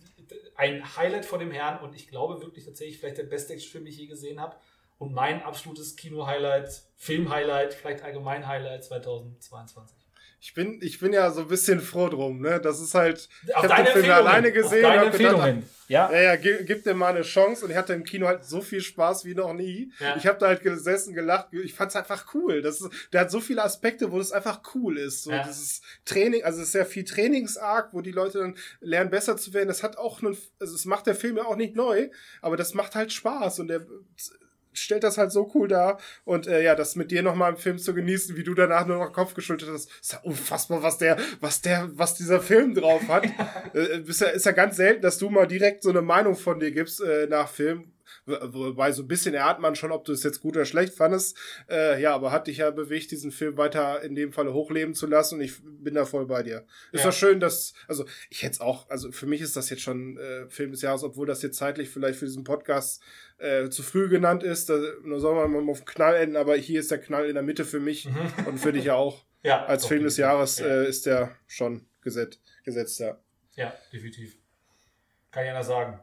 ein 0.56 0.96
Highlight 0.98 1.26
vor 1.26 1.40
dem 1.40 1.52
Herrn 1.52 1.84
und 1.84 1.96
ich 1.96 2.08
glaube 2.08 2.42
wirklich 2.42 2.66
tatsächlich 2.66 3.00
vielleicht 3.00 3.18
der 3.18 3.24
beste 3.24 3.54
Actionfilm, 3.54 3.86
den 3.86 3.94
ich 3.94 4.00
je 4.00 4.08
gesehen 4.08 4.40
habe. 4.40 4.56
Und 4.98 5.14
mein 5.14 5.42
absolutes 5.42 5.96
Kino-Highlight, 5.96 6.84
Film-Highlight, 6.98 7.74
vielleicht 7.74 8.04
allgemein 8.04 8.46
Highlight 8.46 8.84
2022. 8.84 9.99
Ich 10.42 10.54
bin, 10.54 10.80
ich 10.82 11.00
bin 11.00 11.12
ja 11.12 11.32
so 11.32 11.42
ein 11.42 11.48
bisschen 11.50 11.82
froh 11.82 12.08
drum, 12.08 12.40
ne? 12.40 12.62
Das 12.62 12.80
ist 12.80 12.94
halt. 12.94 13.28
Ich 13.46 13.54
habe 13.54 13.68
den 13.68 13.86
Film 13.88 14.10
alleine 14.12 14.52
gesehen 14.54 14.86
Auf 14.86 14.92
und 14.94 14.98
deine 15.20 15.32
hab 15.34 15.42
gedacht. 15.42 15.64
Ja. 15.90 16.12
Ja, 16.12 16.22
ja, 16.22 16.36
gib, 16.36 16.66
gib 16.68 16.84
dem 16.84 16.98
mal 17.00 17.08
eine 17.08 17.24
Chance. 17.24 17.66
Und 17.66 17.72
ich 17.72 17.78
hatte 17.78 17.94
im 17.94 18.04
Kino 18.04 18.28
halt 18.28 18.46
so 18.46 18.62
viel 18.62 18.80
Spaß 18.80 19.26
wie 19.26 19.34
noch 19.34 19.54
nie. 19.54 19.92
Ja. 20.00 20.16
Ich 20.16 20.28
habe 20.28 20.38
da 20.38 20.48
halt 20.48 20.62
gesessen, 20.62 21.14
gelacht. 21.14 21.48
Ich 21.52 21.74
fand's 21.74 21.96
einfach 21.96 22.34
cool. 22.36 22.62
Das 22.62 22.80
ist, 22.80 22.90
der 23.12 23.22
hat 23.22 23.32
so 23.32 23.42
viele 23.42 23.64
Aspekte, 23.64 24.12
wo 24.12 24.20
es 24.20 24.32
einfach 24.32 24.62
cool 24.76 24.98
ist. 25.00 25.24
So 25.24 25.32
Ja. 25.32 25.44
dieses 25.44 25.82
Training, 26.06 26.44
also 26.44 26.62
es 26.62 26.70
ist 26.70 26.76
ja 26.76 26.86
viel 26.86 27.04
Trainingsarg, 27.06 27.90
wo 27.92 28.02
die 28.02 28.12
Leute 28.12 28.38
dann 28.40 28.56
lernen, 28.82 29.10
besser 29.10 29.36
zu 29.36 29.54
werden. 29.54 29.68
Das 29.68 29.82
hat 29.84 29.98
auch 29.98 30.22
einen, 30.22 30.38
also 30.60 30.76
es 30.76 30.86
macht 30.86 31.08
der 31.08 31.16
Film 31.16 31.38
ja 31.38 31.46
auch 31.46 31.56
nicht 31.56 31.76
neu, 31.76 32.10
aber 32.42 32.56
das 32.56 32.74
macht 32.76 32.96
halt 32.96 33.12
Spaß 33.12 33.60
und 33.60 33.68
der 33.68 33.86
stellt 34.74 35.04
das 35.04 35.18
halt 35.18 35.32
so 35.32 35.52
cool 35.54 35.68
dar. 35.68 36.00
Und 36.26 36.48
äh, 36.48 36.64
ja, 36.64 36.76
das 36.76 36.96
mit 36.96 37.12
dir 37.12 37.24
nochmal 37.24 37.52
im 37.52 37.58
Film 37.58 37.78
zu 37.78 37.94
genießen, 37.94 38.36
wie 38.36 38.44
du 38.44 38.54
danach 38.54 38.86
nur 38.86 38.98
noch 38.98 39.14
Kopf 39.14 39.34
geschüttelt 39.34 39.72
hast, 39.72 39.90
ist 40.02 40.14
ja 40.14 40.20
unfassbar, 40.24 40.84
was 40.84 40.98
der, 40.98 41.18
was 41.40 41.62
der, 41.62 41.90
was 41.94 42.16
dieser 42.16 42.42
Film 42.42 42.74
drauf 42.74 43.08
hat. 43.08 43.26
äh, 43.74 44.00
ist, 44.02 44.22
ja, 44.22 44.28
ist 44.28 44.46
ja 44.46 44.52
ganz 44.52 44.78
selten, 44.78 45.02
dass 45.02 45.18
du 45.18 45.30
mal 45.30 45.48
direkt 45.48 45.84
so 45.84 45.90
eine 45.90 46.02
Meinung 46.02 46.36
von 46.36 46.60
dir 46.60 46.72
gibst 46.72 47.02
äh, 47.02 47.28
nach 47.28 47.50
Film. 47.50 47.92
Wobei 48.30 48.92
so 48.92 49.02
ein 49.04 49.08
bisschen 49.08 49.34
erahnt 49.34 49.60
man 49.60 49.76
schon, 49.76 49.92
ob 49.92 50.06
du 50.06 50.12
es 50.12 50.24
jetzt 50.24 50.42
gut 50.42 50.56
oder 50.56 50.66
schlecht 50.66 50.94
fandest. 50.94 51.38
Äh, 51.70 52.02
ja, 52.02 52.14
aber 52.14 52.32
hat 52.32 52.48
dich 52.48 52.58
ja 52.58 52.72
bewegt, 52.72 53.12
diesen 53.12 53.32
Film 53.32 53.58
weiter 53.58 54.02
in 54.02 54.16
dem 54.16 54.32
Falle 54.32 54.54
hochleben 54.54 54.94
zu 54.94 55.08
lassen 55.08 55.36
und 55.36 55.42
ich 55.42 55.54
bin 55.64 55.94
da 55.96 56.06
voll 56.06 56.26
bei 56.26 56.44
dir. 56.44 56.66
Ist 56.92 57.04
Ja. 57.04 57.10
doch 57.10 57.16
schön, 57.18 57.40
dass, 57.40 57.74
also 57.88 58.06
ich 58.30 58.44
hätte 58.44 58.54
es 58.54 58.62
auch, 58.62 58.90
also 58.90 59.12
für 59.12 59.26
mich 59.26 59.42
ist 59.42 59.56
das 59.56 59.70
jetzt 59.70 59.82
schon 59.82 60.18
äh, 60.18 60.48
Film 60.50 60.72
des 60.72 60.82
Jahres, 60.82 61.04
obwohl 61.04 61.28
das 61.28 61.42
jetzt 61.42 61.58
zeitlich 61.58 61.90
vielleicht 61.90 62.20
für 62.20 62.26
diesen 62.26 62.44
Podcast 62.44 63.02
äh, 63.38 63.70
zu 63.70 63.84
früh 63.84 64.10
genannt 64.10 64.44
ist. 64.44 64.70
Da, 64.70 64.78
da 64.78 65.20
soll 65.20 65.36
man 65.36 65.66
mal 65.66 65.72
auf 65.72 65.80
den 65.80 65.86
Knall 65.86 66.16
enden, 66.16 66.36
aber 66.36 66.56
hier 66.56 66.80
ist 66.80 66.92
der 66.92 67.00
Knall 67.00 67.26
in 67.28 67.34
der 67.36 67.44
Mitte 67.44 67.66
für 67.66 67.80
mich 67.80 68.08
und 68.46 68.58
für 68.60 68.72
dich 68.74 68.86
ja 68.86 68.96
auch. 68.96 69.26
ja 69.44 69.66
Als 69.66 69.86
Film 69.86 70.04
des. 70.04 70.18
Jahres 70.18 70.60
Ja. 70.60 70.66
äh, 70.68 70.90
ist 70.90 71.06
der 71.06 71.36
schon 71.48 71.86
gesetzt, 72.02 72.42
gesetzt 72.64 73.00
ja. 73.00 73.18
Ja, 73.56 73.74
definitiv. 73.94 74.38
Kann 75.32 75.44
ich 75.44 75.50
anders 75.50 75.68
sagen. 75.68 76.00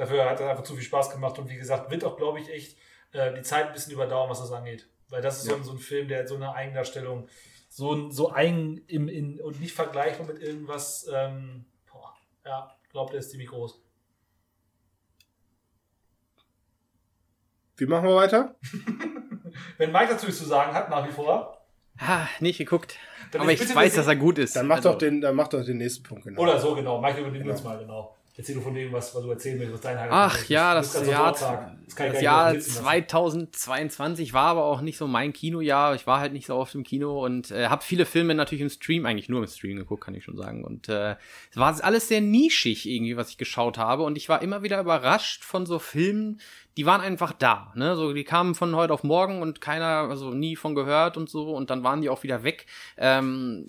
Dafür 0.00 0.24
hat 0.24 0.40
es 0.40 0.46
einfach 0.46 0.64
zu 0.64 0.74
viel 0.74 0.82
Spaß 0.84 1.10
gemacht 1.10 1.38
und 1.38 1.50
wie 1.50 1.56
gesagt, 1.56 1.90
wird 1.90 2.04
auch, 2.04 2.16
glaube 2.16 2.40
ich, 2.40 2.48
echt 2.48 2.78
äh, 3.12 3.34
die 3.34 3.42
Zeit 3.42 3.66
ein 3.66 3.72
bisschen 3.74 3.92
überdauern, 3.92 4.30
was 4.30 4.40
das 4.40 4.50
angeht. 4.50 4.88
Weil 5.10 5.20
das 5.20 5.36
ist 5.36 5.44
so, 5.44 5.50
Ja. 5.50 5.56
ein, 5.58 5.62
so 5.62 5.72
ein 5.72 5.78
Film, 5.78 6.08
der 6.08 6.20
hat 6.20 6.28
so 6.28 6.36
eine 6.36 6.54
Eigendarstellung, 6.54 7.28
so, 7.68 7.92
ein- 7.92 8.10
so 8.10 8.32
eigen 8.32 8.78
im, 8.86 9.08
in, 9.08 9.38
und 9.42 9.60
nicht 9.60 9.74
vergleichbar 9.74 10.26
mit 10.26 10.38
irgendwas. 10.42 11.06
Ähm, 11.12 11.66
boah, 11.92 12.14
ja, 12.46 12.74
ich 12.82 12.88
glaube, 12.88 13.10
der 13.10 13.20
ist 13.20 13.30
ziemlich 13.30 13.50
groß. 13.50 13.78
Wie 17.76 17.84
machen 17.86 18.08
wir 18.08 18.16
weiter? 18.16 18.54
Wenn 19.76 19.92
Mike 19.92 20.12
dazu 20.12 20.28
zu 20.32 20.44
sagen 20.46 20.72
hat, 20.72 20.88
nach 20.88 21.06
wie 21.06 21.12
vor. 21.12 21.58
Ha, 22.00 22.26
nicht 22.40 22.56
geguckt. 22.56 22.96
Dann 23.32 23.42
Aber 23.42 23.52
ich 23.52 23.74
weiß, 23.74 23.96
dass 23.96 24.06
er 24.06 24.16
gut 24.16 24.38
ist. 24.38 24.56
Dann 24.56 24.66
mach, 24.66 24.76
Also, 24.76 24.92
doch 24.92 24.98
den, 24.98 25.20
dann 25.20 25.34
mach 25.36 25.48
doch 25.48 25.62
den 25.62 25.76
nächsten 25.76 26.02
Punkt, 26.04 26.24
genau. 26.24 26.40
Oder 26.40 26.58
so, 26.58 26.74
genau. 26.74 27.00
Michael, 27.02 27.20
übernehmen 27.24 27.44
wir 27.44 27.52
uns 27.52 27.62
mal, 27.62 27.78
genau. 27.78 28.16
Erzähl 28.36 28.54
du 28.54 28.60
von 28.60 28.74
dem, 28.74 28.92
was, 28.92 29.14
was 29.14 29.22
du 29.22 29.30
erzählen 29.30 29.58
willst, 29.58 29.74
was 29.74 29.80
dein 29.80 29.98
Highlight 29.98 30.12
Ach 30.12 30.38
ist. 30.40 30.48
ja, 30.48 30.74
das 30.74 30.94
ganz 30.94 31.08
Jahr. 31.08 31.32
Das 31.32 31.40
das 31.96 32.22
Jahr 32.22 32.52
nicht 32.52 32.66
überblitzen 32.68 33.24
lassen. 33.24 33.52
2022 33.52 34.32
war 34.32 34.46
aber 34.46 34.64
auch 34.64 34.80
nicht 34.80 34.96
so 34.96 35.06
mein 35.06 35.32
Kinojahr. 35.32 35.94
Ich 35.94 36.06
war 36.06 36.20
halt 36.20 36.32
nicht 36.32 36.46
so 36.46 36.54
oft 36.54 36.74
im 36.74 36.84
Kino 36.84 37.24
und 37.24 37.50
äh, 37.50 37.66
habe 37.66 37.82
viele 37.82 38.06
Filme 38.06 38.34
natürlich 38.34 38.62
im 38.62 38.70
Stream, 38.70 39.04
eigentlich 39.04 39.28
nur 39.28 39.40
im 39.42 39.48
Stream 39.48 39.76
geguckt, 39.76 40.04
kann 40.04 40.14
ich 40.14 40.24
schon 40.24 40.36
sagen. 40.36 40.64
Und 40.64 40.88
äh, 40.88 41.16
es 41.50 41.56
war 41.56 41.76
alles 41.82 42.08
sehr 42.08 42.20
nischig 42.20 42.88
irgendwie, 42.88 43.16
was 43.16 43.30
ich 43.30 43.38
geschaut 43.38 43.76
habe. 43.76 44.04
Und 44.04 44.16
ich 44.16 44.28
war 44.28 44.40
immer 44.42 44.62
wieder 44.62 44.80
überrascht 44.80 45.44
von 45.44 45.66
so 45.66 45.78
Filmen, 45.78 46.40
die 46.76 46.86
waren 46.86 47.00
einfach 47.00 47.32
da. 47.32 47.72
Ne? 47.74 47.96
So, 47.96 48.12
die 48.12 48.24
kamen 48.24 48.54
von 48.54 48.74
heute 48.76 48.92
auf 48.92 49.02
morgen 49.02 49.42
und 49.42 49.60
keiner, 49.60 50.08
also 50.08 50.30
nie 50.30 50.56
von 50.56 50.74
gehört 50.74 51.16
und 51.16 51.28
so. 51.28 51.54
Und 51.54 51.70
dann 51.70 51.82
waren 51.82 52.00
die 52.00 52.08
auch 52.08 52.22
wieder 52.22 52.42
weg. 52.42 52.66
Ähm, 52.96 53.66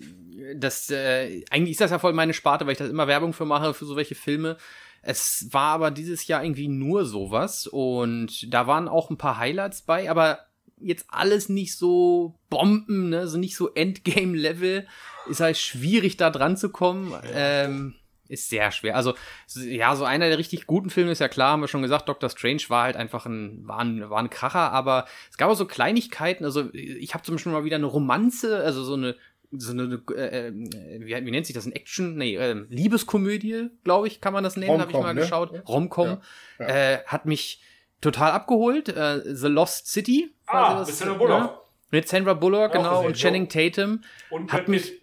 das, 0.56 0.90
äh, 0.90 1.44
eigentlich 1.50 1.72
ist 1.72 1.80
das 1.80 1.90
ja 1.90 1.98
voll 1.98 2.12
meine 2.12 2.34
Sparte, 2.34 2.64
weil 2.64 2.72
ich 2.72 2.78
da 2.78 2.86
immer 2.86 3.08
Werbung 3.08 3.32
für 3.32 3.44
mache, 3.44 3.74
für 3.74 3.84
so 3.84 3.96
welche 3.96 4.14
Filme. 4.14 4.56
Es 5.02 5.48
war 5.50 5.74
aber 5.74 5.90
dieses 5.90 6.26
Jahr 6.28 6.44
irgendwie 6.44 6.68
nur 6.68 7.04
sowas 7.04 7.66
und 7.66 8.52
da 8.52 8.68
waren 8.68 8.86
auch 8.86 9.10
ein 9.10 9.18
paar 9.18 9.36
Highlights 9.36 9.82
bei, 9.82 10.08
aber 10.08 10.38
jetzt 10.78 11.06
alles 11.08 11.48
nicht 11.48 11.76
so 11.76 12.38
Bomben, 12.48 13.08
ne, 13.08 13.26
so 13.26 13.36
nicht 13.38 13.56
so 13.56 13.72
Endgame-Level. 13.74 14.86
Ist 15.28 15.40
halt 15.40 15.56
schwierig 15.56 16.16
da 16.16 16.30
dran 16.30 16.56
zu 16.56 16.70
kommen. 16.70 17.14
Ähm, 17.32 17.94
ist 18.32 18.48
sehr 18.50 18.70
schwer. 18.72 18.96
Also, 18.96 19.14
so- 19.46 19.60
ja, 19.60 19.94
so 19.94 20.04
einer 20.04 20.28
der 20.28 20.38
richtig 20.38 20.66
guten 20.66 20.90
Filme 20.90 21.12
ist 21.12 21.20
ja 21.20 21.28
klar, 21.28 21.52
haben 21.52 21.60
wir 21.60 21.68
schon 21.68 21.82
gesagt, 21.82 22.08
Doctor 22.08 22.30
Strange 22.30 22.62
war 22.68 22.84
halt 22.84 22.96
einfach 22.96 23.26
ein, 23.26 23.66
war 23.66 23.78
ein, 23.80 24.08
war 24.10 24.18
ein 24.18 24.30
Kracher, 24.30 24.72
aber 24.72 25.06
es 25.30 25.36
gab 25.38 25.50
auch 25.50 25.54
so 25.56 25.66
Kleinigkeiten. 25.66 26.44
Also, 26.44 26.72
ich 26.72 27.14
habe 27.14 27.22
zum 27.24 27.34
Beispiel 27.36 27.52
mal 27.52 27.64
wieder 27.64 27.76
eine 27.76 27.86
Romanze, 27.86 28.58
also 28.58 28.82
so 28.84 28.94
eine 28.94 29.16
so 29.54 29.72
eine, 29.72 30.00
äh, 30.16 30.48
äh, 30.48 30.52
wie, 30.54 31.26
wie 31.26 31.30
nennt 31.30 31.44
sich 31.44 31.54
das, 31.54 31.66
ein 31.66 31.72
Action, 31.72 32.16
nee, 32.16 32.36
äh, 32.36 32.54
Liebeskomödie, 32.70 33.68
glaube 33.84 34.06
ich, 34.06 34.22
kann 34.22 34.32
man 34.32 34.42
das 34.44 34.56
nennen, 34.56 34.80
habe 34.80 34.90
ich 34.90 34.96
mal 34.98 35.12
ne? 35.12 35.20
geschaut. 35.20 35.52
Romcom, 35.68 36.06
Ja, 36.08 36.20
ja. 36.58 36.66
Äh, 36.94 36.98
hat 37.06 37.26
mich 37.26 37.60
total 38.00 38.32
abgeholt. 38.32 38.88
Äh, 38.88 39.20
The 39.24 39.48
Lost 39.48 39.88
City. 39.88 40.34
Ah, 40.46 40.74
quasi 40.76 40.90
mit 40.92 40.98
Sandra 40.98 41.14
Bullock. 41.18 41.40
ne? 41.42 41.50
Mit 41.90 42.08
Sandra 42.08 42.32
Bullock, 42.34 42.70
Auch 42.70 42.72
genau, 42.72 42.90
gesehen, 43.02 43.06
und 43.08 43.16
Channing 43.16 43.48
Tatum. 43.50 44.00
Und 44.30 44.50
Hat 44.52 44.68
mich-. 44.68 45.01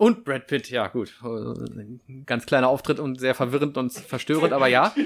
Und 0.00 0.24
Brad 0.24 0.46
Pitt, 0.46 0.70
ja 0.70 0.88
gut. 0.88 1.12
Ganz 2.24 2.46
kleiner 2.46 2.68
Auftritt 2.68 2.98
und 2.98 3.20
sehr 3.20 3.34
verwirrend 3.34 3.76
und 3.76 3.92
verstörend, 3.92 4.52
aber 4.54 4.66
ja. 4.66 4.94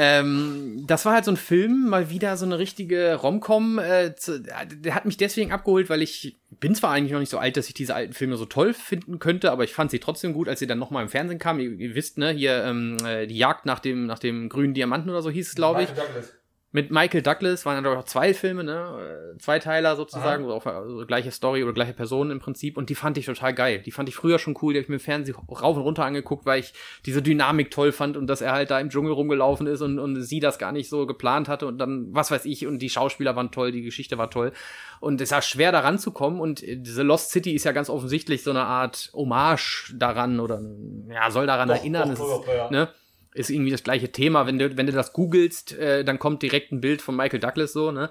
Ähm, 0.00 0.84
das 0.86 1.04
war 1.06 1.14
halt 1.14 1.24
so 1.24 1.32
ein 1.32 1.36
Film, 1.36 1.88
mal 1.88 2.08
wieder 2.08 2.36
so 2.36 2.44
eine 2.46 2.58
richtige 2.60 3.16
Romcom. 3.16 3.80
Äh, 3.80 4.14
zu- 4.14 4.40
der 4.40 4.94
hat 4.94 5.06
mich 5.06 5.16
deswegen 5.16 5.50
abgeholt, 5.50 5.90
weil 5.90 6.02
ich 6.02 6.38
bin 6.60 6.76
zwar 6.76 6.92
eigentlich 6.92 7.10
noch 7.10 7.18
nicht 7.18 7.30
so 7.30 7.38
alt, 7.38 7.56
dass 7.56 7.66
ich 7.66 7.74
diese 7.74 7.96
alten 7.96 8.12
Filme 8.12 8.36
so 8.36 8.44
toll 8.44 8.74
finden 8.74 9.18
könnte, 9.18 9.50
aber 9.50 9.64
ich 9.64 9.72
fand 9.72 9.90
sie 9.90 9.98
trotzdem 9.98 10.34
gut, 10.34 10.48
als 10.48 10.60
sie 10.60 10.68
dann 10.68 10.78
nochmal 10.78 11.02
im 11.02 11.08
Fernsehen 11.08 11.40
kamen. 11.40 11.58
Ihr, 11.58 11.72
ihr 11.72 11.94
wisst, 11.96 12.16
ne, 12.16 12.30
hier 12.30 12.62
ähm, 12.64 12.96
äh, 13.04 13.26
die 13.26 13.38
Jagd 13.38 13.66
nach 13.66 13.80
dem, 13.80 14.06
nach 14.06 14.20
dem 14.20 14.48
grünen 14.48 14.72
Diamanten 14.74 15.10
oder 15.10 15.22
so 15.22 15.30
hieß 15.30 15.48
es, 15.48 15.54
glaube 15.56 15.82
ich. 15.82 15.88
Michael 15.88 16.06
Douglas. 16.06 16.34
Mit 16.70 16.90
Michael 16.90 17.22
Douglas 17.22 17.64
waren 17.64 17.82
dann 17.82 17.96
auch 17.96 18.04
zwei 18.04 18.34
Filme, 18.34 18.62
ne? 18.62 19.32
äh, 19.34 19.38
Zweiteiler 19.38 19.96
sozusagen, 19.96 20.44
so 20.44 20.52
auf, 20.52 20.66
also 20.66 21.06
gleiche 21.06 21.30
Story 21.30 21.64
oder 21.64 21.72
gleiche 21.72 21.94
Personen 21.94 22.30
im 22.30 22.40
Prinzip. 22.40 22.76
Und 22.76 22.90
die 22.90 22.94
fand 22.94 23.16
ich 23.16 23.24
total 23.24 23.54
geil. 23.54 23.80
Die 23.80 23.90
fand 23.90 24.06
ich 24.10 24.14
früher 24.14 24.38
schon 24.38 24.54
cool. 24.60 24.74
Die 24.74 24.78
habe 24.78 24.82
ich 24.82 24.88
mir 24.90 24.96
im 24.96 25.00
Fernsehen 25.00 25.34
rauf 25.34 25.76
und 25.76 25.82
runter 25.82 26.04
angeguckt, 26.04 26.44
weil 26.44 26.60
ich 26.60 26.74
diese 27.06 27.22
Dynamik 27.22 27.70
toll 27.70 27.90
fand 27.90 28.18
und 28.18 28.26
dass 28.26 28.42
er 28.42 28.52
halt 28.52 28.70
da 28.70 28.78
im 28.80 28.90
Dschungel 28.90 29.12
rumgelaufen 29.12 29.66
ist 29.66 29.80
und, 29.80 29.98
und 29.98 30.22
sie 30.22 30.40
das 30.40 30.58
gar 30.58 30.72
nicht 30.72 30.90
so 30.90 31.06
geplant 31.06 31.48
hatte 31.48 31.66
und 31.66 31.78
dann, 31.78 32.08
was 32.10 32.30
weiß 32.30 32.44
ich, 32.44 32.66
und 32.66 32.80
die 32.80 32.90
Schauspieler 32.90 33.34
waren 33.34 33.50
toll, 33.50 33.72
die 33.72 33.82
Geschichte 33.82 34.18
war 34.18 34.30
toll. 34.30 34.52
Und 35.00 35.22
es 35.22 35.30
war 35.30 35.40
schwer 35.40 35.72
da 35.72 35.80
ranzukommen 35.80 36.38
und 36.38 36.62
äh, 36.62 36.76
diese 36.76 37.02
Lost 37.02 37.30
City 37.30 37.54
ist 37.54 37.64
ja 37.64 37.72
ganz 37.72 37.88
offensichtlich 37.88 38.42
so 38.42 38.50
eine 38.50 38.64
Art 38.64 39.10
Hommage 39.14 39.94
daran 39.96 40.38
oder 40.38 40.60
ja, 41.08 41.30
soll 41.30 41.46
daran 41.46 41.68
Doch, 41.68 41.76
erinnern. 41.76 42.14
doch, 42.14 42.42
ist, 42.42 42.46
doch, 42.46 42.54
ja. 42.54 42.70
ne? 42.70 42.88
Ist 43.34 43.50
irgendwie 43.50 43.70
das 43.70 43.82
gleiche 43.82 44.10
Thema. 44.10 44.46
Wenn 44.46 44.58
du, 44.58 44.76
wenn 44.76 44.86
du 44.86 44.92
das 44.92 45.12
googelst, 45.12 45.72
äh, 45.78 46.04
dann 46.04 46.18
kommt 46.18 46.42
direkt 46.42 46.72
ein 46.72 46.80
Bild 46.80 47.02
von 47.02 47.16
Michael 47.16 47.40
Douglas 47.40 47.72
so, 47.72 47.90
ne? 47.90 48.10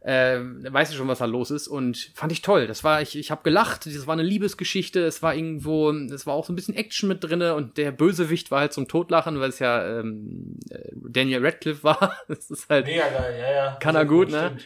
Äh, 0.00 0.38
weißt 0.38 0.92
du 0.92 0.96
schon, 0.98 1.08
was 1.08 1.20
da 1.20 1.24
los 1.24 1.50
ist. 1.50 1.66
Und 1.66 2.10
fand 2.14 2.30
ich 2.30 2.42
toll. 2.42 2.66
Das 2.66 2.84
war, 2.84 3.00
ich, 3.00 3.16
ich 3.16 3.30
habe 3.30 3.42
gelacht. 3.42 3.86
Das 3.86 4.06
war 4.06 4.12
eine 4.12 4.22
Liebesgeschichte. 4.22 5.02
Es 5.02 5.22
war 5.22 5.34
irgendwo, 5.34 5.90
es 5.90 6.26
war 6.26 6.34
auch 6.34 6.44
so 6.44 6.52
ein 6.52 6.56
bisschen 6.56 6.74
Action 6.74 7.08
mit 7.08 7.24
drinne 7.24 7.54
und 7.54 7.78
der 7.78 7.90
Bösewicht 7.90 8.50
war 8.50 8.60
halt 8.60 8.74
zum 8.74 8.86
Totlachen, 8.86 9.40
weil 9.40 9.48
es 9.48 9.60
ja 9.60 10.00
ähm, 10.00 10.58
äh, 10.68 10.90
Daniel 10.94 11.44
Radcliffe 11.44 11.84
war. 11.84 12.18
Das 12.28 12.50
ist 12.50 12.68
halt. 12.68 12.86
Mega 12.86 13.08
geil, 13.08 13.38
ja, 13.40 13.52
ja. 13.52 13.76
Kann 13.80 13.96
er 13.96 14.04
gut, 14.04 14.30
ne? 14.30 14.46
Stimmt. 14.46 14.64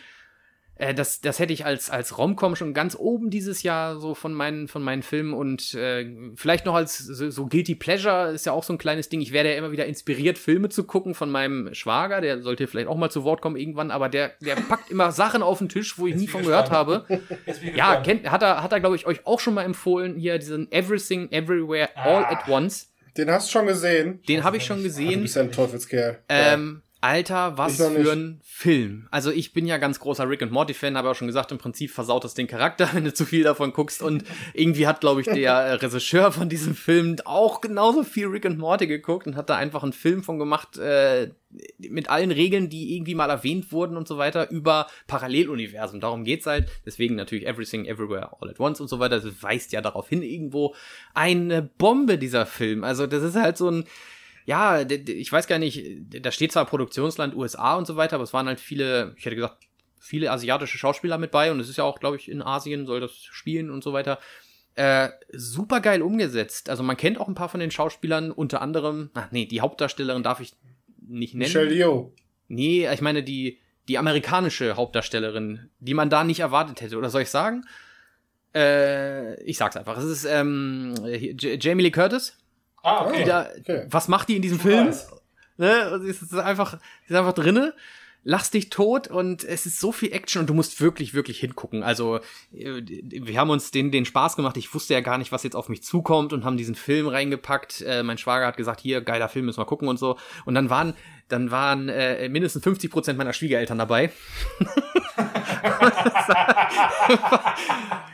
Äh, 0.79 0.95
das, 0.95 1.21
das 1.21 1.39
hätte 1.39 1.53
ich 1.53 1.67
als, 1.67 1.91
als 1.91 2.17
Romcom 2.19 2.57
schon 2.57 2.73
ganz 2.73 2.97
oben 2.99 3.31
dieses 3.31 3.63
Jahr 3.63 3.99
so 3.99 4.15
von 4.15 4.33
meinen, 4.33 4.69
von 4.69 4.83
meinen 4.83 5.03
Filmen 5.03 5.35
und 5.35 5.75
äh, 5.75 6.07
vielleicht 6.37 6.65
noch 6.67 6.75
als 6.75 6.99
so, 6.99 7.31
so 7.31 7.47
Guilty 7.47 7.75
Pleasure 7.75 8.31
ist 8.31 8.47
ja 8.47 8.53
auch 8.53 8.63
so 8.65 8.73
ein 8.73 8.79
kleines 8.79 9.09
Ding. 9.09 9.21
Ich 9.21 9.33
werde 9.33 9.51
ja 9.51 9.57
immer 9.57 9.73
wieder 9.73 9.87
inspiriert, 9.87 10.39
Filme 10.39 10.69
zu 10.69 10.85
gucken 10.85 11.15
von 11.15 11.31
meinem 11.31 11.75
Schwager, 11.75 12.21
der 12.21 12.41
sollte 12.43 12.67
vielleicht 12.69 12.89
auch 12.89 12.97
mal 12.97 13.11
zu 13.11 13.25
Wort 13.25 13.43
kommen 13.43 13.57
irgendwann, 13.57 13.91
aber 13.91 14.09
der, 14.09 14.33
der 14.41 14.55
packt 14.57 14.91
immer 14.91 15.13
Sachen 15.13 15.43
auf 15.43 15.59
den 15.59 15.69
Tisch, 15.69 15.99
wo 15.99 16.07
ich 16.07 16.13
Jetzt 16.13 16.21
nie 16.21 16.29
von 16.29 16.43
gehört 16.43 16.71
habe. 16.71 17.05
Ja, 17.75 18.01
kennt, 18.01 18.31
hat 18.31 18.43
er, 18.43 18.63
hat 18.63 18.73
er 18.73 18.81
glaube 18.81 18.97
ich, 18.97 19.07
euch 19.07 19.27
auch 19.27 19.41
schon 19.41 19.55
mal 19.55 19.65
empfohlen, 19.65 20.17
hier 20.17 20.39
diesen 20.39 20.71
Everything, 20.71 21.31
Everywhere, 21.33 21.89
All 21.97 22.25
Ah. 22.25 22.31
at 22.33 22.49
Once. 22.49 22.93
Den 23.17 23.31
hast 23.33 23.49
du 23.49 23.53
schon 23.59 23.67
gesehen. 23.67 24.23
Den 24.29 24.45
habe 24.45 24.59
ich 24.59 24.65
schon 24.65 24.77
Ah, 24.77 24.83
du 24.83 24.85
gesehen. 24.85 25.23
bist 25.23 25.35
ja 25.35 25.43
ein 25.43 25.51
Teufelskerl. 25.51 26.19
Ähm, 26.29 26.83
Alter, 27.01 27.57
was 27.57 27.77
für 27.77 28.13
ein 28.13 28.41
Film. 28.43 29.07
Also 29.13 29.31
ich 29.31 29.53
bin 29.53 29.67
ja 29.67 29.79
ganz 29.79 30.01
großer 30.01 30.29
Rick 30.29 30.43
and 30.43 30.51
Morty 30.51 30.75
Fan, 30.75 30.97
habe 30.97 31.11
auch 31.11 31.15
schon 31.15 31.29
gesagt, 31.29 31.53
im 31.53 31.59
Prinzip 31.59 31.93
versaut 31.93 32.25
es 32.25 32.35
den 32.35 32.49
Charakter, 32.49 32.89
wenn 32.93 33.05
du 33.05 33.15
zu 33.15 33.25
viel 33.25 33.45
davon 33.45 33.73
guckst. 33.73 34.03
Und 34.03 34.25
irgendwie 34.53 34.89
hat, 34.89 35.01
glaube 35.01 35.21
ich, 35.21 35.29
der 35.29 35.81
Regisseur 35.83 36.33
von 36.33 36.49
diesem 36.49 36.75
Film 36.75 37.17
auch 37.25 37.61
genauso 37.61 38.03
viel 38.03 38.27
Rick 38.27 38.47
and 38.47 38.59
Morty 38.59 38.89
geguckt 38.89 39.29
und 39.29 39.37
hat 39.37 39.49
da 39.49 39.57
einfach 39.57 39.85
einen 39.85 39.93
Film 39.93 40.25
von 40.25 40.41
gemacht, 40.41 40.77
äh, 40.77 41.31
mit 41.79 42.11
allen 42.11 42.33
Regeln, 42.33 42.69
die 42.69 42.97
irgendwie 42.97 43.15
mal 43.15 43.31
erwähnt 43.31 43.71
wurden 43.71 43.97
und 43.97 44.09
so 44.09 44.19
weiter, 44.19 44.51
über 44.51 44.89
Paralleluniversen. 45.07 46.01
Darum 46.01 46.25
geht's 46.25 46.47
halt. 46.47 46.69
Deswegen 46.85 47.15
natürlich 47.15 47.47
Everything, 47.47 47.87
Everywhere, 47.87 48.37
All 48.41 48.51
at 48.51 48.59
Once 48.59 48.81
und 48.81 48.89
so 48.89 48.99
weiter. 48.99 49.21
Das 49.21 49.43
weist 49.43 49.73
ja 49.73 49.81
darauf 49.81 50.09
hin, 50.09 50.23
irgendwo 50.23 50.75
eine 51.15 51.63
Bombe, 51.63 52.19
dieser 52.19 52.45
Film. 52.45 52.83
Also 52.83 53.07
das 53.07 53.23
ist 53.23 53.37
halt 53.37 53.57
so 53.57 53.71
ein, 53.71 53.85
ja, 54.49 54.81
ich 54.81 55.31
weiß 55.31 55.47
gar 55.47 55.59
nicht, 55.59 55.85
da 56.09 56.33
steht 56.33 56.53
zwar 56.53 56.65
Produktionsland 56.65 57.37
USA 57.37 57.77
und 57.77 57.87
so 57.87 57.97
weiter, 57.97 58.15
aber 58.15 58.25
es 58.25 58.33
waren 58.33 58.47
halt 58.47 58.61
viele, 58.61 59.13
ich 59.19 59.27
hätte 59.27 59.37
gesagt, 59.37 59.69
viele 60.01 60.31
asiatische 60.31 60.79
Schauspieler 60.79 61.19
mit 61.19 61.33
bei 61.33 61.53
und 61.53 61.61
es 61.61 61.69
ist 61.69 61.77
ja 61.77 61.85
auch, 61.85 62.01
glaube 62.01 62.17
ich, 62.17 62.31
in 62.31 62.41
Asien 62.41 62.87
soll 62.87 62.99
das 62.99 63.13
spielen 63.13 63.69
und 63.69 63.85
so 63.85 63.93
weiter. 63.93 64.19
Äh, 64.75 65.11
super 65.33 65.83
geil 65.83 66.01
umgesetzt. 66.01 66.71
Also 66.71 66.83
man 66.83 66.97
kennt 66.97 67.21
auch 67.21 67.29
ein 67.29 67.35
paar 67.35 67.51
von 67.51 67.61
den 67.61 67.71
Schauspielern, 67.71 68.33
unter 68.33 68.63
anderem, 68.63 69.11
ach 69.13 69.31
nee, 69.33 69.45
die 69.45 69.61
Hauptdarstellerin 69.61 70.23
darf 70.23 70.41
ich 70.41 70.55
nicht 71.07 71.35
nennen. 71.35 71.53
Michelle 71.53 71.75
Yeoh. 71.75 72.15
Nee, 72.49 72.91
ich 72.91 73.03
meine 73.03 73.23
die, 73.23 73.59
die 73.87 73.99
amerikanische 73.99 74.77
Hauptdarstellerin, 74.77 75.69
die 75.79 75.93
man 75.93 76.09
da 76.09 76.25
nicht 76.25 76.41
erwartet 76.41 76.81
hätte. 76.81 76.97
Oder 76.97 77.11
soll 77.11 77.21
ich 77.21 77.29
sagen? 77.29 77.67
Äh, 78.55 79.43
ich 79.43 79.59
sag's 79.59 79.77
einfach. 79.77 79.99
Es 79.99 80.05
ist 80.05 80.25
ähm, 80.25 80.95
Jamie 81.37 81.83
Lee 81.83 81.91
Curtis. 81.91 82.39
Ah, 82.83 83.07
okay. 83.07 83.19
Die 83.19 83.25
da, 83.25 83.49
okay. 83.59 83.87
Was 83.91 84.09
macht 84.09 84.29
die 84.29 84.37
in 84.37 84.43
diesem 84.43 84.61
Film? 84.61 84.95
Ne? 85.57 85.91
Und 85.93 86.09
Es 86.09 86.23
ist 86.23 86.35
einfach, 86.35 86.79
sie 87.07 87.15
ist 87.15 87.17
einfach 87.17 87.33
drinne, 87.33 87.75
lachst 88.25 88.55
dich 88.55 88.71
tot 88.71 89.09
und 89.09 89.45
es 89.45 89.67
ist 89.67 89.81
so 89.81 89.93
viel 89.93 90.13
Action 90.13 90.41
und 90.41 90.47
du 90.49 90.55
musst 90.55 90.81
wirklich, 90.81 91.15
wirklich 91.15 91.41
hingucken. 91.41 91.83
Also, 91.83 92.21
äh, 92.53 92.83
wir 92.83 93.39
haben 93.39 93.51
uns 93.51 93.71
den, 93.71 93.91
den 93.91 94.05
Spaß 94.05 94.37
gemacht. 94.37 94.57
Ich 94.57 94.73
wusste 94.75 94.95
ja 94.95 95.01
gar 95.01 95.19
nicht, 95.19 95.33
was 95.33 95.43
jetzt 95.43 95.57
auf 95.57 95.69
mich 95.69 95.83
zukommt 95.83 96.33
und 96.33 96.45
haben 96.45 96.57
diesen 96.57 96.75
Film 96.75 97.09
reingepackt. 97.09 97.83
Äh, 97.83 98.03
mein 98.03 98.19
Schwager 98.19 98.47
hat 98.47 98.57
gesagt, 98.57 98.81
hier, 98.81 99.01
geiler 99.01 99.29
Film, 99.29 99.47
müssen 99.47 99.61
wir 99.61 99.67
gucken 99.67 99.89
und 99.89 99.99
so. 99.99 100.17
Und 100.45 100.55
dann 100.55 100.71
waren, 100.71 100.95
dann 101.29 101.51
waren 101.51 101.89
äh, 101.89 102.29
mindestens 102.29 102.63
50 102.65 102.91
Prozent 102.91 103.19
meiner 103.19 103.33
Schwiegereltern 103.33 103.79
dabei. 103.79 104.13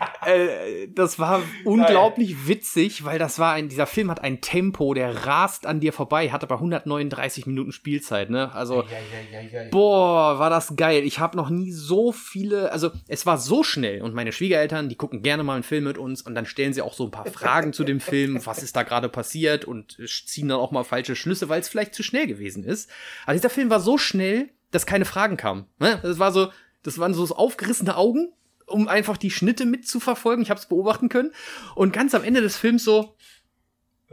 äh, 0.26 0.88
das 0.88 1.18
war 1.18 1.42
unglaublich 1.64 2.46
witzig, 2.46 3.04
weil 3.04 3.18
das 3.18 3.38
war 3.38 3.52
ein, 3.52 3.68
dieser 3.68 3.86
Film 3.86 4.10
hat 4.10 4.22
ein 4.22 4.40
Tempo, 4.40 4.94
der 4.94 5.26
rast 5.26 5.66
an 5.66 5.80
dir 5.80 5.92
vorbei, 5.92 6.30
hat 6.30 6.42
aber 6.42 6.56
139 6.56 7.46
Minuten 7.46 7.72
Spielzeit, 7.72 8.30
ne? 8.30 8.52
Also, 8.54 8.82
Ja, 8.82 8.98
ja, 9.32 9.40
ja, 9.40 9.62
ja. 9.62 9.70
boah, 9.70 10.38
war 10.38 10.50
das 10.50 10.76
geil. 10.76 11.04
Ich 11.04 11.18
habe 11.18 11.36
noch 11.36 11.50
nie 11.50 11.72
so 11.72 12.12
viele, 12.12 12.72
also 12.72 12.90
es 13.08 13.26
war 13.26 13.38
so 13.38 13.62
schnell 13.62 14.02
und 14.02 14.14
meine 14.14 14.32
Schwiegereltern, 14.32 14.88
die 14.88 14.96
gucken 14.96 15.22
gerne 15.22 15.44
mal 15.44 15.54
einen 15.54 15.62
Film 15.62 15.84
mit 15.84 15.98
uns 15.98 16.22
und 16.22 16.34
dann 16.34 16.46
stellen 16.46 16.72
sie 16.72 16.82
auch 16.82 16.94
so 16.94 17.04
ein 17.04 17.10
paar 17.10 17.26
Fragen 17.26 17.72
zu 17.72 17.84
dem 17.84 18.00
Film, 18.00 18.44
was 18.44 18.62
ist 18.62 18.76
da 18.76 18.82
gerade 18.82 19.08
passiert 19.08 19.64
und 19.64 19.98
ziehen 20.06 20.48
dann 20.48 20.58
auch 20.58 20.70
mal 20.70 20.84
falsche 20.84 21.16
Schlüsse, 21.16 21.48
weil 21.48 21.60
es 21.60 21.68
vielleicht 21.68 21.94
zu 21.94 22.02
schnell 22.02 22.26
gewesen 22.26 22.64
ist. 22.64 22.90
Aber 23.24 23.34
dieser 23.34 23.50
Film 23.50 23.70
war 23.70 23.80
so 23.80 23.98
schnell, 23.98 24.50
dass 24.70 24.86
keine 24.86 25.04
Fragen 25.04 25.36
kamen. 25.36 25.66
Ne? 25.78 25.98
Das 26.02 26.18
war 26.18 26.32
so, 26.32 26.48
das 26.82 26.98
waren 26.98 27.14
so 27.14 27.24
aufgerissene 27.34 27.96
Augen, 27.96 28.32
um 28.66 28.88
einfach 28.88 29.16
die 29.16 29.30
Schnitte 29.30 29.66
mitzuverfolgen. 29.66 30.42
Ich 30.42 30.50
habe 30.50 30.60
es 30.60 30.66
beobachten 30.66 31.08
können 31.08 31.32
und 31.74 31.92
ganz 31.92 32.14
am 32.14 32.24
Ende 32.24 32.40
des 32.40 32.56
Films 32.56 32.84
so, 32.84 33.14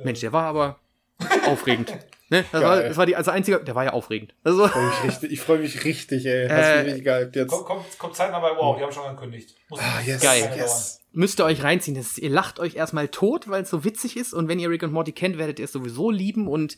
Mensch, 0.03 0.19
der 0.21 0.33
war 0.33 0.43
aber 0.45 0.79
aufregend. 1.45 1.91
Ne? 2.29 2.45
Das, 2.51 2.61
war, 2.63 2.81
das 2.81 2.97
war 2.97 3.05
die, 3.05 3.15
also 3.15 3.29
einzige, 3.31 3.61
der 3.61 3.75
war 3.75 3.83
ja 3.83 3.91
aufregend. 3.93 4.33
Also, 4.43 4.65
Ich 4.65 4.71
freu 4.71 4.79
mich 4.87 5.03
richtig, 5.03 5.31
ich 5.31 5.39
freue 5.41 5.59
mich 5.59 5.83
richtig, 5.83 6.25
ey. 6.25 6.47
Hast 6.47 6.65
Äh, 6.87 6.93
mich 6.93 7.03
gehypt 7.03 7.35
jetzt. 7.35 7.49
Kommt, 7.49 7.65
kommt, 7.65 7.99
kommt 7.99 8.15
zeitnah 8.15 8.39
bei 8.39 8.51
Wow, 8.55 8.77
die 8.77 8.83
haben 8.83 8.91
schon 8.93 9.03
angekündigt. 9.05 9.55
Muss 9.69 9.79
Ah, 9.81 9.99
yes, 10.05 10.21
Geil. 10.21 10.49
yes. 10.55 11.01
müsst 11.11 11.39
ihr 11.41 11.45
euch 11.45 11.61
reinziehen. 11.61 11.95
Das 11.97 12.05
ist, 12.07 12.19
ihr 12.19 12.29
lacht 12.29 12.59
euch 12.61 12.75
erstmal 12.75 13.09
tot, 13.09 13.49
weil 13.49 13.63
es 13.63 13.69
so 13.69 13.83
witzig 13.83 14.15
ist. 14.15 14.33
Und 14.33 14.47
wenn 14.47 14.59
ihr 14.59 14.69
Rick 14.69 14.81
und 14.83 14.93
Morty 14.93 15.11
kennt, 15.11 15.37
werdet 15.37 15.59
ihr 15.59 15.65
es 15.65 15.73
sowieso 15.73 16.09
lieben. 16.09 16.47
Und 16.47 16.77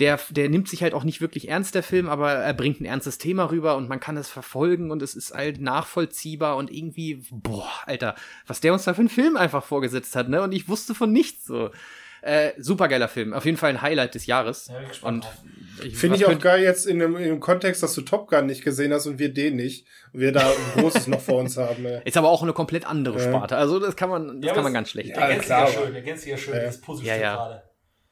der, 0.00 0.20
der 0.30 0.48
nimmt 0.48 0.68
sich 0.68 0.82
halt 0.82 0.92
auch 0.94 1.04
nicht 1.04 1.20
wirklich 1.20 1.48
ernst, 1.48 1.74
der 1.74 1.82
Film, 1.82 2.08
aber 2.08 2.32
er 2.32 2.52
bringt 2.54 2.80
ein 2.80 2.84
ernstes 2.84 3.18
Thema 3.18 3.50
rüber 3.50 3.76
und 3.76 3.88
man 3.88 3.98
kann 4.00 4.16
es 4.16 4.28
verfolgen 4.28 4.90
und 4.90 5.00
es 5.02 5.14
ist 5.14 5.32
halt 5.34 5.60
nachvollziehbar 5.60 6.56
und 6.56 6.70
irgendwie, 6.70 7.24
boah, 7.30 7.70
Alter, 7.86 8.14
was 8.46 8.60
der 8.60 8.72
uns 8.72 8.84
da 8.84 8.92
für 8.94 9.00
einen 9.00 9.08
Film 9.08 9.36
einfach 9.36 9.64
vorgesetzt 9.64 10.14
hat, 10.14 10.28
ne? 10.28 10.42
Und 10.42 10.52
ich 10.52 10.68
wusste 10.68 10.94
von 10.94 11.12
nichts 11.12 11.46
so. 11.46 11.70
Äh, 12.22 12.54
supergeiler 12.58 13.06
Film. 13.06 13.32
Auf 13.34 13.44
jeden 13.44 13.56
Fall 13.56 13.70
ein 13.70 13.82
Highlight 13.82 14.16
des 14.16 14.26
Jahres. 14.26 14.66
Ja, 14.66 14.78
bin 14.80 14.88
gespannt 14.88 15.26
und 15.78 15.86
ich, 15.86 15.96
Finde 15.96 16.16
ich 16.16 16.26
auch 16.26 16.36
geil 16.40 16.60
jetzt 16.60 16.84
in 16.86 16.98
dem, 16.98 17.14
in 17.16 17.22
dem 17.24 17.40
Kontext, 17.40 17.84
dass 17.84 17.94
du 17.94 18.00
Top 18.00 18.28
Gun 18.28 18.46
nicht 18.46 18.64
gesehen 18.64 18.92
hast 18.92 19.06
und 19.06 19.20
wir 19.20 19.32
den 19.32 19.54
nicht. 19.54 19.86
Und 20.12 20.20
wir 20.20 20.32
da 20.32 20.48
ein 20.50 20.80
großes 20.80 21.06
noch 21.06 21.20
vor 21.20 21.38
uns 21.38 21.56
haben. 21.56 21.84
Ey. 21.86 22.00
Ist 22.04 22.16
aber 22.16 22.28
auch 22.30 22.42
eine 22.42 22.52
komplett 22.52 22.84
andere. 22.84 23.20
Sparte. 23.20 23.56
Also 23.56 23.78
das 23.78 23.94
kann 23.94 24.08
man, 24.08 24.40
das 24.40 24.48
Ja, 24.48 24.54
kann 24.54 24.64
man 24.64 24.72
ganz 24.72 24.90
schlecht. 24.90 25.10
Ja, 25.10 25.20
Ergänzt 25.20 25.48
ja 25.50 25.66
schön, 25.68 25.94
ergänzt 25.94 26.22
sich 26.24 26.32
ja 26.32 26.38
schön, 26.38 26.54
Ja. 26.56 26.62
das 26.64 26.80
Puzzlestück 26.80 27.16
Ja, 27.16 27.22
ja. 27.22 27.36
gerade. 27.36 27.62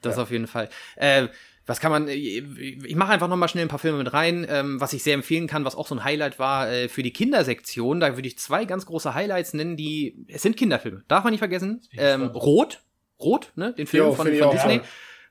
Das 0.02 0.18
auf 0.18 0.30
jeden 0.30 0.46
Fall. 0.46 0.68
Äh, 0.94 1.28
was 1.66 1.80
kann 1.80 1.90
man, 1.90 2.08
ich 2.08 2.94
mache 2.96 3.12
einfach 3.12 3.28
noch 3.28 3.36
mal 3.36 3.48
schnell 3.48 3.64
ein 3.64 3.68
paar 3.68 3.78
Filme 3.78 3.98
mit 3.98 4.12
rein, 4.12 4.46
ähm, 4.48 4.80
was 4.80 4.92
ich 4.92 5.02
sehr 5.02 5.14
empfehlen 5.14 5.46
kann, 5.46 5.64
was 5.64 5.74
auch 5.76 5.86
so 5.86 5.94
ein 5.94 6.04
Highlight 6.04 6.38
war 6.38 6.70
äh, 6.70 6.88
für 6.88 7.02
die 7.02 7.12
Kindersektion. 7.12 8.00
Da 8.00 8.16
würde 8.16 8.28
ich 8.28 8.38
zwei 8.38 8.64
ganz 8.64 8.86
große 8.86 9.14
Highlights 9.14 9.54
nennen, 9.54 9.76
die, 9.76 10.24
es 10.28 10.42
sind 10.42 10.56
Kinderfilme, 10.56 11.04
darf 11.08 11.24
man 11.24 11.30
nicht 11.32 11.40
vergessen. 11.40 11.80
Ähm. 11.96 12.26
Rot, 12.26 12.80
Rot, 13.20 13.52
ne, 13.56 13.72
den 13.72 13.86
Film 13.86 14.04
Jo, 14.04 14.12
von, 14.12 14.26
von 14.26 14.50
Disney. 14.50 14.74
sehr, 14.74 14.82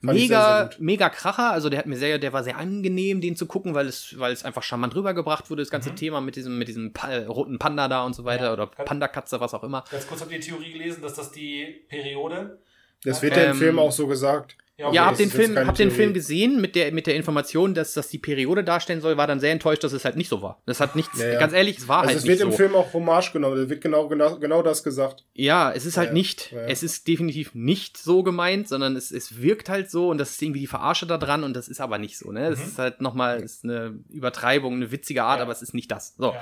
Mega, 0.02 0.58
sehr 0.58 0.66
gut. 0.70 0.80
mega 0.82 1.10
Kracher, 1.10 1.52
also 1.52 1.70
der 1.70 1.80
hat 1.80 1.86
mir 1.86 1.96
sehr, 1.96 2.18
der 2.20 2.34
war 2.34 2.44
sehr 2.44 2.58
angenehm, 2.58 3.22
den 3.22 3.36
zu 3.38 3.46
gucken, 3.46 3.74
weil 3.74 3.88
es, 3.88 4.16
weil 4.20 4.34
es 4.34 4.44
einfach 4.44 4.62
charmant 4.64 4.96
rübergebracht 4.96 5.50
wurde, 5.50 5.62
das 5.62 5.70
ganze 5.70 5.96
Thema 5.96 6.20
mit 6.20 6.36
diesem, 6.36 6.58
mit 6.58 6.68
diesem 6.68 6.92
pa 6.92 7.10
äh, 7.10 7.26
roten 7.26 7.58
Panda 7.60 7.88
da 7.88 8.04
und 8.04 8.14
so 8.14 8.26
weiter, 8.26 8.42
Mhm. 8.42 8.48
Ja. 8.48 8.54
oder 8.54 8.68
Panda-Katze, 8.68 9.40
was 9.40 9.54
auch 9.54 9.64
immer. 9.64 9.86
Ganz 9.92 10.06
kurz 10.08 10.20
habt 10.22 10.32
ihr 10.32 10.40
die 10.40 10.46
Theorie 10.48 10.74
gelesen, 10.74 11.02
dass 11.02 11.14
das 11.14 11.32
die 11.32 11.84
Periode. 11.88 12.60
Das 13.06 13.22
wird 13.22 13.38
ja 13.38 13.44
Ähm, 13.44 13.52
im 13.52 13.58
Film 13.58 13.80
auch 13.80 13.92
so 13.94 14.08
gesagt. 14.08 14.58
Okay, 14.80 14.96
Ja, 14.96 15.06
hab 15.06 15.18
den 15.18 15.30
Film, 15.30 15.58
hab 15.58 15.76
den. 15.76 15.92
Film 15.92 16.14
gesehen 16.14 16.60
mit 16.62 16.76
der, 16.76 16.92
mit 16.92 17.06
der 17.08 17.16
Information, 17.16 17.74
dass 17.74 17.94
das 17.94 18.08
die 18.10 18.18
Periode 18.18 18.64
darstellen 18.64 19.02
soll, 19.02 19.18
war 19.18 19.28
dann 19.28 19.40
sehr 19.40 19.52
enttäuscht, 19.52 19.84
dass 19.84 19.94
es 19.94 20.06
halt 20.06 20.16
nicht 20.16 20.30
so 20.30 20.42
war. 20.42 20.62
Das 20.66 20.80
hat 20.80 20.96
nichts, 20.96 21.20
Ja, 21.20 21.34
ja. 21.34 21.40
ganz 21.40 21.54
ehrlich, 21.54 21.78
es 21.78 21.88
war 21.88 22.00
Also 22.00 22.10
halt 22.10 22.18
es 22.20 22.24
nicht 22.24 22.30
wird 22.32 22.40
so. 22.40 22.46
im 22.48 22.54
Film 22.54 22.76
auch 22.76 22.94
Hommage 22.94 23.32
genommen. 23.34 23.58
Da 23.58 23.70
wird 23.70 23.82
genau, 23.82 24.08
genau, 24.08 24.38
genau 24.38 24.62
das 24.64 24.84
gesagt. 24.84 25.26
Ja, 25.34 25.72
es 25.72 25.86
ist 25.86 25.98
halt 25.98 26.08
Ja, 26.10 26.14
nicht, 26.14 26.52
ja. 26.52 26.62
es 26.68 26.84
ist 26.84 27.08
definitiv 27.08 27.54
nicht 27.54 27.98
so 27.98 28.24
gemeint, 28.24 28.68
sondern 28.68 28.96
es, 28.96 29.12
es 29.12 29.42
wirkt 29.42 29.70
halt 29.70 29.92
so 29.92 30.10
und 30.10 30.18
das 30.18 30.32
ist 30.32 30.42
irgendwie 30.42 30.62
die 30.62 30.68
Verarsche 30.68 31.06
da 31.06 31.18
dran 31.18 31.44
und 31.44 31.54
das 31.56 31.68
ist 31.68 31.82
aber 31.82 31.98
nicht 31.98 32.18
so, 32.18 32.32
ne? 32.32 32.50
Das 32.50 32.60
ist 32.66 32.80
halt 32.80 33.02
nochmal, 33.02 33.42
ist 33.42 33.64
eine 33.64 34.00
Übertreibung, 34.10 34.74
eine 34.76 34.92
witzige 34.92 35.24
Art, 35.24 35.38
Ja. 35.38 35.44
aber 35.44 35.52
es 35.52 35.62
ist 35.62 35.74
nicht 35.74 35.92
das. 35.92 36.16
So. 36.18 36.26
Ja, 36.26 36.30
okay. 36.32 36.40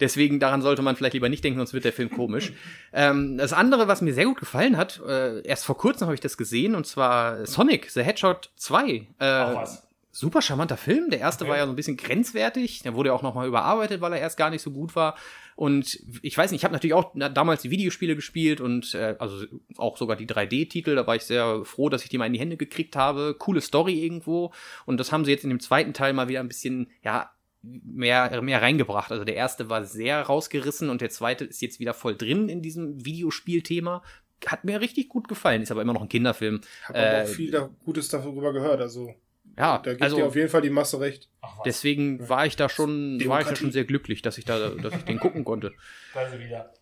Deswegen, 0.00 0.40
daran 0.40 0.62
sollte 0.62 0.82
man 0.82 0.96
vielleicht 0.96 1.14
lieber 1.14 1.28
nicht 1.28 1.44
denken, 1.44 1.58
sonst 1.58 1.72
wird 1.72 1.84
der 1.84 1.92
Film 1.92 2.10
komisch. 2.10 2.52
ähm, 2.92 3.38
das 3.38 3.52
andere, 3.52 3.88
was 3.88 4.02
mir 4.02 4.12
sehr 4.14 4.24
gut 4.26 4.38
gefallen 4.40 4.76
hat, 4.76 5.00
äh, 5.06 5.40
erst 5.42 5.64
vor 5.64 5.76
kurzem 5.78 6.06
habe 6.06 6.14
ich 6.14 6.20
das 6.20 6.36
gesehen, 6.36 6.74
und 6.74 6.86
zwar 6.86 7.46
Sonic, 7.46 7.69
The 7.88 8.02
Hedgehog 8.02 8.42
2. 8.56 8.88
Äh, 8.88 9.02
Auch 9.24 9.54
was. 9.56 9.86
super 10.12 10.42
charmanter 10.42 10.76
Film. 10.76 11.10
Der 11.10 11.20
erste 11.20 11.44
Okay. 11.44 11.50
war 11.50 11.58
ja 11.58 11.64
so 11.66 11.72
ein 11.72 11.76
bisschen 11.76 11.96
grenzwertig. 11.96 12.82
Der 12.82 12.94
wurde 12.94 13.10
ja 13.10 13.14
auch 13.14 13.22
nochmal 13.22 13.46
überarbeitet, 13.48 14.00
weil 14.00 14.12
er 14.12 14.20
erst 14.20 14.36
gar 14.36 14.50
nicht 14.50 14.62
so 14.62 14.70
gut 14.70 14.96
war. 14.96 15.16
Und 15.56 16.00
ich 16.22 16.36
weiß 16.38 16.50
nicht, 16.52 16.60
ich 16.60 16.64
habe 16.64 16.72
natürlich 16.72 16.94
auch 16.94 17.12
damals 17.14 17.60
die 17.62 17.70
Videospiele 17.70 18.16
gespielt 18.16 18.60
und 18.62 18.94
äh, 18.94 19.16
also 19.18 19.44
auch 19.76 19.98
sogar 19.98 20.16
die 20.16 20.26
3D-Titel. 20.26 20.94
Da 20.94 21.06
war 21.06 21.16
ich 21.16 21.22
sehr 21.24 21.64
froh, 21.64 21.88
dass 21.90 22.02
ich 22.02 22.08
die 22.08 22.16
mal 22.18 22.26
in 22.26 22.32
die 22.32 22.40
Hände 22.40 22.56
gekriegt 22.56 22.96
habe. 22.96 23.34
Coole 23.38 23.60
Story 23.60 24.02
irgendwo. 24.02 24.52
Und 24.86 24.98
das 24.98 25.12
haben 25.12 25.24
sie 25.24 25.30
jetzt 25.32 25.44
in 25.44 25.50
dem 25.50 25.60
zweiten 25.60 25.92
Teil 25.92 26.12
mal 26.14 26.28
wieder 26.28 26.40
ein 26.40 26.48
bisschen, 26.48 26.90
ja, 27.04 27.30
mehr, 27.62 28.40
mehr 28.40 28.62
reingebracht. 28.62 29.12
Also 29.12 29.24
der 29.24 29.36
erste 29.36 29.68
war 29.68 29.84
sehr 29.84 30.22
rausgerissen 30.22 30.88
und 30.88 31.02
der 31.02 31.10
zweite 31.10 31.44
ist 31.44 31.60
jetzt 31.60 31.78
wieder 31.78 31.92
voll 31.92 32.16
drin 32.16 32.48
in 32.48 32.62
diesem 32.62 33.04
Videospielthema. 33.04 34.02
Hat 34.46 34.64
mir 34.64 34.80
richtig 34.80 35.08
gut 35.08 35.28
gefallen. 35.28 35.62
Ist 35.62 35.70
aber 35.70 35.82
immer 35.82 35.92
noch 35.92 36.02
ein 36.02 36.08
Kinderfilm. 36.08 36.60
Hab 36.84 36.96
aber 36.96 37.18
Äh, 37.18 37.22
auch 37.22 37.26
viel 37.28 37.50
da 37.50 37.68
Gutes 37.84 38.08
darüber 38.08 38.52
gehört. 38.52 38.80
Also 38.80 39.14
Ja, 39.58 39.78
da 39.78 39.90
gibt 39.90 40.02
also 40.02 40.16
dir 40.16 40.26
auf 40.26 40.36
jeden 40.36 40.48
Fall 40.48 40.62
die 40.62 40.70
Masse 40.70 41.00
recht. 41.00 41.28
Ach 41.42 41.62
Deswegen 41.64 42.28
war 42.28 42.46
ich 42.46 42.56
da 42.56 42.68
schon, 42.68 43.20
war 43.26 43.40
ich 43.40 43.46
da 43.48 43.56
schon 43.56 43.72
sehr 43.72 43.84
glücklich, 43.84 44.22
dass 44.22 44.38
ich 44.38 44.44
da, 44.44 44.70
dass 44.70 44.94
ich 44.94 45.04
den 45.04 45.18
gucken 45.18 45.44
konnte. 45.44 45.72
sie 46.32 46.38
wieder. 46.38 46.72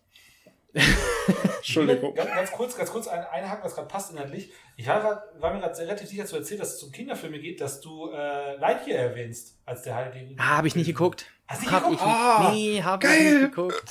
Entschuldigung. 1.57 2.13
Ganz, 2.13 2.29
ganz 2.29 2.51
kurz, 2.51 2.77
ganz 2.77 2.91
kurz 2.91 3.07
ein, 3.07 3.23
einhaken, 3.25 3.63
was 3.63 3.75
gerade 3.75 3.87
passt 3.87 4.11
inhaltlich. 4.11 4.51
Ich 4.77 4.87
war, 4.87 5.23
war 5.39 5.53
mir 5.53 5.59
gerade 5.61 5.77
relativ 5.79 6.07
sicher 6.07 6.25
zu 6.25 6.35
erzählen, 6.35 6.59
dass 6.59 6.75
es 6.75 6.83
um 6.83 6.91
Kinderfilme 6.91 7.39
geht, 7.39 7.59
dass 7.59 7.81
du 7.81 8.11
äh, 8.11 8.55
Lightyear 8.57 8.99
erwähnst, 8.99 9.57
als 9.65 9.81
der 9.81 9.95
halt 9.95 10.13
den. 10.15 10.35
Ah, 10.39 10.57
habe 10.57 10.67
ich 10.67 10.75
nicht 10.75 10.85
geguckt. 10.87 11.25
Hast 11.47 11.63
du 11.63 11.65
nicht 11.69 11.75
geguckt? 11.75 11.95
ich 11.95 12.01
Ah, 12.01 12.51
nee, 12.53 12.81
hab 12.83 13.03
ich 13.03 13.09
geil. 13.09 13.39
nicht 13.41 13.55
geguckt. 13.55 13.83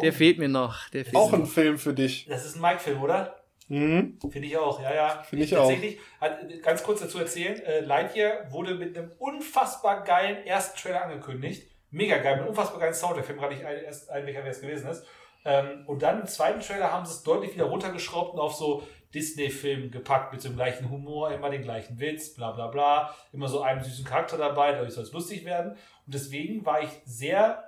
Der 0.00 0.10
Oh. 0.12 0.14
fehlt 0.14 0.38
mir 0.38 0.48
noch. 0.48 0.88
Der 0.90 1.04
fehlt 1.04 1.16
Auch 1.16 1.30
mir 1.32 1.38
ein. 1.38 1.46
Film 1.46 1.78
für 1.78 1.94
dich. 1.94 2.26
Das 2.26 2.44
ist 2.44 2.56
ein 2.56 2.62
Mike-Film, 2.62 3.02
oder? 3.02 3.34
Mhm. 3.68 4.18
Finde 4.30 4.48
ich 4.48 4.56
auch, 4.56 4.80
ja, 4.80 4.94
ja. 4.94 5.22
Finde 5.28 5.44
ich 5.44 5.54
auch. 5.56 5.68
Tatsächlich, 5.68 5.98
hat, 6.20 6.38
ganz 6.62 6.82
kurz 6.82 7.00
dazu 7.00 7.18
erzählen, 7.18 7.60
äh, 7.60 7.80
Lightyear 7.80 8.50
wurde 8.50 8.74
mit 8.74 8.96
einem 8.96 9.12
unfassbar 9.18 10.04
geilen 10.04 10.46
ersten 10.46 10.78
Trailer 10.78 11.04
angekündigt. 11.04 11.68
Mega 11.90 12.16
geil, 12.18 12.32
mit 12.36 12.40
einem 12.42 12.48
unfassbar 12.50 12.80
geilen 12.80 12.94
Sound. 12.94 13.16
Der 13.16 13.24
Film 13.24 13.38
gerade 13.38 13.54
nicht 13.54 13.64
ein, 13.66 13.82
erst 13.84 14.10
einblicken, 14.10 14.42
wer 14.42 14.50
es 14.52 14.60
gewesen 14.60 14.88
ist. 14.90 15.04
Ähm, 15.44 15.84
und 15.86 16.02
dann 16.02 16.20
im 16.20 16.26
zweiten 16.26 16.60
Trailer 16.60 16.92
haben 16.92 17.04
sie 17.06 17.12
es 17.12 17.22
deutlich 17.22 17.54
wieder 17.54 17.64
runtergeschraubt 17.66 18.34
und 18.34 18.40
auf 18.40 18.54
so 18.54 18.82
Disney-Film 19.14 19.90
gepackt, 19.90 20.32
mit 20.32 20.44
dem 20.44 20.54
gleichen 20.56 20.90
Humor, 20.90 21.30
immer 21.32 21.48
den 21.50 21.62
gleichen 21.62 21.98
Witz, 21.98 22.34
bla 22.34 22.52
bla 22.52 22.66
bla. 22.68 23.14
Immer 23.32 23.48
so 23.48 23.60
einen 23.62 23.82
süßen 23.82 24.04
Charakter 24.04 24.36
dabei, 24.36 24.72
dadurch 24.72 24.92
soll 24.94 25.04
es 25.04 25.12
lustig 25.12 25.44
werden. 25.44 25.72
Und 25.72 26.14
deswegen 26.14 26.64
war 26.66 26.82
ich 26.82 26.90
sehr, 27.04 27.64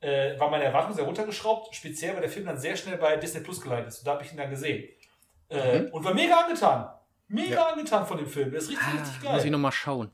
äh, 0.00 0.38
war 0.38 0.50
meine 0.50 0.64
Erwartung 0.64 0.94
sehr 0.94 1.04
runtergeschraubt, 1.04 1.74
speziell 1.74 2.14
weil 2.14 2.22
der 2.22 2.30
Film 2.30 2.46
dann 2.46 2.58
sehr 2.58 2.76
schnell 2.76 2.96
bei 2.96 3.16
Disney 3.16 3.40
Plus 3.40 3.60
geleitet 3.60 3.88
ist. 3.88 3.98
Und 4.00 4.06
da 4.06 4.12
habe 4.12 4.24
ich 4.24 4.30
ihn 4.32 4.36
dann 4.38 4.50
gesehen. 4.50 4.88
Äh, 5.48 5.82
Und 5.92 6.04
war 6.04 6.14
mega 6.14 6.36
angetan. 6.40 6.88
Mega 7.28 7.54
Ja. 7.54 7.66
angetan 7.72 8.06
von 8.06 8.16
dem 8.18 8.26
Film. 8.26 8.50
Der 8.50 8.58
ist 8.60 8.70
richtig, 8.70 8.86
richtig 8.86 9.28
Ah, 9.28 9.32
muss 9.32 9.38
ich 9.38 9.42
geil. 9.44 9.50
noch 9.50 9.58
mal 9.58 9.72
schauen. 9.72 10.10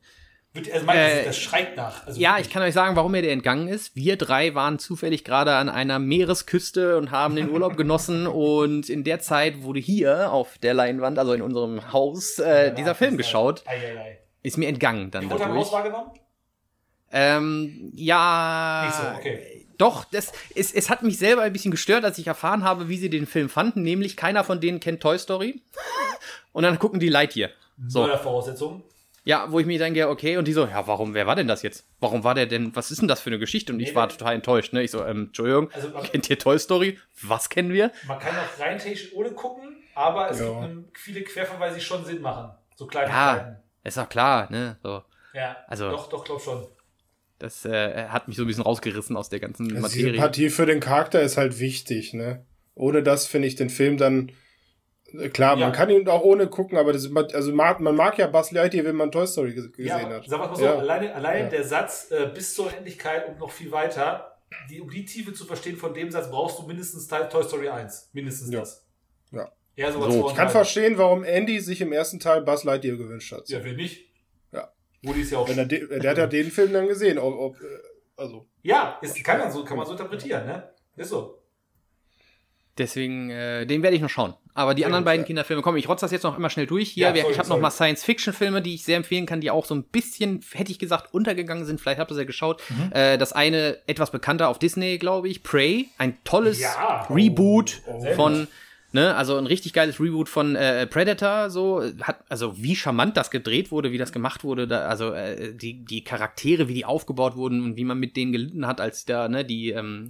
Also 0.73 0.87
mein, 0.87 0.97
Äh, 0.97 1.25
das 1.25 1.37
schreit 1.39 1.77
nach. 1.77 2.07
Also 2.07 2.19
Ja, 2.19 2.31
wirklich. 2.33 2.47
ich 2.47 2.53
kann 2.55 2.63
euch 2.63 2.73
sagen, 2.73 2.97
warum 2.97 3.13
mir 3.13 3.21
der 3.21 3.33
entgangen 3.33 3.69
ist. 3.69 3.95
Wir 3.95 4.17
drei 4.17 4.55
waren 4.55 4.79
zufällig 4.79 5.23
gerade 5.23 5.55
an 5.55 5.69
einer 5.69 5.99
Meeresküste 5.99 6.97
und 6.97 7.11
haben 7.11 7.37
den 7.37 7.51
Urlaub 7.51 7.77
genossen 7.77 8.27
und 8.27 8.89
in 8.89 9.05
der 9.05 9.21
Zeit 9.21 9.63
wurde 9.63 9.81
hier 9.81 10.33
auf 10.33 10.57
der 10.59 10.73
Leinwand, 10.73 11.19
also 11.19 11.35
in 11.35 11.43
unserem 11.43 11.93
Haus, 11.93 12.39
äh, 12.39 12.73
dieser 12.75 12.95
Film 12.95 13.19
geschaut. 13.19 13.63
Ei, 13.67 13.73
ei, 13.77 13.99
ei. 14.01 14.19
Ist 14.43 14.57
mir 14.57 14.69
entgangen 14.69 15.11
dann 15.11 15.29
wurde 15.31 15.41
dein 15.45 15.53
Haus 15.55 15.73
wahrgenommen? 15.73 16.11
Ähm, 17.13 17.93
ja. 17.95 18.85
Nicht 18.87 18.97
so, 18.97 19.19
okay. 19.19 19.66
Doch, 19.79 20.05
das, 20.05 20.33
es, 20.55 20.73
es 20.73 20.89
hat 20.91 21.03
mich 21.03 21.19
selber 21.19 21.43
ein 21.43 21.53
bisschen 21.53 21.71
gestört, 21.71 22.05
als 22.05 22.19
ich 22.19 22.27
erfahren 22.27 22.65
habe, 22.65 22.89
wie 22.89 22.97
sie 22.97 23.11
den 23.11 23.27
Film 23.27 23.49
fanden. 23.49 23.83
Nämlich 23.83 24.17
keiner 24.17 24.43
von 24.45 24.61
denen 24.61 24.81
kennt 24.81 25.01
Toy 25.03 25.19
Story. 25.19 25.63
Und 26.53 26.63
dann 26.63 26.79
gucken 26.79 27.01
die 27.01 27.09
Lightyear. 27.09 27.51
So. 27.87 28.07
Neue 28.07 28.19
Voraussetzungen. 28.19 28.83
Ja, 29.25 29.51
wo 29.51 29.59
ich 29.59 29.67
mir 29.67 29.79
denke, 29.79 30.09
okay, 30.09 30.37
und 30.37 30.47
die 30.47 30.53
so, 30.53 30.67
ja, 30.67 30.87
warum, 30.87 31.13
wer 31.13 31.27
war 31.27 31.35
denn 31.35 31.49
das 31.49 31.63
jetzt? 31.63 31.85
Warum 31.99 32.23
war 32.23 32.35
der 32.37 32.47
denn, 32.47 32.77
was 32.77 32.93
ist 32.93 33.01
denn 33.01 33.09
das 33.09 33.21
für 33.21 33.29
eine 33.31 33.41
Geschichte? 33.41 33.73
Und 33.73 33.81
ich 33.81 33.89
Nee, 33.89 33.95
war 33.97 34.09
total 34.09 34.37
enttäuscht, 34.37 34.73
ne? 34.73 34.85
Ich 34.85 34.93
so, 34.93 35.05
ähm, 35.05 35.25
Entschuldigung, 35.27 35.69
Also, 35.73 35.89
man- 35.89 36.05
kennt 36.05 36.31
ihr 36.31 36.39
Toy 36.39 36.57
Story? 36.61 36.97
Was 37.23 37.51
kennen 37.51 37.73
wir? 37.73 37.91
Man 38.07 38.21
kann 38.21 38.37
auch 38.37 38.61
rein 38.65 38.79
technisch 38.79 39.13
ohne 39.15 39.33
gucken, 39.33 39.83
aber 39.97 40.31
es 40.31 40.39
Ja. 40.39 40.65
gibt 40.69 40.97
viele 40.97 41.23
Querverweise, 41.23 41.75
die 41.75 41.81
schon 41.81 42.05
Sinn 42.05 42.23
machen. 42.23 42.53
So 42.77 42.87
kleine 42.87 43.11
Ja, 43.11 43.57
ist 43.83 43.97
doch 43.97 44.09
klar, 44.09 44.47
ne? 44.53 44.77
So, 44.85 45.03
ja. 45.35 45.57
Also- 45.67 45.91
Doch, 45.91 46.09
doch, 46.09 46.25
glaub 46.25 46.41
schon. 46.41 46.65
Das 47.39 47.65
äh, 47.65 48.05
hat 48.09 48.29
mich 48.29 48.37
so 48.37 48.45
ein 48.45 48.47
bisschen 48.47 48.63
rausgerissen 48.63 49.17
aus 49.17 49.29
der 49.29 49.41
ganzen 49.41 49.65
Also 49.65 49.75
die 49.77 49.81
Materie. 49.83 50.13
Sympathie 50.13 50.51
für 50.51 50.67
den 50.67 50.81
Charakter 50.81 51.21
ist 51.23 51.37
halt 51.37 51.59
wichtig, 51.61 52.15
ne? 52.15 52.45
Ohne 52.75 53.03
das 53.03 53.27
finde 53.27 53.49
ich 53.49 53.55
den 53.57 53.71
Film 53.71 53.97
dann. 53.97 54.33
äh, 55.13 55.29
Klar, 55.29 55.57
Ja. 55.59 55.67
man 55.67 55.73
kann 55.75 55.89
ihn 55.91 56.09
auch 56.09 56.23
ohne 56.23 56.47
gucken, 56.49 56.77
aber 56.79 56.93
das, 56.93 57.09
also 57.35 57.53
man 57.53 57.95
mag 57.95 58.19
ja 58.19 58.27
Buzz 58.27 58.51
Lightyear, 58.53 58.85
wenn 58.85 58.97
man 58.97 59.11
Toy 59.13 59.27
Story 59.27 59.51
ges- 59.51 59.71
gesehen 59.73 59.87
Ja, 59.87 60.01
hat. 60.11 60.31
wir 60.31 60.39
mal 60.39 60.55
so, 60.57 60.65
Ja. 60.65 60.77
alleine, 60.79 61.15
alleine 61.15 61.41
Ja. 61.45 61.49
der 61.49 61.65
Satz 61.65 62.11
äh, 62.11 62.31
bis 62.35 62.55
zur 62.55 62.73
Endlichkeit 62.77 63.29
und 63.29 63.39
noch 63.39 63.51
viel 63.51 63.71
weiter, 63.71 64.33
die, 64.71 64.81
um 64.81 64.89
die 64.91 65.05
Tiefe 65.05 65.33
zu 65.33 65.45
verstehen 65.45 65.77
von 65.77 65.93
dem 65.95 66.11
Satz, 66.11 66.31
brauchst 66.31 66.59
du 66.59 66.67
mindestens 66.67 67.07
Teil 67.09 67.29
Toy 67.29 67.43
Story 67.45 67.69
1. 67.69 68.11
Mindestens 68.13 68.53
Ja. 68.53 68.61
das. 68.61 68.87
Ja. 69.33 69.51
Ja, 69.77 69.93
sogar 69.93 70.11
So, 70.11 70.29
Ich 70.31 70.35
kann 70.37 70.49
verstehen, 70.49 70.97
warum 70.97 71.23
Andy 71.25 71.61
sich 71.61 71.81
im 71.83 71.93
ersten 71.93 72.19
Teil 72.19 72.41
Buzz 72.43 72.65
Lightyear 72.65 72.97
gewünscht 72.97 73.31
hat. 73.33 73.49
Ja, 73.49 73.63
wer 73.63 73.75
nicht? 73.75 74.07
Ja. 75.03 75.11
Woody 75.11 75.21
ist 75.23 75.33
ja 75.33 75.39
auch. 75.39 75.49
Wenn 75.49 75.59
er 75.59 75.67
de, 75.67 75.99
der 76.01 76.11
hat 76.11 76.19
ja 76.19 76.27
den 76.27 76.51
Film 76.51 76.73
dann 76.73 76.87
gesehen. 76.89 77.19
Ob, 77.19 77.35
ob, 77.39 77.61
äh, 77.61 77.65
also, 78.17 78.47
Ja, 78.63 78.99
ist, 79.03 79.23
kann, 79.25 79.39
man 79.39 79.51
so, 79.51 79.65
kann 79.65 79.77
man 79.77 79.87
so 79.87 79.93
interpretieren, 79.93 80.47
ne? 80.47 80.71
Ist 80.97 81.11
so. 81.11 81.43
Deswegen, 82.79 83.31
äh, 83.31 83.65
den 83.67 83.83
werde 83.83 83.97
ich 83.97 84.03
noch 84.03 84.11
schauen. 84.11 84.35
Aber 84.53 84.75
die 84.75 84.81
Sehr 84.81 84.87
anderen 84.87 85.05
beiden 85.05 85.23
ja. 85.23 85.27
Kinderfilme, 85.27 85.63
komm, 85.63 85.77
ich 85.77 85.89
rotze 85.89 86.05
das 86.05 86.13
jetzt 86.13 86.23
noch 86.23 86.37
immer 86.37 86.51
schnell 86.51 86.67
durch 86.67 86.91
hier. 86.91 87.09
Ja, 87.09 87.17
sorry, 87.17 87.33
ich 87.33 87.39
habe 87.39 87.49
noch 87.49 87.61
mal 87.61 87.71
Science-Fiction-Filme, 87.71 88.61
die 88.63 88.75
ich 88.75 88.85
sehr 88.85 88.97
empfehlen 88.97 89.25
kann, 89.27 89.41
die 89.41 89.51
auch 89.51 89.65
so 89.65 89.75
ein 89.75 89.85
bisschen, 89.85 90.43
hätte 90.53 90.71
ich 90.71 90.79
gesagt, 90.79 91.13
untergegangen 91.15 91.65
sind. 91.65 91.81
Vielleicht 91.81 91.99
habt 91.99 92.11
ihr 92.11 92.15
es 92.15 92.19
ja 92.19 92.25
geschaut. 92.25 92.63
Mhm. 92.69 92.93
Äh, 92.93 93.19
das 93.19 93.33
eine 93.33 93.79
etwas 93.87 94.11
bekannter 94.11 94.49
auf 94.49 94.59
Disney, 94.59 94.99
glaube 94.99 95.29
ich, 95.29 95.43
Prey. 95.43 95.89
Ein 95.99 96.23
tolles 96.25 96.61
Ja. 96.61 97.07
Reboot 97.11 97.83
Oh, 97.87 98.05
oh. 98.07 98.15
Von 98.15 98.49
Ne? 98.97 99.15
Also 99.15 99.37
ein 99.37 99.45
richtig 99.47 99.75
geiles 99.75 100.01
Reboot 100.01 100.27
von 100.31 100.57
äh, 100.57 100.87
Predator, 100.87 101.51
so 101.51 101.83
hat, 102.01 102.25
also 102.31 102.55
wie 102.57 102.75
charmant 102.75 103.15
das 103.19 103.31
gedreht 103.31 103.71
wurde, 103.71 103.93
wie 103.93 103.99
das 103.99 104.11
gemacht 104.11 104.43
wurde, 104.43 104.67
da, 104.67 104.87
also 104.89 105.13
äh, 105.13 105.53
die, 105.55 105.85
die 105.85 106.03
Charaktere, 106.03 106.67
wie 106.69 106.73
die 106.73 106.87
aufgebaut 106.87 107.37
wurden 107.37 107.63
und 107.63 107.77
wie 107.77 107.85
man 107.85 107.99
mit 107.99 108.17
denen 108.17 108.33
gelitten 108.33 108.67
hat, 108.67 108.81
als 108.81 109.05
da, 109.05 109.29
ne, 109.29 109.45
die, 109.45 109.69
ähm, 109.73 110.09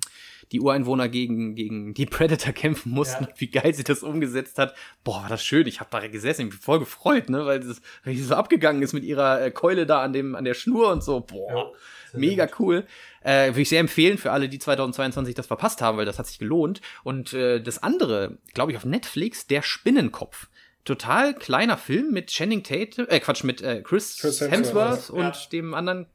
die 0.52 0.60
Ureinwohner 0.60 1.08
gegen, 1.08 1.56
gegen 1.56 1.94
die 1.94 2.06
Predator 2.06 2.52
kämpfen 2.52 2.92
mussten, 2.92 3.24
Ja. 3.24 3.30
wie 3.38 3.48
geil 3.48 3.74
sie 3.74 3.82
das 3.82 4.04
umgesetzt 4.04 4.56
hat. 4.56 4.76
Boah, 5.02 5.22
war 5.22 5.28
das 5.28 5.44
schön. 5.44 5.66
Ich 5.66 5.80
habe 5.80 5.90
da 5.90 6.06
gesessen, 6.06 6.42
ich 6.42 6.50
bin 6.50 6.58
voll 6.60 6.78
gefreut, 6.78 7.28
ne, 7.28 7.44
weil 7.44 7.58
das 7.58 7.82
weil 8.04 8.14
sie 8.14 8.22
so 8.22 8.36
abgegangen 8.36 8.82
ist 8.82 8.92
mit 8.92 9.02
ihrer 9.02 9.42
äh, 9.46 9.50
Keule 9.50 9.84
da 9.86 10.00
an 10.04 10.12
dem, 10.12 10.36
an 10.36 10.44
der 10.44 10.54
Schnur 10.54 10.92
und 10.92 11.02
so. 11.02 11.18
Boah. 11.18 11.72
Ja, 12.12 12.18
Mega 12.20 12.46
gut. 12.46 12.60
cool. 12.60 12.84
Äh, 13.26 13.48
Würde 13.48 13.62
ich 13.62 13.68
sehr 13.68 13.80
empfehlen 13.80 14.18
für 14.18 14.30
alle, 14.30 14.48
die 14.48 14.58
2022 14.60 15.34
das 15.34 15.46
verpasst 15.48 15.82
haben, 15.82 15.98
weil 15.98 16.04
das 16.06 16.18
hat 16.18 16.26
sich 16.28 16.38
gelohnt. 16.38 16.80
Und 17.02 17.32
äh, 17.32 17.60
das 17.60 17.82
andere, 17.82 18.38
glaube 18.54 18.70
ich, 18.70 18.76
auf 18.78 18.84
Netflix, 18.84 19.46
der 19.48 19.62
Spinnenkopf. 19.62 20.46
Total 20.84 21.34
kleiner 21.34 21.76
Film 21.76 22.12
mit 22.12 22.28
Channing 22.30 22.62
Tate, 22.62 23.08
äh, 23.10 23.18
Quatsch, 23.18 23.42
mit 23.42 23.60
äh, 23.62 23.82
Chris, 23.82 24.18
Chris 24.20 24.40
Hemsworth, 24.40 24.52
Hemsworth, 24.52 25.10
und 25.10 25.22
ja. 25.24 25.48
dem 25.50 25.74
anderen, 25.74 26.06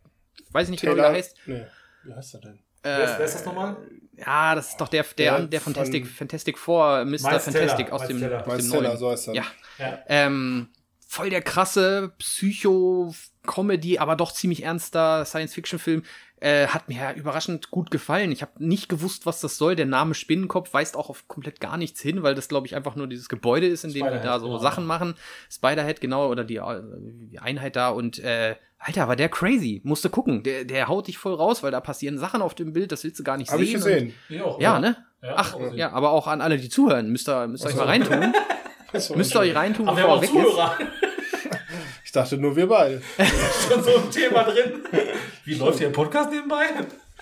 weiß 0.52 0.68
ich 0.68 0.72
nicht 0.72 0.82
genau, 0.82 0.94
wie 0.94 1.00
der 1.02 1.10
heißt. 1.12 1.36
Nee. 1.46 1.66
Wie 2.04 2.14
heißt 2.14 2.34
er 2.36 2.40
denn? 2.40 2.60
Wer 2.84 3.04
ist, 3.04 3.10
Äh, 3.12 3.18
wer 3.20 3.26
ist 3.26 3.34
das 3.36 3.46
nochmal? 3.46 3.76
ja, 4.16 4.56
das 4.56 4.70
ist 4.70 4.78
doch 4.80 4.88
der, 4.88 5.04
der, 5.18 5.38
Der 5.40 5.48
der, 5.48 5.60
von- 5.62 5.74
Fantastic, 5.74 6.08
Fantastic 6.08 6.58
Four, 6.58 7.04
Mr. 7.04 7.10
Miles 7.10 7.22
Fantastic 7.44 7.88
Teller, 7.88 7.94
aus 7.94 8.08
dem, 8.08 8.18
Miles 8.20 8.30
Teller. 8.30 8.42
aus 8.42 8.48
Miles 8.48 8.64
dem 8.64 8.72
Teller, 8.72 8.88
neuen. 8.88 8.98
so 8.98 9.12
heißt 9.12 9.28
er. 9.28 9.34
Ja, 9.36 9.44
Ja. 9.78 10.00
ähm, 10.08 10.70
voll 11.06 11.30
der 11.30 11.42
krasse 11.42 12.14
Psycho-Comedy, 12.18 13.98
aber 14.00 14.16
doch 14.16 14.32
ziemlich 14.32 14.64
ernster 14.64 15.26
Science-Fiction-Film. 15.26 16.04
Äh, 16.44 16.68
hat 16.70 16.90
mir 16.90 16.98
ja 16.98 17.14
überraschend 17.14 17.70
gut 17.70 17.92
gefallen. 17.92 18.32
Ich 18.32 18.42
habe 18.42 18.54
nicht 18.58 18.90
gewusst, 18.90 19.28
was 19.28 19.42
das 19.42 19.58
soll. 19.58 19.76
Der 19.76 19.86
Name 19.86 20.16
Spinnenkopf 20.16 20.74
weist 20.74 20.98
auch 20.98 21.10
auf 21.10 21.28
komplett 21.28 21.60
gar 21.60 21.78
nichts 21.78 22.02
hin, 22.02 22.24
weil 22.24 22.34
das, 22.34 22.48
glaube 22.48 22.66
ich, 22.66 22.76
einfach 22.76 22.96
nur 22.96 23.06
dieses 23.06 23.30
Gebäude 23.30 23.68
ist, 23.68 23.84
in 23.84 23.94
dem 23.94 24.06
die 24.08 24.20
da 24.24 24.40
so 24.40 24.48
genau. 24.48 24.58
Sachen 24.58 24.86
machen. 24.88 25.14
Spiderhead, 25.52 26.02
genau, 26.02 26.30
oder 26.30 26.44
die, 26.44 26.56
äh, 26.56 26.82
die 27.32 27.38
Einheit 27.38 27.76
da. 27.76 27.90
Und 27.90 28.18
äh, 28.18 28.56
Alter, 28.80 29.08
war 29.08 29.16
der 29.16 29.30
crazy. 29.30 29.82
Musste 29.84 30.10
gucken. 30.10 30.42
Der, 30.42 30.66
der 30.66 30.88
haut 30.88 31.08
dich 31.08 31.20
voll 31.20 31.36
raus, 31.36 31.62
weil 31.62 31.70
da 31.70 31.80
passieren 31.80 32.18
Sachen 32.18 32.42
auf 32.42 32.56
dem 32.56 32.74
Bild, 32.74 32.92
das 32.92 33.04
willst 33.04 33.20
du 33.20 33.24
gar 33.24 33.38
nicht 33.38 33.52
Habe 33.52 33.62
ich 33.62 33.70
sehen. 33.70 33.78
gesehen. 33.78 34.14
Ich 34.28 34.42
auch, 34.42 34.56
Und, 34.56 34.64
ja, 34.64 34.72
oder? 34.80 34.80
ne? 34.90 34.98
Ja, 35.22 35.34
Ach, 35.36 35.54
auch 35.54 35.60
gesehen. 35.60 35.78
ja, 35.78 35.92
aber 35.92 36.10
auch 36.10 36.26
an 36.26 36.42
alle, 36.42 36.58
die 36.58 36.70
zuhören. 36.70 37.12
Müsst 37.12 37.30
ihr, 37.30 37.48
müsst 37.48 37.64
ihr 37.66 37.70
euch 37.70 37.76
mal 37.76 37.86
reintun. 37.86 38.34
Müsst 39.16 39.36
ihr 39.36 39.40
euch 39.42 39.56
reintun, 39.56 39.88
Aber 39.88 39.98
wir 39.98 40.04
haben 40.08 40.20
bevor 40.22 40.42
er 40.42 40.68
auch 40.68 40.80
weg 40.80 40.80
ist. 40.80 40.88
Zuhörer. 40.88 40.92
Ich 42.04 42.12
dachte 42.12 42.38
nur 42.38 42.56
wir 42.56 42.68
beide. 42.68 43.02
Schon 43.70 43.84
so 43.84 43.96
ein 43.96 44.10
Thema 44.12 44.44
drin. 44.44 44.82
Wie 45.46 45.56
läuft 45.56 45.80
hier 45.80 45.88
ein 45.88 45.94
Podcast 45.94 46.32
nebenbei? 46.32 46.66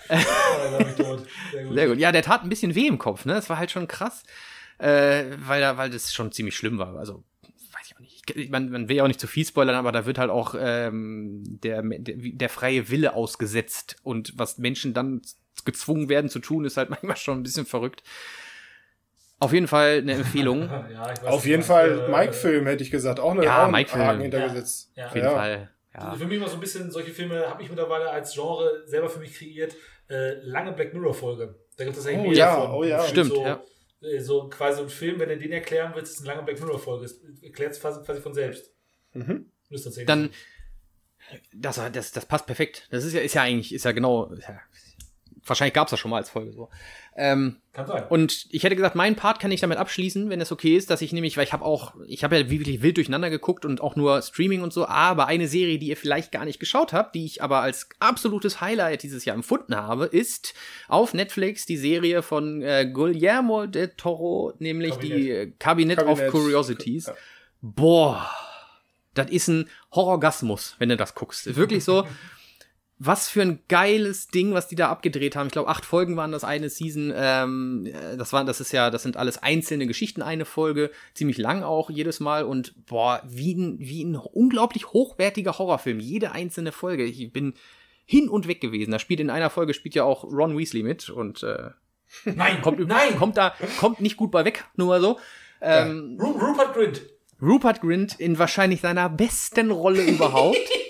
oh. 0.08 0.14
Sehr 0.96 1.04
gut. 1.04 1.26
Sehr 1.74 1.88
gut. 1.88 1.98
Ja, 1.98 2.12
der 2.12 2.22
tat 2.22 2.42
ein 2.42 2.48
bisschen 2.48 2.74
weh 2.74 2.86
im 2.86 2.98
Kopf, 2.98 3.24
ne? 3.24 3.34
Das 3.34 3.48
war 3.50 3.58
halt 3.58 3.70
schon 3.70 3.88
krass, 3.88 4.22
äh, 4.78 5.24
weil, 5.38 5.60
da, 5.60 5.76
weil 5.76 5.90
das 5.90 6.12
schon 6.12 6.32
ziemlich 6.32 6.56
schlimm 6.56 6.78
war. 6.78 6.96
Also, 6.96 7.22
weiß 7.72 7.86
ich 7.86 7.96
auch 7.96 8.00
nicht. 8.00 8.30
Ich, 8.36 8.50
man, 8.50 8.70
man 8.70 8.88
will 8.88 8.96
ja 8.96 9.04
auch 9.04 9.08
nicht 9.08 9.20
zu 9.20 9.26
viel 9.26 9.44
spoilern, 9.46 9.74
aber 9.76 9.92
da 9.92 10.06
wird 10.06 10.18
halt 10.18 10.30
auch 10.30 10.54
ähm, 10.58 11.42
der, 11.62 11.82
der, 11.82 12.14
der 12.16 12.48
freie 12.48 12.88
Wille 12.90 13.14
ausgesetzt. 13.14 13.96
Und 14.02 14.32
was 14.36 14.58
Menschen 14.58 14.94
dann 14.94 15.22
gezwungen 15.64 16.08
werden 16.08 16.30
zu 16.30 16.38
tun, 16.40 16.64
ist 16.64 16.76
halt 16.76 16.90
manchmal 16.90 17.16
schon 17.16 17.38
ein 17.40 17.42
bisschen 17.42 17.66
verrückt. 17.66 18.02
Auf 19.38 19.54
jeden 19.54 19.68
Fall 19.68 19.98
eine 19.98 20.12
Empfehlung. 20.14 20.68
Ja, 20.92 21.12
ich 21.12 21.22
weiß 21.22 21.24
Auf 21.24 21.46
jeden 21.46 21.62
Fall 21.62 22.06
äh, 22.06 22.10
Mike-Film, 22.10 22.66
hätte 22.66 22.82
ich 22.82 22.90
gesagt. 22.90 23.20
Auch 23.20 23.30
eine 23.32 23.44
Ja, 23.44 23.68
Mike-Film. 23.68 24.20
Hintergesetzt. 24.20 24.92
Ja. 24.96 25.06
Auf 25.06 25.14
jeden 25.14 25.26
Ja. 25.26 25.32
Fall. 25.32 25.70
Ja. 25.94 26.00
Also 26.10 26.18
für 26.22 26.26
mich 26.26 26.36
immer 26.36 26.48
so 26.48 26.54
ein 26.54 26.60
bisschen, 26.60 26.90
solche 26.90 27.12
Filme 27.12 27.48
habe 27.48 27.62
ich 27.62 27.68
mittlerweile 27.68 28.10
als 28.10 28.32
Genre 28.34 28.82
selber 28.86 29.08
für 29.08 29.18
mich 29.18 29.34
kreiert. 29.34 29.74
Äh, 30.08 30.34
lange 30.42 30.72
Black 30.72 30.92
Mirror-Folge. 30.94 31.54
Da 31.76 31.84
gibt 31.84 31.96
es 31.96 32.06
eigentlich 32.06 32.20
Oh 32.20 32.28
mehr 32.30 32.36
ja, 32.38 32.60
von. 32.60 32.70
oh 32.72 32.84
ja. 32.84 33.02
Stimmt, 33.06 33.30
so, 33.30 33.44
ja. 33.44 33.62
äh, 34.02 34.20
So 34.20 34.48
quasi 34.48 34.82
ein 34.82 34.88
Film, 34.88 35.18
wenn 35.20 35.28
du 35.28 35.38
den 35.38 35.52
erklären 35.52 35.92
willst, 35.94 36.12
ist 36.14 36.18
eine 36.20 36.28
lange 36.28 36.42
Black 36.42 36.60
Mirror-Folge. 36.60 37.10
Erklärt 37.42 37.72
es 37.72 37.80
quasi, 37.80 38.02
quasi 38.04 38.20
von 38.20 38.34
selbst. 38.34 38.72
Mhm. 39.12 39.50
Tatsächlich 39.68 40.06
Dann, 40.06 40.30
das, 41.52 41.80
das, 41.92 42.12
das 42.12 42.26
passt 42.26 42.46
perfekt. 42.46 42.88
Das 42.90 43.04
ist 43.04 43.12
ja, 43.12 43.20
ist 43.20 43.34
ja 43.34 43.42
eigentlich, 43.42 43.72
ist 43.72 43.84
ja 43.84 43.92
genau, 43.92 44.26
ist 44.32 44.48
ja, 44.48 44.60
wahrscheinlich 45.44 45.74
gab's 45.74 45.90
das 45.90 46.00
schon 46.00 46.10
mal 46.10 46.18
als 46.18 46.30
Folge 46.30 46.52
so. 46.52 46.68
Ähm, 47.16 47.56
Kann 47.72 47.86
sein. 47.86 48.04
Und 48.08 48.46
ich 48.50 48.62
hätte 48.62 48.76
gesagt, 48.76 48.94
meinen 48.94 49.16
Part 49.16 49.40
kann 49.40 49.50
ich 49.50 49.60
damit 49.60 49.78
abschließen, 49.78 50.30
wenn 50.30 50.40
es 50.40 50.52
okay 50.52 50.76
ist, 50.76 50.90
dass 50.90 51.02
ich 51.02 51.12
nämlich, 51.12 51.36
weil 51.36 51.44
ich 51.44 51.52
habe 51.52 51.64
auch, 51.64 51.94
ich 52.06 52.24
habe 52.24 52.38
ja 52.38 52.50
wirklich 52.50 52.82
wild 52.82 52.96
durcheinander 52.96 53.30
geguckt 53.30 53.64
und 53.64 53.80
auch 53.80 53.96
nur 53.96 54.22
Streaming 54.22 54.62
und 54.62 54.72
so, 54.72 54.86
aber 54.86 55.26
eine 55.26 55.48
Serie, 55.48 55.78
die 55.78 55.88
ihr 55.88 55.96
vielleicht 55.96 56.32
gar 56.32 56.44
nicht 56.44 56.60
geschaut 56.60 56.92
habt, 56.92 57.14
die 57.14 57.24
ich 57.24 57.42
aber 57.42 57.60
als 57.60 57.88
absolutes 57.98 58.60
Highlight 58.60 59.02
dieses 59.02 59.24
Jahr 59.24 59.34
empfunden 59.34 59.76
habe, 59.76 60.06
ist 60.06 60.54
auf 60.88 61.14
Netflix 61.14 61.66
die 61.66 61.76
Serie 61.76 62.22
von 62.22 62.62
äh, 62.62 62.90
Guillermo 62.90 63.66
del 63.66 63.88
Toro, 63.96 64.54
nämlich 64.58 64.96
die 64.96 65.30
äh, 65.30 65.52
Cabinet, 65.58 65.98
of 65.98 66.18
Cabinet. 66.18 66.30
Curiosities. 66.30 67.06
Ja. 67.06 67.14
Boah, 67.60 68.30
das 69.14 69.30
ist 69.30 69.48
ein 69.48 69.68
Horrorgasmus, 69.92 70.76
wenn 70.78 70.88
du 70.88 70.96
das 70.96 71.14
guckst. 71.14 71.56
Wirklich 71.56 71.84
so. 71.84 72.06
Was 73.02 73.30
für 73.30 73.40
ein 73.40 73.60
geiles 73.68 74.28
Ding, 74.28 74.52
was 74.52 74.68
die 74.68 74.76
da 74.76 74.90
abgedreht 74.90 75.34
haben. 75.34 75.46
Ich 75.46 75.54
glaube, 75.54 75.70
acht 75.70 75.86
Folgen 75.86 76.18
waren 76.18 76.32
das 76.32 76.44
eine 76.44 76.68
Season. 76.68 77.10
Ähm, 77.16 77.86
äh, 77.86 78.18
das 78.18 78.34
waren, 78.34 78.46
das 78.46 78.60
ist 78.60 78.72
ja, 78.72 78.90
das 78.90 79.02
sind 79.02 79.16
alles 79.16 79.42
einzelne 79.42 79.86
Geschichten, 79.86 80.20
eine 80.20 80.44
Folge, 80.44 80.90
ziemlich 81.14 81.38
lang 81.38 81.62
auch 81.62 81.88
jedes 81.88 82.20
Mal 82.20 82.44
und 82.44 82.74
boah, 82.84 83.22
wie 83.26 83.54
ein, 83.54 83.78
wie 83.78 84.04
ein 84.04 84.16
unglaublich 84.16 84.88
hochwertiger 84.88 85.58
Horrorfilm. 85.58 85.98
Jede 85.98 86.32
einzelne 86.32 86.72
Folge. 86.72 87.04
Ich 87.04 87.32
bin 87.32 87.54
hin 88.04 88.28
und 88.28 88.46
weg 88.48 88.60
gewesen. 88.60 88.90
Da 88.90 88.98
spielt 88.98 89.20
in 89.20 89.30
einer 89.30 89.48
Folge 89.48 89.72
spielt 89.72 89.94
ja 89.94 90.04
auch 90.04 90.24
Ron 90.24 90.58
Weasley 90.58 90.82
mit 90.82 91.08
und 91.08 91.42
äh, 91.42 91.70
Nein, 92.24 92.60
kommt, 92.60 92.86
nein! 92.86 93.16
kommt 93.16 93.38
da, 93.38 93.54
kommt 93.78 94.00
nicht 94.00 94.18
gut 94.18 94.30
bei 94.30 94.44
weg, 94.44 94.64
nur 94.76 94.88
mal 94.88 95.00
so. 95.00 95.18
Ähm, 95.62 96.18
Ru 96.20 96.32
Rupert 96.32 96.74
Grint. 96.74 97.02
Rupert 97.40 97.80
Grint 97.80 98.20
in 98.20 98.38
wahrscheinlich 98.38 98.82
seiner 98.82 99.08
besten 99.08 99.70
Rolle 99.70 100.02
überhaupt. 100.02 100.58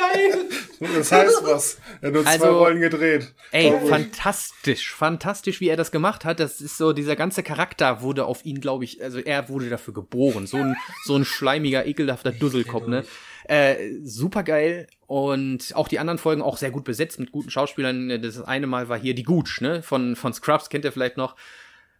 Geil! 0.00 0.46
Das 0.96 1.12
heißt 1.12 1.42
was. 1.44 1.78
Er 2.00 2.06
hat 2.08 2.14
nur 2.14 2.22
zwei 2.22 2.30
Also- 2.30 2.58
Rollen 2.58 2.80
gedreht. 2.80 3.34
Ey, 3.52 3.70
fantastisch, 3.86 4.94
fantastisch, 4.94 5.60
wie 5.60 5.68
er 5.68 5.76
das 5.76 5.90
gemacht 5.92 6.24
hat. 6.24 6.40
Das 6.40 6.62
ist 6.62 6.78
so, 6.78 6.94
dieser 6.94 7.16
ganze 7.16 7.42
Charakter 7.42 8.00
wurde 8.00 8.24
auf 8.24 8.46
ihn, 8.46 8.62
glaube 8.62 8.84
ich, 8.84 9.02
also 9.02 9.18
er 9.18 9.50
wurde 9.50 9.68
dafür 9.68 9.92
geboren. 9.92 10.46
So 10.46 10.56
ein, 10.56 10.76
so 11.04 11.16
ein 11.16 11.26
schleimiger, 11.26 11.84
ekelhafter 11.84 12.32
Dusselkopf, 12.32 12.86
ne? 12.86 13.04
Äh, 13.44 13.76
super 14.02 14.42
geil. 14.42 14.86
Und 15.06 15.74
auch 15.76 15.86
die 15.88 15.98
anderen 15.98 16.18
Folgen 16.18 16.40
auch 16.40 16.56
sehr 16.56 16.70
gut 16.70 16.84
besetzt 16.84 17.18
mit 17.20 17.30
guten 17.30 17.50
Schauspielern. 17.50 18.22
Das 18.22 18.40
eine 18.40 18.66
Mal 18.66 18.88
war 18.88 18.98
hier 18.98 19.14
die 19.14 19.24
Gooch, 19.24 19.60
ne? 19.60 19.82
Von, 19.82 20.16
von 20.16 20.32
Scrubs 20.32 20.70
kennt 20.70 20.86
ihr 20.86 20.92
vielleicht 20.92 21.18
noch. 21.18 21.36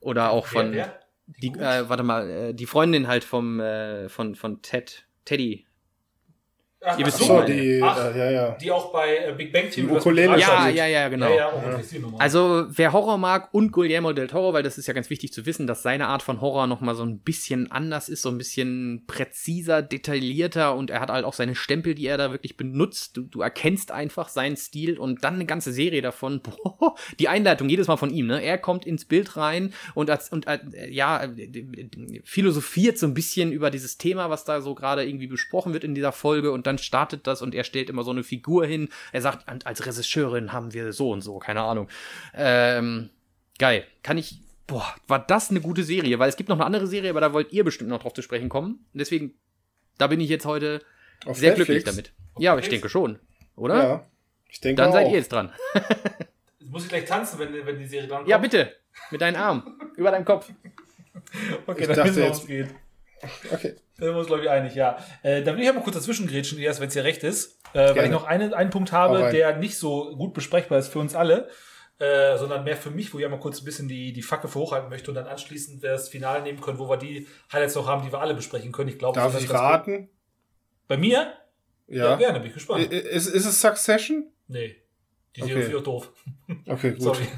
Oder 0.01 0.31
auch 0.31 0.47
von, 0.47 0.73
Wer, 0.73 0.87
wer? 0.87 1.01
die, 1.43 1.49
äh, 1.59 1.87
warte 1.89 2.03
mal, 2.03 2.31
äh, 2.31 2.55
die 2.55 2.67
Freundin 2.67 3.09
halt 3.09 3.25
vom, 3.25 3.61
äh, 3.61 4.09
von, 4.09 4.35
von 4.37 4.63
Ted, 4.63 5.05
Teddy. 5.27 5.67
Ach, 6.83 6.99
Ihr 6.99 7.05
wisst, 7.05 7.21
ach 7.21 7.27
so, 7.27 7.43
die, 7.43 7.79
Ach. 7.83 8.15
äh, 8.15 8.19
ja, 8.19 8.31
ja. 8.31 8.51
Die 8.53 8.71
auch 8.71 8.91
bei 8.91 9.19
äh, 9.19 9.35
Big 9.37 9.53
Bang 9.53 9.69
Theory 9.71 9.97
Ukulele 9.97 10.39
Ja, 10.39 10.67
ja, 10.67 10.87
ja, 10.87 11.11
genau. 11.11 11.29
Ja, 11.29 11.53
ja, 11.53 11.99
Nummer. 12.01 12.19
Also, 12.19 12.65
wer 12.71 12.95
Horror 12.95 13.19
mag 13.19 13.53
und 13.53 13.71
Guillermo 13.71 14.15
del 14.15 14.29
Toro, 14.29 14.55
weil 14.55 14.63
das 14.63 14.79
ist 14.79 14.87
ja 14.87 14.95
ganz 14.95 15.11
wichtig 15.11 15.31
zu 15.31 15.45
wissen, 15.45 15.67
dass 15.67 15.83
seine 15.83 16.07
Art 16.07 16.23
von 16.23 16.41
Horror 16.41 16.67
nochmal 16.67 16.95
so 16.95 17.03
ein 17.03 17.19
bisschen 17.19 17.71
anders 17.71 18.09
ist, 18.09 18.23
so 18.23 18.31
ein 18.31 18.39
bisschen 18.39 19.05
präziser, 19.07 19.83
detaillierter 19.83 20.75
und 20.75 20.89
er 20.89 21.01
hat 21.01 21.11
halt 21.11 21.27
auch 21.27 21.35
seine 21.35 21.55
Stempel, 21.55 21.95
die 21.95 22.07
er 22.07 22.17
da 22.17 22.31
wirklich 22.31 22.57
benutzt. 22.57 23.15
Du, 23.15 23.25
du 23.25 23.43
erkennst 23.43 23.93
einfach 23.93 24.31
seinen 24.31 24.57
Stil 24.57 24.99
und 24.99 25.23
dann 25.23 25.35
eine 25.35 25.45
ganze 25.45 25.75
Serie 25.75 26.01
davon. 26.01 26.41
Boah, 26.65 26.95
die 27.19 27.29
Einleitung 27.29 27.69
jedes 27.69 27.89
Mal 27.89 27.99
von 27.99 28.09
ihm, 28.09 28.27
ne? 28.27 28.43
Er 28.43 28.57
kommt 28.57 28.87
ins 28.87 29.05
Bild 29.05 29.37
rein 29.37 29.75
und, 29.95 30.09
als, 30.09 30.31
und 30.31 30.47
äh, 30.47 30.61
ja, 30.89 31.25
äh, 31.25 31.91
philosophiert 32.25 32.97
so 32.97 33.07
ein 33.07 33.13
bisschen 33.13 33.53
über 33.53 33.71
dieses 33.71 33.99
Thema, 33.99 34.31
was 34.31 34.45
da 34.45 34.63
so 34.63 34.75
gerade 34.75 35.05
irgendwie 35.05 35.27
besprochen 35.27 35.75
wird 35.75 35.85
in 35.85 35.95
dieser 35.95 36.13
Folge 36.13 36.53
und 36.53 36.70
dann 36.71 36.79
startet 36.79 37.27
das 37.27 37.43
und 37.43 37.55
er 37.55 37.65
stellt 37.65 37.91
immer 37.91 38.03
so 38.05 38.11
eine 38.11 38.23
Figur 38.23 38.65
hin. 38.67 38.89
Er 39.13 39.21
sagt, 39.23 39.51
"Und 39.51 39.67
als 39.67 39.85
Regisseurin 39.85 40.53
haben 40.53 40.73
wir 40.73 40.93
so 40.93 41.11
und 41.11 41.21
so, 41.23 41.39
keine 41.39 41.61
Ahnung. 41.63 41.89
Ähm, 42.35 43.11
geil. 43.59 43.85
Kann 44.03 44.17
ich. 44.19 44.41
Boah, 44.67 44.95
war 45.09 45.19
das 45.19 45.51
eine 45.51 45.61
gute 45.61 45.83
Serie, 45.83 46.19
weil 46.21 46.29
es 46.29 46.37
gibt 46.37 46.49
noch 46.49 46.57
eine 46.57 46.65
andere 46.65 46.87
Serie, 46.87 47.11
aber 47.11 47.21
da 47.21 47.33
wollt 47.33 47.53
ihr 47.53 47.65
bestimmt 47.65 47.91
noch 47.91 48.01
drauf 48.01 48.15
zu 48.15 48.23
sprechen 48.23 48.49
kommen. 48.49 48.85
Deswegen, 48.95 49.35
da 49.99 50.07
bin 50.07 50.21
ich 50.21 50.29
jetzt 50.31 50.47
heute 50.47 50.81
Auf 51.27 51.37
sehr 51.39 51.51
Netflix? 51.57 51.67
glücklich 51.67 51.85
damit. 51.85 52.13
Ja, 52.39 52.57
ich 52.57 52.69
denke 52.69 52.89
schon, 52.89 53.19
oder? 53.57 53.83
Ja. 53.83 54.07
Ich 54.49 54.61
denke 54.61 54.81
Dann 54.83 54.91
auch. 54.91 54.95
seid 54.95 55.09
ihr 55.09 55.15
jetzt 55.19 55.33
dran. 55.33 55.53
Jetzt 56.61 56.71
muss 56.71 56.83
ich 56.85 56.89
gleich 56.89 57.05
tanzen, 57.05 57.39
wenn, 57.41 57.67
wenn 57.67 57.79
die 57.81 57.87
Serie 57.87 58.07
dran 58.07 58.19
kommt. 58.19 58.29
Ja, 58.29 58.39
bitte. 58.39 58.77
Mit 59.11 59.21
deinen 59.21 59.35
Armen. 59.37 59.63
Über 59.97 60.11
deinem 60.13 60.25
Kopf. 60.25 60.49
Okay, 61.67 61.83
Ich 61.83 61.87
dann 61.89 61.97
dachte 61.97 62.21
jetzt- 62.21 62.47
geht. 62.47 62.69
Okay. 63.53 63.77
Da 63.99 64.05
sind 64.07 64.15
wir 64.15 64.19
uns, 64.19 64.27
glaube 64.29 64.43
ich, 64.43 64.51
einig, 64.51 64.75
ja. 64.75 64.99
Äh, 65.23 65.43
da 65.43 65.55
will 65.55 65.63
ich 65.63 65.69
aber 65.69 65.81
kurz 65.81 65.97
dazwischen 65.97 66.27
grätschen, 66.27 66.59
erst 66.59 66.81
wenn 66.81 66.89
es 66.89 66.95
dir 66.95 67.05
recht 67.05 67.23
ist. 67.23 67.61
Äh, 67.73 67.95
weil 67.95 68.05
ich 68.07 68.11
noch 68.11 68.25
eine, 68.25 68.57
einen 68.57 68.71
Punkt 68.71 68.93
habe, 68.93 69.31
der 69.31 69.57
nicht 69.59 69.77
so 69.79 70.17
gut 70.17 70.35
besprechbar 70.35 70.79
ist 70.79 70.89
für 70.89 70.99
uns 70.99 71.15
alle, 71.15 71.49
äh, 71.99 72.37
sondern 72.39 72.65
mehr 72.65 72.77
für 72.77 72.91
mich, 72.91 73.13
wo 73.13 73.19
ich 73.19 73.25
einmal 73.25 73.41
kurz 73.41 73.61
ein 73.61 73.65
bisschen 73.65 73.89
die, 73.89 74.13
die 74.13 74.23
Fackel 74.23 74.49
für 74.49 74.59
hochhalten 74.61 74.89
möchte 74.89 75.11
und 75.11 75.15
dann 75.17 75.27
anschließend 75.27 75.85
das 75.85 76.09
Finale 76.09 76.43
nehmen 76.43 76.61
können, 76.61 76.79
wo 76.79 76.89
wir 76.89 76.97
die 76.97 77.27
Highlights 77.53 77.75
noch 77.75 77.87
haben, 77.87 78.05
die 78.05 78.11
wir 78.13 78.21
alle 78.21 78.35
besprechen 78.35 78.73
können. 78.73 78.89
Ich 78.89 78.99
glaube, 78.99 79.21
Darf 79.21 79.37
ich 79.37 79.45
ist 79.45 79.53
raten? 79.53 80.09
Bei 80.89 80.97
mir? 80.97 81.35
Ja, 81.87 82.11
Ja. 82.11 82.17
gerne, 82.17 82.39
bin 82.41 82.49
ich 82.49 82.55
gespannt. 82.55 82.91
Ist, 82.93 83.27
ist 83.27 83.45
es 83.45 83.61
Succession? 83.61 84.33
nee. 84.49 84.77
Die 85.37 85.43
Okay. 85.45 85.53
Serie 85.53 85.69
ist 85.69 85.75
auch 85.77 85.83
doof. 85.85 86.13
Okay, 86.67 86.91
gut. 86.95 87.03
Sorry. 87.03 87.29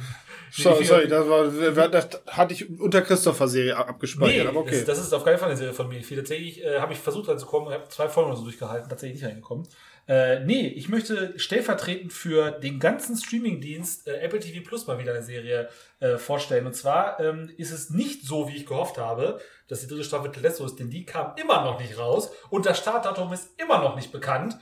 Sorry, 0.52 0.84
sorry 0.84 1.08
das, 1.08 1.28
war, 1.28 1.88
das 1.88 2.08
hatte 2.26 2.54
ich 2.54 2.68
unter 2.78 3.02
Christopher-Serie 3.02 3.76
abgespeichert, 3.76 4.44
nee, 4.44 4.48
aber 4.48 4.60
okay. 4.60 4.76
Das, 4.84 4.98
das, 4.98 5.06
ist 5.06 5.12
auf 5.12 5.24
keinen 5.24 5.38
Fall 5.38 5.48
eine 5.48 5.56
Serie 5.56 5.74
von 5.74 5.88
mir. 5.88 6.00
Tatsächlich 6.02 6.62
äh, 6.62 6.78
habe 6.78 6.92
ich 6.92 6.98
versucht 6.98 7.28
reinzukommen, 7.28 7.72
habe 7.72 7.88
zwei 7.88 8.08
Folgen 8.08 8.30
oder 8.30 8.38
so 8.38 8.44
durchgehalten, 8.44 8.88
tatsächlich 8.88 9.20
nicht 9.20 9.28
reingekommen. 9.28 9.66
Äh, 10.08 10.40
nee, 10.40 10.66
ich 10.66 10.88
möchte 10.88 11.38
stellvertretend 11.38 12.12
für 12.12 12.50
den 12.50 12.80
ganzen 12.80 13.16
Streamingdienst 13.16 14.08
äh, 14.08 14.18
Apple 14.18 14.40
TV 14.40 14.66
Plus 14.66 14.86
mal 14.86 14.98
wieder 14.98 15.12
eine 15.12 15.22
Serie 15.22 15.68
äh, 16.00 16.18
vorstellen. 16.18 16.66
Und 16.66 16.74
zwar 16.74 17.20
ähm, 17.20 17.50
ist 17.56 17.70
es 17.70 17.90
nicht 17.90 18.26
so, 18.26 18.48
wie 18.48 18.56
ich 18.56 18.66
gehofft 18.66 18.98
habe, 18.98 19.40
dass 19.68 19.80
die 19.80 19.86
dritte 19.86 20.04
Staffel 20.04 20.32
Telesso 20.32 20.66
ist, 20.66 20.78
denn 20.80 20.90
die 20.90 21.06
kam 21.06 21.34
immer 21.36 21.64
noch 21.64 21.78
nicht 21.78 21.98
raus 21.98 22.32
und 22.50 22.66
das 22.66 22.78
Startdatum 22.78 23.32
ist 23.32 23.50
immer 23.60 23.78
noch 23.78 23.94
nicht 23.94 24.10
bekannt. 24.10 24.58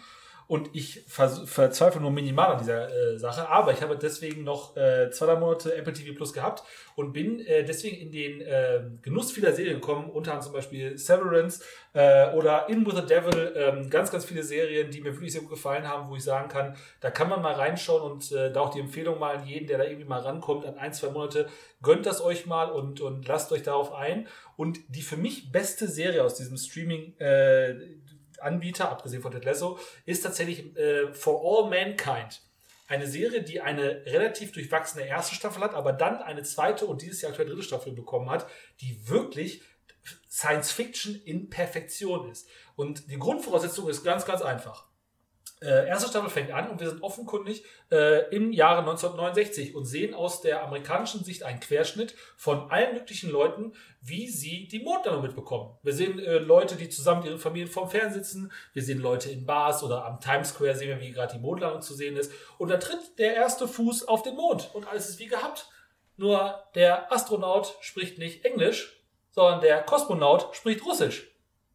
Und 0.50 0.70
ich 0.72 1.04
verzweifle 1.06 2.00
nur 2.00 2.10
minimal 2.10 2.50
an 2.50 2.58
dieser 2.58 2.90
äh, 2.90 3.16
Sache. 3.20 3.48
Aber 3.48 3.72
ich 3.72 3.82
habe 3.82 3.96
deswegen 3.96 4.42
noch 4.42 4.76
äh, 4.76 5.08
zwei, 5.12 5.26
drei 5.26 5.36
Monate 5.36 5.76
Apple 5.76 5.92
TV 5.92 6.12
Plus 6.16 6.32
gehabt 6.32 6.64
und 6.96 7.12
bin 7.12 7.38
äh, 7.46 7.62
deswegen 7.62 7.96
in 7.98 8.10
den 8.10 8.40
äh, 8.40 8.82
Genuss 9.00 9.30
vieler 9.30 9.52
Serien 9.52 9.76
gekommen. 9.76 10.10
Unter 10.10 10.32
anderem 10.32 10.46
zum 10.46 10.54
Beispiel 10.54 10.98
Severance 10.98 11.62
äh, 11.92 12.32
oder 12.32 12.68
In 12.68 12.84
With 12.84 12.96
the 12.96 13.06
Devil. 13.06 13.52
Ähm, 13.54 13.90
ganz, 13.90 14.10
ganz 14.10 14.24
viele 14.24 14.42
Serien, 14.42 14.90
die 14.90 15.00
mir 15.00 15.12
wirklich 15.12 15.30
sehr 15.30 15.42
gut 15.42 15.50
gefallen 15.50 15.86
haben, 15.86 16.10
wo 16.10 16.16
ich 16.16 16.24
sagen 16.24 16.48
kann, 16.48 16.74
da 17.00 17.12
kann 17.12 17.28
man 17.28 17.42
mal 17.42 17.54
reinschauen 17.54 18.10
und 18.10 18.32
äh, 18.32 18.50
da 18.50 18.62
auch 18.62 18.70
die 18.70 18.80
Empfehlung 18.80 19.20
mal 19.20 19.36
an 19.36 19.46
jeden, 19.46 19.68
der 19.68 19.78
da 19.78 19.84
irgendwie 19.84 20.08
mal 20.08 20.18
rankommt, 20.18 20.66
an 20.66 20.76
ein, 20.78 20.92
zwei 20.92 21.10
Monate, 21.10 21.46
gönnt 21.80 22.06
das 22.06 22.20
euch 22.20 22.46
mal 22.46 22.72
und, 22.72 23.00
und 23.00 23.28
lasst 23.28 23.52
euch 23.52 23.62
darauf 23.62 23.94
ein. 23.94 24.26
Und 24.56 24.80
die 24.88 25.02
für 25.02 25.16
mich 25.16 25.52
beste 25.52 25.86
Serie 25.86 26.24
aus 26.24 26.34
diesem 26.34 26.56
Streaming, 26.56 27.16
äh, 27.18 27.74
Anbieter, 28.40 28.90
abgesehen 28.90 29.22
von 29.22 29.32
Ted 29.32 29.44
Lasso, 29.44 29.78
ist 30.06 30.22
tatsächlich 30.22 30.76
äh, 30.76 31.12
For 31.12 31.40
All 31.42 31.70
Mankind. 31.70 32.42
Eine 32.88 33.06
Serie, 33.06 33.42
die 33.42 33.60
eine 33.60 34.04
relativ 34.06 34.50
durchwachsene 34.52 35.06
erste 35.06 35.36
Staffel 35.36 35.62
hat, 35.62 35.74
aber 35.74 35.92
dann 35.92 36.18
eine 36.18 36.42
zweite 36.42 36.86
und 36.86 37.02
dieses 37.02 37.22
Jahr 37.22 37.30
aktuell 37.30 37.48
dritte 37.48 37.62
Staffel 37.62 37.92
bekommen 37.92 38.28
hat, 38.28 38.48
die 38.80 39.08
wirklich 39.08 39.62
Science 40.28 40.72
Fiction 40.72 41.14
in 41.14 41.50
Perfektion 41.50 42.30
ist. 42.30 42.48
Und 42.76 43.10
die 43.10 43.18
Grundvoraussetzung 43.18 43.88
ist 43.88 44.02
ganz, 44.02 44.24
ganz 44.24 44.42
einfach. 44.42 44.89
Äh, 45.62 45.88
erste 45.88 46.08
Staffel 46.08 46.30
fängt 46.30 46.52
an 46.52 46.70
und 46.70 46.80
wir 46.80 46.88
sind 46.88 47.02
offenkundig 47.02 47.64
äh, 47.90 48.34
im 48.34 48.50
Jahre 48.50 48.78
1969 48.78 49.74
und 49.74 49.84
sehen 49.84 50.14
aus 50.14 50.40
der 50.40 50.62
amerikanischen 50.62 51.22
Sicht 51.22 51.42
einen 51.42 51.60
Querschnitt 51.60 52.14
von 52.38 52.70
allen 52.70 52.94
möglichen 52.94 53.30
Leuten, 53.30 53.74
wie 54.00 54.28
sie 54.28 54.68
die 54.68 54.78
Mondlandung 54.78 55.22
mitbekommen. 55.22 55.76
Wir 55.82 55.92
sehen 55.92 56.18
äh, 56.18 56.38
Leute, 56.38 56.76
die 56.76 56.88
zusammen 56.88 57.20
mit 57.20 57.28
ihren 57.28 57.38
Familien 57.38 57.68
vorm 57.68 57.90
Fernsehen 57.90 58.24
sitzen. 58.24 58.52
Wir 58.72 58.82
sehen 58.82 59.00
Leute 59.00 59.30
in 59.30 59.44
Bars 59.44 59.82
oder 59.82 60.06
am 60.06 60.18
Times 60.18 60.48
Square 60.48 60.76
sehen 60.76 60.88
wir, 60.88 61.00
wie 61.00 61.12
gerade 61.12 61.34
die 61.34 61.40
Mondlandung 61.40 61.82
zu 61.82 61.92
sehen 61.92 62.16
ist. 62.16 62.32
Und 62.56 62.70
dann 62.70 62.80
tritt 62.80 63.18
der 63.18 63.34
erste 63.34 63.68
Fuß 63.68 64.08
auf 64.08 64.22
den 64.22 64.36
Mond 64.36 64.70
und 64.72 64.88
alles 64.88 65.10
ist 65.10 65.18
wie 65.18 65.26
gehabt. 65.26 65.68
Nur 66.16 66.62
der 66.74 67.12
Astronaut 67.12 67.76
spricht 67.80 68.16
nicht 68.16 68.46
Englisch, 68.46 69.04
sondern 69.30 69.60
der 69.60 69.82
Kosmonaut 69.82 70.56
spricht 70.56 70.84
Russisch. 70.86 71.29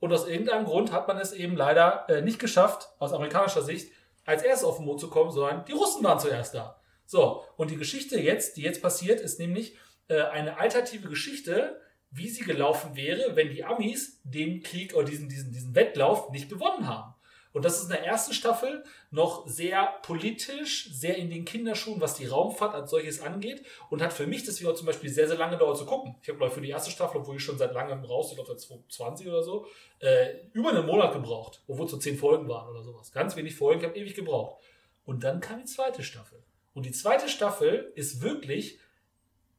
Und 0.05 0.13
aus 0.13 0.27
irgendeinem 0.27 0.65
Grund 0.65 0.91
hat 0.91 1.07
man 1.07 1.17
es 1.17 1.33
eben 1.33 1.55
leider 1.55 2.07
äh, 2.09 2.21
nicht 2.21 2.37
geschafft, 2.37 2.89
aus 2.99 3.11
amerikanischer 3.11 3.63
Sicht, 3.63 3.91
als 4.23 4.43
erstes 4.43 4.67
auf 4.67 4.77
den 4.77 4.85
Mond 4.85 4.99
zu 4.99 5.09
kommen, 5.09 5.31
sondern 5.31 5.65
die 5.65 5.71
Russen 5.71 6.03
waren 6.03 6.19
zuerst 6.19 6.53
da. 6.53 6.79
So, 7.07 7.43
und 7.57 7.71
die 7.71 7.75
Geschichte 7.75 8.19
jetzt, 8.19 8.55
die 8.55 8.61
jetzt 8.61 8.83
passiert, 8.83 9.19
ist 9.19 9.39
nämlich 9.39 9.75
äh, 10.07 10.21
eine 10.21 10.59
alternative 10.59 11.09
Geschichte, 11.09 11.81
wie 12.11 12.29
sie 12.29 12.43
gelaufen 12.43 12.95
wäre, 12.95 13.35
wenn 13.35 13.49
die 13.49 13.63
Amis 13.63 14.21
den 14.23 14.61
Krieg 14.61 14.93
oder 14.93 15.05
diesen, 15.05 15.27
diesen, 15.27 15.51
diesen 15.51 15.73
Wettlauf 15.73 16.29
nicht 16.29 16.49
gewonnen 16.49 16.87
haben. 16.87 17.14
Und 17.55 17.63
das 17.63 17.77
ist 17.77 17.83
in 17.83 17.91
der 17.91 18.05
ersten 18.05 18.33
Staffel 18.33 18.83
noch 19.11 19.47
sehr 19.47 19.87
politisch, 20.01 20.89
sehr 20.91 21.15
in 21.15 21.29
den 21.29 21.45
Kinderschuhen, 21.45 22.01
was 22.01 22.15
die 22.15 22.25
Raumfahrt 22.25 22.75
als 22.75 22.91
solches 22.91 23.21
angeht. 23.21 23.65
Und 23.89 24.01
hat 24.01 24.11
für 24.11 24.27
mich 24.27 24.43
deswegen 24.43 24.69
auch 24.69 24.75
zum 24.75 24.87
Beispiel 24.87 25.09
sehr, 25.09 25.29
sehr 25.29 25.37
lange 25.37 25.53
gedauert 25.53 25.77
zu 25.77 25.85
gucken. 25.85 26.17
Ich 26.21 26.27
habe, 26.27 26.37
glaube 26.37 26.49
ich, 26.49 26.53
für 26.53 26.59
die 26.59 26.69
erste 26.69 26.91
Staffel, 26.91 27.21
obwohl 27.21 27.37
ich 27.37 27.43
schon 27.43 27.57
seit 27.57 27.73
langem 27.73 28.03
raus, 28.03 28.27
ich 28.29 28.35
glaube 28.35 28.49
seit 28.49 28.59
2020 28.59 29.29
oder 29.29 29.41
so, 29.41 29.67
äh, 29.99 30.33
über 30.51 30.71
einen 30.71 30.85
Monat 30.85 31.13
gebraucht. 31.13 31.63
Obwohl 31.65 31.85
es 31.85 31.91
so 31.91 31.97
zehn 31.97 32.17
Folgen 32.17 32.49
waren 32.49 32.67
oder 32.67 32.83
sowas. 32.83 33.13
Ganz 33.13 33.37
wenig 33.37 33.55
Folgen, 33.55 33.79
ich 33.79 33.87
habe 33.87 33.97
ewig 33.97 34.15
gebraucht. 34.15 34.61
Und 35.05 35.23
dann 35.23 35.39
kam 35.39 35.59
die 35.59 35.63
zweite 35.63 36.03
Staffel. 36.03 36.43
Und 36.73 36.85
die 36.85 36.91
zweite 36.91 37.29
Staffel 37.29 37.93
ist 37.95 38.21
wirklich 38.21 38.79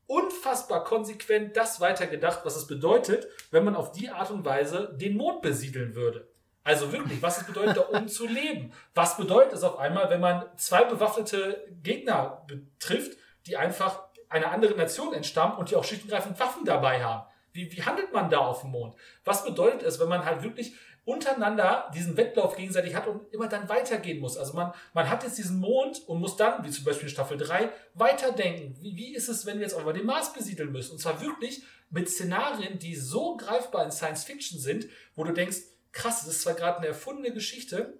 unfassbar 0.06 0.84
konsequent 0.84 1.56
das 1.56 1.80
weitergedacht, 1.80 2.44
was 2.44 2.56
es 2.56 2.66
bedeutet, 2.66 3.26
wenn 3.50 3.64
man 3.64 3.74
auf 3.74 3.92
die 3.92 4.10
Art 4.10 4.30
und 4.30 4.44
Weise 4.44 4.94
den 5.00 5.16
Mond 5.16 5.40
besiedeln 5.40 5.94
würde. 5.94 6.28
Also 6.66 6.90
wirklich, 6.90 7.22
was 7.22 7.38
es 7.38 7.44
bedeutet, 7.44 7.76
da 7.76 7.88
oben 7.90 8.08
zu 8.08 8.26
leben. 8.26 8.72
Was 8.92 9.16
bedeutet 9.16 9.52
es 9.52 9.62
auf 9.62 9.78
einmal, 9.78 10.10
wenn 10.10 10.18
man 10.18 10.46
zwei 10.56 10.82
bewaffnete 10.82 11.64
Gegner 11.84 12.44
betrifft, 12.48 13.16
die 13.46 13.56
einfach 13.56 14.02
einer 14.28 14.50
anderen 14.50 14.76
Nation 14.76 15.14
entstammen 15.14 15.58
und 15.58 15.70
die 15.70 15.76
auch 15.76 15.84
schlicht 15.84 16.02
und 16.02 16.10
greifend 16.10 16.40
Waffen 16.40 16.64
dabei 16.64 17.04
haben? 17.04 17.24
Wie, 17.52 17.70
wie 17.70 17.84
handelt 17.84 18.12
man 18.12 18.30
da 18.30 18.38
auf 18.38 18.62
dem 18.62 18.72
Mond? 18.72 18.96
Was 19.22 19.44
bedeutet 19.44 19.84
es, 19.84 20.00
wenn 20.00 20.08
man 20.08 20.24
halt 20.24 20.42
wirklich 20.42 20.74
untereinander 21.04 21.88
diesen 21.94 22.16
Wettlauf 22.16 22.56
gegenseitig 22.56 22.96
hat 22.96 23.06
und 23.06 23.32
immer 23.32 23.46
dann 23.46 23.68
weitergehen 23.68 24.18
muss. 24.18 24.36
Also 24.36 24.54
man, 24.54 24.72
man 24.92 25.08
hat 25.08 25.22
jetzt 25.22 25.38
diesen 25.38 25.60
Mond 25.60 26.02
und 26.08 26.18
muss 26.18 26.36
dann, 26.36 26.64
wie 26.64 26.70
zum 26.70 26.84
Beispiel 26.84 27.04
in 27.04 27.14
Staffel 27.14 27.38
3, 27.38 27.70
weiterdenken. 27.94 28.76
Wie, 28.80 28.96
wie 28.96 29.14
ist 29.14 29.28
es, 29.28 29.46
wenn 29.46 29.58
wir 29.58 29.62
jetzt 29.62 29.74
auch 29.74 29.84
mal 29.84 29.92
den 29.92 30.04
Mars 30.04 30.32
besiedeln 30.32 30.72
müssen? 30.72 30.94
Und 30.94 30.98
zwar 30.98 31.20
wirklich 31.20 31.62
mit 31.90 32.10
Szenarien, 32.10 32.80
die 32.80 32.96
so 32.96 33.36
greifbar 33.36 33.84
in 33.84 33.92
Science 33.92 34.24
Fiction 34.24 34.58
sind, 34.58 34.88
wo 35.14 35.22
du 35.22 35.32
denkst, 35.32 35.58
krass, 35.96 36.20
das 36.20 36.34
ist 36.34 36.42
zwar 36.42 36.54
gerade 36.54 36.78
eine 36.78 36.88
erfundene 36.88 37.32
Geschichte, 37.32 37.98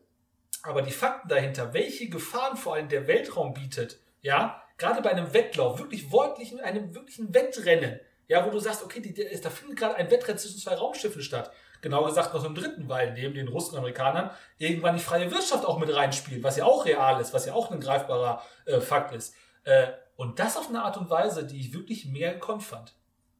aber 0.62 0.82
die 0.82 0.92
Fakten 0.92 1.28
dahinter, 1.28 1.72
welche 1.72 2.08
Gefahren 2.08 2.56
vor 2.56 2.74
allem 2.74 2.88
der 2.88 3.06
Weltraum 3.06 3.54
bietet, 3.54 3.98
ja, 4.20 4.62
gerade 4.78 5.00
bei 5.00 5.10
einem 5.10 5.32
Wettlauf, 5.32 5.78
wirklich 5.78 6.12
wortlichen, 6.12 6.60
einem 6.60 6.94
wirklichen 6.94 7.34
Wettrennen, 7.34 7.98
ja, 8.28 8.44
wo 8.44 8.50
du 8.50 8.58
sagst, 8.58 8.84
okay, 8.84 9.00
die, 9.00 9.14
die, 9.14 9.40
da 9.40 9.50
findet 9.50 9.78
gerade 9.78 9.94
ein 9.96 10.10
Wettrennen 10.10 10.38
zwischen 10.38 10.58
zwei 10.58 10.74
Raumschiffen 10.74 11.22
statt. 11.22 11.50
Genau 11.80 12.04
gesagt 12.04 12.34
noch 12.34 12.44
im 12.44 12.54
dritten, 12.54 12.88
weil 12.88 13.12
neben 13.12 13.34
den 13.34 13.48
Russen 13.48 13.74
und 13.74 13.78
Amerikanern 13.78 14.30
irgendwann 14.58 14.96
die 14.96 15.02
freie 15.02 15.30
Wirtschaft 15.30 15.64
auch 15.64 15.78
mit 15.78 15.94
reinspielt, 15.94 16.42
was 16.42 16.56
ja 16.56 16.64
auch 16.64 16.84
real 16.84 17.20
ist, 17.20 17.32
was 17.32 17.46
ja 17.46 17.54
auch 17.54 17.70
ein 17.70 17.80
greifbarer 17.80 18.42
äh, 18.64 18.80
Fakt 18.80 19.14
ist. 19.14 19.34
Äh, 19.64 19.88
und 20.16 20.38
das 20.38 20.56
auf 20.56 20.68
eine 20.68 20.82
Art 20.82 20.96
und 20.96 21.10
Weise, 21.10 21.46
die 21.46 21.60
ich 21.60 21.72
wirklich 21.72 22.06
mega 22.06 22.32
gekonnt 22.32 22.62
fand. 22.62 22.94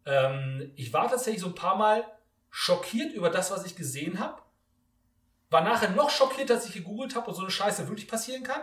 Ähm, 0.04 0.70
ich 0.76 0.92
war 0.92 1.10
tatsächlich 1.10 1.42
so 1.42 1.48
ein 1.48 1.54
paar 1.54 1.76
Mal 1.76 2.04
schockiert 2.50 3.12
über 3.12 3.30
das, 3.30 3.50
was 3.50 3.66
ich 3.66 3.74
gesehen 3.74 4.20
habe 4.20 4.40
war 5.50 5.62
nachher 5.62 5.90
noch 5.90 6.10
schockiert, 6.10 6.50
dass 6.50 6.66
ich 6.66 6.72
gegoogelt 6.72 7.14
habe 7.14 7.28
und 7.28 7.34
so 7.34 7.42
eine 7.42 7.50
Scheiße 7.50 7.88
wirklich 7.88 8.08
passieren 8.08 8.42
kann. 8.42 8.62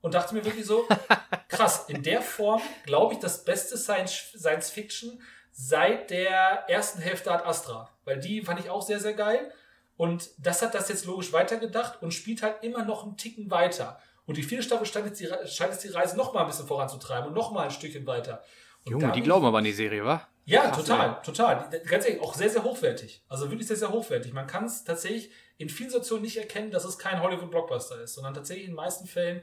Und 0.00 0.14
dachte 0.14 0.34
mir 0.34 0.44
wirklich 0.44 0.66
so, 0.66 0.86
krass, 1.48 1.86
in 1.88 2.02
der 2.02 2.22
Form, 2.22 2.62
glaube 2.84 3.14
ich, 3.14 3.20
das 3.20 3.44
beste 3.44 3.76
Science, 3.76 4.32
Science 4.36 4.70
Fiction 4.70 5.20
seit 5.50 6.10
der 6.10 6.68
ersten 6.68 7.00
Hälfte 7.00 7.32
Ad 7.32 7.44
Astra. 7.44 7.90
Weil 8.04 8.20
die 8.20 8.42
fand 8.42 8.60
ich 8.60 8.70
auch 8.70 8.82
sehr, 8.82 9.00
sehr 9.00 9.14
geil. 9.14 9.52
Und 9.96 10.30
das 10.38 10.62
hat 10.62 10.74
das 10.74 10.88
jetzt 10.88 11.04
logisch 11.06 11.32
weitergedacht 11.32 12.00
und 12.00 12.14
spielt 12.14 12.42
halt 12.42 12.62
immer 12.62 12.84
noch 12.84 13.02
einen 13.02 13.16
Ticken 13.16 13.50
weiter. 13.50 14.00
Und 14.26 14.36
die 14.36 14.44
vierte 14.44 14.62
Staffel 14.62 14.86
scheint 14.86 15.06
jetzt 15.06 15.20
die, 15.20 15.26
scheint 15.48 15.72
jetzt 15.72 15.82
die 15.82 15.88
Reise 15.88 16.16
noch 16.16 16.32
mal 16.32 16.42
ein 16.42 16.46
bisschen 16.46 16.68
voranzutreiben 16.68 17.28
und 17.28 17.34
noch 17.34 17.50
mal 17.50 17.64
ein 17.64 17.70
Stückchen 17.72 18.06
weiter. 18.06 18.44
Und 18.84 18.92
Junge, 18.92 19.10
die 19.12 19.22
glauben 19.22 19.44
aber 19.46 19.58
an 19.58 19.64
die 19.64 19.72
Serie, 19.72 20.04
wa? 20.04 20.28
Ja, 20.48 20.70
Krass, 20.70 20.86
total, 20.86 21.20
total. 21.22 21.68
Ganz 21.86 22.06
ehrlich, 22.06 22.22
auch 22.22 22.32
sehr, 22.32 22.48
sehr 22.48 22.64
hochwertig. 22.64 23.22
Also 23.28 23.50
wirklich 23.50 23.68
sehr, 23.68 23.76
sehr 23.76 23.90
hochwertig. 23.90 24.32
Man 24.32 24.46
kann 24.46 24.64
es 24.64 24.82
tatsächlich 24.82 25.30
in 25.58 25.68
vielen 25.68 25.90
Situationen 25.90 26.24
nicht 26.24 26.38
erkennen, 26.38 26.70
dass 26.70 26.86
es 26.86 26.96
kein 26.96 27.20
Hollywood-Blockbuster 27.20 28.00
ist, 28.00 28.14
sondern 28.14 28.32
tatsächlich 28.32 28.64
in 28.64 28.70
den 28.70 28.76
meisten 28.76 29.06
Fällen 29.06 29.42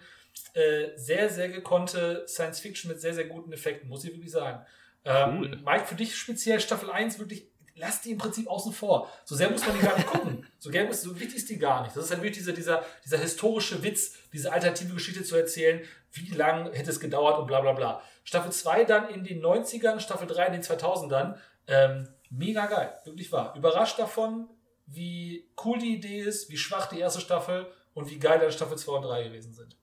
äh, 0.56 0.88
sehr, 0.95 1.30
sehr 1.30 1.49
gekonnte 1.49 2.26
Science 2.27 2.60
Fiction 2.60 2.90
mit 2.90 3.02
sehr, 3.02 3.14
sehr 3.14 3.26
guten 3.26 3.53
Effekten, 3.53 3.88
muss 3.88 4.03
ich 4.03 4.14
wirklich 4.14 4.32
sagen. 4.32 4.65
Ähm, 5.03 5.38
cool. 5.41 5.61
Mike, 5.64 5.86
für 5.86 5.94
dich 5.94 6.15
speziell 6.15 6.60
Staffel 6.60 6.90
1 6.90 7.19
wirklich, 7.19 7.52
lass 7.76 8.02
die 8.02 8.11
im 8.11 8.18
Prinzip 8.18 8.47
außen 8.47 8.73
vor. 8.73 9.11
So 9.26 9.35
sehr 9.35 9.49
muss 9.49 9.65
man 9.65 9.77
die 9.77 9.85
gar 9.85 9.95
nicht 9.95 10.07
gucken. 10.07 10.47
So, 10.60 10.72
gern 10.72 10.88
ist, 10.88 11.03
so 11.03 11.19
wichtig 11.19 11.38
ist 11.38 11.49
die 11.49 11.60
gar 11.60 11.84
nicht. 11.84 11.95
Das 11.95 12.06
ist 12.06 12.11
halt 12.11 12.22
wirklich 12.22 12.38
dieser, 12.38 12.53
dieser, 12.53 12.84
dieser 13.03 13.18
historische 13.18 13.84
Witz, 13.84 14.14
diese 14.34 14.52
alternative 14.52 14.93
Geschichte 14.93 15.23
zu 15.23 15.35
erzählen, 15.35 15.81
wie 16.14 16.34
lang 16.34 16.72
hätte 16.72 16.89
es 16.89 16.99
gedauert 16.99 17.38
und 17.39 17.47
bla 17.47 17.61
bla 17.61 17.73
bla. 17.73 18.02
Staffel 18.23 18.52
2 18.52 18.85
dann 18.85 19.10
in 19.10 19.23
den 19.23 19.43
90ern, 19.43 19.99
Staffel 19.99 20.27
3 20.27 20.47
in 20.47 20.53
den 20.53 20.64
2000ern. 20.64 21.35
Ähm, 21.68 22.07
mega 22.30 22.65
geil, 22.68 22.93
wirklich 23.03 23.31
wahr. 23.31 23.53
Überrascht 23.56 23.99
davon, 23.99 24.49
wie 24.88 25.49
cool 25.64 25.77
die 25.80 25.95
Idee 25.95 26.22
ist, 26.22 26.49
wie 26.49 26.57
schwach 26.57 26.88
die 26.88 26.99
erste 26.99 27.19
Staffel 27.19 27.68
und 27.93 28.10
wie 28.10 28.19
geil 28.19 28.39
dann 28.39 28.52
Staffel 28.52 28.77
2 28.77 28.91
und 28.93 29.02
3 29.03 29.23
gewesen 29.23 29.53
sind. 29.53 29.76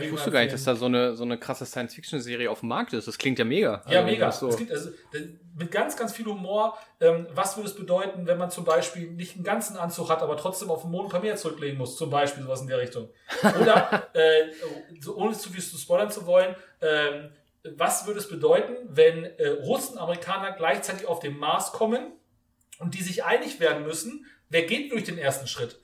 Ich 0.00 0.12
wusste 0.12 0.30
gar 0.30 0.40
nicht, 0.40 0.52
dass 0.52 0.64
da 0.64 0.74
so 0.74 0.86
eine, 0.86 1.14
so 1.14 1.24
eine 1.24 1.38
krasse 1.38 1.66
Science-Fiction-Serie 1.66 2.50
auf 2.50 2.60
dem 2.60 2.68
Markt 2.68 2.92
ist. 2.92 3.08
Das 3.08 3.18
klingt 3.18 3.38
ja 3.38 3.44
mega. 3.44 3.82
Ja, 3.88 4.00
also, 4.00 4.10
mega. 4.10 4.32
So. 4.32 4.48
Klingt, 4.48 4.70
also, 4.70 4.90
mit 5.58 5.70
ganz, 5.70 5.96
ganz 5.96 6.12
viel 6.12 6.26
Humor. 6.26 6.78
Ähm, 7.00 7.26
was 7.34 7.56
würde 7.56 7.68
es 7.68 7.76
bedeuten, 7.76 8.26
wenn 8.26 8.38
man 8.38 8.50
zum 8.50 8.64
Beispiel 8.64 9.10
nicht 9.10 9.34
einen 9.34 9.44
ganzen 9.44 9.76
Anzug 9.76 10.08
hat, 10.08 10.22
aber 10.22 10.36
trotzdem 10.36 10.70
auf 10.70 10.82
dem 10.82 10.90
Mond 10.90 11.08
ein 11.08 11.10
paar 11.10 11.20
mehr 11.20 11.36
zurücklegen 11.36 11.78
muss? 11.78 11.96
Zum 11.96 12.10
Beispiel 12.10 12.42
sowas 12.42 12.60
in 12.60 12.68
der 12.68 12.78
Richtung. 12.78 13.08
Oder, 13.60 14.08
äh, 14.14 14.50
so, 15.00 15.16
ohne 15.16 15.32
zu 15.36 15.50
viel 15.50 15.62
zu 15.62 15.76
spoilern 15.76 16.10
zu 16.10 16.26
wollen, 16.26 16.54
ähm, 16.80 17.30
was 17.76 18.06
würde 18.06 18.18
es 18.18 18.28
bedeuten, 18.28 18.76
wenn 18.88 19.24
äh, 19.24 19.48
Russen, 19.48 19.98
Amerikaner 19.98 20.52
gleichzeitig 20.52 21.06
auf 21.06 21.20
den 21.20 21.38
Mars 21.38 21.72
kommen 21.72 22.12
und 22.78 22.94
die 22.94 23.02
sich 23.02 23.24
einig 23.24 23.60
werden 23.60 23.84
müssen, 23.84 24.26
wer 24.48 24.62
geht 24.62 24.92
durch 24.92 25.04
den 25.04 25.18
ersten 25.18 25.46
Schritt? 25.46 25.78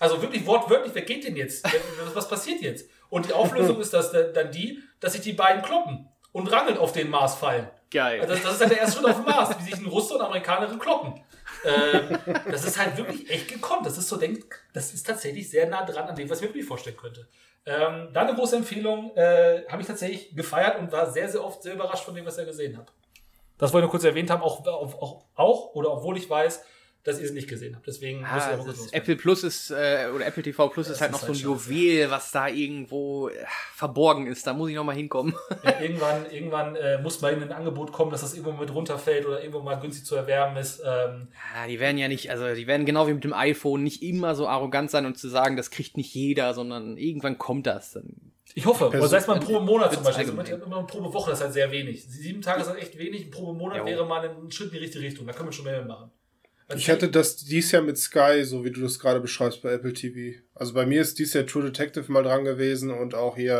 Also 0.00 0.22
wirklich 0.22 0.46
wortwörtlich, 0.46 0.94
wer 0.94 1.02
geht 1.02 1.24
denn 1.24 1.36
jetzt? 1.36 1.64
Was 2.14 2.26
passiert 2.28 2.62
jetzt? 2.62 2.90
Und 3.10 3.28
die 3.28 3.32
Auflösung 3.32 3.80
ist 3.80 3.92
das 3.92 4.12
dann 4.12 4.50
die, 4.50 4.82
dass 5.00 5.12
sich 5.12 5.22
die 5.22 5.32
beiden 5.32 5.62
kloppen. 5.62 6.08
und 6.32 6.50
rangeln 6.50 6.78
auf 6.78 6.92
den 6.92 7.10
Mars 7.10 7.34
fallen. 7.34 7.68
Geil. 7.90 8.20
Also 8.20 8.34
das, 8.34 8.42
das 8.42 8.54
ist 8.54 8.60
halt 8.60 8.70
der 8.70 8.78
erste 8.78 9.00
Schritt 9.00 9.10
auf 9.10 9.16
dem 9.16 9.24
Mars, 9.24 9.58
wie 9.58 9.64
sich 9.64 9.80
ein 9.80 9.86
Russe 9.86 10.14
und 10.14 10.20
Amerikaner 10.20 10.78
kloppen. 10.78 11.20
Ähm, 11.64 12.18
das 12.50 12.64
ist 12.64 12.78
halt 12.78 12.96
wirklich 12.96 13.28
echt 13.28 13.48
gekonnt. 13.48 13.84
Das 13.84 13.98
ist 13.98 14.08
so, 14.08 14.16
denkt, 14.16 14.46
das 14.72 14.94
ist 14.94 15.06
tatsächlich 15.06 15.50
sehr 15.50 15.68
nah 15.68 15.84
dran 15.84 16.08
an 16.08 16.14
dem, 16.14 16.30
was 16.30 16.38
ich 16.38 16.42
mir 16.42 16.48
wirklich 16.48 16.66
vorstellen 16.66 16.96
könnte. 16.96 17.26
Ähm, 17.66 18.08
da 18.12 18.22
eine 18.22 18.34
große 18.34 18.56
Empfehlung, 18.56 19.14
äh, 19.16 19.64
habe 19.68 19.82
ich 19.82 19.88
tatsächlich 19.88 20.34
gefeiert 20.34 20.78
und 20.78 20.92
war 20.92 21.10
sehr, 21.10 21.28
sehr 21.28 21.44
oft 21.44 21.62
sehr 21.62 21.74
überrascht 21.74 22.04
von 22.04 22.14
dem, 22.14 22.24
was 22.24 22.38
ich 22.38 22.46
gesehen 22.46 22.76
habe. 22.76 22.86
Das 23.58 23.72
wollte 23.72 23.84
ich 23.84 23.88
nur 23.88 23.90
kurz 23.90 24.04
erwähnt 24.04 24.30
haben, 24.30 24.42
auch, 24.42 24.66
auch, 24.66 25.24
auch 25.34 25.74
oder 25.74 25.92
obwohl 25.92 26.16
ich 26.16 26.30
weiß, 26.30 26.64
dass 27.02 27.18
ihr 27.18 27.24
es 27.24 27.32
nicht 27.32 27.48
gesehen 27.48 27.74
habt. 27.76 27.86
Deswegen 27.86 28.24
Ah, 28.24 28.34
muss 28.34 28.42
ich 28.44 28.48
aber 28.48 28.56
das 28.58 28.66
kurz 28.66 28.78
ist. 28.86 28.94
Apple 28.94 29.16
Plus 29.16 29.42
ist, 29.44 29.70
äh, 29.70 30.08
oder 30.14 30.26
Apple 30.26 30.42
TV 30.42 30.68
Plus 30.68 30.88
ist 30.88 31.00
halt 31.00 31.12
noch 31.12 31.18
ist 31.22 31.26
so 31.26 31.32
ein 31.32 31.52
halt 31.52 31.60
scheiße. 31.60 31.72
Juwel, 31.72 32.10
was 32.10 32.30
da 32.32 32.48
irgendwo 32.48 33.28
äh, 33.28 33.32
verborgen 33.74 34.26
ist. 34.26 34.46
Da 34.46 34.52
muss 34.52 34.68
ich 34.70 34.76
noch 34.76 34.84
mal 34.84 34.94
hinkommen. 34.94 35.34
Ja, 35.62 35.80
irgendwann 35.80 36.30
irgendwann 36.30 36.76
äh, 36.76 37.00
muss 37.00 37.20
mal 37.20 37.32
in 37.32 37.42
ein 37.42 37.52
Angebot 37.52 37.92
kommen, 37.92 38.10
dass 38.10 38.20
das 38.20 38.34
irgendwo 38.34 38.52
mit 38.52 38.72
runterfällt 38.74 39.26
oder 39.26 39.40
irgendwo 39.40 39.60
mal 39.60 39.76
günstig 39.76 40.04
zu 40.04 40.14
erwerben 40.16 40.56
ist. 40.56 40.80
Ähm, 40.80 41.28
Ja, 41.54 41.66
die 41.66 41.80
werden 41.80 41.96
ja 41.98 42.08
nicht, 42.08 42.30
also 42.30 42.54
die 42.54 42.66
werden 42.66 42.84
genau 42.86 43.06
wie 43.08 43.14
mit 43.14 43.24
dem 43.24 43.32
iPhone 43.32 43.82
nicht 43.82 44.02
immer 44.02 44.34
so 44.34 44.46
arrogant 44.46 44.90
sein 44.90 45.06
und 45.06 45.18
zu 45.18 45.28
sagen, 45.28 45.56
das 45.56 45.70
kriegt 45.70 45.96
nicht 45.96 46.14
jeder, 46.14 46.52
sondern 46.54 46.96
irgendwann 46.98 47.38
kommt 47.38 47.66
das. 47.66 47.92
Dann 47.92 48.32
ich 48.54 48.66
hoffe. 48.66 48.88
Oder 48.88 49.06
sei 49.06 49.18
es 49.18 49.26
mal 49.26 49.38
pro 49.38 49.60
Monat 49.60 49.94
zum 49.94 50.02
Beispiel. 50.02 50.38
Also 50.38 50.56
immer 50.56 50.82
pro 50.84 51.12
Woche, 51.12 51.30
das 51.30 51.38
ist 51.38 51.44
halt 51.44 51.54
sehr 51.54 51.70
wenig. 51.70 52.04
Sieben 52.04 52.42
Tage 52.42 52.62
ist 52.62 52.68
halt 52.68 52.80
echt 52.82 52.98
wenig. 52.98 53.26
Ein 53.26 53.30
pro 53.30 53.52
Monat 53.52 53.78
Jo. 53.78 53.86
wäre 53.86 54.04
mal 54.06 54.28
ein 54.28 54.50
Schritt 54.50 54.68
in 54.68 54.72
die 54.74 54.78
richtige 54.78 55.04
Richtung. 55.04 55.26
Da 55.26 55.32
können 55.32 55.48
wir 55.48 55.52
schon 55.52 55.64
mehr 55.66 55.84
machen. 55.84 56.10
Ich 56.76 56.88
hatte 56.90 57.08
das 57.08 57.36
dies 57.36 57.72
Jahr 57.72 57.82
mit 57.82 57.98
Sky, 57.98 58.44
so 58.44 58.64
wie 58.64 58.70
du 58.70 58.80
das 58.80 58.98
gerade 58.98 59.20
beschreibst 59.20 59.62
bei 59.62 59.72
Apple 59.72 59.92
TV. 59.92 60.38
Also 60.54 60.74
bei 60.74 60.86
mir 60.86 61.00
ist 61.00 61.18
dies 61.18 61.32
Jahr 61.32 61.46
True 61.46 61.64
Detective 61.64 62.10
mal 62.12 62.22
dran 62.22 62.44
gewesen 62.44 62.90
und 62.90 63.14
auch 63.14 63.36
hier 63.36 63.54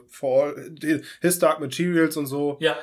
äh, 0.00 0.08
For 0.08 0.46
All, 0.46 0.72
His 1.20 1.38
Dark 1.38 1.60
Materials 1.60 2.16
und 2.16 2.26
so. 2.26 2.56
Ja, 2.60 2.76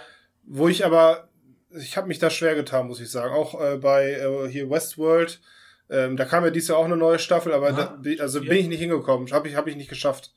Wo 0.44 0.68
ich 0.68 0.86
aber, 0.86 1.30
ich 1.72 1.98
habe 1.98 2.08
mich 2.08 2.20
da 2.20 2.30
schwer 2.30 2.56
getan, 2.56 2.88
muss 2.88 3.00
ich 3.02 3.10
sagen. 3.10 3.34
Auch 3.34 3.60
äh, 3.60 3.78
bei 3.78 4.12
äh, 4.12 4.48
hier 4.50 4.70
Westworld, 4.70 5.42
ähm, 5.90 6.18
da 6.18 6.26
kam 6.26 6.44
ja 6.44 6.50
dies 6.52 6.68
Jahr 6.68 6.78
auch 6.78 6.86
eine 6.86 6.98
neue 6.98 7.20
Staffel, 7.20 7.52
aber 7.54 7.72
da, 7.72 8.00
also 8.20 8.40
Ja. 8.40 8.50
bin 8.50 8.58
ich 8.60 8.68
nicht 8.68 8.80
hingekommen. 8.80 9.32
Habe 9.32 9.48
ich, 9.48 9.56
hab 9.56 9.68
ich 9.68 9.76
nicht 9.76 9.90
geschafft. 9.90 10.34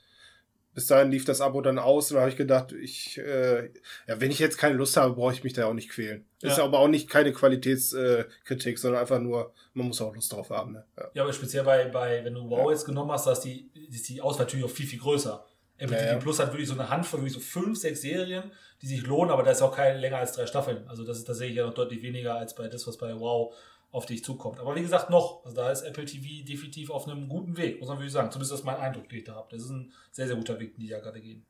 Bis 0.77 0.89
dahin 0.89 1.11
lief 1.11 1.25
das 1.25 1.41
Abo 1.41 1.63
dann 1.63 1.79
aus 1.79 2.11
und 2.11 2.17
da 2.17 2.21
habe 2.21 2.31
ich 2.31 2.37
gedacht, 2.37 2.73
ich, 2.73 3.17
äh, 3.17 3.71
ja, 4.07 4.21
wenn 4.21 4.31
ich 4.31 4.39
jetzt 4.39 4.59
keine 4.59 4.75
Lust 4.75 4.95
habe, 4.99 5.15
brauche 5.15 5.33
ich 5.33 5.43
mich 5.43 5.55
da 5.55 5.65
auch 5.65 5.73
nicht 5.73 5.89
quälen. 5.89 6.27
Ist 6.43 6.59
Ja. 6.59 6.65
aber 6.65 6.81
auch 6.81 6.89
nicht 6.89 7.09
keine 7.09 7.33
Qualitätskritik, 7.33 8.75
äh, 8.75 8.79
sondern 8.79 9.01
einfach 9.01 9.19
nur, 9.19 9.55
man 9.73 9.87
muss 9.87 10.03
auch 10.03 10.15
Lust 10.15 10.31
drauf 10.35 10.51
haben. 10.51 10.73
Ne? 10.73 10.85
Ja. 10.99 11.11
ja, 11.15 11.23
aber 11.23 11.33
speziell 11.33 11.65
bei, 11.65 11.87
bei 11.87 12.23
wenn 12.23 12.35
du 12.35 12.51
Wow 12.51 12.71
jetzt 12.71 12.85
genommen 12.85 13.11
hast, 13.11 13.27
da 13.27 13.33
ist 13.33 13.41
die, 13.41 13.71
ist 13.91 14.07
die 14.11 14.21
Auswahl 14.21 14.45
natürlich 14.45 14.67
auch 14.67 14.71
viel, 14.71 14.87
viel 14.87 15.01
größer. 15.01 15.43
Apple 15.79 15.97
Ja. 15.97 16.17
Plus 16.17 16.39
hat 16.39 16.53
wirklich 16.53 16.69
so 16.69 16.75
eine 16.75 16.91
Handvoll, 16.91 17.21
wirklich 17.21 17.33
so 17.33 17.41
fünf, 17.41 17.79
sechs 17.79 18.03
Serien, 18.03 18.51
die 18.83 18.87
sich 18.87 19.07
lohnen, 19.07 19.31
aber 19.31 19.43
da 19.43 19.53
ist 19.53 19.63
auch 19.63 19.75
keine 19.75 19.99
länger 19.99 20.19
als 20.19 20.33
drei 20.33 20.47
Staffeln. 20.47 20.87
Also 20.89 21.05
das 21.05 21.17
ist 21.17 21.25
tatsächlich 21.25 21.57
ja 21.57 21.65
noch 21.67 21.75
deutlich 21.75 22.03
weniger 22.03 22.35
als 22.35 22.55
bei 22.55 22.69
das, 22.69 22.87
was 22.87 22.99
bei 22.99 23.19
Wow 23.19 23.55
auf 23.97 24.05
dich 24.05 24.23
zukommt. 24.23 24.61
Aber 24.61 24.77
wie 24.77 24.83
gesagt, 24.83 25.09
noch, 25.09 25.43
also 25.45 25.57
da 25.57 25.71
ist 25.71 25.81
Apple 25.83 26.05
TV 26.05 26.45
definitiv 26.47 26.91
auf 26.91 27.09
einem 27.09 27.29
guten 27.31 27.57
Weg, 27.57 27.81
muss 27.81 27.89
man 27.89 27.97
wirklich 27.99 28.13
sagen. 28.13 28.31
Zumindest 28.31 28.53
das 28.53 28.61
ist 28.61 28.67
mein 28.67 28.77
Eindruck, 28.77 29.09
den 29.09 29.19
ich 29.19 29.25
da 29.25 29.35
habe. 29.37 29.49
Das 29.51 29.63
ist 29.63 29.71
ein 29.71 29.91
sehr, 30.13 30.27
sehr 30.27 30.37
guter 30.37 30.61
Weg, 30.61 30.75
den 30.75 30.83
die 30.83 30.89
da 30.89 31.01
gerade 31.01 31.19
gehen. 31.21 31.47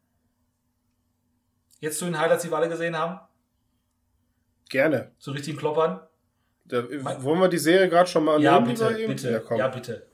Jetzt 1.81 1.99
zu 1.99 2.05
den 2.05 2.19
Highlights, 2.19 2.45
die 2.45 2.51
wir 2.51 2.57
alle 2.57 2.69
gesehen 2.69 2.97
haben, 2.97 3.19
Gerne. 4.69 5.11
zu 5.19 5.33
richtigen 5.33 5.59
Kloppern. 5.59 6.01
Da, 6.67 6.85
wollen 7.23 7.41
wir 7.41 7.49
die 7.49 7.59
Serie 7.59 7.89
gerade 7.89 8.09
schon 8.09 8.25
mal 8.25 8.41
Ja, 8.41 8.57
annehmen, 8.59 8.75
bitte, 8.79 9.07
bitte. 9.07 9.31
Ja, 9.33 9.41
komm. 9.41 9.59
Ja, 9.59 9.67
Ja, 9.67 9.75
bitte. 9.75 10.07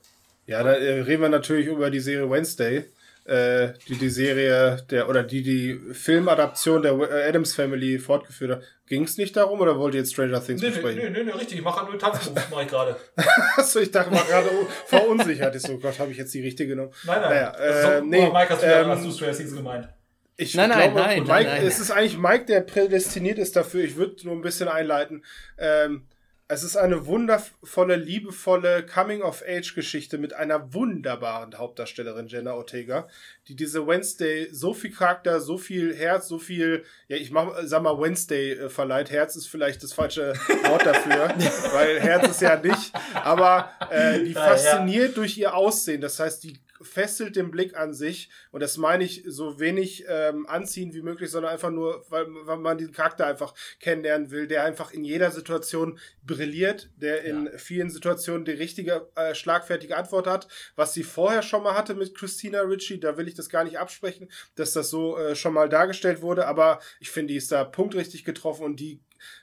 da 0.47 0.73
äh, 0.73 1.01
reden 1.01 1.21
wir 1.21 1.29
natürlich 1.29 1.67
über 1.67 1.89
die 1.91 1.99
Serie 1.99 2.29
Wednesday, 2.29 2.91
äh, 3.25 3.73
die 3.87 3.95
die 3.95 4.09
Serie 4.09 4.85
der 4.89 5.07
oder 5.09 5.23
die 5.23 5.43
die 5.43 5.79
Filmadaption 5.93 6.81
der 6.81 6.93
äh, 6.93 7.29
Adams 7.29 7.55
Family 7.55 7.99
fortgeführt 7.99 8.51
hat. 8.51 8.63
Ging 8.87 9.03
es 9.03 9.17
nicht 9.17 9.35
darum 9.37 9.61
oder 9.61 9.79
wollt 9.79 9.93
ihr 9.93 10.01
jetzt 10.01 10.13
Stranger 10.13 10.43
Things 10.43 10.61
Nee, 10.61 10.67
nee, 10.67 10.73
besprechen? 10.73 11.13
nee, 11.13 11.19
nee, 11.19 11.23
nee, 11.23 11.31
richtig. 11.31 11.57
Ich 11.59 11.63
mache 11.63 11.79
halt 11.81 11.89
nur 11.89 11.97
Tanzmoves, 11.99 12.49
mache 12.51 12.63
ich 12.63 12.67
gerade. 12.67 12.95
Achso, 13.55 13.79
ich 13.79 13.91
dachte 13.91 14.11
mal 14.13 14.23
gerade 14.23 14.49
oh, 14.51 14.67
verunsichert. 14.87 15.55
Ich 15.55 15.61
so, 15.61 15.77
Gott, 15.79 15.97
habe 15.99 16.11
ich 16.11 16.17
jetzt 16.17 16.33
die 16.33 16.41
richtige 16.41 16.69
genommen? 16.69 16.91
Nein, 17.05 17.21
nein. 17.21 17.29
Naja, 17.29 17.49
ist 17.51 17.85
äh, 17.85 17.97
so- 17.99 18.05
nee, 18.05 18.27
oh, 18.29 18.33
Mike, 18.33 18.49
hast 18.49 18.61
du, 18.61 18.67
ähm, 18.67 18.87
hast 18.87 19.05
du 19.05 19.11
Stranger 19.11 19.33
Things 19.37 19.55
gemeint? 19.55 19.89
Ich 20.35 20.55
Nein, 20.55 20.69
nein, 20.69 20.79
glaube, 20.93 20.99
nein, 20.99 21.19
Mike, 21.19 21.29
nein, 21.31 21.45
nein. 21.45 21.65
Es 21.67 21.79
ist 21.79 21.91
eigentlich 21.91 22.17
Mike, 22.17 22.45
der 22.45 22.61
prädestiniert 22.61 23.37
ist 23.37 23.55
dafür. 23.55 23.83
Ich 23.83 23.95
würde 23.95 24.15
nur 24.25 24.33
ein 24.35 24.41
bisschen 24.41 24.67
einleiten. 24.67 25.23
Ähm, 25.59 26.07
es 26.49 26.63
ist 26.63 26.75
eine 26.75 27.05
wundervolle, 27.05 27.95
liebevolle 27.95 28.85
Coming-of-Age-Geschichte 28.85 30.17
mit 30.17 30.33
einer 30.33 30.73
wunderbaren 30.73 31.57
Hauptdarstellerin, 31.57 32.27
Jenna 32.27 32.53
Ortega, 32.53 33.07
die 33.47 33.55
diese 33.55 33.87
Wednesday 33.87 34.49
so 34.51 34.73
viel 34.73 34.91
Charakter, 34.91 35.39
so 35.39 35.57
viel 35.57 35.95
Herz, 35.95 36.27
so 36.27 36.39
viel, 36.39 36.83
ja, 37.07 37.15
ich 37.15 37.31
mach, 37.31 37.53
sag 37.63 37.81
mal 37.81 37.99
Wednesday 37.99 38.51
äh, 38.53 38.69
verleiht. 38.69 39.09
Herz 39.09 39.35
ist 39.35 39.47
vielleicht 39.47 39.83
das 39.83 39.93
falsche 39.93 40.33
Wort 40.67 40.85
dafür, 40.85 41.33
weil 41.73 41.99
Herz 42.01 42.27
ist 42.27 42.41
ja 42.41 42.57
nicht. 42.57 42.91
Aber 43.13 43.71
äh, 43.89 44.23
die 44.23 44.33
fasziniert 44.33 45.15
durch 45.15 45.37
ihr 45.37 45.55
Aussehen. 45.55 46.01
Das 46.01 46.19
heißt, 46.19 46.43
die 46.43 46.59
fesselt 46.83 47.35
den 47.35 47.51
Blick 47.51 47.75
an 47.77 47.93
sich. 47.93 48.29
Und 48.51 48.61
das 48.61 48.77
meine 48.77 49.03
ich 49.03 49.23
so 49.27 49.59
wenig 49.59 50.05
ähm, 50.07 50.47
anziehen 50.47 50.93
wie 50.93 51.01
möglich, 51.01 51.31
sondern 51.31 51.51
einfach 51.51 51.69
nur, 51.69 52.05
weil, 52.09 52.27
weil 52.29 52.57
man 52.57 52.77
diesen 52.77 52.93
Charakter 52.93 53.25
einfach 53.25 53.53
kennenlernen 53.79 54.31
will, 54.31 54.47
der 54.47 54.63
einfach 54.63 54.91
in 54.91 55.03
jeder 55.03 55.31
Situation 55.31 55.99
brilliert, 56.23 56.89
der 56.97 57.23
in 57.23 57.49
vielen 57.57 57.89
Situationen 57.89 58.45
die 58.45 58.51
richtige, 58.51 59.07
äh, 59.15 59.35
schlagfertige 59.35 59.97
Antwort 59.97 60.27
hat. 60.27 60.47
Was 60.75 60.93
sie 60.93 61.03
vorher 61.03 61.41
schon 61.41 61.63
mal 61.63 61.75
hatte 61.75 61.95
mit 61.95 62.15
Christina 62.15 62.61
Ritchie, 62.61 62.99
da 62.99 63.17
will 63.17 63.27
ich 63.27 63.35
das 63.35 63.49
gar 63.49 63.63
nicht 63.63 63.79
absprechen, 63.79 64.29
dass 64.55 64.73
das 64.73 64.89
so 64.89 65.17
äh, 65.17 65.35
schon 65.35 65.53
mal 65.53 65.69
dargestellt 65.69 66.21
wurde. 66.21 66.47
Aber 66.47 66.79
ich 66.99 67.11
finde, 67.11 67.33
die 67.33 67.37
ist 67.37 67.51
da 67.51 67.63
punktrichtig 67.63 68.23
getroffen 68.23 68.63
und 68.65 68.79
die 68.79 68.99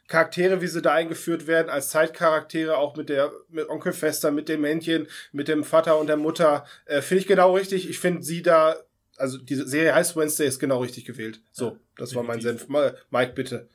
Charaktere, 0.08 0.60
wie 0.60 0.66
sie 0.66 0.82
da 0.82 0.92
eingeführt 0.94 1.46
werden, 1.46 1.70
als 1.70 1.88
Zeitcharaktere, 1.90 2.76
auch 2.76 2.96
mit 2.96 3.08
der 3.08 3.30
mit 3.48 3.68
Onkel 3.68 3.92
Fester, 3.92 4.30
mit 4.30 4.48
dem 4.48 4.60
Männchen, 4.62 5.06
mit 5.32 5.48
dem 5.48 5.62
Vater 5.64 5.98
und 5.98 6.06
der 6.08 6.16
Mutter, 6.16 6.64
äh, 6.86 7.00
finde 7.00 7.20
ich 7.22 7.26
genau 7.28 7.54
richtig. 7.54 7.88
Ich 7.88 7.98
finde 7.98 8.22
sie 8.22 8.42
da, 8.42 8.76
also 9.16 9.38
diese 9.38 9.68
Serie 9.68 9.94
heißt 9.94 10.16
Wednesday, 10.16 10.46
ist 10.46 10.58
genau 10.58 10.78
richtig 10.80 11.04
gewählt. 11.04 11.40
So, 11.52 11.76
das 11.96 12.14
war 12.14 12.22
mein. 12.22 12.40
Senf. 12.40 12.66
Mike, 13.10 13.32
bitte. 13.34 13.68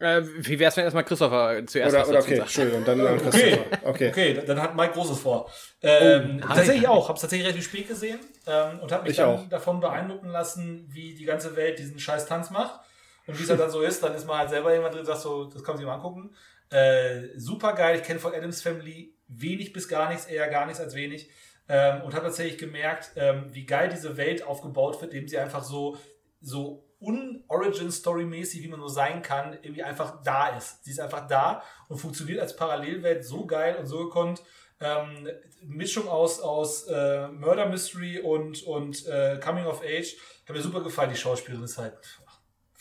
Äh, 0.00 0.22
wie 0.38 0.58
wär's, 0.58 0.76
wenn 0.76 0.84
erstmal 0.84 1.04
Christopher 1.04 1.62
zuerst 1.66 1.94
Oder, 1.94 2.08
oder 2.08 2.18
okay? 2.18 2.38
Entschuldigung, 2.38 2.84
dann 2.84 3.00
an 3.00 3.14
Okay. 3.18 3.30
Christopher. 3.30 3.88
Okay. 3.88 4.08
Okay, 4.08 4.42
dann 4.44 4.60
hat 4.60 4.74
Mike 4.74 4.92
Großes 4.92 5.18
vor. 5.20 5.50
Ähm, 5.82 6.40
Oh, 6.42 6.46
tatsächlich 6.48 6.88
auch. 6.88 7.08
Habe 7.08 7.14
es 7.16 7.20
tatsächlich 7.22 7.46
relativ 7.46 7.64
spät 7.64 7.88
gesehen 7.88 8.18
ähm, 8.46 8.80
und 8.80 8.90
habe 8.90 9.04
mich 9.04 9.12
Ich 9.12 9.16
dann 9.18 9.28
auch. 9.28 9.48
davon 9.48 9.80
beeindrucken 9.80 10.30
lassen, 10.30 10.88
wie 10.92 11.14
die 11.14 11.24
ganze 11.24 11.54
Welt 11.56 11.78
diesen 11.78 11.98
scheiß 11.98 12.26
Tanz 12.26 12.50
macht. 12.50 12.80
Und 13.26 13.38
wie 13.38 13.42
es 13.42 13.50
halt 13.50 13.60
dann 13.60 13.70
so 13.70 13.80
ist, 13.82 14.02
dann 14.02 14.14
ist 14.14 14.26
man 14.26 14.38
halt 14.38 14.50
selber 14.50 14.74
jemand 14.74 14.94
drin 14.94 15.04
sagt 15.04 15.20
so, 15.20 15.44
das 15.44 15.62
kann 15.62 15.74
man 15.74 15.78
sich 15.78 15.86
mal 15.86 15.94
angucken. 15.94 16.34
Äh, 16.70 17.28
super 17.36 17.72
geil. 17.72 17.96
Ich 17.96 18.02
kenne 18.02 18.20
von 18.20 18.34
Adams 18.34 18.62
Family 18.62 19.16
wenig 19.28 19.72
bis 19.72 19.88
gar 19.88 20.08
nichts, 20.08 20.26
eher 20.26 20.48
gar 20.48 20.66
nichts 20.66 20.80
als 20.80 20.94
wenig. 20.94 21.30
Ähm, 21.68 22.02
und 22.02 22.14
habe 22.14 22.26
tatsächlich 22.26 22.58
gemerkt, 22.58 23.12
ähm, 23.16 23.46
wie 23.50 23.64
geil 23.64 23.88
diese 23.88 24.16
Welt 24.16 24.46
aufgebaut 24.46 25.00
wird, 25.00 25.14
indem 25.14 25.28
sie 25.28 25.38
einfach 25.38 25.64
so, 25.64 25.96
so 26.40 26.84
un-Origin-Story-mäßig, 27.00 28.62
wie 28.62 28.68
man 28.68 28.80
nur 28.80 28.90
sein 28.90 29.22
kann, 29.22 29.54
irgendwie 29.62 29.82
einfach 29.82 30.22
da 30.22 30.56
ist. 30.56 30.84
Sie 30.84 30.90
ist 30.90 31.00
einfach 31.00 31.26
da 31.26 31.62
und 31.88 31.98
funktioniert 31.98 32.40
als 32.40 32.56
Parallelwelt 32.56 33.24
so 33.24 33.46
geil 33.46 33.76
und 33.76 33.86
so 33.86 34.04
gekonnt. 34.04 34.42
Ähm, 34.80 35.28
Mischung 35.62 36.08
aus, 36.08 36.40
aus 36.40 36.86
äh, 36.88 37.28
Murder 37.28 37.66
Mystery 37.66 38.18
und, 38.20 38.62
und 38.64 39.06
äh, 39.06 39.38
Coming 39.42 39.66
of 39.66 39.82
Age. 39.82 40.16
Hat 40.46 40.54
mir 40.54 40.62
super 40.62 40.82
gefallen. 40.82 41.10
Die 41.10 41.16
Schauspielerin 41.16 41.64
ist 41.64 41.78
halt 41.78 41.94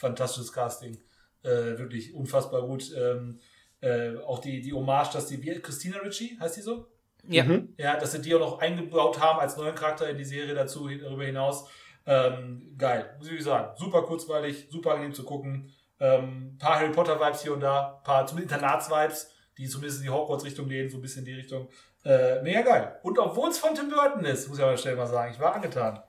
fantastisches 0.04 0.52
Casting. 0.52 0.98
Äh, 1.44 1.78
wirklich 1.78 2.14
unfassbar 2.14 2.62
gut. 2.62 2.92
Ähm, 2.96 3.40
äh, 3.82 4.18
auch 4.18 4.40
die, 4.40 4.62
die 4.62 4.74
Hommage, 4.74 5.14
dass 5.14 5.28
die, 5.28 5.42
wie, 5.42 5.60
Christina 5.60 5.98
Ritchie, 5.98 6.38
heißt 6.40 6.58
die 6.58 6.62
so? 6.62 6.88
Ja. 7.28 7.44
Mhm. 7.44 7.74
Ja, 7.78 7.98
dass 7.98 8.12
sie 8.12 8.22
die 8.22 8.36
auch 8.36 8.40
noch 8.40 8.60
eingebaut 8.60 9.20
haben 9.20 9.40
als 9.40 9.58
neuen 9.58 9.76
Charakter 9.76 10.10
in 10.10 10.18
die 10.18 10.26
Serie 10.26 10.54
dazu, 10.54 10.90
darüber 10.90 11.24
hinaus. 11.24 11.68
Ähm, 12.06 12.76
geil, 12.78 13.16
muss 13.18 13.30
ich 13.30 13.44
sagen. 13.44 13.76
Super 13.78 14.04
kurzweilig, 14.04 14.68
super 14.70 14.92
angenehm 14.92 15.14
zu 15.14 15.24
gucken. 15.24 15.74
Ähm, 16.00 16.58
paar 16.60 16.80
Harry 16.80 16.92
Potter 16.92 17.20
Vibes 17.20 17.44
hier 17.44 17.54
und 17.54 17.62
da, 17.62 18.02
paar 18.04 18.28
zumindest 18.28 18.54
Internats 18.54 18.90
Vibes, 18.90 19.32
die 19.58 19.68
zumindest 19.68 20.00
in 20.00 20.04
die 20.04 20.10
Hogwarts 20.10 20.44
Richtung 20.44 20.68
gehen, 20.68 20.90
so 20.90 20.98
ein 20.98 21.02
bisschen 21.02 21.20
in 21.20 21.26
die 21.26 21.40
Richtung. 21.40 21.70
Äh, 22.04 22.42
mega 22.42 22.62
geil. 22.62 23.00
Und 23.04 23.18
obwohl 23.20 23.50
es 23.50 23.58
von 23.58 23.74
Tim 23.74 23.90
Burton 23.90 24.26
ist, 24.26 24.50
muss 24.50 24.58
ich 24.58 24.64
aber 24.64 24.76
schnell 24.76 24.98
mal 24.98 25.08
sagen, 25.08 25.32
ich 25.34 25.40
war 25.40 25.56
angetan. 25.56 26.04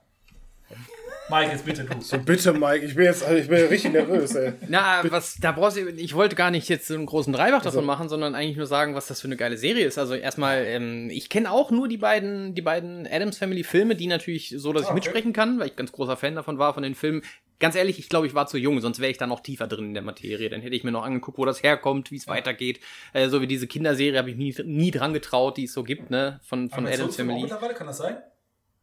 Mike, 1.30 1.52
jetzt 1.52 1.64
bitte 1.64 1.84
du. 1.84 2.00
So, 2.02 2.18
bitte, 2.18 2.52
Mike, 2.52 2.84
ich 2.84 2.94
bin 2.94 3.04
jetzt, 3.06 3.26
ich 3.30 3.48
bin 3.48 3.66
richtig 3.66 3.92
nervös, 3.92 4.34
ey. 4.34 4.52
Na, 4.68 5.02
was, 5.10 5.36
da 5.40 5.52
brauchst 5.52 5.78
du, 5.78 5.88
ich 5.88 6.14
wollte 6.14 6.36
gar 6.36 6.50
nicht 6.50 6.68
jetzt 6.68 6.86
so 6.86 6.94
einen 6.94 7.06
großen 7.06 7.32
Dreibach 7.32 7.62
davon 7.62 7.78
Also- 7.78 7.86
machen, 7.86 8.08
sondern 8.10 8.34
eigentlich 8.34 8.58
nur 8.58 8.66
sagen, 8.66 8.94
was 8.94 9.06
das 9.06 9.22
für 9.22 9.28
eine 9.28 9.36
geile 9.38 9.56
Serie 9.56 9.86
ist. 9.86 9.96
Also 9.96 10.14
erstmal, 10.14 10.64
ähm, 10.66 11.08
ich 11.10 11.30
kenne 11.30 11.50
auch 11.50 11.70
nur 11.70 11.88
die 11.88 11.96
beiden, 11.96 12.54
die 12.54 12.60
beiden 12.60 13.06
Adams 13.10 13.38
Family 13.38 13.64
Filme, 13.64 13.96
die 13.96 14.06
natürlich 14.06 14.54
so, 14.56 14.72
dass 14.74 14.82
ich 14.82 14.88
Ah, 14.88 14.90
okay. 14.90 15.00
mitsprechen 15.00 15.32
kann, 15.32 15.58
weil 15.58 15.68
ich 15.68 15.76
ganz 15.76 15.92
großer 15.92 16.16
Fan 16.18 16.34
davon 16.34 16.58
war, 16.58 16.74
von 16.74 16.82
den 16.82 16.94
Filmen. 16.94 17.22
Ganz 17.58 17.74
ehrlich, 17.74 17.98
ich 17.98 18.08
glaube, 18.10 18.26
ich 18.26 18.34
war 18.34 18.46
zu 18.46 18.58
jung, 18.58 18.80
sonst 18.82 19.00
wäre 19.00 19.10
ich 19.10 19.16
da 19.16 19.26
noch 19.26 19.40
tiefer 19.40 19.66
drin 19.66 19.86
in 19.86 19.94
der 19.94 20.02
Materie. 20.02 20.50
Dann 20.50 20.60
hätte 20.60 20.76
ich 20.76 20.84
mir 20.84 20.90
noch 20.92 21.04
angeguckt, 21.04 21.38
wo 21.38 21.46
das 21.46 21.62
herkommt, 21.62 22.10
wie 22.10 22.16
es 22.16 22.26
weitergeht. 22.28 22.80
Äh, 23.14 23.28
so 23.28 23.40
wie 23.40 23.46
diese 23.46 23.66
Kinderserie 23.66 24.18
habe 24.18 24.28
ich 24.30 24.36
mich 24.36 24.58
nie, 24.58 24.64
nie 24.64 24.90
dran 24.90 25.14
getraut, 25.14 25.56
die 25.56 25.64
es 25.64 25.72
so 25.72 25.84
gibt, 25.84 26.10
ne, 26.10 26.40
von, 26.44 26.68
von 26.68 26.86
Adams 26.86 27.16
Family. 27.16 27.40
mittlerweile, 27.42 27.72
kann 27.72 27.86
das 27.86 27.96
sein? 27.98 28.18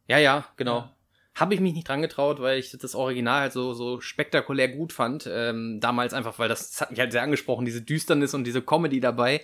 Ja, 0.08 0.18
ja, 0.18 0.44
genau. 0.56 0.90
Habe 1.34 1.54
ich 1.54 1.60
mich 1.60 1.72
nicht 1.72 1.88
dran 1.88 2.02
getraut, 2.02 2.40
weil 2.40 2.58
ich 2.58 2.76
das 2.78 2.94
Original 2.94 3.40
halt 3.40 3.52
so, 3.52 3.72
so 3.72 4.00
spektakulär 4.00 4.68
gut 4.68 4.92
fand. 4.92 5.28
Ähm, 5.30 5.80
damals 5.80 6.12
einfach, 6.12 6.38
weil 6.38 6.48
das, 6.48 6.70
das 6.70 6.80
hat 6.82 6.90
mich 6.90 7.00
halt 7.00 7.12
sehr 7.12 7.22
angesprochen, 7.22 7.64
diese 7.64 7.80
Düsternis 7.80 8.34
und 8.34 8.44
diese 8.44 8.62
Comedy 8.62 9.00
dabei. 9.00 9.40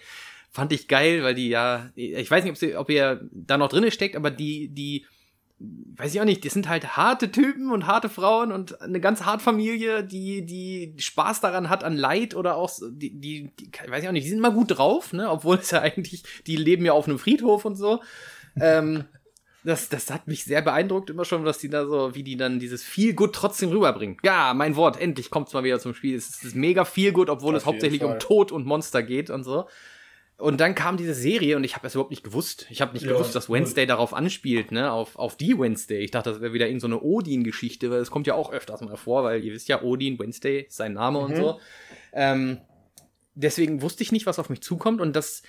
Fand 0.51 0.73
ich 0.73 0.89
geil, 0.89 1.23
weil 1.23 1.35
die 1.35 1.49
ja, 1.49 1.91
ich 1.95 2.31
weiß 2.31 2.45
nicht, 2.45 2.53
ob, 2.53 2.59
sie, 2.59 2.77
ob 2.77 2.91
ihr 2.91 3.27
da 3.33 3.57
noch 3.57 3.69
drinne 3.69 3.91
steckt, 3.91 4.17
aber 4.17 4.31
die, 4.31 4.69
die, 4.69 5.07
weiß 5.59 6.15
ich 6.15 6.21
auch 6.21 6.27
nicht, 6.27 6.45
die 6.45 6.49
sind 6.51 6.69
halt 6.69 6.97
harte 6.97 7.31
Typen 7.31 7.73
und 7.73 7.87
harte 7.87 8.09
Frauen 8.09 8.53
und 8.53 8.81
eine 8.81 9.01
ganz 9.01 9.25
harte 9.25 9.43
Familie, 9.43 10.05
die, 10.05 10.45
die 10.45 10.95
Spaß 10.99 11.41
daran 11.41 11.69
hat 11.69 11.85
an 11.85 11.97
Leid 11.97 12.35
oder 12.35 12.57
auch, 12.57 12.71
die, 12.91 13.19
die, 13.19 13.51
die 13.59 13.71
weiß 13.91 14.03
ich 14.03 14.09
auch 14.09 14.13
nicht, 14.13 14.25
die 14.25 14.31
sind 14.31 14.39
immer 14.39 14.53
gut 14.53 14.77
drauf, 14.77 15.13
ne, 15.13 15.31
obwohl 15.31 15.57
es 15.57 15.71
ja 15.71 15.81
eigentlich, 15.81 16.23
die 16.47 16.57
leben 16.57 16.85
ja 16.85 16.93
auf 16.93 17.09
einem 17.09 17.19
Friedhof 17.19 17.65
und 17.65 17.77
so. 17.77 18.01
Ähm, 18.61 19.05
das, 19.65 19.89
das 19.89 20.11
hat 20.11 20.29
mich 20.29 20.45
sehr 20.45 20.63
beeindruckt 20.63 21.11
immer 21.11 21.25
schon, 21.25 21.45
dass 21.45 21.59
die 21.59 21.69
da 21.69 21.87
so, 21.87 22.15
wie 22.15 22.23
die 22.23 22.37
dann 22.37 22.61
dieses 22.61 22.83
viel 22.83 23.15
gut 23.15 23.35
trotzdem 23.35 23.71
rüberbringen. 23.71 24.17
Ja, 24.23 24.55
mein 24.55 24.77
Wort, 24.77 25.01
endlich 25.01 25.31
kommt's 25.31 25.53
mal 25.53 25.65
wieder 25.65 25.81
zum 25.81 25.95
Spiel. 25.95 26.17
Es 26.17 26.43
ist 26.43 26.55
mega 26.55 26.85
viel 26.85 27.13
gut, 27.13 27.29
obwohl 27.29 27.55
Auf 27.55 27.63
es 27.63 27.67
hauptsächlich 27.67 28.01
Fall. 28.03 28.13
um 28.13 28.19
Tod 28.19 28.53
und 28.53 28.67
Monster 28.67 29.03
geht 29.03 29.31
und 29.31 29.45
so. 29.45 29.67
Und 30.39 30.61
dann 30.61 30.77
kam 30.77 30.97
diese 30.97 31.15
Serie 31.15 31.57
und 31.57 31.65
ich 31.65 31.75
habe 31.75 31.89
es 31.89 31.95
überhaupt 31.95 32.13
nicht 32.13 32.23
gewusst. 32.23 32.67
Ich 32.71 32.81
habe 32.81 32.93
nicht 32.93 33.05
ja, 33.05 33.13
gewusst, 33.13 33.35
dass 33.35 33.51
Wednesday 33.51 33.87
darauf 33.87 34.15
anspielt, 34.15 34.71
ne, 34.71 34.93
auf, 34.93 35.17
auf 35.17 35.37
die 35.37 35.59
Wednesday. 35.59 35.99
Ich 35.99 36.13
dachte, 36.13 36.31
das 36.31 36.41
wäre 36.41 36.53
wieder 36.53 36.69
irgendeine 36.69 36.95
so 36.95 37.03
Odin-Geschichte, 37.03 37.91
weil 37.91 37.99
es 37.99 38.13
kommt 38.13 38.29
ja 38.29 38.35
auch 38.35 38.53
öfters 38.53 38.81
mal 38.83 38.97
vor, 38.97 39.25
weil 39.25 39.43
ihr 39.43 39.53
wisst 39.53 39.67
ja, 39.67 39.83
Odin, 39.83 40.17
Wednesday, 40.17 40.67
sein 40.69 40.93
Name 40.93 41.19
mhm. 41.19 41.25
und 41.25 41.37
so. 41.37 41.61
Ähm, 42.13 42.59
deswegen 43.35 43.83
wusste 43.83 44.05
ich 44.05 44.13
nicht, 44.13 44.27
was 44.27 44.39
auf 44.39 44.49
mich 44.49 44.63
zukommt 44.63 45.01
und 45.01 45.17
das 45.17 45.43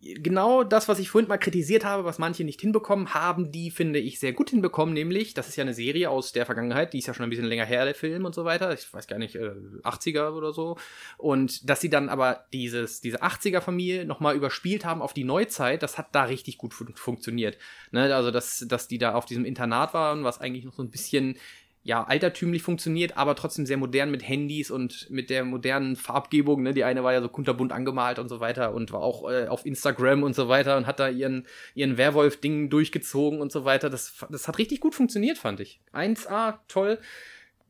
genau 0.00 0.64
das, 0.64 0.88
was 0.88 0.98
ich 0.98 1.10
vorhin 1.10 1.28
mal 1.28 1.38
kritisiert 1.38 1.84
habe, 1.84 2.04
was 2.04 2.18
manche 2.18 2.44
nicht 2.44 2.60
hinbekommen, 2.60 3.14
haben 3.14 3.52
die, 3.52 3.70
finde 3.70 3.98
ich, 3.98 4.18
sehr 4.18 4.32
gut 4.32 4.50
hinbekommen, 4.50 4.94
nämlich, 4.94 5.34
das 5.34 5.48
ist 5.48 5.56
ja 5.56 5.62
eine 5.62 5.74
Serie 5.74 6.08
aus 6.10 6.32
der 6.32 6.46
Vergangenheit, 6.46 6.92
die 6.92 6.98
ist 6.98 7.06
ja 7.06 7.14
schon 7.14 7.24
ein 7.24 7.30
bisschen 7.30 7.44
länger 7.44 7.64
her, 7.64 7.84
der 7.84 7.94
Film 7.94 8.24
und 8.24 8.34
so 8.34 8.44
weiter, 8.44 8.72
ich 8.72 8.92
weiß 8.92 9.06
gar 9.06 9.18
nicht, 9.18 9.36
äh, 9.36 9.52
80er 9.82 10.32
oder 10.32 10.52
so, 10.52 10.76
und 11.18 11.68
dass 11.68 11.80
sie 11.80 11.90
dann 11.90 12.08
aber 12.08 12.46
dieses, 12.52 13.00
diese 13.00 13.22
80er-Familie 13.22 14.04
nochmal 14.06 14.34
überspielt 14.34 14.84
haben 14.84 15.02
auf 15.02 15.12
die 15.12 15.24
Neuzeit, 15.24 15.82
das 15.82 15.98
hat 15.98 16.14
da 16.14 16.24
richtig 16.24 16.58
gut 16.58 16.74
fun 16.74 16.92
funktioniert, 16.94 17.58
ne? 17.90 18.14
also 18.14 18.30
dass, 18.30 18.64
dass 18.66 18.88
die 18.88 18.98
da 18.98 19.14
auf 19.14 19.26
diesem 19.26 19.44
Internat 19.44 19.94
waren, 19.94 20.24
was 20.24 20.40
eigentlich 20.40 20.64
noch 20.64 20.74
so 20.74 20.82
ein 20.82 20.90
bisschen 20.90 21.36
ja, 21.84 22.04
altertümlich 22.04 22.62
funktioniert, 22.62 23.16
aber 23.16 23.34
trotzdem 23.34 23.66
sehr 23.66 23.76
modern 23.76 24.10
mit 24.10 24.26
Handys 24.26 24.70
und 24.70 25.10
mit 25.10 25.30
der 25.30 25.44
modernen 25.44 25.96
Farbgebung. 25.96 26.62
Ne? 26.62 26.74
Die 26.74 26.84
eine 26.84 27.02
war 27.02 27.12
ja 27.12 27.20
so 27.20 27.28
kunterbunt 27.28 27.72
angemalt 27.72 28.20
und 28.20 28.28
so 28.28 28.38
weiter 28.38 28.72
und 28.72 28.92
war 28.92 29.00
auch 29.00 29.28
äh, 29.28 29.48
auf 29.48 29.66
Instagram 29.66 30.22
und 30.22 30.36
so 30.36 30.48
weiter 30.48 30.76
und 30.76 30.86
hat 30.86 31.00
da 31.00 31.08
ihren, 31.08 31.46
ihren 31.74 31.96
Werwolf-Ding 31.96 32.70
durchgezogen 32.70 33.40
und 33.40 33.50
so 33.50 33.64
weiter. 33.64 33.90
Das, 33.90 34.14
das 34.30 34.46
hat 34.46 34.58
richtig 34.58 34.78
gut 34.78 34.94
funktioniert, 34.94 35.38
fand 35.38 35.58
ich. 35.58 35.80
1A, 35.92 36.58
toll. 36.68 37.00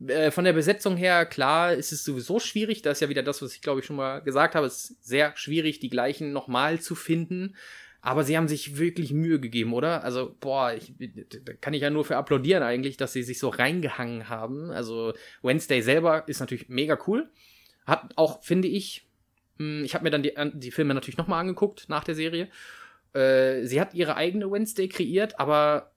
Äh, 0.07 0.29
von 0.29 0.43
der 0.43 0.53
Besetzung 0.53 0.95
her, 0.95 1.25
klar, 1.25 1.73
ist 1.73 1.91
es 1.91 2.03
sowieso 2.03 2.39
schwierig. 2.39 2.83
Das 2.83 2.97
ist 2.97 3.01
ja 3.01 3.09
wieder 3.09 3.23
das, 3.23 3.41
was 3.41 3.55
ich 3.55 3.63
glaube 3.63 3.79
ich 3.79 3.85
schon 3.87 3.95
mal 3.95 4.19
gesagt 4.19 4.53
habe. 4.53 4.67
Es 4.67 4.91
ist 4.91 5.03
sehr 5.03 5.35
schwierig, 5.35 5.79
die 5.79 5.89
gleichen 5.89 6.33
nochmal 6.33 6.79
zu 6.79 6.93
finden. 6.93 7.55
Aber 8.05 8.25
sie 8.25 8.35
haben 8.35 8.49
sich 8.49 8.77
wirklich 8.77 9.13
Mühe 9.13 9.39
gegeben, 9.39 9.73
oder? 9.73 10.03
Also, 10.03 10.35
boah, 10.41 10.73
ich, 10.73 10.93
da 11.45 11.53
kann 11.53 11.73
ich 11.73 11.83
ja 11.83 11.89
nur 11.89 12.03
für 12.03 12.17
applaudieren 12.17 12.61
eigentlich, 12.61 12.97
dass 12.97 13.13
sie 13.13 13.23
sich 13.23 13.39
so 13.39 13.47
reingehangen 13.47 14.27
haben. 14.27 14.71
Also, 14.71 15.13
Wednesday 15.41 15.81
selber 15.81 16.27
ist 16.27 16.41
natürlich 16.41 16.67
mega 16.67 16.99
cool. 17.07 17.31
Hat 17.85 18.11
auch, 18.17 18.43
finde 18.43 18.67
ich, 18.67 19.07
hm, 19.57 19.85
ich 19.85 19.95
habe 19.95 20.03
mir 20.03 20.09
dann 20.09 20.21
die, 20.21 20.33
die 20.53 20.71
Filme 20.71 20.93
natürlich 20.93 21.17
nochmal 21.17 21.39
angeguckt 21.39 21.85
nach 21.87 22.03
der 22.03 22.13
Serie. 22.15 22.49
Äh, 23.13 23.63
sie 23.63 23.79
hat 23.79 23.93
ihre 23.93 24.17
eigene 24.17 24.51
Wednesday 24.51 24.89
kreiert, 24.89 25.39
aber 25.39 25.92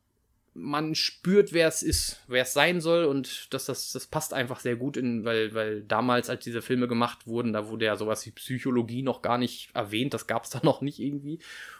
man 0.57 0.95
spürt, 0.95 1.53
wer 1.53 1.69
es 1.69 1.83
ist, 1.83 2.21
wer 2.29 2.43
es 2.43 2.53
sein 2.53 2.81
soll 2.81 3.05
und 3.05 3.53
das, 3.53 3.67
das, 3.67 3.93
das 3.93 4.07
passt 4.07 4.33
einfach 4.33 4.61
sehr 4.61 4.77
gut 4.77 4.97
in, 4.97 5.25
weil, 5.25 5.55
weil 5.55 5.83
damals, 5.83 6.31
als 6.31 6.45
diese 6.45 6.63
Filme 6.63 6.89
gemacht 6.89 7.27
wurden, 7.27 7.53
da 7.53 7.69
wurde 7.69 7.85
ja 7.85 7.97
sowas 7.97 8.25
wie 8.27 8.31
Psychologie 8.31 9.03
noch 9.03 9.23
gar 9.23 9.39
nicht 9.39 9.71
erwähnt, 9.75 10.15
das 10.15 10.27
gab 10.27 10.45
es 10.45 10.51
da 10.51 10.61
noch 10.65 10.81
nicht 10.81 10.99
irgendwie. 10.99 11.39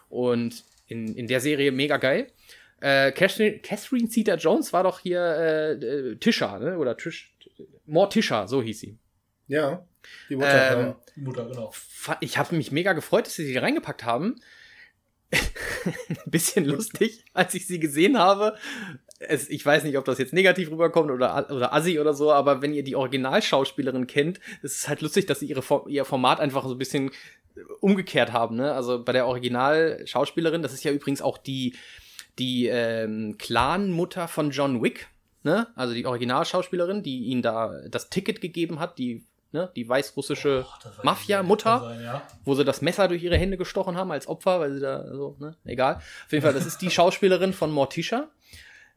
Und 0.09 0.65
in, 0.87 1.15
in 1.15 1.27
der 1.27 1.41
Serie 1.41 1.73
mega 1.73 1.97
geil. 1.97 2.29
Äh, 2.81 3.13
Catherine, 3.13 3.59
Catherine 3.61 4.09
Zeta 4.09 4.35
Jones 4.35 4.73
war 4.73 4.85
doch 4.85 5.01
hier 5.01 5.21
äh, 5.21 5.73
äh, 5.73 6.17
Tisha, 6.17 6.59
ne? 6.59 6.79
Oder 6.79 6.97
Tisch. 6.97 7.35
Morticia, 7.87 8.47
so 8.47 8.63
hieß 8.63 8.81
sie. 8.81 8.99
Ja. 9.49 9.87
Die 10.29 10.37
Mutter, 10.37 10.81
ähm, 10.81 10.95
die 11.17 11.21
Mutter 11.21 11.47
genau. 11.47 11.73
Ich 12.21 12.39
habe 12.39 12.55
mich 12.55 12.71
mega 12.71 12.93
gefreut, 12.93 13.27
dass 13.27 13.35
sie 13.35 13.47
sie 13.47 13.57
reingepackt 13.57 14.05
haben. 14.05 14.37
Ein 15.33 15.41
bisschen 16.31 16.65
lustig, 16.65 17.25
als 17.33 17.55
ich 17.55 17.67
sie 17.67 17.81
gesehen 17.81 18.19
habe. 18.19 18.57
Es, 19.19 19.49
ich 19.49 19.65
weiß 19.65 19.85
nicht, 19.85 19.97
ob 19.97 20.05
das 20.05 20.19
jetzt 20.19 20.35
negativ 20.35 20.71
rüberkommt 20.71 21.11
oder, 21.11 21.51
oder 21.51 21.73
assi 21.73 21.99
oder 21.99 22.13
so, 22.13 22.33
aber 22.33 22.61
wenn 22.61 22.75
ihr 22.75 22.85
die 22.85 22.97
Originalschauspielerin 22.97 24.07
kennt, 24.07 24.41
ist 24.63 24.79
es 24.79 24.89
halt 24.89 25.01
lustig, 25.01 25.27
dass 25.27 25.41
sie 25.41 25.47
ihre, 25.47 25.63
ihr 25.89 26.05
Format 26.05 26.39
einfach 26.39 26.65
so 26.65 26.75
ein 26.75 26.79
bisschen 26.79 27.11
umgekehrt 27.81 28.33
haben. 28.33 28.57
Ne? 28.57 28.73
Also 28.73 29.03
bei 29.03 29.13
der 29.13 29.27
Originalschauspielerin, 29.27 30.63
das 30.63 30.75
ist 30.75 30.85
ja 30.85 30.93
übrigens 30.93 31.23
auch 31.23 31.39
die, 31.39 31.75
die 32.39 32.67
ähm, 32.67 33.37
Clan-Mutter 33.39 34.29
von 34.29 34.51
John 34.51 34.83
Wick. 34.83 35.09
Ne? 35.43 35.69
Also 35.75 35.95
die 35.95 36.05
Originalschauspielerin, 36.05 37.03
die 37.03 37.25
ihn 37.27 37.41
da 37.41 37.81
das 37.89 38.11
Ticket 38.11 38.41
gegeben 38.41 38.81
hat, 38.81 38.99
die 38.99 39.25
ne, 39.57 39.71
die 39.75 39.89
weißrussische 39.89 40.67
Mafia-Mutter, 41.03 41.99
ja. 42.03 42.23
wo 42.45 42.55
sie 42.55 42.65
das 42.65 42.83
Messer 42.83 43.09
durch 43.09 43.23
ihre 43.23 43.39
Hände 43.39 43.57
gestochen 43.57 43.97
haben 43.97 44.13
als 44.13 44.29
Opfer, 44.29 44.61
weil 44.61 44.73
sie 44.73 44.81
da 44.81 45.07
so, 45.15 45.37
ne, 45.39 45.57
egal. 45.65 45.97
Auf 45.97 46.33
jeden 46.33 46.45
Fall, 46.45 46.53
das 46.53 46.67
ist 46.67 46.83
die 46.83 46.91
Schauspielerin 46.97 47.53
von 47.53 47.73
Morticia. 47.73 48.29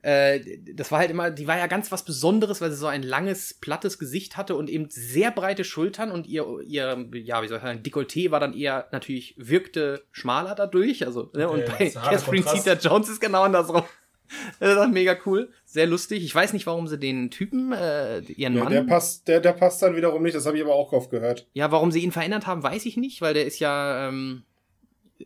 Äh, 0.02 0.40
das 0.73 0.91
war 0.91 0.99
halt 0.99 1.11
immer, 1.11 1.30
die 1.30 1.48
war 1.48 1.57
ja 1.57 1.68
ganz 1.68 1.91
was 1.91 2.03
Besonderes, 2.03 2.61
weil 2.61 2.72
sie 2.72 2.77
so 2.77 2.88
ein 2.88 3.03
langes, 3.03 3.53
plattes 3.53 3.99
Gesicht 3.99 4.38
hatte 4.38 4.56
und 4.56 4.69
eben 4.69 4.90
sehr 4.90 5.31
breite 5.31 5.64
Schultern 5.64 6.11
und 6.11 6.27
ihr, 6.27 6.45
ihr 6.65 7.06
ja, 7.14 7.41
wie 7.41 7.48
soll 7.48 7.57
ich 7.57 7.64
sagen, 7.64 7.84
Dekolleté 7.84 8.31
war 8.31 8.40
dann 8.40 8.53
eher 8.53 8.88
natürlich, 8.91 9.36
wirkte 9.38 10.03
schmaler 10.11 10.56
dadurch. 10.56 11.06
Also, 11.06 11.31
ne, 11.34 11.49
und 11.49 11.65
bei 11.65 11.90
Catherine 11.90 12.45
Zeta 12.45 12.73
Jones 12.73 13.10
ist 13.10 13.22
genau 13.22 13.44
andersrum. 13.44 13.84
Das 14.60 14.86
ist 14.86 14.91
mega 14.91 15.18
cool, 15.26 15.52
sehr 15.72 15.86
lustig. 15.86 16.24
Ich 16.24 16.34
weiß 16.34 16.54
nicht, 16.54 16.66
warum 16.66 16.88
sie 16.88 16.98
den 16.98 17.30
Typen, 17.30 17.72
äh, 17.74 18.22
ihren 18.22 18.56
ja, 18.56 18.64
Mann. 18.64 18.74
Der 18.74 18.84
passt, 18.84 19.28
der, 19.28 19.40
der 19.40 19.54
passt 19.54 19.84
dann 19.84 19.96
wiederum 19.96 20.24
nicht, 20.24 20.36
das 20.36 20.48
habe 20.48 20.58
ich 20.58 20.64
aber 20.64 20.74
auch 20.74 20.91
oft 20.94 21.12
gehört. 21.12 21.48
Ja, 21.54 21.72
warum 21.72 21.91
sie 21.91 22.00
ihn 22.00 22.12
verändert 22.12 22.48
haben, 22.48 22.64
weiß 22.64 22.88
ich 22.88 22.98
nicht, 22.98 23.22
weil 23.22 23.36
der 23.36 23.46
ist 23.46 23.60
ja 23.60 24.08
ähm, 24.08 24.41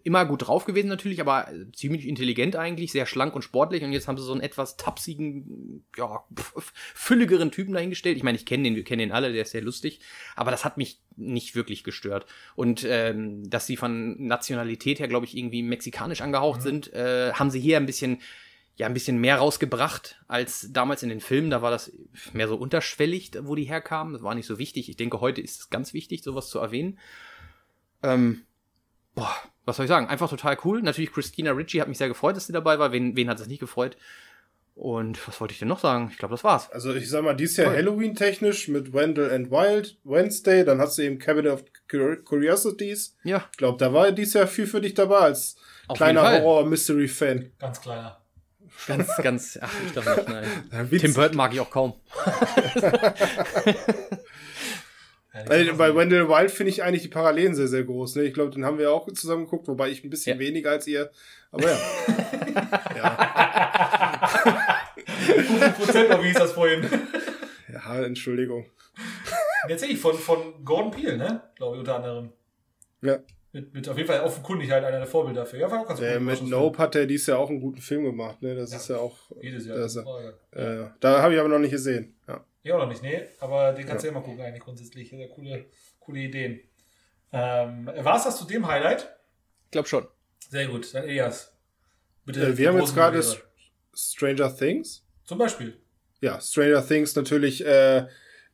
immer 0.03 0.26
gut 0.26 0.45
drauf 0.45 0.65
gewesen 0.65 0.90
natürlich, 0.90 1.22
aber 1.22 1.48
ziemlich 1.74 2.06
intelligent 2.06 2.57
eigentlich, 2.57 2.91
sehr 2.91 3.06
schlank 3.06 3.36
und 3.36 3.44
sportlich. 3.44 3.86
Und 3.86 3.94
jetzt 3.94 4.10
haben 4.10 4.17
sie 4.17 4.24
so 4.26 4.34
einen 4.34 4.42
etwas 4.42 4.76
tapsigen, 4.76 5.85
ja, 5.95 6.26
fülligeren 6.74 7.50
Typen 7.50 7.74
dahingestellt. 7.74 8.17
Ich 8.17 8.24
meine, 8.24 8.38
ich 8.38 8.45
kenne 8.45 8.64
den, 8.64 8.76
wir 8.76 8.84
kennen 8.84 9.00
den 9.00 9.11
alle, 9.14 9.32
der 9.32 9.43
ist 9.43 9.51
sehr 9.51 9.61
lustig, 9.61 10.01
aber 10.35 10.51
das 10.51 10.66
hat 10.66 10.76
mich 10.76 11.00
nicht 11.16 11.56
wirklich 11.56 11.85
gestört. 11.85 12.26
Und 12.56 12.85
ähm, 12.85 13.50
dass 13.50 13.66
sie 13.66 13.77
von 13.77 14.27
Nationalität 14.27 15.00
her, 15.00 15.08
glaube 15.08 15.26
ich, 15.26 15.38
irgendwie 15.38 15.64
mexikanisch 15.64 16.19
angehaucht 16.19 16.59
mhm. 16.59 16.64
sind, 16.64 16.93
äh, 16.93 17.32
haben 17.32 17.50
sie 17.50 17.61
hier 17.61 17.77
ein 17.77 17.85
bisschen 17.85 18.19
ja 18.76 18.88
ein 18.88 18.93
bisschen 18.93 19.18
mehr 19.18 19.38
rausgebracht 19.38 20.22
als 20.27 20.69
damals 20.72 21.03
in 21.03 21.10
den 21.10 21.22
Filmen. 21.22 21.50
Da 21.50 21.61
war 21.61 21.72
das 21.72 21.92
mehr 22.34 22.48
so 22.48 22.56
unterschwellig, 22.56 23.32
wo 23.42 23.56
die 23.56 23.66
herkamen. 23.66 24.14
Das 24.14 24.24
war 24.24 24.35
nicht 24.35 24.48
so 24.48 24.58
wichtig. 24.58 24.90
Ich 24.90 24.98
denke, 24.98 25.22
heute 25.22 25.42
ist 25.42 25.60
es 25.60 25.69
ganz 25.69 25.93
wichtig, 25.93 26.24
sowas 26.24 26.50
zu 26.50 26.60
erwähnen. 26.60 26.98
Ähm, 28.02 28.43
boah, 29.14 29.34
was 29.66 29.77
soll 29.77 29.85
ich 29.85 29.90
sagen? 29.90 30.08
Einfach 30.08 30.30
total 30.30 30.58
cool. 30.64 30.82
Natürlich, 30.82 31.11
Christina 31.11 31.52
Ritchie 31.52 31.82
hat 31.82 31.88
mich 31.88 32.00
sehr 32.00 32.08
gefreut, 32.08 32.35
dass 32.35 32.48
sie 32.48 32.53
dabei 32.53 32.80
war. 32.80 32.92
Wen, 32.92 33.16
wen 33.16 33.30
hat 33.30 33.40
es 33.40 33.48
nicht 33.48 33.60
gefreut? 33.60 33.95
Und 34.76 35.27
was 35.27 35.40
wollte 35.40 35.53
ich 35.53 35.60
denn 35.60 35.68
noch 35.68 35.80
sagen? 35.80 36.10
Ich 36.11 36.18
glaube, 36.18 36.34
das 36.34 36.43
war's. 36.43 36.72
Also 36.72 36.95
ich 36.95 37.08
sag 37.08 37.24
mal, 37.24 37.35
dies 37.35 37.58
Jahr 37.58 37.72
Halloween-technisch 37.72 38.69
mit 38.69 38.92
Wendell 38.92 39.30
and 39.30 39.52
Wild, 39.52 40.00
Wednesday, 40.03 40.66
dann 40.66 40.80
hast 40.80 40.98
du 40.98 41.03
eben 41.03 41.19
Cabinet 41.19 41.52
of 41.53 41.64
Curiosities. 42.26 43.16
Ja. 43.24 43.48
Ich 43.52 43.58
glaube, 43.58 43.77
da 43.77 43.93
war 43.93 44.11
dies 44.11 44.34
Jahr 44.34 44.48
viel 44.48 44.66
für 44.66 44.82
dich 44.82 44.95
dabei 44.95 45.19
als 45.19 45.58
Auf 45.88 45.98
kleiner 45.98 46.42
Horror-Mystery-Fan. 46.42 47.52
Ganz 47.60 47.82
kleiner. 47.82 48.23
Ganz, 48.88 49.10
ganz, 49.22 49.58
ach, 49.61 49.74
ich 49.85 49.93
glaube 49.93 50.10
nicht, 50.16 50.27
nein. 50.72 50.90
Tim 50.90 51.14
Burton 51.14 51.38
mag 51.38 51.53
ich 51.53 51.60
auch 51.60 51.69
kaum. 51.69 51.93
bei, 55.48 55.72
bei 55.72 55.95
Wendell 55.95 56.27
Wild 56.27 56.52
finde 56.52 56.72
ich 56.72 56.84
eigentlich 56.84 57.03
die 57.03 57.10
Parallelen 57.10 57.56
sehr, 57.56 57.68
sehr 57.68 57.84
groß. 57.84 58.16
Ne? 58.16 58.24
Ich 58.24 58.34
glaube, 58.34 58.52
den 58.52 58.66
haben 58.66 58.77
wir 58.77 58.92
auch 58.92 59.10
zusammen 59.14 59.45
geguckt, 59.45 59.68
wobei 59.68 59.90
ich 59.90 60.03
ein 60.03 60.10
bisschen 60.10 60.38
ja. 60.38 60.45
weniger 60.45 60.72
als 60.72 60.85
ihr. 60.88 61.11
Aber 61.52 61.69
ja. 61.69 61.77
ja. 62.98 64.80
Prozent, 65.77 66.10
wie 66.22 66.27
hieß 66.27 66.38
das 66.38 66.52
vorhin? 66.52 66.90
Ja, 67.72 68.03
Entschuldigung. 68.03 68.66
Jetzt 69.69 69.82
sehe 69.82 69.90
ich 69.90 70.00
von, 70.00 70.16
von 70.16 70.66
Gordon 70.66 70.92
Peel, 70.92 71.18
ne? 71.18 71.42
Glaube 71.56 71.77
ich, 71.77 71.80
unter 71.80 71.95
anderem. 71.95 72.32
Ja. 73.02 73.19
Mit, 73.53 73.72
mit 73.72 73.88
auf 73.88 73.95
jeden 73.95 74.07
Fall 74.07 74.22
offenkundig 74.22 74.72
halt 74.72 74.83
einer 74.83 74.98
der 74.98 75.06
Vorbilder 75.06 75.41
dafür. 75.41 75.59
Ja, 75.59 75.69
war 75.69 75.82
auch 75.82 75.88
ganz 75.88 76.01
äh, 76.01 76.19
Mit 76.19 76.41
Nope 76.41 76.80
hat 76.80 76.95
er 76.95 77.06
dies 77.06 77.27
Jahr 77.27 77.38
auch 77.38 77.51
einen 77.51 77.61
guten 77.61 77.82
Film 77.82 78.03
gemacht, 78.03 78.41
ne? 78.41 78.56
Das 78.56 78.72
ja, 78.72 78.77
ist 78.77 78.90
ja 78.90 78.98
auch. 78.98 79.15
Jedes 79.40 79.67
Jahr. 79.67 79.77
Das, 79.77 79.95
äh, 79.95 80.85
da 80.99 81.22
habe 81.22 81.35
ich 81.35 81.40
aber 81.40 81.49
noch 81.49 81.59
nicht 81.59 81.69
gesehen. 81.69 82.15
Ja. 82.27 82.43
Ja, 82.64 82.77
noch 82.80 82.88
nicht, 82.88 83.03
nee. 83.03 83.22
Aber 83.40 83.72
den 83.73 83.85
kannst 83.85 84.03
ja. 84.03 84.09
du 84.09 84.17
immer 84.17 84.25
gucken, 84.25 84.41
eigentlich 84.41 84.64
grundsätzlich. 84.64 85.11
Sehr 85.11 85.30
coole, 85.30 85.65
coole 85.99 86.19
Ideen. 86.19 86.61
Ähm, 87.32 87.85
war 87.85 88.17
es 88.17 88.23
das 88.23 88.38
zu 88.38 88.45
dem 88.45 88.67
Highlight? 88.67 89.15
Ich 89.65 89.72
glaube 89.72 89.88
schon. 89.88 90.07
Sehr 90.49 90.65
gut. 90.67 90.91
Dann 90.93 91.03
Elias. 91.03 91.56
Bitte. 92.25 92.48
Äh, 92.48 92.57
wir 92.57 92.69
haben 92.69 92.80
jetzt 92.80 92.95
gerade 92.95 93.22
Stranger 93.93 94.56
Things. 94.56 95.06
Zum 95.25 95.38
Beispiel. 95.38 95.77
ja, 96.22 96.41
Stranger 96.41 96.85
Things 96.85 97.15
natürlich 97.15 97.64
äh, 97.64 98.07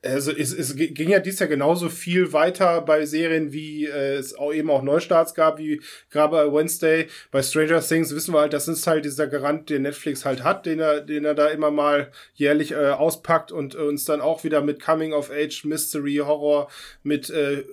also 0.03 0.31
es, 0.31 0.53
es 0.53 0.75
ging 0.75 1.09
ja 1.09 1.19
dies 1.19 1.39
Jahr 1.39 1.49
genauso 1.49 1.89
viel 1.89 2.31
weiter 2.31 2.81
bei 2.81 3.05
Serien, 3.05 3.51
wie 3.51 3.85
äh, 3.85 4.15
es 4.15 4.33
auch 4.33 4.53
eben 4.53 4.69
auch 4.69 4.81
Neustarts 4.81 5.33
gab, 5.33 5.59
wie 5.59 5.81
gerade 6.09 6.31
bei 6.31 6.53
Wednesday. 6.53 7.07
Bei 7.31 7.41
Stranger 7.41 7.81
Things 7.81 8.15
wissen 8.15 8.33
wir 8.33 8.39
halt, 8.39 8.53
das 8.53 8.67
ist 8.67 8.87
halt 8.87 9.03
dieser 9.03 9.27
Garant, 9.27 9.69
den 9.69 9.81
Netflix 9.81 10.23
halt 10.23 10.43
hat, 10.43 10.65
den 10.65 10.79
er, 10.79 11.01
den 11.01 11.25
er 11.25 11.35
da 11.35 11.47
immer 11.47 11.71
mal 11.71 12.11
jährlich 12.33 12.71
äh, 12.71 12.91
auspackt 12.91 13.51
und 13.51 13.75
äh, 13.75 13.79
uns 13.79 14.05
dann 14.05 14.21
auch 14.21 14.43
wieder 14.43 14.61
mit 14.61 14.81
Coming 14.81 15.13
of 15.13 15.31
Age, 15.31 15.65
Mystery, 15.65 16.21
Horror, 16.23 16.69
mit 17.03 17.29
äh, 17.29 17.65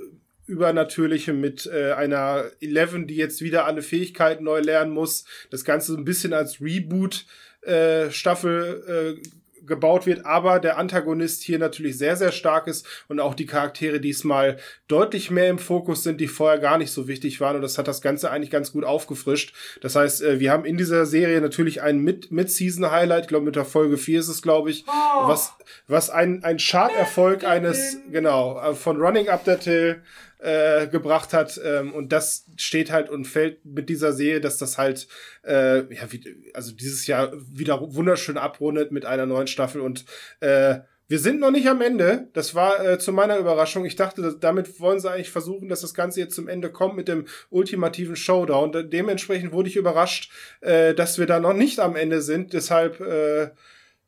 Übernatürliche 0.46 1.32
mit 1.32 1.66
äh, 1.66 1.92
einer 1.92 2.44
Eleven, 2.60 3.06
die 3.06 3.16
jetzt 3.16 3.40
wieder 3.40 3.66
alle 3.66 3.82
Fähigkeiten 3.82 4.44
neu 4.44 4.60
lernen 4.60 4.92
muss. 4.92 5.24
Das 5.50 5.64
Ganze 5.64 5.92
so 5.92 5.98
ein 5.98 6.05
bisschen 6.05 6.32
als 6.32 6.60
Reboot 6.60 7.26
äh, 7.62 8.10
Staffel 8.10 9.18
äh, 9.18 9.28
gebaut 9.66 10.06
wird, 10.06 10.24
aber 10.24 10.58
der 10.60 10.78
Antagonist 10.78 11.42
hier 11.42 11.58
natürlich 11.58 11.98
sehr, 11.98 12.16
sehr 12.16 12.32
stark 12.32 12.66
ist 12.66 12.86
und 13.08 13.20
auch 13.20 13.34
die 13.34 13.46
Charaktere 13.46 14.00
diesmal 14.00 14.58
deutlich 14.88 15.30
mehr 15.30 15.48
im 15.48 15.58
Fokus 15.58 16.02
sind, 16.02 16.20
die 16.20 16.28
vorher 16.28 16.58
gar 16.58 16.78
nicht 16.78 16.92
so 16.92 17.08
wichtig 17.08 17.40
waren 17.40 17.56
und 17.56 17.62
das 17.62 17.78
hat 17.78 17.88
das 17.88 18.00
Ganze 18.00 18.30
eigentlich 18.30 18.50
ganz 18.50 18.72
gut 18.72 18.84
aufgefrischt. 18.84 19.54
Das 19.80 19.96
heißt, 19.96 20.22
äh, 20.22 20.40
wir 20.40 20.50
haben 20.50 20.64
in 20.64 20.76
dieser 20.76 21.06
Serie 21.06 21.40
natürlich 21.40 21.82
ein 21.82 21.98
Mid-Season-Highlight, 21.98 23.24
ich 23.24 23.28
glaube 23.28 23.44
mit 23.44 23.56
der 23.56 23.64
Folge 23.64 23.98
4 23.98 24.20
ist 24.20 24.28
es, 24.28 24.42
glaube 24.42 24.70
ich, 24.70 24.84
oh. 24.88 25.28
was, 25.28 25.52
was 25.88 26.10
ein, 26.10 26.44
ein 26.44 26.58
Charterfolg 26.58 27.44
eines, 27.44 27.98
genau, 28.10 28.60
äh, 28.60 28.74
von 28.74 29.00
Running 29.00 29.28
Up 29.28 29.44
That 29.44 29.64
Hill 29.64 30.02
äh, 30.47 30.86
gebracht 30.86 31.33
hat. 31.33 31.60
Ähm, 31.62 31.92
und 31.92 32.12
das 32.12 32.47
steht 32.57 32.92
halt 32.92 33.10
und 33.10 33.26
fällt 33.26 33.65
mit 33.65 33.89
dieser 33.89 34.12
Serie, 34.12 34.41
dass 34.41 34.58
das 34.58 34.78
halt, 34.78 35.08
äh, 35.44 35.92
ja, 35.92 36.10
wie, 36.10 36.52
also 36.55 36.73
dieses 36.73 37.07
Jahr 37.08 37.33
wieder 37.34 37.81
wunderschön 37.94 38.39
abrundet 38.39 38.92
mit 38.92 39.05
einer 39.05 39.26
neuen 39.26 39.49
Staffel 39.49 39.81
und 39.81 40.05
äh, 40.41 40.78
wir 41.08 41.20
sind 41.20 41.39
noch 41.39 41.52
nicht 41.52 41.68
am 41.68 41.83
Ende. 41.83 42.28
Das 42.33 42.57
war 42.57 42.84
äh, 42.84 42.99
zu 42.99 43.12
meiner 43.12 43.39
Überraschung. 43.39 43.84
Ich 43.84 43.94
dachte, 43.94 44.23
dass, 44.23 44.41
damit 44.41 44.81
wollen 44.81 44.99
sie 44.99 45.08
eigentlich 45.08 45.31
versuchen, 45.31 45.68
dass 45.68 45.83
das 45.83 45.94
Ganze 45.94 46.18
jetzt 46.18 46.34
zum 46.34 46.49
Ende 46.49 46.70
kommt 46.70 46.97
mit 46.97 47.07
dem 47.07 47.26
ultimativen 47.49 48.16
Showdown. 48.16 48.91
Dementsprechend 48.91 49.52
wurde 49.52 49.68
ich 49.68 49.76
überrascht, 49.76 50.33
äh, 50.62 50.94
dass 50.94 51.18
wir 51.18 51.26
da 51.26 51.39
noch 51.39 51.52
nicht 51.52 51.78
am 51.78 51.94
Ende 51.94 52.23
sind. 52.23 52.52
Deshalb 52.52 53.00
äh, 53.00 53.50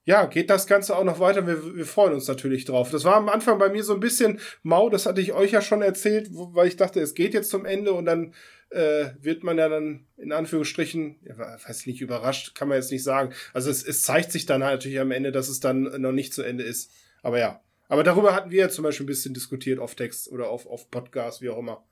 ja, 0.09 0.25
geht 0.25 0.49
das 0.49 0.67
Ganze 0.67 0.97
auch 0.97 1.05
noch 1.05 1.21
weiter. 1.21 1.47
Wir, 1.47 1.77
wir 1.77 1.85
freuen 1.85 2.15
uns 2.15 2.27
natürlich 2.27 2.65
drauf. 2.65 2.91
Das 2.91 3.05
war 3.05 3.17
am 3.17 3.29
Anfang 3.29 3.59
bei 3.59 3.69
mir 3.69 3.85
so 3.85 3.93
ein 3.93 4.01
bisschen 4.01 4.41
mau, 4.63 4.89
das 4.89 5.05
hatte 5.05 5.21
ich 5.21 5.35
euch 5.35 5.51
ja 5.51 5.61
schon 5.61 5.83
erzählt, 5.83 6.31
weil 6.33 6.67
ich 6.67 6.77
dachte, 6.77 6.99
es 7.03 7.13
geht 7.13 7.35
jetzt 7.35 7.51
zum 7.51 7.67
Ende 7.67 7.93
und 7.93 8.07
dann 8.07 8.33
äh, 8.71 9.11
wird 9.21 9.45
man 9.45 9.59
ja 9.59 9.69
dann 9.69 10.07
in 10.17 10.33
Anführungsstrichen, 10.33 11.19
ja, 11.25 11.37
weiß 11.37 11.85
nicht, 11.85 12.01
überrascht, 12.01 12.55
kann 12.55 12.69
man 12.69 12.79
jetzt 12.79 12.91
nicht 12.91 13.05
sagen. 13.05 13.35
Also 13.53 13.69
es, 13.71 13.87
es 13.87 14.01
zeigt 14.01 14.33
sich 14.33 14.47
dann 14.47 14.65
halt 14.65 14.77
natürlich 14.77 14.99
am 14.99 15.11
Ende, 15.11 15.31
dass 15.31 15.51
es 15.51 15.61
dann 15.61 15.83
noch 16.01 16.13
nicht 16.13 16.33
zu 16.33 16.43
Ende 16.43 16.65
ist. 16.65 16.91
Aber 17.23 17.39
ja. 17.39 17.61
Aber 17.89 18.03
darüber 18.03 18.35
hatten 18.35 18.51
wir 18.51 18.61
ja 18.61 18.69
zum 18.71 18.85
Beispiel 18.85 19.05
ein 19.05 19.09
bisschen 19.09 19.35
diskutiert 19.35 19.79
auf 19.79 19.95
Text 19.95 20.33
oder 20.33 20.49
auf, 20.49 20.67
auf 20.67 20.91
Podcast, 20.91 21.43
wie 21.43 21.51
auch 21.51 21.59
immer. 21.59 21.87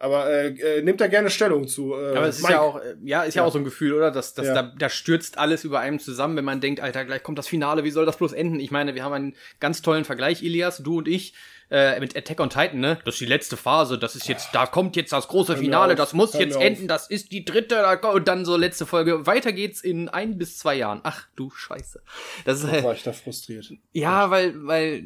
Aber 0.00 0.30
äh, 0.30 0.48
äh, 0.48 0.82
nimmt 0.82 1.00
da 1.00 1.08
gerne 1.08 1.30
Stellung 1.30 1.66
zu. 1.66 1.94
Äh, 1.94 2.16
Aber 2.16 2.28
es 2.28 2.38
ist 2.38 2.48
ja 2.48 2.60
auch, 2.60 2.80
äh, 2.80 2.94
ja, 3.04 3.22
ist 3.22 3.34
ja. 3.34 3.42
ja, 3.42 3.48
auch 3.48 3.52
so 3.52 3.58
ein 3.58 3.64
Gefühl, 3.64 3.94
oder? 3.94 4.10
Dass, 4.10 4.34
dass 4.34 4.46
ja. 4.46 4.54
da, 4.54 4.72
da 4.78 4.88
stürzt 4.88 5.38
alles 5.38 5.64
über 5.64 5.80
einem 5.80 5.98
zusammen, 5.98 6.36
wenn 6.36 6.44
man 6.44 6.60
denkt, 6.60 6.80
Alter, 6.80 7.04
gleich 7.04 7.22
kommt 7.22 7.38
das 7.38 7.48
Finale, 7.48 7.84
wie 7.84 7.90
soll 7.90 8.06
das 8.06 8.16
bloß 8.16 8.32
enden? 8.32 8.60
Ich 8.60 8.70
meine, 8.70 8.94
wir 8.94 9.02
haben 9.02 9.12
einen 9.12 9.36
ganz 9.60 9.82
tollen 9.82 10.04
Vergleich, 10.04 10.42
Elias, 10.42 10.78
du 10.78 10.98
und 10.98 11.08
ich, 11.08 11.34
äh, 11.70 12.00
mit 12.00 12.16
Attack 12.16 12.40
on 12.40 12.48
Titan, 12.48 12.80
ne? 12.80 12.98
Das 13.04 13.16
ist 13.16 13.20
die 13.20 13.26
letzte 13.26 13.56
Phase, 13.56 13.98
das 13.98 14.16
ist 14.16 14.28
jetzt, 14.28 14.50
da 14.52 14.66
kommt 14.66 14.96
jetzt 14.96 15.12
das 15.12 15.28
große 15.28 15.56
Finale, 15.56 15.96
das 15.96 16.14
muss 16.14 16.32
jetzt 16.34 16.56
enden, 16.56 16.88
das 16.88 17.10
ist 17.10 17.32
die 17.32 17.44
dritte, 17.44 17.84
und 18.12 18.28
dann 18.28 18.44
so 18.44 18.56
letzte 18.56 18.86
Folge. 18.86 19.26
Weiter 19.26 19.52
geht's 19.52 19.82
in 19.82 20.08
ein 20.08 20.38
bis 20.38 20.58
zwei 20.58 20.76
Jahren. 20.76 21.00
Ach 21.02 21.26
du 21.36 21.50
Scheiße. 21.50 22.02
Das 22.44 22.62
ist, 22.62 22.72
äh, 22.72 22.82
war 22.82 22.94
ich 22.94 23.02
da 23.02 23.12
frustriert. 23.12 23.72
Ja, 23.92 24.30
weil, 24.30 24.54
weil, 24.66 25.04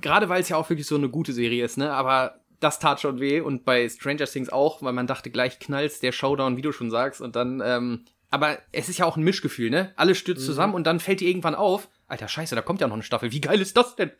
gerade 0.00 0.28
weil 0.28 0.42
es 0.42 0.48
ja 0.48 0.56
auch 0.56 0.68
wirklich 0.70 0.86
so 0.86 0.94
eine 0.94 1.08
gute 1.08 1.32
Serie 1.32 1.64
ist, 1.64 1.78
ne? 1.78 1.92
Aber 1.92 2.41
das 2.62 2.78
tat 2.78 3.00
schon 3.00 3.20
weh 3.20 3.40
und 3.40 3.64
bei 3.64 3.88
Stranger 3.88 4.26
Things 4.26 4.50
auch, 4.50 4.82
weil 4.82 4.92
man 4.92 5.06
dachte, 5.06 5.30
gleich 5.30 5.58
knallt's 5.58 6.00
der 6.00 6.12
Showdown, 6.12 6.56
wie 6.56 6.62
du 6.62 6.72
schon 6.72 6.90
sagst, 6.90 7.20
und 7.20 7.36
dann, 7.36 7.62
ähm, 7.64 8.04
aber 8.30 8.58
es 8.72 8.88
ist 8.88 8.98
ja 8.98 9.04
auch 9.04 9.16
ein 9.16 9.24
Mischgefühl, 9.24 9.70
ne? 9.70 9.92
Alles 9.96 10.18
stürzt 10.18 10.42
mhm. 10.42 10.46
zusammen 10.46 10.74
und 10.74 10.84
dann 10.84 11.00
fällt 11.00 11.20
dir 11.20 11.28
irgendwann 11.28 11.54
auf, 11.54 11.88
alter 12.08 12.28
Scheiße, 12.28 12.54
da 12.54 12.62
kommt 12.62 12.80
ja 12.80 12.86
noch 12.86 12.94
eine 12.94 13.02
Staffel, 13.02 13.32
wie 13.32 13.40
geil 13.40 13.60
ist 13.60 13.76
das 13.76 13.96
denn? 13.96 14.10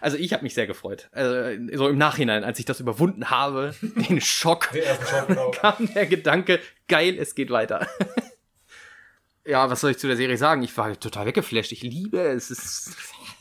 Also 0.00 0.16
ich 0.16 0.32
habe 0.32 0.42
mich 0.42 0.54
sehr 0.54 0.66
gefreut. 0.66 1.08
Also, 1.12 1.76
so 1.76 1.88
im 1.88 1.98
Nachhinein, 1.98 2.44
als 2.44 2.58
ich 2.58 2.64
das 2.64 2.80
überwunden 2.80 3.30
habe, 3.30 3.74
den 3.82 4.20
Schock, 4.20 4.70
Schock 4.72 5.26
genau. 5.28 5.50
kam 5.54 5.92
der 5.94 6.06
Gedanke, 6.06 6.60
geil, 6.88 7.16
es 7.18 7.34
geht 7.34 7.50
weiter. 7.50 7.86
ja, 9.44 9.68
was 9.68 9.80
soll 9.80 9.90
ich 9.90 9.98
zu 9.98 10.06
der 10.06 10.16
Serie 10.16 10.36
sagen? 10.36 10.62
Ich 10.62 10.76
war 10.76 10.98
total 10.98 11.26
weggeflasht. 11.26 11.72
Ich 11.72 11.82
liebe 11.82 12.20
es. 12.20 12.50
Es 12.50 12.86
ist 12.86 12.96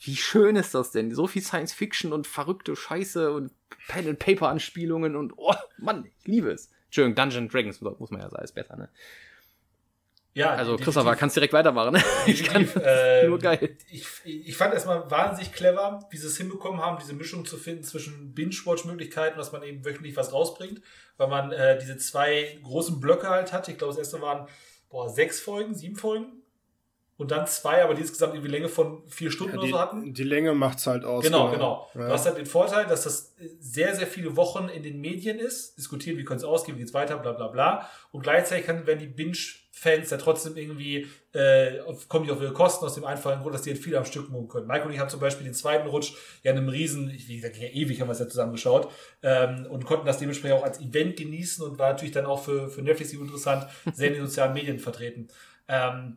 wie 0.00 0.16
schön 0.16 0.56
ist 0.56 0.74
das 0.74 0.90
denn? 0.90 1.14
So 1.14 1.26
viel 1.26 1.42
Science 1.42 1.72
Fiction 1.72 2.12
und 2.12 2.26
verrückte 2.26 2.74
Scheiße 2.74 3.32
und 3.32 3.52
Pen 3.88 4.08
and 4.08 4.18
Paper 4.18 4.48
Anspielungen 4.48 5.14
und 5.14 5.34
oh 5.36 5.54
Mann, 5.78 6.06
ich 6.06 6.26
liebe 6.26 6.50
es. 6.50 6.70
Entschuldigung, 6.86 7.16
Dungeon 7.16 7.48
Dragons 7.48 7.80
muss 7.80 8.10
man 8.10 8.20
ja 8.20 8.30
sagen, 8.30 8.42
ist 8.42 8.54
besser, 8.54 8.76
ne? 8.76 8.88
Ja, 10.32 10.54
also 10.54 10.76
Christopher, 10.76 11.16
kannst 11.16 11.34
direkt 11.36 11.52
weitermachen. 11.52 11.94
Ne? 11.94 12.02
Ich 12.26 12.44
kann 12.44 12.66
äh, 12.84 13.26
nur 13.26 13.38
geil. 13.38 13.76
Ich, 13.90 14.06
ich 14.24 14.56
fand 14.56 14.72
erstmal 14.72 15.10
wahnsinnig 15.10 15.52
clever, 15.52 16.06
wie 16.10 16.16
sie 16.16 16.28
es 16.28 16.36
hinbekommen 16.36 16.80
haben, 16.80 16.98
diese 17.00 17.14
Mischung 17.14 17.44
zu 17.44 17.56
finden 17.56 17.82
zwischen 17.82 18.32
Binge-Watch-Möglichkeiten, 18.32 19.36
dass 19.36 19.50
man 19.50 19.64
eben 19.64 19.84
wöchentlich 19.84 20.16
was 20.16 20.32
rausbringt, 20.32 20.82
weil 21.16 21.28
man 21.28 21.50
äh, 21.50 21.78
diese 21.78 21.98
zwei 21.98 22.58
großen 22.62 23.00
Blöcke 23.00 23.28
halt 23.28 23.52
hat. 23.52 23.68
Ich 23.68 23.76
glaube, 23.76 23.92
das 23.92 23.98
erste 23.98 24.22
waren 24.22 24.46
boah, 24.88 25.08
sechs 25.08 25.40
Folgen, 25.40 25.74
sieben 25.74 25.96
Folgen 25.96 26.39
und 27.20 27.30
dann 27.32 27.46
zwei, 27.46 27.84
aber 27.84 27.92
die 27.92 28.00
insgesamt 28.00 28.32
irgendwie 28.32 28.50
Länge 28.50 28.70
von 28.70 29.02
vier 29.06 29.30
Stunden 29.30 29.56
ja, 29.56 29.60
die, 29.60 29.68
oder 29.68 29.76
so 29.76 29.78
hatten. 29.78 30.14
Die 30.14 30.24
Länge 30.24 30.54
macht's 30.54 30.86
halt 30.86 31.04
aus. 31.04 31.22
Genau, 31.22 31.50
genau. 31.50 31.86
Ja. 31.94 32.06
Du 32.06 32.12
hast 32.14 32.24
halt 32.24 32.38
den 32.38 32.46
Vorteil, 32.46 32.86
dass 32.86 33.04
das 33.04 33.34
sehr, 33.58 33.94
sehr 33.94 34.06
viele 34.06 34.36
Wochen 34.36 34.70
in 34.70 34.82
den 34.82 35.02
Medien 35.02 35.38
ist, 35.38 35.76
diskutieren, 35.76 36.16
wie 36.16 36.24
können 36.24 36.38
es 36.38 36.44
ausgehen, 36.44 36.78
wie 36.78 36.80
geht's 36.80 36.94
weiter, 36.94 37.18
bla 37.18 37.32
bla 37.32 37.48
bla. 37.48 37.90
Und 38.10 38.22
gleichzeitig 38.22 38.64
kann, 38.64 38.86
wenn 38.86 38.98
die 38.98 39.06
Binge-Fans 39.06 40.08
ja 40.08 40.16
trotzdem 40.16 40.56
irgendwie, 40.56 41.08
äh, 41.34 41.80
kommen 42.08 42.24
die 42.24 42.30
auf 42.30 42.40
ihre 42.40 42.54
Kosten 42.54 42.86
aus 42.86 42.94
dem 42.94 43.04
einfachen 43.04 43.42
Grund, 43.42 43.54
dass 43.54 43.60
die 43.60 43.72
halt 43.72 43.82
viel 43.82 43.96
am 43.96 44.06
Stück 44.06 44.30
mogen 44.30 44.48
können. 44.48 44.66
Mike 44.66 44.86
und 44.86 44.92
ich 44.94 44.98
haben 44.98 45.10
zum 45.10 45.20
Beispiel 45.20 45.44
den 45.44 45.52
zweiten 45.52 45.88
Rutsch 45.88 46.14
ja 46.42 46.52
in 46.52 46.56
einem 46.56 46.70
riesen, 46.70 47.12
wie 47.14 47.36
gesagt, 47.36 47.58
ja 47.58 47.68
ewig 47.68 48.00
haben 48.00 48.08
wir 48.08 48.12
es 48.12 48.20
ja 48.20 48.28
zusammengeschaut, 48.28 48.90
ähm, 49.22 49.66
und 49.68 49.84
konnten 49.84 50.06
das 50.06 50.16
dementsprechend 50.16 50.56
auch 50.56 50.64
als 50.64 50.80
Event 50.80 51.16
genießen 51.16 51.62
und 51.66 51.78
war 51.78 51.90
natürlich 51.90 52.14
dann 52.14 52.24
auch 52.24 52.42
für, 52.42 52.70
für 52.70 52.80
Netflix 52.80 53.12
interessant, 53.12 53.66
sehr 53.92 54.08
in 54.08 54.14
den 54.14 54.24
sozialen 54.24 54.54
Medien 54.54 54.78
vertreten. 54.78 55.28
Ähm, 55.68 56.16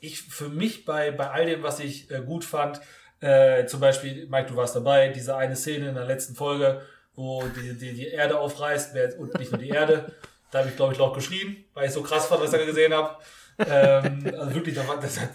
ich 0.00 0.22
für 0.22 0.48
mich 0.48 0.84
bei, 0.84 1.10
bei 1.10 1.30
all 1.30 1.46
dem, 1.46 1.62
was 1.62 1.80
ich 1.80 2.10
äh, 2.10 2.20
gut 2.20 2.44
fand, 2.44 2.80
äh, 3.20 3.66
zum 3.66 3.80
Beispiel, 3.80 4.26
Mike, 4.28 4.48
du 4.48 4.56
warst 4.56 4.74
dabei, 4.74 5.08
diese 5.08 5.36
eine 5.36 5.56
Szene 5.56 5.90
in 5.90 5.94
der 5.94 6.06
letzten 6.06 6.34
Folge, 6.34 6.82
wo 7.14 7.44
die, 7.44 7.76
die, 7.76 7.92
die 7.92 8.08
Erde 8.08 8.38
aufreißt, 8.38 8.96
und 9.18 9.38
nicht 9.38 9.52
nur 9.52 9.60
die 9.60 9.68
Erde, 9.68 10.12
da 10.50 10.60
habe 10.60 10.70
ich, 10.70 10.76
glaube 10.76 10.92
ich, 10.92 10.98
laut 10.98 11.14
geschrien, 11.14 11.64
weil 11.74 11.86
ich 11.86 11.92
so 11.92 12.02
krass 12.02 12.26
fand, 12.26 12.42
was 12.42 12.52
ich 12.52 12.58
da 12.58 12.64
gesehen 12.64 12.94
habe. 12.94 13.16
Ähm, 13.58 14.32
also 14.38 14.54
wirklich, 14.54 14.74
das 14.74 14.88
war, 14.88 14.98
das 14.98 15.16
war 15.20 15.28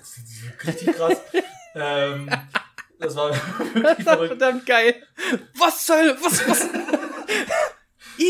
richtig 0.65 0.95
krass. 0.95 1.21
Ähm, 1.75 2.29
das 2.99 3.15
war 3.15 3.29
wirklich 3.29 4.03
verrückt. 4.03 4.37
Verdammt 4.37 4.65
geil. 4.65 4.95
Was 5.57 5.85
soll, 5.85 6.15
was, 6.21 6.47
was? 6.47 6.69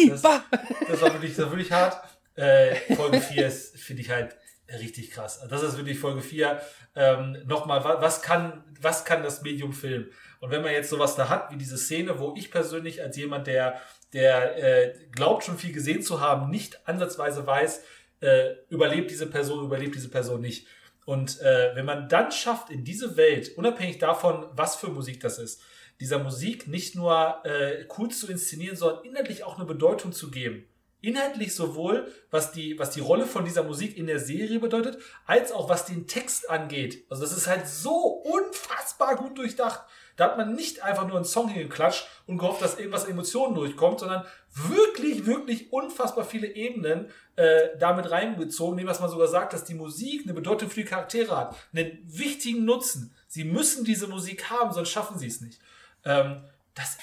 das, 0.09 0.21
das 0.21 1.01
war 1.01 1.13
wirklich, 1.13 1.35
das 1.35 1.45
war 1.45 1.51
wirklich 1.51 1.71
hart. 1.71 2.03
Äh, 2.35 2.75
Folge 2.95 3.21
4 3.21 3.47
ist, 3.47 3.77
finde 3.77 4.01
ich 4.01 4.09
halt 4.09 4.35
richtig 4.69 5.11
krass. 5.11 5.45
Das 5.49 5.63
ist 5.63 5.77
wirklich 5.77 5.99
Folge 5.99 6.21
4. 6.21 6.61
Ähm, 6.95 7.37
Nochmal, 7.45 7.83
was 7.83 8.21
kann, 8.21 8.63
was 8.81 9.05
kann 9.05 9.23
das 9.23 9.41
Medium 9.41 9.73
filmen? 9.73 10.09
Und 10.39 10.51
wenn 10.51 10.61
man 10.61 10.71
jetzt 10.71 10.89
sowas 10.89 11.15
da 11.15 11.29
hat, 11.29 11.51
wie 11.51 11.57
diese 11.57 11.77
Szene, 11.77 12.19
wo 12.19 12.33
ich 12.35 12.51
persönlich 12.51 13.01
als 13.01 13.17
jemand, 13.17 13.47
der, 13.47 13.79
der 14.13 14.57
äh, 14.57 14.93
glaubt 15.11 15.43
schon 15.43 15.57
viel 15.57 15.73
gesehen 15.73 16.01
zu 16.01 16.21
haben, 16.21 16.49
nicht 16.49 16.87
ansatzweise 16.87 17.45
weiß, 17.45 17.83
äh, 18.21 18.53
überlebt 18.69 19.11
diese 19.11 19.27
Person, 19.27 19.65
überlebt 19.65 19.95
diese 19.95 20.09
Person 20.09 20.41
nicht. 20.41 20.67
Und 21.05 21.39
äh, 21.41 21.75
wenn 21.75 21.85
man 21.85 22.09
dann 22.09 22.31
schafft, 22.31 22.69
in 22.69 22.83
diese 22.83 23.17
Welt, 23.17 23.55
unabhängig 23.57 23.99
davon, 23.99 24.47
was 24.53 24.75
für 24.75 24.87
Musik 24.87 25.19
das 25.19 25.37
ist, 25.37 25.61
dieser 25.99 26.19
Musik 26.19 26.67
nicht 26.67 26.95
nur 26.95 27.41
äh, 27.45 27.85
cool 27.97 28.09
zu 28.09 28.29
inszenieren, 28.29 28.75
sondern 28.75 29.05
inhaltlich 29.05 29.43
auch 29.43 29.57
eine 29.57 29.65
Bedeutung 29.65 30.11
zu 30.11 30.31
geben 30.31 30.67
inhaltlich 31.05 31.53
sowohl, 31.55 32.11
was 32.31 32.51
die, 32.51 32.77
was 32.79 32.91
die 32.91 32.99
Rolle 32.99 33.25
von 33.25 33.45
dieser 33.45 33.63
Musik 33.63 33.97
in 33.97 34.07
der 34.07 34.19
Serie 34.19 34.59
bedeutet, 34.59 34.97
als 35.25 35.51
auch 35.51 35.69
was 35.69 35.85
den 35.85 36.07
Text 36.07 36.49
angeht. 36.49 37.05
Also 37.09 37.23
das 37.23 37.35
ist 37.35 37.47
halt 37.47 37.67
so 37.67 37.93
unfassbar 37.95 39.15
gut 39.15 39.37
durchdacht. 39.37 39.83
Da 40.15 40.25
hat 40.25 40.37
man 40.37 40.55
nicht 40.55 40.81
einfach 40.81 41.05
nur 41.07 41.17
einen 41.17 41.25
Song 41.25 41.49
hingeklatscht 41.49 42.07
und 42.25 42.37
gehofft, 42.37 42.61
dass 42.61 42.79
irgendwas 42.79 43.05
Emotionen 43.05 43.53
durchkommt, 43.53 43.99
sondern 43.99 44.25
wirklich, 44.53 45.25
wirklich 45.25 45.73
unfassbar 45.73 46.23
viele 46.23 46.47
Ebenen 46.47 47.09
äh, 47.35 47.77
damit 47.79 48.09
reingezogen, 48.11 48.79
indem 48.79 48.97
man 48.97 49.09
sogar 49.09 49.27
sagt, 49.27 49.51
dass 49.51 49.65
die 49.65 49.73
Musik 49.73 50.23
eine 50.23 50.33
Bedeutung 50.33 50.69
für 50.69 50.81
die 50.81 50.87
Charaktere 50.87 51.35
hat, 51.35 51.55
einen 51.73 51.99
wichtigen 52.05 52.63
Nutzen. 52.63 53.13
Sie 53.27 53.43
müssen 53.43 53.83
diese 53.83 54.07
Musik 54.07 54.49
haben, 54.49 54.71
sonst 54.71 54.89
schaffen 54.89 55.19
sie 55.19 55.27
es 55.27 55.41
nicht. 55.41 55.59
Ähm, 56.05 56.43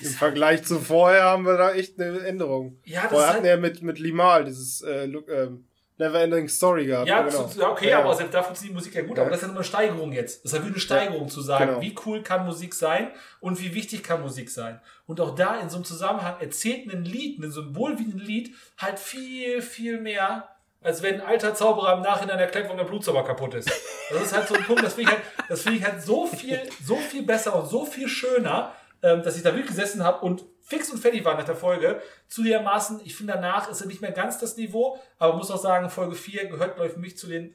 Im 0.00 0.06
halt 0.06 0.16
Vergleich 0.16 0.64
zu 0.64 0.78
vorher 0.80 1.24
haben 1.24 1.44
wir 1.46 1.56
da 1.56 1.72
echt 1.72 1.98
eine 2.00 2.18
Änderung. 2.20 2.78
Ja, 2.84 3.02
das 3.02 3.10
vorher 3.12 3.28
hatten 3.30 3.36
halt 3.38 3.44
wir 3.44 3.56
mit, 3.56 3.82
mit 3.82 3.98
Limal 3.98 4.44
dieses, 4.44 4.82
äh, 4.82 5.06
look, 5.06 5.28
ähm, 5.28 5.66
Neverending 5.98 6.48
Story 6.48 6.86
gehabt. 6.86 7.06
Ja, 7.08 7.22
genau. 7.22 7.46
zu- 7.46 7.64
okay, 7.66 7.90
Ja, 7.90 8.00
aber 8.00 8.14
selbst 8.14 8.34
da 8.34 8.42
funktioniert 8.42 8.72
die 8.72 8.74
Musik 8.74 8.94
ja 8.94 9.02
gut, 9.02 9.16
Ja. 9.16 9.22
aber 9.22 9.30
das 9.30 9.40
ist 9.40 9.42
ja 9.42 9.48
nur 9.48 9.56
eine 9.58 9.64
Steigerung 9.64 10.12
jetzt. 10.12 10.44
Das 10.44 10.52
ist 10.52 10.58
ja 10.58 10.64
wie 10.64 10.70
eine 10.70 10.80
Steigerung 10.80 11.28
zu 11.28 11.40
sagen, 11.42 11.66
genau. 11.66 11.80
wie 11.80 11.94
cool 12.06 12.22
kann 12.22 12.44
Musik 12.44 12.74
sein 12.74 13.10
und 13.40 13.60
wie 13.62 13.74
wichtig 13.74 14.02
kann 14.02 14.20
Musik 14.22 14.50
sein. 14.50 14.80
Und 15.06 15.20
auch 15.20 15.34
da 15.34 15.60
in 15.60 15.68
so 15.70 15.76
einem 15.76 15.84
Zusammenhang 15.84 16.34
erzählt 16.40 16.92
ein 16.92 17.04
Lied, 17.04 17.38
ein 17.38 17.50
Symbol 17.52 17.98
wie 17.98 18.04
ein 18.04 18.18
Lied, 18.18 18.54
halt 18.78 18.98
viel, 18.98 19.62
viel 19.62 20.00
mehr, 20.00 20.48
als 20.80 21.02
wenn 21.02 21.20
ein 21.20 21.26
alter 21.26 21.54
Zauberer 21.54 21.94
im 21.96 22.02
Nachhinein 22.02 22.38
erklärt, 22.38 22.64
warum 22.64 22.78
der 22.78 22.84
Blutzauber 22.86 23.22
kaputt 23.24 23.54
ist. 23.54 23.70
Das 24.10 24.22
ist 24.22 24.32
halt 24.34 24.48
so 24.48 24.54
ein 24.54 24.64
Punkt, 24.64 24.82
das 24.82 24.94
finde 24.94 25.10
ich 25.12 25.16
halt, 25.16 25.24
das 25.48 25.62
finde 25.62 25.78
ich 25.78 25.84
halt 25.84 26.02
so 26.02 26.26
viel, 26.26 26.58
so 26.84 26.96
viel 26.96 27.22
besser 27.22 27.54
und 27.54 27.68
so 27.68 27.84
viel 27.84 28.08
schöner, 28.08 28.72
dass 29.02 29.36
ich 29.36 29.42
da 29.42 29.50
wirklich 29.50 29.66
gesessen 29.66 30.04
habe 30.04 30.24
und 30.24 30.44
fix 30.60 30.90
und 30.90 30.98
fertig 30.98 31.24
war 31.24 31.36
nach 31.36 31.44
der 31.44 31.56
Folge. 31.56 32.00
Zu 32.28 32.44
dermaßen, 32.44 33.00
ich 33.04 33.16
finde 33.16 33.34
danach 33.34 33.68
ist 33.68 33.80
er 33.80 33.88
nicht 33.88 34.00
mehr 34.00 34.12
ganz 34.12 34.38
das 34.38 34.56
Niveau, 34.56 34.98
aber 35.18 35.36
muss 35.36 35.50
auch 35.50 35.60
sagen, 35.60 35.90
Folge 35.90 36.14
4 36.14 36.46
gehört, 36.46 36.76
glaube 36.76 36.86
ich, 36.86 36.94
für 36.94 37.00
mich 37.00 37.18
zu 37.18 37.26
den 37.26 37.54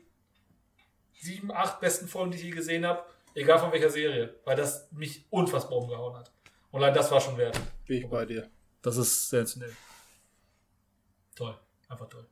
sieben, 1.20 1.52
acht 1.52 1.80
besten 1.80 2.08
Folgen, 2.08 2.32
die 2.32 2.38
ich 2.38 2.44
je 2.44 2.52
gesehen 2.52 2.86
habe, 2.86 3.04
egal 3.34 3.60
von 3.60 3.72
welcher 3.72 3.90
Serie, 3.90 4.36
weil 4.46 4.56
das 4.56 4.92
mich 4.92 5.26
unfassbar 5.30 5.78
umgehauen 5.78 6.16
hat. 6.18 6.32
Und 6.72 6.84
allein 6.84 6.94
das 6.94 7.10
war 7.12 7.22
schon 7.22 7.38
wert. 7.38 7.60
Bin 7.86 8.04
ich 8.04 8.10
bei 8.10 8.26
dir. 8.26 8.50
Das 8.82 8.98
ist 8.98 9.30
sensationell. 9.30 9.76
Toll. 11.36 11.58
Einfach 11.88 12.10
toll. 12.10 12.28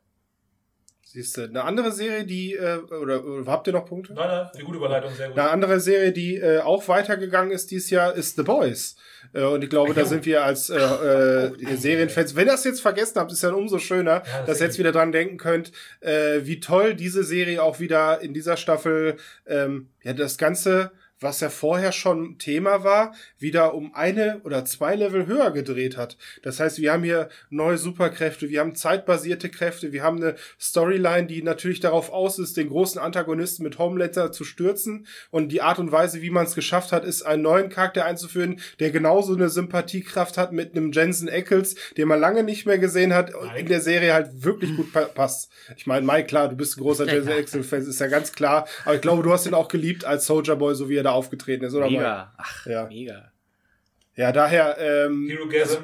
Siehst 1.15 1.37
du, 1.37 1.43
eine 1.43 1.63
andere 1.63 1.93
Serie, 1.93 2.25
die, 2.25 2.55
äh, 2.55 2.79
oder, 3.01 3.23
oder 3.23 3.49
habt 3.49 3.67
ihr 3.67 3.71
noch 3.73 3.85
Punkte? 3.85 4.13
Nein, 4.13 4.27
nein, 4.27 4.49
die 4.59 4.63
gute 4.63 4.79
Überleitung, 4.79 5.15
sehr 5.15 5.29
gut. 5.29 5.39
Eine 5.39 5.49
andere 5.49 5.79
Serie, 5.79 6.11
die 6.11 6.35
äh, 6.35 6.59
auch 6.59 6.85
weitergegangen 6.89 7.51
ist 7.51 7.71
dieses 7.71 7.89
Jahr, 7.89 8.13
ist 8.13 8.35
The 8.35 8.43
Boys. 8.43 8.97
Äh, 9.31 9.43
und 9.43 9.63
ich 9.63 9.69
glaube, 9.69 9.93
da 9.93 10.01
Jo. 10.01 10.07
sind 10.07 10.25
wir 10.25 10.43
als 10.43 10.69
äh, 10.69 10.75
äh, 10.75 11.77
Serienfans, 11.77 12.35
wenn 12.35 12.47
ihr 12.47 12.51
das 12.51 12.65
jetzt 12.65 12.81
vergessen 12.81 13.17
habt, 13.17 13.31
ist 13.31 13.43
ja 13.43 13.53
umso 13.53 13.79
schöner, 13.79 14.23
das 14.25 14.45
dass 14.45 14.59
ihr 14.59 14.65
jetzt 14.65 14.77
wieder 14.77 14.91
dran 14.91 15.13
denken 15.13 15.37
könnt, 15.37 15.71
äh, 16.01 16.41
wie 16.41 16.59
toll 16.59 16.95
diese 16.95 17.23
Serie 17.23 17.63
auch 17.63 17.79
wieder 17.79 18.19
in 18.19 18.33
dieser 18.33 18.57
Staffel, 18.57 19.15
ähm, 19.47 19.87
ja, 20.03 20.11
das 20.11 20.37
Ganze, 20.37 20.91
was 21.19 21.39
ja 21.39 21.49
vorher 21.49 21.91
schon 21.91 22.37
Thema 22.37 22.83
war, 22.83 23.13
wieder 23.37 23.73
um 23.73 23.93
eine 23.93 24.41
oder 24.43 24.65
zwei 24.65 24.95
Level 24.95 25.25
höher 25.27 25.51
gedreht 25.51 25.97
hat. 25.97 26.17
Das 26.43 26.59
heißt, 26.59 26.79
wir 26.79 26.91
haben 26.91 27.03
hier 27.03 27.29
neue 27.49 27.77
Superkräfte, 27.77 28.49
wir 28.49 28.59
haben 28.59 28.75
zeitbasierte 28.75 29.49
Kräfte, 29.49 29.93
wir 29.93 30.03
haben 30.03 30.17
eine 30.17 30.35
Storyline, 30.59 31.27
die 31.27 31.41
natürlich 31.41 31.79
darauf 31.79 32.11
aus 32.11 32.37
ist, 32.39 32.57
den 32.57 32.69
großen 32.69 32.99
Antagonisten 32.99 33.63
mit 33.63 33.77
Homelander 33.77 34.31
zu 34.31 34.43
stürzen. 34.43 35.07
Und 35.31 35.51
die 35.51 35.61
Art 35.61 35.79
und 35.79 35.91
Weise, 35.91 36.21
wie 36.21 36.29
man 36.29 36.45
es 36.45 36.55
geschafft 36.55 36.91
hat, 36.91 37.05
ist 37.05 37.23
einen 37.23 37.43
neuen 37.43 37.69
Charakter 37.69 38.05
einzuführen, 38.05 38.59
der 38.79 38.91
genauso 38.91 39.33
eine 39.33 39.49
Sympathiekraft 39.49 40.37
hat 40.37 40.51
mit 40.51 40.75
einem 40.75 40.91
Jensen 40.91 41.29
Ackles, 41.29 41.75
den 41.97 42.07
man 42.07 42.19
lange 42.19 42.43
nicht 42.43 42.65
mehr 42.65 42.77
gesehen 42.77 43.13
hat 43.13 43.33
und 43.33 43.47
Mike? 43.47 43.59
in 43.59 43.67
der 43.67 43.81
Serie 43.81 44.13
halt 44.13 44.43
wirklich 44.43 44.75
gut 44.75 44.91
pa 44.91 45.05
passt. 45.05 45.49
Ich 45.77 45.87
meine, 45.87 46.05
Mike, 46.05 46.27
klar, 46.27 46.49
du 46.49 46.55
bist 46.55 46.77
ein 46.77 46.81
großer 46.81 47.07
Jensen 47.11 47.31
Ackles-Fan, 47.31 47.87
ist 47.87 47.99
ja 47.99 48.07
ganz 48.07 48.33
klar. 48.33 48.67
Aber 48.83 48.95
ich 48.95 49.01
glaube, 49.01 49.23
du 49.23 49.31
hast 49.31 49.45
ihn 49.45 49.53
auch 49.53 49.69
geliebt 49.69 50.03
als 50.03 50.25
Soldier 50.25 50.57
Boy, 50.57 50.75
so 50.75 50.89
wie 50.89 50.97
er 50.97 51.04
da 51.05 51.11
aufgetreten 51.11 51.63
ist, 51.65 51.73
oder? 51.73 51.87
Mega. 51.89 52.33
Ach, 52.37 52.65
Ja. 52.65 52.85
mega. 52.87 53.31
Ja, 54.15 54.31
daher 54.31 54.77
ähm, 54.79 55.27
Hero 55.29 55.47
Gasm. 55.47 55.83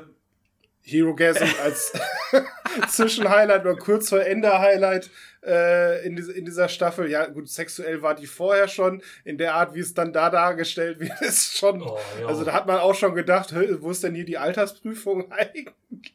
Hero 0.83 1.15
Gasm 1.15 1.43
als 1.63 1.93
Zwischenhighlight 2.89 3.61
oder 3.61 3.75
kurz 3.75 4.09
vor 4.09 4.21
Ende 4.21 4.57
Highlight 4.59 5.09
äh, 5.45 6.05
in, 6.05 6.17
in 6.17 6.45
dieser 6.45 6.69
Staffel. 6.69 7.09
Ja, 7.09 7.25
gut, 7.27 7.49
sexuell 7.49 8.01
war 8.01 8.15
die 8.15 8.27
vorher 8.27 8.67
schon. 8.67 9.01
In 9.23 9.37
der 9.37 9.55
Art, 9.55 9.73
wie 9.75 9.79
es 9.79 9.93
dann 9.93 10.13
da 10.13 10.29
dargestellt 10.29 10.99
wird, 10.99 11.13
ist 11.21 11.57
schon. 11.57 11.81
Oh, 11.81 11.97
ja. 12.19 12.27
also 12.27 12.43
da 12.43 12.53
hat 12.53 12.67
man 12.67 12.77
auch 12.79 12.95
schon 12.95 13.15
gedacht, 13.15 13.53
wo 13.81 13.91
ist 13.91 14.03
denn 14.03 14.15
hier 14.15 14.25
die 14.25 14.37
Altersprüfung 14.37 15.31
eigentlich? 15.31 15.67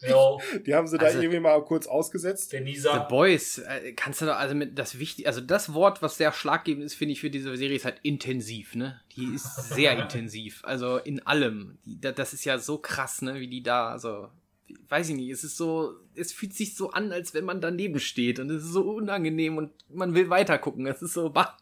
Jo, 0.09 0.41
Die 0.65 0.75
haben 0.75 0.87
sie 0.87 0.97
da 0.99 1.07
Also- 1.07 1.21
irgendwie 1.21 1.41
mal 1.41 1.63
kurz 1.65 1.87
ausgesetzt. 1.87 2.53
der 2.53 2.65
The. 2.67 2.89
Boys, 3.09 3.59
äh, 3.59 3.93
kannst 3.93 4.23
du 4.23 4.27
doch, 4.27 4.37
also 4.37 4.55
mit 4.55 4.79
das 4.79 4.99
wichtig, 4.99 5.27
also 5.27 5.41
das 5.41 5.75
Wort, 5.75 6.03
was 6.03 6.17
sehr 6.17 6.33
schlaggebend 6.33 6.85
ist, 6.85 6.95
finde 6.95 7.13
ich 7.13 7.21
für 7.21 7.31
diese 7.31 7.55
Serie, 7.57 7.77
ist 7.77 7.85
halt 7.85 8.01
intensiv, 8.03 8.75
ne? 8.75 9.01
Die 9.17 9.35
ist 9.35 9.69
sehr 9.75 9.93
intensiv, 9.99 10.63
also 10.65 10.97
in 10.99 11.25
allem. 11.27 11.79
Die, 11.85 12.01
da- 12.01 12.13
das 12.13 12.33
ist 12.33 12.45
ja 12.45 12.59
so 12.59 12.79
krass, 12.79 13.23
ne, 13.23 13.35
wie 13.37 13.49
die 13.49 13.63
da, 13.63 13.89
also, 13.91 14.29
weiß 14.89 15.11
ich 15.11 15.17
nicht, 15.17 15.31
es 15.31 15.45
ist 15.45 15.57
so, 15.57 15.95
es 16.15 16.33
fühlt 16.33 16.55
sich 16.55 16.75
so 16.77 16.91
an, 16.91 17.13
als 17.13 17.35
wenn 17.35 17.45
man 17.45 17.61
daneben 17.61 18.01
steht 18.01 18.39
und 18.39 18.51
es 18.51 18.65
ist 18.65 18.73
so 18.73 18.83
unangenehm 18.91 19.57
und 19.59 19.71
man 19.93 20.15
will 20.15 20.29
weitergucken. 20.31 20.87
Es 20.87 21.03
ist 21.03 21.15
so, 21.15 21.31
bah. 21.31 21.57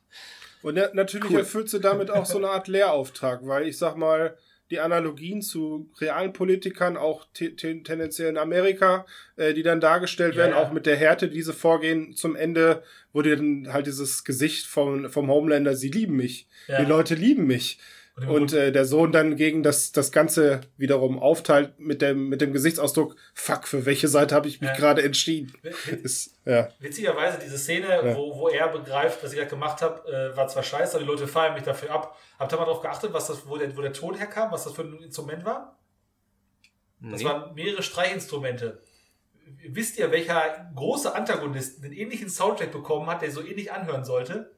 Und 0.63 0.77
ja, 0.77 0.89
natürlich 0.95 1.31
Cool. 1.31 1.41
erfüllt 1.41 1.69
sie 1.69 1.81
damit 1.81 2.11
auch 2.11 2.25
so 2.25 2.39
eine 2.39 2.49
Art 2.49 2.69
Lehrauftrag, 2.69 3.47
weil 3.47 3.69
ich 3.69 3.77
sag 3.77 3.97
mal, 3.97 4.37
die 4.71 4.81
Analogien 4.81 5.43
zu 5.43 5.91
realen 6.01 6.33
Politikern, 6.33 6.97
auch 6.97 7.27
te 7.35 7.55
te 7.55 7.83
tendenziell 7.83 8.31
in 8.31 8.39
Amerika, 8.39 9.05
äh, 9.37 9.53
die 9.53 9.63
dann 9.63 9.79
dargestellt 9.81 10.35
Ja, 10.35 10.43
werden, 10.45 10.55
auch 10.55 10.73
mit 10.73 10.87
der 10.87 10.97
Härte, 10.97 11.29
die 11.29 11.43
sie 11.43 11.53
vorgehen, 11.53 12.15
zum 12.17 12.35
Ende, 12.35 12.83
wo 13.13 13.21
dir 13.21 13.37
dann 13.37 13.73
halt 13.75 13.87
dieses 13.87 14.25
Gesicht 14.25 14.65
vom, 14.65 15.11
vom 15.11 15.29
Homelander, 15.29 15.77
sie 15.77 15.91
lieben 15.91 16.17
mich. 16.17 16.49
Ja. 16.67 16.81
Die 16.83 16.89
Leute 16.89 17.15
lieben 17.15 17.47
mich. 17.47 17.79
Und- 18.17 18.29
Und 18.29 18.53
äh, 18.53 18.71
der 18.71 18.85
Sohn 18.85 19.11
dann 19.11 19.35
gegen 19.35 19.65
das, 19.65 19.91
das 19.91 20.13
Ganze 20.13 20.61
wiederum 20.77 21.19
aufteilt 21.19 21.81
mit 21.81 22.01
dem, 22.01 22.29
mit 22.29 22.41
dem 22.41 22.53
Gesichtsausdruck, 22.53 23.17
fuck, 23.35 23.67
für 23.67 23.87
welche 23.87 24.07
Seite 24.07 24.37
habe 24.37 24.47
ich 24.47 24.61
mich 24.61 24.71
Ja. 24.71 24.77
gerade 24.77 25.03
entschieden? 25.03 25.53
Ist, 26.03 26.39
ja. 26.45 26.69
Witzigerweise, 26.79 27.39
diese 27.43 27.59
Szene, 27.59 27.89
Ja. 27.89 28.15
wo, 28.17 28.39
wo 28.39 28.49
er 28.49 28.69
begreift, 28.69 29.25
was 29.25 29.33
ich 29.33 29.39
da 29.41 29.47
gemacht 29.47 29.83
habe, 29.83 30.07
äh, 30.09 30.37
war 30.37 30.47
zwar 30.47 30.63
scheiße, 30.63 30.93
aber 30.97 31.05
die 31.05 31.11
Leute 31.11 31.27
feiern 31.27 31.55
mich 31.55 31.65
dafür 31.65 31.91
ab. 31.91 32.17
Habt 32.39 32.53
ihr 32.53 32.57
mal 32.57 32.67
darauf 32.67 32.83
geachtet, 32.83 33.13
was 33.13 33.27
das, 33.27 33.49
wo, 33.49 33.57
der, 33.57 33.77
wo 33.77 33.83
der 33.83 33.93
Ton 33.93 34.15
herkam, 34.15 34.53
was 34.53 34.63
das 34.63 34.75
für 34.75 34.83
ein 34.83 35.03
Instrument 35.03 35.45
war? 35.45 35.81
Das 37.01 37.21
Nee. 37.21 37.27
waren 37.27 37.53
mehrere 37.55 37.83
Streichinstrumente. 37.83 38.81
Wisst 39.69 39.99
ihr, 39.99 40.13
welcher 40.13 40.71
große 40.77 41.15
Antagonist 41.15 41.83
einen 41.83 41.93
ähnlichen 41.93 42.29
Soundtrack 42.31 42.71
bekommen 42.71 43.09
hat, 43.09 43.23
der 43.23 43.31
so 43.33 43.43
ähnlich 43.45 43.73
anhören 43.73 44.05
sollte? 44.05 44.53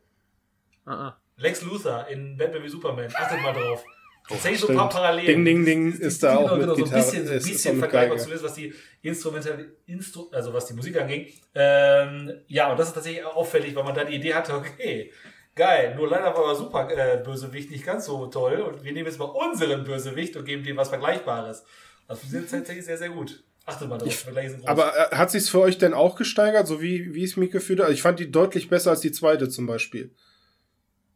Ah, 0.84 0.92
ah. 1.08 1.20
Lex 1.36 1.62
Luthor 1.62 2.06
in 2.08 2.36
Batman 2.36 2.62
wie 2.62 2.68
Superman. 2.68 3.08
Achtet 3.14 3.42
mal 3.42 3.52
drauf. 3.52 3.84
Tatsächlich 4.28 4.60
so 4.60 4.68
ein 4.68 4.76
paar. 4.76 4.88
Parallelen. 4.88 5.44
Ding, 5.44 5.44
ding, 5.44 5.64
ding 5.64 5.92
ist 6.00 6.22
da 6.22 6.34
Genau, 6.34 6.48
auch 6.48 6.52
mit 6.56 6.60
genau, 6.62 6.74
so 6.74 6.80
ein 6.80 6.84
Gitarre. 6.84 7.02
bisschen, 7.04 7.26
so 7.26 7.32
ein 7.32 7.38
bisschen 7.38 7.78
vergleichbar, 7.78 8.18
zumindest 8.18 8.44
was 8.44 8.54
die 8.54 8.74
Instrumental, 9.02 9.66
Instru 9.86 10.28
also 10.32 10.52
was 10.52 10.66
die 10.66 10.74
Musik 10.74 11.00
angeht. 11.00 11.34
Ähm, 11.54 12.32
ja, 12.48 12.70
und 12.70 12.78
das 12.78 12.88
ist 12.88 12.94
tatsächlich 12.94 13.24
auffällig, 13.24 13.74
weil 13.76 13.84
man 13.84 13.94
da 13.94 14.04
die 14.04 14.16
Idee 14.16 14.34
hatte, 14.34 14.54
okay, 14.54 15.12
geil, 15.54 15.94
nur 15.96 16.08
leider 16.08 16.34
war 16.34 16.46
der 16.46 16.56
super 16.56 16.88
äh, 16.90 17.22
Bösewicht 17.22 17.70
nicht 17.70 17.86
ganz 17.86 18.06
so 18.06 18.26
toll 18.26 18.56
und 18.62 18.82
wir 18.82 18.92
nehmen 18.92 19.06
jetzt 19.06 19.18
mal 19.18 19.26
unseren 19.26 19.84
Bösewicht 19.84 20.36
und 20.36 20.44
geben 20.44 20.64
dem 20.64 20.76
was 20.76 20.88
Vergleichbares. 20.88 21.64
Das 22.08 22.18
funktioniert 22.18 22.50
tatsächlich 22.50 22.84
sehr, 22.84 22.98
sehr 22.98 23.10
gut. 23.10 23.44
Achtet 23.64 23.88
mal 23.88 23.98
drauf, 23.98 24.12
sind 24.12 24.34
groß. 24.34 24.66
Aber 24.66 24.92
äh, 24.96 25.14
hat 25.16 25.30
sich's 25.30 25.48
für 25.48 25.60
euch 25.60 25.78
denn 25.78 25.92
auch 25.94 26.16
gesteigert, 26.16 26.66
so 26.66 26.80
wie, 26.82 27.14
wie 27.14 27.24
es 27.24 27.36
mich 27.36 27.50
gefühlt 27.50 27.78
hat? 27.80 27.86
Also 27.86 27.94
ich 27.94 28.02
fand 28.02 28.18
die 28.18 28.30
deutlich 28.30 28.68
besser 28.68 28.90
als 28.90 29.00
die 29.00 29.12
zweite 29.12 29.48
zum 29.48 29.66
Beispiel. 29.66 30.12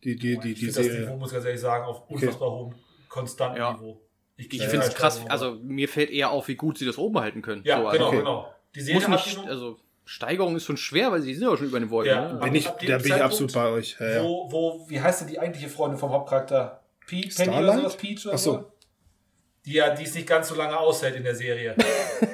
Die, 0.05 0.17
die, 0.17 0.39
die, 0.39 0.53
ich 0.53 0.59
die 0.59 0.67
finde 0.67 0.75
das 0.75 0.85
Serie. 0.87 1.01
Niveau, 1.01 1.17
muss 1.17 1.29
ich 1.31 1.35
ganz 1.35 1.45
ehrlich 1.47 1.61
sagen, 1.61 1.85
auf 1.85 2.09
unfassbar 2.11 2.51
hohem, 2.51 2.75
konstanten 3.09 3.59
Ja. 3.59 3.73
Niveau. 3.75 4.01
Ich 4.37 4.51
Ja, 4.55 4.69
finde 4.69 4.87
es 4.87 4.95
krass, 4.95 5.21
also 5.29 5.59
mir 5.63 5.87
fällt 5.89 6.09
eher 6.11 6.31
auf, 6.31 6.49
wie 6.49 6.55
gut 6.55 6.79
sie 6.79 6.87
das 6.87 6.97
oben 6.97 7.19
halten 7.21 7.43
können. 7.43 7.63
Ja, 7.65 7.79
so, 7.81 7.87
also, 7.89 7.99
genau, 7.99 8.09
okay. 8.09 8.17
genau. 8.19 8.55
Die 8.75 8.81
Serie 8.81 9.01
Muss 9.01 9.09
hat 9.09 9.27
nicht, 9.27 9.39
also 9.49 9.79
Steigerung 10.07 10.57
ist 10.57 10.65
schon 10.65 10.79
schwer, 10.79 11.13
weil 11.13 11.21
sie 11.21 11.35
sind 11.35 11.47
ja 11.47 11.55
schon 11.57 11.67
über 11.67 11.79
den 11.79 11.91
Wolken. 11.91 12.13
Ja. 12.15 12.33
Ne? 12.33 12.41
Bin 12.41 12.55
ich, 12.55 12.65
da 12.67 12.99
bin 12.99 13.07
ich 13.07 13.23
absolut 13.23 13.53
bei 13.53 13.69
euch. 13.69 13.97
Ja, 14.01 14.09
ja. 14.09 14.23
Wo, 14.25 14.51
wo, 14.51 14.89
wie 14.89 15.01
heißt 15.01 15.21
denn 15.21 15.29
die 15.29 15.39
eigentliche 15.39 15.69
Freundin 15.69 15.99
vom 15.99 16.11
Hauptcharakter? 16.11 16.81
Pe 17.07 17.21
Penny 17.37 17.55
oder 17.57 17.77
sowas? 17.77 17.97
Peach 17.97 18.25
oder 18.25 18.35
Ach 18.35 18.39
so. 18.39 18.53
so? 18.53 18.73
Die 19.67 19.73
ja, 19.75 19.95
die 19.95 20.05
es 20.05 20.15
nicht 20.15 20.27
ganz 20.27 20.49
so 20.49 20.55
lange 20.55 20.79
aushält 20.79 21.17
in 21.17 21.23
der 21.25 21.35
Serie. 21.35 21.77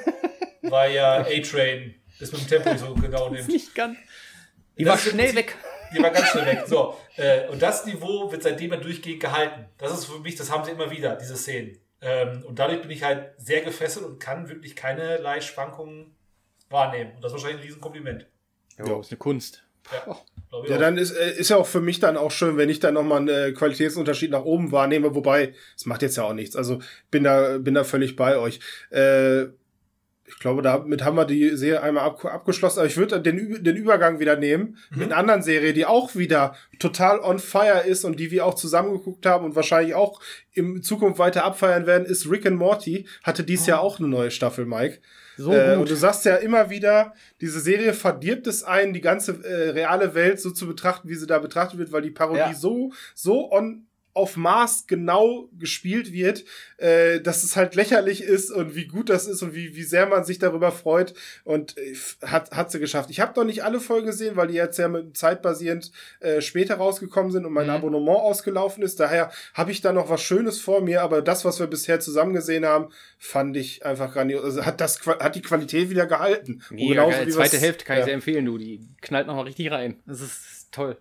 Weil 0.61 0.93
ja 0.93 1.21
A-Train 1.21 1.95
das 2.19 2.31
mit 2.31 2.41
dem 2.41 2.47
Tempo 2.47 2.69
nicht 2.69 2.79
so 2.79 2.93
genau 2.95 3.29
nimmt. 3.31 3.47
Nicht 3.47 3.75
ganz. 3.75 3.97
Die 4.77 4.83
Das 4.83 4.91
war 5.05 5.11
schnell 5.11 5.33
Prinzip- 5.33 5.35
weg. 5.35 5.55
Die 5.93 6.01
war 6.01 6.09
ganz 6.11 6.27
schnell 6.27 6.45
weg. 6.45 6.63
So, 6.65 6.95
äh, 7.15 7.47
und 7.47 7.61
das 7.61 7.85
Niveau 7.85 8.31
wird 8.31 8.43
seitdem 8.43 8.71
ja 8.71 8.77
durchgehend 8.77 9.21
gehalten. 9.21 9.65
Das 9.77 9.91
ist 9.93 10.05
für 10.05 10.19
mich, 10.19 10.35
das 10.35 10.51
haben 10.51 10.63
sie 10.65 10.71
immer 10.71 10.91
wieder, 10.91 11.15
diese 11.15 11.35
Szenen. 11.35 11.77
Ähm, 12.01 12.43
und 12.45 12.59
dadurch 12.59 12.81
bin 12.81 12.91
ich 12.91 13.03
halt 13.03 13.31
sehr 13.37 13.61
gefesselt 13.61 14.05
und 14.05 14.19
kann 14.19 14.49
wirklich 14.49 14.75
keinerlei 14.75 15.41
Schwankungen 15.41 16.15
wahrnehmen. 16.69 17.13
Und 17.15 17.23
das 17.23 17.31
ist 17.31 17.37
wahrscheinlich 17.37 17.61
ein 17.61 17.67
Riesenkompliment. 17.67 18.27
Ja, 18.77 18.99
ist 18.99 19.11
eine 19.11 19.17
Kunst. 19.17 19.63
Ja, 19.91 20.17
Ja, 20.51 20.75
auch. 20.75 20.79
dann 20.79 20.97
ist, 20.97 21.11
äh, 21.11 21.31
ist 21.37 21.49
ja 21.49 21.57
auch 21.57 21.67
für 21.67 21.81
mich 21.81 21.99
dann 21.99 22.17
auch 22.17 22.31
schön, 22.31 22.57
wenn 22.57 22.69
ich 22.69 22.79
dann 22.79 22.93
nochmal 22.93 23.19
einen 23.19 23.27
äh, 23.29 23.51
Qualitätsunterschied 23.53 24.31
nach 24.31 24.43
oben 24.43 24.71
wahrnehme, 24.71 25.15
wobei, 25.15 25.53
es 25.75 25.85
macht 25.85 26.01
jetzt 26.01 26.17
ja 26.17 26.23
auch 26.23 26.33
nichts. 26.33 26.55
Also 26.55 26.79
bin 27.09 27.23
da, 27.23 27.57
bin 27.57 27.73
da 27.73 27.83
völlig 27.83 28.15
bei 28.15 28.37
euch. 28.37 28.59
Äh, 28.89 29.47
ich 30.29 30.39
glaube, 30.39 30.61
damit 30.61 31.03
haben 31.05 31.15
wir 31.15 31.25
die 31.25 31.55
Serie 31.55 31.81
einmal 31.81 32.03
ab, 32.03 32.23
abgeschlossen. 32.25 32.79
Aber 32.79 32.87
ich 32.87 32.97
würde 32.97 33.21
den, 33.21 33.63
den 33.63 33.75
Übergang 33.77 34.19
wieder 34.19 34.35
nehmen 34.35 34.77
Mhm. 34.91 34.99
mit 34.99 35.07
einer 35.11 35.17
anderen 35.17 35.41
Serie, 35.41 35.73
die 35.73 35.85
auch 35.85 36.15
wieder 36.15 36.53
total 36.79 37.19
on 37.19 37.39
fire 37.39 37.83
ist 37.87 38.03
und 38.03 38.19
die 38.19 38.29
wir 38.29 38.45
auch 38.45 38.55
zusammengeguckt 38.55 39.25
haben 39.25 39.45
und 39.45 39.55
wahrscheinlich 39.55 39.95
auch 39.95 40.19
in 40.53 40.83
Zukunft 40.83 41.17
weiter 41.17 41.45
abfeiern 41.45 41.85
werden, 41.87 42.05
ist 42.05 42.29
Rick 42.29 42.45
and 42.45 42.57
Morty. 42.57 43.07
Hatte 43.23 43.43
dies 43.43 43.63
Oh. 43.63 43.69
Jahr 43.69 43.79
auch 43.81 43.99
eine 43.99 44.09
neue 44.09 44.29
Staffel, 44.31 44.65
Mike. 44.65 44.99
So 45.37 45.53
Äh, 45.53 45.71
gut. 45.73 45.81
und 45.81 45.89
du 45.91 45.95
sagst 45.95 46.25
ja 46.25 46.35
immer 46.35 46.69
wieder, 46.69 47.13
diese 47.41 47.59
Serie 47.59 47.93
verdirbt 47.93 48.47
es 48.47 48.63
einen, 48.63 48.91
die 48.93 49.01
ganze 49.01 49.43
äh, 49.45 49.69
reale 49.69 50.13
Welt 50.13 50.39
so 50.41 50.51
zu 50.51 50.67
betrachten, 50.67 51.07
wie 51.09 51.15
sie 51.15 51.27
da 51.27 51.39
betrachtet 51.39 51.79
wird, 51.79 51.91
weil 51.91 52.01
die 52.01 52.11
Parodie 52.11 52.39
Ja. 52.39 52.53
so, 52.53 52.91
so 53.15 53.51
on, 53.51 53.86
auf 54.17 54.35
Maß 54.35 54.87
genau 54.87 55.47
gespielt 55.57 56.11
wird, 56.11 56.43
äh, 56.77 57.21
dass 57.21 57.43
es 57.43 57.55
halt 57.55 57.75
lächerlich 57.75 58.21
ist 58.21 58.51
und 58.51 58.75
wie 58.75 58.87
gut 58.87 59.09
das 59.09 59.27
ist 59.27 59.43
und 59.43 59.53
wie, 59.53 59.75
wie 59.75 59.83
sehr 59.83 60.07
man 60.07 60.23
sich 60.23 60.39
darüber 60.39 60.71
freut 60.71 61.13
und 61.43 61.77
äh, 61.77 61.95
hat, 62.25 62.51
hat 62.51 62.71
sie 62.71 62.79
geschafft. 62.79 63.09
Ich 63.09 63.19
habe 63.19 63.39
noch 63.39 63.45
nicht 63.45 63.63
alle 63.63 63.79
Folgen 63.79 64.07
gesehen, 64.07 64.35
weil 64.35 64.47
die 64.47 64.55
jetzt 64.55 64.77
ja 64.77 64.87
mit 64.87 65.15
zeitbasierend 65.15 65.91
äh, 66.19 66.41
später 66.41 66.75
rausgekommen 66.75 67.31
sind 67.31 67.45
und 67.45 67.53
mein 67.53 67.67
mhm. 67.67 67.73
Abonnement 67.73 68.19
ausgelaufen 68.19 68.83
ist. 68.83 68.99
Daher 68.99 69.31
habe 69.53 69.71
ich 69.71 69.81
da 69.81 69.93
noch 69.93 70.09
was 70.09 70.21
Schönes 70.21 70.59
vor 70.59 70.81
mir, 70.81 71.01
aber 71.03 71.21
das, 71.21 71.45
was 71.45 71.59
wir 71.59 71.67
bisher 71.67 71.99
zusammen 71.99 72.33
gesehen 72.33 72.65
haben, 72.65 72.89
fand 73.19 73.55
ich 73.55 73.85
einfach 73.85 74.13
grandios. 74.13 74.43
Also 74.43 74.65
hat 74.65 74.81
das 74.81 74.99
hat 75.05 75.35
die 75.35 75.41
Qualität 75.41 75.89
wieder 75.89 76.07
gehalten. 76.07 76.63
Mega 76.71 77.07
geil. 77.07 77.29
Zweite 77.29 77.53
was, 77.53 77.61
Hälfte 77.61 77.85
kann 77.85 77.97
ja. 77.97 78.01
ich 78.01 78.05
sehr 78.05 78.13
empfehlen, 78.15 78.45
du. 78.45 78.57
Die 78.57 78.87
knallt 79.01 79.27
noch 79.27 79.35
mal 79.35 79.43
richtig 79.43 79.71
rein. 79.71 80.01
Das 80.05 80.21
ist 80.21 80.69
toll 80.71 80.97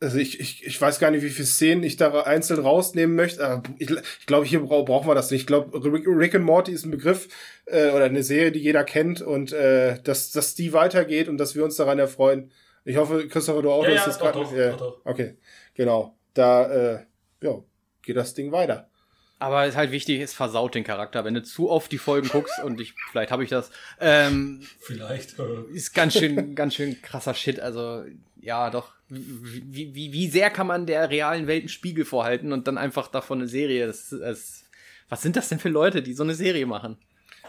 also 0.00 0.18
ich, 0.18 0.40
ich, 0.40 0.66
ich 0.66 0.80
weiß 0.80 0.98
gar 0.98 1.10
nicht, 1.10 1.22
wie 1.22 1.30
viele 1.30 1.46
Szenen 1.46 1.82
ich 1.82 1.96
da 1.96 2.20
einzeln 2.22 2.60
rausnehmen 2.60 3.16
möchte. 3.16 3.46
Aber 3.46 3.62
ich, 3.78 3.90
ich 3.90 4.26
glaube, 4.26 4.44
hier 4.44 4.60
bra 4.60 4.82
brauchen 4.82 5.08
wir 5.08 5.14
das 5.14 5.30
nicht. 5.30 5.42
Ich 5.42 5.46
glaube, 5.46 5.78
Rick 5.84 6.34
and 6.34 6.44
Morty 6.44 6.72
ist 6.72 6.84
ein 6.84 6.90
Begriff 6.90 7.28
äh, 7.66 7.90
oder 7.90 8.04
eine 8.04 8.22
Serie, 8.22 8.52
die 8.52 8.60
jeder 8.60 8.84
kennt 8.84 9.22
und 9.22 9.52
äh, 9.52 10.00
dass, 10.02 10.32
dass 10.32 10.54
die 10.54 10.72
weitergeht 10.72 11.28
und 11.28 11.38
dass 11.38 11.54
wir 11.54 11.64
uns 11.64 11.76
daran 11.76 11.98
erfreuen. 11.98 12.52
Ich 12.84 12.96
hoffe, 12.96 13.26
Christopher, 13.28 13.62
du 13.62 13.70
auch, 13.70 13.84
ja, 13.84 13.94
ja, 13.94 14.04
das 14.04 14.18
gerade. 14.18 14.40
Äh, 14.40 15.08
okay, 15.08 15.36
genau. 15.74 16.16
Da 16.34 16.70
äh, 16.70 17.06
ja, 17.42 17.62
geht 18.02 18.16
das 18.16 18.34
Ding 18.34 18.52
weiter. 18.52 18.90
Aber 19.38 19.66
ist 19.66 19.76
halt 19.76 19.90
wichtig, 19.90 20.20
es 20.20 20.32
versaut 20.32 20.74
den 20.74 20.84
Charakter. 20.84 21.24
Wenn 21.24 21.34
du 21.34 21.42
zu 21.42 21.68
oft 21.68 21.92
die 21.92 21.98
Folgen 21.98 22.28
guckst 22.28 22.62
und 22.62 22.80
ich, 22.80 22.94
vielleicht 23.10 23.30
habe 23.30 23.44
ich 23.44 23.50
das, 23.50 23.70
ähm, 24.00 24.62
vielleicht 24.80 25.36
ist 25.72 25.94
ganz 25.94 26.14
schön, 26.14 26.54
ganz 26.54 26.74
schön 26.74 27.02
krasser 27.02 27.34
Shit. 27.34 27.60
Also 27.60 28.04
ja, 28.40 28.70
doch. 28.70 28.92
Wie, 29.08 29.94
wie, 29.94 30.12
wie 30.12 30.28
sehr 30.28 30.50
kann 30.50 30.66
man 30.66 30.86
der 30.86 31.10
realen 31.10 31.46
Welt 31.46 31.62
einen 31.62 31.68
Spiegel 31.68 32.04
vorhalten 32.04 32.52
und 32.52 32.66
dann 32.66 32.78
einfach 32.78 33.08
davon 33.08 33.38
eine 33.38 33.48
Serie? 33.48 33.86
Das, 33.86 34.10
das, 34.10 34.64
was 35.08 35.22
sind 35.22 35.36
das 35.36 35.48
denn 35.48 35.58
für 35.58 35.68
Leute, 35.68 36.02
die 36.02 36.12
so 36.12 36.24
eine 36.24 36.34
Serie 36.34 36.66
machen? 36.66 36.98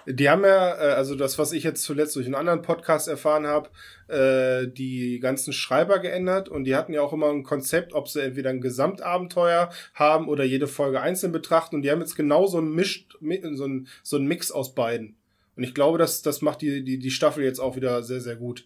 Die 0.09 0.29
haben 0.29 0.45
ja, 0.45 0.75
äh, 0.75 0.93
also 0.93 1.15
das, 1.15 1.37
was 1.37 1.51
ich 1.51 1.63
jetzt 1.63 1.83
zuletzt 1.83 2.15
durch 2.15 2.27
einen 2.27 2.35
anderen 2.35 2.61
Podcast 2.61 3.09
erfahren 3.09 3.45
habe, 3.45 3.69
äh, 4.07 4.71
die 4.71 5.19
ganzen 5.19 5.51
Schreiber 5.51 5.99
geändert 5.99 6.47
und 6.47 6.63
die 6.63 6.75
hatten 6.75 6.93
ja 6.93 7.01
auch 7.01 7.11
immer 7.11 7.29
ein 7.29 7.43
Konzept, 7.43 7.93
ob 7.93 8.07
sie 8.07 8.23
entweder 8.23 8.51
ein 8.51 8.61
Gesamtabenteuer 8.61 9.69
haben 9.93 10.29
oder 10.29 10.45
jede 10.45 10.67
Folge 10.67 11.01
einzeln 11.01 11.33
betrachten 11.33 11.75
und 11.75 11.81
die 11.81 11.91
haben 11.91 11.99
jetzt 11.99 12.15
genau 12.15 12.47
so 12.47 12.59
ein 12.59 12.73
Misch, 12.73 13.05
so 13.19 13.65
ein, 13.65 13.87
so 14.01 14.15
ein 14.15 14.25
Mix 14.25 14.49
aus 14.49 14.75
beiden. 14.75 15.17
Und 15.57 15.63
ich 15.63 15.73
glaube, 15.73 15.97
das, 15.97 16.21
das 16.21 16.41
macht 16.41 16.61
die, 16.61 16.85
die, 16.85 16.99
die 16.99 17.11
Staffel 17.11 17.43
jetzt 17.43 17.59
auch 17.59 17.75
wieder 17.75 18.01
sehr, 18.03 18.21
sehr 18.21 18.35
gut. 18.37 18.65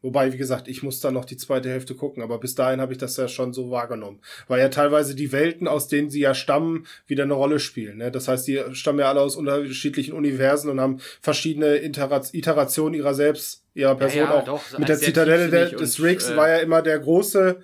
Wobei, 0.00 0.32
wie 0.32 0.36
gesagt, 0.36 0.68
ich 0.68 0.84
muss 0.84 1.00
dann 1.00 1.14
noch 1.14 1.24
die 1.24 1.36
zweite 1.36 1.68
Hälfte 1.68 1.96
gucken, 1.96 2.22
aber 2.22 2.38
bis 2.38 2.54
dahin 2.54 2.80
habe 2.80 2.92
ich 2.92 2.98
das 2.98 3.16
ja 3.16 3.26
schon 3.26 3.52
so 3.52 3.70
wahrgenommen. 3.70 4.20
Weil 4.46 4.60
ja 4.60 4.68
teilweise 4.68 5.16
die 5.16 5.32
Welten, 5.32 5.66
aus 5.66 5.88
denen 5.88 6.08
sie 6.08 6.20
ja 6.20 6.34
stammen, 6.34 6.86
wieder 7.08 7.24
eine 7.24 7.34
Rolle 7.34 7.58
spielen. 7.58 7.98
Ne? 7.98 8.12
Das 8.12 8.28
heißt, 8.28 8.46
die 8.46 8.62
stammen 8.72 9.00
ja 9.00 9.08
alle 9.08 9.20
aus 9.20 9.34
unterschiedlichen 9.34 10.12
Universen 10.12 10.70
und 10.70 10.80
haben 10.80 11.00
verschiedene 11.20 11.82
Iterationen 11.82 12.94
ihrer 12.94 13.14
selbst, 13.14 13.64
ihrer 13.74 13.96
Person 13.96 14.20
ja, 14.20 14.24
ja, 14.24 14.34
auch. 14.34 14.44
Doch, 14.44 14.78
Mit 14.78 14.88
der 14.88 14.98
Zitadelle 14.98 15.48
der, 15.48 15.70
des 15.70 16.00
Riggs 16.00 16.30
äh, 16.30 16.36
war 16.36 16.48
ja 16.48 16.58
immer 16.58 16.80
der 16.80 17.00
große 17.00 17.60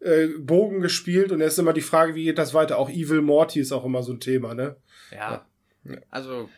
äh, 0.00 0.26
Bogen 0.38 0.80
gespielt 0.80 1.30
und 1.30 1.38
jetzt 1.40 1.52
ist 1.52 1.58
immer 1.60 1.72
die 1.72 1.82
Frage, 1.82 2.16
wie 2.16 2.24
geht 2.24 2.38
das 2.38 2.52
weiter? 2.52 2.78
Auch 2.78 2.90
Evil 2.90 3.22
Morty 3.22 3.60
ist 3.60 3.70
auch 3.70 3.84
immer 3.84 4.02
so 4.02 4.12
ein 4.12 4.20
Thema, 4.20 4.54
ne? 4.54 4.74
ja. 5.12 5.46
ja. 5.84 5.98
also 6.10 6.48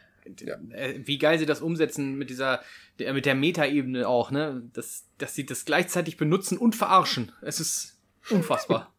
ja. 0.41 0.57
Äh, 0.71 1.01
wie 1.05 1.19
geil 1.19 1.39
sie 1.39 1.47
das 1.47 1.61
umsetzen 1.61 2.17
mit 2.17 2.31
dieser, 2.31 2.61
mit 2.99 3.27
der 3.27 3.35
Metaebene 3.35 4.09
auch, 4.09 4.31
ne? 4.31 4.63
Dass, 4.73 5.07
dass 5.19 5.35
sie 5.35 5.47
das 5.47 5.65
gleichzeitig 5.65 6.17
benutzen 6.17 6.59
und 6.59 6.77
verarschen. 6.77 7.33
Es 7.43 7.61
ist 7.61 7.99
unfassbar. 8.31 8.93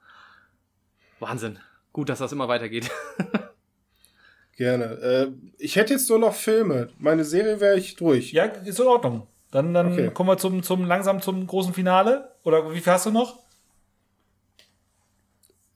Wahnsinn. 1.20 1.60
Gut, 1.92 2.10
dass 2.10 2.20
das 2.20 2.32
immer 2.32 2.48
weitergeht. 2.48 2.90
Gerne. 4.56 4.86
Äh, 4.86 5.28
ich 5.58 5.76
hätte 5.76 5.94
jetzt 5.94 6.10
nur 6.10 6.20
noch 6.20 6.36
Filme. 6.36 6.90
Meine 6.98 7.24
Serie 7.24 7.60
wäre 7.60 7.78
ich 7.78 7.96
durch. 7.96 8.34
Ja, 8.34 8.46
ist 8.46 8.80
in 8.80 8.88
Ordnung. 8.88 9.28
Dann, 9.52 9.74
dann 9.74 9.94
okay. 9.94 10.12
kommen 10.14 10.30
wir 10.30 10.38
zum, 10.38 10.64
zum 10.64 10.86
langsam 10.86 11.22
zum 11.22 11.48
großen 11.48 11.74
Finale. 11.74 12.36
Oder 12.44 12.72
wie 12.74 12.80
viel 12.80 12.92
hast 12.92 13.06
du 13.06 13.12
noch? 13.12 13.40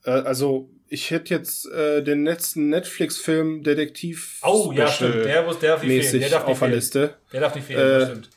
Äh, 0.04 0.10
also 0.10 0.70
ich 0.88 1.10
hätte 1.10 1.34
jetzt 1.34 1.66
äh, 1.70 2.02
den 2.02 2.24
letzten 2.24 2.68
Netflix-Film 2.68 3.62
Detektiv. 3.62 4.40
Oh, 4.42 4.72
ja, 4.74 4.86
stimmt. 4.86 5.24
Der, 5.24 5.42
muss, 5.42 5.58
der 5.58 5.72
darf 5.72 5.82
nicht 5.82 6.06
fehlen. 6.06 6.20
Der 6.20 6.30
darf 6.30 6.46
auf 6.46 6.58
der 6.58 6.68
Liste. 6.68 7.14
Der 7.32 7.40
darf 7.40 7.54
nicht 7.54 7.66
fehlen, 7.66 7.80
äh, 7.80 8.06
stimmt. 8.06 8.28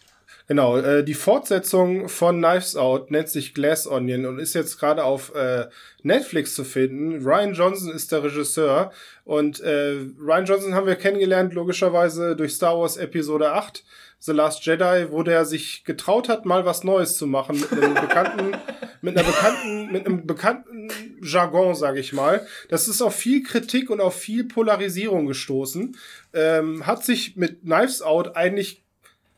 Genau, 0.48 0.77
äh, 0.77 1.03
die 1.03 1.14
Fortsetzung 1.14 2.08
von 2.08 2.42
Knives 2.42 2.77
Out 2.77 3.11
nennt 3.11 3.27
sich 3.27 3.53
Glass 3.53 3.85
Onion 3.85 4.26
und 4.26 4.40
ist 4.40 4.53
jetzt 4.53 4.80
gerade 4.80 5.03
auf 5.03 5.35
äh, 5.35 5.66
Netflix 6.03 6.56
zu 6.56 6.64
finden. 6.64 7.22
Ryan 7.22 7.53
Johnson 7.53 7.92
ist 7.92 8.14
der 8.14 8.24
Regisseur 8.24 8.93
und 9.26 9.59
äh, 9.59 9.95
Ryan 10.17 10.45
Johnson 10.45 10.74
haben 10.74 10.88
wir 10.88 10.95
kennengelernt 10.95 11.53
logischerweise 11.53 12.38
durch 12.38 12.53
Star 12.53 12.80
Wars 12.80 12.95
Episode 12.95 13.51
8 13.51 13.84
The 14.19 14.31
Last 14.31 14.65
Jedi, 14.65 15.07
wo 15.11 15.23
der 15.23 15.45
sich 15.45 15.83
getraut 15.83 16.27
hat, 16.29 16.45
mal 16.45 16.65
was 16.65 16.83
Neues 16.83 17.17
zu 17.17 17.27
machen 17.27 17.59
mit 17.59 17.71
einem 17.71 17.93
bekannten, 17.93 18.57
mit 19.01 19.17
einer 19.17 19.27
bekannten, 19.27 19.91
mit 19.91 20.05
einem 20.05 20.25
bekannten 20.25 20.89
Jargon, 21.21 21.75
sage 21.75 21.99
ich 21.99 22.13
mal. 22.13 22.45
Das 22.69 22.87
ist 22.87 23.01
auf 23.01 23.15
viel 23.15 23.43
Kritik 23.43 23.89
und 23.89 24.01
auf 24.01 24.15
viel 24.15 24.43
Polarisierung 24.43 25.27
gestoßen. 25.27 25.95
Ähm, 26.33 26.85
hat 26.85 27.05
sich 27.05 27.35
mit 27.35 27.61
Knives 27.61 28.01
Out 28.01 28.35
eigentlich 28.35 28.83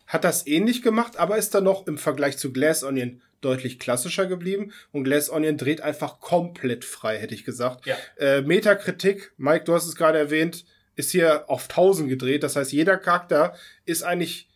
hat 0.07 0.23
das 0.23 0.47
ähnlich 0.47 0.81
gemacht, 0.81 1.17
aber 1.17 1.37
ist 1.37 1.53
dann 1.53 1.65
noch 1.65 1.85
im 1.85 1.99
Vergleich 1.99 2.37
zu 2.37 2.51
Glass 2.51 2.83
Onion 2.83 3.21
deutlich 3.41 3.79
klassischer 3.79 4.25
geblieben 4.25 4.73
und 4.91 5.03
Glass 5.03 5.29
Onion 5.29 5.55
dreht 5.55 5.81
einfach 5.81 6.19
komplett 6.19 6.83
frei, 6.83 7.17
hätte 7.17 7.35
ich 7.35 7.45
gesagt. 7.45 7.85
Ja. 7.85 7.95
Äh, 8.17 8.41
Metakritik, 8.41 9.31
Mike, 9.37 9.65
du 9.65 9.73
hast 9.75 9.85
es 9.85 9.95
gerade 9.95 10.17
erwähnt, 10.17 10.65
ist 10.95 11.11
hier 11.11 11.49
auf 11.49 11.69
1000 11.69 12.09
gedreht. 12.09 12.43
Das 12.43 12.55
heißt, 12.55 12.73
jeder 12.73 12.97
Charakter 12.97 13.55
ist 13.85 14.03
eigentlich 14.03 14.48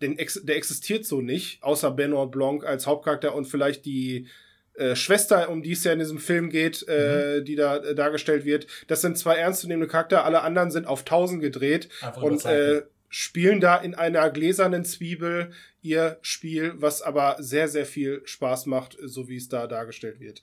den 0.00 0.18
ex 0.18 0.40
der 0.42 0.56
existiert 0.56 1.04
so 1.04 1.20
nicht, 1.20 1.62
außer 1.62 1.90
Benoit 1.90 2.30
Blanc 2.30 2.64
als 2.64 2.86
Hauptcharakter 2.86 3.34
und 3.34 3.46
vielleicht 3.46 3.84
die 3.84 4.26
äh, 4.74 4.96
Schwester, 4.96 5.50
um 5.50 5.62
die 5.62 5.72
es 5.72 5.84
ja 5.84 5.92
in 5.92 5.98
diesem 5.98 6.18
Film 6.18 6.48
geht, 6.48 6.86
äh, 6.88 7.40
mhm. 7.40 7.44
die 7.44 7.56
da 7.56 7.76
äh, 7.76 7.94
dargestellt 7.94 8.44
wird. 8.44 8.66
Das 8.86 9.00
sind 9.00 9.18
zwei 9.18 9.36
ernstzunehmende 9.36 9.88
Charakter, 9.88 10.24
alle 10.24 10.42
anderen 10.42 10.70
sind 10.70 10.86
auf 10.86 11.00
1000 11.00 11.40
gedreht 11.42 11.88
Einfach 12.00 12.22
und 12.22 12.44
äh, 12.44 12.82
spielen 13.08 13.60
da 13.60 13.76
in 13.76 13.94
einer 13.94 14.30
gläsernen 14.30 14.84
Zwiebel 14.84 15.52
ihr 15.82 16.18
Spiel, 16.22 16.74
was 16.76 17.02
aber 17.02 17.36
sehr, 17.40 17.68
sehr 17.68 17.84
viel 17.84 18.22
Spaß 18.24 18.66
macht, 18.66 18.96
so 19.02 19.28
wie 19.28 19.36
es 19.36 19.48
da 19.48 19.66
dargestellt 19.66 20.20
wird. 20.20 20.42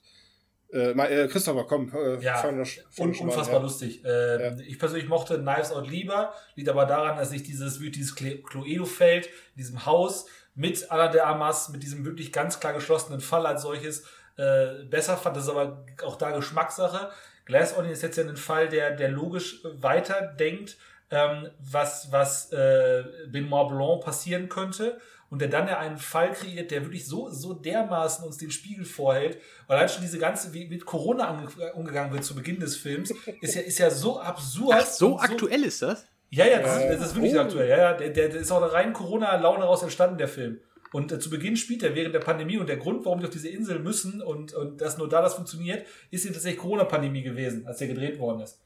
Äh, 0.70 0.90
äh, 0.90 1.28
Christopher, 1.28 1.64
komm, 1.64 1.90
äh, 1.94 2.22
ja, 2.22 2.36
fang 2.36 2.58
das, 2.58 2.78
fang 2.90 3.08
un 3.08 3.28
unfassbar 3.28 3.56
an, 3.56 3.62
ja. 3.62 3.68
lustig. 3.68 4.02
Ähm, 4.04 4.40
ja. 4.40 4.64
Ich 4.66 4.78
persönlich 4.78 5.08
mochte 5.08 5.38
Knives 5.38 5.72
Out 5.72 5.88
lieber, 5.88 6.34
liegt 6.56 6.68
aber 6.68 6.84
daran, 6.84 7.16
dass 7.16 7.32
ich 7.32 7.42
dieses, 7.42 7.78
dieses 7.78 8.14
Cluedo-Feld 8.14 9.26
in 9.26 9.56
diesem 9.56 9.86
Haus 9.86 10.26
mit 10.54 10.90
Ala 10.90 11.08
de 11.08 11.22
Amas, 11.22 11.70
mit 11.70 11.82
diesem 11.82 12.04
wirklich 12.04 12.32
ganz 12.32 12.60
klar 12.60 12.74
geschlossenen 12.74 13.20
Fall 13.20 13.46
als 13.46 13.62
solches, 13.62 14.04
äh, 14.36 14.84
besser 14.84 15.16
fand. 15.16 15.36
Das 15.36 15.44
ist 15.44 15.50
aber 15.50 15.84
auch 16.04 16.16
da 16.16 16.32
Geschmackssache. 16.32 17.10
Glass 17.46 17.76
Onion 17.76 17.92
ist 17.92 18.02
jetzt 18.02 18.18
ja 18.18 18.24
ein 18.24 18.36
Fall, 18.36 18.68
der, 18.68 18.90
der 18.90 19.08
logisch 19.08 19.62
weiterdenkt, 19.64 20.76
ähm, 21.10 21.48
was, 21.58 22.12
was 22.12 22.52
äh, 22.52 23.04
Benoit 23.28 23.68
Blanc 23.70 24.04
passieren 24.04 24.50
könnte 24.50 25.00
und 25.30 25.40
der 25.40 25.48
dann 25.48 25.68
ja 25.68 25.78
einen 25.78 25.98
Fall 25.98 26.32
kreiert, 26.32 26.70
der 26.70 26.82
wirklich 26.84 27.06
so, 27.06 27.28
so 27.30 27.52
dermaßen 27.52 28.24
uns 28.24 28.38
den 28.38 28.50
Spiegel 28.50 28.84
vorhält, 28.84 29.38
weil 29.66 29.78
halt 29.78 29.90
schon 29.90 30.02
diese 30.02 30.18
ganze, 30.18 30.54
wie 30.54 30.66
mit 30.66 30.86
Corona 30.86 31.46
umgegangen 31.74 32.12
wird 32.12 32.24
zu 32.24 32.34
Beginn 32.34 32.60
des 32.60 32.76
Films, 32.76 33.12
ist 33.40 33.54
ja, 33.54 33.60
ist 33.60 33.78
ja 33.78 33.90
so 33.90 34.20
absurd. 34.20 34.76
Ach, 34.78 34.86
so 34.86 35.18
aktuell 35.18 35.64
ist 35.64 35.82
das? 35.82 36.06
Ja, 36.30 36.46
ja, 36.46 36.60
das, 36.60 36.78
ist, 36.78 36.88
das 36.88 37.06
ist 37.08 37.14
wirklich 37.14 37.36
oh. 37.36 37.40
aktuell. 37.40 37.68
Ja, 37.68 37.76
ja, 37.76 37.92
der, 37.94 38.10
der, 38.10 38.28
der 38.28 38.40
ist 38.40 38.50
auch 38.50 38.62
eine 38.62 38.72
rein 38.72 38.92
Corona-Laune 38.92 39.64
raus 39.64 39.82
entstanden, 39.82 40.18
der 40.18 40.28
Film. 40.28 40.60
Und 40.92 41.12
äh, 41.12 41.18
zu 41.18 41.30
Beginn 41.30 41.56
spielt 41.56 41.82
er 41.82 41.94
während 41.94 42.14
der 42.14 42.20
Pandemie 42.20 42.58
und 42.58 42.68
der 42.68 42.76
Grund, 42.76 43.04
warum 43.04 43.20
die 43.20 43.26
auf 43.26 43.32
diese 43.32 43.48
Insel 43.48 43.78
müssen 43.78 44.22
und, 44.22 44.54
und 44.54 44.80
dass 44.80 44.98
nur 44.98 45.08
da 45.08 45.22
das 45.22 45.34
funktioniert, 45.34 45.86
ist 46.10 46.24
eben 46.24 46.34
tatsächlich 46.34 46.60
Corona-Pandemie 46.60 47.22
gewesen, 47.22 47.66
als 47.66 47.78
der 47.78 47.88
gedreht 47.88 48.18
worden 48.18 48.40
ist. 48.40 48.60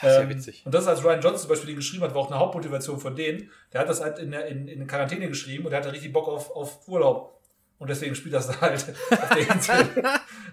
Das 0.00 0.10
ist 0.10 0.16
ja 0.16 0.22
ähm, 0.22 0.28
witzig. 0.28 0.62
Und 0.64 0.74
das, 0.74 0.86
als 0.86 1.02
Ryan 1.02 1.20
Johnson 1.20 1.40
zum 1.40 1.48
Beispiel 1.48 1.68
den 1.68 1.76
geschrieben 1.76 2.02
hat, 2.04 2.14
war 2.14 2.22
auch 2.22 2.30
eine 2.30 2.38
Hauptmotivation 2.38 3.00
von 3.00 3.16
denen. 3.16 3.50
Der 3.72 3.80
hat 3.80 3.88
das 3.88 4.00
halt 4.00 4.18
in, 4.18 4.32
in, 4.32 4.68
in 4.68 4.86
Quarantäne 4.86 5.28
geschrieben 5.28 5.64
und 5.64 5.70
der 5.70 5.80
hatte 5.80 5.92
richtig 5.92 6.12
Bock 6.12 6.28
auf, 6.28 6.50
auf 6.54 6.86
Urlaub. 6.86 7.40
Und 7.78 7.88
deswegen 7.88 8.14
spielt 8.14 8.34
das 8.34 8.46
da 8.48 8.60
halt 8.60 8.84
auf 9.10 9.28
der 9.28 9.50
Insel. 9.50 9.88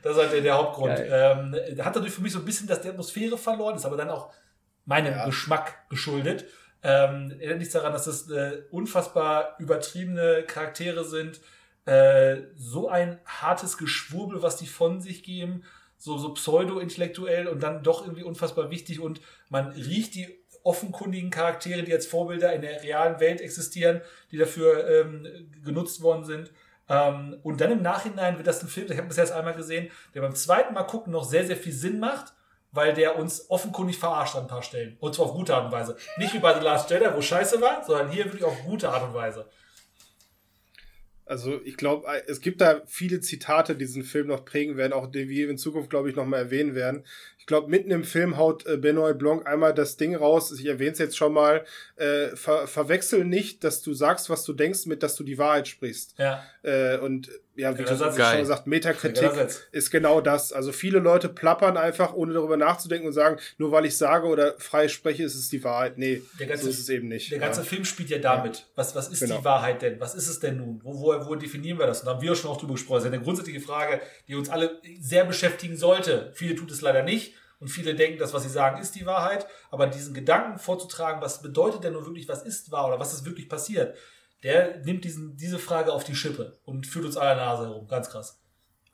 das 0.02 0.14
ist 0.14 0.22
halt 0.22 0.34
der, 0.34 0.42
der 0.42 0.56
Hauptgrund. 0.56 0.98
Ähm, 1.00 1.56
hat 1.84 1.96
dadurch 1.96 2.14
für 2.14 2.22
mich 2.22 2.32
so 2.32 2.40
ein 2.40 2.46
bisschen 2.46 2.68
das 2.68 2.82
die 2.82 2.90
Atmosphäre 2.90 3.38
verloren, 3.38 3.76
ist 3.76 3.86
aber 3.86 3.98
dann 3.98 4.10
auch 4.10 4.32
meinem 4.86 5.14
ja. 5.14 5.26
Geschmack 5.26 5.90
geschuldet. 5.90 6.46
Ähm, 6.82 7.32
erinnert 7.40 7.60
nichts 7.60 7.74
daran, 7.74 7.94
dass 7.94 8.06
das 8.06 8.30
äh, 8.30 8.64
unfassbar 8.72 9.56
übertriebene 9.60 10.44
Charaktere 10.44 11.06
sind. 11.06 11.40
Äh, 11.86 12.44
so 12.56 12.90
ein 12.90 13.20
hartes 13.26 13.78
Geschwurbel, 13.78 14.42
was 14.42 14.58
die 14.58 14.68
von 14.68 15.02
sich 15.02 15.24
geben 15.24 15.64
so, 16.04 16.18
so 16.18 16.34
pseudo-intellektuell 16.34 17.48
und 17.48 17.64
dann 17.64 17.82
doch 17.82 18.02
irgendwie 18.02 18.24
unfassbar 18.24 18.70
wichtig 18.70 19.00
und 19.00 19.22
man 19.50 19.70
riecht 19.70 20.16
die 20.16 20.28
offenkundigen 20.64 21.30
Charaktere, 21.30 21.84
die 21.84 21.94
als 21.94 22.08
Vorbilder 22.08 22.54
in 22.54 22.62
der 22.62 22.84
realen 22.84 23.22
Welt 23.22 23.40
existieren, 23.40 24.02
die 24.30 24.38
dafür 24.38 24.86
ähm, 24.90 25.50
genutzt 25.64 26.02
worden 26.02 26.26
sind. 26.26 26.52
Ähm, 26.90 27.38
und 27.44 27.62
dann 27.62 27.72
im 27.72 27.82
Nachhinein 27.82 28.36
wird 28.36 28.48
das 28.48 28.62
ein 28.62 28.68
Film, 28.68 28.92
ich 28.92 28.98
habe 28.98 29.08
bis 29.08 29.16
jetzt 29.16 29.32
einmal 29.32 29.54
gesehen, 29.54 29.92
der 30.14 30.22
beim 30.22 30.36
zweiten 30.36 30.74
Mal 30.74 30.84
gucken 30.84 31.14
noch 31.14 31.24
sehr, 31.24 31.46
sehr 31.46 31.58
viel 31.58 31.74
Sinn 31.74 32.00
macht 32.00 32.34
weil 32.74 32.92
der 32.94 33.18
uns 33.20 33.52
offenkundig 33.52 34.00
verarscht 34.00 34.36
an 34.36 34.46
ein 34.46 34.48
paar 34.48 34.64
Stellen. 34.64 34.98
Und 35.00 35.14
zwar 35.14 35.28
auf 35.28 35.34
gute 35.34 35.56
Art 35.56 35.66
und 35.66 35.72
Weise. 35.72 35.96
Nicht 36.18 36.34
wie 36.34 36.40
bei 36.40 36.56
The 36.56 36.66
Last 36.66 36.90
Jedi, 36.90 37.06
wo 37.14 37.22
scheiße 37.22 37.62
war, 37.62 37.84
sondern 37.86 38.10
hier 38.10 38.26
wirklich 38.26 38.44
auf 38.44 38.64
gute 38.66 38.90
Art 38.90 39.04
und 39.04 39.14
Weise. 39.14 39.48
Also 41.26 41.62
ich 41.64 41.78
glaube, 41.78 42.06
es 42.28 42.42
gibt 42.42 42.60
da 42.60 42.82
viele 42.86 43.22
Zitate, 43.22 43.76
die 43.76 43.86
diesen 43.86 44.04
Film 44.04 44.28
noch 44.28 44.44
prägen 44.44 44.76
werden, 44.76 44.92
auch 44.92 45.10
die 45.10 45.30
wir 45.30 45.50
in 45.50 45.58
Zukunft, 45.58 45.90
glaube 45.90 46.10
ich, 46.10 46.16
nochmal 46.16 46.42
erwähnen 46.42 46.76
werden. 46.76 47.06
Ich 47.44 47.48
glaube, 47.48 47.70
mitten 47.70 47.92
im 47.92 48.06
Film 48.06 48.38
haut 48.38 48.66
äh, 48.68 48.78
Benoit 48.78 49.18
Blanc 49.20 49.46
einmal 49.46 49.74
das 49.74 49.98
Ding 49.98 50.16
raus, 50.16 50.50
ich 50.58 50.66
erwähne 50.66 50.94
es 50.94 51.00
jetzt 51.00 51.18
schon 51.18 51.34
mal, 51.34 51.66
äh, 51.98 52.28
ver 52.38 52.68
verwechsel 52.68 53.26
nicht, 53.26 53.66
dass 53.66 53.82
du 53.82 53.94
sagst, 53.94 54.30
was 54.30 54.46
du 54.46 54.54
denkst, 54.54 54.86
mit 54.86 55.04
dass 55.04 55.18
du 55.18 55.26
die 55.26 55.38
Wahrheit 55.38 55.68
sprichst. 55.68 56.16
Ja. 56.18 56.42
Äh, 56.62 57.00
und 57.00 57.28
ja, 57.56 57.78
wie 57.78 57.82
Ja, 57.84 57.90
du 57.90 57.98
schon 57.98 58.40
gesagt, 58.40 58.66
Metakritik 58.66 59.24
Ja, 59.24 59.48
ist- 59.74 59.92
genau 59.92 60.22
das. 60.22 60.54
Also 60.54 60.72
viele 60.72 61.00
Leute 61.00 61.28
plappern 61.28 61.76
einfach, 61.76 62.14
ohne 62.14 62.34
darüber 62.34 62.56
nachzudenken 62.56 63.08
und 63.08 63.14
sagen, 63.14 63.38
nur 63.58 63.74
weil 63.74 63.86
ich 63.86 63.98
sage 63.98 64.26
oder 64.28 64.56
frei 64.60 64.88
spreche, 64.88 65.24
ist 65.24 65.36
es 65.36 65.50
die 65.50 65.62
Wahrheit. 65.66 65.98
Nee, 65.98 66.22
Der 66.40 66.48
ganze- 66.48 66.64
so 66.64 66.70
ist 66.70 66.80
es 66.80 66.88
eben 66.88 67.10
nicht. 67.10 67.30
Der 67.30 67.40
ganze 67.40 67.60
ja. 67.60 67.66
Film 67.68 67.84
spielt 67.84 68.10
ja 68.10 68.20
damit. 68.20 68.68
Was, 68.76 68.96
was 68.96 69.10
ist 69.10 69.20
Genau. 69.20 69.40
die 69.40 69.44
Wahrheit 69.46 69.82
denn? 69.82 70.00
Was 70.00 70.16
ist 70.16 70.30
es 70.30 70.40
denn 70.40 70.56
nun? 70.58 70.80
Wo, 70.82 70.94
wo, 71.02 71.26
wo 71.28 71.36
definieren 71.36 71.78
wir 71.78 71.88
das? 71.88 72.00
Und 72.00 72.06
da 72.06 72.14
haben 72.14 72.22
wir 72.22 72.34
schon 72.36 72.50
auch 72.50 72.58
drüber 72.58 72.74
gesprochen. 72.76 73.00
Das 73.00 73.04
ist 73.04 73.12
eine 73.14 73.22
grundsätzliche 73.22 73.60
Frage, 73.60 74.00
die 74.30 74.36
uns 74.36 74.50
alle 74.50 74.80
sehr 75.02 75.26
beschäftigen 75.26 75.76
sollte. 75.76 76.32
Viele 76.34 76.56
tut 76.56 76.72
es 76.72 76.80
leider 76.82 77.04
nicht. 77.04 77.34
Und 77.64 77.70
viele 77.70 77.96
denken, 77.96 78.20
das, 78.20 78.34
was 78.34 78.44
sie 78.44 78.50
sagen, 78.50 78.82
ist 78.82 78.94
die 78.94 79.06
Wahrheit. 79.06 79.48
Aber 79.72 79.88
diesen 79.88 80.14
Gedanken 80.14 80.60
vorzutragen, 80.60 81.22
was 81.22 81.42
bedeutet 81.42 81.86
denn 81.86 81.94
nun 81.94 82.06
wirklich, 82.06 82.28
was 82.28 82.44
ist 82.44 82.74
wahr 82.74 82.90
oder 82.90 83.00
was 83.00 83.14
ist 83.14 83.26
wirklich 83.26 83.48
passiert, 83.48 83.96
der 84.44 84.80
nimmt 84.84 85.06
diesen, 85.06 85.38
diese 85.38 85.60
Frage 85.60 85.94
auf 85.94 86.04
die 86.04 86.14
Schippe 86.14 86.60
und 86.66 86.86
führt 86.86 87.06
uns 87.06 87.16
aller 87.16 87.38
Nase 87.38 87.68
herum. 87.68 87.88
Ganz 87.88 88.10
krass. 88.10 88.42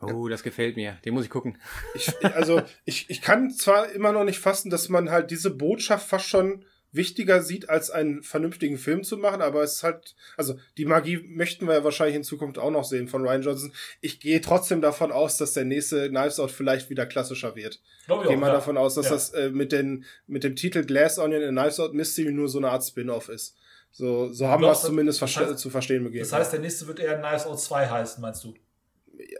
Oh, 0.01 0.27
das 0.27 0.43
gefällt 0.43 0.75
mir. 0.75 0.99
Den 1.03 1.15
muss 1.15 1.23
ich 1.23 1.31
gucken. 1.31 1.57
Ich, 1.95 2.13
also 2.35 2.61
ich, 2.85 3.09
ich 3.09 3.23
kann 3.23 3.49
zwar 3.49 3.89
immer 3.89 4.11
noch 4.11 4.23
nicht 4.23 4.37
fassen, 4.37 4.69
dass 4.69 4.87
man 4.87 5.09
halt 5.09 5.31
diese 5.31 5.49
Botschaft 5.49 6.07
fast 6.07 6.27
schon 6.27 6.63
wichtiger 6.91 7.41
sieht, 7.43 7.69
als 7.69 7.91
einen 7.91 8.23
vernünftigen 8.23 8.77
Film 8.77 9.03
zu 9.03 9.17
machen, 9.17 9.41
aber 9.41 9.61
es 9.63 9.73
ist 9.75 9.83
halt, 9.83 10.15
also 10.37 10.55
die 10.77 10.85
Magie 10.85 11.17
möchten 11.27 11.67
wir 11.67 11.75
ja 11.75 11.83
wahrscheinlich 11.83 12.15
in 12.15 12.23
Zukunft 12.23 12.57
auch 12.57 12.71
noch 12.71 12.83
sehen 12.83 13.07
von 13.07 13.21
Ryan 13.21 13.41
Johnson. 13.43 13.73
Ich 14.01 14.19
gehe 14.19 14.41
trotzdem 14.41 14.81
davon 14.81 15.11
aus, 15.11 15.37
dass 15.37 15.53
der 15.53 15.65
nächste 15.65 16.09
Knives 16.09 16.39
Out 16.39 16.51
vielleicht 16.51 16.89
wieder 16.89 17.05
klassischer 17.05 17.55
wird. 17.55 17.81
Glaube 18.07 18.23
Ich 18.23 18.29
gehe 18.29 18.37
mal 18.37 18.47
ja. 18.47 18.53
davon 18.53 18.77
aus, 18.77 18.95
dass 18.95 19.05
Ja. 19.05 19.11
das 19.11 19.29
äh, 19.31 19.49
mit, 19.49 19.71
den, 19.71 20.05
mit 20.27 20.43
dem 20.43 20.55
Titel 20.55 20.83
Glass 20.83 21.19
Onion 21.19 21.43
and 21.43 21.57
Knives 21.57 21.79
Out 21.79 21.93
Mystery 21.93 22.31
nur 22.31 22.49
so 22.49 22.57
eine 22.57 22.69
Art 22.71 22.83
Spin-off 22.83 23.29
ist. 23.29 23.55
So, 23.91 24.31
so 24.31 24.47
haben 24.47 24.61
wir 24.63 24.71
es 24.71 24.81
zumindest 24.81 25.21
das 25.21 25.35
heißt- 25.35 25.55
zu 25.55 25.69
verstehen 25.69 26.03
begeben. 26.03 26.23
Das 26.23 26.31
heißt, 26.33 26.53
der 26.53 26.59
nächste 26.59 26.87
wird 26.87 26.99
eher 26.99 27.17
Knives 27.19 27.45
Out 27.45 27.59
2 27.59 27.87
heißen, 27.89 28.21
meinst 28.21 28.43
du? 28.43 28.53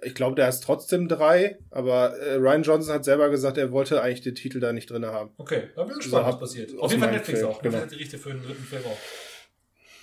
Ich 0.04 0.14
glaube, 0.16 0.36
der 0.36 0.48
ist 0.50 0.62
trotzdem 0.64 1.08
drei, 1.08 1.58
aber 1.72 2.18
äh, 2.18 2.36
Ryan 2.36 2.64
Johnson 2.64 2.94
hat 2.94 3.06
selber 3.06 3.30
gesagt, 3.30 3.58
er 3.58 3.72
wollte 3.72 4.02
eigentlich 4.02 4.22
den 4.22 4.36
Titel 4.36 4.60
da 4.60 4.72
nicht 4.74 4.90
drin 4.90 5.06
haben. 5.06 5.32
Okay, 5.38 5.70
da 5.76 5.84
bin 5.84 5.98
ich 5.98 6.06
So 6.06 6.12
gespannt, 6.12 6.28
was 6.28 6.40
passiert. 6.40 6.78
Auf 6.80 6.92
jeden 6.92 7.04
Fall 7.04 7.12
Netflix 7.14 7.40
Film, 7.40 7.52
auch. 7.52 7.62
genau. 7.62 7.78
Genau. 7.78 7.90
die 7.90 7.96
Richte 7.96 8.18
für 8.18 8.30
den 8.34 8.44
dritten 8.44 8.64
Film 8.64 8.84
auch. 8.86 8.98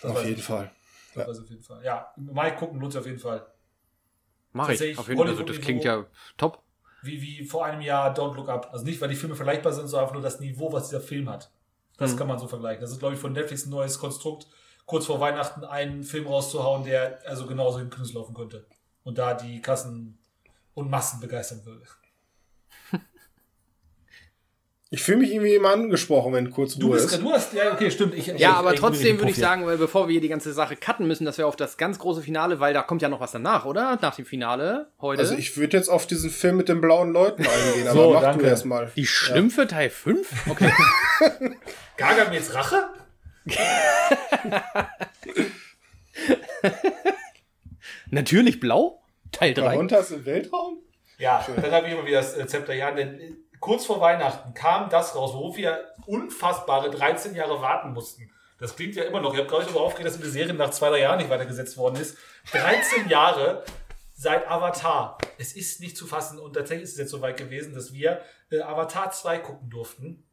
Das 0.02 0.10
Auf 0.12 0.24
jeden 0.24 0.39
ich. 0.39 0.44
Fall. 0.44 0.70
Das 1.15 1.23
Ja. 1.24 1.28
weiß 1.31 1.36
ich 1.39 1.42
auf 1.44 1.50
jeden 1.50 1.62
Fall. 1.62 1.84
Ja, 1.84 2.12
mal 2.16 2.55
gucken 2.56 2.81
lohnt 2.81 2.92
sich 2.92 3.00
auf 3.00 3.06
jeden 3.06 3.18
Fall. 3.18 3.47
Mach 4.52 4.68
ich. 4.70 4.98
Auf 4.98 5.08
jeden 5.08 5.18
Fall. 5.20 5.28
Also, 5.28 5.42
das 5.42 5.60
klingt 5.60 5.84
ja 5.84 6.06
top. 6.36 6.62
Wie, 7.02 7.20
wie 7.20 7.44
vor 7.44 7.65
einem 7.65 7.82
Jahr 7.82 8.15
Don't 8.15 8.34
Look 8.34 8.48
Up. 8.48 8.70
Also 8.73 8.84
nicht, 8.84 9.00
weil 9.00 9.08
die 9.08 9.15
Filme 9.16 9.36
vergleichbar 9.36 9.73
sind, 9.73 9.86
sondern 9.86 10.02
einfach 10.05 10.15
nur 10.15 10.23
das 10.23 10.40
Niveau, 10.40 10.73
was 10.73 10.89
dieser 10.89 11.00
Film 11.00 11.28
hat. 11.28 11.50
Das 11.98 12.12
Mhm. 12.15 12.16
kann 12.18 12.28
man 12.28 12.39
so 12.39 12.48
vergleichen. 12.48 12.81
Das 12.81 12.90
ist, 12.90 12.98
glaube 12.98 13.15
ich, 13.15 13.20
von 13.20 13.32
Netflix 13.32 13.66
ein 13.66 13.70
neues 13.70 13.98
Konstrukt, 13.98 14.47
kurz 14.86 15.06
vor 15.06 15.20
Weihnachten 15.20 15.65
einen 15.65 16.02
Film 16.05 16.26
rauszuhauen, 16.26 16.84
der 16.84 17.18
also 17.26 17.47
genauso 17.47 17.78
in 17.78 17.90
Knüss 17.90 18.12
laufen 18.15 18.34
könnte. 18.34 18.66
Und 19.07 19.18
da 19.18 19.35
die 19.35 19.62
Kassen 19.62 20.18
und 20.75 20.91
Massen 20.91 21.20
begeistern 21.20 21.65
würde. 21.65 21.86
Ich 24.89 25.02
fühle 25.02 25.18
mich 25.18 25.33
irgendwie 25.33 25.55
immer 25.57 25.70
angesprochen, 25.73 26.33
wenn 26.33 26.49
kurz 26.52 26.76
Du 26.76 26.86
Ruhe 26.86 26.94
bist, 26.94 27.12
ist. 27.12 27.20
du 27.20 27.31
hast, 27.33 27.52
ja, 27.52 27.73
okay, 27.73 27.91
stimmt. 27.91 28.15
Ich, 28.15 28.28
Ja, 28.28 28.35
ich, 28.36 28.47
aber 28.47 28.73
ich 28.73 28.78
trotzdem 28.81 29.18
würde 29.18 29.33
ich 29.33 29.36
sagen, 29.36 29.67
weil 29.67 29.78
bevor 29.78 30.07
wir 30.07 30.12
hier 30.12 30.20
die 30.20 30.28
ganze 30.28 30.52
Sache 30.52 30.76
cutten 30.76 31.09
müssen, 31.09 31.25
dass 31.25 31.39
wir 31.39 31.47
auf 31.49 31.57
das 31.57 31.76
ganz 31.76 31.99
große 31.99 32.23
Finale, 32.23 32.60
weil 32.60 32.73
da 32.73 32.83
kommt 32.83 33.02
ja 33.02 33.09
noch 33.09 33.18
was 33.18 33.33
danach, 33.33 33.65
oder? 33.65 33.99
Nach 34.01 34.15
dem 34.15 34.25
Finale 34.25 34.93
heute. 35.01 35.23
Also 35.23 35.35
ich 35.35 35.57
würde 35.57 35.76
jetzt 35.76 35.89
auf 35.89 36.07
diesen 36.07 36.31
Film 36.31 36.57
mit 36.57 36.68
den 36.68 36.81
blauen 36.81 37.12
Leuten 37.12 37.44
eingehen, 37.44 37.89
aber 37.89 38.01
So, 38.01 38.12
mach 38.15 38.23
danke. 38.23 38.44
du 38.44 38.49
erst 38.49 38.65
mal. 38.65 38.93
die 38.94 39.07
Schlümpfe 39.07 39.67
Teil 39.67 39.91
5? 39.91 40.49
Okay. 40.51 40.73
Gargamels 41.97 42.55
Rache? 42.55 42.89
Natürlich 48.10 48.60
blau? 48.60 49.02
Teil 49.33 49.55
3. 49.55 49.62
Pocahontas 49.62 50.10
im 50.10 50.25
Weltraum? 50.25 50.78
Ja, 51.18 51.44
dann 51.57 51.73
habe 51.73 51.86
ich 51.86 51.93
immer 51.93 52.07
wieder 52.07 52.20
das 52.20 52.36
Zepter 52.49 52.75
ja, 52.75 52.91
denn 52.91 53.18
äh, 53.18 53.33
kurz 53.60 53.86
vor 53.86 54.01
Weihnachten 54.01 54.55
kam 54.55 54.91
das 54.91 55.15
raus, 55.15 55.33
worauf 55.33 55.57
wir 55.57 55.93
unfassbare 56.07 56.91
13 56.91 57.35
Jahre 57.35 57.60
warten 57.62 57.93
mussten. 57.93 58.31
Das 58.59 58.76
klingt 58.76 58.94
ja 58.94 59.05
immer 59.05 59.20
noch. 59.20 59.33
Ich 59.33 59.39
habe, 59.39 59.49
glaube 59.49 59.65
ich, 59.65 59.68
darüber 59.68 59.85
aufgeregt, 59.85 60.09
dass 60.09 60.20
die 60.20 60.28
Serie 60.28 60.55
nach 60.55 60.70
zwei, 60.70 60.89
drei 60.91 61.01
Jahren 61.01 61.18
nicht 61.18 61.31
weitergesetzt 61.31 61.76
worden 61.76 61.97
ist. 62.01 62.17
13 62.52 63.09
Jahre 63.09 63.65
seit 64.15 64.49
Avatar. 64.49 65.18
Es 65.39 65.55
ist 65.55 65.81
nicht 65.81 65.97
zu 65.97 66.07
fassen 66.07 66.39
und 66.39 66.55
tatsächlich 66.55 66.85
ist 66.85 66.93
es 66.93 66.99
jetzt 66.99 67.10
so 67.10 67.20
weit 67.20 67.36
gewesen, 67.36 67.75
dass 67.75 67.93
wir 67.93 68.23
äh, 68.51 68.60
Avatar 68.60 69.10
2 69.10 69.39
gucken 69.39 69.68
durften. 69.68 70.25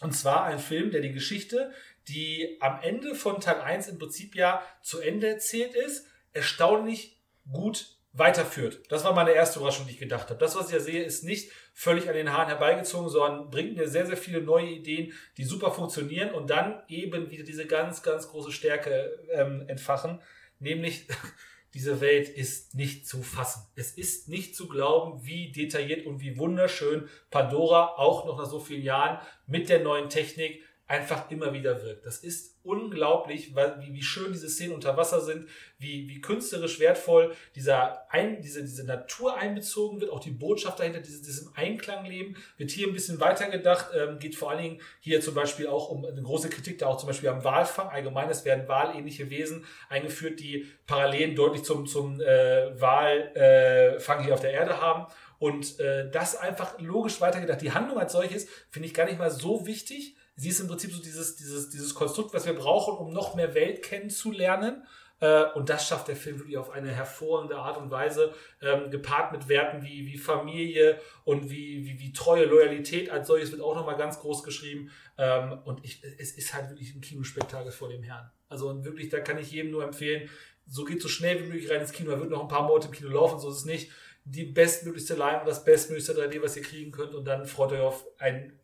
Und 0.00 0.12
zwar 0.12 0.44
ein 0.44 0.58
Film, 0.58 0.90
der 0.90 1.00
die 1.00 1.12
Geschichte, 1.12 1.72
die 2.08 2.58
am 2.60 2.80
Ende 2.82 3.14
von 3.14 3.40
Teil 3.40 3.60
1 3.60 3.88
im 3.88 3.98
Prinzip 3.98 4.34
ja 4.34 4.62
zu 4.82 5.00
Ende 5.00 5.28
erzählt 5.28 5.74
ist, 5.74 6.06
erstaunlich 6.32 7.20
gut 7.50 7.96
weiterführt. 8.12 8.82
Das 8.90 9.04
war 9.04 9.14
meine 9.14 9.32
erste 9.32 9.58
Überraschung, 9.58 9.86
die 9.86 9.92
ich 9.92 9.98
gedacht 9.98 10.28
habe. 10.28 10.38
Das, 10.38 10.54
was 10.54 10.66
ich 10.66 10.74
ja 10.74 10.80
sehe, 10.80 11.02
ist 11.02 11.24
nicht 11.24 11.50
völlig 11.72 12.08
an 12.08 12.14
den 12.14 12.32
Haaren 12.32 12.48
herbeigezogen, 12.48 13.08
sondern 13.08 13.50
bringt 13.50 13.76
mir 13.76 13.88
sehr, 13.88 14.06
sehr 14.06 14.18
viele 14.18 14.42
neue 14.42 14.68
Ideen, 14.68 15.12
die 15.38 15.44
super 15.44 15.70
funktionieren 15.70 16.32
und 16.32 16.50
dann 16.50 16.82
eben 16.88 17.30
wieder 17.30 17.44
diese 17.44 17.66
ganz, 17.66 18.02
ganz 18.02 18.28
große 18.28 18.52
Stärke 18.52 19.18
ähm, 19.30 19.64
entfachen, 19.66 20.20
nämlich 20.58 21.06
diese 21.74 22.02
Welt 22.02 22.28
ist 22.28 22.74
nicht 22.74 23.08
zu 23.08 23.22
fassen. 23.22 23.66
Es 23.76 23.92
ist 23.92 24.28
nicht 24.28 24.54
zu 24.54 24.68
glauben, 24.68 25.24
wie 25.24 25.50
detailliert 25.50 26.04
und 26.04 26.20
wie 26.20 26.36
wunderschön 26.36 27.08
Pandora 27.30 27.94
auch 27.96 28.26
noch 28.26 28.36
nach 28.36 28.44
so 28.44 28.60
vielen 28.60 28.82
Jahren 28.82 29.26
mit 29.46 29.70
der 29.70 29.80
neuen 29.80 30.10
Technik 30.10 30.62
einfach 30.86 31.30
immer 31.30 31.54
wieder 31.54 31.82
wirkt. 31.82 32.04
Das 32.04 32.18
ist 32.18 32.51
unglaublich, 32.64 33.54
wie, 33.54 33.92
wie 33.92 34.02
schön 34.02 34.32
diese 34.32 34.48
Szenen 34.48 34.74
unter 34.74 34.96
Wasser 34.96 35.20
sind, 35.20 35.48
wie, 35.78 36.08
wie 36.08 36.20
künstlerisch 36.20 36.78
wertvoll 36.78 37.34
dieser 37.54 38.10
ein, 38.10 38.40
diese, 38.40 38.62
diese 38.62 38.84
Natur 38.84 39.36
einbezogen 39.36 40.00
wird, 40.00 40.10
auch 40.10 40.20
die 40.20 40.30
Botschaft 40.30 40.78
dahinter, 40.78 41.00
dieses, 41.00 41.22
diesem 41.22 41.52
Einklang 41.54 42.04
leben, 42.04 42.36
wird 42.56 42.70
hier 42.70 42.86
ein 42.86 42.92
bisschen 42.92 43.20
weitergedacht, 43.20 43.88
ähm, 43.94 44.18
geht 44.18 44.36
vor 44.36 44.50
allen 44.50 44.62
Dingen 44.62 44.80
hier 45.00 45.20
zum 45.20 45.34
Beispiel 45.34 45.66
auch 45.66 45.90
um 45.90 46.04
eine 46.04 46.22
große 46.22 46.50
Kritik 46.50 46.78
da 46.78 46.86
auch 46.86 46.98
zum 46.98 47.08
Beispiel 47.08 47.28
am 47.28 47.42
Walfang. 47.44 47.88
Allgemein, 47.88 48.30
es 48.30 48.44
werden 48.44 48.68
walähnliche 48.68 49.28
Wesen 49.30 49.64
eingeführt, 49.88 50.40
die 50.40 50.66
Parallelen 50.86 51.34
deutlich 51.34 51.64
zum, 51.64 51.86
zum 51.86 52.20
äh, 52.20 52.80
Walfang 52.80 54.22
hier 54.24 54.34
auf 54.34 54.40
der 54.40 54.52
Erde 54.52 54.80
haben. 54.80 55.06
Und 55.38 55.80
äh, 55.80 56.08
das 56.08 56.36
einfach 56.36 56.78
logisch 56.78 57.20
weitergedacht. 57.20 57.60
Die 57.60 57.72
Handlung 57.72 57.98
als 57.98 58.12
solches 58.12 58.46
finde 58.70 58.86
ich 58.86 58.94
gar 58.94 59.06
nicht 59.06 59.18
mal 59.18 59.30
so 59.30 59.66
wichtig. 59.66 60.14
Sie 60.36 60.48
ist 60.48 60.60
im 60.60 60.68
Prinzip 60.68 60.92
so 60.92 61.02
dieses, 61.02 61.36
dieses, 61.36 61.68
dieses 61.68 61.94
Konstrukt, 61.94 62.32
was 62.32 62.46
wir 62.46 62.54
brauchen, 62.54 62.96
um 62.96 63.12
noch 63.12 63.34
mehr 63.34 63.54
Welt 63.54 63.82
kennenzulernen. 63.82 64.82
Äh, 65.20 65.44
und 65.54 65.68
das 65.68 65.86
schafft 65.86 66.08
der 66.08 66.16
Film 66.16 66.38
wirklich 66.40 66.58
auf 66.58 66.70
eine 66.70 66.90
hervorragende 66.90 67.56
Art 67.56 67.78
und 67.78 67.90
Weise, 67.90 68.34
ähm, 68.60 68.90
gepaart 68.90 69.30
mit 69.32 69.48
Werten 69.48 69.82
wie, 69.84 70.04
wie 70.06 70.18
Familie 70.18 71.00
und 71.24 71.48
wie, 71.48 71.86
wie, 71.86 72.00
wie 72.00 72.12
treue 72.12 72.44
Loyalität 72.44 73.08
als 73.08 73.28
solches 73.28 73.52
wird 73.52 73.62
auch 73.62 73.76
nochmal 73.76 73.96
ganz 73.96 74.18
groß 74.18 74.42
geschrieben. 74.42 74.90
Ähm, 75.16 75.60
und 75.64 75.84
ich, 75.84 76.02
es 76.18 76.32
ist 76.32 76.52
halt 76.54 76.70
wirklich 76.70 76.94
ein 76.94 77.00
Kinospektakel 77.00 77.70
vor 77.70 77.88
dem 77.88 78.02
Herrn. 78.02 78.30
Also 78.48 78.68
und 78.68 78.84
wirklich, 78.84 79.10
da 79.10 79.20
kann 79.20 79.38
ich 79.38 79.52
jedem 79.52 79.70
nur 79.70 79.84
empfehlen, 79.84 80.28
so 80.66 80.84
geht 80.84 81.00
so 81.00 81.08
schnell 81.08 81.38
wie 81.40 81.48
möglich 81.48 81.70
rein 81.70 81.80
ins 81.80 81.92
Kino. 81.92 82.10
Er 82.10 82.20
wird 82.20 82.30
noch 82.30 82.42
ein 82.42 82.48
paar 82.48 82.66
Monate 82.66 82.88
im 82.88 82.92
Kino 82.92 83.10
laufen, 83.10 83.38
so 83.38 83.48
ist 83.48 83.58
es 83.58 83.64
nicht. 83.64 83.92
Die 84.24 84.44
bestmöglichste 84.44 85.14
Leinwand, 85.14 85.48
das 85.48 85.64
bestmöglichste 85.64 86.14
3D, 86.14 86.42
was 86.42 86.56
ihr 86.56 86.62
kriegen 86.62 86.90
könnt. 86.90 87.14
Und 87.14 87.24
dann 87.24 87.46
freut 87.46 87.72
euch 87.72 87.80
auf 87.80 88.06
ein, 88.18 88.58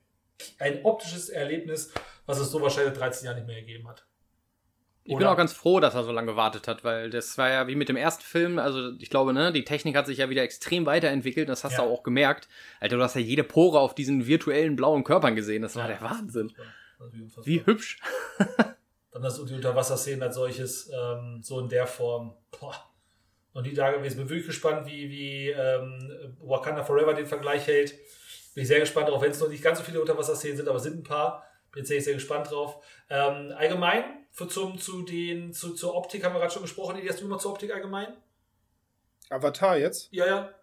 ein 0.59 0.85
optisches 0.85 1.29
Erlebnis, 1.29 1.93
was 2.27 2.39
es 2.39 2.51
so 2.51 2.61
wahrscheinlich 2.61 2.95
seit 2.95 3.01
13 3.03 3.27
Jahren 3.27 3.37
nicht 3.37 3.47
mehr 3.47 3.61
gegeben 3.61 3.89
hat. 3.89 4.05
Ich 5.05 5.17
bin 5.17 5.27
auch 5.27 5.39
ganz 5.39 5.55
froh, 5.55 5.81
dass 5.81 5.95
er 5.95 6.05
so 6.05 6.13
lange 6.13 6.33
gewartet 6.33 6.69
hat, 6.69 6.85
weil 6.85 7.09
das 7.09 7.39
war 7.39 7.49
ja 7.49 7.67
wie 7.67 7.77
mit 7.77 7.89
dem 7.89 7.97
ersten 7.97 8.23
Film, 8.23 8.59
also 8.59 8.93
ich 8.99 9.09
glaube, 9.09 9.33
ne, 9.33 9.53
die 9.53 9.65
Technik 9.65 9.97
hat 9.97 10.07
sich 10.07 10.19
ja 10.19 10.29
wieder 10.29 10.43
extrem 10.43 10.85
weiterentwickelt, 10.85 11.49
das 11.49 11.65
hast 11.65 11.73
Ja. 11.73 11.79
du 11.79 11.85
auch 11.91 12.03
gemerkt. 12.03 12.47
Alter, 12.79 12.97
du 12.99 13.03
hast 13.03 13.15
ja 13.15 13.23
jede 13.23 13.43
Pore 13.43 13.81
auf 13.81 13.95
diesen 13.95 14.27
virtuellen 14.27 14.77
blauen 14.77 15.05
Körpern 15.05 15.35
gesehen, 15.35 15.63
das 15.63 15.77
war 15.77 15.89
der 15.89 16.03
Wahnsinn. 16.03 16.53
Unfassbar. 16.99 17.47
Wie 17.47 17.65
hübsch. 17.65 18.01
Dann 19.13 19.23
das 19.23 19.43
die 19.43 19.55
Unterwasserszenen 19.55 20.23
als 20.23 20.35
solches, 20.35 20.91
ähm, 20.93 21.41
so 21.43 21.59
in 21.61 21.69
der 21.71 21.87
Form. 21.87 22.37
Boah. 22.61 22.75
Und 23.55 23.65
die 23.65 23.73
da 23.73 23.91
gewesen. 23.91 24.19
Bin 24.19 24.29
wirklich 24.29 24.47
gespannt, 24.49 24.87
wie, 24.87 25.09
wie 25.09 25.49
ähm, 25.49 26.37
Wakanda 26.41 26.85
Forever 26.85 27.15
den 27.15 27.27
Vergleich 27.27 27.67
hält. 27.67 27.95
Bin 28.59 28.63
ich 28.63 28.69
sehr 28.71 28.81
gespannt 28.81 29.09
drauf, 29.09 29.23
wenn 29.23 29.31
es 29.31 29.39
noch 29.39 29.49
nicht 29.49 29.63
ganz 29.63 29.79
so 29.79 29.85
viele 29.85 30.01
Unterwasserszenen 30.01 30.57
sind, 30.57 30.69
aber 30.69 30.79
es 30.79 30.83
sind 30.83 30.99
ein 30.99 31.05
paar. 31.05 31.47
Bin 31.71 31.83
jetzt 31.83 31.91
sehr, 31.91 32.03
sehr 32.03 32.15
gespannt 32.15 32.51
drauf. 32.51 32.85
Ähm, 33.09 33.55
allgemein, 33.57 34.27
für 34.33 34.49
zum, 34.49 34.81
zu 34.81 35.03
den, 35.03 35.53
zu, 35.53 35.75
zur 35.75 35.95
Optik 35.95 36.25
haben 36.25 36.35
wir 36.35 36.41
gerade 36.41 36.53
schon 36.53 36.63
gesprochen. 36.63 37.01
Hast 37.09 37.21
du 37.21 37.27
immer 37.27 37.39
zur 37.39 37.53
Optik 37.53 37.73
allgemein? 37.73 38.17
Avatar 39.31 39.79
jetzt? 39.79 40.09
Ja, 40.11 40.27
ja. 40.27 40.55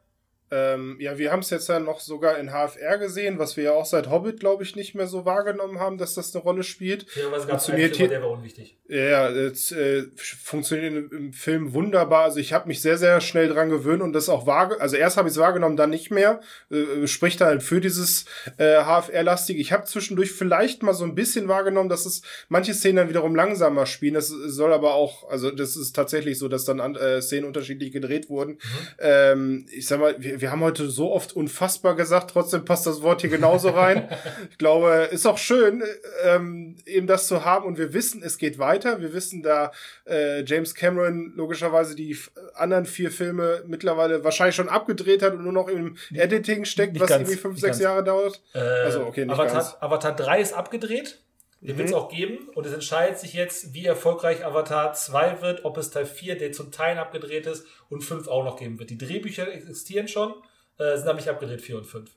Ähm, 0.51 0.98
ja, 0.99 1.17
wir 1.17 1.32
haben 1.32 1.40
es 1.40 1.49
jetzt 1.49 1.69
ja 1.69 1.80
noch 1.80 1.99
sogar 1.99 2.38
in 2.38 2.49
HFR 2.51 2.98
gesehen, 2.98 3.40
was 3.40 3.57
wir 3.57 3.64
ja 3.65 3.72
auch 3.72 3.85
seit 3.85 4.09
Hobbit, 4.09 4.40
glaube 4.40 4.64
ich, 4.64 4.75
nicht 4.75 4.93
mehr 4.95 5.07
so 5.07 5.25
wahrgenommen 5.25 5.80
haben, 5.80 5.98
dass 5.98 6.14
das 6.14 6.35
eine 6.35 6.43
Rolle 6.43 6.64
spielt. 6.64 7.07
Es 7.09 7.17
einen 7.24 7.49
Funktioniert 7.49 7.95
Film, 7.95 8.09
hier- 8.09 8.19
der 8.19 8.22
war 8.22 8.32
unwichtig. 8.32 8.77
Ja, 8.88 9.30
es 9.30 9.72
äh, 9.72 10.03
funktioniert 10.15 11.11
im, 11.11 11.33
Film 11.33 11.74
wunderbar. 11.74 12.24
Also 12.25 12.40
ich 12.40 12.53
habe 12.53 12.67
mich 12.67 12.82
sehr, 12.82 12.98
sehr 12.99 13.19
schnell 13.22 13.49
dran 13.49 13.69
gewöhnt 13.69 14.03
und 14.03 14.14
das 14.14 14.30
auch 14.30 14.45
wahr. 14.45 14.75
Also 14.80 14.95
erst 14.95 15.17
habe 15.17 15.27
ich 15.27 15.33
es 15.33 15.40
wahrgenommen, 15.40 15.75
dann 15.77 15.90
nicht 15.90 16.11
mehr. 16.11 16.40
Äh, 16.72 17.07
spricht 17.07 17.41
halt 17.41 17.64
für 17.64 17.82
dieses 17.82 18.25
äh, 18.57 18.83
HFR-lastige. 18.83 19.59
Ich 19.59 19.72
habe 19.72 19.85
zwischendurch 19.85 20.32
vielleicht 20.32 20.83
mal 20.83 20.93
so 20.93 21.03
ein 21.03 21.15
bisschen 21.15 21.48
wahrgenommen, 21.48 21.90
dass 21.90 22.06
es 22.06 22.22
manche 22.48 22.74
Szenen 22.75 22.98
dann 22.98 23.09
wiederum 23.09 23.35
langsamer 23.35 23.85
spielen. 23.88 24.14
Das 24.14 24.27
soll 24.27 24.72
aber 24.72 24.93
auch, 24.93 25.27
also 25.30 25.49
das 25.49 25.75
ist 25.75 25.93
tatsächlich 25.95 26.38
so, 26.38 26.48
dass 26.48 26.65
dann 26.65 26.80
an, 26.80 26.95
äh, 26.95 27.22
Szenen 27.22 27.45
unterschiedlich 27.45 27.91
gedreht 27.91 28.30
wurden. 28.30 28.59
Ähm, 28.99 29.65
ich 29.72 29.88
sag 29.88 29.99
mal, 29.99 30.15
wir, 30.19 30.34
wir 30.41 30.51
haben 30.51 30.61
heute 30.61 30.89
so 30.89 31.11
oft 31.11 31.35
unfassbar 31.35 31.95
gesagt, 31.95 32.31
trotzdem 32.31 32.65
passt 32.65 32.85
das 32.85 33.01
Wort 33.01 33.22
hier 33.22 33.30
genauso 33.30 33.69
rein. 33.69 34.09
ich 34.51 34.57
glaube, 34.57 35.09
ist 35.11 35.25
auch 35.25 35.38
schön, 35.38 35.83
ähm, 36.23 36.75
eben 36.85 37.07
das 37.07 37.27
zu 37.27 37.45
haben 37.45 37.65
und 37.65 37.77
wir 37.77 37.93
wissen, 37.93 38.22
es 38.23 38.38
geht 38.38 38.59
weiter. 38.59 39.01
Wir 39.01 39.14
wissen, 39.14 39.43
da 39.43 39.72
äh, 40.05 40.43
James 40.43 40.75
Cameron 40.75 41.33
logischerweise 41.35 41.95
die 41.95 42.17
anderen 42.53 42.85
vier 42.85 43.11
Filme 43.11 43.64
mittlerweile 43.67 44.23
wahrscheinlich 44.23 44.55
schon 44.55 44.69
abgedreht 44.69 45.22
hat 45.22 45.33
und 45.33 45.43
nur 45.43 45.53
noch 45.53 45.67
im 45.67 45.97
Editing 46.14 46.65
steckt, 46.65 46.93
nicht 46.93 47.01
was 47.01 47.09
ganz, 47.09 47.22
irgendwie 47.22 47.39
fünf, 47.39 47.59
sechs 47.59 47.77
ganz. 47.77 47.83
Jahre 47.83 48.03
dauert. 48.03 48.41
Äh, 48.53 48.59
Also, 48.59 49.05
okay, 49.05 49.25
nicht 49.25 49.38
ganz. 49.38 49.51
Avatar, 49.51 49.83
Avatar 49.83 50.15
3 50.15 50.41
ist 50.41 50.53
abgedreht. 50.53 51.19
Den 51.61 51.77
wird 51.77 51.88
es 51.88 51.92
Mhm. 51.93 51.98
auch 51.98 52.09
geben. 52.09 52.50
Und 52.53 52.66
es 52.66 52.74
entscheidet 52.74 53.17
sich 53.19 53.34
jetzt, 53.34 53.74
wie 53.74 53.85
erfolgreich 53.85 54.45
Avatar 54.45 54.93
2 54.93 55.42
wird, 55.42 55.66
ob 55.66 55.77
es 55.77 55.90
Teil 55.90 56.06
4, 56.06 56.38
der 56.38 56.51
zum 56.51 56.72
Teil 56.72 56.98
abgedreht 56.98 57.48
ist, 57.48 57.66
und 57.90 58.01
5 58.03 58.27
auch 58.27 58.43
noch 58.43 58.58
geben 58.59 58.77
wird. 58.80 58.90
Die 58.92 58.98
Drehbücher 58.98 59.51
existieren 59.51 60.08
schon, 60.08 60.34
äh, 60.77 60.95
sind 60.98 61.08
aber 61.08 61.16
nicht 61.16 61.30
abgedreht, 61.30 61.61
4 61.61 61.77
und 61.77 61.85
5. 61.85 62.11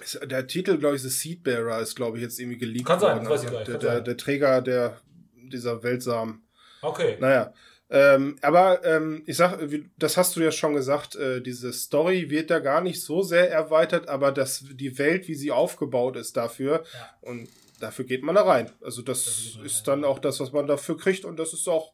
Ist- 0.00 0.20
Der 0.24 0.46
Titel, 0.46 0.78
glaube 0.78 0.96
ich, 0.96 1.02
The 1.02 1.08
Seedbearer 1.10 1.80
ist, 1.80 1.94
glaube 1.96 2.16
ich, 2.18 2.22
jetzt 2.22 2.38
irgendwie 2.40 2.58
geleakt 2.58 2.86
Kann 2.86 3.00
sein, 3.00 3.16
worden. 3.18 3.28
weiß 3.30 3.44
ich 3.44 3.50
gar 3.50 3.58
nicht, 3.58 3.68
der, 3.68 3.78
der, 3.78 4.00
der 4.00 4.16
Träger 4.16 4.62
der, 4.62 5.00
dieser 5.34 5.82
Weltsamen. 5.82 6.42
Okay. 6.82 7.16
Naja. 7.20 7.52
Ähm, 7.90 8.36
aber 8.42 8.84
ähm, 8.84 9.22
ich 9.26 9.36
sag, 9.38 9.58
wie- 9.70 9.88
das 9.96 10.16
hast 10.18 10.36
du 10.36 10.40
ja 10.40 10.50
schon 10.52 10.74
gesagt, 10.74 11.16
äh, 11.16 11.40
diese 11.40 11.72
Story 11.72 12.28
wird 12.28 12.50
da 12.50 12.58
gar 12.58 12.82
nicht 12.82 13.00
so 13.02 13.22
sehr 13.22 13.50
erweitert, 13.50 14.08
aber 14.08 14.30
das, 14.30 14.62
die 14.72 14.98
Welt, 14.98 15.26
wie 15.26 15.34
sie 15.34 15.50
aufgebaut 15.52 16.16
ist 16.16 16.36
dafür, 16.36 16.84
Ja. 16.92 17.10
und 17.22 17.48
dafür 17.80 18.04
geht 18.04 18.22
man 18.22 18.34
da 18.34 18.42
rein. 18.42 18.70
Also 18.82 19.02
das 19.02 19.24
Da 19.24 19.30
geht 19.30 19.56
man 19.56 19.66
ist 19.66 19.88
dann 19.88 20.04
auch 20.04 20.18
das, 20.18 20.40
was 20.40 20.52
man 20.52 20.66
dafür 20.66 20.96
kriegt 20.98 21.24
und 21.24 21.38
das 21.38 21.52
ist 21.52 21.68
auch 21.68 21.92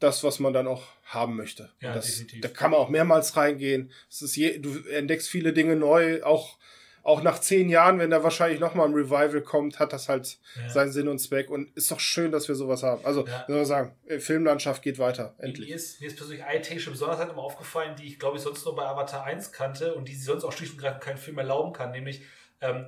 das, 0.00 0.24
was 0.24 0.40
man 0.40 0.52
dann 0.52 0.66
auch 0.66 0.82
haben 1.04 1.36
möchte. 1.36 1.70
Ja, 1.80 1.92
das, 1.94 2.06
definitiv. 2.06 2.40
Da 2.40 2.48
kann 2.48 2.72
man 2.72 2.80
auch 2.80 2.88
mehrmals 2.88 3.36
reingehen. 3.36 3.92
Es 4.10 4.22
ist 4.22 4.36
je, 4.36 4.58
du 4.58 4.78
entdeckst 4.88 5.28
viele 5.28 5.52
Dinge 5.52 5.76
neu, 5.76 6.22
auch 6.24 6.58
auch 7.04 7.20
nach 7.20 7.40
zehn 7.40 7.68
Jahren, 7.68 7.98
wenn 7.98 8.10
da 8.10 8.22
wahrscheinlich 8.22 8.60
nochmal 8.60 8.86
ein 8.86 8.94
Revival 8.94 9.40
kommt, 9.40 9.80
hat 9.80 9.92
das 9.92 10.08
halt 10.08 10.38
Ja. 10.54 10.68
seinen 10.68 10.92
Sinn 10.92 11.08
und 11.08 11.18
Zweck. 11.18 11.50
Und 11.50 11.76
ist 11.76 11.90
doch 11.90 11.98
schön, 11.98 12.30
dass 12.30 12.46
wir 12.46 12.54
sowas 12.54 12.84
haben. 12.84 13.04
Also, 13.04 13.26
Ja. 13.26 13.44
soll 13.48 13.56
man 13.56 13.66
sagen, 13.66 13.96
äh, 14.06 14.20
Filmlandschaft 14.20 14.82
geht 14.82 15.00
weiter. 15.00 15.34
Mir 15.38 15.46
Endlich. 15.46 15.70
ist, 15.70 16.00
mir 16.00 16.06
ist 16.06 16.16
persönlich 16.16 16.44
eine 16.44 16.62
technische 16.62 16.92
Besonderheit 16.92 17.28
immer 17.28 17.42
aufgefallen, 17.42 17.96
die 17.96 18.06
ich 18.06 18.20
glaube 18.20 18.36
ich 18.36 18.42
sonst 18.44 18.64
nur 18.64 18.76
bei 18.76 18.84
Avatar 18.84 19.24
1 19.24 19.50
kannte 19.50 19.94
und 19.96 20.06
die 20.06 20.14
sie 20.14 20.22
sonst 20.22 20.44
auch 20.44 20.52
schlicht 20.52 20.74
und 20.74 21.00
keinen 21.00 21.18
Film 21.18 21.38
erlauben 21.38 21.72
kann, 21.72 21.90
nämlich 21.90 22.22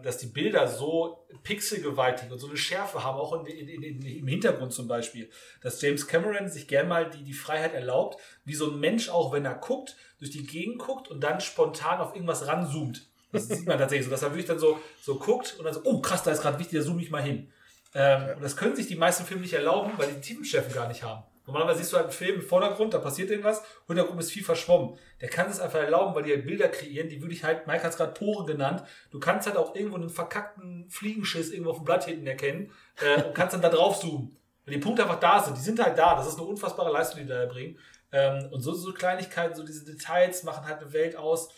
dass 0.02 0.18
die 0.18 0.26
Bilder 0.26 0.68
so 0.68 1.26
pixelgewaltig 1.42 2.30
und 2.30 2.38
so 2.38 2.46
eine 2.46 2.56
Schärfe 2.56 3.02
haben, 3.02 3.18
auch 3.18 3.32
in, 3.44 3.46
in, 3.46 3.82
in, 3.82 4.02
im 4.02 4.26
Hintergrund 4.26 4.72
zum 4.72 4.86
Beispiel, 4.86 5.28
dass 5.62 5.82
James 5.82 6.06
Cameron 6.06 6.48
sich 6.48 6.68
gern 6.68 6.86
mal 6.86 7.10
die, 7.10 7.24
die 7.24 7.32
Freiheit 7.32 7.74
erlaubt, 7.74 8.20
wie 8.44 8.54
so 8.54 8.70
ein 8.70 8.78
Mensch 8.78 9.08
auch, 9.08 9.32
wenn 9.32 9.44
er 9.44 9.54
guckt, 9.54 9.96
durch 10.18 10.30
die 10.30 10.46
Gegend 10.46 10.78
guckt 10.78 11.08
und 11.08 11.20
dann 11.20 11.40
spontan 11.40 12.00
auf 12.00 12.14
irgendwas 12.14 12.46
ranzoomt. 12.46 13.08
Das 13.32 13.48
sieht 13.48 13.66
man 13.66 13.78
tatsächlich 13.78 14.04
so, 14.06 14.12
dass 14.12 14.22
er 14.22 14.30
wirklich 14.30 14.46
dann 14.46 14.60
so, 14.60 14.78
so 15.02 15.16
guckt 15.18 15.56
und 15.58 15.64
dann 15.64 15.74
so, 15.74 15.80
oh 15.82 16.00
krass, 16.00 16.22
da 16.22 16.30
ist 16.30 16.40
gerade 16.42 16.60
wichtig, 16.60 16.78
da 16.78 16.84
zoome 16.84 17.02
ich 17.02 17.10
mal 17.10 17.22
hin. 17.22 17.50
Ähm, 17.94 18.36
Und 18.36 18.42
das 18.42 18.56
können 18.56 18.76
sich 18.76 18.86
die 18.86 18.96
meisten 18.96 19.24
Filme 19.24 19.42
nicht 19.42 19.54
erlauben, 19.54 19.92
weil 19.96 20.12
die 20.12 20.20
Tiefenschärfen 20.20 20.72
gar 20.72 20.86
nicht 20.86 21.02
haben. 21.02 21.24
Normalerweise 21.46 21.80
siehst 21.80 21.92
du 21.92 21.96
halt 21.96 22.06
einen 22.06 22.14
Film 22.14 22.36
im 22.36 22.42
Vordergrund, 22.42 22.94
da 22.94 22.98
passiert 22.98 23.30
irgendwas, 23.30 23.62
Hintergrund 23.86 24.18
ist 24.20 24.32
viel 24.32 24.44
verschwommen. 24.44 24.98
Der 25.20 25.28
kann 25.28 25.50
es 25.50 25.60
einfach 25.60 25.80
erlauben, 25.80 26.14
weil 26.14 26.22
die 26.22 26.32
halt 26.32 26.46
Bilder 26.46 26.68
kreieren, 26.68 27.08
die 27.08 27.20
würde 27.20 27.34
ich 27.34 27.44
halt, 27.44 27.66
Mike 27.66 27.82
hat 27.82 27.90
es 27.90 27.96
gerade 27.98 28.14
Pore 28.14 28.46
genannt, 28.46 28.82
du 29.10 29.20
kannst 29.20 29.46
halt 29.46 29.58
auch 29.58 29.74
irgendwo 29.74 29.96
einen 29.96 30.08
verkackten 30.08 30.88
Fliegenschiss 30.88 31.50
irgendwo 31.50 31.72
auf 31.72 31.78
dem 31.78 31.84
Blatt 31.84 32.04
hinten 32.04 32.26
erkennen 32.26 32.72
äh, 33.00 33.22
und 33.22 33.34
kannst 33.34 33.52
dann 33.52 33.60
da 33.60 33.68
drauf 33.68 34.00
zoomen. 34.00 34.36
Weil 34.64 34.74
die 34.74 34.80
Punkte 34.80 35.02
einfach 35.02 35.20
da 35.20 35.42
sind, 35.42 35.58
die 35.58 35.62
sind 35.62 35.84
halt 35.84 35.98
da, 35.98 36.14
das 36.14 36.28
ist 36.28 36.38
eine 36.38 36.46
unfassbare 36.46 36.90
Leistung, 36.90 37.18
die 37.18 37.24
die 37.24 37.28
da 37.28 37.40
erbringen. 37.40 37.78
Ähm, 38.10 38.48
und 38.50 38.62
so, 38.62 38.72
so 38.72 38.92
Kleinigkeiten, 38.94 39.54
so 39.54 39.64
diese 39.64 39.84
Details 39.84 40.44
machen 40.44 40.64
halt 40.64 40.80
eine 40.80 40.92
Welt 40.94 41.16
aus, 41.16 41.50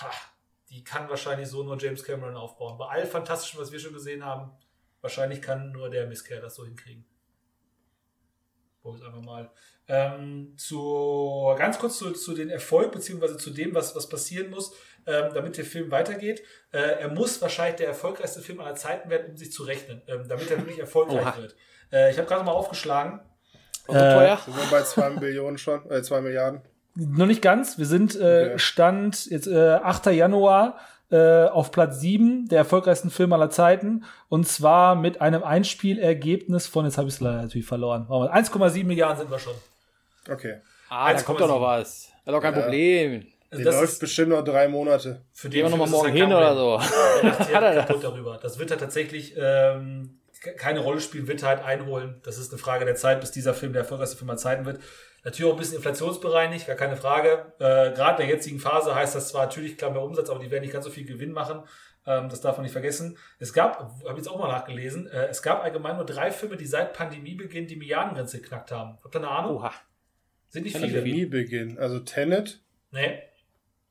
ha, 0.00 0.10
die 0.70 0.84
kann 0.84 1.08
wahrscheinlich 1.08 1.48
so 1.48 1.64
nur 1.64 1.78
James 1.78 2.04
Cameron 2.04 2.36
aufbauen. 2.36 2.78
Bei 2.78 2.86
all 2.86 3.06
Fantastischen, 3.06 3.60
was 3.60 3.72
wir 3.72 3.80
schon 3.80 3.92
gesehen 3.92 4.24
haben, 4.24 4.52
wahrscheinlich 5.00 5.42
kann 5.42 5.72
nur 5.72 5.90
der 5.90 6.06
Misskerl 6.06 6.40
das 6.40 6.54
so 6.54 6.64
hinkriegen. 6.64 7.04
Probier 8.86 9.02
es 9.02 9.06
einfach 9.06 9.22
mal. 9.22 9.50
Ähm, 9.88 10.54
zu, 10.56 11.54
ganz 11.58 11.78
kurz 11.78 11.98
zu, 11.98 12.12
zu 12.12 12.34
den 12.34 12.50
Erfolg, 12.50 12.92
beziehungsweise 12.92 13.36
zu 13.36 13.50
dem, 13.50 13.74
was, 13.74 13.94
was 13.94 14.08
passieren 14.08 14.50
muss, 14.50 14.72
ähm, 15.06 15.30
damit 15.34 15.56
der 15.56 15.64
Film 15.64 15.90
weitergeht. 15.90 16.42
Äh, 16.72 17.00
er 17.00 17.08
muss 17.08 17.40
wahrscheinlich 17.40 17.76
der 17.76 17.88
erfolgreichste 17.88 18.40
Film 18.40 18.60
aller 18.60 18.74
Zeiten 18.74 19.10
werden, 19.10 19.30
um 19.30 19.36
sich 19.36 19.52
zu 19.52 19.64
rechnen, 19.64 20.02
ähm, 20.08 20.26
damit 20.28 20.50
er 20.50 20.58
wirklich 20.58 20.78
erfolgreich 20.78 21.22
Oha. 21.22 21.36
wird. 21.38 21.56
Äh, 21.92 22.10
ich 22.10 22.18
habe 22.18 22.28
gerade 22.28 22.44
mal 22.44 22.52
aufgeschlagen. 22.52 23.20
So 23.86 23.92
teuer? 23.92 24.40
Sind 24.44 24.56
wir 24.56 24.70
bei 24.70 24.82
zwei 24.82 25.10
Millionen 25.10 25.58
schon, 25.58 25.88
äh, 25.90 26.02
zwei 26.02 26.20
Milliarden. 26.20 26.62
Noch 26.96 27.26
nicht 27.26 27.42
ganz. 27.42 27.78
Wir 27.78 27.86
sind 27.86 28.16
äh, 28.16 28.18
Okay. 28.18 28.58
Stand 28.58 29.26
jetzt 29.26 29.46
äh, 29.46 29.74
8. 29.74 30.06
Januar 30.06 30.78
äh, 31.10 31.44
auf 31.44 31.70
Platz 31.70 32.00
7 32.00 32.48
der 32.48 32.58
erfolgreichsten 32.58 33.10
Filme 33.10 33.34
aller 33.36 33.50
Zeiten. 33.50 34.04
Und 34.28 34.46
zwar 34.48 34.94
mit 34.96 35.20
einem 35.20 35.42
Einspielergebnis 35.44 36.66
von, 36.66 36.84
jetzt 36.84 36.98
habe 36.98 37.08
ich 37.08 37.14
es 37.14 37.20
leider 37.20 37.42
natürlich 37.42 37.66
verloren. 37.66 38.06
Warte 38.08 38.32
mal, 38.32 38.68
1,7 38.70 38.84
Milliarden 38.84 39.18
sind 39.18 39.30
wir 39.30 39.38
schon. 39.38 39.54
Okay. 40.30 40.56
Ah, 40.88 41.12
da 41.12 41.22
kommt 41.22 41.40
doch 41.40 41.48
noch 41.48 41.60
was. 41.60 42.08
Das 42.24 42.34
ist 42.34 42.36
doch 42.36 42.40
kein 42.42 42.54
Ja. 42.54 42.60
Problem. 42.62 43.26
Also 43.50 43.58
Die 43.60 43.64
das 43.64 43.74
läuft 43.76 43.92
ist, 43.92 43.98
bestimmt 44.00 44.30
noch 44.30 44.42
drei 44.42 44.66
Monate. 44.68 45.22
für 45.32 45.48
Gehen 45.48 45.64
wir 45.64 45.70
nochmal 45.70 45.88
morgen 45.88 46.12
hin 46.12 46.32
oder 46.32 46.54
so. 46.56 46.80
Hat 47.22 47.48
er 47.50 47.84
kaputt 47.84 48.02
darüber. 48.02 48.38
Das 48.42 48.58
wird 48.58 48.72
er 48.72 48.78
tatsächlich 48.78 49.34
ähm, 49.38 50.18
ke- 50.40 50.54
keine 50.54 50.80
Rolle 50.80 51.00
spielen, 51.00 51.28
wird 51.28 51.42
er 51.42 51.48
halt 51.50 51.64
einholen. 51.64 52.20
Das 52.24 52.38
ist 52.38 52.50
eine 52.52 52.58
Frage 52.58 52.84
der 52.84 52.96
Zeit, 52.96 53.20
bis 53.20 53.30
dieser 53.30 53.54
Film 53.54 53.72
der 53.72 53.82
erfolgreichste 53.82 54.16
Film 54.16 54.30
aller 54.30 54.38
Zeiten 54.38 54.64
wird. 54.66 54.80
Natürlich 55.26 55.50
auch 55.50 55.56
ein 55.56 55.58
bisschen 55.58 55.76
inflationsbereinigt, 55.76 56.66
gar 56.68 56.76
keine 56.76 56.96
Frage. 56.96 57.52
Äh, 57.58 57.92
Gerade 57.92 58.22
in 58.22 58.28
der 58.28 58.36
jetzigen 58.36 58.60
Phase 58.60 58.94
heißt 58.94 59.14
das 59.16 59.28
zwar 59.28 59.46
natürlich 59.46 59.76
klar 59.76 59.90
mehr 59.90 60.00
Umsatz, 60.02 60.30
aber 60.30 60.38
die 60.38 60.50
werden 60.52 60.62
nicht 60.62 60.72
ganz 60.72 60.84
so 60.84 60.90
viel 60.90 61.04
Gewinn 61.04 61.32
machen. 61.32 61.62
Ähm, 62.06 62.28
das 62.28 62.40
darf 62.40 62.56
man 62.56 62.62
nicht 62.62 62.72
vergessen. 62.72 63.18
Es 63.40 63.52
gab, 63.52 63.80
habe 63.80 63.92
ich 64.12 64.16
jetzt 64.18 64.28
auch 64.28 64.38
mal 64.38 64.46
nachgelesen, 64.48 65.08
äh, 65.08 65.26
es 65.26 65.42
gab 65.42 65.64
allgemein 65.64 65.96
nur 65.96 66.06
drei 66.06 66.30
Filme, 66.30 66.56
die 66.56 66.64
seit 66.66 66.92
Pandemiebeginn 66.92 67.66
die 67.66 67.74
Milliardengrenze 67.74 68.40
geknackt 68.40 68.70
haben. 68.70 68.98
Habt 69.02 69.16
ihr 69.16 69.18
eine 69.18 69.28
Ahnung? 69.28 69.56
Oha. 69.56 69.72
Sind 70.48 70.62
nicht 70.62 70.74
Kann 70.74 70.82
viele. 70.82 71.00
Pandemiebeginn. 71.00 71.78
Also 71.78 71.98
Tenet 71.98 72.62
Nee, 72.92 73.18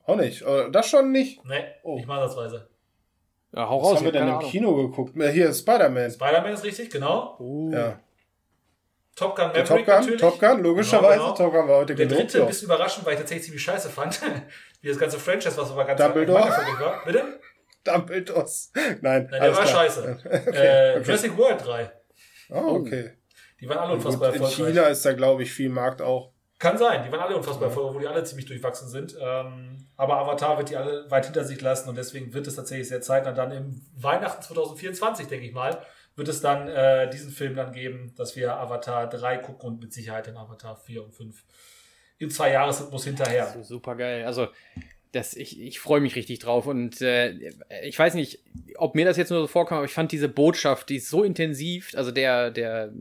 auch 0.06 0.16
nicht. 0.16 0.40
Äh, 0.40 0.70
Das 0.70 0.88
schon 0.88 1.12
nicht. 1.12 1.44
nee, 1.44 1.64
Oh. 1.82 1.96
nicht 1.96 2.06
mal 2.08 2.22
ansatzweise. 2.22 2.68
Ja, 3.52 3.68
hau 3.68 3.78
Was 3.82 3.88
raus. 3.88 3.96
haben 3.98 4.04
wir 4.06 4.12
denn 4.12 4.26
im 4.28 4.34
Ahnung. 4.36 4.50
Kino 4.50 4.74
geguckt? 4.74 5.14
Äh, 5.20 5.30
Hier, 5.32 5.52
Spider-Man. 5.52 6.10
Spider-Man 6.12 6.52
ist 6.54 6.64
richtig, 6.64 6.88
genau. 6.90 7.36
Uh. 7.38 7.72
Ja. 7.74 8.00
Top 9.16 9.34
Gun 9.34 9.46
Maverick 9.48 9.66
Top 9.66 9.86
Gun, 9.86 9.94
natürlich. 9.94 10.20
Top 10.20 10.38
Gun, 10.38 10.62
logischerweise. 10.62 11.14
Genau, 11.14 11.34
genau. 11.34 11.34
Top 11.34 11.52
Gun 11.52 11.68
war 11.68 11.76
heute 11.78 11.94
Der 11.94 12.06
dritte, 12.06 12.42
ein 12.42 12.46
bisschen 12.46 12.66
überraschend, 12.66 13.06
weil 13.06 13.14
ich 13.14 13.18
tatsächlich 13.20 13.46
ziemlich 13.46 13.62
scheiße 13.62 13.88
fand. 13.88 14.20
Wie 14.82 14.88
das 14.88 14.98
ganze 14.98 15.18
Franchise, 15.18 15.56
was 15.56 15.70
aber 15.70 15.86
ganz 15.86 16.00
Dumbledore? 16.00 16.38
war. 16.40 17.02
Bitte? 17.06 17.40
Dumbledores. 17.82 18.72
Nein, 18.74 19.00
Nein, 19.00 19.28
der 19.30 19.40
war 19.56 19.64
klar. 19.64 19.66
scheiße. 19.66 20.18
Okay, 20.24 20.50
äh, 20.50 20.98
okay. 20.98 21.02
Jurassic 21.06 21.36
World 21.38 21.66
3. 21.66 21.92
Oh, 22.50 22.76
okay. 22.80 23.12
Die 23.58 23.68
waren 23.68 23.78
alle 23.78 23.94
unfassbar 23.94 24.28
gut, 24.28 24.36
in 24.36 24.42
erfolgreich. 24.42 24.74
China 24.74 24.88
ist 24.88 25.04
da, 25.04 25.12
glaube 25.14 25.42
ich, 25.44 25.52
viel 25.52 25.70
Markt 25.70 26.02
auch. 26.02 26.32
Kann 26.58 26.76
sein, 26.76 27.02
die 27.04 27.10
waren 27.10 27.20
alle 27.20 27.36
unfassbar 27.36 27.68
erfolgreich, 27.68 27.88
obwohl 27.88 28.02
die 28.02 28.08
alle 28.08 28.24
ziemlich 28.24 28.46
durchwachsen 28.46 28.88
sind. 28.88 29.16
Ähm, 29.18 29.88
aber 29.96 30.18
Avatar 30.18 30.58
wird 30.58 30.68
die 30.68 30.76
alle 30.76 31.10
weit 31.10 31.24
hinter 31.24 31.44
sich 31.44 31.60
lassen 31.62 31.88
und 31.88 31.96
deswegen 31.96 32.34
wird 32.34 32.46
es 32.46 32.56
tatsächlich 32.56 32.88
sehr 32.88 33.00
zeitnah 33.00 33.32
dann 33.32 33.50
im 33.50 33.82
Weihnachten 33.96 34.42
2024, 34.42 35.26
denke 35.26 35.46
ich 35.46 35.52
mal, 35.52 35.82
wird 36.16 36.28
es 36.28 36.40
dann 36.40 36.66
äh, 36.66 37.08
diesen 37.10 37.30
Film 37.30 37.54
dann 37.54 37.72
geben, 37.72 38.14
dass 38.16 38.36
wir 38.36 38.56
Avatar 38.56 39.08
3 39.08 39.36
gucken 39.38 39.68
und 39.68 39.80
mit 39.80 39.92
Sicherheit 39.92 40.26
dann 40.26 40.36
Avatar 40.36 40.76
4 40.76 41.04
und 41.04 41.14
5 41.14 41.44
im 42.18 42.30
Zwei-Jahres-Rhythmus 42.30 43.04
hinterher. 43.04 43.46
So, 43.48 43.62
super 43.62 43.94
geil. 43.94 44.24
Also, 44.24 44.48
das, 45.12 45.34
ich, 45.34 45.60
ich 45.60 45.78
freue 45.78 46.00
mich 46.00 46.16
richtig 46.16 46.38
drauf. 46.38 46.66
Und 46.66 47.02
äh, 47.02 47.32
ich 47.84 47.98
weiß 47.98 48.14
nicht, 48.14 48.40
ob 48.76 48.94
mir 48.94 49.04
das 49.04 49.18
jetzt 49.18 49.30
nur 49.30 49.40
so 49.40 49.46
vorkam, 49.46 49.78
aber 49.78 49.84
ich 49.84 49.92
fand 49.92 50.10
diese 50.12 50.28
Botschaft, 50.28 50.88
die 50.88 50.96
ist 50.96 51.10
so 51.10 51.22
intensiv. 51.22 51.92
Also, 51.94 52.10
der, 52.10 52.50
der 52.50 52.92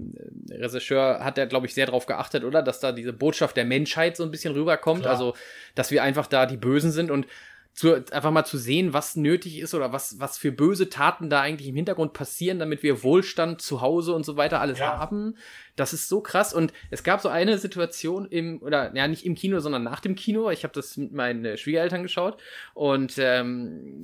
äh, 0.49 0.55
Regisseur 0.55 1.23
hat 1.23 1.37
da, 1.37 1.45
glaube 1.45 1.67
ich, 1.67 1.73
sehr 1.73 1.85
drauf 1.85 2.05
geachtet, 2.07 2.43
oder? 2.43 2.61
Dass 2.61 2.81
da 2.81 2.91
diese 2.91 3.13
Botschaft 3.13 3.55
der 3.55 3.65
Menschheit 3.65 4.17
so 4.17 4.23
ein 4.23 4.31
bisschen 4.31 4.53
rüberkommt. 4.53 5.03
Klar. 5.03 5.13
Also, 5.13 5.35
dass 5.73 5.89
wir 5.91 6.03
einfach 6.03 6.27
da 6.27 6.45
die 6.45 6.57
Bösen 6.57 6.91
sind 6.91 7.11
und 7.11 7.27
zu, 7.75 7.93
einfach 7.93 8.31
mal 8.31 8.45
zu 8.45 8.57
sehen, 8.57 8.93
was 8.93 9.17
nötig 9.17 9.59
ist 9.59 9.73
oder 9.73 9.91
was, 9.91 10.17
was 10.17 10.37
für 10.37 10.53
böse 10.53 10.89
Taten 10.89 11.29
da 11.29 11.41
eigentlich 11.41 11.67
im 11.67 11.75
Hintergrund 11.75 12.13
passieren, 12.13 12.57
damit 12.57 12.83
wir 12.83 13.03
Wohlstand 13.03 13.61
zu 13.61 13.81
Hause 13.81 14.13
und 14.13 14.25
so 14.25 14.37
weiter 14.37 14.61
alles 14.61 14.79
Ja. 14.79 14.97
haben. 14.97 15.35
Das 15.75 15.91
ist 15.91 16.07
so 16.07 16.21
krass. 16.21 16.53
Und 16.53 16.71
es 16.89 17.03
gab 17.03 17.19
so 17.19 17.27
eine 17.27 17.57
Situation 17.57 18.27
im, 18.27 18.61
oder 18.61 18.95
ja, 18.95 19.09
nicht 19.09 19.25
im 19.25 19.35
Kino, 19.35 19.59
sondern 19.59 19.83
nach 19.83 19.99
dem 19.99 20.15
Kino. 20.15 20.49
Ich 20.51 20.63
habe 20.63 20.73
das 20.73 20.95
mit 20.95 21.11
meinen 21.11 21.43
äh, 21.43 21.57
Schwiegereltern 21.57 22.01
geschaut. 22.03 22.41
Und 22.73 23.15
ähm, 23.17 23.99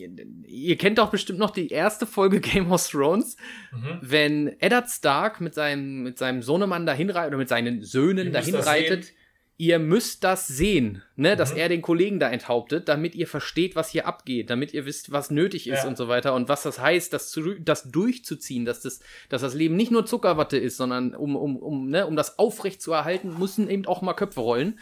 ihr 0.45 0.77
kennt 0.77 0.97
doch 0.97 1.09
bestimmt 1.09 1.39
noch 1.39 1.51
die 1.51 1.69
erste 1.69 2.05
Folge 2.05 2.39
Game 2.41 2.69
of 2.73 2.85
Thrones, 2.89 3.37
Mhm. 3.71 3.99
wenn 4.01 4.59
Eddard 4.59 4.89
Stark 4.89 5.39
mit 5.39 5.53
seinem, 5.53 6.03
mit 6.03 6.17
seinem 6.17 6.41
Sohnemann 6.41 6.85
dahin 6.85 7.09
reitet 7.09 7.29
oder 7.29 7.37
mit 7.37 7.47
seinen 7.47 7.81
Söhnen 7.83 8.33
dahin 8.33 8.55
reitet. 8.55 9.13
Ihr 9.61 9.77
müsst 9.77 10.23
das 10.23 10.47
sehen, 10.47 11.03
ne, 11.15 11.35
dass 11.35 11.51
Mhm. 11.51 11.59
er 11.59 11.69
den 11.69 11.83
Kollegen 11.83 12.19
da 12.19 12.31
enthauptet, 12.31 12.89
damit 12.89 13.13
ihr 13.13 13.27
versteht, 13.27 13.75
was 13.75 13.91
hier 13.91 14.07
abgeht, 14.07 14.49
damit 14.49 14.73
ihr 14.73 14.87
wisst, 14.87 15.11
was 15.11 15.29
nötig 15.29 15.67
ist 15.67 15.83
Ja. 15.83 15.87
und 15.87 15.97
so 15.97 16.07
weiter 16.07 16.33
und 16.33 16.49
was 16.49 16.63
das 16.63 16.79
heißt, 16.79 17.13
das, 17.13 17.29
zu, 17.29 17.53
das 17.59 17.83
durchzuziehen, 17.91 18.65
dass 18.65 18.81
das, 18.81 19.01
dass 19.29 19.41
das 19.43 19.53
Leben 19.53 19.75
nicht 19.75 19.91
nur 19.91 20.03
Zuckerwatte 20.07 20.57
ist, 20.57 20.77
sondern 20.77 21.13
um, 21.13 21.35
um, 21.35 21.57
um, 21.57 21.89
ne, 21.91 22.07
um 22.07 22.15
das 22.15 22.39
aufrecht 22.39 22.81
zu 22.81 22.91
erhalten, 22.91 23.37
müssen 23.37 23.69
eben 23.69 23.85
auch 23.85 24.01
mal 24.01 24.15
Köpfe 24.15 24.39
rollen. 24.39 24.79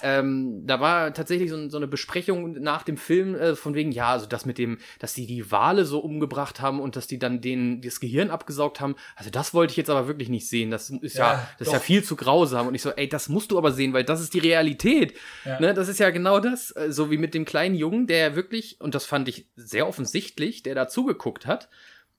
Ähm, 0.00 0.64
da 0.66 0.78
war 0.78 1.12
tatsächlich 1.12 1.50
so, 1.50 1.68
so 1.68 1.76
eine 1.76 1.88
Besprechung 1.88 2.52
nach 2.52 2.84
dem 2.84 2.96
Film 2.96 3.34
äh, 3.34 3.56
von 3.56 3.74
wegen, 3.74 3.90
ja, 3.90 4.12
also 4.12 4.26
das 4.26 4.46
mit 4.46 4.56
dem, 4.56 4.78
dass 5.00 5.12
die 5.14 5.26
die 5.26 5.50
Wale 5.50 5.84
so 5.84 5.98
umgebracht 5.98 6.60
haben 6.60 6.80
und 6.80 6.94
dass 6.94 7.08
die 7.08 7.18
dann 7.18 7.40
denen 7.40 7.80
das 7.82 7.98
Gehirn 7.98 8.30
abgesaugt 8.30 8.80
haben. 8.80 8.94
Also 9.16 9.30
das 9.30 9.54
wollte 9.54 9.72
ich 9.72 9.76
jetzt 9.76 9.90
aber 9.90 10.06
wirklich 10.06 10.28
nicht 10.28 10.48
sehen. 10.48 10.70
Das 10.70 10.90
ist 10.90 11.16
ja, 11.18 11.32
Ja, 11.32 11.48
das 11.58 11.68
ist 11.68 11.74
ja 11.74 11.80
viel 11.80 12.04
zu 12.04 12.14
grausam. 12.14 12.68
Und 12.68 12.74
ich 12.76 12.82
so, 12.82 12.90
ey, 12.90 13.08
das 13.08 13.28
musst 13.28 13.50
du 13.50 13.58
aber 13.58 13.72
sehen, 13.72 13.92
weil 13.92 14.04
das 14.04 14.20
ist 14.20 14.34
die 14.34 14.38
Realität. 14.38 15.14
Ja. 15.44 15.58
Ne, 15.58 15.74
das 15.74 15.88
ist 15.88 15.98
ja 15.98 16.10
genau 16.10 16.38
das, 16.38 16.70
äh, 16.76 16.92
so 16.92 17.10
wie 17.10 17.18
mit 17.18 17.34
dem 17.34 17.44
kleinen 17.44 17.74
Jungen, 17.74 18.06
der 18.06 18.36
wirklich, 18.36 18.80
und 18.80 18.94
das 18.94 19.04
fand 19.04 19.26
ich 19.28 19.46
sehr 19.56 19.88
offensichtlich, 19.88 20.62
der 20.62 20.74
da 20.76 20.86
zugeguckt 20.88 21.46
hat. 21.46 21.68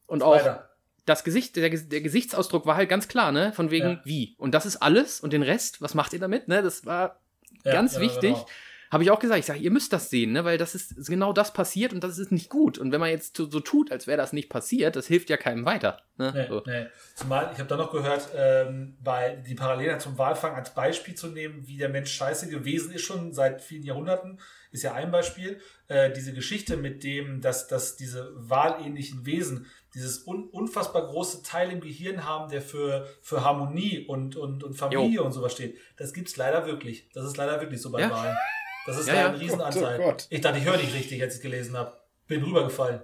Und 0.06 0.22
auch 0.24 0.35
Weiter. 0.35 0.69
das 1.06 1.24
Gesicht, 1.24 1.56
der, 1.56 1.69
der 1.69 2.01
Gesichtsausdruck 2.01 2.66
war 2.66 2.75
halt 2.75 2.90
ganz 2.90 3.08
klar, 3.08 3.32
ne? 3.32 3.53
Von 3.53 3.72
wegen 3.72 3.90
Ja. 3.90 4.01
wie. 4.03 4.35
Und 4.38 4.53
das 4.53 4.66
ist 4.66 4.77
alles 4.77 5.22
und 5.22 5.32
den 5.32 5.43
Rest, 5.43 5.82
was 5.82 5.93
macht 5.93 6.11
ihr 6.14 6.19
damit? 6.19 6.48
Ne? 6.49 6.61
Das 6.61 6.85
war 6.85 7.19
Ja, 7.64 7.74
ganz 7.74 7.96
ja, 7.96 8.02
wichtig. 8.02 8.34
genau. 8.34 8.46
Habe 8.92 9.04
ich 9.04 9.12
auch 9.12 9.20
gesagt, 9.20 9.40
ich 9.40 9.46
sage, 9.46 9.60
ihr 9.60 9.70
müsst 9.70 9.94
das 9.94 10.10
sehen, 10.10 10.32
ne? 10.32 10.46
weil 10.46 10.58
das 10.58 10.74
ist 10.74 11.08
genau 11.08 11.32
das 11.32 11.54
passiert 11.54 11.94
und 11.94 12.04
das 12.04 12.18
ist 12.18 12.32
nicht 12.32 12.50
gut. 12.50 12.80
Und 12.80 12.92
wenn 12.92 13.00
man 13.00 13.12
jetzt 13.12 13.38
so, 13.38 13.48
so 13.48 13.60
tut, 13.60 13.92
als 13.92 14.08
wäre 14.08 14.18
das 14.18 14.34
nicht 14.34 14.50
passiert, 14.50 14.96
das 14.96 15.06
hilft 15.06 15.30
ja 15.30 15.38
keinem 15.38 15.64
weiter. 15.64 16.02
Ne? 16.18 16.32
Nee, 16.36 16.48
So. 16.50 16.64
nee. 16.66 16.88
Zumal, 17.14 17.52
ich 17.54 17.60
habe 17.60 17.70
da 17.70 17.78
noch 17.78 17.92
gehört, 17.92 18.30
ähm, 18.36 18.98
bei 19.04 19.36
die 19.48 19.54
Parallelen 19.54 20.00
zum 20.00 20.18
Walfang 20.18 20.56
als 20.56 20.74
Beispiel 20.74 21.14
zu 21.14 21.28
nehmen, 21.28 21.68
wie 21.68 21.78
der 21.78 21.90
Mensch 21.90 22.12
scheiße 22.12 22.50
gewesen 22.50 22.92
ist, 22.92 23.04
schon 23.04 23.32
seit 23.32 23.62
vielen 23.62 23.84
Jahrhunderten, 23.84 24.40
ist 24.72 24.82
ja 24.84 24.94
ein 24.94 25.12
Beispiel. 25.12 25.60
Äh, 25.88 26.12
diese 26.12 26.34
Geschichte 26.34 26.76
mit 26.76 27.04
dem, 27.04 27.42
dass, 27.42 27.68
dass 27.68 27.96
diese 27.96 28.32
wahlähnlichen 28.36 29.24
Wesen 29.24 29.68
dieses 29.93 30.26
un 30.27 30.48
unfassbar 30.50 31.08
große 31.08 31.42
Teil 31.43 31.72
im 31.72 31.82
Gehirn 31.82 32.26
haben, 32.26 32.50
der 32.50 32.61
für, 32.61 33.08
für 33.22 33.43
Harmonie 33.43 34.06
und, 34.08 34.35
und, 34.35 34.64
und 34.64 34.74
Familie 34.76 35.24
und 35.24 35.32
sowas 35.32 35.53
steht. 35.53 35.77
Das 35.98 36.14
gibt's 36.14 36.38
leider 36.38 36.66
wirklich. 36.66 37.09
Das 37.14 37.26
ist 37.26 37.38
leider 37.38 37.59
wirklich 37.61 37.82
so 37.82 37.92
bei 37.92 38.01
Ja. 38.01 38.11
Wahlen. 38.11 38.38
Das 38.85 38.98
ist 39.00 39.08
Ja, 39.08 39.14
leider 39.16 39.27
ja. 39.30 39.34
ein 39.34 39.40
Riesenanteil. 39.40 39.98
Gott, 39.98 40.06
oh 40.06 40.09
Gott. 40.11 40.27
Ich 40.30 40.42
dachte, 40.42 40.58
ich 40.59 40.66
höre 40.66 40.77
nicht 40.77 40.93
richtig, 40.93 41.22
als 41.22 41.34
ich 41.34 41.38
es 41.40 41.42
gelesen 41.43 41.76
habe. 41.77 41.98
Bin 42.27 42.43
rübergefallen. 42.43 43.01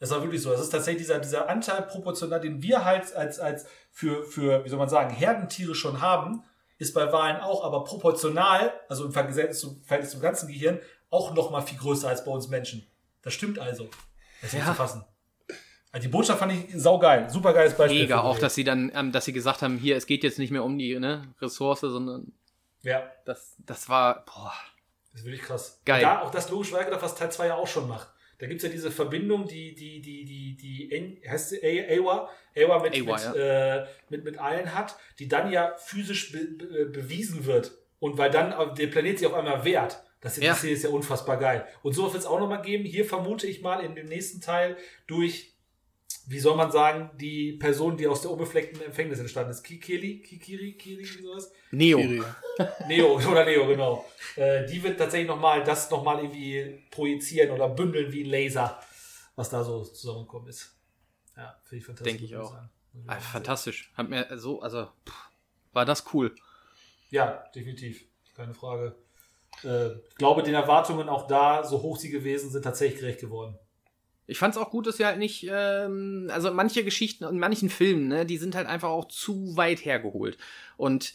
Das 0.00 0.10
war 0.10 0.22
wirklich 0.22 0.42
so. 0.42 0.50
Das 0.50 0.60
ist 0.60 0.70
tatsächlich 0.70 1.02
dieser, 1.06 1.18
dieser 1.18 1.48
Anteil 1.48 1.82
proportional, 1.82 2.40
den 2.40 2.62
wir 2.62 2.84
halt 2.84 3.14
als, 3.14 3.38
als 3.40 3.66
für, 3.90 4.22
für, 4.24 4.64
wie 4.64 4.68
soll 4.68 4.78
man 4.78 4.88
sagen, 4.88 5.12
Herdentiere 5.14 5.74
schon 5.74 6.00
haben, 6.00 6.42
ist 6.78 6.94
bei 6.94 7.12
Wahlen 7.12 7.38
auch, 7.38 7.64
aber 7.64 7.82
proportional, 7.84 8.72
also 8.88 9.04
im 9.04 9.12
Verhältnis 9.12 9.58
zum, 9.58 9.82
Verhältnis 9.82 10.12
zum 10.12 10.20
ganzen 10.20 10.46
Gehirn, 10.48 10.78
auch 11.10 11.34
noch 11.34 11.50
mal 11.50 11.62
viel 11.62 11.78
größer 11.78 12.08
als 12.08 12.24
bei 12.24 12.30
uns 12.30 12.48
Menschen. 12.48 12.86
Das 13.22 13.34
stimmt 13.34 13.58
also. 13.58 13.88
Das 14.40 14.50
ist 14.50 14.54
nicht 14.54 14.64
Ja. 14.66 14.72
zu 14.72 14.76
fassen. 14.76 15.04
Also 15.90 16.02
die 16.06 16.12
Botschaft 16.12 16.38
fand 16.38 16.52
ich 16.52 16.74
saugeil. 16.74 17.30
Super 17.30 17.52
geiles 17.54 17.74
Beispiel. 17.76 18.02
Mega, 18.02 18.20
auch 18.20 18.38
dass 18.38 18.54
sie 18.54 18.64
dann, 18.64 18.92
ähm, 18.94 19.10
dass 19.12 19.24
sie 19.24 19.32
gesagt 19.32 19.62
haben, 19.62 19.78
hier, 19.78 19.96
es 19.96 20.06
geht 20.06 20.22
jetzt 20.22 20.38
nicht 20.38 20.50
mehr 20.50 20.64
um 20.64 20.78
die 20.78 20.98
ne, 20.98 21.22
Ressource, 21.40 21.80
sondern 21.80 22.32
Ja, 22.82 23.10
das, 23.24 23.56
das 23.64 23.88
war, 23.88 24.24
boah, 24.26 24.52
das 25.12 25.20
ist 25.22 25.26
wirklich 25.26 25.42
krass. 25.42 25.80
Geil. 25.84 26.02
Da 26.02 26.20
auch 26.22 26.30
das 26.30 26.50
logisch 26.50 26.72
weitergedacht, 26.72 27.02
was 27.02 27.14
Teil 27.14 27.32
2 27.32 27.46
ja 27.46 27.54
auch 27.54 27.66
schon 27.66 27.88
macht. 27.88 28.08
Da 28.38 28.46
gibt's 28.46 28.62
ja 28.62 28.68
diese 28.70 28.90
Verbindung, 28.92 29.48
die, 29.48 29.74
die, 29.74 30.00
die, 30.00 30.24
die, 30.24 30.56
die, 30.56 31.28
heißt 31.28 31.54
Awa, 31.64 32.28
Awa 32.56 32.82
mit, 32.82 33.04
mit, 33.04 33.34
äh, 33.34 33.84
mit, 34.10 34.24
mit 34.24 34.38
allen 34.38 34.74
hat, 34.74 34.96
die 35.18 35.26
dann 35.26 35.50
ja 35.50 35.74
physisch 35.76 36.30
be, 36.30 36.44
be, 36.44 36.86
bewiesen 36.86 37.46
wird. 37.46 37.72
Und 37.98 38.16
weil 38.16 38.30
dann 38.30 38.54
der 38.76 38.86
Planet 38.86 39.18
sich 39.18 39.26
auf 39.26 39.34
einmal 39.34 39.64
wehrt. 39.64 40.00
Das 40.20 40.36
Ja. 40.36 40.52
ist, 40.52 40.62
ist 40.62 40.84
ja 40.84 40.90
unfassbar 40.90 41.36
geil. 41.38 41.66
Und 41.82 41.94
so 41.94 42.04
wird 42.04 42.14
es 42.22 42.26
auch 42.26 42.38
nochmal 42.38 42.62
geben. 42.62 42.84
Hier 42.84 43.04
vermute 43.04 43.46
ich 43.48 43.60
mal 43.62 43.80
in 43.80 43.96
dem 43.96 44.06
nächsten 44.06 44.40
Teil 44.40 44.76
durch, 45.08 45.54
wie 46.30 46.38
soll 46.38 46.56
man 46.56 46.70
sagen, 46.70 47.10
die 47.16 47.54
Person, 47.54 47.96
die 47.96 48.06
aus 48.06 48.20
der 48.20 48.30
unbefleckten 48.30 48.82
Empfängnis 48.82 49.18
entstanden 49.18 49.50
ist. 49.50 49.62
Kikiri, 49.62 50.20
Kikiri, 50.20 50.74
Kiri, 50.74 51.02
sowas? 51.02 51.50
Neo. 51.70 51.98
Kiri. 51.98 52.22
Neo, 52.86 53.14
oder 53.30 53.46
Neo, 53.46 53.66
genau. 53.66 54.04
Äh, 54.36 54.66
die 54.66 54.82
wird 54.82 54.98
tatsächlich 54.98 55.26
nochmal 55.26 55.64
das 55.64 55.90
nochmal 55.90 56.18
irgendwie 56.18 56.84
projizieren 56.90 57.50
oder 57.50 57.70
bündeln 57.70 58.12
wie 58.12 58.24
ein 58.24 58.30
Laser, 58.30 58.78
was 59.36 59.48
da 59.48 59.64
so 59.64 59.82
zusammengekommen 59.82 60.50
ist. 60.50 60.76
Ja, 61.34 61.58
finde 61.64 61.76
ich 61.80 61.86
fantastisch. 61.86 62.12
Denke 62.12 62.24
ich 62.26 62.36
auch. 62.36 62.54
Ah, 63.06 63.20
fantastisch. 63.20 63.90
Hat 63.94 64.10
mir 64.10 64.26
so, 64.36 64.60
also, 64.60 64.88
pff, 65.08 65.30
war 65.72 65.86
das 65.86 66.04
cool. 66.12 66.34
Ja, 67.08 67.42
definitiv. 67.54 68.04
Keine 68.36 68.52
Frage. 68.52 68.94
Äh, 69.64 69.92
ich 70.10 70.16
glaube, 70.16 70.42
den 70.42 70.54
Erwartungen 70.54 71.08
auch 71.08 71.26
da, 71.26 71.64
so 71.64 71.80
hoch 71.80 71.96
sie 71.96 72.10
gewesen 72.10 72.50
sind, 72.50 72.62
tatsächlich 72.62 73.00
gerecht 73.00 73.20
geworden. 73.20 73.58
Ich 74.28 74.38
fand 74.38 74.54
es 74.54 74.60
auch 74.60 74.70
gut, 74.70 74.86
dass 74.86 74.98
wir 74.98 75.06
halt 75.06 75.18
nicht, 75.18 75.48
ähm, 75.50 76.30
also 76.32 76.52
manche 76.52 76.84
Geschichten 76.84 77.24
und 77.24 77.38
manchen 77.38 77.70
Filmen, 77.70 78.08
ne, 78.08 78.26
die 78.26 78.36
sind 78.36 78.54
halt 78.54 78.66
einfach 78.66 78.90
auch 78.90 79.08
zu 79.08 79.56
weit 79.56 79.84
hergeholt. 79.84 80.36
Und 80.76 81.14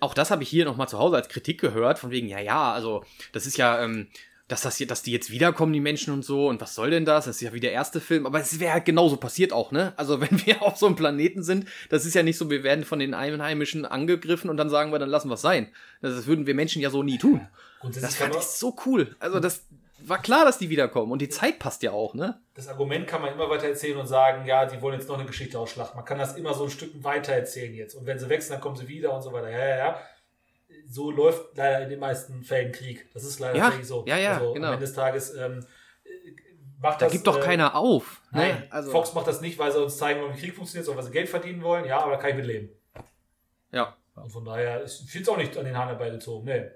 auch 0.00 0.14
das 0.14 0.30
habe 0.30 0.44
ich 0.44 0.48
hier 0.48 0.64
nochmal 0.64 0.88
zu 0.88 0.98
Hause 0.98 1.16
als 1.16 1.28
Kritik 1.28 1.60
gehört, 1.60 1.98
von 1.98 2.12
wegen, 2.12 2.28
ja, 2.28 2.38
ja, 2.38 2.72
also 2.72 3.04
das 3.32 3.46
ist 3.46 3.56
ja, 3.56 3.82
ähm, 3.82 4.06
dass, 4.46 4.62
das 4.62 4.76
hier, 4.76 4.86
dass 4.86 5.02
die 5.02 5.10
jetzt 5.10 5.30
wiederkommen, 5.30 5.72
die 5.72 5.80
Menschen 5.80 6.12
und 6.12 6.24
so, 6.24 6.48
und 6.48 6.60
was 6.60 6.74
soll 6.76 6.90
denn 6.90 7.04
das? 7.04 7.24
Das 7.24 7.36
ist 7.36 7.42
ja 7.42 7.52
wie 7.52 7.60
der 7.60 7.72
erste 7.72 8.00
Film, 8.00 8.26
aber 8.26 8.40
es 8.40 8.60
wäre 8.60 8.74
halt 8.74 8.84
genauso 8.84 9.16
passiert 9.16 9.52
auch, 9.52 9.72
ne? 9.72 9.92
Also 9.96 10.20
wenn 10.20 10.46
wir 10.46 10.62
auf 10.62 10.76
so 10.76 10.86
einem 10.86 10.94
Planeten 10.94 11.42
sind, 11.42 11.66
das 11.88 12.06
ist 12.06 12.14
ja 12.14 12.22
nicht 12.22 12.38
so, 12.38 12.48
wir 12.48 12.62
werden 12.62 12.84
von 12.84 13.00
den 13.00 13.12
Einheimischen 13.12 13.84
angegriffen 13.84 14.50
und 14.50 14.56
dann 14.56 14.70
sagen 14.70 14.92
wir, 14.92 15.00
dann 15.00 15.08
lassen 15.08 15.28
wir 15.28 15.34
es 15.34 15.42
sein. 15.42 15.68
Das 16.00 16.26
würden 16.26 16.46
wir 16.46 16.54
Menschen 16.54 16.80
ja 16.80 16.90
so 16.90 17.02
nie 17.02 17.18
tun. 17.18 17.48
Grundsätzlich 17.80 18.10
Das 18.12 18.18
kann 18.18 18.32
fand 18.32 18.44
ich 18.44 18.48
so 18.48 18.76
cool. 18.86 19.16
Also 19.18 19.40
das 19.40 19.64
war 20.08 20.20
klar, 20.22 20.44
dass 20.44 20.58
die 20.58 20.68
wiederkommen 20.70 21.12
und 21.12 21.20
die 21.20 21.28
Zeit 21.28 21.58
passt 21.58 21.82
ja 21.82 21.92
auch, 21.92 22.14
ne? 22.14 22.40
das 22.54 22.68
Argument 22.68 23.06
kann 23.06 23.22
man 23.22 23.32
immer 23.32 23.48
weiter 23.48 23.66
erzählen 23.68 23.96
und 23.98 24.06
sagen, 24.06 24.44
ja, 24.46 24.66
die 24.66 24.80
wollen 24.82 24.98
jetzt 24.98 25.08
noch 25.08 25.16
eine 25.16 25.24
Geschichte 25.26 25.58
ausschlachten. 25.58 25.96
Man 25.96 26.04
kann 26.04 26.18
das 26.18 26.36
immer 26.36 26.52
so 26.54 26.64
ein 26.64 26.70
Stück 26.70 27.02
weiter 27.02 27.32
erzählen 27.32 27.72
jetzt. 27.74 27.94
Und 27.94 28.04
wenn 28.06 28.18
sie 28.18 28.28
wechseln, 28.28 28.52
dann 28.52 28.60
kommen 28.60 28.76
sie 28.76 28.88
wieder 28.88 29.14
und 29.14 29.22
so 29.22 29.32
weiter. 29.32 29.48
Ja, 29.50 29.58
ja, 29.66 29.76
ja. 29.76 30.00
So 30.88 31.10
läuft 31.10 31.56
leider 31.56 31.82
in 31.82 31.88
den 31.90 31.98
meisten 32.00 32.42
Fällen 32.42 32.72
Krieg. 32.72 33.10
Das 33.14 33.24
ist 33.24 33.38
leider 33.40 33.56
Ja, 33.56 33.72
so. 33.82 34.04
ja, 34.06 34.18
ja, 34.18 34.34
also 34.34 34.52
genau. 34.52 34.66
Am 34.68 34.72
Ende 34.74 34.84
des 34.86 34.94
Tages 34.94 35.34
ähm, 35.34 35.64
macht 36.80 37.00
Da 37.00 37.06
das. 37.06 37.12
gibt 37.12 37.26
doch 37.26 37.38
äh, 37.38 37.40
keiner 37.42 37.74
auf. 37.74 38.20
Nein, 38.32 38.60
Ne? 38.60 38.66
Also, 38.70 38.90
Fox 38.90 39.14
macht 39.14 39.26
das 39.28 39.40
nicht, 39.40 39.58
weil 39.58 39.72
sie 39.72 39.82
uns 39.82 39.96
zeigen 39.96 40.20
wollen, 40.20 40.34
wie 40.36 40.40
Krieg 40.40 40.54
funktioniert, 40.54 40.84
sondern 40.84 41.04
weil 41.04 41.10
sie 41.10 41.16
Geld 41.16 41.28
verdienen 41.28 41.62
wollen. 41.62 41.84
Ja, 41.86 42.00
aber 42.00 42.12
da 42.12 42.16
kann 42.18 42.30
ich 42.30 42.36
mit 42.36 42.46
leben. 42.46 42.68
ja. 43.70 43.96
Und 44.14 44.30
von 44.30 44.44
daher, 44.44 44.84
ich 44.84 44.92
finde 45.10 45.22
es 45.22 45.28
auch 45.30 45.38
nicht 45.38 45.56
an 45.56 45.64
den 45.64 45.74
Haaren 45.76 45.88
herbeigezogen. 45.88 46.44
Nee. 46.44 46.66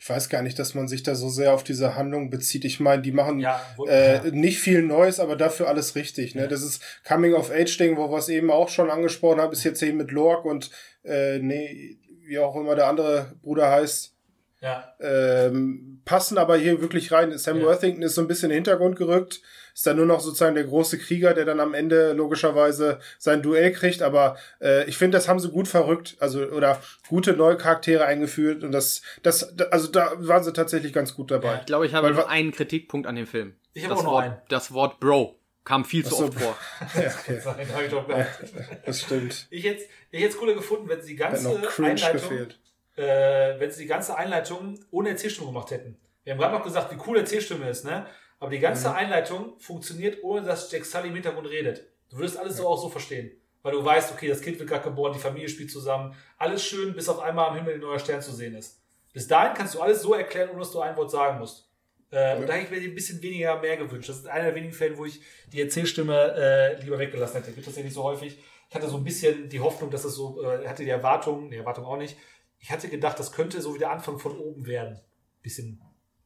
Ich 0.00 0.08
weiß 0.08 0.28
gar 0.28 0.42
nicht, 0.42 0.58
dass 0.58 0.74
man 0.74 0.86
sich 0.86 1.02
da 1.02 1.14
so 1.14 1.28
sehr 1.28 1.54
auf 1.54 1.64
diese 1.64 1.96
Handlung 1.96 2.30
bezieht. 2.30 2.64
Ich 2.64 2.78
meine, 2.78 3.02
die 3.02 3.12
machen 3.12 3.40
Ja, 3.40 3.60
wo, 3.76 3.86
äh, 3.86 4.16
ja. 4.16 4.30
nicht 4.30 4.60
viel 4.60 4.82
Neues, 4.82 5.18
aber 5.18 5.36
dafür 5.36 5.68
alles 5.68 5.94
richtig. 5.94 6.34
Ne? 6.34 6.42
Ja. 6.42 6.46
Das 6.48 6.62
ist 6.62 6.82
Coming-of-Age-Ding, 7.06 7.96
wo 7.96 8.10
wir 8.10 8.18
es 8.18 8.28
eben 8.28 8.50
auch 8.50 8.68
schon 8.68 8.90
angesprochen 8.90 9.40
haben, 9.40 9.52
ist 9.52 9.64
jetzt 9.64 9.82
eben 9.82 9.98
mit 9.98 10.10
Lork 10.10 10.44
und 10.44 10.70
äh, 11.04 11.38
nee, 11.38 11.98
wie 12.24 12.38
auch 12.38 12.54
immer 12.56 12.74
der 12.74 12.86
andere 12.86 13.32
Bruder 13.42 13.70
heißt, 13.70 14.14
ja. 14.60 14.94
ähm, 15.00 16.00
passen 16.04 16.38
aber 16.38 16.56
hier 16.56 16.80
wirklich 16.80 17.10
rein. 17.10 17.36
Sam. 17.36 17.60
Worthington 17.62 18.02
ist 18.02 18.14
so 18.14 18.20
ein 18.20 18.28
bisschen 18.28 18.50
in 18.50 18.50
den 18.50 18.64
Hintergrund 18.64 18.96
gerückt, 18.96 19.42
ist 19.74 19.86
dann 19.86 19.96
nur 19.96 20.06
noch 20.06 20.20
sozusagen 20.20 20.54
der 20.54 20.64
große 20.64 20.98
Krieger, 20.98 21.34
der 21.34 21.44
dann 21.44 21.60
am 21.60 21.74
Ende 21.74 22.12
logischerweise 22.12 22.98
sein 23.18 23.42
Duell 23.42 23.72
kriegt. 23.72 24.02
Aber 24.02 24.36
äh, 24.60 24.84
ich 24.88 24.96
finde, 24.96 25.16
das 25.16 25.28
haben 25.28 25.40
sie 25.40 25.50
gut 25.50 25.68
verrückt, 25.68 26.16
also 26.20 26.42
oder 26.42 26.80
gute 27.08 27.32
neue 27.34 27.56
Charaktere 27.56 28.04
eingeführt 28.04 28.64
und 28.64 28.72
das, 28.72 29.02
das, 29.22 29.58
also 29.70 29.88
da 29.88 30.12
waren 30.16 30.44
sie 30.44 30.52
tatsächlich 30.52 30.92
ganz 30.92 31.14
gut 31.14 31.30
dabei. 31.30 31.58
Ich 31.60 31.66
glaube, 31.66 31.86
ich 31.86 31.94
habe 31.94 32.08
Weil 32.08 32.14
nur 32.14 32.28
einen 32.28 32.52
Kritikpunkt 32.52 33.06
an 33.06 33.16
dem 33.16 33.26
Film. 33.26 33.54
Ich 33.74 33.84
habe 33.84 33.94
das 33.94 34.00
auch 34.00 34.04
noch 34.04 34.12
Wort, 34.12 34.24
einen. 34.24 34.36
Das 34.48 34.72
Wort 34.72 35.00
Bro 35.00 35.38
kam 35.64 35.84
viel 35.84 36.04
zu 36.04 36.14
Ach 36.14 36.18
so. 36.18 36.24
oft 36.26 36.40
vor. 36.40 36.56
Ja, 37.02 37.12
okay. 37.20 38.26
Das 38.86 39.00
stimmt. 39.02 39.46
Ich 39.50 39.64
hätte 39.64 39.84
ich 40.10 40.20
hätte 40.20 40.32
es 40.32 40.38
cooler 40.38 40.54
gefunden, 40.54 40.88
wenn 40.88 41.00
sie 41.00 41.10
die 41.10 41.16
ganze 41.16 41.48
Einleitung, 41.48 42.12
gefehlt. 42.12 42.58
äh, 42.96 43.58
wenn 43.58 43.70
sie 43.70 43.82
die 43.82 43.88
ganze 43.88 44.16
Einleitung 44.16 44.78
ohne 44.90 45.10
Erzählstimme 45.10 45.48
gemacht 45.48 45.70
hätten. 45.70 45.98
Wir 46.24 46.34
haben 46.34 46.40
gerade 46.40 46.54
noch 46.56 46.64
gesagt, 46.64 46.92
wie 46.92 46.98
cool 47.06 47.18
Erzählstimme 47.18 47.68
ist, 47.68 47.84
ne? 47.84 48.06
Aber 48.42 48.50
die 48.50 48.58
ganze 48.58 48.88
Mhm. 48.88 48.94
Einleitung 48.96 49.58
funktioniert, 49.58 50.18
ohne 50.24 50.42
dass 50.44 50.70
Jack 50.70 50.84
Sully 50.84 51.08
im 51.08 51.14
Hintergrund 51.14 51.48
redet. 51.48 51.84
Du 52.10 52.16
würdest 52.16 52.36
alles 52.36 52.56
so 52.56 52.66
auch 52.66 52.80
so 52.80 52.88
verstehen. 52.88 53.30
Weil 53.62 53.72
du 53.72 53.84
weißt, 53.84 54.12
okay, 54.12 54.26
das 54.26 54.40
Kind 54.40 54.58
wird 54.58 54.68
gerade 54.68 54.82
geboren, 54.82 55.12
die 55.12 55.20
Familie 55.20 55.48
spielt 55.48 55.70
zusammen. 55.70 56.14
Alles 56.36 56.64
schön, 56.64 56.92
bis 56.94 57.08
auf 57.08 57.20
einmal 57.20 57.50
am 57.50 57.54
Himmel 57.56 57.74
ein 57.74 57.80
neuer 57.80 58.00
Stern 58.00 58.20
zu 58.20 58.32
sehen 58.32 58.56
ist. 58.56 58.80
Bis 59.12 59.28
dahin 59.28 59.54
kannst 59.54 59.74
du 59.74 59.80
alles 59.80 60.02
so 60.02 60.12
erklären, 60.14 60.50
ohne 60.50 60.58
dass 60.58 60.72
du 60.72 60.80
ein 60.80 60.96
Wort 60.96 61.10
sagen 61.12 61.38
musst. 61.38 61.68
Äh, 62.10 62.36
Und 62.36 62.48
da 62.48 62.54
hätte 62.54 62.74
ich 62.74 62.82
mir 62.82 62.88
ein 62.90 62.94
bisschen 62.94 63.22
weniger 63.22 63.60
mehr 63.60 63.76
gewünscht. 63.76 64.08
Das 64.08 64.16
ist 64.18 64.26
einer 64.26 64.46
der 64.46 64.54
wenigen 64.56 64.72
Fälle, 64.74 64.98
wo 64.98 65.04
ich 65.04 65.20
die 65.52 65.60
Erzählstimme 65.60 66.34
äh, 66.36 66.82
lieber 66.82 66.98
weggelassen 66.98 67.36
hätte. 67.40 67.52
Gibt 67.52 67.66
es 67.68 67.76
ja 67.76 67.82
nicht 67.84 67.94
so 67.94 68.02
häufig. 68.02 68.36
Ich 68.68 68.74
hatte 68.74 68.88
so 68.88 68.96
ein 68.96 69.04
bisschen 69.04 69.48
die 69.48 69.60
Hoffnung, 69.60 69.90
dass 69.90 70.04
es 70.04 70.14
so, 70.16 70.42
äh, 70.42 70.66
hatte 70.66 70.82
die 70.82 70.90
Erwartung, 70.90 71.48
die 71.50 71.56
Erwartung 71.58 71.84
auch 71.84 71.96
nicht. 71.96 72.16
Ich 72.58 72.70
hatte 72.72 72.88
gedacht, 72.88 73.18
das 73.20 73.30
könnte 73.32 73.60
so 73.62 73.74
wie 73.74 73.78
der 73.78 73.90
Anfang 73.92 74.18
von 74.18 74.36
oben 74.38 74.66
werden. 74.66 75.00
Bisschen 75.42 75.80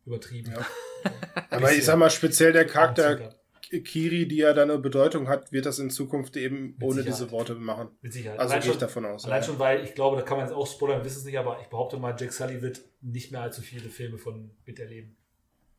übertrieben. 0.06 0.52
Ja. 0.52 0.66
Aber 1.50 1.72
ich 1.72 1.84
sag 1.84 1.98
mal, 1.98 2.10
speziell 2.10 2.52
der 2.52 2.66
Charakter. 2.66 3.34
Kiri, 3.68 4.28
die 4.28 4.36
ja 4.36 4.52
da 4.52 4.62
eine 4.62 4.78
Bedeutung 4.78 5.26
hat, 5.28 5.50
wird 5.50 5.66
das 5.66 5.80
in 5.80 5.90
Zukunft 5.90 6.36
eben 6.36 6.76
ohne 6.80 7.02
Sicherheit. 7.02 7.18
diese 7.20 7.30
Worte 7.32 7.56
machen. 7.56 7.88
Mit 8.00 8.12
Sicherheit. 8.12 8.38
Also 8.38 8.52
Allein 8.52 8.62
gehe 8.62 8.70
ich 8.70 8.74
schon- 8.74 8.80
davon 8.80 9.04
aus. 9.06 9.24
Allein 9.24 9.40
ja. 9.40 9.46
schon, 9.48 9.58
weil 9.58 9.84
ich 9.84 9.94
glaube, 9.96 10.16
da 10.16 10.22
kann 10.22 10.36
man 10.36 10.46
jetzt 10.46 10.54
auch 10.54 10.66
spoilern, 10.68 10.98
wir 11.00 11.04
wissen 11.04 11.18
es 11.18 11.24
nicht, 11.24 11.36
aber 11.36 11.58
ich 11.60 11.66
behaupte 11.66 11.96
mal, 11.96 12.14
Jack 12.16 12.32
Sully 12.32 12.62
wird 12.62 12.80
nicht 13.00 13.32
mehr 13.32 13.40
allzu 13.42 13.62
viele 13.62 13.88
Filme 13.88 14.18
von 14.18 14.52
miterleben. 14.66 15.16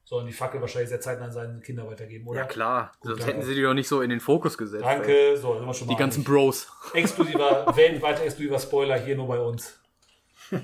Sondern 0.03 0.27
die 0.27 0.33
Fackel 0.33 0.59
wahrscheinlich 0.59 0.89
sehr 0.89 0.99
zeitnah 0.99 1.25
an 1.25 1.31
seine 1.31 1.59
Kinder 1.61 1.87
weitergeben, 1.87 2.27
oder? 2.27 2.39
Ja, 2.41 2.45
klar. 2.45 2.91
Gut, 2.99 3.11
Sonst 3.11 3.25
hätten 3.27 3.41
sie 3.43 3.55
die 3.55 3.61
doch 3.61 3.73
nicht 3.73 3.87
so 3.87 4.01
in 4.01 4.09
den 4.09 4.19
Fokus 4.19 4.57
gesetzt. 4.57 4.83
Danke, 4.83 5.37
so, 5.37 5.55
sind 5.55 5.65
wir 5.65 5.73
schon 5.73 5.87
mal 5.87 5.93
Die 5.93 5.99
ganzen 5.99 6.17
einig. 6.19 6.27
Bros. 6.27 6.67
Exklusiver, 6.93 7.71
weltweit 7.75 8.21
exklusiver 8.21 8.59
Spoiler 8.59 8.99
hier 8.99 9.15
nur 9.15 9.27
bei 9.29 9.39
uns. 9.39 9.79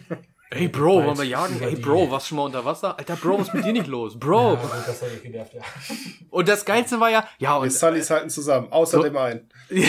Ey, 0.56 0.68
Bro, 0.68 1.00
Weit 1.00 1.06
wollen 1.08 1.18
wir 1.18 1.26
jagen? 1.26 1.62
Ey, 1.62 1.76
Bro, 1.76 2.12
warst 2.12 2.28
du 2.28 2.30
schon 2.30 2.38
mal 2.38 2.44
unter 2.46 2.64
Wasser? 2.64 2.98
Alter, 2.98 3.16
Bro, 3.16 3.40
was 3.40 3.48
ist 3.48 3.54
mit 3.56 3.66
dir 3.66 3.74
nicht 3.74 3.88
los? 3.88 4.20
Bro. 4.20 4.54
Ja, 4.54 4.84
das 4.86 5.02
hat 5.02 5.12
mich 5.12 5.24
genervt, 5.24 5.54
ja. 5.54 5.62
Und 6.30 6.48
das 6.48 6.64
Geilste 6.66 7.00
war 7.00 7.10
ja, 7.10 7.28
ja, 7.40 7.58
Die 7.58 7.64
und, 7.64 7.72
Sullys 7.74 8.10
halten 8.10 8.30
zusammen, 8.30 8.72
außer 8.72 8.98
So- 8.98 9.04
dem 9.04 9.18
einen. 9.18 9.50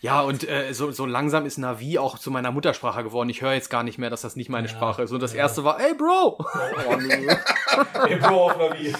ja, 0.00 0.20
und 0.20 0.46
äh, 0.48 0.72
so, 0.72 0.90
so 0.90 1.06
langsam 1.06 1.46
ist 1.46 1.56
Navi 1.58 1.98
auch 1.98 2.18
zu 2.18 2.30
meiner 2.30 2.50
Muttersprache 2.50 3.02
geworden. 3.02 3.28
Ich 3.30 3.40
höre 3.42 3.54
jetzt 3.54 3.70
gar 3.70 3.82
nicht 3.82 3.96
mehr, 3.98 4.10
dass 4.10 4.20
das 4.22 4.36
nicht 4.36 4.48
meine 4.50 4.68
Sprache 4.68 5.02
ist. 5.02 5.12
Und 5.12 5.22
das 5.22 5.32
erste 5.34 5.64
war, 5.64 5.80
ey, 5.80 5.94
Bro. 5.94 6.44
Oh, 6.88 6.96
nee. 6.96 7.26
Ey, 8.08 8.16
Bro 8.16 8.50
auf 8.50 8.58
Navi. 8.58 8.92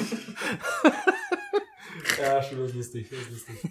ja, 2.20 2.42
schon, 2.42 2.58
das 2.60 2.70
ist 2.70 2.76
lustig, 2.76 3.08
das 3.10 3.18
ist 3.20 3.30
lustig. 3.30 3.70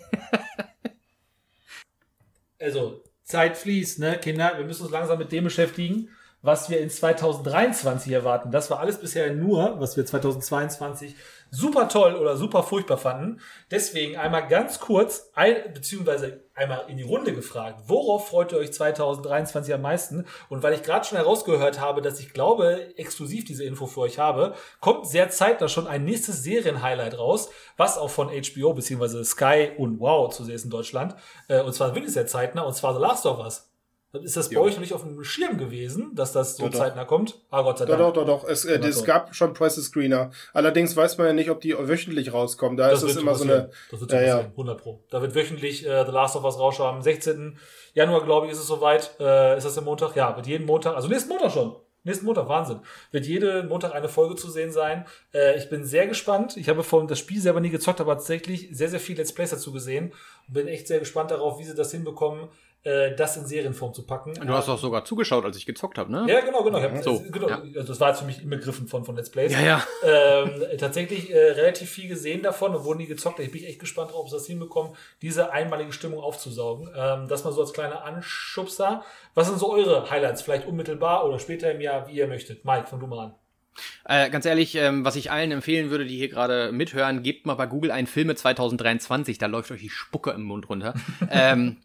Also, 2.59 3.03
Zeit 3.23 3.57
fließt, 3.57 3.99
ne, 3.99 4.17
Kinder, 4.19 4.53
wir 4.57 4.65
müssen 4.65 4.83
uns 4.83 4.91
langsam 4.91 5.17
mit 5.19 5.31
dem 5.31 5.45
beschäftigen, 5.45 6.09
was 6.41 6.69
wir 6.69 6.79
in 6.79 6.89
2023 6.89 8.11
erwarten. 8.13 8.51
Das 8.51 8.69
war 8.71 8.79
alles 8.79 8.99
bisher 8.99 9.33
nur, 9.33 9.79
was 9.79 9.97
wir 9.97 10.05
2022 10.05 11.15
super 11.51 11.89
toll 11.89 12.15
oder 12.15 12.37
super 12.37 12.63
furchtbar 12.63 12.97
fanden. 12.97 13.39
Deswegen 13.71 14.17
einmal 14.17 14.47
ganz 14.47 14.79
kurz, 14.79 15.31
ein, 15.33 15.55
beziehungsweise 15.73 16.43
einmal 16.53 16.85
in 16.87 16.97
die 16.97 17.03
Runde 17.03 17.33
gefragt, 17.33 17.81
worauf 17.87 18.27
freut 18.29 18.51
ihr 18.51 18.59
euch 18.59 18.71
2023 18.71 19.73
am 19.73 19.81
meisten? 19.81 20.25
Und 20.49 20.61
weil 20.63 20.73
ich 20.73 20.83
gerade 20.83 21.05
schon 21.05 21.17
herausgehört 21.17 21.79
habe, 21.79 22.01
dass 22.01 22.19
ich 22.19 22.33
glaube, 22.33 22.95
exklusiv 22.97 23.45
diese 23.45 23.63
Info 23.63 23.87
für 23.87 24.01
euch 24.01 24.19
habe, 24.19 24.53
kommt 24.79 25.07
sehr 25.07 25.29
zeitnah 25.29 25.67
schon 25.67 25.87
ein 25.87 26.05
nächstes 26.05 26.43
Serienhighlight 26.43 27.17
raus, 27.17 27.49
was 27.77 27.97
auch 27.97 28.09
von 28.09 28.29
HBO 28.29 28.73
beziehungsweise 28.73 29.23
Sky 29.25 29.71
und 29.77 29.99
Wow 29.99 30.33
zu 30.33 30.43
sehen 30.43 30.55
ist 30.55 30.65
in 30.65 30.71
Deutschland. 30.71 31.15
Äh, 31.47 31.61
Und 31.61 31.73
zwar 31.73 31.95
wirklich 31.95 32.13
sehr 32.13 32.27
zeitnah, 32.27 32.61
und 32.61 32.75
zwar 32.75 32.93
The 32.93 33.01
Last 33.01 33.25
of 33.25 33.39
Us. 33.39 33.68
Ist 34.11 34.35
das 34.37 34.49
bei 34.49 34.55
Jo. 34.55 34.61
euch 34.63 34.73
noch 34.73 34.79
nicht 34.81 34.93
auf 34.93 35.03
dem 35.03 35.23
Schirm 35.23 35.59
gewesen, 35.59 36.15
dass 36.15 36.31
das 36.31 36.57
so 36.57 36.63
Doch, 36.65 36.71
doch. 36.71 36.79
zeitnah 36.79 37.05
kommt? 37.05 37.39
Ah, 37.51 37.61
Gott 37.61 37.77
sei 37.77 37.85
Doch, 37.85 37.97
Dank. 37.97 38.13
doch, 38.15 38.25
doch, 38.25 38.41
doch. 38.41 38.49
Es, 38.49 38.65
äh, 38.65 38.79
es 38.79 38.99
doch. 38.99 39.05
gab 39.05 39.35
schon 39.35 39.53
Presse-Screener. 39.53 40.31
Allerdings 40.51 40.95
weiß 40.97 41.19
man 41.19 41.27
ja 41.27 41.33
nicht, 41.33 41.51
ob 41.51 41.61
die 41.61 41.77
wöchentlich 41.77 42.33
rauskommen. 42.33 42.75
Da 42.75 42.89
ist 42.89 43.03
es 43.03 43.15
immer 43.17 43.35
so 43.35 43.43
eine. 43.43 43.69
Das 43.91 44.01
wird 44.01 44.11
Ja, 44.11 44.19
so 44.19 44.25
ja. 44.25 44.33
passieren, 44.37 44.51
100 44.53 44.81
Pro. 44.81 45.03
Da 45.11 45.21
wird 45.21 45.35
wöchentlich 45.35 45.85
äh, 45.85 46.05
The 46.05 46.11
Last 46.11 46.35
of 46.35 46.43
Us 46.43 46.57
rausschauen. 46.57 46.95
Am 46.95 47.01
16. 47.03 47.59
Januar, 47.93 48.23
glaube 48.23 48.47
ich, 48.47 48.51
ist 48.53 48.59
es 48.59 48.67
soweit. 48.67 49.11
Äh, 49.19 49.57
ist 49.57 49.65
das 49.65 49.75
der 49.75 49.83
Montag? 49.83 50.15
Ja, 50.15 50.35
wird 50.35 50.47
jeden 50.47 50.65
Montag, 50.65 50.95
also 50.95 51.07
nächsten 51.07 51.29
Montag 51.29 51.51
schon. 51.51 51.75
Nächsten 52.05 52.25
Montag, 52.25 52.47
Wahnsinn. 52.47 52.79
Wird 53.11 53.25
jeden 53.25 53.67
Montag 53.67 53.93
eine 53.93 54.07
Folge 54.07 54.35
zu 54.35 54.49
sehen 54.49 54.71
sein. 54.71 55.05
Äh, 55.33 55.57
ich 55.57 55.69
bin 55.69 55.83
sehr 55.85 56.07
gespannt. 56.07 56.55
Ich 56.55 56.69
habe 56.69 56.81
von 56.81 57.07
das 57.07 57.19
Spiel 57.19 57.41
selber 57.41 57.59
nie 57.59 57.69
gezockt, 57.69 57.99
aber 57.99 58.13
tatsächlich 58.15 58.69
sehr, 58.71 58.87
sehr 58.89 59.01
viel 59.01 59.17
Let's 59.17 59.33
Plays 59.33 59.49
dazu 59.49 59.73
gesehen. 59.73 60.13
Und 60.47 60.53
bin 60.53 60.67
echt 60.67 60.87
sehr 60.87 60.99
gespannt 60.99 61.29
darauf, 61.29 61.59
wie 61.59 61.65
sie 61.65 61.75
das 61.75 61.91
hinbekommen, 61.91 62.47
äh, 62.89 63.15
das 63.15 63.37
in 63.37 63.45
Serienform 63.45 63.93
zu 63.93 64.05
packen. 64.05 64.33
Du 64.33 64.53
hast 64.53 64.67
doch 64.67 64.79
sogar 64.79 65.05
zugeschaut, 65.05 65.45
als 65.45 65.57
ich 65.57 65.65
gezockt 65.65 65.97
habe, 65.97 66.11
ne? 66.11 66.25
Ja, 66.27 66.41
genau, 66.41 66.63
genau. 66.63 66.81
Hab, 66.81 67.03
So, 67.03 67.23
genau 67.29 67.47
ja. 67.47 67.61
also 67.75 67.83
Das 67.83 67.99
war 67.99 68.09
jetzt 68.09 68.19
für 68.19 68.25
mich 68.25 68.41
inbegriffen 68.41 68.87
von, 68.87 69.05
von 69.05 69.15
Let's 69.15 69.29
Plays 69.29 69.53
Ja, 69.53 69.61
ja. 69.61 69.83
ähm, 70.03 70.63
tatsächlich 70.77 71.31
äh, 71.31 71.51
relativ 71.51 71.89
viel 71.89 72.07
gesehen 72.07 72.41
davon 72.41 72.75
und 72.75 72.83
wurden 72.83 72.99
die 72.99 73.07
gezockt. 73.07 73.39
Ich 73.39 73.51
bin 73.51 73.63
echt 73.63 73.79
gespannt 73.79 74.11
drauf, 74.11 74.21
ob 74.21 74.29
sie 74.29 74.35
das 74.35 74.47
hinbekommen, 74.47 74.93
diese 75.21 75.51
einmalige 75.51 75.93
Stimmung 75.93 76.19
aufzusaugen. 76.19 76.89
Ähm, 76.95 77.27
das 77.27 77.43
mal 77.43 77.53
so 77.53 77.61
als 77.61 77.73
kleiner 77.73 78.03
Anschubser. 78.03 79.03
Was 79.35 79.47
sind 79.47 79.59
so 79.59 79.71
eure 79.71 80.09
Highlights? 80.09 80.41
Vielleicht 80.41 80.65
unmittelbar 80.67 81.25
oder 81.25 81.39
später 81.39 81.71
im 81.71 81.81
Jahr, 81.81 82.07
wie 82.07 82.13
ihr 82.13 82.27
möchtet. 82.27 82.65
Mike, 82.65 82.87
fang 82.87 82.99
du 82.99 83.07
mal 83.07 83.25
an. 83.25 83.35
Äh, 84.05 84.29
ganz 84.29 84.45
ehrlich, 84.45 84.75
ähm, 84.75 85.05
was 85.05 85.15
ich 85.15 85.31
allen 85.31 85.51
empfehlen 85.51 85.89
würde, 85.89 86.05
die 86.05 86.17
hier 86.17 86.29
gerade 86.29 86.71
mithören, 86.71 87.23
gebt 87.23 87.45
mal 87.45 87.53
bei 87.55 87.65
Google 87.65 87.91
ein 87.91 88.07
Filme 88.07 88.35
2023, 88.35 89.37
da 89.37 89.45
läuft 89.45 89.71
euch 89.71 89.81
die 89.81 89.89
Spucke 89.89 90.31
im 90.31 90.43
Mund 90.43 90.69
runter. 90.69 90.93
ähm, 91.29 91.77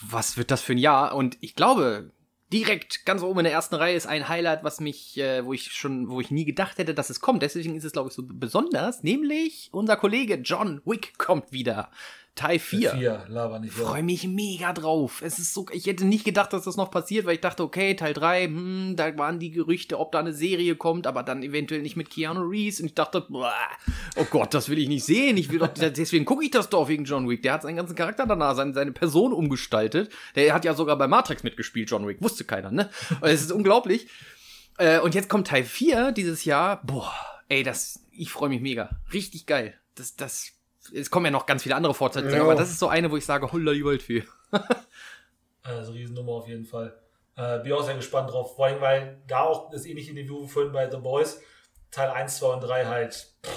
was 0.00 0.36
wird 0.36 0.50
das 0.50 0.62
für 0.62 0.72
ein 0.72 0.78
Jahr? 0.78 1.14
Und 1.14 1.38
ich 1.40 1.54
glaube, 1.54 2.10
direkt 2.52 3.04
ganz 3.04 3.22
oben 3.22 3.40
in 3.40 3.44
der 3.44 3.52
ersten 3.52 3.74
Reihe 3.74 3.96
ist 3.96 4.06
ein 4.06 4.28
Highlight, 4.28 4.62
was 4.62 4.80
mich, 4.80 5.18
äh, 5.18 5.44
wo 5.44 5.52
ich 5.52 5.72
schon, 5.72 6.08
wo 6.08 6.20
ich 6.20 6.30
nie 6.30 6.44
gedacht 6.44 6.78
hätte, 6.78 6.94
dass 6.94 7.10
es 7.10 7.20
kommt. 7.20 7.42
Deswegen 7.42 7.74
ist 7.74 7.84
es, 7.84 7.92
glaube 7.92 8.08
ich, 8.08 8.14
so 8.14 8.22
besonders, 8.24 9.02
nämlich 9.02 9.68
unser 9.72 9.96
Kollege 9.96 10.36
John 10.36 10.80
Wick 10.84 11.18
kommt 11.18 11.52
wieder. 11.52 11.90
Teil 12.36 12.58
4. 12.58 12.90
Vier, 12.90 13.24
Lava 13.28 13.58
nicht. 13.58 13.72
freue 13.72 14.02
mich 14.02 14.28
mega 14.28 14.74
drauf. 14.74 15.22
Es 15.22 15.38
ist 15.38 15.54
so, 15.54 15.64
ich 15.72 15.86
hätte 15.86 16.04
nicht 16.04 16.26
gedacht, 16.26 16.52
dass 16.52 16.64
das 16.64 16.76
noch 16.76 16.90
passiert, 16.90 17.24
weil 17.24 17.36
ich 17.36 17.40
dachte, 17.40 17.62
okay, 17.62 17.94
Teil 17.94 18.12
3, 18.12 18.44
hm, 18.44 18.94
da 18.94 19.16
waren 19.16 19.38
die 19.38 19.50
Gerüchte, 19.50 19.98
ob 19.98 20.12
da 20.12 20.18
eine 20.18 20.34
Serie 20.34 20.76
kommt, 20.76 21.06
aber 21.06 21.22
dann 21.22 21.42
eventuell 21.42 21.80
nicht 21.80 21.96
mit 21.96 22.10
Keanu 22.10 22.42
Reeves. 22.42 22.80
Und 22.80 22.86
ich 22.86 22.94
dachte, 22.94 23.22
boah, 23.22 23.54
oh 24.16 24.26
Gott, 24.28 24.52
das 24.52 24.68
will 24.68 24.78
ich 24.78 24.86
nicht 24.86 25.04
sehen. 25.04 25.38
Ich 25.38 25.50
will 25.50 25.60
doch, 25.60 25.68
deswegen 25.74 26.26
gucke 26.26 26.44
ich 26.44 26.50
das 26.50 26.68
doch 26.68 26.88
wegen 26.88 27.04
John 27.04 27.26
Wick. 27.26 27.40
Der 27.40 27.54
hat 27.54 27.62
seinen 27.62 27.76
ganzen 27.76 27.96
Charakter 27.96 28.26
danach, 28.26 28.54
seine, 28.54 28.74
seine 28.74 28.92
Person 28.92 29.32
umgestaltet. 29.32 30.12
Der 30.34 30.52
hat 30.52 30.66
ja 30.66 30.74
sogar 30.74 30.98
bei 30.98 31.08
Matrix 31.08 31.42
mitgespielt, 31.42 31.90
John 31.90 32.06
Wick. 32.06 32.20
Wusste 32.20 32.44
keiner, 32.44 32.70
ne? 32.70 32.90
Es 33.22 33.40
ist 33.40 33.50
unglaublich. 33.50 34.08
Äh, 34.76 35.00
und 35.00 35.14
jetzt 35.14 35.30
kommt 35.30 35.46
Teil 35.46 35.64
4 35.64 36.12
dieses 36.12 36.44
Jahr. 36.44 36.82
Boah, 36.84 37.14
ey, 37.48 37.62
das, 37.62 38.04
ich 38.12 38.30
freue 38.30 38.50
mich 38.50 38.60
mega. 38.60 38.90
Richtig 39.14 39.46
geil. 39.46 39.72
Das, 39.94 40.16
das, 40.16 40.52
es 40.94 41.10
kommen 41.10 41.26
ja 41.26 41.30
noch 41.32 41.46
ganz 41.46 41.62
viele 41.62 41.74
andere 41.76 41.94
Fortsetzungen, 41.94 42.34
Ja. 42.36 42.42
aber 42.42 42.54
das 42.54 42.70
ist 42.70 42.78
so 42.78 42.88
eine, 42.88 43.10
wo 43.10 43.16
ich 43.16 43.24
sage, 43.24 43.50
holla 43.52 43.72
die 43.72 43.84
Waldfee. 43.84 44.24
Also 45.62 45.92
Riesennummer 45.92 46.32
auf 46.32 46.48
jeden 46.48 46.64
Fall. 46.64 46.94
Äh, 47.36 47.58
bin 47.60 47.72
auch 47.72 47.84
sehr 47.84 47.96
gespannt 47.96 48.30
drauf. 48.30 48.54
Vor 48.56 48.66
allem, 48.66 48.80
weil 48.80 49.18
da 49.26 49.40
auch 49.40 49.70
das 49.70 49.84
ähnliche 49.84 50.12
Niveau 50.14 50.46
vorhin 50.46 50.72
bei 50.72 50.90
The 50.90 50.96
Boys, 50.98 51.40
Teil 51.90 52.10
1, 52.10 52.38
2 52.38 52.46
und 52.54 52.60
3 52.60 52.86
halt 52.86 53.12
pff, 53.44 53.50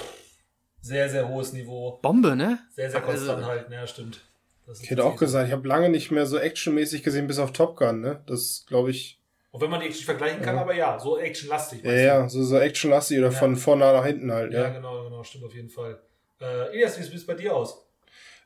sehr, 0.80 1.08
sehr 1.08 1.28
hohes 1.28 1.52
Niveau. 1.52 1.98
Bombe, 2.02 2.34
ne? 2.36 2.58
Sehr, 2.74 2.90
sehr 2.90 3.00
Also- 3.06 3.12
konstant 3.26 3.44
halt. 3.46 3.70
Ja, 3.70 3.86
stimmt. 3.86 4.20
Das 4.66 4.78
ist 4.78 4.84
Ich 4.84 4.90
hätte 4.90 5.04
auch 5.04 5.16
gesagt, 5.16 5.46
ich 5.48 5.52
habe 5.52 5.66
lange 5.66 5.88
nicht 5.88 6.10
mehr 6.10 6.26
so 6.26 6.38
actionmäßig 6.38 7.02
gesehen, 7.02 7.26
bis 7.26 7.38
auf 7.38 7.52
Top 7.52 7.76
Gun, 7.76 8.00
ne? 8.00 8.22
Das 8.26 8.64
glaube 8.68 8.90
ich. 8.90 9.18
Und 9.52 9.60
wenn 9.62 9.70
man 9.70 9.80
die 9.80 9.86
Action 9.86 10.04
vergleichen 10.04 10.42
kann, 10.42 10.56
Ja. 10.56 10.62
aber 10.62 10.74
ja, 10.74 10.98
so 10.98 11.18
actionlastig. 11.18 11.82
Ja, 11.84 11.92
ja, 11.92 12.28
so, 12.28 12.42
so 12.44 12.56
actionlastig 12.58 13.18
oder 13.18 13.30
Ja. 13.30 13.38
von 13.38 13.56
vorne 13.56 13.84
nach 13.92 14.04
hinten 14.04 14.30
halt, 14.30 14.52
ja, 14.52 14.62
ja. 14.62 14.68
genau, 14.70 15.02
genau, 15.04 15.24
stimmt 15.24 15.44
auf 15.44 15.54
jeden 15.54 15.70
Fall. 15.70 16.00
Äh, 16.40 16.70
Elias, 16.72 16.98
wie 16.98 17.02
sieht 17.02 17.14
es 17.14 17.26
bei 17.26 17.34
dir 17.34 17.54
aus? 17.54 17.84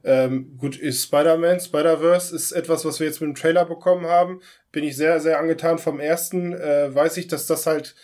Ähm, 0.02 0.58
gut, 0.58 0.74
Spider-Man, 0.76 1.60
Spider-Verse 1.60 2.34
ist 2.34 2.52
etwas, 2.52 2.84
was 2.84 3.00
wir 3.00 3.06
jetzt 3.06 3.20
mit 3.20 3.28
dem 3.28 3.34
Trailer 3.34 3.64
bekommen 3.64 4.06
haben. 4.06 4.40
Bin 4.70 4.84
ich 4.84 4.96
sehr, 4.96 5.20
sehr 5.20 5.38
angetan 5.38 5.78
vom 5.78 5.98
ersten. 6.00 6.52
Äh, 6.52 6.94
weiß 6.94 7.16
ich, 7.16 7.28
dass 7.28 7.46
das 7.46 7.66
halt 7.66 7.94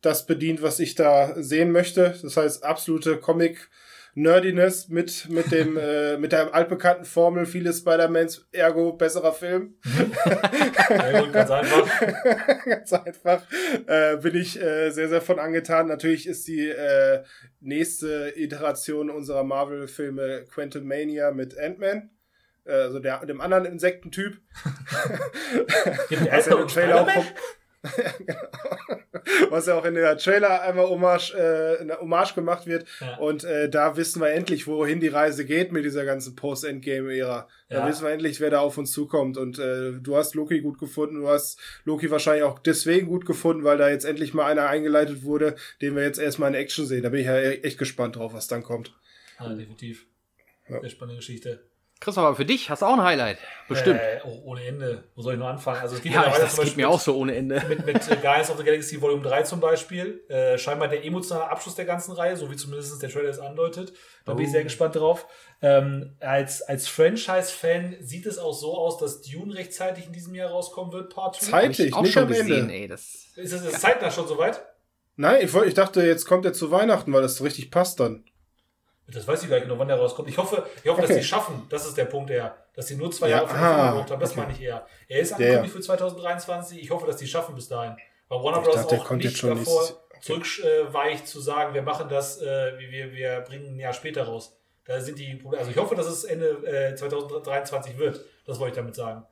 das 0.00 0.26
bedient, 0.26 0.62
was 0.62 0.78
ich 0.78 0.94
da 0.94 1.34
sehen 1.42 1.72
möchte. 1.72 2.14
Das 2.22 2.36
heißt, 2.36 2.62
absolute 2.62 3.16
Comic- 3.16 3.68
Nerdiness 4.22 4.88
mit, 4.88 5.28
mit 5.28 5.50
dem, 5.52 5.76
äh, 5.80 6.16
mit 6.16 6.32
der 6.32 6.54
altbekannten 6.54 7.04
Formel, 7.04 7.46
viele 7.46 7.72
Spider-Mans, 7.72 8.48
ergo 8.52 8.92
besserer 8.92 9.32
Film. 9.32 9.78
Ja, 10.90 11.20
gut, 11.20 11.32
ganz 11.32 11.50
einfach. 11.50 12.00
Ganz 12.64 12.92
einfach. 12.92 13.42
Äh, 13.86 14.16
bin 14.18 14.36
ich 14.36 14.60
äh, 14.60 14.90
sehr, 14.90 15.08
sehr 15.08 15.20
von 15.20 15.38
angetan. 15.38 15.86
Natürlich 15.86 16.26
ist 16.26 16.46
die 16.48 16.68
äh, 16.68 17.22
nächste 17.60 18.32
Iteration 18.36 19.10
unserer 19.10 19.44
Marvel-Filme 19.44 20.44
Quantum 20.52 20.86
Mania 20.86 21.30
mit 21.30 21.58
Ant-Man. 21.58 22.10
Äh, 22.64 22.72
Also 22.72 22.98
der, 22.98 23.24
dem 23.24 23.40
anderen 23.40 23.64
Insektentyp. 23.64 24.38
Gibt 26.08 26.26
der 26.26 26.46
im 26.46 26.58
und 26.58 26.70
Trailer 26.70 27.02
auch, 27.02 27.24
Was 29.50 29.66
ja 29.66 29.78
auch 29.78 29.84
in 29.84 29.94
der 29.94 30.16
Trailer 30.18 30.62
einmal 30.62 30.86
Hommage, 30.88 31.32
äh, 31.34 31.78
eine 31.80 31.98
Hommage 32.00 32.34
gemacht 32.34 32.66
wird. 32.66 32.86
Ja. 33.00 33.16
Und 33.18 33.44
äh, 33.44 33.68
da 33.68 33.96
wissen 33.96 34.20
wir 34.20 34.30
endlich, 34.30 34.66
wohin 34.66 35.00
die 35.00 35.08
Reise 35.08 35.44
geht 35.44 35.70
mit 35.72 35.84
dieser 35.84 36.04
ganzen 36.04 36.34
Post-Endgame-Ära. 36.36 37.48
Da 37.68 37.76
Ja. 37.78 37.88
wissen 37.88 38.04
wir 38.04 38.10
endlich, 38.12 38.40
wer 38.40 38.50
da 38.50 38.60
auf 38.60 38.78
uns 38.78 38.92
zukommt. 38.92 39.36
Und 39.36 39.58
äh, 39.58 39.92
du 40.00 40.16
hast 40.16 40.34
Loki 40.34 40.60
gut 40.60 40.78
gefunden. 40.78 41.20
Du 41.20 41.28
hast 41.28 41.60
Loki 41.84 42.10
wahrscheinlich 42.10 42.44
auch 42.44 42.58
deswegen 42.58 43.06
gut 43.06 43.26
gefunden, 43.26 43.64
weil 43.64 43.78
da 43.78 43.88
jetzt 43.88 44.04
endlich 44.04 44.34
mal 44.34 44.46
einer 44.50 44.66
eingeleitet 44.68 45.22
wurde, 45.22 45.54
den 45.82 45.94
wir 45.94 46.02
jetzt 46.02 46.18
erstmal 46.18 46.50
in 46.50 46.54
Action 46.56 46.86
sehen. 46.86 47.02
Da 47.02 47.10
bin 47.10 47.20
ich 47.20 47.26
ja 47.26 47.36
e- 47.38 47.60
echt 47.62 47.78
gespannt 47.78 48.16
drauf, 48.16 48.32
was 48.34 48.48
dann 48.48 48.62
kommt. 48.62 48.94
Ah, 49.38 49.52
definitiv. 49.54 50.06
Ja. 50.68 50.80
Sehr 50.80 50.90
spannende 50.90 51.16
Geschichte. 51.16 51.67
Christopher, 52.00 52.36
für 52.36 52.44
dich 52.44 52.70
hast 52.70 52.82
du 52.82 52.86
auch 52.86 52.92
ein 52.94 53.02
Highlight. 53.02 53.38
Bestimmt. 53.68 53.98
Äh, 54.00 54.20
oh, 54.24 54.40
ohne 54.44 54.64
Ende. 54.64 55.04
Wo 55.16 55.22
soll 55.22 55.32
ich 55.34 55.38
nur 55.38 55.48
anfangen? 55.48 55.80
Also 55.80 55.96
es 55.96 56.02
geht 56.02 56.12
ja, 56.12 56.24
weiter 56.26 56.40
das 56.42 56.56
geht 56.56 56.76
mir 56.76 56.88
auch 56.88 57.00
so 57.00 57.16
ohne 57.16 57.34
Ende. 57.34 57.60
Mit, 57.68 57.84
mit 57.84 57.96
äh, 58.08 58.16
Guardians 58.16 58.50
of 58.50 58.56
the 58.56 58.62
Galaxy 58.64 59.00
Volume 59.00 59.22
3 59.22 59.42
zum 59.42 59.58
Beispiel. 59.60 60.24
Äh, 60.28 60.56
scheinbar 60.58 60.86
der 60.88 61.04
emotionale 61.04 61.50
Abschluss 61.50 61.74
der 61.74 61.84
ganzen 61.86 62.12
Reihe, 62.12 62.36
so 62.36 62.50
wie 62.50 62.56
zumindest 62.56 63.02
der 63.02 63.10
Trailer 63.10 63.28
es 63.30 63.40
andeutet. 63.40 63.92
Da 64.24 64.34
bin 64.34 64.44
ich 64.44 64.48
Oh. 64.50 64.52
sehr 64.52 64.62
gespannt 64.64 64.94
drauf. 64.96 65.26
Ähm, 65.60 66.16
als 66.20 66.62
als 66.62 66.86
Franchise-Fan 66.88 67.96
sieht 68.00 68.26
es 68.26 68.38
auch 68.38 68.52
so 68.54 68.76
aus, 68.76 68.98
dass 68.98 69.20
Dune 69.22 69.54
rechtzeitig 69.54 70.06
in 70.06 70.12
diesem 70.12 70.34
Jahr 70.36 70.50
rauskommen 70.50 70.92
wird, 70.92 71.12
Part 71.12 71.34
2. 71.36 71.50
Zeit- 71.50 71.64
Hab 71.64 71.78
ich 71.86 71.94
auch 71.94 72.02
nicht 72.02 72.12
schon 72.12 72.22
am 72.24 72.32
Ende. 72.32 72.44
gesehen, 72.44 72.70
ey. 72.70 72.86
Das 72.86 73.02
Ist 73.36 73.52
es 73.52 73.62
ist 73.64 73.80
zeitnah 73.80 74.10
schon 74.10 74.28
soweit? 74.28 74.62
Nein, 75.16 75.40
ich, 75.44 75.52
wollt- 75.52 75.66
ich 75.66 75.74
dachte, 75.74 76.00
jetzt 76.02 76.26
kommt 76.26 76.44
er 76.46 76.52
zu 76.52 76.70
Weihnachten, 76.70 77.12
weil 77.12 77.22
das 77.22 77.34
so 77.36 77.44
richtig 77.44 77.72
passt 77.72 77.98
dann. 77.98 78.24
Das 79.10 79.26
weiß 79.26 79.42
ich 79.42 79.48
gar 79.48 79.56
nicht 79.56 79.64
genau, 79.66 79.78
wann 79.78 79.88
der 79.88 79.96
rauskommt. 79.96 80.28
Ich 80.28 80.36
hoffe, 80.36 80.66
ich 80.82 80.88
hoffe 80.90 81.00
dass 81.00 81.10
Okay. 81.10 81.14
sie 81.14 81.20
es 81.20 81.26
schaffen. 81.26 81.66
Das 81.70 81.86
ist 81.86 81.96
der 81.96 82.04
Punkt 82.04 82.30
eher. 82.30 82.54
Dass 82.74 82.88
sie 82.88 82.96
nur 82.96 83.10
zwei 83.10 83.30
Ja, 83.30 83.38
Jahre 83.42 83.54
ah, 83.54 83.90
gebraucht 83.90 84.10
haben. 84.10 84.20
Das 84.20 84.32
okay. 84.32 84.40
meine 84.40 84.52
ich 84.52 84.60
eher. 84.60 84.86
Er 85.08 85.20
ist 85.20 85.32
angekündigt 85.32 85.74
ja. 85.74 85.76
für 85.76 85.80
2023. 85.80 86.82
Ich 86.82 86.90
hoffe, 86.90 87.06
dass 87.06 87.16
die 87.16 87.24
es 87.24 87.30
schaffen 87.30 87.54
bis 87.54 87.68
dahin. 87.68 87.96
Weil 88.28 88.42
Warner 88.44 88.60
Bros. 88.60 88.86
der 88.86 89.00
auch 89.00 89.10
nicht 89.12 89.24
jetzt 89.24 89.38
schon 89.38 89.50
davor 89.56 89.80
nächstes- 89.82 89.96
okay. 90.10 90.20
zurückweicht 90.20 91.26
zu 91.26 91.40
sagen, 91.40 91.72
wir 91.74 91.82
machen 91.82 92.08
das, 92.10 92.42
äh, 92.42 92.78
wir, 92.78 93.12
wir 93.12 93.40
bringen 93.40 93.76
ein 93.76 93.78
Jahr 93.80 93.92
später 93.94 94.24
raus. 94.24 94.54
Da 94.84 95.00
sind 95.00 95.18
die 95.18 95.34
Probleme. 95.34 95.60
Also 95.60 95.70
ich 95.70 95.76
hoffe, 95.76 95.94
dass 95.94 96.06
es 96.06 96.24
Ende 96.24 96.48
äh, 96.66 96.94
2023 96.94 97.98
wird. 97.98 98.24
Das 98.46 98.58
wollte 98.58 98.72
ich 98.72 98.76
damit 98.76 98.94
sagen. 98.94 99.24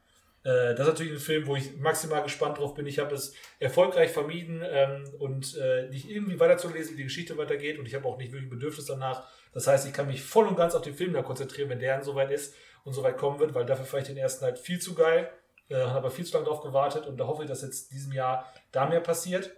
Äh, 0.44 0.74
das 0.74 0.80
ist 0.80 0.86
natürlich 0.86 1.12
ein 1.12 1.18
Film, 1.18 1.46
wo 1.46 1.56
ich 1.56 1.76
maximal 1.76 2.22
gespannt 2.22 2.58
drauf 2.58 2.74
bin. 2.74 2.86
Ich 2.86 2.98
habe 2.98 3.14
es 3.14 3.34
erfolgreich 3.58 4.10
vermieden 4.10 4.62
ähm, 4.66 5.04
und 5.18 5.56
äh, 5.56 5.88
nicht 5.88 6.08
irgendwie 6.08 6.38
weiterzulesen, 6.38 6.92
wie 6.92 6.98
die 6.98 7.04
Geschichte 7.04 7.36
weitergeht. 7.38 7.78
Und 7.78 7.86
ich 7.86 7.94
habe 7.94 8.06
auch 8.06 8.16
nicht 8.18 8.32
wirklich 8.32 8.50
Bedürfnis 8.50 8.86
danach. 8.86 9.26
Das 9.56 9.66
heißt, 9.66 9.86
ich 9.86 9.94
kann 9.94 10.06
mich 10.06 10.22
voll 10.22 10.46
und 10.46 10.54
ganz 10.54 10.74
auf 10.74 10.82
den 10.82 10.94
Film 10.94 11.14
da 11.14 11.22
konzentrieren, 11.22 11.70
wenn 11.70 11.78
der 11.78 11.94
dann 11.94 12.04
soweit 12.04 12.30
ist 12.30 12.54
und 12.84 12.92
soweit 12.92 13.16
kommen 13.16 13.38
wird, 13.38 13.54
weil 13.54 13.64
dafür 13.64 13.86
fand 13.86 14.02
ich 14.02 14.08
den 14.08 14.18
ersten 14.18 14.44
halt 14.44 14.58
viel 14.58 14.78
zu 14.78 14.94
geil. 14.94 15.30
Äh, 15.70 15.76
habe 15.76 15.96
aber 15.96 16.10
viel 16.10 16.26
zu 16.26 16.34
lange 16.34 16.44
drauf 16.44 16.60
gewartet 16.60 17.06
und 17.06 17.16
da 17.16 17.26
hoffe 17.26 17.42
ich, 17.42 17.48
dass 17.48 17.62
jetzt 17.62 17.90
diesem 17.90 18.12
Jahr 18.12 18.52
da 18.70 18.84
mehr 18.86 19.00
passiert. 19.00 19.50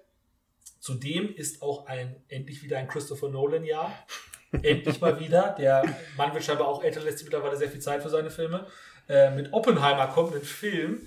Zudem 0.78 1.34
ist 1.34 1.62
auch 1.62 1.86
ein 1.86 2.22
endlich 2.28 2.62
wieder 2.62 2.78
ein 2.78 2.86
Christopher 2.86 3.28
Nolan 3.28 3.64
Jahr. 3.64 3.92
endlich 4.62 5.00
mal 5.00 5.18
wieder. 5.18 5.56
Der 5.58 5.82
Mann 6.16 6.32
wird 6.32 6.44
scheinbar 6.44 6.68
auch 6.68 6.84
älter, 6.84 7.00
lässt 7.00 7.18
sich 7.18 7.26
mittlerweile 7.26 7.56
sehr 7.56 7.68
viel 7.68 7.80
Zeit 7.80 8.00
für 8.00 8.08
seine 8.08 8.30
Filme. 8.30 8.68
Äh, 9.08 9.30
mit 9.32 9.52
Oppenheimer 9.52 10.06
kommt 10.06 10.32
ein 10.32 10.42
Film. 10.42 11.04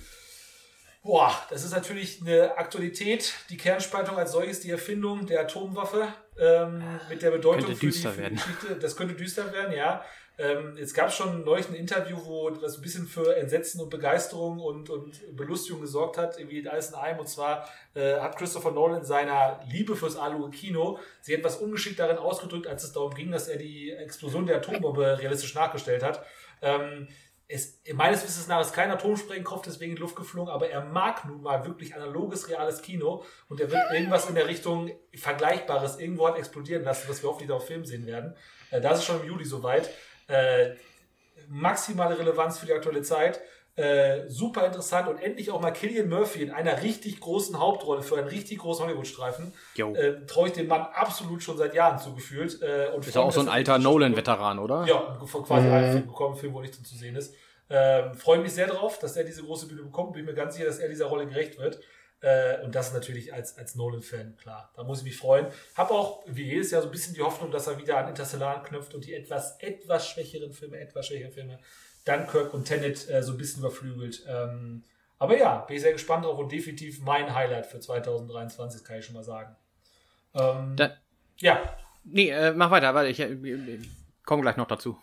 Boah, 1.02 1.34
das 1.50 1.64
ist 1.64 1.72
natürlich 1.72 2.22
eine 2.22 2.58
Aktualität. 2.58 3.36
Die 3.50 3.58
Kernspaltung 3.58 4.18
als 4.18 4.34
solches, 4.34 4.60
die 4.60 4.70
Erfindung 4.70 5.28
der 5.28 5.40
Atomwaffe 5.40 6.10
ähm, 6.40 6.84
mit 7.10 7.22
der 7.22 7.32
Bedeutung 7.32 7.66
Könnte 7.66 7.76
für 7.76 7.80
die, 7.80 7.92
düster 7.92 8.12
für 8.12 8.30
die. 8.30 8.36
Geschichte. 8.36 8.76
Das 8.76 8.96
könnte 8.96 9.16
düster 9.16 9.52
werden, 9.52 9.74
ja. 9.74 10.04
Ähm, 10.38 10.76
jetzt 10.78 10.94
gab 10.96 11.10
es 11.10 11.16
schon 11.16 11.44
neulich 11.44 11.68
ein 11.70 11.76
Interview, 11.76 12.18
wo 12.26 12.50
das 12.50 12.78
ein 12.78 12.82
bisschen 12.82 13.06
für 13.06 13.36
Entsetzen 13.36 13.80
und 13.82 13.90
Begeisterung 13.90 14.60
und, 14.60 14.90
und 14.90 15.36
Belustigung 15.36 15.82
gesorgt 15.82 16.18
hat, 16.18 16.40
irgendwie 16.40 16.68
alles 16.68 16.90
in 16.90 16.96
einem. 16.96 17.20
Und 17.20 17.28
zwar 17.28 17.70
äh, 17.94 18.16
hat 18.16 18.38
Christopher 18.38 18.72
Nolan 18.72 19.02
in 19.02 19.06
seiner 19.06 19.60
Liebe 19.70 19.96
fürs 19.96 20.16
Alu-Kino 20.16 21.00
sich 21.22 21.38
etwas 21.38 21.58
ungeschickt 21.58 22.00
darin 22.00 22.18
ausgedrückt, 22.18 22.66
als 22.66 22.84
es 22.84 22.94
darum 22.94 23.14
ging, 23.14 23.30
dass 23.32 23.50
er 23.50 23.58
die 23.58 23.92
Explosion 23.92 24.48
der 24.48 24.58
Atombombe 24.58 25.20
realistisch 25.20 25.54
nachgestellt 25.54 26.02
hat. 26.02 26.26
Ähm, 26.62 27.08
es, 27.52 27.82
meines 27.94 28.24
Wissens 28.24 28.48
nach 28.48 28.62
ist 28.62 28.74
kein 28.74 28.92
Atomsprengkopf 28.92 29.64
deswegen 29.64 29.92
in 29.92 29.96
die 29.96 30.02
Luft 30.02 30.16
geflogen, 30.16 30.52
aber 30.52 30.70
er 30.70 30.84
mag 30.86 31.26
nun 31.26 31.42
mal 31.42 31.66
wirklich 31.66 31.96
analoges, 31.96 32.50
reales 32.50 32.82
Kino 32.82 33.24
und 33.50 33.60
er 33.60 33.70
wird 33.70 33.82
irgendwas 33.92 34.30
in 34.30 34.36
der 34.36 34.48
Richtung 34.48 34.92
Vergleichbares 35.14 36.00
irgendwo 36.00 36.28
hat 36.28 36.38
explodieren 36.38 36.84
lassen, 36.84 37.10
was 37.10 37.22
wir 37.22 37.30
hoffentlich 37.30 37.52
auf 37.52 37.68
Film 37.68 37.86
sehen 37.86 38.06
werden. 38.06 38.36
Äh, 38.72 38.82
das 38.82 39.00
ist 39.00 39.06
schon 39.06 39.22
im 39.22 39.28
Juli 39.28 39.46
soweit. 39.46 39.90
Äh, 40.28 40.76
maximale 41.48 42.18
Relevanz 42.18 42.58
für 42.58 42.66
die 42.66 42.74
aktuelle 42.74 43.02
Zeit. 43.02 43.42
Äh, 43.78 44.30
super 44.30 44.66
interessant 44.66 45.08
und 45.08 45.18
endlich 45.18 45.50
auch 45.50 45.62
mal 45.62 45.72
Killian 45.72 46.10
Murphy 46.10 46.42
in 46.44 46.52
einer 46.52 46.82
richtig 46.84 47.22
großen 47.22 47.58
Hauptrolle 47.58 48.02
für 48.02 48.18
einen 48.18 48.28
richtig 48.28 48.60
großen 48.60 48.86
Hollywood-Streifen. 48.86 49.54
Äh, 49.78 50.26
Traue 50.28 50.48
ich 50.48 50.54
dem 50.54 50.68
Mann 50.68 50.82
absolut 50.94 51.42
schon 51.42 51.58
seit 51.58 51.74
Jahren 51.74 51.98
zugefühlt. 51.98 52.62
Äh, 52.62 52.90
und 52.94 53.08
ist 53.08 53.16
ja 53.16 53.22
auch 53.22 53.32
so 53.32 53.40
ein 53.40 53.48
alter 53.48 53.80
Nolan-Veteran, 53.80 54.60
oder? 54.60 54.86
ja, 54.86 55.18
von 55.26 55.44
quasi 55.44 55.68
Mhm. 55.68 55.74
einen 55.74 55.92
Film 55.94 56.08
bekommen, 56.08 56.36
Film, 56.36 56.54
wo 56.54 56.60
nichts 56.62 56.84
zu 56.84 56.96
sehen 56.96 57.16
ist. 57.16 57.34
Ähm, 57.70 58.14
Freue 58.16 58.40
mich 58.40 58.52
sehr 58.54 58.68
drauf, 58.68 59.00
dass 59.00 59.16
er 59.16 59.24
diese 59.24 59.44
große 59.44 59.68
Bühne 59.68 59.84
bekommt. 59.84 60.14
Bin 60.14 60.26
mir 60.26 60.34
ganz 60.34 60.56
sicher, 60.56 60.66
dass 60.66 60.80
er 60.80 60.90
dieser 60.90 61.06
Rolle 61.06 61.26
gerecht 61.26 61.58
wird. 61.58 61.80
Äh, 62.20 62.62
und 62.64 62.76
das 62.76 62.94
natürlich 62.94 63.34
als, 63.34 63.58
als 63.58 63.76
Nolan-Fan, 63.76 64.36
klar. 64.36 64.70
Da 64.76 64.84
muss 64.84 65.00
ich 65.00 65.06
mich 65.06 65.18
freuen. 65.18 65.48
Hab 65.76 65.90
auch, 65.92 66.24
wie 66.28 66.44
jedes 66.44 66.70
Jahr, 66.72 66.82
so 66.82 66.90
ein 66.90 66.92
bisschen 66.92 67.16
die 67.16 67.22
Hoffnung, 67.22 67.50
dass 67.52 67.68
er 67.68 67.78
wieder 67.80 67.98
an 67.98 68.10
Interstellar 68.10 68.58
anknüpft 68.58 68.94
und 68.94 69.06
die 69.06 69.14
etwas, 69.14 69.58
etwas 69.60 70.08
schwächeren 70.08 70.52
Filme, 70.52 70.78
etwas 70.80 71.08
schwächeren 71.08 71.32
Filme, 71.32 71.58
Dunkirk 72.06 72.54
und 72.54 72.66
Tenet 72.66 73.10
äh, 73.10 73.22
so 73.24 73.32
ein 73.34 73.38
bisschen 73.38 73.60
überflügelt. 73.62 74.26
Ähm, 74.28 74.84
aber 75.20 75.38
ja, 75.38 75.58
bin 75.60 75.76
ich 75.76 75.82
sehr 75.84 75.94
gespannt 75.94 76.26
drauf 76.26 76.40
und 76.40 76.52
definitiv 76.52 77.00
mein 77.02 77.34
Highlight 77.36 77.66
für 77.68 77.80
2023, 77.80 78.84
kann 78.84 78.98
ich 79.00 79.06
schon 79.06 79.16
mal 79.16 79.24
sagen. 79.24 79.56
Ähm, 80.34 80.74
Da- 80.76 80.96
ja, 81.38 81.62
Nee, 82.04 82.30
äh, 82.30 82.52
mach 82.54 82.72
weiter, 82.72 82.96
warte, 82.96 83.10
ich 83.10 83.20
äh, 83.20 83.80
komme 84.26 84.42
gleich 84.42 84.58
noch 84.58 84.68
dazu. 84.68 84.98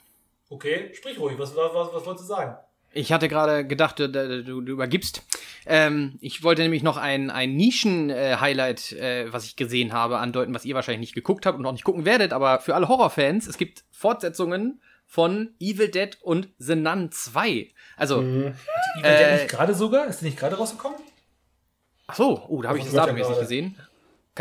okay, 0.50 0.90
sprich 0.94 1.18
ruhig. 1.20 1.38
Was, 1.38 1.54
was, 1.54 1.72
was, 1.72 1.92
was 1.94 2.04
wolltest 2.06 2.24
du 2.28 2.34
sagen? 2.34 2.56
Ich 2.92 3.12
hatte 3.12 3.28
gerade 3.28 3.64
gedacht, 3.66 4.00
du, 4.00 4.08
du, 4.08 4.42
du 4.42 4.72
übergibst. 4.72 5.22
Ähm, 5.66 6.16
ich 6.20 6.42
wollte 6.42 6.62
nämlich 6.62 6.82
noch 6.82 6.96
ein, 6.96 7.30
ein 7.30 7.54
Nischen-Highlight, 7.54 8.92
äh, 8.92 9.32
was 9.32 9.44
ich 9.44 9.56
gesehen 9.56 9.92
habe, 9.92 10.18
andeuten, 10.18 10.54
was 10.54 10.64
ihr 10.64 10.74
wahrscheinlich 10.74 11.00
nicht 11.00 11.14
geguckt 11.14 11.46
habt 11.46 11.58
und 11.58 11.66
auch 11.66 11.72
nicht 11.72 11.84
gucken 11.84 12.04
werdet, 12.04 12.32
aber 12.32 12.60
für 12.60 12.74
alle 12.74 12.88
Horrorfans, 12.88 13.46
es 13.46 13.58
gibt 13.58 13.84
Fortsetzungen 13.90 14.80
von 15.10 15.54
Evil 15.58 15.88
Dead 15.88 16.16
und 16.20 16.48
The 16.58 16.76
Nun 16.76 17.10
2. 17.10 17.70
Also, 17.96 18.20
Mhm. 18.20 18.54
Evil 19.00 19.02
Dead 19.02 19.04
Äh, 19.26 19.36
nicht 19.36 19.48
gerade 19.48 19.74
sogar? 19.74 20.06
Ist 20.06 20.20
die 20.20 20.26
nicht 20.26 20.38
gerade 20.38 20.56
rausgekommen? 20.56 20.98
ach 22.06 22.14
so, 22.14 22.44
oh, 22.48 22.62
da 22.62 22.68
habe 22.68 22.78
ich 22.78 22.84
das 22.84 22.94
Datum 22.94 23.16
jetzt 23.16 23.28
nicht 23.30 23.40
gesehen. 23.40 23.76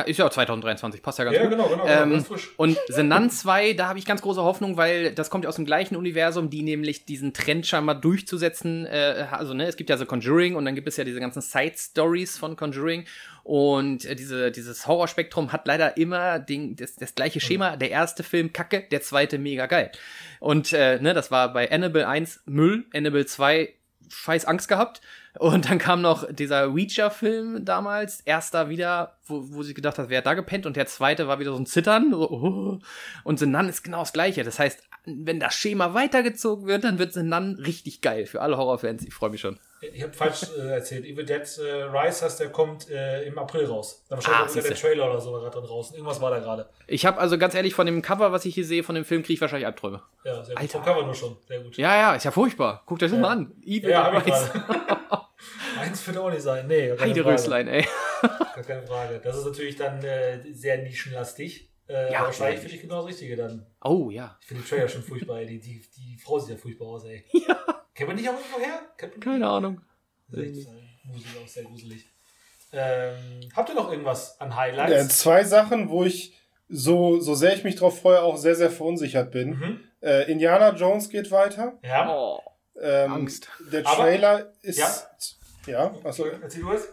Ist 0.06 0.18
ja 0.18 0.26
auch 0.26 0.30
2023, 0.30 1.02
passt 1.02 1.20
ja 1.20 1.26
ganz 1.26 1.36
Ja, 1.38 1.44
gut. 1.44 1.52
genau, 1.52 1.68
genau, 1.70 1.84
genau, 1.86 2.04
Ähm, 2.04 2.12
ganz 2.12 2.28
frisch. 2.28 2.50
und 2.58 2.78
The 2.88 3.04
Nun 3.04 3.30
2, 3.30 3.74
da 3.74 3.88
habe 3.88 4.00
ich 4.00 4.06
ganz 4.06 4.22
große 4.22 4.42
Hoffnung, 4.44 4.78
weil 4.78 5.14
das 5.14 5.30
kommt 5.30 5.44
ja 5.46 5.50
aus 5.50 5.56
dem 5.56 5.66
gleichen 5.66 5.96
Universum, 5.96 6.50
die 6.50 6.62
nämlich 6.62 7.06
diesen 7.06 7.34
Trend 7.34 7.66
scheinbar 7.66 7.96
durchzusetzen. 7.96 8.86
Äh, 8.86 9.28
also, 9.32 9.54
ne, 9.54 9.66
es 9.68 9.78
gibt 9.78 9.90
ja 9.90 9.98
so 9.98 10.06
Conjuring 10.06 10.56
und 10.56 10.66
dann 10.66 10.76
gibt 10.76 10.88
es 10.88 10.98
ja 10.98 11.04
diese 11.04 11.20
ganzen 11.20 11.42
Side-Stories 11.42 12.38
von 12.38 12.56
Conjuring. 12.56 13.06
Und 13.44 14.04
äh, 14.06 14.16
diese, 14.16 14.52
dieses 14.52 14.88
Horrorspektrum 14.88 15.54
hat 15.54 15.66
leider 15.68 15.96
immer 15.98 16.38
den, 16.40 16.76
das, 16.76 16.96
das 16.96 17.16
gleiche 17.16 17.40
Schema. 17.40 17.78
Der 17.78 17.90
erste 17.92 18.24
Film 18.24 18.52
kacke, 18.52 18.84
der 18.92 19.02
zweite 19.02 19.38
mega 19.40 19.68
geil. 19.68 19.92
Und 20.40 20.74
äh, 20.74 21.00
ne, 21.00 21.14
das 21.14 21.32
war 21.32 21.54
bei 21.54 21.72
Annabelle 21.72 22.08
1 22.08 22.42
Müll, 22.46 22.86
Annabelle 22.94 23.26
2 23.26 23.74
scheiß 24.10 24.46
Angst 24.46 24.68
gehabt. 24.68 25.02
Und 25.40 25.70
dann 25.70 25.78
kam 25.78 26.02
noch 26.02 26.32
dieser 26.32 26.70
Ouija-Film 26.70 27.64
damals, 27.66 28.22
erster 28.22 28.70
wieder, 28.70 29.18
wo, 29.26 29.44
wo 29.50 29.64
sie 29.64 29.74
gedacht 29.74 29.98
hat, 29.98 30.10
wer 30.10 30.20
hat 30.20 30.26
da 30.26 30.34
gepennt? 30.34 30.66
Und 30.66 30.76
der 30.76 30.88
zweite 30.88 31.28
war 31.28 31.40
wieder 31.40 31.52
so 31.52 31.58
ein 31.58 31.66
Zittern. 31.66 32.14
Oh. 32.14 32.80
Und 33.24 33.42
Nun 33.42 33.70
ist 33.70 33.84
genau 33.84 34.00
das 34.00 34.14
gleiche. 34.14 34.44
Das 34.44 34.60
heißt, 34.60 34.82
wenn 35.06 35.40
das 35.40 35.54
Schema 35.54 35.94
weitergezogen 35.94 36.68
wird, 36.68 36.84
dann 36.84 37.00
wird 37.00 37.16
Nun 37.16 37.56
richtig 37.56 38.02
geil 38.02 38.26
für 38.26 38.42
alle 38.42 38.58
Horrorfans. 38.58 39.06
Ich 39.06 39.14
freue 39.14 39.30
mich 39.30 39.42
schon. 39.42 39.60
Ich 39.82 40.02
habe 40.02 40.12
falsch 40.14 40.44
äh, 40.58 40.62
erzählt. 40.72 41.06
Evil 41.06 41.24
Dead 41.26 41.42
äh, 41.60 41.84
Rise 41.84 42.26
heißt, 42.26 42.40
der 42.40 42.50
kommt 42.52 42.90
äh, 42.90 43.24
im 43.26 43.38
April 43.38 43.66
raus. 43.66 44.04
Da 44.10 44.16
wahrscheinlich 44.16 44.52
Ah, 44.52 44.56
wieder 44.56 44.68
der. 44.70 44.76
Trailer 44.78 45.10
oder 45.12 45.22
so 45.22 45.32
gerade 45.34 45.52
dann 45.56 45.64
draußen. 45.66 45.96
Irgendwas 45.96 46.20
war 46.20 46.32
da 46.32 46.40
gerade. 46.40 46.68
Ich 46.88 47.06
habe 47.06 47.20
also 47.20 47.38
ganz 47.38 47.54
ehrlich 47.54 47.74
von 47.76 47.86
dem 47.86 48.02
Cover, 48.02 48.32
was 48.32 48.46
ich 48.46 48.56
hier 48.56 48.66
sehe, 48.66 48.84
von 48.84 48.96
dem 48.96 49.06
Film, 49.06 49.22
kriege 49.22 49.34
ich 49.34 49.42
wahrscheinlich 49.42 49.68
Albträume. 49.68 50.02
Ja, 50.24 50.44
sehr 50.44 50.56
gut. 50.56 50.62
Alter. 50.62 50.72
Vom 50.80 50.84
Cover 50.86 51.04
nur 51.06 51.14
schon. 51.16 51.38
Sehr 51.48 51.60
gut. 51.60 51.78
Ja, 51.78 51.96
ja, 51.96 52.16
ist 52.16 52.24
ja 52.24 52.32
furchtbar. 52.32 52.82
Guckt 52.88 53.04
euch 53.04 53.12
das 53.12 53.20
mal 53.20 53.30
an. 53.30 53.54
Evil 53.64 53.90
Ja, 53.92 54.20
Dead 54.20 54.34
Rise. 54.34 54.52
Eins 55.80 56.08
wird 56.08 56.18
auch 56.18 56.32
nicht 56.32 56.42
sein. 56.42 56.66
Nee. 56.68 56.94
Heideröslein, 57.00 57.68
ey. 57.68 57.86
Gar 58.22 58.64
keine 58.64 58.88
Frage. 58.88 59.22
Das 59.24 59.38
ist 59.38 59.46
natürlich 59.46 59.76
dann 59.76 60.04
äh, 60.04 60.40
sehr 60.54 60.80
nischenlastig. 60.80 61.70
Äh, 61.88 62.12
Ja. 62.12 62.20
aber 62.20 62.28
wahrscheinlich 62.28 62.60
finde 62.62 62.76
ich 62.76 62.82
genau 62.82 62.98
das 63.02 63.08
Richtige 63.12 63.36
dann. 63.36 63.66
Oh, 63.84 64.10
ja. 64.10 64.38
Ich 64.42 64.48
finde 64.48 64.64
den 64.64 64.70
Trailer 64.70 64.88
schon 64.90 65.04
furchtbar. 65.04 65.38
Ey. 65.40 65.46
Die, 65.46 65.60
die, 65.60 65.82
die 65.96 66.18
Frau 66.18 66.40
sieht 66.40 66.56
ja 66.56 66.58
furchtbar 66.58 66.88
aus, 66.88 67.06
ey. 67.06 67.24
Ja. 67.48 67.58
Kennt 67.98 68.08
man 68.10 68.16
nicht 68.16 68.30
auch 68.30 68.34
irgendwo 68.34 68.60
her? 68.60 68.80
Keine 69.20 69.48
Ahnung. 69.50 69.82
Sehr 70.30 70.46
gruselig, 70.46 70.68
auch 71.44 71.48
sehr 71.48 71.64
gruselig. 71.64 72.06
Ähm, 72.72 73.50
habt 73.56 73.70
ihr 73.70 73.76
noch 73.76 73.92
irgendwas 73.92 74.40
an 74.40 74.52
Ja, 74.52 74.56
Highlights? 74.58 75.20
zwei 75.20 75.44
Sachen, 75.44 75.90
wo 75.90 76.04
ich 76.04 76.38
so, 76.70 77.20
so 77.20 77.34
sehr 77.34 77.54
ich 77.56 77.64
mich 77.64 77.76
drauf 77.76 78.00
freue, 78.02 78.22
auch 78.22 78.38
sehr, 78.38 78.56
sehr 78.56 78.70
verunsichert 78.70 79.32
bin. 79.32 79.50
Mhm. 79.52 79.80
Äh, 80.02 80.32
Indiana 80.32 80.76
Jones 80.76 81.10
geht 81.10 81.32
weiter. 81.32 81.80
Ja. 81.84 82.08
Oh. 82.16 82.40
Ähm, 82.80 83.12
Angst. 83.14 83.50
Der 83.72 83.88
Aber- 83.88 84.04
Trailer 84.04 84.54
ist. 84.62 84.78
Ja. 84.78 85.08
Ja, 85.66 85.96
also 86.04 86.26
Erzähl 86.28 86.62
du 86.62 86.72
es. 86.72 86.88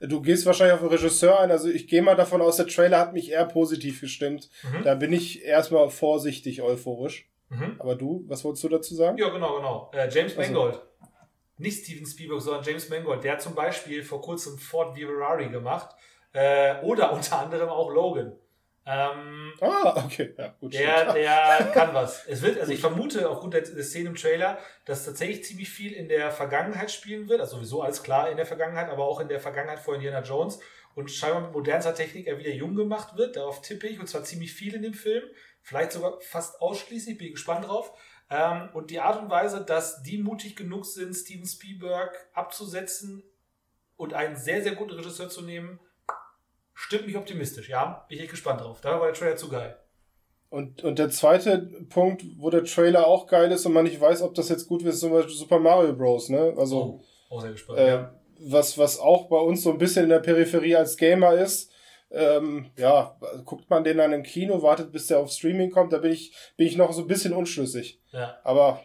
du 0.00 0.20
gehst 0.20 0.44
wahrscheinlich 0.46 0.74
auf 0.74 0.80
den 0.80 0.88
Regisseur 0.90 1.40
ein. 1.40 1.50
Also 1.50 1.68
ich 1.68 1.88
gehe 1.88 2.02
mal 2.02 2.14
davon 2.16 2.42
aus, 2.42 2.56
der 2.56 2.66
Trailer 2.66 2.98
hat 2.98 3.12
mich 3.14 3.30
eher 3.30 3.44
positiv 3.46 4.00
gestimmt. 4.02 4.50
Mhm. 4.62 4.82
Da 4.84 4.94
bin 4.94 5.12
ich 5.12 5.42
erstmal 5.44 5.88
vorsichtig 5.90 6.60
euphorisch. 6.62 7.28
Mhm. 7.54 7.76
Aber 7.78 7.94
du, 7.94 8.24
was 8.28 8.44
wolltest 8.44 8.64
du 8.64 8.68
dazu 8.68 8.94
sagen? 8.94 9.16
Ja, 9.18 9.28
genau, 9.28 9.56
genau. 9.56 9.90
Äh, 9.94 10.08
James 10.10 10.36
Also- 10.36 10.52
Mangold. 10.52 10.80
Nicht 11.56 11.84
Steven 11.84 12.04
Spielberg, 12.06 12.40
sondern 12.42 12.64
James 12.64 12.88
Mangold. 12.88 13.22
Der 13.22 13.32
hat 13.32 13.42
zum 13.42 13.54
Beispiel 13.54 14.02
vor 14.02 14.20
kurzem 14.20 14.58
Ford 14.58 14.98
v 14.98 15.06
Ferrari 15.06 15.48
gemacht. 15.50 15.94
Äh, 16.32 16.80
oder 16.82 17.12
unter 17.14 17.38
anderem 17.38 17.68
auch 17.68 17.90
Logan. 17.90 18.32
Ähm, 18.86 19.52
Ah, 19.60 20.02
okay. 20.04 20.34
Ja, 20.36 20.54
gut. 20.60 20.74
der, 20.74 20.98
stimmt. 20.98 21.14
der 21.16 21.70
kann 21.74 21.94
was. 21.94 22.26
Es 22.26 22.42
wird, 22.42 22.58
also 22.60 22.72
ich 22.72 22.80
vermute 22.80 23.30
aufgrund 23.30 23.54
der, 23.54 23.62
der 23.62 23.82
Szene 23.84 24.10
im 24.10 24.14
Trailer, 24.16 24.58
dass 24.84 25.04
tatsächlich 25.06 25.44
ziemlich 25.44 25.70
viel 25.70 25.92
in 25.92 26.08
der 26.08 26.30
Vergangenheit 26.30 26.90
spielen 26.90 27.28
wird. 27.28 27.40
Also 27.40 27.56
sowieso 27.56 27.82
alles 27.82 28.02
klar 28.02 28.28
in 28.30 28.36
der 28.36 28.46
Vergangenheit, 28.46 28.90
aber 28.90 29.04
auch 29.04 29.20
in 29.20 29.28
der 29.28 29.40
Vergangenheit 29.40 29.78
vor 29.78 29.94
Indiana 29.94 30.20
Jones. 30.22 30.58
Und 30.96 31.10
scheinbar 31.10 31.40
mit 31.42 31.52
modernster 31.52 31.94
Technik 31.94 32.26
er 32.26 32.38
wieder 32.38 32.50
jung 32.52 32.74
gemacht 32.76 33.16
wird. 33.16 33.36
Darauf 33.36 33.62
tippe 33.62 33.86
ich. 33.86 33.98
Und 33.98 34.08
zwar 34.08 34.22
ziemlich 34.24 34.52
viel 34.52 34.74
in 34.74 34.82
dem 34.82 34.94
Film. 34.94 35.22
Vielleicht 35.64 35.92
sogar 35.92 36.20
fast 36.20 36.60
ausschließlich. 36.60 37.18
Bin 37.18 37.32
gespannt 37.32 37.66
drauf. 37.66 37.92
Ähm, 38.30 38.68
und 38.74 38.90
die 38.90 39.00
Art 39.00 39.20
und 39.20 39.30
Weise, 39.30 39.64
dass 39.64 40.02
die 40.02 40.18
mutig 40.18 40.56
genug 40.56 40.86
sind, 40.86 41.14
Steven 41.14 41.46
Spielberg 41.46 42.14
abzusetzen 42.34 43.22
und 43.96 44.12
einen 44.14 44.36
sehr, 44.36 44.62
sehr 44.62 44.74
guten 44.74 44.92
Regisseur 44.92 45.28
zu 45.28 45.42
nehmen, 45.42 45.80
stimmt 46.74 47.06
mich 47.06 47.16
optimistisch. 47.16 47.68
Ja, 47.68 48.04
bin 48.08 48.16
ich 48.18 48.22
echt 48.24 48.30
gespannt 48.32 48.60
drauf. 48.60 48.80
Da 48.80 48.98
war 49.00 49.06
der 49.06 49.14
Trailer 49.14 49.36
zu 49.36 49.48
geil. 49.48 49.78
Und, 50.50 50.84
und 50.84 50.98
der 50.98 51.10
zweite 51.10 51.58
Punkt, 51.88 52.24
wo 52.38 52.50
der 52.50 52.64
Trailer 52.64 53.06
auch 53.06 53.26
geil 53.26 53.50
ist 53.50 53.66
und 53.66 53.72
man 53.72 53.84
nicht 53.84 54.00
weiß, 54.00 54.22
ob 54.22 54.34
das 54.34 54.48
jetzt 54.48 54.68
gut 54.68 54.84
wird, 54.84 54.94
ist 54.94 55.00
zum 55.00 55.12
Beispiel 55.12 55.34
Super 55.34 55.58
Mario 55.58 55.94
Bros. 55.94 56.28
Ne? 56.28 56.54
Also, 56.56 57.02
Oh, 57.28 57.34
auch 57.36 57.40
sehr 57.40 57.52
gespannt. 57.52 57.78
äh, 57.80 57.88
ja. 57.88 58.14
was, 58.38 58.78
was 58.78 58.98
auch 59.00 59.28
bei 59.28 59.38
uns 59.38 59.62
so 59.62 59.70
ein 59.72 59.78
bisschen 59.78 60.04
in 60.04 60.10
der 60.10 60.20
Peripherie 60.20 60.76
als 60.76 60.96
Gamer 60.96 61.34
ist. 61.34 61.70
Ähm, 62.14 62.70
ja, 62.76 63.18
guckt 63.44 63.68
man 63.68 63.82
den 63.82 63.98
dann 63.98 64.12
im 64.12 64.22
Kino, 64.22 64.62
wartet 64.62 64.92
bis 64.92 65.08
der 65.08 65.18
auf 65.18 65.30
Streaming 65.32 65.70
kommt, 65.70 65.92
da 65.92 65.98
bin 65.98 66.12
ich, 66.12 66.32
bin 66.56 66.66
ich 66.68 66.76
noch 66.76 66.92
so 66.92 67.02
ein 67.02 67.08
bisschen 67.08 67.32
unschlüssig. 67.32 68.00
ja. 68.12 68.38
Aber 68.44 68.80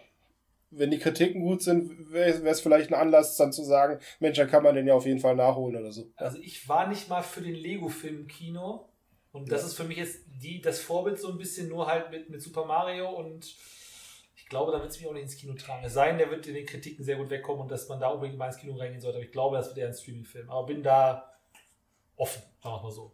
wenn 0.71 0.91
die 0.91 0.99
Kritiken 0.99 1.41
gut 1.41 1.61
sind, 1.63 2.11
wäre 2.11 2.29
es 2.47 2.61
vielleicht 2.61 2.91
ein 2.91 2.99
Anlass, 2.99 3.37
dann 3.37 3.51
zu 3.51 3.63
sagen, 3.63 3.99
Mensch, 4.19 4.37
dann 4.37 4.47
kann 4.49 4.61
man 4.63 4.75
den 4.75 4.85
ja 4.87 4.93
auf 4.93 5.05
jeden 5.05 5.19
Fall 5.19 5.35
nachholen 5.35 5.75
oder 5.75 5.91
so. 5.91 6.11
Also 6.15 6.37
ich 6.39 6.67
war 6.69 6.87
nicht 6.87 7.09
mal 7.09 7.23
für 7.23 7.41
den 7.41 7.55
Lego-Film 7.55 8.21
im 8.21 8.27
Kino. 8.27 8.85
Und 9.31 9.51
das 9.51 9.61
Ja. 9.61 9.67
ist 9.67 9.73
für 9.75 9.83
mich 9.83 9.97
jetzt 9.97 10.21
die, 10.41 10.59
das 10.61 10.79
Vorbild 10.79 11.19
so 11.19 11.29
ein 11.29 11.37
bisschen 11.37 11.69
nur 11.69 11.87
halt 11.87 12.09
mit, 12.11 12.29
mit 12.29 12.41
Super 12.41 12.65
Mario 12.65 13.09
und 13.09 13.45
ich 14.35 14.45
glaube, 14.47 14.71
da 14.71 14.79
wird 14.79 14.89
es 14.91 14.97
mich 14.99 15.07
auch 15.07 15.13
nicht 15.13 15.23
ins 15.23 15.35
Kino 15.37 15.53
tragen. 15.53 15.83
Es 15.85 15.93
sei 15.93 16.07
denn, 16.09 16.17
der 16.17 16.31
wird 16.31 16.47
in 16.47 16.55
den 16.55 16.65
Kritiken 16.65 17.03
sehr 17.05 17.17
gut 17.17 17.29
wegkommen 17.29 17.61
und 17.63 17.71
dass 17.71 17.87
man 17.89 17.99
da 17.99 18.09
unbedingt 18.09 18.37
mal 18.39 18.47
ins 18.47 18.57
Kino 18.57 18.75
reingehen 18.75 19.01
sollte. 19.01 19.17
Aber 19.17 19.25
ich 19.25 19.31
glaube, 19.31 19.57
das 19.57 19.67
wird 19.69 19.77
eher 19.79 19.87
ein 19.87 19.93
Streaming-Film. 19.93 20.49
Aber 20.49 20.65
bin 20.65 20.81
da 20.81 21.31
offen, 22.15 22.41
sagen 22.63 22.75
wir 22.75 22.81
mal 22.83 22.91
so. 22.91 23.13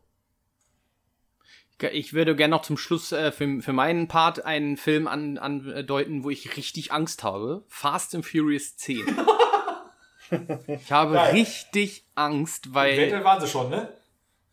Ich 1.91 2.13
würde 2.13 2.35
gerne 2.35 2.51
noch 2.51 2.61
zum 2.61 2.77
Schluss 2.77 3.11
äh, 3.11 3.31
für, 3.31 3.61
für 3.61 3.73
meinen 3.73 4.07
Part 4.07 4.45
einen 4.45 4.77
Film 4.77 5.07
an- 5.07 5.37
andeuten, 5.37 6.23
wo 6.23 6.29
ich 6.29 6.55
richtig 6.55 6.91
Angst 6.93 7.23
habe. 7.23 7.63
Fast 7.67 8.15
and 8.15 8.25
Furious 8.25 8.77
10. 8.77 9.03
ich 10.67 10.91
habe 10.91 11.15
Geil. 11.15 11.31
richtig 11.33 12.05
Angst, 12.15 12.73
weil. 12.73 12.93
Eventuell 12.93 13.23
waren 13.23 13.41
sie 13.41 13.47
schon, 13.47 13.69
ne? 13.69 13.91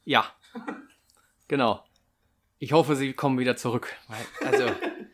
Ja. 0.05 0.27
Genau. 1.49 1.85
Ich 2.59 2.73
hoffe, 2.73 2.97
sie 2.97 3.13
kommen 3.13 3.39
wieder 3.39 3.57
zurück. 3.57 3.95
Also, 4.45 4.67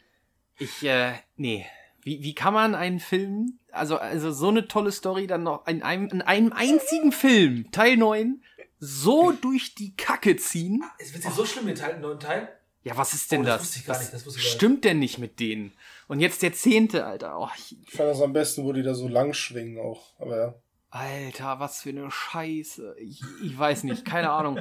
ich, 0.59 0.83
äh, 0.85 1.12
nee. 1.37 1.67
Wie, 2.03 2.23
wie 2.23 2.35
kann 2.35 2.55
man 2.55 2.75
einen 2.75 3.01
Film, 3.01 3.59
also, 3.70 3.99
also 3.99 4.33
so 4.33 4.49
eine 4.49 4.67
tolle 4.67 4.93
Story 4.93 5.27
dann 5.27 5.43
noch 5.43 5.67
in 5.67 5.83
einem, 5.83 6.09
in 6.09 6.23
einem 6.23 6.53
einzigen 6.53 7.12
Film, 7.12 7.70
Teil 7.70 7.97
9, 7.99 8.43
so 8.78 9.32
durch 9.32 9.74
die 9.74 9.94
Kacke 9.97 10.36
ziehen? 10.36 10.82
Es 10.98 11.12
wird 11.12 11.24
ja 11.24 11.31
so 11.31 11.44
schlimm, 11.44 11.66
den 11.66 11.74
Teil, 11.74 11.94
den 11.94 12.02
neuen 12.02 12.20
Teil. 12.20 12.48
Ja, 12.84 12.97
was 12.97 13.12
ist 13.12 13.31
denn 13.32 13.42
Oh, 13.42 13.44
das 13.44 13.57
das? 13.57 13.62
wusste 13.66 13.78
ich 13.81 13.86
gar 13.86 13.94
Was 13.97 14.02
nicht, 14.02 14.15
das 14.15 14.26
wusste 14.26 14.39
ich 14.39 14.44
gar 14.44 14.48
nicht. 14.50 14.57
stimmt 14.57 14.84
denn 14.84 14.98
nicht 14.98 15.18
mit 15.18 15.40
denen? 15.40 15.73
Und 16.07 16.20
jetzt 16.20 16.42
der 16.42 16.52
zehnte, 16.52 17.05
Alter. 17.05 17.39
Oh, 17.39 17.48
ich, 17.57 17.76
Ich 17.86 17.90
fand 17.92 18.08
das 18.10 18.20
am 18.23 18.32
besten, 18.32 18.65
wo 18.65 18.73
die 18.73 18.82
da 18.82 18.94
so 18.94 19.08
lang 19.08 19.34
schwingen 19.34 19.78
auch. 19.78 20.18
Aber 20.20 20.36
ja. 20.39 20.55
Alter, 20.99 21.60
was 21.60 21.83
für 21.83 21.91
eine 21.91 22.10
Scheiße. 22.10 22.97
Ich, 22.99 23.20
ich 23.43 23.57
weiß 23.57 23.85
nicht, 23.85 24.05
keine 24.05 24.31
Ahnung. 24.31 24.59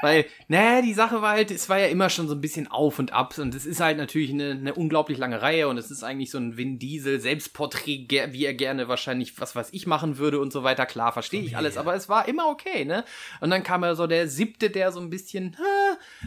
Weil, 0.00 0.24
naja, 0.48 0.80
die 0.80 0.94
Sache 0.94 1.20
war 1.20 1.32
halt, 1.32 1.50
es 1.50 1.68
war 1.68 1.78
ja 1.78 1.88
immer 1.88 2.08
schon 2.08 2.26
so 2.26 2.34
ein 2.34 2.40
bisschen 2.40 2.70
auf 2.70 2.98
und 2.98 3.12
ab. 3.12 3.36
Und 3.36 3.54
es 3.54 3.66
ist 3.66 3.80
halt 3.80 3.98
natürlich 3.98 4.30
eine, 4.30 4.52
eine 4.52 4.74
unglaublich 4.74 5.18
lange 5.18 5.42
Reihe 5.42 5.68
und 5.68 5.76
es 5.76 5.90
ist 5.90 6.02
eigentlich 6.02 6.30
so 6.30 6.38
ein 6.38 6.56
Vin 6.56 6.78
Diesel 6.78 7.20
Selbstporträt, 7.20 8.06
wie 8.08 8.44
er 8.46 8.54
gerne 8.54 8.88
wahrscheinlich, 8.88 9.38
was 9.40 9.54
weiß 9.54 9.68
ich, 9.72 9.86
machen 9.86 10.16
würde 10.16 10.40
und 10.40 10.52
so 10.52 10.62
weiter. 10.62 10.86
Klar, 10.86 11.12
verstehe 11.12 11.42
ich 11.42 11.56
alles, 11.56 11.76
aber 11.76 11.94
es 11.94 12.08
war 12.08 12.28
immer 12.28 12.48
okay, 12.48 12.84
ne? 12.84 13.04
Und 13.40 13.50
dann 13.50 13.62
kam 13.62 13.82
ja 13.82 13.94
so 13.94 14.06
der 14.06 14.26
siebte, 14.28 14.70
der 14.70 14.90
so 14.90 15.00
ein 15.00 15.10
bisschen, 15.10 15.56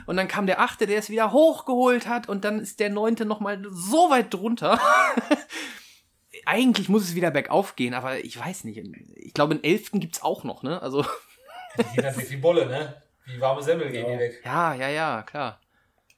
und 0.06 0.18
dann 0.18 0.28
kam 0.28 0.46
der 0.46 0.62
achte, 0.62 0.86
der 0.86 1.00
es 1.00 1.10
wieder 1.10 1.32
hochgeholt 1.32 2.08
hat 2.08 2.30
und 2.30 2.46
dann 2.46 2.60
ist 2.60 2.80
der 2.80 2.90
neunte 2.90 3.26
nochmal 3.26 3.64
so 3.72 4.10
weit 4.10 4.34
drunter. 4.34 4.80
Eigentlich 6.50 6.88
muss 6.90 7.04
es 7.04 7.14
wieder 7.16 7.30
bergauf 7.32 7.76
gehen, 7.76 7.94
aber 7.94 8.20
ich 8.24 8.40
weiß 8.40 8.64
nicht. 8.64 8.78
Ich 9.16 9.34
glaube, 9.34 9.54
einen 9.56 9.64
elften 9.64 10.00
gibt's 10.00 10.22
auch 10.22 10.44
noch, 10.44 10.64
ne? 10.64 10.82
Also, 10.82 11.04
Die 11.78 11.84
gehen 11.96 12.04
dann 12.04 12.18
weg 12.18 12.30
wie 12.30 12.38
Bolle, 12.38 12.66
ne? 12.66 13.02
Wie 13.26 13.40
warme 13.42 13.62
Semmel 13.62 13.92
gehen 13.92 14.06
Ja. 14.06 14.14
die 14.14 14.20
weg. 14.20 14.42
ja, 14.46 14.74
ja, 14.74 14.88
ja, 14.90 15.24
klar. 15.24 15.60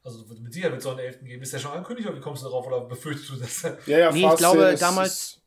Also 0.04 0.24
mit 0.40 0.54
Sicherheit 0.54 0.72
wird 0.74 0.80
es 0.80 0.84
so 0.84 0.92
einen 0.92 1.00
Elften 1.00 1.26
geben. 1.26 1.42
Ist 1.42 1.52
der 1.54 1.60
schon 1.60 1.72
angekündigt 1.72 2.08
oder 2.08 2.18
wie 2.18 2.22
kommst 2.22 2.44
du 2.44 2.48
darauf? 2.48 2.66
Oder 2.68 2.82
befürchtest 2.82 3.30
du 3.32 3.36
das? 3.36 3.64
Ja, 3.86 3.98
ja, 3.98 4.12
Nee, 4.12 4.26
ich 4.28 4.36
glaube, 4.38 4.62
ist- 4.66 4.82
damals- 4.82 5.12
ist- 5.14 5.42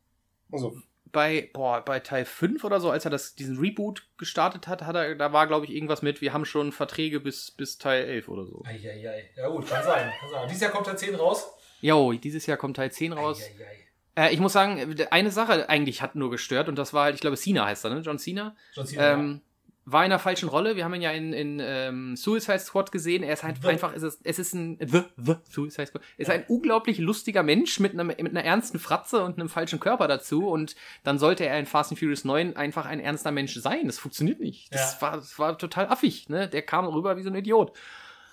Also, 0.52 0.76
Bei, 1.12 1.50
boah, 1.52 1.84
bei 1.84 2.00
Teil 2.00 2.24
5 2.24 2.64
oder 2.64 2.80
so, 2.80 2.90
als 2.90 3.04
er 3.04 3.10
das, 3.10 3.34
diesen 3.34 3.58
Reboot 3.58 4.06
gestartet 4.18 4.66
hat, 4.66 4.82
hat 4.82 4.96
er, 4.96 5.14
da 5.14 5.32
war, 5.32 5.46
glaube 5.46 5.66
ich, 5.66 5.72
irgendwas 5.72 6.00
mit, 6.02 6.20
wir 6.22 6.32
haben 6.32 6.44
schon 6.46 6.72
Verträge 6.72 7.20
bis, 7.20 7.50
bis 7.50 7.76
Teil 7.78 8.04
11 8.06 8.28
oder 8.28 8.46
so. 8.46 8.62
Eieiei. 8.66 9.30
Ja 9.36 9.48
gut, 9.48 9.68
kann 9.68 9.84
sein. 9.84 10.10
Kann 10.20 10.30
sein. 10.30 10.48
Dieses 10.48 10.62
Jahr 10.62 10.70
kommt 10.72 10.86
Teil 10.86 10.96
10 10.98 11.14
raus. 11.14 11.46
Jo, 11.82 12.12
dieses 12.14 12.46
Jahr 12.46 12.56
kommt 12.56 12.76
Teil 12.76 12.90
10 12.90 13.12
raus. 13.12 13.40
Eieiei. 13.42 13.81
Äh, 14.16 14.32
ich 14.34 14.40
muss 14.40 14.52
sagen, 14.52 14.96
eine 15.10 15.30
Sache 15.30 15.68
eigentlich 15.68 16.02
hat 16.02 16.14
nur 16.14 16.30
gestört 16.30 16.68
und 16.68 16.76
das 16.76 16.92
war 16.92 17.04
halt, 17.04 17.14
ich 17.14 17.20
glaube, 17.20 17.36
Cena 17.36 17.66
heißt 17.66 17.84
er, 17.84 17.90
ne? 17.94 18.00
John 18.00 18.18
Cena. 18.18 18.54
John 18.74 18.86
Cena. 18.86 19.12
Ähm, 19.14 19.40
war 19.84 20.02
in 20.02 20.12
einer 20.12 20.20
falschen 20.20 20.48
Rolle. 20.48 20.76
Wir 20.76 20.84
haben 20.84 20.94
ihn 20.94 21.02
ja 21.02 21.10
in, 21.10 21.32
in 21.32 21.58
ähm, 21.60 22.14
Suicide 22.16 22.60
Squad 22.60 22.92
gesehen. 22.92 23.24
Er 23.24 23.32
ist 23.32 23.42
halt 23.42 23.56
The. 23.62 23.68
einfach, 23.68 23.92
es 23.92 24.04
ist, 24.04 24.20
es 24.22 24.38
ist 24.38 24.54
ein 24.54 24.78
The, 24.80 25.02
The 25.16 25.34
Suicide 25.50 25.86
Squad. 25.88 26.02
Ist 26.18 26.30
ein 26.30 26.44
unglaublich 26.46 26.98
lustiger 26.98 27.42
Mensch 27.42 27.80
mit, 27.80 27.92
einem, 27.92 28.06
mit 28.06 28.28
einer 28.28 28.44
ernsten 28.44 28.78
Fratze 28.78 29.24
und 29.24 29.38
einem 29.40 29.48
falschen 29.48 29.80
Körper 29.80 30.06
dazu. 30.06 30.46
Und 30.48 30.76
dann 31.02 31.18
sollte 31.18 31.46
er 31.46 31.58
in 31.58 31.66
Fast 31.66 31.90
and 31.90 31.98
Furious 31.98 32.24
9 32.24 32.54
einfach 32.54 32.86
ein 32.86 33.00
ernster 33.00 33.32
Mensch 33.32 33.54
sein. 33.56 33.86
Das 33.86 33.98
funktioniert 33.98 34.38
nicht. 34.38 34.72
Das, 34.72 34.94
Ja. 34.94 35.02
war, 35.02 35.16
das 35.16 35.36
war 35.40 35.58
total 35.58 35.88
affig. 35.88 36.28
Ne? 36.28 36.46
Der 36.46 36.62
kam 36.62 36.86
rüber 36.86 37.16
wie 37.16 37.22
so 37.24 37.30
ein 37.30 37.34
Idiot. 37.34 37.72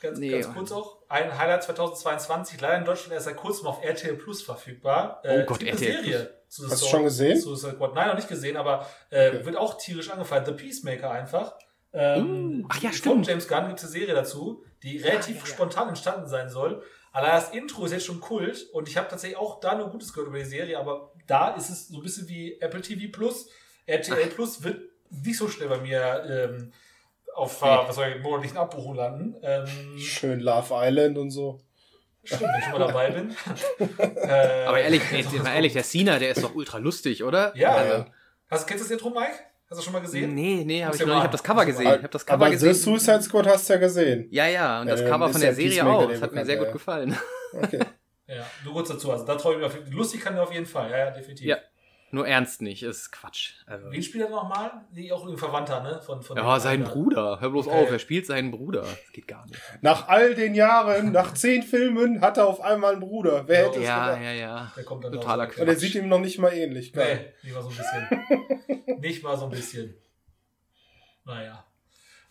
Ganz, 0.02 0.20
Nee. 0.20 0.30
ganz 0.32 0.54
kurz 0.54 0.72
auch. 0.72 0.98
Ein 1.10 1.38
Highlight 1.38 1.64
2022, 1.64 2.62
leider 2.62 2.78
in 2.78 2.86
Deutschland 2.86 3.14
erst 3.14 3.26
seit 3.26 3.36
kurzem 3.38 3.68
auf 3.68 3.84
RTL 3.84 4.16
Plus 4.16 4.42
verfügbar. 4.42 5.22
Oh 5.26 5.44
Gott, 5.46 5.62
es 5.64 5.70
gibt 5.70 5.82
RTL 5.82 5.92
eine 5.98 6.04
Serie 6.04 6.34
zu 6.48 6.66
The 6.66 6.72
Hast 6.72 6.82
du 6.84 6.88
schon 6.88 7.04
gesehen? 7.04 7.40
Suicide 7.40 7.74
Squad. 7.74 7.96
Nein, 7.96 8.08
noch 8.08 8.16
nicht 8.16 8.28
gesehen, 8.30 8.58
aber 8.58 8.88
äh, 9.10 9.30
Okay. 9.30 9.46
wird 9.46 9.58
auch 9.58 9.78
tierisch 9.78 10.10
angefallen. 10.10 10.46
The 10.46 10.52
Peacemaker 10.54 11.12
einfach. 11.12 11.54
Ähm, 11.92 12.62
Uh, 12.64 12.68
ach 12.70 12.82
ja, 12.82 12.90
Von 12.90 12.98
stimmt. 12.98 13.28
James 13.28 13.48
Gunn 13.48 13.68
gibt 13.68 13.80
es 13.80 13.86
eine 13.86 13.92
Serie 13.92 14.14
dazu, 14.14 14.64
die 14.84 14.98
relativ 15.00 15.36
ja, 15.38 15.42
ja. 15.42 15.46
spontan 15.48 15.90
entstanden 15.90 16.28
sein 16.28 16.50
soll. 16.50 16.84
Allein 17.12 17.32
das 17.32 17.50
Intro 17.52 17.86
ist 17.86 17.92
jetzt 17.92 18.06
schon 18.06 18.20
Kult 18.20 18.68
und 18.74 18.88
ich 18.88 18.96
habe 18.96 19.08
tatsächlich 19.08 19.38
auch 19.40 19.60
da 19.60 19.74
nur 19.76 19.90
Gutes 19.90 20.14
gehört 20.14 20.28
über 20.30 20.38
die 20.38 20.46
Serie, 20.46 20.78
aber 20.78 21.12
da 21.26 21.56
ist 21.56 21.70
es 21.72 21.88
so 21.88 21.98
ein 21.98 22.04
bisschen 22.04 22.28
wie 22.30 22.60
Apple 22.62 22.82
TV 22.82 23.12
Plus. 23.12 23.50
RTL 23.88 24.28
Plus 24.28 24.64
wird 24.64 24.82
nicht 25.10 25.38
so 25.38 25.48
schnell 25.48 25.70
bei 25.70 25.80
mir 25.80 26.24
ähm, 26.30 26.72
auf 27.40 27.62
äh, 27.62 27.66
was 27.66 27.96
soll 27.96 28.08
ich, 28.16 28.22
monatlichen 28.24 28.58
Abbuchung 28.58 28.96
landen. 28.96 29.36
Ähm, 29.42 29.66
schön 29.98 30.40
Love 30.40 30.68
Island 30.74 31.18
und 31.18 31.32
so. 31.32 31.60
Stimmt, 32.24 32.42
wenn 32.42 32.60
ich 32.60 32.64
schon 32.66 32.74
mal 32.80 32.88
dabei 32.88 33.12
bin. 33.12 33.36
äh, 34.28 34.66
Aber 34.66 34.80
ehrlich, 34.80 35.02
ey, 35.12 35.24
mal 35.40 35.56
ehrlich, 35.56 35.74
der 35.74 35.84
Cena, 35.84 36.20
der 36.20 36.32
ist 36.32 36.44
doch 36.44 36.54
ultra 36.54 36.78
lustig, 36.78 37.24
oder? 37.24 37.56
Ja, 37.56 37.72
Also, 37.76 37.94
ja. 37.94 38.06
Hast, 38.50 38.68
kennst 38.68 38.84
du 38.84 38.88
das 38.90 38.92
Intro, 38.92 39.10
Mike? 39.10 39.34
Hast 39.70 39.80
du 39.80 39.84
schon 39.84 39.94
mal 39.94 40.00
gesehen? 40.02 40.34
Nee, 40.34 40.64
nee, 40.66 40.84
habe 40.84 40.96
ich 40.96 41.02
noch 41.02 41.08
nicht. 41.08 41.18
Ich 41.18 41.24
habe 41.24 41.32
das 41.32 41.44
Cover 41.44 41.66
gesehen. 41.66 41.86
Ich 41.88 41.94
habe 41.98 42.08
das 42.10 42.26
Cover 42.26 42.46
Aber 42.46 42.52
gesehen. 42.52 42.74
The 42.74 42.80
Suicide 42.80 43.22
Squad 43.22 43.48
hast 43.48 43.70
du 43.70 43.74
ja 43.74 43.80
gesehen. 43.80 44.28
Ja, 44.32 44.48
ja, 44.48 44.82
und 44.82 44.88
das 44.88 45.02
Ja, 45.02 45.10
Cover 45.10 45.30
von 45.30 45.40
ja 45.42 45.48
der 45.48 45.56
Serie 45.56 45.70
Peacemaker, 45.72 45.96
auch. 45.98 46.02
der 46.08 46.14
Das 46.14 46.22
hat 46.24 46.34
mir 46.34 46.46
sehr 46.46 46.58
gut 46.58 46.68
ja. 46.68 46.74
gefallen. 46.74 47.18
Okay. 47.54 47.80
Ja, 48.28 48.46
nur 48.64 48.74
kurz 48.74 48.90
dazu. 48.90 49.12
Also 49.12 49.26
da 49.26 49.38
freue 49.40 49.54
ich 49.54 49.58
mich 49.60 49.68
auf 49.68 49.74
jeden 49.76 49.86
Fall. 49.88 49.96
Lustig 49.96 50.22
kann 50.22 50.36
er 50.36 50.44
auf 50.44 50.54
jeden 50.54 50.66
Fall. 50.66 50.90
Ja, 50.92 50.98
ja, 50.98 51.12
definitiv. 51.12 51.46
Ja. 51.48 51.58
Nur 52.12 52.28
ernst 52.28 52.62
nicht, 52.62 52.82
ist 52.84 53.12
Quatsch. 53.12 53.54
Also, 53.68 53.92
Wen 53.92 54.02
spielt 54.02 54.24
er 54.26 54.30
nochmal? 54.32 54.72
Nee, 54.92 55.12
auch 55.12 55.28
ein 55.28 55.38
Verwandter, 55.38 55.82
ne? 55.84 56.02
Von, 56.04 56.22
von 56.24 56.38
ja, 56.38 56.60
sein. 56.60 56.84
Bruder. 56.84 57.40
Hör 57.40 57.50
bloß 57.52 57.68
Okay. 57.68 57.84
auf, 57.84 57.92
er 57.92 58.00
spielt 58.00 58.26
seinen 58.26 58.50
Bruder. 58.52 58.82
Das 58.82 59.12
geht 59.14 59.28
gar 59.28 59.46
nicht. 59.46 59.62
Nach 59.82 60.08
all 60.08 60.34
den 60.34 60.56
Jahren, 60.56 61.12
nach 61.12 61.34
zehn 61.36 61.62
Filmen, 61.62 62.22
hat 62.22 62.38
er 62.38 62.48
auf 62.48 62.62
einmal 62.62 62.94
einen 62.94 63.02
Bruder. 63.02 63.48
Wer 63.48 63.68
hätte 63.68 63.80
es 63.80 63.86
Ja, 63.86 64.08
gedacht? 64.16 64.24
ja, 64.24 64.32
ja. 64.34 64.72
Der 64.76 64.84
kommt 64.84 65.04
dann 65.04 65.12
Totaler 65.14 65.46
raus. 65.46 65.58
Und 65.58 65.68
er 65.68 65.76
sieht 65.76 65.94
ihm 65.96 66.08
noch 66.08 66.20
nicht 66.20 66.40
mal 66.40 66.52
ähnlich. 66.54 66.94
Nee, 66.96 67.34
nicht 67.44 67.54
mal 67.54 67.62
so 67.62 67.70
ein 67.70 67.76
bisschen. 67.78 69.00
nicht 69.00 69.24
mal 69.24 69.38
so 69.38 69.46
ein 69.46 69.52
bisschen. 69.52 69.96
Naja. 71.26 71.64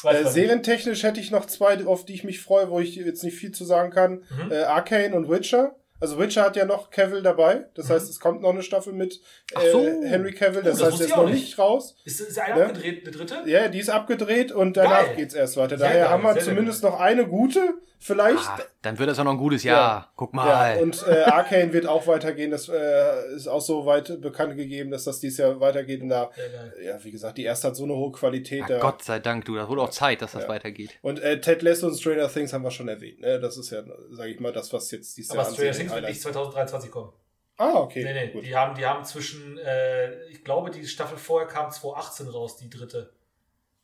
Äh, 0.05 0.25
serientechnisch 0.25 1.03
hätte 1.03 1.21
ich 1.21 1.31
noch 1.31 1.47
zwei, 1.47 1.85
auf 1.87 2.05
die 2.05 2.15
ich 2.15 2.25
mich 2.25 2.41
freue, 2.41 2.71
wo 2.71 2.79
ich 2.81 2.95
jetzt 2.97 3.23
nicht 3.25 3.37
viel 3.37 3.51
zu 3.53 3.65
sagen 3.65 3.91
kann. 3.91 4.25
Mhm. 4.31 4.53
Äh, 4.53 4.63
Arcane 4.63 5.15
und 5.15 5.29
Witcher. 5.29 5.75
Also 6.01 6.19
Witcher 6.19 6.43
hat 6.43 6.55
ja 6.57 6.65
noch 6.65 6.91
Cavill 6.91 7.23
dabei. 7.23 7.65
Das 7.75 7.89
Mhm. 7.89 7.93
heißt, 7.95 8.11
es 8.11 8.21
kommt 8.21 8.41
noch 8.43 8.51
eine 8.51 8.63
Staffel 8.63 8.93
mit 8.93 9.21
äh, 9.55 9.71
so. 9.73 9.85
Henry 10.05 10.33
Cavill. 10.33 10.61
Oh, 10.63 10.65
Das 10.65 10.79
das 10.79 10.89
heißt, 10.93 11.01
der 11.01 11.07
ist 11.09 11.17
noch 11.17 11.25
nicht. 11.27 11.35
nicht 11.35 11.59
raus. 11.59 11.97
Ist, 12.05 12.21
ist 12.21 12.39
einer 12.39 12.57
Ne? 12.57 12.65
abgedreht, 12.67 13.03
eine 13.03 13.11
dritte? 13.17 13.43
Ja, 13.47 13.69
die 13.69 13.79
ist 13.81 13.91
abgedreht 13.91 14.53
und 14.53 14.77
danach 14.77 15.07
Geil. 15.07 15.17
geht's 15.17 15.35
erst 15.35 15.57
weiter. 15.57 15.77
Daher 15.77 16.03
geil, 16.05 16.09
haben 16.11 16.23
wir 16.23 16.39
zumindest 16.39 16.83
noch 16.85 17.01
eine 17.01 17.27
gute 17.27 17.75
vielleicht. 17.99 18.49
Ah, 18.49 18.59
dann 18.83 18.99
wird 18.99 19.09
das 19.11 19.19
auch 19.19 19.25
noch 19.25 19.33
ein 19.33 19.39
gutes 19.39 19.65
Jahr. 19.65 20.13
Guck 20.17 20.33
mal. 20.35 20.77
Ja, 20.77 20.81
und 20.83 21.05
äh, 21.07 21.23
Arcane 21.25 21.73
wird 21.73 21.87
auch 21.87 22.07
weitergehen. 22.07 22.51
Das 22.51 22.69
äh, 22.69 23.35
ist 23.35 23.47
auch 23.49 23.61
so 23.61 23.85
weit 23.87 24.21
bekannt 24.21 24.57
gegeben, 24.57 24.91
dass 24.91 25.05
das 25.05 25.21
dieses 25.21 25.39
Jahr 25.39 25.59
weitergeht. 25.61 26.03
Und 26.03 26.09
da, 26.11 26.31
geil. 26.37 26.75
ja, 26.85 27.03
wie 27.05 27.11
gesagt, 27.11 27.39
die 27.39 27.45
erste 27.45 27.69
hat 27.69 27.77
so 27.77 27.85
eine 27.85 27.95
hohe 27.95 28.13
Qualität. 28.13 28.63
Ah, 28.65 28.69
da. 28.69 28.79
Gott 28.79 29.03
sei 29.03 29.19
Dank, 29.19 29.45
du. 29.45 29.57
Das 29.57 29.69
wurde 29.69 29.83
auch 29.83 29.91
Zeit, 29.91 30.23
dass 30.23 30.33
das 30.33 30.45
Ja. 30.45 30.49
weitergeht. 30.49 30.99
Und 31.03 31.21
äh, 31.21 31.41
Ted 31.41 31.63
Lasso 31.63 31.87
und 31.87 31.97
Stranger 31.99 32.29
Things 32.33 32.53
haben 32.53 32.63
wir 32.65 32.71
schon 32.71 32.89
erwähnt. 32.89 33.21
Ne? 33.21 33.41
Das 33.41 33.57
ist 33.57 33.71
ja, 33.71 33.83
sage 34.11 34.31
ich 34.31 34.41
mal, 34.41 34.53
das, 34.53 34.73
was 34.73 34.91
jetzt 34.91 35.17
dieses 35.17 35.31
Aber 35.33 35.41
Jahr 35.43 35.49
an 35.49 35.55
Stranger 35.55 35.73
Things 35.73 35.93
wird 35.93 36.05
nicht 36.05 36.11
Highlights- 36.11 36.23
2023 36.23 36.91
kommen. 36.91 37.13
Ah, 37.61 37.75
okay. 37.81 38.05
Nee, 38.05 38.13
nee, 38.15 38.33
gut. 38.33 38.45
die 38.45 38.55
haben, 38.55 38.77
die 38.77 38.87
haben 38.87 39.05
zwischen, 39.05 39.59
äh, 39.59 40.23
ich 40.29 40.45
glaube, 40.45 40.71
die 40.71 40.87
Staffel 40.87 41.19
vorher 41.19 41.49
kam 41.49 41.71
2018 41.73 42.29
raus, 42.29 42.57
die 42.57 42.71
dritte. 42.71 43.13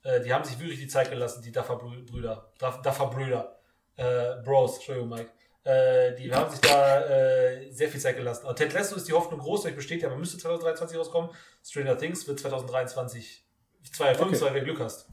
Äh, 0.05 0.21
die 0.21 0.33
haben 0.33 0.45
sich 0.45 0.61
wirklich 0.61 0.79
die 0.79 0.87
Zeit 0.87 1.11
gelassen, 1.11 1.43
die 1.43 1.51
Duffer-Brüder. 1.51 2.53
Duff- 2.61 2.83
Duffer-Brüder. 2.83 3.59
Äh, 3.97 4.43
Bros, 4.45 4.77
Entschuldigung, 4.77 5.11
Mike. 5.11 5.31
Äh, 5.65 6.15
die 6.17 6.33
haben 6.33 6.51
sich 6.51 6.61
da 6.61 7.01
äh, 7.07 7.71
sehr 7.71 7.89
viel 7.89 8.01
Zeit 8.01 8.17
gelassen. 8.17 8.47
Und 8.47 8.57
Ted 8.57 8.73
Lasso 8.75 8.97
ist 8.97 9.09
die 9.09 9.13
Hoffnung 9.13 9.41
groß, 9.41 9.65
euch 9.67 9.75
besteht 9.75 10.03
ja, 10.03 10.11
man 10.11 10.21
müsste 10.21 10.37
2023 10.39 10.99
rauskommen. 10.99 11.31
Stranger 11.65 11.97
Things 11.97 12.29
wird 12.29 12.39
2023, 12.41 13.45
2025, 13.93 14.43
Okay. 14.43 14.55
wenn 14.55 14.65
du 14.65 14.71
Glück 14.73 14.81
hast. 14.85 15.09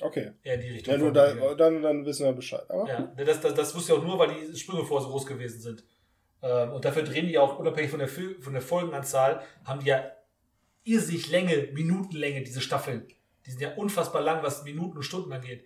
Okay. 0.00 0.32
Eher 0.42 0.54
in 0.54 0.60
die 0.60 0.68
Richtung. 0.68 0.92
Ja, 0.94 0.98
nur 0.98 1.12
da, 1.12 1.54
dann, 1.54 1.82
dann 1.82 2.04
wissen 2.04 2.26
wir 2.26 2.32
Bescheid. 2.32 2.64
Aber 2.68 2.88
Ja, 2.88 3.12
das, 3.24 3.40
das, 3.40 3.54
das 3.54 3.74
wusste 3.74 3.92
ich 3.92 3.98
auch 3.98 4.02
nur, 4.02 4.18
weil 4.18 4.34
die 4.34 4.56
Sprünge 4.58 4.84
vorher 4.84 5.04
so 5.06 5.12
groß 5.12 5.26
gewesen 5.26 5.60
sind. 5.60 5.84
Ähm, 6.42 6.72
und 6.72 6.84
dafür 6.84 7.02
drehen 7.02 7.26
die 7.26 7.38
auch, 7.38 7.58
unabhängig 7.58 7.90
von 7.90 7.98
der, 8.00 8.08
von 8.08 8.52
der 8.52 8.62
Folgenanzahl, 8.62 9.42
haben 9.64 9.80
die 9.80 9.86
ja 9.88 10.10
irrsinnig 10.84 11.30
Länge, 11.30 11.68
Minutenlänge, 11.72 12.42
diese 12.42 12.60
Staffeln. 12.60 13.06
Die 13.46 13.50
sind 13.50 13.60
ja 13.60 13.74
unfassbar 13.74 14.22
lang, 14.22 14.42
was 14.42 14.64
Minuten 14.64 14.96
und 14.98 15.02
Stunden 15.02 15.32
angeht. 15.32 15.64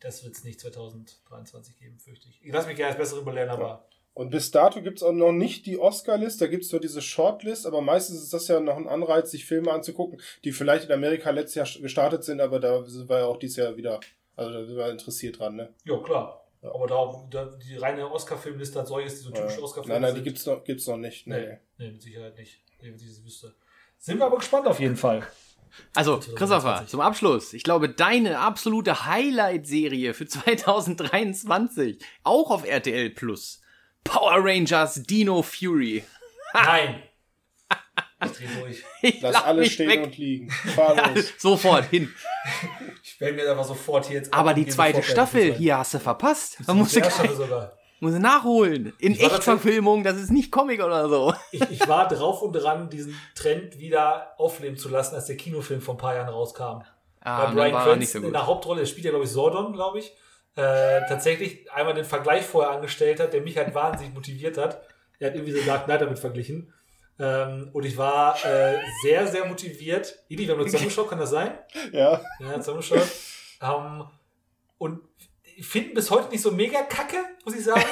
Das 0.00 0.24
wird 0.24 0.34
es 0.34 0.44
nicht 0.44 0.60
2023 0.60 1.78
geben, 1.78 1.98
fürchte 1.98 2.28
ich. 2.28 2.40
Ich 2.44 2.52
lasse 2.52 2.68
mich 2.68 2.76
gerne 2.76 2.90
als 2.90 2.98
Bessere 2.98 3.22
belehren, 3.24 3.48
aber 3.50 3.88
Und 4.14 4.30
bis 4.30 4.50
dato 4.50 4.82
gibt 4.82 4.98
es 4.98 5.02
auch 5.02 5.12
noch 5.12 5.32
nicht 5.32 5.66
die 5.66 5.78
Oscar-List, 5.78 6.40
da 6.40 6.46
gibt 6.46 6.64
es 6.64 6.72
nur 6.72 6.80
diese 6.80 7.02
Shortlist, 7.02 7.66
aber 7.66 7.80
meistens 7.80 8.22
ist 8.22 8.32
das 8.32 8.48
ja 8.48 8.60
noch 8.60 8.76
ein 8.76 8.88
Anreiz, 8.88 9.30
sich 9.30 9.44
Filme 9.46 9.72
anzugucken, 9.72 10.20
die 10.44 10.52
vielleicht 10.52 10.86
in 10.86 10.92
Amerika 10.92 11.30
letztes 11.30 11.54
Jahr 11.54 11.82
gestartet 11.82 12.24
sind, 12.24 12.40
aber 12.40 12.60
da 12.60 12.84
sind 12.84 13.08
wir 13.08 13.18
ja 13.20 13.26
auch 13.26 13.38
dieses 13.38 13.56
Jahr 13.56 13.76
wieder, 13.76 14.00
also 14.36 14.52
da 14.52 14.64
sind 14.64 14.76
wir 14.76 14.90
interessiert 14.90 15.38
dran, 15.38 15.56
ne? 15.56 15.74
ja, 15.84 15.98
klar. 15.98 16.42
Ja. 16.62 16.74
Aber 16.74 16.86
da, 16.86 17.26
da 17.30 17.56
die 17.58 17.76
reine 17.76 18.10
Oscar-Filmliste 18.10 18.80
als 18.80 18.88
solches, 18.88 19.18
die 19.18 19.24
so 19.24 19.30
typische 19.30 19.58
Ja. 19.58 19.64
Oscar-Filme 19.64 19.94
Nein, 19.94 20.02
nein, 20.02 20.10
die 20.12 20.18
sind, 20.18 20.24
gibt's 20.24 20.46
noch, 20.46 20.64
gibt's 20.64 20.86
noch 20.86 20.96
nicht. 20.96 21.26
Nee. 21.26 21.38
Nee, 21.38 21.58
nee, 21.78 21.90
mit 21.90 22.02
Sicherheit 22.02 22.36
nicht. 22.38 22.62
Nee, 22.80 22.88
wenn 22.88 22.96
ich 22.96 23.06
das 23.06 23.24
wüsste. 23.24 23.54
Sind 23.98 24.18
wir 24.18 24.26
aber 24.26 24.38
gespannt 24.38 24.66
auf 24.66 24.80
jeden 24.80 24.96
Fall. 24.96 25.26
Also, 25.94 26.18
2023. 26.18 26.34
Christopher, 26.36 26.86
zum 26.86 27.00
Abschluss. 27.00 27.52
Ich 27.52 27.62
glaube, 27.62 27.88
deine 27.88 28.38
absolute 28.38 29.04
Highlight-Serie 29.06 30.14
für 30.14 30.26
2023, 30.28 31.98
auch 32.22 32.50
auf 32.50 32.64
RTL 32.66 33.10
Plus. 33.10 33.60
Power 34.04 34.36
Rangers 34.38 35.02
Dino 35.02 35.42
Fury. 35.42 36.04
Nein. 36.54 37.02
Ich 38.24 38.32
dreh 38.32 38.46
durch. 38.60 38.82
Ich 39.02 39.20
Lass 39.20 39.54
mich 39.54 39.74
stehen 39.74 39.90
weg. 39.90 40.04
und 40.04 40.16
liegen. 40.16 40.50
Fahr 40.50 41.14
los. 41.14 41.34
Sofort 41.38 41.84
hin. 41.90 42.10
Ich 43.04 43.20
werde 43.20 43.34
mir 43.36 43.50
einfach 43.50 43.64
sofort 43.64 44.06
hier 44.06 44.16
jetzt. 44.16 44.32
Aber 44.32 44.54
die 44.54 44.66
zweite 44.66 45.02
Staffel, 45.02 45.52
hier 45.54 45.76
hast 45.76 45.92
du 45.92 45.98
verpasst. 45.98 46.66
Man 46.66 46.76
Die 46.76 46.82
musste 46.82 47.00
erste 47.00 47.12
Staffel 47.24 47.36
sogar. 47.36 47.75
Muss 48.00 48.14
nachholen. 48.14 48.92
In 48.98 49.18
Echtverfilmung, 49.18 50.04
das 50.04 50.16
ist 50.16 50.30
nicht 50.30 50.50
Comic 50.50 50.82
oder 50.82 51.08
so. 51.08 51.34
Ich, 51.52 51.62
ich 51.70 51.88
war 51.88 52.08
drauf 52.08 52.42
und 52.42 52.52
dran, 52.52 52.90
diesen 52.90 53.18
Trend 53.34 53.78
wieder 53.78 54.34
aufleben 54.38 54.76
zu 54.76 54.88
lassen, 54.88 55.14
als 55.14 55.26
der 55.26 55.36
Kinofilm 55.36 55.80
vor 55.80 55.94
ein 55.94 55.98
paar 55.98 56.14
Jahren 56.14 56.28
rauskam. 56.28 56.82
Ah, 57.20 57.54
Weil 57.54 57.70
Brian 57.70 57.98
nicht 57.98 58.10
so 58.10 58.18
Cranston 58.18 58.20
in 58.22 58.26
gut. 58.28 58.34
der 58.34 58.46
Hauptrolle, 58.46 58.80
der 58.80 58.86
spielt 58.86 59.04
ja, 59.06 59.10
glaube 59.10 59.24
ich, 59.24 59.30
Sordon, 59.30 59.72
glaube 59.72 59.98
ich, 59.98 60.12
äh, 60.56 61.00
tatsächlich 61.08 61.70
einmal 61.72 61.94
den 61.94 62.04
Vergleich 62.04 62.44
vorher 62.44 62.72
angestellt 62.72 63.18
hat, 63.20 63.32
der 63.32 63.40
mich 63.42 63.56
halt 63.56 63.74
wahnsinnig 63.74 64.14
motiviert 64.14 64.58
hat. 64.58 64.80
Er 65.18 65.28
hat 65.28 65.34
irgendwie 65.34 65.52
so 65.58 65.64
Dark 65.66 65.86
Knight 65.86 66.02
damit 66.02 66.18
verglichen. 66.18 66.72
Ähm, 67.18 67.70
und 67.72 67.84
ich 67.84 67.96
war 67.96 68.36
äh, 68.44 68.76
sehr, 69.02 69.26
sehr 69.26 69.46
motiviert. 69.46 70.18
Idi, 70.28 70.46
wir 70.46 70.54
haben 70.54 70.60
uns 70.60 70.70
zusammengeschaut, 70.72 71.08
kann 71.08 71.18
das 71.18 71.30
sein? 71.30 71.52
Ja. 71.92 72.20
Ja, 72.40 72.60
zusammengeschaut. 72.60 73.08
ähm, 73.62 74.04
und 74.78 75.00
ich 75.56 75.66
finde 75.66 75.94
bis 75.94 76.10
heute 76.10 76.30
nicht 76.30 76.42
so 76.42 76.52
mega 76.52 76.82
kacke, 76.82 77.16
muss 77.44 77.54
ich 77.54 77.64
sagen. 77.64 77.82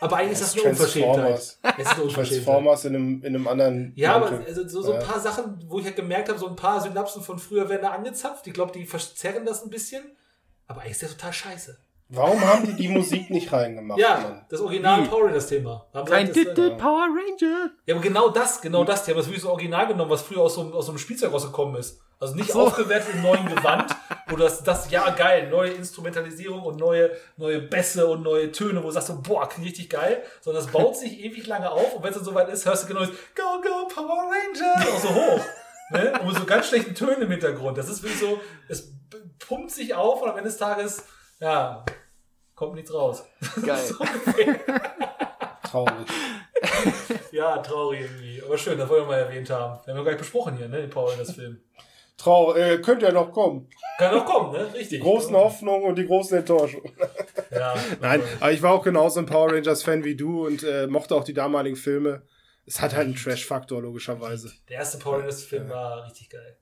Aber 0.00 0.16
eigentlich 0.18 0.32
ist 0.40 0.42
das 0.42 0.54
eine 0.54 0.70
Unverschämtheit. 0.70 1.34
Es 1.34 1.48
ist 1.48 1.58
Unverschämtheit. 1.98 2.14
Transformers 2.14 2.84
in 2.84 2.94
einem, 2.94 3.22
in 3.22 3.34
einem 3.34 3.48
anderen. 3.48 3.92
Ja, 3.96 4.16
aber 4.16 4.30
Mantel. 4.30 4.46
also 4.46 4.68
so, 4.68 4.82
so 4.82 4.92
ein 4.92 5.02
paar 5.02 5.20
Sachen, 5.20 5.58
wo 5.68 5.78
ich 5.78 5.86
halt 5.86 5.96
gemerkt 5.96 6.28
habe, 6.28 6.38
so 6.38 6.48
ein 6.48 6.56
paar 6.56 6.80
Synapsen 6.80 7.22
von 7.22 7.38
früher 7.38 7.68
werden 7.68 7.82
da 7.82 7.90
angezapft. 7.92 8.46
Ich 8.46 8.52
glaube, 8.52 8.72
die 8.72 8.84
verzerren 8.84 9.46
das 9.46 9.64
ein 9.64 9.70
bisschen. 9.70 10.04
Aber 10.66 10.82
eigentlich 10.82 10.92
ist 10.92 11.02
der 11.02 11.08
total 11.10 11.32
scheiße. 11.32 11.78
Warum 12.10 12.40
haben 12.44 12.66
die 12.66 12.74
die 12.74 12.88
Musik 12.88 13.30
nicht 13.30 13.50
reingemacht? 13.52 13.98
Ja, 13.98 14.18
Mann? 14.20 14.46
das 14.50 14.60
Original 14.60 15.02
Wie? 15.02 15.08
Power 15.08 15.24
Rangers 15.26 15.46
Thema. 15.46 15.86
Haben 15.92 16.06
sie 16.06 16.12
Kein 16.12 16.26
halt 16.26 16.36
das, 16.58 16.58
äh, 16.66 16.70
Power 16.76 17.06
Ranger. 17.08 17.70
ja, 17.86 17.94
aber 17.94 18.02
genau 18.02 18.28
das, 18.28 18.60
genau 18.60 18.84
das. 18.84 19.04
Die 19.04 19.10
haben 19.10 19.18
das 19.18 19.26
wirklich 19.26 19.42
so 19.42 19.50
original 19.50 19.86
genommen, 19.86 20.10
was 20.10 20.22
früher 20.22 20.42
aus 20.42 20.54
so, 20.54 20.60
einem- 20.60 20.72
aus 20.74 20.86
so 20.86 20.92
einem 20.92 20.98
Spielzeug 20.98 21.32
rausgekommen 21.32 21.76
ist. 21.76 22.00
Also 22.20 22.36
nicht 22.36 22.52
so. 22.52 22.60
aufgewertet 22.60 23.14
im 23.14 23.22
neuen 23.22 23.46
Gewand, 23.46 23.90
wo 24.28 24.36
das, 24.36 24.62
das, 24.62 24.90
ja 24.90 25.10
geil, 25.10 25.48
neue 25.50 25.70
Instrumentalisierung 25.72 26.62
und 26.62 26.78
neue, 26.78 27.10
neue 27.36 27.60
Bässe 27.60 28.06
und 28.06 28.22
neue 28.22 28.52
Töne, 28.52 28.82
wo 28.82 28.86
du 28.86 28.92
sagst 28.92 29.08
so, 29.08 29.20
boah, 29.20 29.48
klingt 29.48 29.66
richtig 29.68 29.90
geil, 29.90 30.22
sondern 30.40 30.62
das 30.62 30.72
baut 30.72 30.96
sich 30.96 31.18
ewig 31.24 31.46
lange 31.46 31.70
auf 31.70 31.94
und 31.96 32.02
wenn 32.02 32.10
es 32.10 32.16
dann 32.16 32.24
soweit 32.24 32.48
ist, 32.50 32.66
hörst 32.66 32.84
du 32.84 32.88
genau 32.88 33.00
das 33.00 33.10
Go, 33.34 33.60
Go, 33.62 33.88
Power 33.92 34.30
Ranger, 34.30 34.88
auch 34.94 34.98
so 35.00 35.08
hoch. 35.08 35.40
Ne? 35.90 36.12
Und 36.20 36.28
mit 36.28 36.36
so 36.36 36.44
ganz 36.44 36.68
schlechten 36.68 36.94
Tönen 36.94 37.22
im 37.22 37.30
Hintergrund. 37.30 37.76
Das 37.76 37.88
ist 37.88 38.02
wirklich 38.02 38.20
so, 38.20 38.40
es 38.68 38.92
pumpt 39.46 39.70
sich 39.70 39.94
auf 39.94 40.22
und 40.22 40.30
am 40.30 40.36
Ende 40.38 40.48
des 40.48 40.58
Tages, 40.58 41.04
ja, 41.44 41.84
kommt 42.54 42.74
nichts 42.74 42.92
raus. 42.92 43.24
Geil. 43.64 43.90
Traurig. 45.62 46.08
Ja, 47.32 47.58
traurig 47.58 48.02
irgendwie. 48.02 48.40
Aber 48.42 48.56
schön, 48.56 48.78
das 48.78 48.88
wollen 48.88 49.02
wir 49.02 49.08
mal 49.08 49.18
erwähnt 49.18 49.50
haben. 49.50 49.80
Wir 49.84 49.92
haben 49.92 49.98
ja 49.98 50.04
gar 50.04 50.12
nicht 50.12 50.20
besprochen 50.20 50.56
hier, 50.56 50.68
ne, 50.68 50.80
den 50.80 50.88
Power 50.88 51.10
Rangers 51.10 51.32
Film. 51.32 51.60
Traurig. 52.16 52.62
Äh, 52.62 52.78
könnte 52.78 53.06
ja 53.06 53.12
noch 53.12 53.32
kommen. 53.32 53.68
Kann 53.98 54.14
noch 54.14 54.24
kommen, 54.24 54.52
ne? 54.52 54.72
Richtig. 54.72 54.90
Die 54.90 55.00
großen 55.00 55.34
Hoffnungen 55.34 55.84
und 55.84 55.96
die 55.96 56.06
großen 56.06 56.38
Enttäuschungen. 56.38 56.92
Ja. 57.50 57.74
Nein, 58.00 58.22
aber 58.38 58.52
ich 58.52 58.62
war 58.62 58.72
auch 58.72 58.84
genauso 58.84 59.18
ein 59.18 59.26
Power 59.26 59.52
Rangers 59.52 59.82
Fan 59.82 60.04
wie 60.04 60.14
du 60.14 60.46
und 60.46 60.62
äh, 60.62 60.86
mochte 60.86 61.16
auch 61.16 61.24
die 61.24 61.34
damaligen 61.34 61.76
Filme. 61.76 62.22
Es 62.66 62.80
hat 62.80 62.94
halt 62.94 63.06
einen 63.06 63.16
Trash-Faktor, 63.16 63.82
logischerweise. 63.82 64.52
Der 64.68 64.78
erste 64.78 64.98
Power 64.98 65.18
Rangers 65.18 65.42
Film 65.42 65.68
war 65.68 66.06
richtig 66.06 66.30
geil. 66.30 66.56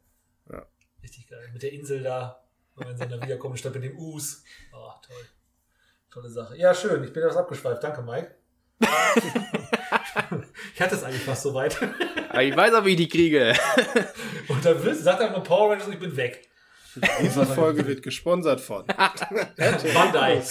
Ja. 0.51 0.67
Richtig 1.02 1.28
geil. 1.28 1.51
Mit 1.52 1.62
der 1.62 1.73
Insel 1.73 2.02
da. 2.02 2.42
Und 2.76 2.89
wenn 2.89 2.97
sie 2.97 3.07
dann 3.07 3.23
wiederkommen, 3.23 3.57
statt 3.57 3.75
mit 3.75 3.84
dem 3.84 3.99
Us. 3.99 4.42
Oh, 4.73 4.91
toll. 5.07 5.25
Tolle 6.10 6.31
Sache. 6.31 6.57
Ja, 6.57 6.75
schön. 6.75 7.02
Ich 7.05 7.12
bin 7.12 7.23
etwas 7.23 7.36
abgeschweift. 7.36 7.83
Danke, 7.83 8.02
Mike. 8.02 8.34
ich 10.75 10.81
hatte 10.81 10.94
es 10.94 11.05
eigentlich 11.05 11.23
fast 11.23 11.42
soweit. 11.42 11.76
Aber 12.31 12.42
ich 12.42 12.57
weiß 12.57 12.75
auch, 12.75 12.84
wie 12.84 12.91
ich 12.91 12.97
die 12.97 13.09
kriege. 13.09 13.55
Und 14.49 14.65
dann 14.65 14.83
willst, 14.83 15.05
sagt 15.05 15.20
er 15.20 15.31
nur 15.31 15.42
Power 15.42 15.70
Rangers 15.70 15.86
und 15.86 15.92
ich 15.94 16.01
bin 16.01 16.17
weg. 16.17 16.49
Diese 17.20 17.47
Folge 17.47 17.86
wird 17.86 18.02
gesponsert 18.02 18.60
von 18.60 18.86
Bandai. 19.94 20.42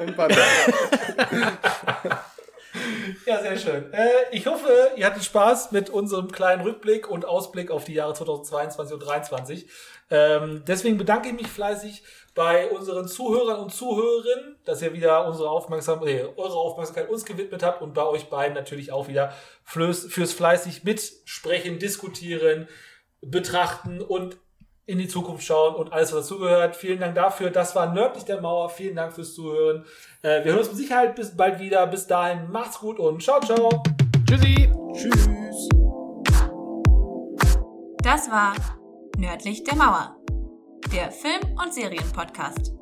und 0.00 0.16
Bandai. 0.16 0.42
Ja, 3.26 3.40
sehr 3.40 3.56
schön. 3.56 3.92
Äh, 3.92 4.08
ich 4.32 4.46
hoffe, 4.46 4.90
ihr 4.96 5.06
hattet 5.06 5.24
Spaß 5.24 5.70
mit 5.72 5.90
unserem 5.90 6.32
kleinen 6.32 6.62
Rückblick 6.62 7.08
und 7.08 7.24
Ausblick 7.24 7.70
auf 7.70 7.84
die 7.84 7.94
Jahre 7.94 8.14
2022 8.14 8.94
und 8.94 9.00
2023. 9.04 9.70
Ähm, 10.10 10.64
deswegen 10.66 10.98
bedanke 10.98 11.28
ich 11.28 11.34
mich 11.34 11.46
fleißig 11.46 12.02
bei 12.34 12.68
unseren 12.70 13.06
Zuhörern 13.06 13.60
und 13.60 13.72
Zuhörerinnen, 13.72 14.56
dass 14.64 14.82
ihr 14.82 14.92
wieder 14.92 15.26
unsere 15.26 15.50
Aufmerksam 15.50 16.06
äh, 16.06 16.24
eure 16.36 16.56
Aufmerksamkeit 16.56 17.08
uns 17.08 17.24
gewidmet 17.24 17.62
habt 17.62 17.82
und 17.82 17.94
bei 17.94 18.04
euch 18.04 18.28
beiden 18.28 18.54
natürlich 18.54 18.92
auch 18.92 19.08
wieder 19.08 19.32
fürs, 19.64 20.06
fürs 20.06 20.32
fleißig 20.32 20.84
mitsprechen, 20.84 21.78
diskutieren, 21.78 22.68
betrachten 23.20 24.00
und 24.00 24.36
in 24.86 24.98
die 24.98 25.06
Zukunft 25.06 25.44
schauen 25.44 25.76
und 25.76 25.92
alles, 25.92 26.12
was 26.12 26.22
dazugehört. 26.22 26.74
Vielen 26.74 26.98
Dank 26.98 27.14
dafür. 27.14 27.50
Das 27.50 27.76
war 27.76 27.92
Nördlich 27.92 28.24
der 28.24 28.40
Mauer. 28.40 28.70
Vielen 28.70 28.96
Dank 28.96 29.14
fürs 29.14 29.34
Zuhören. 29.34 29.84
Äh, 30.22 30.44
wir 30.44 30.52
hören 30.52 30.58
uns 30.58 30.68
mit 30.68 30.78
Sicherheit 30.78 31.14
bis 31.14 31.36
bald 31.36 31.60
wieder. 31.60 31.86
Bis 31.86 32.08
dahin, 32.08 32.50
macht's 32.50 32.80
gut 32.80 32.98
und 32.98 33.22
ciao, 33.22 33.40
ciao. 33.40 33.82
Tschüssi. 34.26 34.72
Tschüss. 34.92 35.68
Das 38.02 38.28
war 38.30 38.79
Nördlich 39.20 39.64
der 39.64 39.76
Mauer, 39.76 40.16
der 40.94 41.12
Film- 41.12 41.54
und 41.62 41.74
Serienpodcast. 41.74 42.79